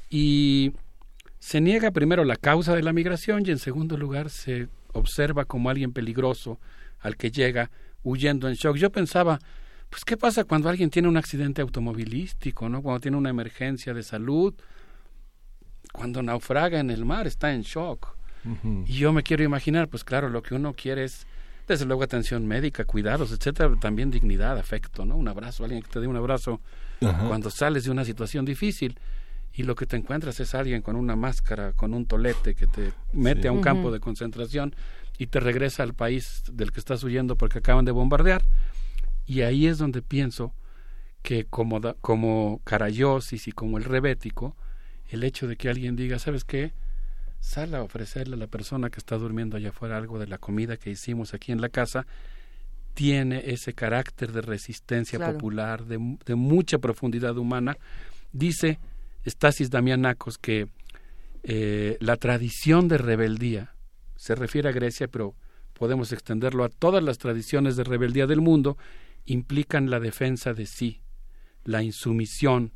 y 0.10 0.74
se 1.40 1.62
niega 1.62 1.92
primero 1.92 2.24
la 2.24 2.36
causa 2.36 2.76
de 2.76 2.84
la 2.84 2.94
migración 2.94 3.44
y 3.46 3.52
en 3.52 3.60
segundo 3.60 3.98
lugar 3.98 4.30
se 4.30 4.70
observa 4.94 5.46
como 5.46 5.70
alguien 5.70 5.94
peligroso 5.94 6.60
al 7.00 7.18
que 7.18 7.32
llega 7.32 7.72
huyendo 8.04 8.48
en 8.48 8.56
shock. 8.56 8.76
Yo 8.78 8.92
pensaba, 8.92 9.40
pues 9.90 10.04
qué 10.06 10.18
pasa 10.18 10.44
cuando 10.44 10.70
alguien 10.70 10.90
tiene 10.90 11.08
un 11.08 11.18
accidente 11.18 11.62
automovilístico, 11.62 12.70
¿no? 12.70 12.82
Cuando 12.82 13.00
tiene 13.00 13.18
una 13.18 13.30
emergencia 13.30 13.94
de 13.94 14.04
salud, 14.04 14.54
cuando 15.92 16.22
naufraga 16.22 16.80
en 16.80 16.90
el 16.90 17.06
mar, 17.06 17.28
está 17.28 17.54
en 17.54 17.62
shock. 17.62 18.16
Y 18.88 18.94
yo 18.94 19.14
me 19.14 19.24
quiero 19.24 19.44
imaginar, 19.44 19.88
pues 19.88 20.04
claro, 20.04 20.30
lo 20.30 20.42
que 20.42 20.56
uno 20.56 20.74
quiere 20.74 21.04
es, 21.04 21.28
desde 21.68 21.86
luego, 21.86 22.04
atención 22.04 22.48
médica, 22.48 22.86
cuidados, 22.86 23.32
etcétera, 23.32 23.72
también 23.80 24.10
dignidad, 24.10 24.58
afecto, 24.58 25.06
¿no? 25.06 25.16
Un 25.16 25.28
abrazo, 25.28 25.64
alguien 25.64 25.82
que 25.84 25.90
te 25.90 26.00
dé 26.00 26.08
un 26.08 26.18
abrazo 26.18 26.60
cuando 27.28 27.50
sales 27.50 27.84
de 27.84 27.92
una 27.92 28.06
situación 28.06 28.46
difícil 28.46 28.98
y 29.54 29.64
lo 29.64 29.76
que 29.76 29.86
te 29.86 29.98
encuentras 29.98 30.40
es 30.40 30.56
alguien 30.56 30.82
con 30.82 30.96
una 30.96 31.16
máscara, 31.16 31.74
con 31.74 31.94
un 31.94 32.06
tolete 32.06 32.56
que 32.56 32.68
te 32.68 32.94
mete 33.12 33.48
a 33.48 33.52
un 33.52 33.62
campo 33.62 33.92
de 33.92 34.00
concentración 34.00 34.76
y 35.18 35.28
te 35.28 35.40
regresa 35.40 35.84
al 35.84 35.94
país 35.94 36.44
del 36.52 36.72
que 36.72 36.80
estás 36.80 37.04
huyendo 37.04 37.36
porque 37.36 37.60
acaban 37.60 37.86
de 37.86 37.92
bombardear. 37.92 38.44
Y 39.26 39.42
ahí 39.42 39.68
es 39.68 39.78
donde 39.78 40.02
pienso 40.02 40.54
que 41.22 41.46
como, 41.46 41.80
como 42.02 42.62
Carayosis 42.64 43.48
y 43.48 43.52
como 43.52 43.78
el 43.78 43.84
rebético, 43.84 44.56
el 45.10 45.24
hecho 45.24 45.48
de 45.48 45.58
que 45.58 45.70
alguien 45.70 45.96
diga, 45.96 46.18
¿sabes 46.20 46.44
qué? 46.44 46.74
Sal 47.42 47.76
a 47.76 47.84
ofrecerle 47.84 48.36
a 48.36 48.40
la 48.40 48.48
persona 48.48 48.90
que 48.90 49.00
está 49.00 49.18
durmiendo 49.18 49.58
allá 49.58 49.70
afuera 49.70 49.98
algo 49.98 50.20
de 50.20 50.28
la 50.28 50.38
comida 50.38 50.78
que 50.78 50.92
hicimos 50.92 51.34
aquí 51.34 51.52
en 51.52 51.60
la 51.60 51.70
casa, 51.70 52.06
tiene 52.94 53.52
ese 53.52 53.74
carácter 53.74 54.32
de 54.32 54.42
resistencia 54.42 55.20
popular, 55.20 55.86
de, 55.86 55.98
mucha 56.36 56.78
profundidad 56.78 57.38
humana. 57.38 57.78
Dice 58.32 58.80
Stasis 59.26 59.70
Damianakos 59.70 60.38
que 60.38 60.68
eh, 61.44 61.98
la 62.00 62.18
tradición 62.18 62.88
de 62.88 62.98
rebeldía 62.98 63.74
se 64.16 64.36
refiere 64.36 64.70
a 64.70 64.72
Grecia, 64.74 65.08
pero 65.08 65.36
podemos 65.74 66.12
extenderlo 66.12 66.64
a 66.64 66.70
todas 66.70 67.04
las 67.04 67.18
tradiciones 67.18 67.76
de 67.76 67.84
rebeldía 67.84 68.28
del 68.28 68.40
mundo, 68.40 68.78
implican 69.26 69.90
la 69.90 70.00
defensa 70.00 70.54
de 70.54 70.68
sí, 70.68 71.02
la 71.64 71.82
insumisión, 71.82 72.72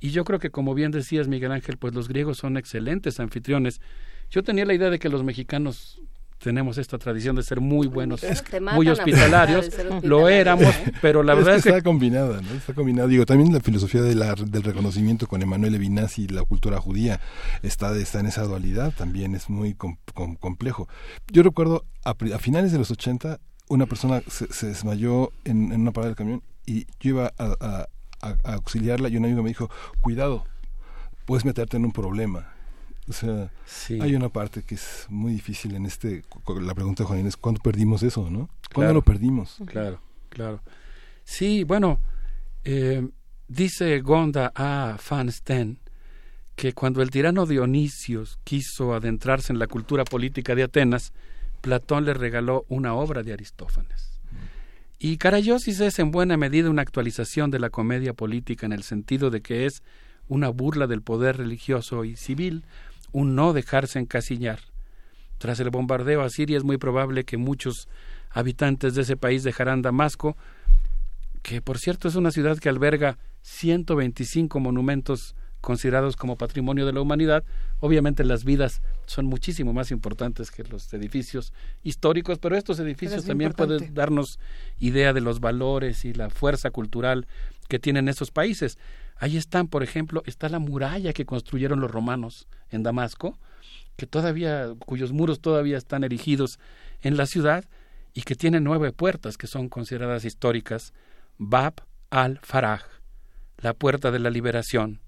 y 0.00 0.10
yo 0.10 0.24
creo 0.24 0.38
que, 0.38 0.50
como 0.50 0.74
bien 0.74 0.90
decías, 0.90 1.28
Miguel 1.28 1.52
Ángel, 1.52 1.78
pues 1.78 1.94
los 1.94 2.08
griegos 2.08 2.38
son 2.38 2.56
excelentes 2.56 3.20
anfitriones. 3.20 3.80
Yo 4.30 4.42
tenía 4.42 4.64
la 4.64 4.74
idea 4.74 4.90
de 4.90 4.98
que 4.98 5.08
los 5.08 5.24
mexicanos 5.24 6.00
tenemos 6.38 6.76
esta 6.78 6.98
tradición 6.98 7.36
de 7.36 7.42
ser 7.42 7.60
muy 7.60 7.86
buenos, 7.86 8.24
muy 8.74 8.88
hospitalarios, 8.88 9.70
lo 10.02 10.28
éramos, 10.28 10.74
pero 11.00 11.22
la 11.22 11.34
verdad 11.34 11.56
es 11.56 11.62
que... 11.62 11.70
Está 11.70 11.82
combinada, 11.82 12.40
¿no? 12.42 12.50
Está 12.50 12.74
combinada. 12.74 13.08
Digo, 13.08 13.24
también 13.24 13.52
la 13.52 13.60
filosofía 13.60 14.02
de 14.02 14.14
la, 14.14 14.34
del 14.34 14.62
reconocimiento 14.62 15.26
con 15.26 15.42
Emanuel 15.42 15.72
Levinas 15.72 16.18
y 16.18 16.28
la 16.28 16.42
cultura 16.42 16.78
judía 16.78 17.20
está, 17.62 17.96
está 17.96 18.20
en 18.20 18.26
esa 18.26 18.44
dualidad, 18.44 18.92
también 18.92 19.34
es 19.34 19.48
muy 19.48 19.74
complejo. 19.74 20.88
Yo 21.32 21.42
recuerdo, 21.42 21.86
a, 22.04 22.14
finales 22.38 22.70
de 22.72 22.78
los 22.78 22.90
80, 22.90 23.40
una 23.68 23.86
persona 23.86 24.22
se, 24.28 24.66
desmayó 24.66 25.32
en, 25.44 25.72
una 25.72 25.92
parada 25.92 26.10
del 26.10 26.16
camión 26.16 26.42
y 26.66 26.86
yo 27.00 27.10
iba 27.10 27.32
a 27.38 27.56
a, 27.60 27.86
auxiliarla 28.44 29.08
y 29.08 29.16
un 29.16 29.24
amigo 29.24 29.42
me 29.42 29.50
dijo, 29.50 29.70
cuidado, 30.00 30.44
puedes 31.24 31.44
meterte 31.44 31.76
en 31.76 31.84
un 31.84 31.92
problema. 31.92 32.52
O 33.08 33.12
sea, 33.12 33.50
hay 34.00 34.16
una 34.16 34.28
parte 34.28 34.62
que 34.62 34.74
es 34.74 35.06
muy 35.08 35.32
difícil 35.32 35.74
en 35.76 35.86
este, 35.86 36.24
la 36.60 36.74
pregunta 36.74 37.02
de 37.02 37.06
Juan 37.06 37.20
Inés, 37.20 37.36
¿cuándo 37.36 37.60
perdimos 37.62 38.02
eso, 38.02 38.28
no? 38.30 38.48
¿Cuándo 38.74 38.94
lo 38.94 39.02
perdimos? 39.02 39.58
Claro, 39.66 40.00
claro. 40.28 40.60
Sí, 41.22 41.62
bueno, 41.62 42.00
eh, 42.64 43.08
dice 43.46 44.00
Gonda 44.00 44.52
A. 44.54 44.96
Van 45.08 45.30
que 46.56 46.72
cuando 46.72 47.02
el 47.02 47.10
tirano 47.10 47.46
Dionisios 47.46 48.38
quiso 48.42 48.94
adentrarse 48.94 49.52
en 49.52 49.58
la 49.58 49.66
cultura 49.66 50.04
política 50.04 50.54
de 50.54 50.64
Atenas, 50.64 51.12
Platón 51.60 52.06
le 52.06 52.14
regaló 52.14 52.64
una 52.68 52.94
obra 52.94 53.22
de 53.22 53.32
Aristófanes. 53.32 54.15
Y 55.08 55.18
Carayosis 55.18 55.78
es 55.78 56.00
en 56.00 56.10
buena 56.10 56.36
medida 56.36 56.68
una 56.68 56.82
actualización 56.82 57.52
de 57.52 57.60
la 57.60 57.70
comedia 57.70 58.12
política 58.12 58.66
en 58.66 58.72
el 58.72 58.82
sentido 58.82 59.30
de 59.30 59.40
que 59.40 59.64
es 59.64 59.84
una 60.26 60.48
burla 60.48 60.88
del 60.88 61.00
poder 61.00 61.36
religioso 61.36 62.04
y 62.04 62.16
civil, 62.16 62.64
un 63.12 63.36
no 63.36 63.52
dejarse 63.52 64.00
encasillar. 64.00 64.58
Tras 65.38 65.60
el 65.60 65.70
bombardeo 65.70 66.22
a 66.22 66.28
Siria 66.28 66.56
es 66.56 66.64
muy 66.64 66.76
probable 66.76 67.22
que 67.22 67.36
muchos 67.36 67.86
habitantes 68.30 68.96
de 68.96 69.02
ese 69.02 69.16
país 69.16 69.44
dejarán 69.44 69.80
Damasco, 69.80 70.36
que 71.44 71.62
por 71.62 71.78
cierto 71.78 72.08
es 72.08 72.16
una 72.16 72.32
ciudad 72.32 72.58
que 72.58 72.68
alberga 72.68 73.16
125 73.42 74.58
monumentos 74.58 75.36
considerados 75.60 76.16
como 76.16 76.34
patrimonio 76.34 76.84
de 76.84 76.92
la 76.92 77.00
humanidad, 77.00 77.44
obviamente 77.78 78.24
las 78.24 78.42
vidas 78.42 78.82
son 79.06 79.26
muchísimo 79.26 79.72
más 79.72 79.90
importantes 79.90 80.50
que 80.50 80.64
los 80.64 80.92
edificios 80.92 81.52
históricos, 81.82 82.38
pero 82.38 82.56
estos 82.56 82.78
edificios 82.78 83.24
también 83.24 83.52
pueden 83.52 83.94
darnos 83.94 84.38
idea 84.78 85.12
de 85.12 85.20
los 85.20 85.40
valores 85.40 86.04
y 86.04 86.12
la 86.12 86.30
fuerza 86.30 86.70
cultural 86.70 87.26
que 87.68 87.78
tienen 87.78 88.08
esos 88.08 88.30
países. 88.30 88.78
Ahí 89.16 89.36
están, 89.36 89.68
por 89.68 89.82
ejemplo, 89.82 90.22
está 90.26 90.48
la 90.48 90.58
muralla 90.58 91.12
que 91.12 91.24
construyeron 91.24 91.80
los 91.80 91.90
romanos 91.90 92.46
en 92.70 92.82
Damasco, 92.82 93.38
que 93.96 94.06
todavía, 94.06 94.74
cuyos 94.84 95.12
muros 95.12 95.40
todavía 95.40 95.78
están 95.78 96.04
erigidos 96.04 96.58
en 97.00 97.16
la 97.16 97.26
ciudad 97.26 97.64
y 98.12 98.22
que 98.22 98.34
tiene 98.34 98.60
nueve 98.60 98.92
puertas 98.92 99.36
que 99.38 99.46
son 99.46 99.68
consideradas 99.68 100.24
históricas. 100.24 100.92
Bab 101.38 101.74
al-Faraj, 102.10 102.82
la 103.58 103.74
puerta 103.74 104.10
de 104.10 104.18
la 104.18 104.30
liberación. 104.30 105.00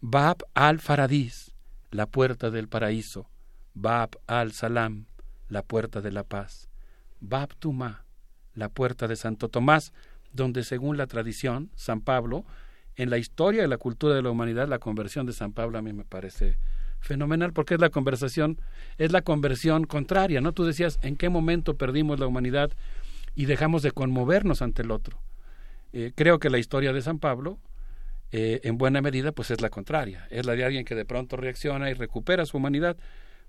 Bab 0.00 0.44
al-Faradís, 0.54 1.51
la 1.92 2.06
puerta 2.06 2.50
del 2.50 2.68
paraíso. 2.68 3.28
Bab 3.74 4.18
al-Salam, 4.26 5.06
la 5.48 5.62
puerta 5.62 6.00
de 6.00 6.10
la 6.10 6.24
paz. 6.24 6.68
Bab 7.20 7.54
Tumá, 7.56 8.04
la 8.54 8.68
puerta 8.68 9.06
de 9.06 9.14
Santo 9.14 9.48
Tomás, 9.48 9.92
donde 10.32 10.64
según 10.64 10.96
la 10.96 11.06
tradición, 11.06 11.70
San 11.76 12.00
Pablo, 12.00 12.44
en 12.96 13.10
la 13.10 13.18
historia 13.18 13.62
de 13.62 13.68
la 13.68 13.78
cultura 13.78 14.14
de 14.14 14.22
la 14.22 14.30
humanidad, 14.30 14.68
la 14.68 14.78
conversión 14.78 15.26
de 15.26 15.32
San 15.32 15.52
Pablo 15.52 15.78
a 15.78 15.82
mí 15.82 15.92
me 15.92 16.04
parece 16.04 16.58
fenomenal 17.00 17.52
porque 17.52 17.74
es 17.74 17.80
la 17.80 17.90
conversación, 17.90 18.60
es 18.96 19.12
la 19.12 19.22
conversión 19.22 19.84
contraria, 19.84 20.40
¿no? 20.40 20.52
Tú 20.52 20.64
decías, 20.64 20.98
¿en 21.02 21.16
qué 21.16 21.28
momento 21.28 21.76
perdimos 21.76 22.18
la 22.18 22.26
humanidad 22.26 22.70
y 23.34 23.46
dejamos 23.46 23.82
de 23.82 23.92
conmovernos 23.92 24.62
ante 24.62 24.82
el 24.82 24.90
otro? 24.90 25.18
Eh, 25.92 26.12
creo 26.14 26.38
que 26.38 26.48
la 26.48 26.58
historia 26.58 26.92
de 26.92 27.02
San 27.02 27.18
Pablo, 27.18 27.58
eh, 28.32 28.60
en 28.64 28.78
buena 28.78 29.02
medida, 29.02 29.32
pues 29.32 29.50
es 29.50 29.60
la 29.60 29.68
contraria, 29.68 30.26
es 30.30 30.46
la 30.46 30.54
de 30.54 30.64
alguien 30.64 30.86
que 30.86 30.94
de 30.94 31.04
pronto 31.04 31.36
reacciona 31.36 31.90
y 31.90 31.94
recupera 31.94 32.46
su 32.46 32.56
humanidad. 32.56 32.96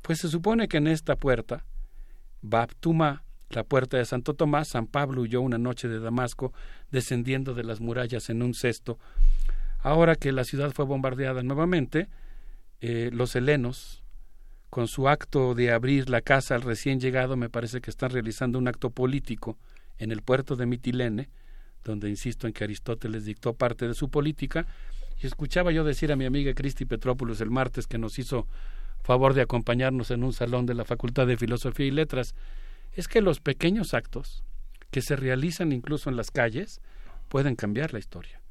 Pues 0.01 0.19
se 0.19 0.27
supone 0.27 0.67
que 0.67 0.77
en 0.77 0.87
esta 0.87 1.15
puerta, 1.15 1.63
Baptuma, 2.41 3.23
la 3.49 3.63
puerta 3.63 3.97
de 3.97 4.03
Santo 4.03 4.33
Tomás, 4.33 4.67
San 4.67 4.87
Pablo 4.87 5.21
huyó 5.21 5.39
una 5.41 5.57
noche 5.57 5.87
de 5.87 5.99
Damasco, 5.99 6.51
descendiendo 6.91 7.53
de 7.53 7.63
las 7.63 7.79
murallas 7.79 8.29
en 8.29 8.43
un 8.43 8.53
cesto. 8.53 8.99
Ahora 9.79 10.15
que 10.15 10.33
la 10.33 10.43
ciudad 10.43 10.71
fue 10.71 10.83
bombardeada 10.83 11.43
nuevamente, 11.43 12.09
eh, 12.81 13.09
los 13.13 13.35
helenos, 13.37 14.03
con 14.69 14.89
su 14.89 15.07
acto 15.07 15.55
de 15.55 15.71
abrir 15.71 16.09
la 16.09 16.19
casa 16.19 16.55
al 16.55 16.61
recién 16.61 16.99
llegado, 16.99 17.37
me 17.37 17.49
parece 17.49 17.79
que 17.79 17.89
están 17.89 18.09
realizando 18.09 18.59
un 18.59 18.67
acto 18.67 18.89
político 18.89 19.57
en 19.97 20.11
el 20.11 20.21
puerto 20.21 20.57
de 20.57 20.65
Mitilene, 20.65 21.29
donde 21.83 22.09
insisto 22.09 22.47
en 22.47 22.53
que 22.53 22.63
Aristóteles 22.63 23.25
dictó 23.25 23.53
parte 23.53 23.87
de 23.87 23.93
su 23.93 24.09
política, 24.09 24.65
y 25.21 25.27
escuchaba 25.27 25.71
yo 25.71 25.83
decir 25.83 26.11
a 26.11 26.15
mi 26.15 26.25
amiga 26.25 26.53
Cristi 26.53 26.85
Petrópolis 26.85 27.41
el 27.41 27.51
martes 27.51 27.87
que 27.87 27.97
nos 27.97 28.17
hizo 28.19 28.47
favor 29.03 29.33
de 29.33 29.41
acompañarnos 29.41 30.11
en 30.11 30.23
un 30.23 30.33
salón 30.33 30.65
de 30.65 30.73
la 30.73 30.85
Facultad 30.85 31.27
de 31.27 31.37
Filosofía 31.37 31.85
y 31.85 31.91
Letras, 31.91 32.35
es 32.93 33.07
que 33.07 33.21
los 33.21 33.39
pequeños 33.39 33.93
actos 33.93 34.43
que 34.91 35.01
se 35.01 35.15
realizan 35.15 35.71
incluso 35.71 36.09
en 36.09 36.15
las 36.15 36.31
calles 36.31 36.79
pueden 37.27 37.55
cambiar 37.55 37.93
la 37.93 37.99
historia. 37.99 38.41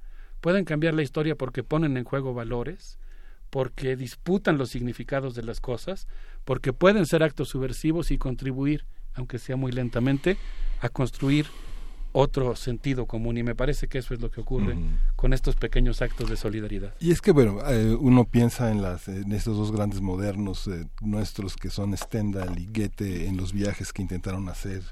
Pueden 0.41 0.65
cambiar 0.65 0.95
la 0.95 1.03
historia 1.03 1.37
porque 1.37 1.63
ponen 1.63 1.97
en 1.97 2.05
juego 2.05 2.35
valores, 2.35 2.99
porque 3.49 3.97
disputan 3.97 4.59
los 4.59 4.71
significados 4.71 5.35
de 5.35 5.43
las 5.43 5.61
cosas, 5.61 6.09
porque 6.45 6.73
pueden 6.73 7.07
ser 7.07 7.23
actos 7.23 7.51
subversivos 7.51 8.11
y 8.11 8.19
contribuir, 8.19 8.85
aunque 9.15 9.39
sea 9.39 9.57
muy 9.57 9.73
lentamente, 9.73 10.37
a 10.81 10.89
construir 10.89 11.47
otro 12.13 12.57
sentido 12.57 13.07
común 13.07 13.39
y 13.39 13.43
me 13.43 13.55
parece 13.55 13.89
que 13.89 13.99
eso 13.99 14.15
es 14.15 14.21
lo 14.21 14.31
que 14.31 14.41
ocurre 14.41 14.77
con 15.17 15.33
estos 15.33 15.57
pequeños 15.57 16.03
actos 16.03 16.29
de 16.29 16.37
solidaridad. 16.37 16.95
Y 17.01 17.11
es 17.11 17.21
que 17.21 17.33
bueno, 17.33 17.59
eh, 17.69 17.95
uno 17.99 18.25
piensa 18.25 18.71
en 18.71 18.83
las 18.83 19.09
en 19.09 19.33
estos 19.33 19.57
dos 19.57 19.73
grandes 19.73 20.01
modernos 20.01 20.67
eh, 20.67 20.87
nuestros 21.01 21.57
que 21.57 21.71
son 21.71 21.97
Stendhal 21.97 22.59
y 22.59 22.67
Goethe 22.67 23.27
en 23.27 23.37
los 23.37 23.53
viajes 23.53 23.93
que 23.93 24.03
intentaron 24.03 24.49
hacer 24.49 24.83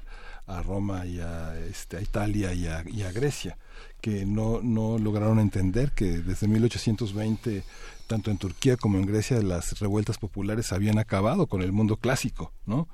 a 0.47 0.61
Roma 0.63 1.05
y 1.05 1.19
a, 1.19 1.57
este, 1.59 1.97
a 1.97 2.01
Italia 2.01 2.53
y 2.53 2.67
a, 2.67 2.83
y 2.87 3.03
a 3.03 3.11
Grecia 3.11 3.57
que 4.01 4.25
no, 4.25 4.61
no 4.63 4.97
lograron 4.97 5.39
entender 5.39 5.91
que 5.91 6.17
desde 6.17 6.47
1820 6.47 7.63
tanto 8.07 8.29
en 8.29 8.37
Turquía 8.37 8.75
como 8.75 8.97
en 8.97 9.05
Grecia 9.05 9.41
las 9.41 9.79
revueltas 9.79 10.17
populares 10.17 10.73
habían 10.73 10.97
acabado 10.99 11.47
con 11.47 11.61
el 11.61 11.71
mundo 11.71 11.95
clásico, 11.95 12.51
¿no? 12.65 12.89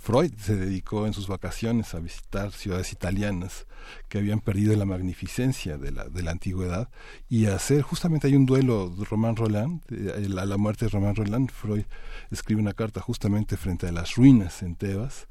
Freud 0.00 0.32
se 0.38 0.56
dedicó 0.56 1.06
en 1.06 1.12
sus 1.12 1.28
vacaciones 1.28 1.94
a 1.94 2.00
visitar 2.00 2.52
ciudades 2.52 2.90
italianas 2.90 3.66
que 4.08 4.16
habían 4.16 4.40
perdido 4.40 4.74
la 4.74 4.86
magnificencia 4.86 5.76
de 5.76 5.92
la, 5.92 6.04
de 6.04 6.22
la 6.22 6.30
antigüedad 6.30 6.88
y 7.28 7.46
a 7.46 7.54
hacer, 7.54 7.82
justamente 7.82 8.26
hay 8.26 8.34
un 8.34 8.46
duelo 8.46 8.88
de 8.88 9.04
Román 9.04 9.36
Roland, 9.36 9.82
eh, 9.90 10.26
a 10.26 10.46
la 10.46 10.56
muerte 10.56 10.86
de 10.86 10.90
Román 10.90 11.16
Roland, 11.16 11.50
Freud 11.50 11.84
escribe 12.30 12.62
una 12.62 12.72
carta 12.72 13.02
justamente 13.02 13.58
frente 13.58 13.88
a 13.88 13.92
las 13.92 14.14
ruinas 14.14 14.62
en 14.62 14.74
Tebas, 14.74 15.28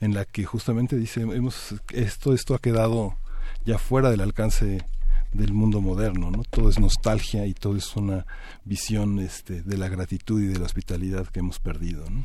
en 0.00 0.14
la 0.14 0.24
que 0.24 0.44
justamente 0.44 0.96
dice, 0.96 1.22
hemos, 1.22 1.74
esto, 1.92 2.32
esto 2.32 2.54
ha 2.54 2.60
quedado 2.60 3.16
ya 3.64 3.78
fuera 3.78 4.08
del 4.10 4.20
alcance 4.20 4.86
del 5.32 5.52
mundo 5.52 5.80
moderno, 5.80 6.30
¿no? 6.30 6.44
Todo 6.44 6.68
es 6.68 6.78
nostalgia 6.78 7.46
y 7.46 7.54
todo 7.54 7.76
es 7.76 7.96
una 7.96 8.26
visión 8.64 9.18
este, 9.18 9.62
de 9.62 9.78
la 9.78 9.88
gratitud 9.88 10.40
y 10.40 10.46
de 10.46 10.58
la 10.58 10.66
hospitalidad 10.66 11.26
que 11.26 11.40
hemos 11.40 11.58
perdido, 11.58 12.08
¿no? 12.08 12.24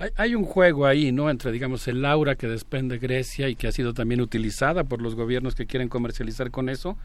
Hay, 0.00 0.10
hay, 0.16 0.34
un 0.34 0.44
juego 0.44 0.86
ahí, 0.86 1.12
¿no? 1.12 1.30
Entre, 1.30 1.52
digamos, 1.52 1.86
el 1.86 2.04
aura 2.04 2.34
que 2.34 2.48
desprende 2.48 2.98
Grecia 2.98 3.48
y 3.48 3.54
que 3.54 3.68
ha 3.68 3.72
sido 3.72 3.94
también 3.94 4.20
utilizada 4.20 4.82
por 4.82 5.00
los 5.00 5.14
gobiernos 5.14 5.54
que 5.54 5.66
quieren 5.66 5.88
comercializar 5.88 6.50
con 6.50 6.68
eso, 6.68 6.96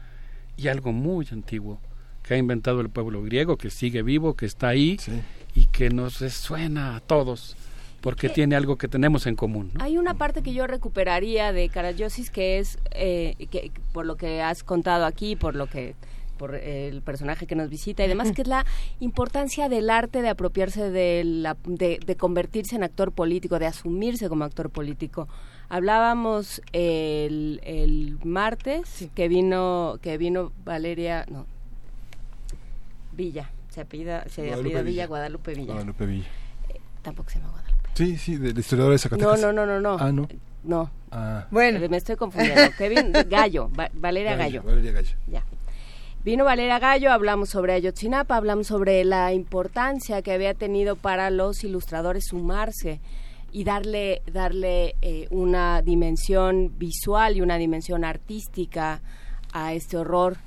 y 0.56 0.68
algo 0.68 0.92
muy 0.92 1.28
antiguo 1.30 1.80
que 2.22 2.34
ha 2.34 2.36
inventado 2.36 2.80
el 2.80 2.88
pueblo 2.88 3.22
griego, 3.22 3.56
que 3.56 3.70
sigue 3.70 4.02
vivo, 4.02 4.34
que 4.34 4.46
está 4.46 4.68
ahí 4.68 4.96
sí. 4.98 5.12
y 5.54 5.66
que 5.66 5.90
nos 5.90 6.14
suena 6.14 6.96
a 6.96 7.00
todos 7.00 7.56
porque 8.00 8.28
tiene 8.28 8.54
algo 8.54 8.76
que 8.76 8.88
tenemos 8.88 9.26
en 9.26 9.34
común. 9.34 9.72
¿no? 9.74 9.82
Hay 9.82 9.98
una 9.98 10.14
parte 10.14 10.42
que 10.42 10.52
yo 10.52 10.66
recuperaría 10.66 11.52
de 11.52 11.68
Karayosis 11.68 12.30
que 12.30 12.58
es, 12.58 12.78
eh, 12.92 13.34
que, 13.50 13.72
por 13.92 14.06
lo 14.06 14.16
que 14.16 14.42
has 14.42 14.62
contado 14.62 15.06
aquí, 15.06 15.34
por 15.34 15.56
lo 15.56 15.66
que 15.66 15.94
por 16.36 16.54
el 16.54 17.02
personaje 17.02 17.46
que 17.46 17.54
nos 17.54 17.68
visita 17.68 18.04
y 18.04 18.08
demás, 18.08 18.32
que 18.32 18.42
es 18.42 18.48
la 18.48 18.64
importancia 19.00 19.68
del 19.68 19.90
arte 19.90 20.22
de 20.22 20.28
apropiarse 20.28 20.90
de, 20.90 21.22
la, 21.24 21.56
de, 21.64 21.98
de, 22.04 22.16
convertirse 22.16 22.76
en 22.76 22.84
actor 22.84 23.12
político, 23.12 23.58
de 23.58 23.66
asumirse 23.66 24.28
como 24.28 24.44
actor 24.44 24.70
político. 24.70 25.28
Hablábamos 25.68 26.62
el, 26.72 27.60
el 27.64 28.18
martes 28.24 28.88
sí. 28.88 29.10
que 29.14 29.28
vino 29.28 29.98
que 30.00 30.16
vino 30.16 30.52
Valeria, 30.64 31.26
no, 31.28 31.46
Villa, 33.12 33.50
se 33.70 33.80
apellida, 33.80 34.24
se 34.28 34.52
apellida 34.52 34.62
Villa, 34.62 34.82
Villa, 34.82 35.06
Guadalupe 35.06 35.54
Villa. 35.54 35.72
Guadalupe 35.72 36.06
Villa. 36.06 36.26
Eh, 36.68 36.80
tampoco 37.02 37.30
se 37.30 37.38
llama 37.38 37.50
Guadalupe. 37.50 37.90
Sí, 37.94 38.16
sí, 38.18 38.36
de 38.36 38.52
la 38.52 38.60
historiadora 38.60 38.92
de 38.92 38.98
Zacatecas. 38.98 39.40
No, 39.40 39.52
no, 39.52 39.66
no, 39.66 39.80
no, 39.80 39.80
no. 39.80 39.96
Ah, 39.98 40.12
no. 40.12 40.28
No. 40.62 40.90
Ah. 41.10 41.46
Bueno. 41.50 41.80
Me 41.88 41.96
estoy 41.96 42.16
confundiendo. 42.16 42.70
Kevin 42.76 43.12
Gallo, 43.28 43.70
Va 43.70 43.88
Valeria 43.94 44.36
Gallo. 44.36 44.62
Gallo. 44.62 44.70
Valeria 44.70 44.92
Gallo. 44.92 45.16
Ya. 45.26 45.42
Vino 46.26 46.44
Valeria 46.44 46.80
Gallo, 46.80 47.12
hablamos 47.12 47.50
sobre 47.50 47.74
Ayotzinapa, 47.74 48.36
hablamos 48.36 48.66
sobre 48.66 49.04
la 49.04 49.32
importancia 49.32 50.22
que 50.22 50.32
había 50.32 50.54
tenido 50.54 50.96
para 50.96 51.30
los 51.30 51.62
ilustradores 51.62 52.24
sumarse 52.26 52.98
y 53.52 53.62
darle, 53.62 54.22
darle 54.32 54.96
eh, 55.02 55.28
una 55.30 55.82
dimensión 55.82 56.76
visual 56.76 57.36
y 57.36 57.42
una 57.42 57.58
dimensión 57.58 58.04
artística 58.04 59.02
a 59.52 59.72
este 59.72 59.98
horror 59.98 60.38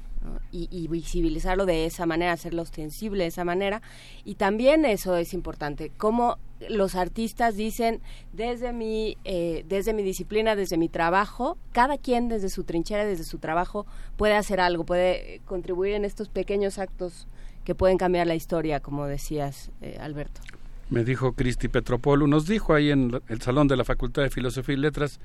y, 0.51 0.67
y, 0.71 0.87
visibilizarlo 0.87 1.65
de 1.65 1.85
esa 1.85 2.05
manera, 2.05 2.33
hacerlo 2.33 2.61
ostensible 2.61 3.23
de 3.23 3.29
esa 3.29 3.43
manera. 3.43 3.81
Y 4.25 4.35
también 4.35 4.85
eso 4.85 5.15
es 5.15 5.33
importante, 5.33 5.91
cómo 5.97 6.37
los 6.67 6.95
artistas 6.95 7.55
dicen 7.55 8.01
desde 8.33 8.73
mi, 8.73 9.17
eh, 9.23 9.63
desde 9.69 9.93
mi 9.93 10.03
disciplina, 10.03 10.55
desde 10.55 10.77
mi 10.77 10.89
trabajo, 10.89 11.57
cada 11.71 11.97
quien 11.97 12.27
desde 12.27 12.49
su 12.49 12.63
trinchera, 12.63 13.05
desde 13.05 13.23
su 13.23 13.37
trabajo, 13.37 13.85
puede 14.17 14.35
hacer 14.35 14.59
algo, 14.59 14.85
puede 14.85 15.41
contribuir 15.45 15.93
en 15.93 16.03
estos 16.03 16.27
pequeños 16.27 16.77
actos 16.77 17.27
que 17.63 17.75
pueden 17.75 17.97
cambiar 17.97 18.27
la 18.27 18.35
historia, 18.35 18.79
como 18.79 19.05
decías, 19.05 19.71
eh, 19.81 19.97
Alberto. 20.01 20.41
Me 20.89 21.03
dijo 21.03 21.33
Cristi 21.33 21.67
Petropolu, 21.67 22.27
nos 22.27 22.47
dijo 22.47 22.73
ahí 22.73 22.89
en 22.89 23.21
el 23.29 23.41
salón 23.41 23.67
de 23.67 23.77
la 23.77 23.85
Facultad 23.85 24.23
de 24.23 24.29
Filosofía 24.31 24.73
y 24.73 24.79
Letras 24.79 25.19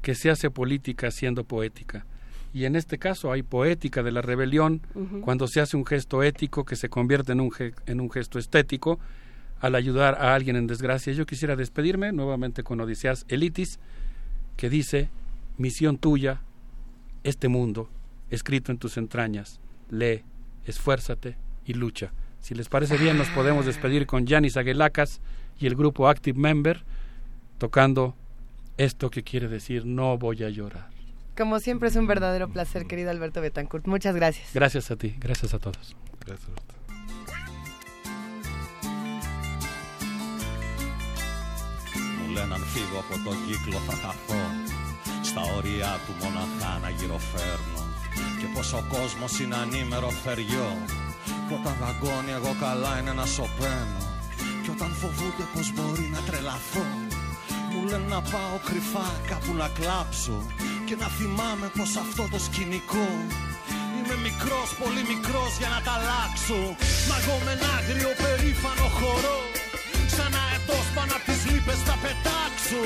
que 0.00 0.14
se 0.14 0.30
hace 0.30 0.50
política 0.50 1.10
siendo 1.10 1.44
poética 1.44 2.06
y 2.52 2.64
en 2.64 2.74
este 2.76 2.98
caso 2.98 3.30
hay 3.32 3.42
poética 3.42 4.02
de 4.02 4.10
la 4.12 4.22
rebelión 4.22 4.80
cuando 5.22 5.46
se 5.46 5.60
hace 5.60 5.76
un 5.76 5.86
gesto 5.86 6.22
ético 6.22 6.64
que 6.64 6.76
se 6.76 6.88
convierte 6.88 7.32
en 7.32 7.40
un, 7.40 7.50
ge- 7.52 7.74
en 7.86 8.00
un 8.00 8.10
gesto 8.10 8.38
estético 8.38 8.98
al 9.60 9.74
ayudar 9.74 10.14
a 10.20 10.34
alguien 10.34 10.56
en 10.56 10.66
desgracia. 10.66 11.12
Yo 11.12 11.26
quisiera 11.26 11.54
despedirme 11.54 12.12
nuevamente 12.12 12.62
con 12.64 12.80
Odiseas 12.80 13.24
Elitis, 13.28 13.78
que 14.56 14.68
dice, 14.70 15.10
misión 15.58 15.98
tuya, 15.98 16.40
este 17.24 17.48
mundo, 17.48 17.88
escrito 18.30 18.72
en 18.72 18.78
tus 18.78 18.96
entrañas, 18.96 19.60
lee, 19.90 20.22
esfuérzate 20.66 21.36
y 21.66 21.74
lucha. 21.74 22.12
Si 22.40 22.54
les 22.54 22.68
parece 22.68 22.96
bien, 22.96 23.18
nos 23.18 23.28
podemos 23.28 23.66
despedir 23.66 24.06
con 24.06 24.26
Yanis 24.26 24.56
Aguelacas 24.56 25.20
y 25.58 25.66
el 25.66 25.76
grupo 25.76 26.08
Active 26.08 26.38
Member 26.38 26.82
tocando 27.58 28.16
esto 28.78 29.10
que 29.10 29.22
quiere 29.22 29.46
decir 29.48 29.84
no 29.84 30.16
voy 30.16 30.42
a 30.42 30.48
llorar. 30.48 30.88
Como 31.39 31.59
siempre 31.59 31.89
es 31.89 31.95
un 31.97 32.07
verdadero 32.07 32.47
placer, 32.49 32.87
querido 32.87 33.09
Alberto 33.11 33.41
Betancourt. 33.41 33.85
Muchas 33.87 34.15
gracias. 34.15 34.47
Gracias 34.53 34.89
a 34.91 34.95
ti, 34.95 35.15
gracias 35.19 35.53
a 35.53 35.59
todos. 35.59 35.95
Gracias. 36.25 36.49
Μου 42.17 42.31
λένε 42.33 42.53
αν 42.53 42.63
φύγω 42.73 42.97
από 43.03 43.15
τον 43.25 43.37
κύκλο 43.47 43.79
θα 43.87 43.95
χαθώ 44.03 44.43
Στα 45.29 45.41
όρια 45.57 45.91
του 46.05 46.13
μοναχά 46.21 46.71
να 46.83 46.89
γυροφέρνω 46.97 47.83
Και 48.39 48.47
πως 48.53 48.73
ο 48.73 48.81
κόσμος 48.93 49.39
είναι 49.39 49.55
ανήμερο 49.55 50.09
φεριό 50.23 50.69
Που 51.45 51.53
όταν 51.59 51.75
δαγκώνει 51.81 52.31
εγώ 52.39 52.53
καλά 52.65 52.93
είναι 52.99 53.13
να 53.19 53.25
σωπαίνω 53.25 54.03
Και 54.63 54.71
όταν 54.75 54.91
φοβούνται 54.99 55.45
πως 55.53 55.67
μπορεί 55.75 56.05
να 56.15 56.19
τρελαθώ 56.27 56.85
Μου 57.72 57.80
λένε 57.90 58.08
να 58.14 58.20
πάω 58.32 58.56
κρυφά 58.68 59.08
κάπου 59.30 59.52
να 59.60 59.68
κλάψω 59.78 60.36
Και 60.86 60.96
να 61.02 61.08
θυμάμαι 61.16 61.66
πως 61.76 61.90
αυτό 62.04 62.22
το 62.32 62.38
σκηνικό 62.46 63.08
Είμαι 63.96 64.16
μικρός, 64.26 64.68
πολύ 64.82 65.02
μικρός 65.12 65.52
για 65.60 65.70
να 65.74 65.80
τα 65.86 65.92
αλλάξω. 65.98 66.60
Μα 67.08 67.16
εγώ 67.20 67.36
με 67.44 67.52
ένα 67.56 67.68
άγριο 67.78 68.12
περήφανο 68.22 68.86
χορό 68.98 69.40
Σαν 70.16 70.32
αετός 70.42 70.86
πάνω 70.96 71.12
απ' 71.18 71.26
τις 71.28 71.40
λύπες 71.50 71.80
θα 71.88 71.96
πετάξω. 72.02 72.82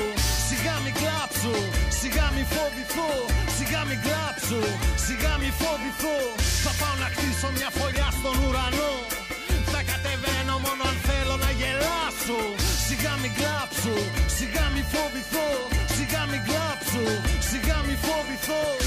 Σιγά 0.47 0.75
μη 0.83 0.91
κλάψω, 0.99 1.55
σιγά 1.99 2.27
μη 2.35 2.43
φοβηθώ 2.53 3.11
Σιγά 3.57 3.81
μη 3.89 3.95
κλάψω, 4.05 4.61
σιγά 5.05 5.33
μη 5.41 5.49
φοβηθώ. 5.59 6.17
Θα 6.63 6.71
πάω 6.79 6.95
να 7.03 7.07
χτίσω 7.13 7.47
μια 7.57 7.69
φωλιά 7.77 8.09
στον 8.17 8.35
ουρανό 8.43 8.93
Θα 9.71 9.81
κατεβαίνω 9.89 10.55
μόνο 10.65 10.81
αν 10.89 10.97
θέλω 11.07 11.35
να 11.45 11.49
γελάσω. 11.59 12.39
Σιγά 12.55 12.63
μη 12.63 12.63
κλάψω, 12.63 12.64
σιγά 14.35 14.65
μη 14.73 14.83
φοβηθώ 14.91 15.47
Σιγά 15.95 16.25
μη 16.31 16.39
κλάψω, 16.47 17.03
σιγά 17.49 17.77
μη 17.87 17.95
φοβηθώ 18.05 18.84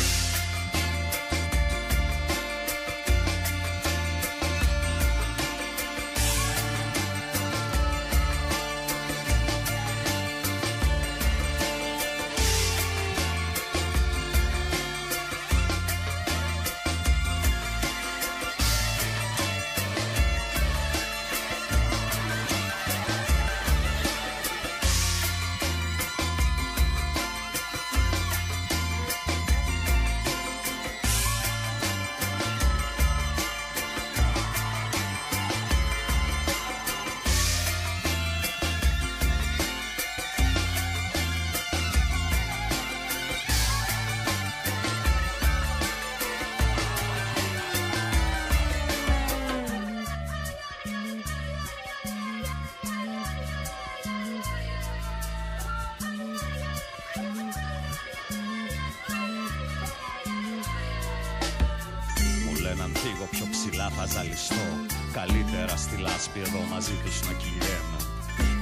Καλύτερα 66.18 66.34
στη 66.34 66.38
λάσπη 66.38 66.40
εδώ 66.48 66.62
μαζί 66.74 66.97
τους 67.05 67.16
να 67.28 67.32
κυλιέμαι. 67.40 68.00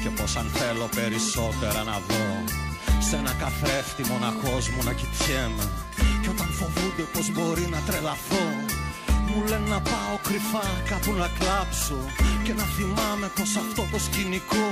Και 0.03 0.11
πως 0.17 0.31
αν 0.41 0.47
θέλω 0.59 0.87
περισσότερα 0.99 1.81
να 1.91 1.97
δω 2.09 2.27
Σ' 3.07 3.13
ένα 3.21 3.33
καθρέφτη 3.43 4.03
μοναχός 4.11 4.65
μου 4.73 4.81
να 4.89 4.93
κοιτιέμαι. 5.01 5.67
Και 6.23 6.31
όταν 6.35 6.49
φοβούνται 6.59 7.05
πως 7.15 7.27
μπορεί 7.35 7.67
να 7.75 7.81
τρελαθώ 7.87 8.47
Μου 9.29 9.39
λένε 9.51 9.69
να 9.75 9.81
πάω 9.91 10.15
κρυφά 10.27 10.67
κάπου 10.91 11.13
να 11.23 11.29
κλάψω. 11.39 12.01
Και 12.45 12.53
να 12.61 12.67
θυμάμαι 12.75 13.29
πως 13.37 13.51
αυτό 13.63 13.83
το 13.93 13.99
σκηνικό 14.07 14.69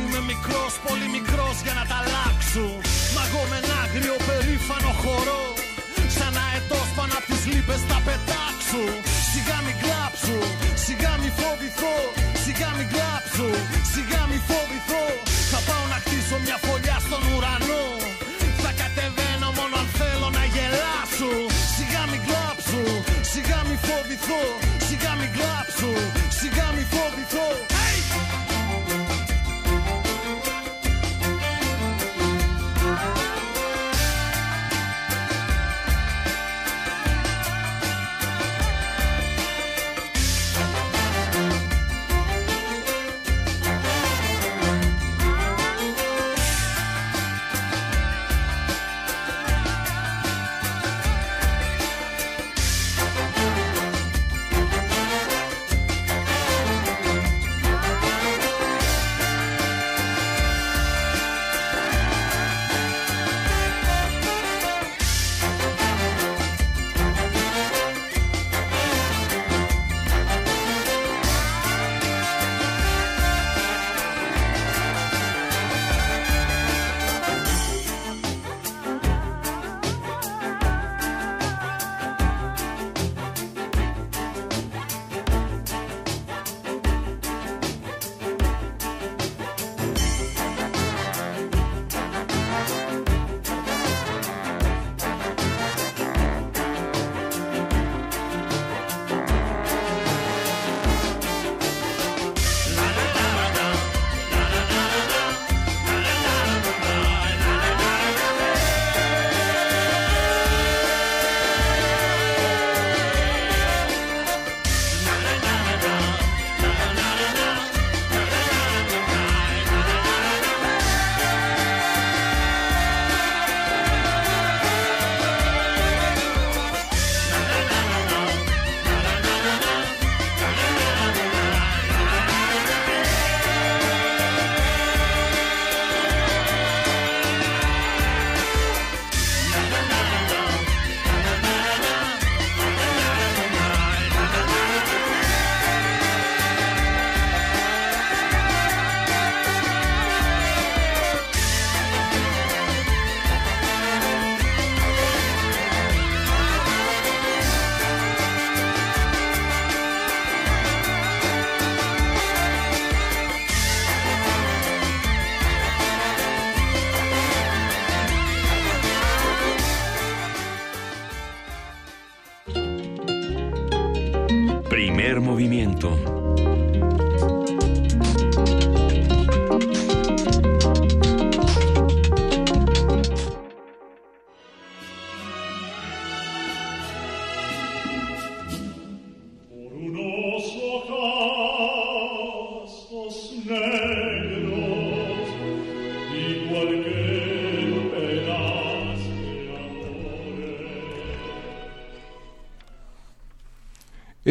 Είμαι 0.00 0.20
μικρός, 0.30 0.72
πολύ 0.86 1.08
μικρός 1.16 1.56
για 1.64 1.74
να 1.78 1.84
τα 1.90 1.96
αλλάξω. 2.02 2.66
Μα 3.14 3.22
εγώ 3.28 3.42
με 3.50 3.56
ένα 3.62 3.74
άγριο 3.84 4.16
περήφανο 4.28 4.92
χορό 5.02 5.44
Σαν 6.16 6.34
αετός 6.44 6.88
πάνω 6.96 7.14
απ' 7.18 7.26
τις 7.30 7.42
λύπες 7.50 7.80
θα 7.88 7.98
πετάξω 8.06 8.84
Σιγά 9.32 9.58
μη 9.64 9.74
κλάψω, 9.82 10.38
σιγά 10.74 11.12
μη 11.20 11.30
φοβηθώ 11.38 11.96
Σιγά 12.44 12.70
μη 12.76 12.84
κλάψω, 12.92 13.48
σιγά 13.92 14.22
μη 14.30 14.38
φοβηθώ 14.48 15.19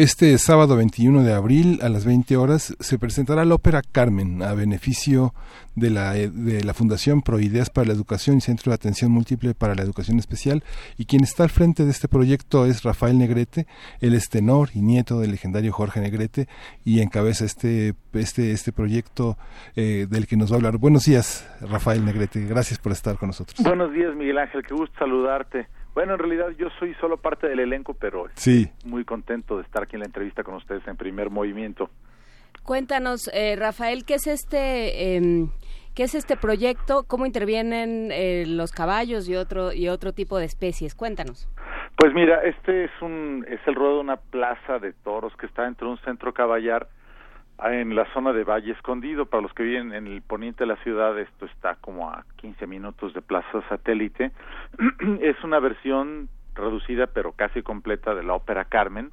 Este 0.00 0.38
sábado 0.38 0.76
21 0.76 1.24
de 1.24 1.34
abril 1.34 1.78
a 1.82 1.90
las 1.90 2.06
20 2.06 2.34
horas 2.38 2.74
se 2.80 2.98
presentará 2.98 3.44
la 3.44 3.56
ópera 3.56 3.82
Carmen 3.82 4.42
a 4.42 4.54
beneficio 4.54 5.34
de 5.76 5.90
la, 5.90 6.14
de 6.14 6.64
la 6.64 6.72
Fundación 6.72 7.20
Proideas 7.20 7.68
para 7.68 7.88
la 7.88 7.92
Educación 7.92 8.38
y 8.38 8.40
Centro 8.40 8.70
de 8.70 8.76
Atención 8.76 9.12
Múltiple 9.12 9.52
para 9.52 9.74
la 9.74 9.82
Educación 9.82 10.18
Especial 10.18 10.62
y 10.96 11.04
quien 11.04 11.22
está 11.22 11.42
al 11.42 11.50
frente 11.50 11.84
de 11.84 11.90
este 11.90 12.08
proyecto 12.08 12.64
es 12.64 12.82
Rafael 12.82 13.18
Negrete, 13.18 13.66
él 14.00 14.14
es 14.14 14.30
tenor 14.30 14.70
y 14.72 14.80
nieto 14.80 15.20
del 15.20 15.32
legendario 15.32 15.70
Jorge 15.70 16.00
Negrete 16.00 16.48
y 16.82 17.02
encabeza 17.02 17.44
este, 17.44 17.92
este, 18.14 18.52
este 18.52 18.72
proyecto 18.72 19.36
eh, 19.76 20.06
del 20.08 20.26
que 20.26 20.38
nos 20.38 20.50
va 20.50 20.54
a 20.54 20.56
hablar. 20.60 20.78
Buenos 20.78 21.04
días 21.04 21.46
Rafael 21.60 22.06
Negrete, 22.06 22.40
gracias 22.46 22.78
por 22.78 22.92
estar 22.92 23.18
con 23.18 23.26
nosotros. 23.26 23.62
Buenos 23.62 23.92
días 23.92 24.16
Miguel 24.16 24.38
Ángel, 24.38 24.62
qué 24.66 24.72
gusto 24.72 24.98
saludarte. 24.98 25.68
Bueno, 25.94 26.14
en 26.14 26.18
realidad 26.18 26.50
yo 26.56 26.68
soy 26.78 26.94
solo 26.94 27.16
parte 27.16 27.48
del 27.48 27.60
elenco, 27.60 27.94
pero 27.94 28.26
sí. 28.34 28.70
muy 28.84 29.04
contento 29.04 29.56
de 29.56 29.62
estar 29.62 29.82
aquí 29.82 29.96
en 29.96 30.00
la 30.00 30.06
entrevista 30.06 30.42
con 30.44 30.54
ustedes 30.54 30.86
en 30.86 30.96
primer 30.96 31.30
movimiento. 31.30 31.90
Cuéntanos, 32.62 33.28
eh, 33.32 33.56
Rafael, 33.56 34.04
¿qué 34.04 34.14
es 34.14 34.26
este, 34.26 35.16
eh, 35.16 35.46
qué 35.94 36.04
es 36.04 36.14
este 36.14 36.36
proyecto? 36.36 37.04
¿Cómo 37.06 37.26
intervienen 37.26 38.10
eh, 38.12 38.44
los 38.46 38.70
caballos 38.70 39.28
y 39.28 39.34
otro 39.34 39.72
y 39.72 39.88
otro 39.88 40.12
tipo 40.12 40.38
de 40.38 40.44
especies? 40.44 40.94
Cuéntanos. 40.94 41.48
Pues 41.96 42.14
mira, 42.14 42.42
este 42.44 42.84
es 42.84 42.90
un 43.02 43.44
es 43.48 43.60
el 43.66 43.74
ruedo 43.74 43.96
de 43.96 44.00
una 44.00 44.16
plaza 44.16 44.78
de 44.78 44.92
toros 44.92 45.34
que 45.36 45.46
está 45.46 45.64
dentro 45.64 45.88
de 45.88 45.92
un 45.94 46.00
centro 46.00 46.32
caballar 46.32 46.88
en 47.64 47.94
la 47.94 48.06
zona 48.12 48.32
de 48.32 48.44
Valle 48.44 48.72
Escondido. 48.72 49.26
Para 49.26 49.42
los 49.42 49.52
que 49.52 49.62
viven 49.62 49.92
en 49.92 50.06
el 50.06 50.22
poniente 50.22 50.64
de 50.64 50.68
la 50.68 50.76
ciudad, 50.76 51.18
esto 51.18 51.46
está 51.46 51.76
como 51.76 52.10
a 52.10 52.24
15 52.36 52.66
minutos 52.66 53.12
de 53.14 53.22
Plaza 53.22 53.62
Satélite. 53.68 54.32
es 55.20 55.42
una 55.44 55.60
versión 55.60 56.28
reducida 56.54 57.06
pero 57.06 57.32
casi 57.32 57.62
completa 57.62 58.14
de 58.14 58.22
la 58.22 58.34
ópera 58.34 58.64
Carmen, 58.64 59.10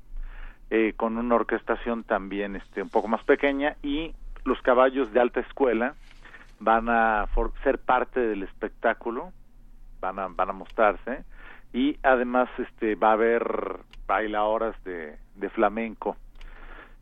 eh, 0.69 0.93
con 0.95 1.17
una 1.17 1.35
orquestación 1.35 2.03
también 2.03 2.55
este, 2.55 2.81
un 2.81 2.89
poco 2.89 3.07
más 3.07 3.23
pequeña 3.23 3.75
y 3.83 4.13
los 4.43 4.61
caballos 4.61 5.13
de 5.13 5.19
alta 5.19 5.39
escuela 5.39 5.95
van 6.59 6.89
a 6.89 7.27
ser 7.63 7.77
parte 7.79 8.19
del 8.19 8.43
espectáculo, 8.43 9.31
van 10.01 10.19
a, 10.19 10.27
van 10.27 10.49
a 10.49 10.53
mostrarse 10.53 11.23
y 11.73 11.97
además 12.03 12.49
este 12.57 12.95
va 12.95 13.09
a 13.09 13.13
haber 13.13 13.79
bailadoras 14.07 14.81
de, 14.83 15.17
de 15.35 15.49
flamenco 15.49 16.17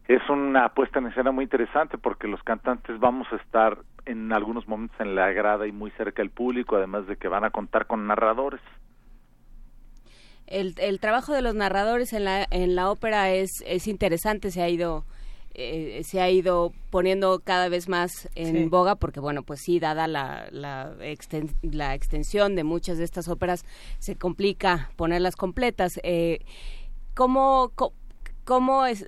es 0.07 0.21
una 0.29 0.69
puesta 0.69 0.99
en 0.99 1.07
escena 1.07 1.31
muy 1.31 1.45
interesante 1.45 1.97
porque 1.97 2.27
los 2.27 2.41
cantantes 2.43 2.99
vamos 2.99 3.27
a 3.31 3.37
estar 3.37 3.79
en 4.05 4.31
algunos 4.31 4.67
momentos 4.67 4.99
en 4.99 5.15
la 5.15 5.31
grada 5.31 5.65
y 5.65 5.71
muy 5.71 5.89
cerca 5.91 6.21
del 6.21 6.29
público, 6.29 6.75
además 6.75 7.07
de 7.07 7.17
que 7.17 7.27
van 7.27 7.43
a 7.43 7.49
contar 7.49 7.87
con 7.87 8.05
narradores. 8.05 8.61
El, 10.45 10.75
el 10.77 10.99
trabajo 10.99 11.33
de 11.33 11.41
los 11.41 11.55
narradores 11.55 12.13
en 12.13 12.25
la, 12.25 12.45
en 12.51 12.75
la 12.75 12.91
ópera 12.91 13.31
es, 13.31 13.63
es 13.65 13.87
interesante, 13.87 14.51
se 14.51 14.61
ha 14.61 14.69
ido 14.69 15.05
eh, 15.57 16.01
se 16.03 16.19
ha 16.19 16.29
ido 16.29 16.73
poniendo 16.91 17.39
cada 17.39 17.69
vez 17.69 17.87
más 17.87 18.29
en 18.35 18.69
boga 18.69 18.95
porque 18.95 19.21
bueno 19.21 19.41
pues 19.41 19.61
sí 19.61 19.79
dada 19.79 20.05
la, 20.05 20.49
la, 20.51 20.93
la, 21.61 21.95
extensión 21.95 22.55
de 22.55 22.65
muchas 22.65 22.97
de 22.97 23.05
estas 23.05 23.29
óperas 23.29 23.63
se 23.99 24.17
complica 24.17 24.89
ponerlas 24.97 25.37
completas 25.37 25.97
eh, 26.03 26.39
¿cómo, 27.13 27.71
¿Cómo 27.73 27.93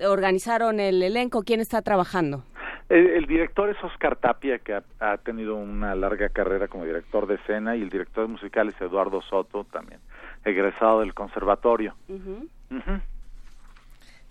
organizaron 0.06 0.80
el 0.80 1.02
elenco? 1.02 1.42
¿Quién 1.42 1.60
está 1.60 1.82
trabajando? 1.82 2.44
El, 2.88 3.26
director 3.26 3.68
es 3.68 3.76
Oscar 3.84 4.16
Tapia, 4.16 4.58
que 4.60 4.80
ha, 5.00 5.16
tenido 5.18 5.56
una 5.56 5.94
larga 5.94 6.30
carrera 6.30 6.68
como 6.68 6.86
director 6.86 7.26
de 7.26 7.34
escena, 7.34 7.76
y 7.76 7.82
el 7.82 7.90
director 7.90 8.26
musical 8.28 8.68
es 8.68 8.80
Eduardo 8.80 9.20
Soto, 9.22 9.64
también 9.64 10.00
egresado 10.44 11.00
del 11.00 11.12
conservatorio. 11.12 11.94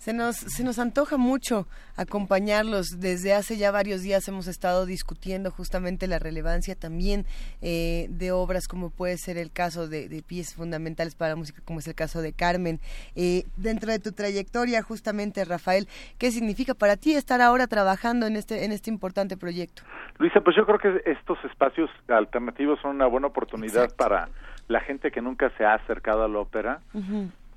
Se 0.08 0.14
nos, 0.14 0.36
se 0.36 0.64
nos 0.64 0.78
antoja 0.78 1.18
mucho 1.18 1.66
acompañarlos. 1.94 2.98
Desde 2.98 3.34
hace 3.34 3.58
ya 3.58 3.70
varios 3.70 4.00
días 4.00 4.26
hemos 4.26 4.46
estado 4.46 4.86
discutiendo 4.86 5.50
justamente 5.50 6.06
la 6.06 6.18
relevancia 6.18 6.74
también 6.74 7.26
eh, 7.60 8.06
de 8.08 8.32
obras 8.32 8.68
como 8.68 8.88
puede 8.88 9.18
ser 9.18 9.36
el 9.36 9.52
caso 9.52 9.86
de, 9.86 10.08
piezas 10.26 10.54
fundamentales 10.54 11.14
para 11.14 11.32
la 11.32 11.36
música, 11.36 11.60
como 11.62 11.80
es 11.80 11.88
el 11.88 11.94
caso 11.94 12.22
de 12.22 12.32
Carmen. 12.32 12.80
Eh, 13.16 13.42
dentro 13.58 13.92
de 13.92 13.98
tu 13.98 14.12
trayectoria, 14.12 14.80
justamente, 14.80 15.44
Rafael, 15.44 15.86
¿qué 16.16 16.30
significa 16.30 16.72
para 16.72 16.96
ti 16.96 17.12
estar 17.12 17.42
ahora 17.42 17.66
trabajando 17.66 18.24
en 18.26 18.36
este, 18.36 18.64
en 18.64 18.72
este 18.72 18.88
importante 18.88 19.36
proyecto? 19.36 19.82
Luisa, 20.16 20.40
pues 20.40 20.56
yo 20.56 20.64
creo 20.64 20.78
que 20.78 21.02
estos 21.04 21.36
espacios 21.44 21.90
alternativos 22.08 22.80
son 22.80 22.96
una 22.96 23.06
buena 23.06 23.26
oportunidad 23.26 23.94
para 23.94 24.30
la 24.68 24.80
gente 24.80 25.10
que 25.10 25.20
nunca 25.20 25.50
se 25.58 25.66
ha 25.66 25.74
acercado 25.74 26.24
a 26.24 26.28
la 26.28 26.38
ópera. 26.38 26.80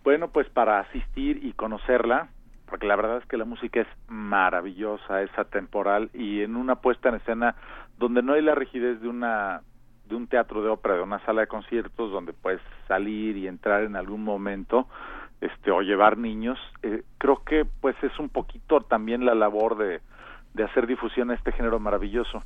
Bueno, 0.03 0.27
pues 0.30 0.49
para 0.49 0.80
asistir 0.80 1.45
y 1.45 1.53
conocerla, 1.53 2.27
porque 2.72 2.88
la 2.88 2.95
verdad 2.95 3.17
es 3.17 3.25
que 3.25 3.38
la 3.38 3.45
música 3.45 3.82
es 3.82 3.88
maravillosa, 4.08 5.22
es 5.22 5.30
atemporal 5.38 6.09
y 6.14 6.41
en 6.41 6.56
una 6.56 6.75
puesta 6.75 7.09
en 7.09 7.16
escena 7.16 7.56
donde 8.00 8.24
no 8.24 8.33
hay 8.33 8.41
la 8.41 8.56
rigidez 8.56 9.01
de 9.01 9.09
una 9.09 9.61
de 10.08 10.16
un 10.16 10.27
teatro 10.27 10.64
de 10.64 10.69
ópera, 10.69 10.95
de 10.95 11.01
una 11.01 11.24
sala 11.25 11.41
de 11.41 11.48
conciertos 11.48 12.11
donde 12.11 12.33
puedes 12.33 12.61
salir 12.88 13.38
y 13.38 13.48
entrar 13.48 13.83
en 13.83 13.95
algún 13.95 14.24
momento, 14.24 14.88
este 15.41 15.69
o 15.72 15.82
llevar 15.82 16.17
niños, 16.17 16.58
eh, 16.82 17.03
creo 17.17 17.43
que 17.45 17.66
pues 17.82 17.95
es 18.03 18.17
un 18.19 18.30
poquito 18.30 18.82
también 18.82 19.25
la 19.25 19.35
labor 19.35 19.77
de 19.77 20.01
de 20.53 20.64
hacer 20.64 20.88
difusión 20.88 21.32
a 21.32 21.35
este 21.35 21.51
género 21.51 21.80
maravilloso. 21.80 22.43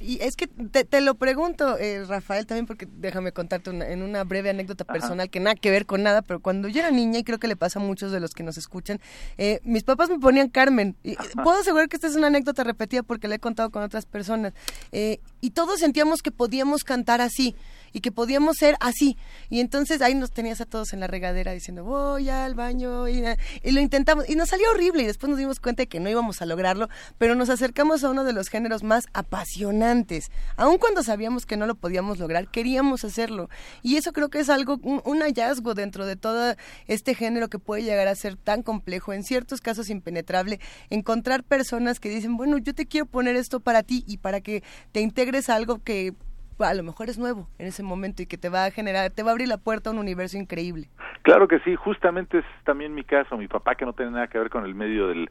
Y 0.00 0.18
es 0.22 0.36
que 0.36 0.46
te, 0.46 1.00
lo 1.00 1.16
pregunto, 1.16 1.76
eh, 1.76 2.04
Rafael, 2.06 2.46
también 2.46 2.66
porque 2.66 2.86
déjame 2.90 3.32
contarte 3.32 3.70
en 3.70 4.02
una 4.02 4.22
breve 4.24 4.50
anécdota 4.50 4.84
personal 4.84 5.28
que 5.28 5.40
nada 5.40 5.56
que 5.56 5.70
ver 5.70 5.86
con 5.86 6.02
nada, 6.02 6.22
pero 6.22 6.40
cuando 6.40 6.68
yo 6.68 6.80
era 6.80 6.90
niña, 6.90 7.18
y 7.18 7.24
creo 7.24 7.38
que 7.38 7.48
le 7.48 7.56
pasa 7.56 7.80
a 7.80 7.82
muchos 7.82 8.12
de 8.12 8.20
los 8.20 8.32
que 8.32 8.44
nos 8.44 8.56
escuchan, 8.58 9.00
eh, 9.38 9.60
mis 9.64 9.82
papás 9.82 10.08
me 10.08 10.18
ponían 10.18 10.48
Carmen. 10.48 10.96
Y 11.02 11.16
puedo 11.42 11.60
asegurar 11.60 11.88
que 11.88 11.96
esta 11.96 12.06
es 12.06 12.14
una 12.14 12.28
anécdota 12.28 12.62
repetida 12.62 13.02
porque 13.02 13.26
la 13.26 13.36
he 13.36 13.38
contado 13.40 13.70
con 13.70 13.82
otras 13.82 14.06
personas. 14.06 14.52
Eh, 14.92 15.20
y 15.40 15.50
todos 15.50 15.80
sentíamos 15.80 16.22
que 16.22 16.30
podíamos 16.30 16.84
cantar 16.84 17.20
así 17.20 17.56
y 17.92 18.00
que 18.00 18.12
podíamos 18.12 18.56
ser 18.56 18.76
así. 18.80 19.16
Y 19.50 19.60
entonces 19.60 20.02
ahí 20.02 20.14
nos 20.14 20.30
tenías 20.30 20.60
a 20.60 20.66
todos 20.66 20.92
en 20.92 21.00
la 21.00 21.06
regadera 21.06 21.52
diciendo, 21.52 21.84
voy 21.84 22.28
al 22.28 22.54
baño 22.54 23.08
y, 23.08 23.22
lo 23.64 23.80
intentamos. 23.80 24.28
Y 24.28 24.36
nos 24.36 24.50
salió 24.50 24.70
horrible 24.70 25.02
y 25.02 25.06
después 25.06 25.30
nos 25.30 25.38
dimos 25.38 25.60
cuenta 25.60 25.82
de 25.82 25.88
que 25.88 26.00
no 26.00 26.08
íbamos 26.08 26.42
a 26.42 26.46
lograrlo, 26.46 26.88
pero 27.18 27.34
nos 27.34 27.50
acercamos 27.50 28.04
a 28.04 28.10
uno 28.10 28.24
de 28.24 28.32
los 28.32 28.48
géneros 28.48 28.82
más 28.82 29.06
apasionantes. 29.12 30.30
Aun 30.56 30.78
cuando 30.78 31.02
sabíamos 31.02 31.46
que 31.46 31.56
no 31.56 31.66
lo 31.66 31.74
podíamos 31.74 32.18
lograr, 32.18 32.48
queríamos 32.48 33.04
hacerlo. 33.04 33.48
Y 33.82 33.96
eso 33.96 34.12
creo 34.12 34.28
que 34.28 34.40
es 34.40 34.48
algo, 34.48 34.78
un, 34.82 35.20
hallazgo 35.20 35.74
dentro 35.74 36.06
de 36.06 36.16
todo 36.16 36.54
este 36.86 37.14
género 37.14 37.48
que 37.48 37.58
puede 37.58 37.82
llegar 37.82 38.08
a 38.08 38.14
ser 38.14 38.36
tan 38.36 38.62
complejo, 38.62 39.12
en 39.12 39.24
ciertos 39.24 39.60
casos 39.60 39.90
impenetrable, 39.90 40.60
encontrar 40.90 41.44
personas 41.44 42.00
que 42.00 42.08
dicen, 42.08 42.36
bueno, 42.36 42.58
yo 42.58 42.74
te 42.74 42.86
quiero 42.86 43.06
poner 43.06 43.36
esto 43.36 43.60
para 43.60 43.82
ti 43.82 44.04
y 44.06 44.18
para 44.18 44.40
que 44.40 44.62
te 44.92 45.00
integres 45.00 45.48
a 45.48 45.56
algo 45.56 45.82
que 45.82 46.14
a 46.58 46.74
lo 46.74 46.82
mejor 46.82 47.08
es 47.08 47.18
nuevo 47.18 47.48
en 47.58 47.66
ese 47.66 47.82
momento 47.82 48.22
y 48.22 48.26
que 48.26 48.38
te 48.38 48.48
va 48.48 48.64
a 48.64 48.70
generar, 48.70 49.10
te 49.10 49.22
va 49.22 49.30
a 49.30 49.32
abrir 49.32 49.48
la 49.48 49.58
puerta 49.58 49.90
a 49.90 49.92
un 49.92 49.98
universo 49.98 50.36
increíble. 50.36 50.88
Claro 51.22 51.48
que 51.48 51.60
sí, 51.60 51.74
justamente 51.76 52.38
es 52.38 52.44
también 52.64 52.94
mi 52.94 53.04
caso, 53.04 53.36
mi 53.36 53.48
papá 53.48 53.74
que 53.74 53.84
no 53.84 53.92
tiene 53.92 54.12
nada 54.12 54.28
que 54.28 54.38
ver 54.38 54.50
con 54.50 54.64
el 54.64 54.74
medio 54.74 55.08
del, 55.08 55.30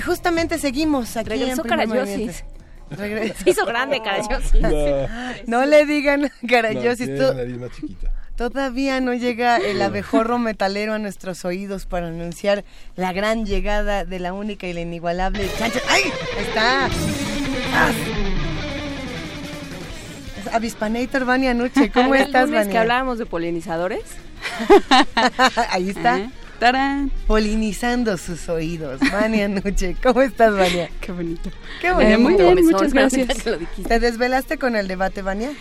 Y 0.00 0.02
justamente 0.02 0.56
seguimos 0.58 1.14
aquí 1.18 1.28
Regresó 1.28 1.62
en. 1.62 2.30
Regre- 2.90 3.34
Se 3.44 3.50
hizo 3.50 3.66
grande 3.66 4.00
Karayosis. 4.02 5.46
No 5.46 5.66
le 5.66 5.84
digan 5.84 6.30
Karayosis. 6.48 7.06
No, 7.10 7.16
to- 7.18 7.34
tiene 7.34 7.34
la 7.34 7.34
nariz 7.34 7.58
más 7.58 7.70
chiquita. 7.76 8.10
Todavía 8.34 8.98
no 9.02 9.12
llega 9.12 9.58
el 9.58 9.82
abejorro 9.82 10.38
metalero 10.38 10.94
a 10.94 10.98
nuestros 10.98 11.44
oídos 11.44 11.84
para 11.84 12.06
anunciar 12.08 12.64
la 12.96 13.12
gran 13.12 13.44
llegada 13.44 14.06
de 14.06 14.18
la 14.20 14.32
única 14.32 14.66
y 14.66 14.72
la 14.72 14.80
inigualable 14.80 15.46
Chancha. 15.58 15.80
¡Ay! 15.90 16.04
Ahí 16.38 16.44
está. 16.46 16.86
¡Ah! 17.74 17.90
Avispanator 20.54 21.26
Vania 21.26 21.52
Nuche, 21.52 21.90
¿cómo 21.90 22.14
estás, 22.14 22.46
lunes 22.48 22.62
que 22.62 22.68
Vania? 22.68 22.80
hablábamos 22.80 23.18
de 23.18 23.26
polinizadores. 23.26 24.00
Ahí 25.68 25.90
está. 25.90 26.30
¡Tarán! 26.60 27.10
Polinizando 27.26 28.18
sus 28.18 28.50
oídos. 28.50 29.00
Vania 29.10 29.48
Nuche, 29.48 29.96
¿cómo 30.02 30.20
estás, 30.20 30.54
Vania? 30.54 30.90
Qué 31.00 31.10
bonito. 31.10 31.50
Qué 31.80 31.90
bonito. 31.90 32.12
Eh, 32.12 32.18
muy 32.18 32.34
bien, 32.34 32.64
muchas 32.66 32.92
gracias. 32.92 33.28
¿Te 33.88 33.98
desvelaste 33.98 34.58
con 34.58 34.76
el 34.76 34.86
debate, 34.86 35.22
Vania? 35.22 35.52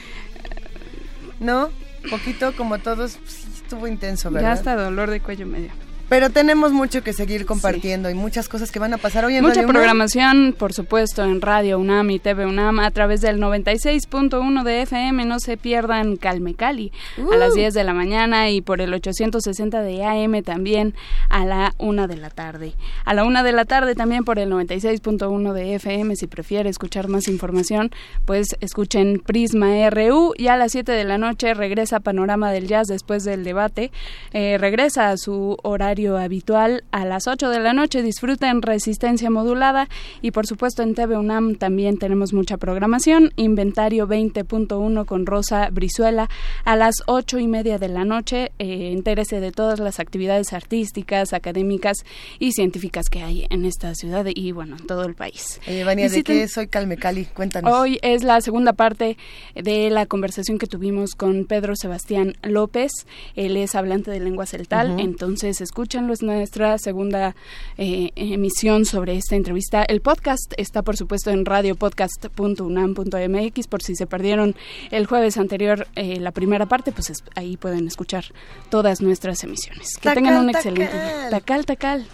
¿No? 1.39 1.69
Poquito 2.09 2.53
como 2.53 2.79
todos, 2.79 3.17
sí, 3.25 3.47
estuvo 3.55 3.87
intenso, 3.87 4.29
¿verdad? 4.29 4.49
Ya 4.49 4.53
hasta 4.53 4.75
dolor 4.75 5.09
de 5.09 5.21
cuello 5.21 5.45
medio. 5.45 5.71
Pero 6.09 6.31
tenemos 6.31 6.71
mucho 6.71 7.03
que 7.03 7.13
seguir 7.13 7.45
compartiendo 7.45 8.09
y 8.09 8.15
muchas 8.15 8.49
cosas 8.49 8.71
que 8.71 8.79
van 8.79 8.93
a 8.93 8.97
pasar 8.97 9.25
hoy 9.25 9.35
en 9.35 9.43
Mucha 9.43 9.55
Radio 9.57 9.67
UNAM. 9.69 9.75
programación, 9.75 10.55
por 10.57 10.73
supuesto, 10.73 11.23
en 11.23 11.39
Radio 11.39 11.77
UNAM 11.77 12.09
y 12.09 12.17
TV 12.17 12.47
UNAM 12.47 12.79
a 12.79 12.89
través 12.89 13.21
del 13.21 13.39
96.1 13.39 14.63
de 14.63 14.81
FM. 14.81 15.25
No 15.25 15.39
se 15.39 15.55
pierdan 15.57 16.17
Calme 16.17 16.55
Cali 16.55 16.91
a 17.31 17.37
las 17.37 17.51
Uh. 17.51 17.55
10 17.55 17.73
de 17.75 17.83
la 17.83 17.93
mañana 17.93 18.49
y 18.49 18.61
por 18.61 18.81
el 18.81 18.91
860 18.93 19.81
de 19.83 20.03
AM 20.03 20.41
también 20.43 20.95
a 21.29 21.45
la 21.45 21.73
1 21.77 22.07
de 22.07 22.17
la 22.17 22.31
tarde. 22.31 22.73
A 23.05 23.13
la 23.13 23.23
1 23.23 23.43
de 23.43 23.51
la 23.51 23.65
tarde 23.65 23.93
también 23.93 24.23
por 24.23 24.39
el 24.39 24.49
96.1 24.49 25.53
de 25.53 25.75
FM. 25.75 26.15
Si 26.15 26.25
prefiere 26.25 26.69
escuchar 26.69 27.07
más 27.07 27.27
información, 27.27 27.91
pues 28.25 28.55
escuchen 28.61 29.21
Prisma 29.23 29.89
RU 29.91 30.33
y 30.35 30.47
a 30.47 30.57
las 30.57 30.71
7 30.71 30.91
de 30.91 31.03
la 31.03 31.19
noche 31.19 31.53
regresa 31.53 31.99
Panorama 31.99 32.51
del 32.51 32.67
Jazz 32.67 32.87
después 32.87 33.23
del 33.25 33.43
debate. 33.43 33.91
Eh, 34.33 34.57
regresa 34.59 35.09
a 35.11 35.17
su 35.17 35.55
horario 35.61 35.98
horario 35.99 36.17
habitual 36.17 36.83
a 36.91 37.03
las 37.03 37.27
8 37.27 37.49
de 37.49 37.59
la 37.59 37.73
noche. 37.73 38.01
Disfruten 38.01 38.61
Resistencia 38.61 39.29
Modulada 39.29 39.89
y 40.21 40.31
por 40.31 40.47
supuesto 40.47 40.81
en 40.81 40.95
TV 40.95 41.17
UNAM 41.17 41.55
también 41.55 41.97
tenemos 41.97 42.31
mucha 42.31 42.57
programación. 42.57 43.33
Inventario 43.35 44.07
20.1 44.07 45.05
con 45.05 45.25
Rosa 45.25 45.69
Brizuela 45.71 46.29
a 46.63 46.75
las 46.77 46.95
8 47.07 47.39
y 47.39 47.47
media 47.47 47.79
de 47.79 47.89
la 47.89 48.05
noche. 48.05 48.51
Eh, 48.59 48.91
entérese 48.93 49.41
de 49.41 49.51
todas 49.51 49.79
las 49.79 49.99
actividades 49.99 50.53
artísticas, 50.53 51.33
académicas 51.33 51.97
y 52.39 52.53
científicas 52.53 53.09
que 53.09 53.21
hay 53.21 53.45
en 53.49 53.65
esta 53.65 53.93
ciudad 53.93 54.25
y 54.33 54.51
bueno, 54.53 54.77
en 54.79 54.87
todo 54.87 55.03
el 55.03 55.15
país. 55.15 55.59
Eh, 55.67 55.83
Vania, 55.83 56.07
¿de 56.07 56.23
qué 56.23 56.47
soy 56.47 56.67
Calmecali? 56.67 57.25
Cuéntanos. 57.25 57.73
Hoy 57.73 57.99
es 58.03 58.23
la 58.23 58.39
segunda 58.39 58.73
parte 58.73 59.17
de 59.53 59.89
la 59.89 60.05
conversación 60.05 60.59
que 60.59 60.67
tuvimos 60.67 61.15
con 61.15 61.45
Pedro 61.45 61.75
Sebastián 61.75 62.35
López. 62.43 62.91
Él 63.35 63.57
es 63.57 63.75
hablante 63.75 64.11
de 64.11 64.19
lengua 64.19 64.45
celtal, 64.45 64.99
entonces 64.99 65.59
escúchanlo, 65.89 66.13
es 66.13 66.21
nuestra 66.21 66.77
segunda 66.77 67.35
eh, 67.79 68.11
emisión 68.15 68.85
sobre 68.85 69.17
esta 69.17 69.35
entrevista. 69.35 69.81
El 69.81 70.01
podcast 70.01 70.53
está, 70.57 70.83
por 70.83 70.95
supuesto, 70.95 71.31
en 71.31 71.45
radiopodcast.unam.mx, 71.45 73.67
por 73.67 73.81
si 73.81 73.95
se 73.95 74.05
perdieron 74.05 74.55
el 74.91 75.07
jueves 75.07 75.37
anterior 75.37 75.87
eh, 75.95 76.19
la 76.19 76.31
primera 76.31 76.67
parte, 76.67 76.91
pues 76.91 77.11
ahí 77.33 77.57
pueden 77.57 77.87
escuchar 77.87 78.25
todas 78.69 79.01
nuestras 79.01 79.43
emisiones. 79.43 79.97
Que 79.99 80.11
tengan 80.11 80.43
un 80.43 80.51
excelente 80.51 80.93
día. 80.93 81.29
Tacal, 81.31 81.65
tacal. 81.65 82.05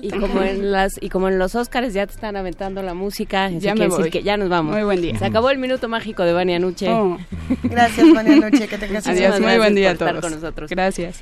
Y 0.00 0.10
como 0.10 0.42
en 0.42 0.72
las 0.72 0.98
y 1.00 1.08
como 1.08 1.28
en 1.28 1.38
los 1.38 1.54
Óscares 1.54 1.94
ya 1.94 2.06
te 2.06 2.12
están 2.12 2.36
aventando 2.36 2.82
la 2.82 2.94
música, 2.94 3.50
ya 3.50 3.74
me 3.74 3.88
voy. 3.88 4.10
que 4.10 4.22
ya 4.22 4.36
nos 4.36 4.48
vamos. 4.48 4.74
Muy 4.74 4.84
buen 4.84 5.00
día. 5.00 5.18
Se 5.18 5.24
acabó 5.24 5.50
el 5.50 5.58
minuto 5.58 5.88
mágico 5.88 6.24
de 6.24 6.32
Vania 6.32 6.58
Nuche. 6.58 6.88
Oh. 6.90 7.18
Gracias 7.62 8.12
Vania 8.12 8.36
Nuche, 8.36 8.66
que 8.66 8.78
tengas 8.78 9.06
Adiós, 9.06 9.40
muy 9.40 9.58
buen 9.58 9.74
día 9.74 9.92
a 9.92 9.94
todos. 9.94 10.12
Estar 10.14 10.20
con 10.20 10.32
nosotros. 10.32 10.70
Gracias. 10.70 11.20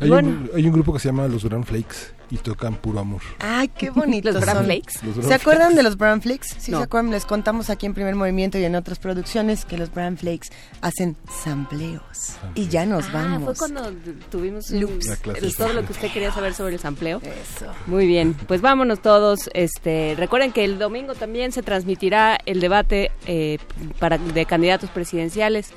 Hay, 0.00 0.10
un, 0.10 0.50
hay 0.54 0.66
un 0.66 0.72
grupo 0.72 0.92
que 0.92 0.98
se 0.98 1.08
llama 1.08 1.28
Los 1.28 1.44
Brown 1.44 1.64
Flakes 1.64 2.14
y 2.30 2.36
tocan 2.38 2.74
puro 2.74 3.00
amor. 3.00 3.22
Ay, 3.38 3.68
qué 3.68 3.90
bonito. 3.90 4.32
¿Los 4.32 4.40
Brown 4.40 4.64
Flakes? 4.64 4.94
¿Se 5.22 5.34
acuerdan 5.34 5.74
de 5.74 5.82
los 5.82 5.96
Brown 5.96 6.20
Flakes? 6.20 6.48
Sí, 6.58 6.72
se 6.72 6.76
acuerdan. 6.76 7.12
Les 7.12 7.24
contamos 7.24 7.70
aquí 7.70 7.86
en 7.86 7.94
Primer 7.94 8.14
Movimiento 8.14 8.58
y 8.58 8.64
en 8.64 8.74
otras 8.74 8.98
producciones 8.98 9.64
que 9.64 9.78
los 9.78 9.92
Brown 9.92 10.16
Flakes 10.16 10.48
hacen 10.80 11.16
sampleos. 11.42 12.36
Y 12.54 12.68
ya 12.68 12.86
nos 12.86 13.06
ah, 13.06 13.10
vamos. 13.12 13.44
fue 13.44 13.54
cuando 13.54 13.92
tuvimos 14.30 14.70
Loops. 14.70 15.20
todo 15.56 15.72
lo 15.72 15.84
que 15.84 15.92
usted 15.92 16.10
quería 16.12 16.32
saber 16.32 16.54
sobre 16.54 16.74
el 16.74 16.80
sampleo. 16.80 17.20
Eso. 17.22 17.66
Muy 17.86 18.06
bien, 18.06 18.34
pues 18.46 18.60
vámonos 18.60 19.00
todos. 19.00 19.50
Este, 19.52 20.14
recuerden 20.16 20.52
que 20.52 20.64
el 20.64 20.78
domingo 20.78 21.14
también 21.14 21.52
se 21.52 21.62
transmitirá 21.62 22.38
el 22.46 22.60
debate 22.60 23.10
eh, 23.26 23.58
para 23.98 24.18
de 24.18 24.46
candidatos 24.46 24.90
presidenciales 24.90 25.72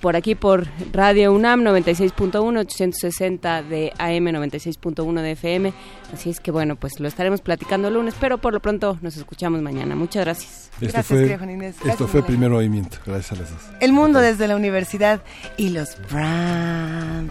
por 0.00 0.16
aquí 0.16 0.34
por 0.34 0.66
Radio 0.92 1.32
UNAM 1.32 1.62
96.1, 1.62 2.58
860 2.60 3.62
de 3.62 3.92
AM, 3.98 4.26
96.1 4.26 5.20
de 5.20 5.32
FM. 5.32 5.72
Así 6.12 6.30
es 6.30 6.40
que 6.40 6.50
bueno, 6.50 6.76
pues 6.76 7.00
lo 7.00 7.08
estaremos 7.08 7.40
platicando 7.40 7.88
el 7.88 7.94
lunes, 7.94 8.14
pero 8.20 8.38
por 8.38 8.52
lo 8.52 8.60
pronto 8.60 8.98
nos 9.02 9.16
escuchamos 9.16 9.60
mañana. 9.62 9.96
Muchas 9.96 10.24
gracias. 10.24 10.70
Esto 10.80 10.92
Gracias, 10.92 11.06
fue, 11.06 11.38
Juan 11.38 11.50
Inés. 11.50 11.76
esto 11.84 12.08
fue 12.08 12.20
Manuel. 12.20 12.24
primer 12.24 12.50
movimiento. 12.50 12.98
Gracias 13.06 13.32
a 13.32 13.42
las 13.42 13.50
dos. 13.50 13.60
El 13.80 13.92
mundo 13.92 14.20
desde 14.20 14.48
la 14.48 14.56
universidad 14.56 15.22
y 15.56 15.70
los 15.70 15.96
Brown 16.10 17.30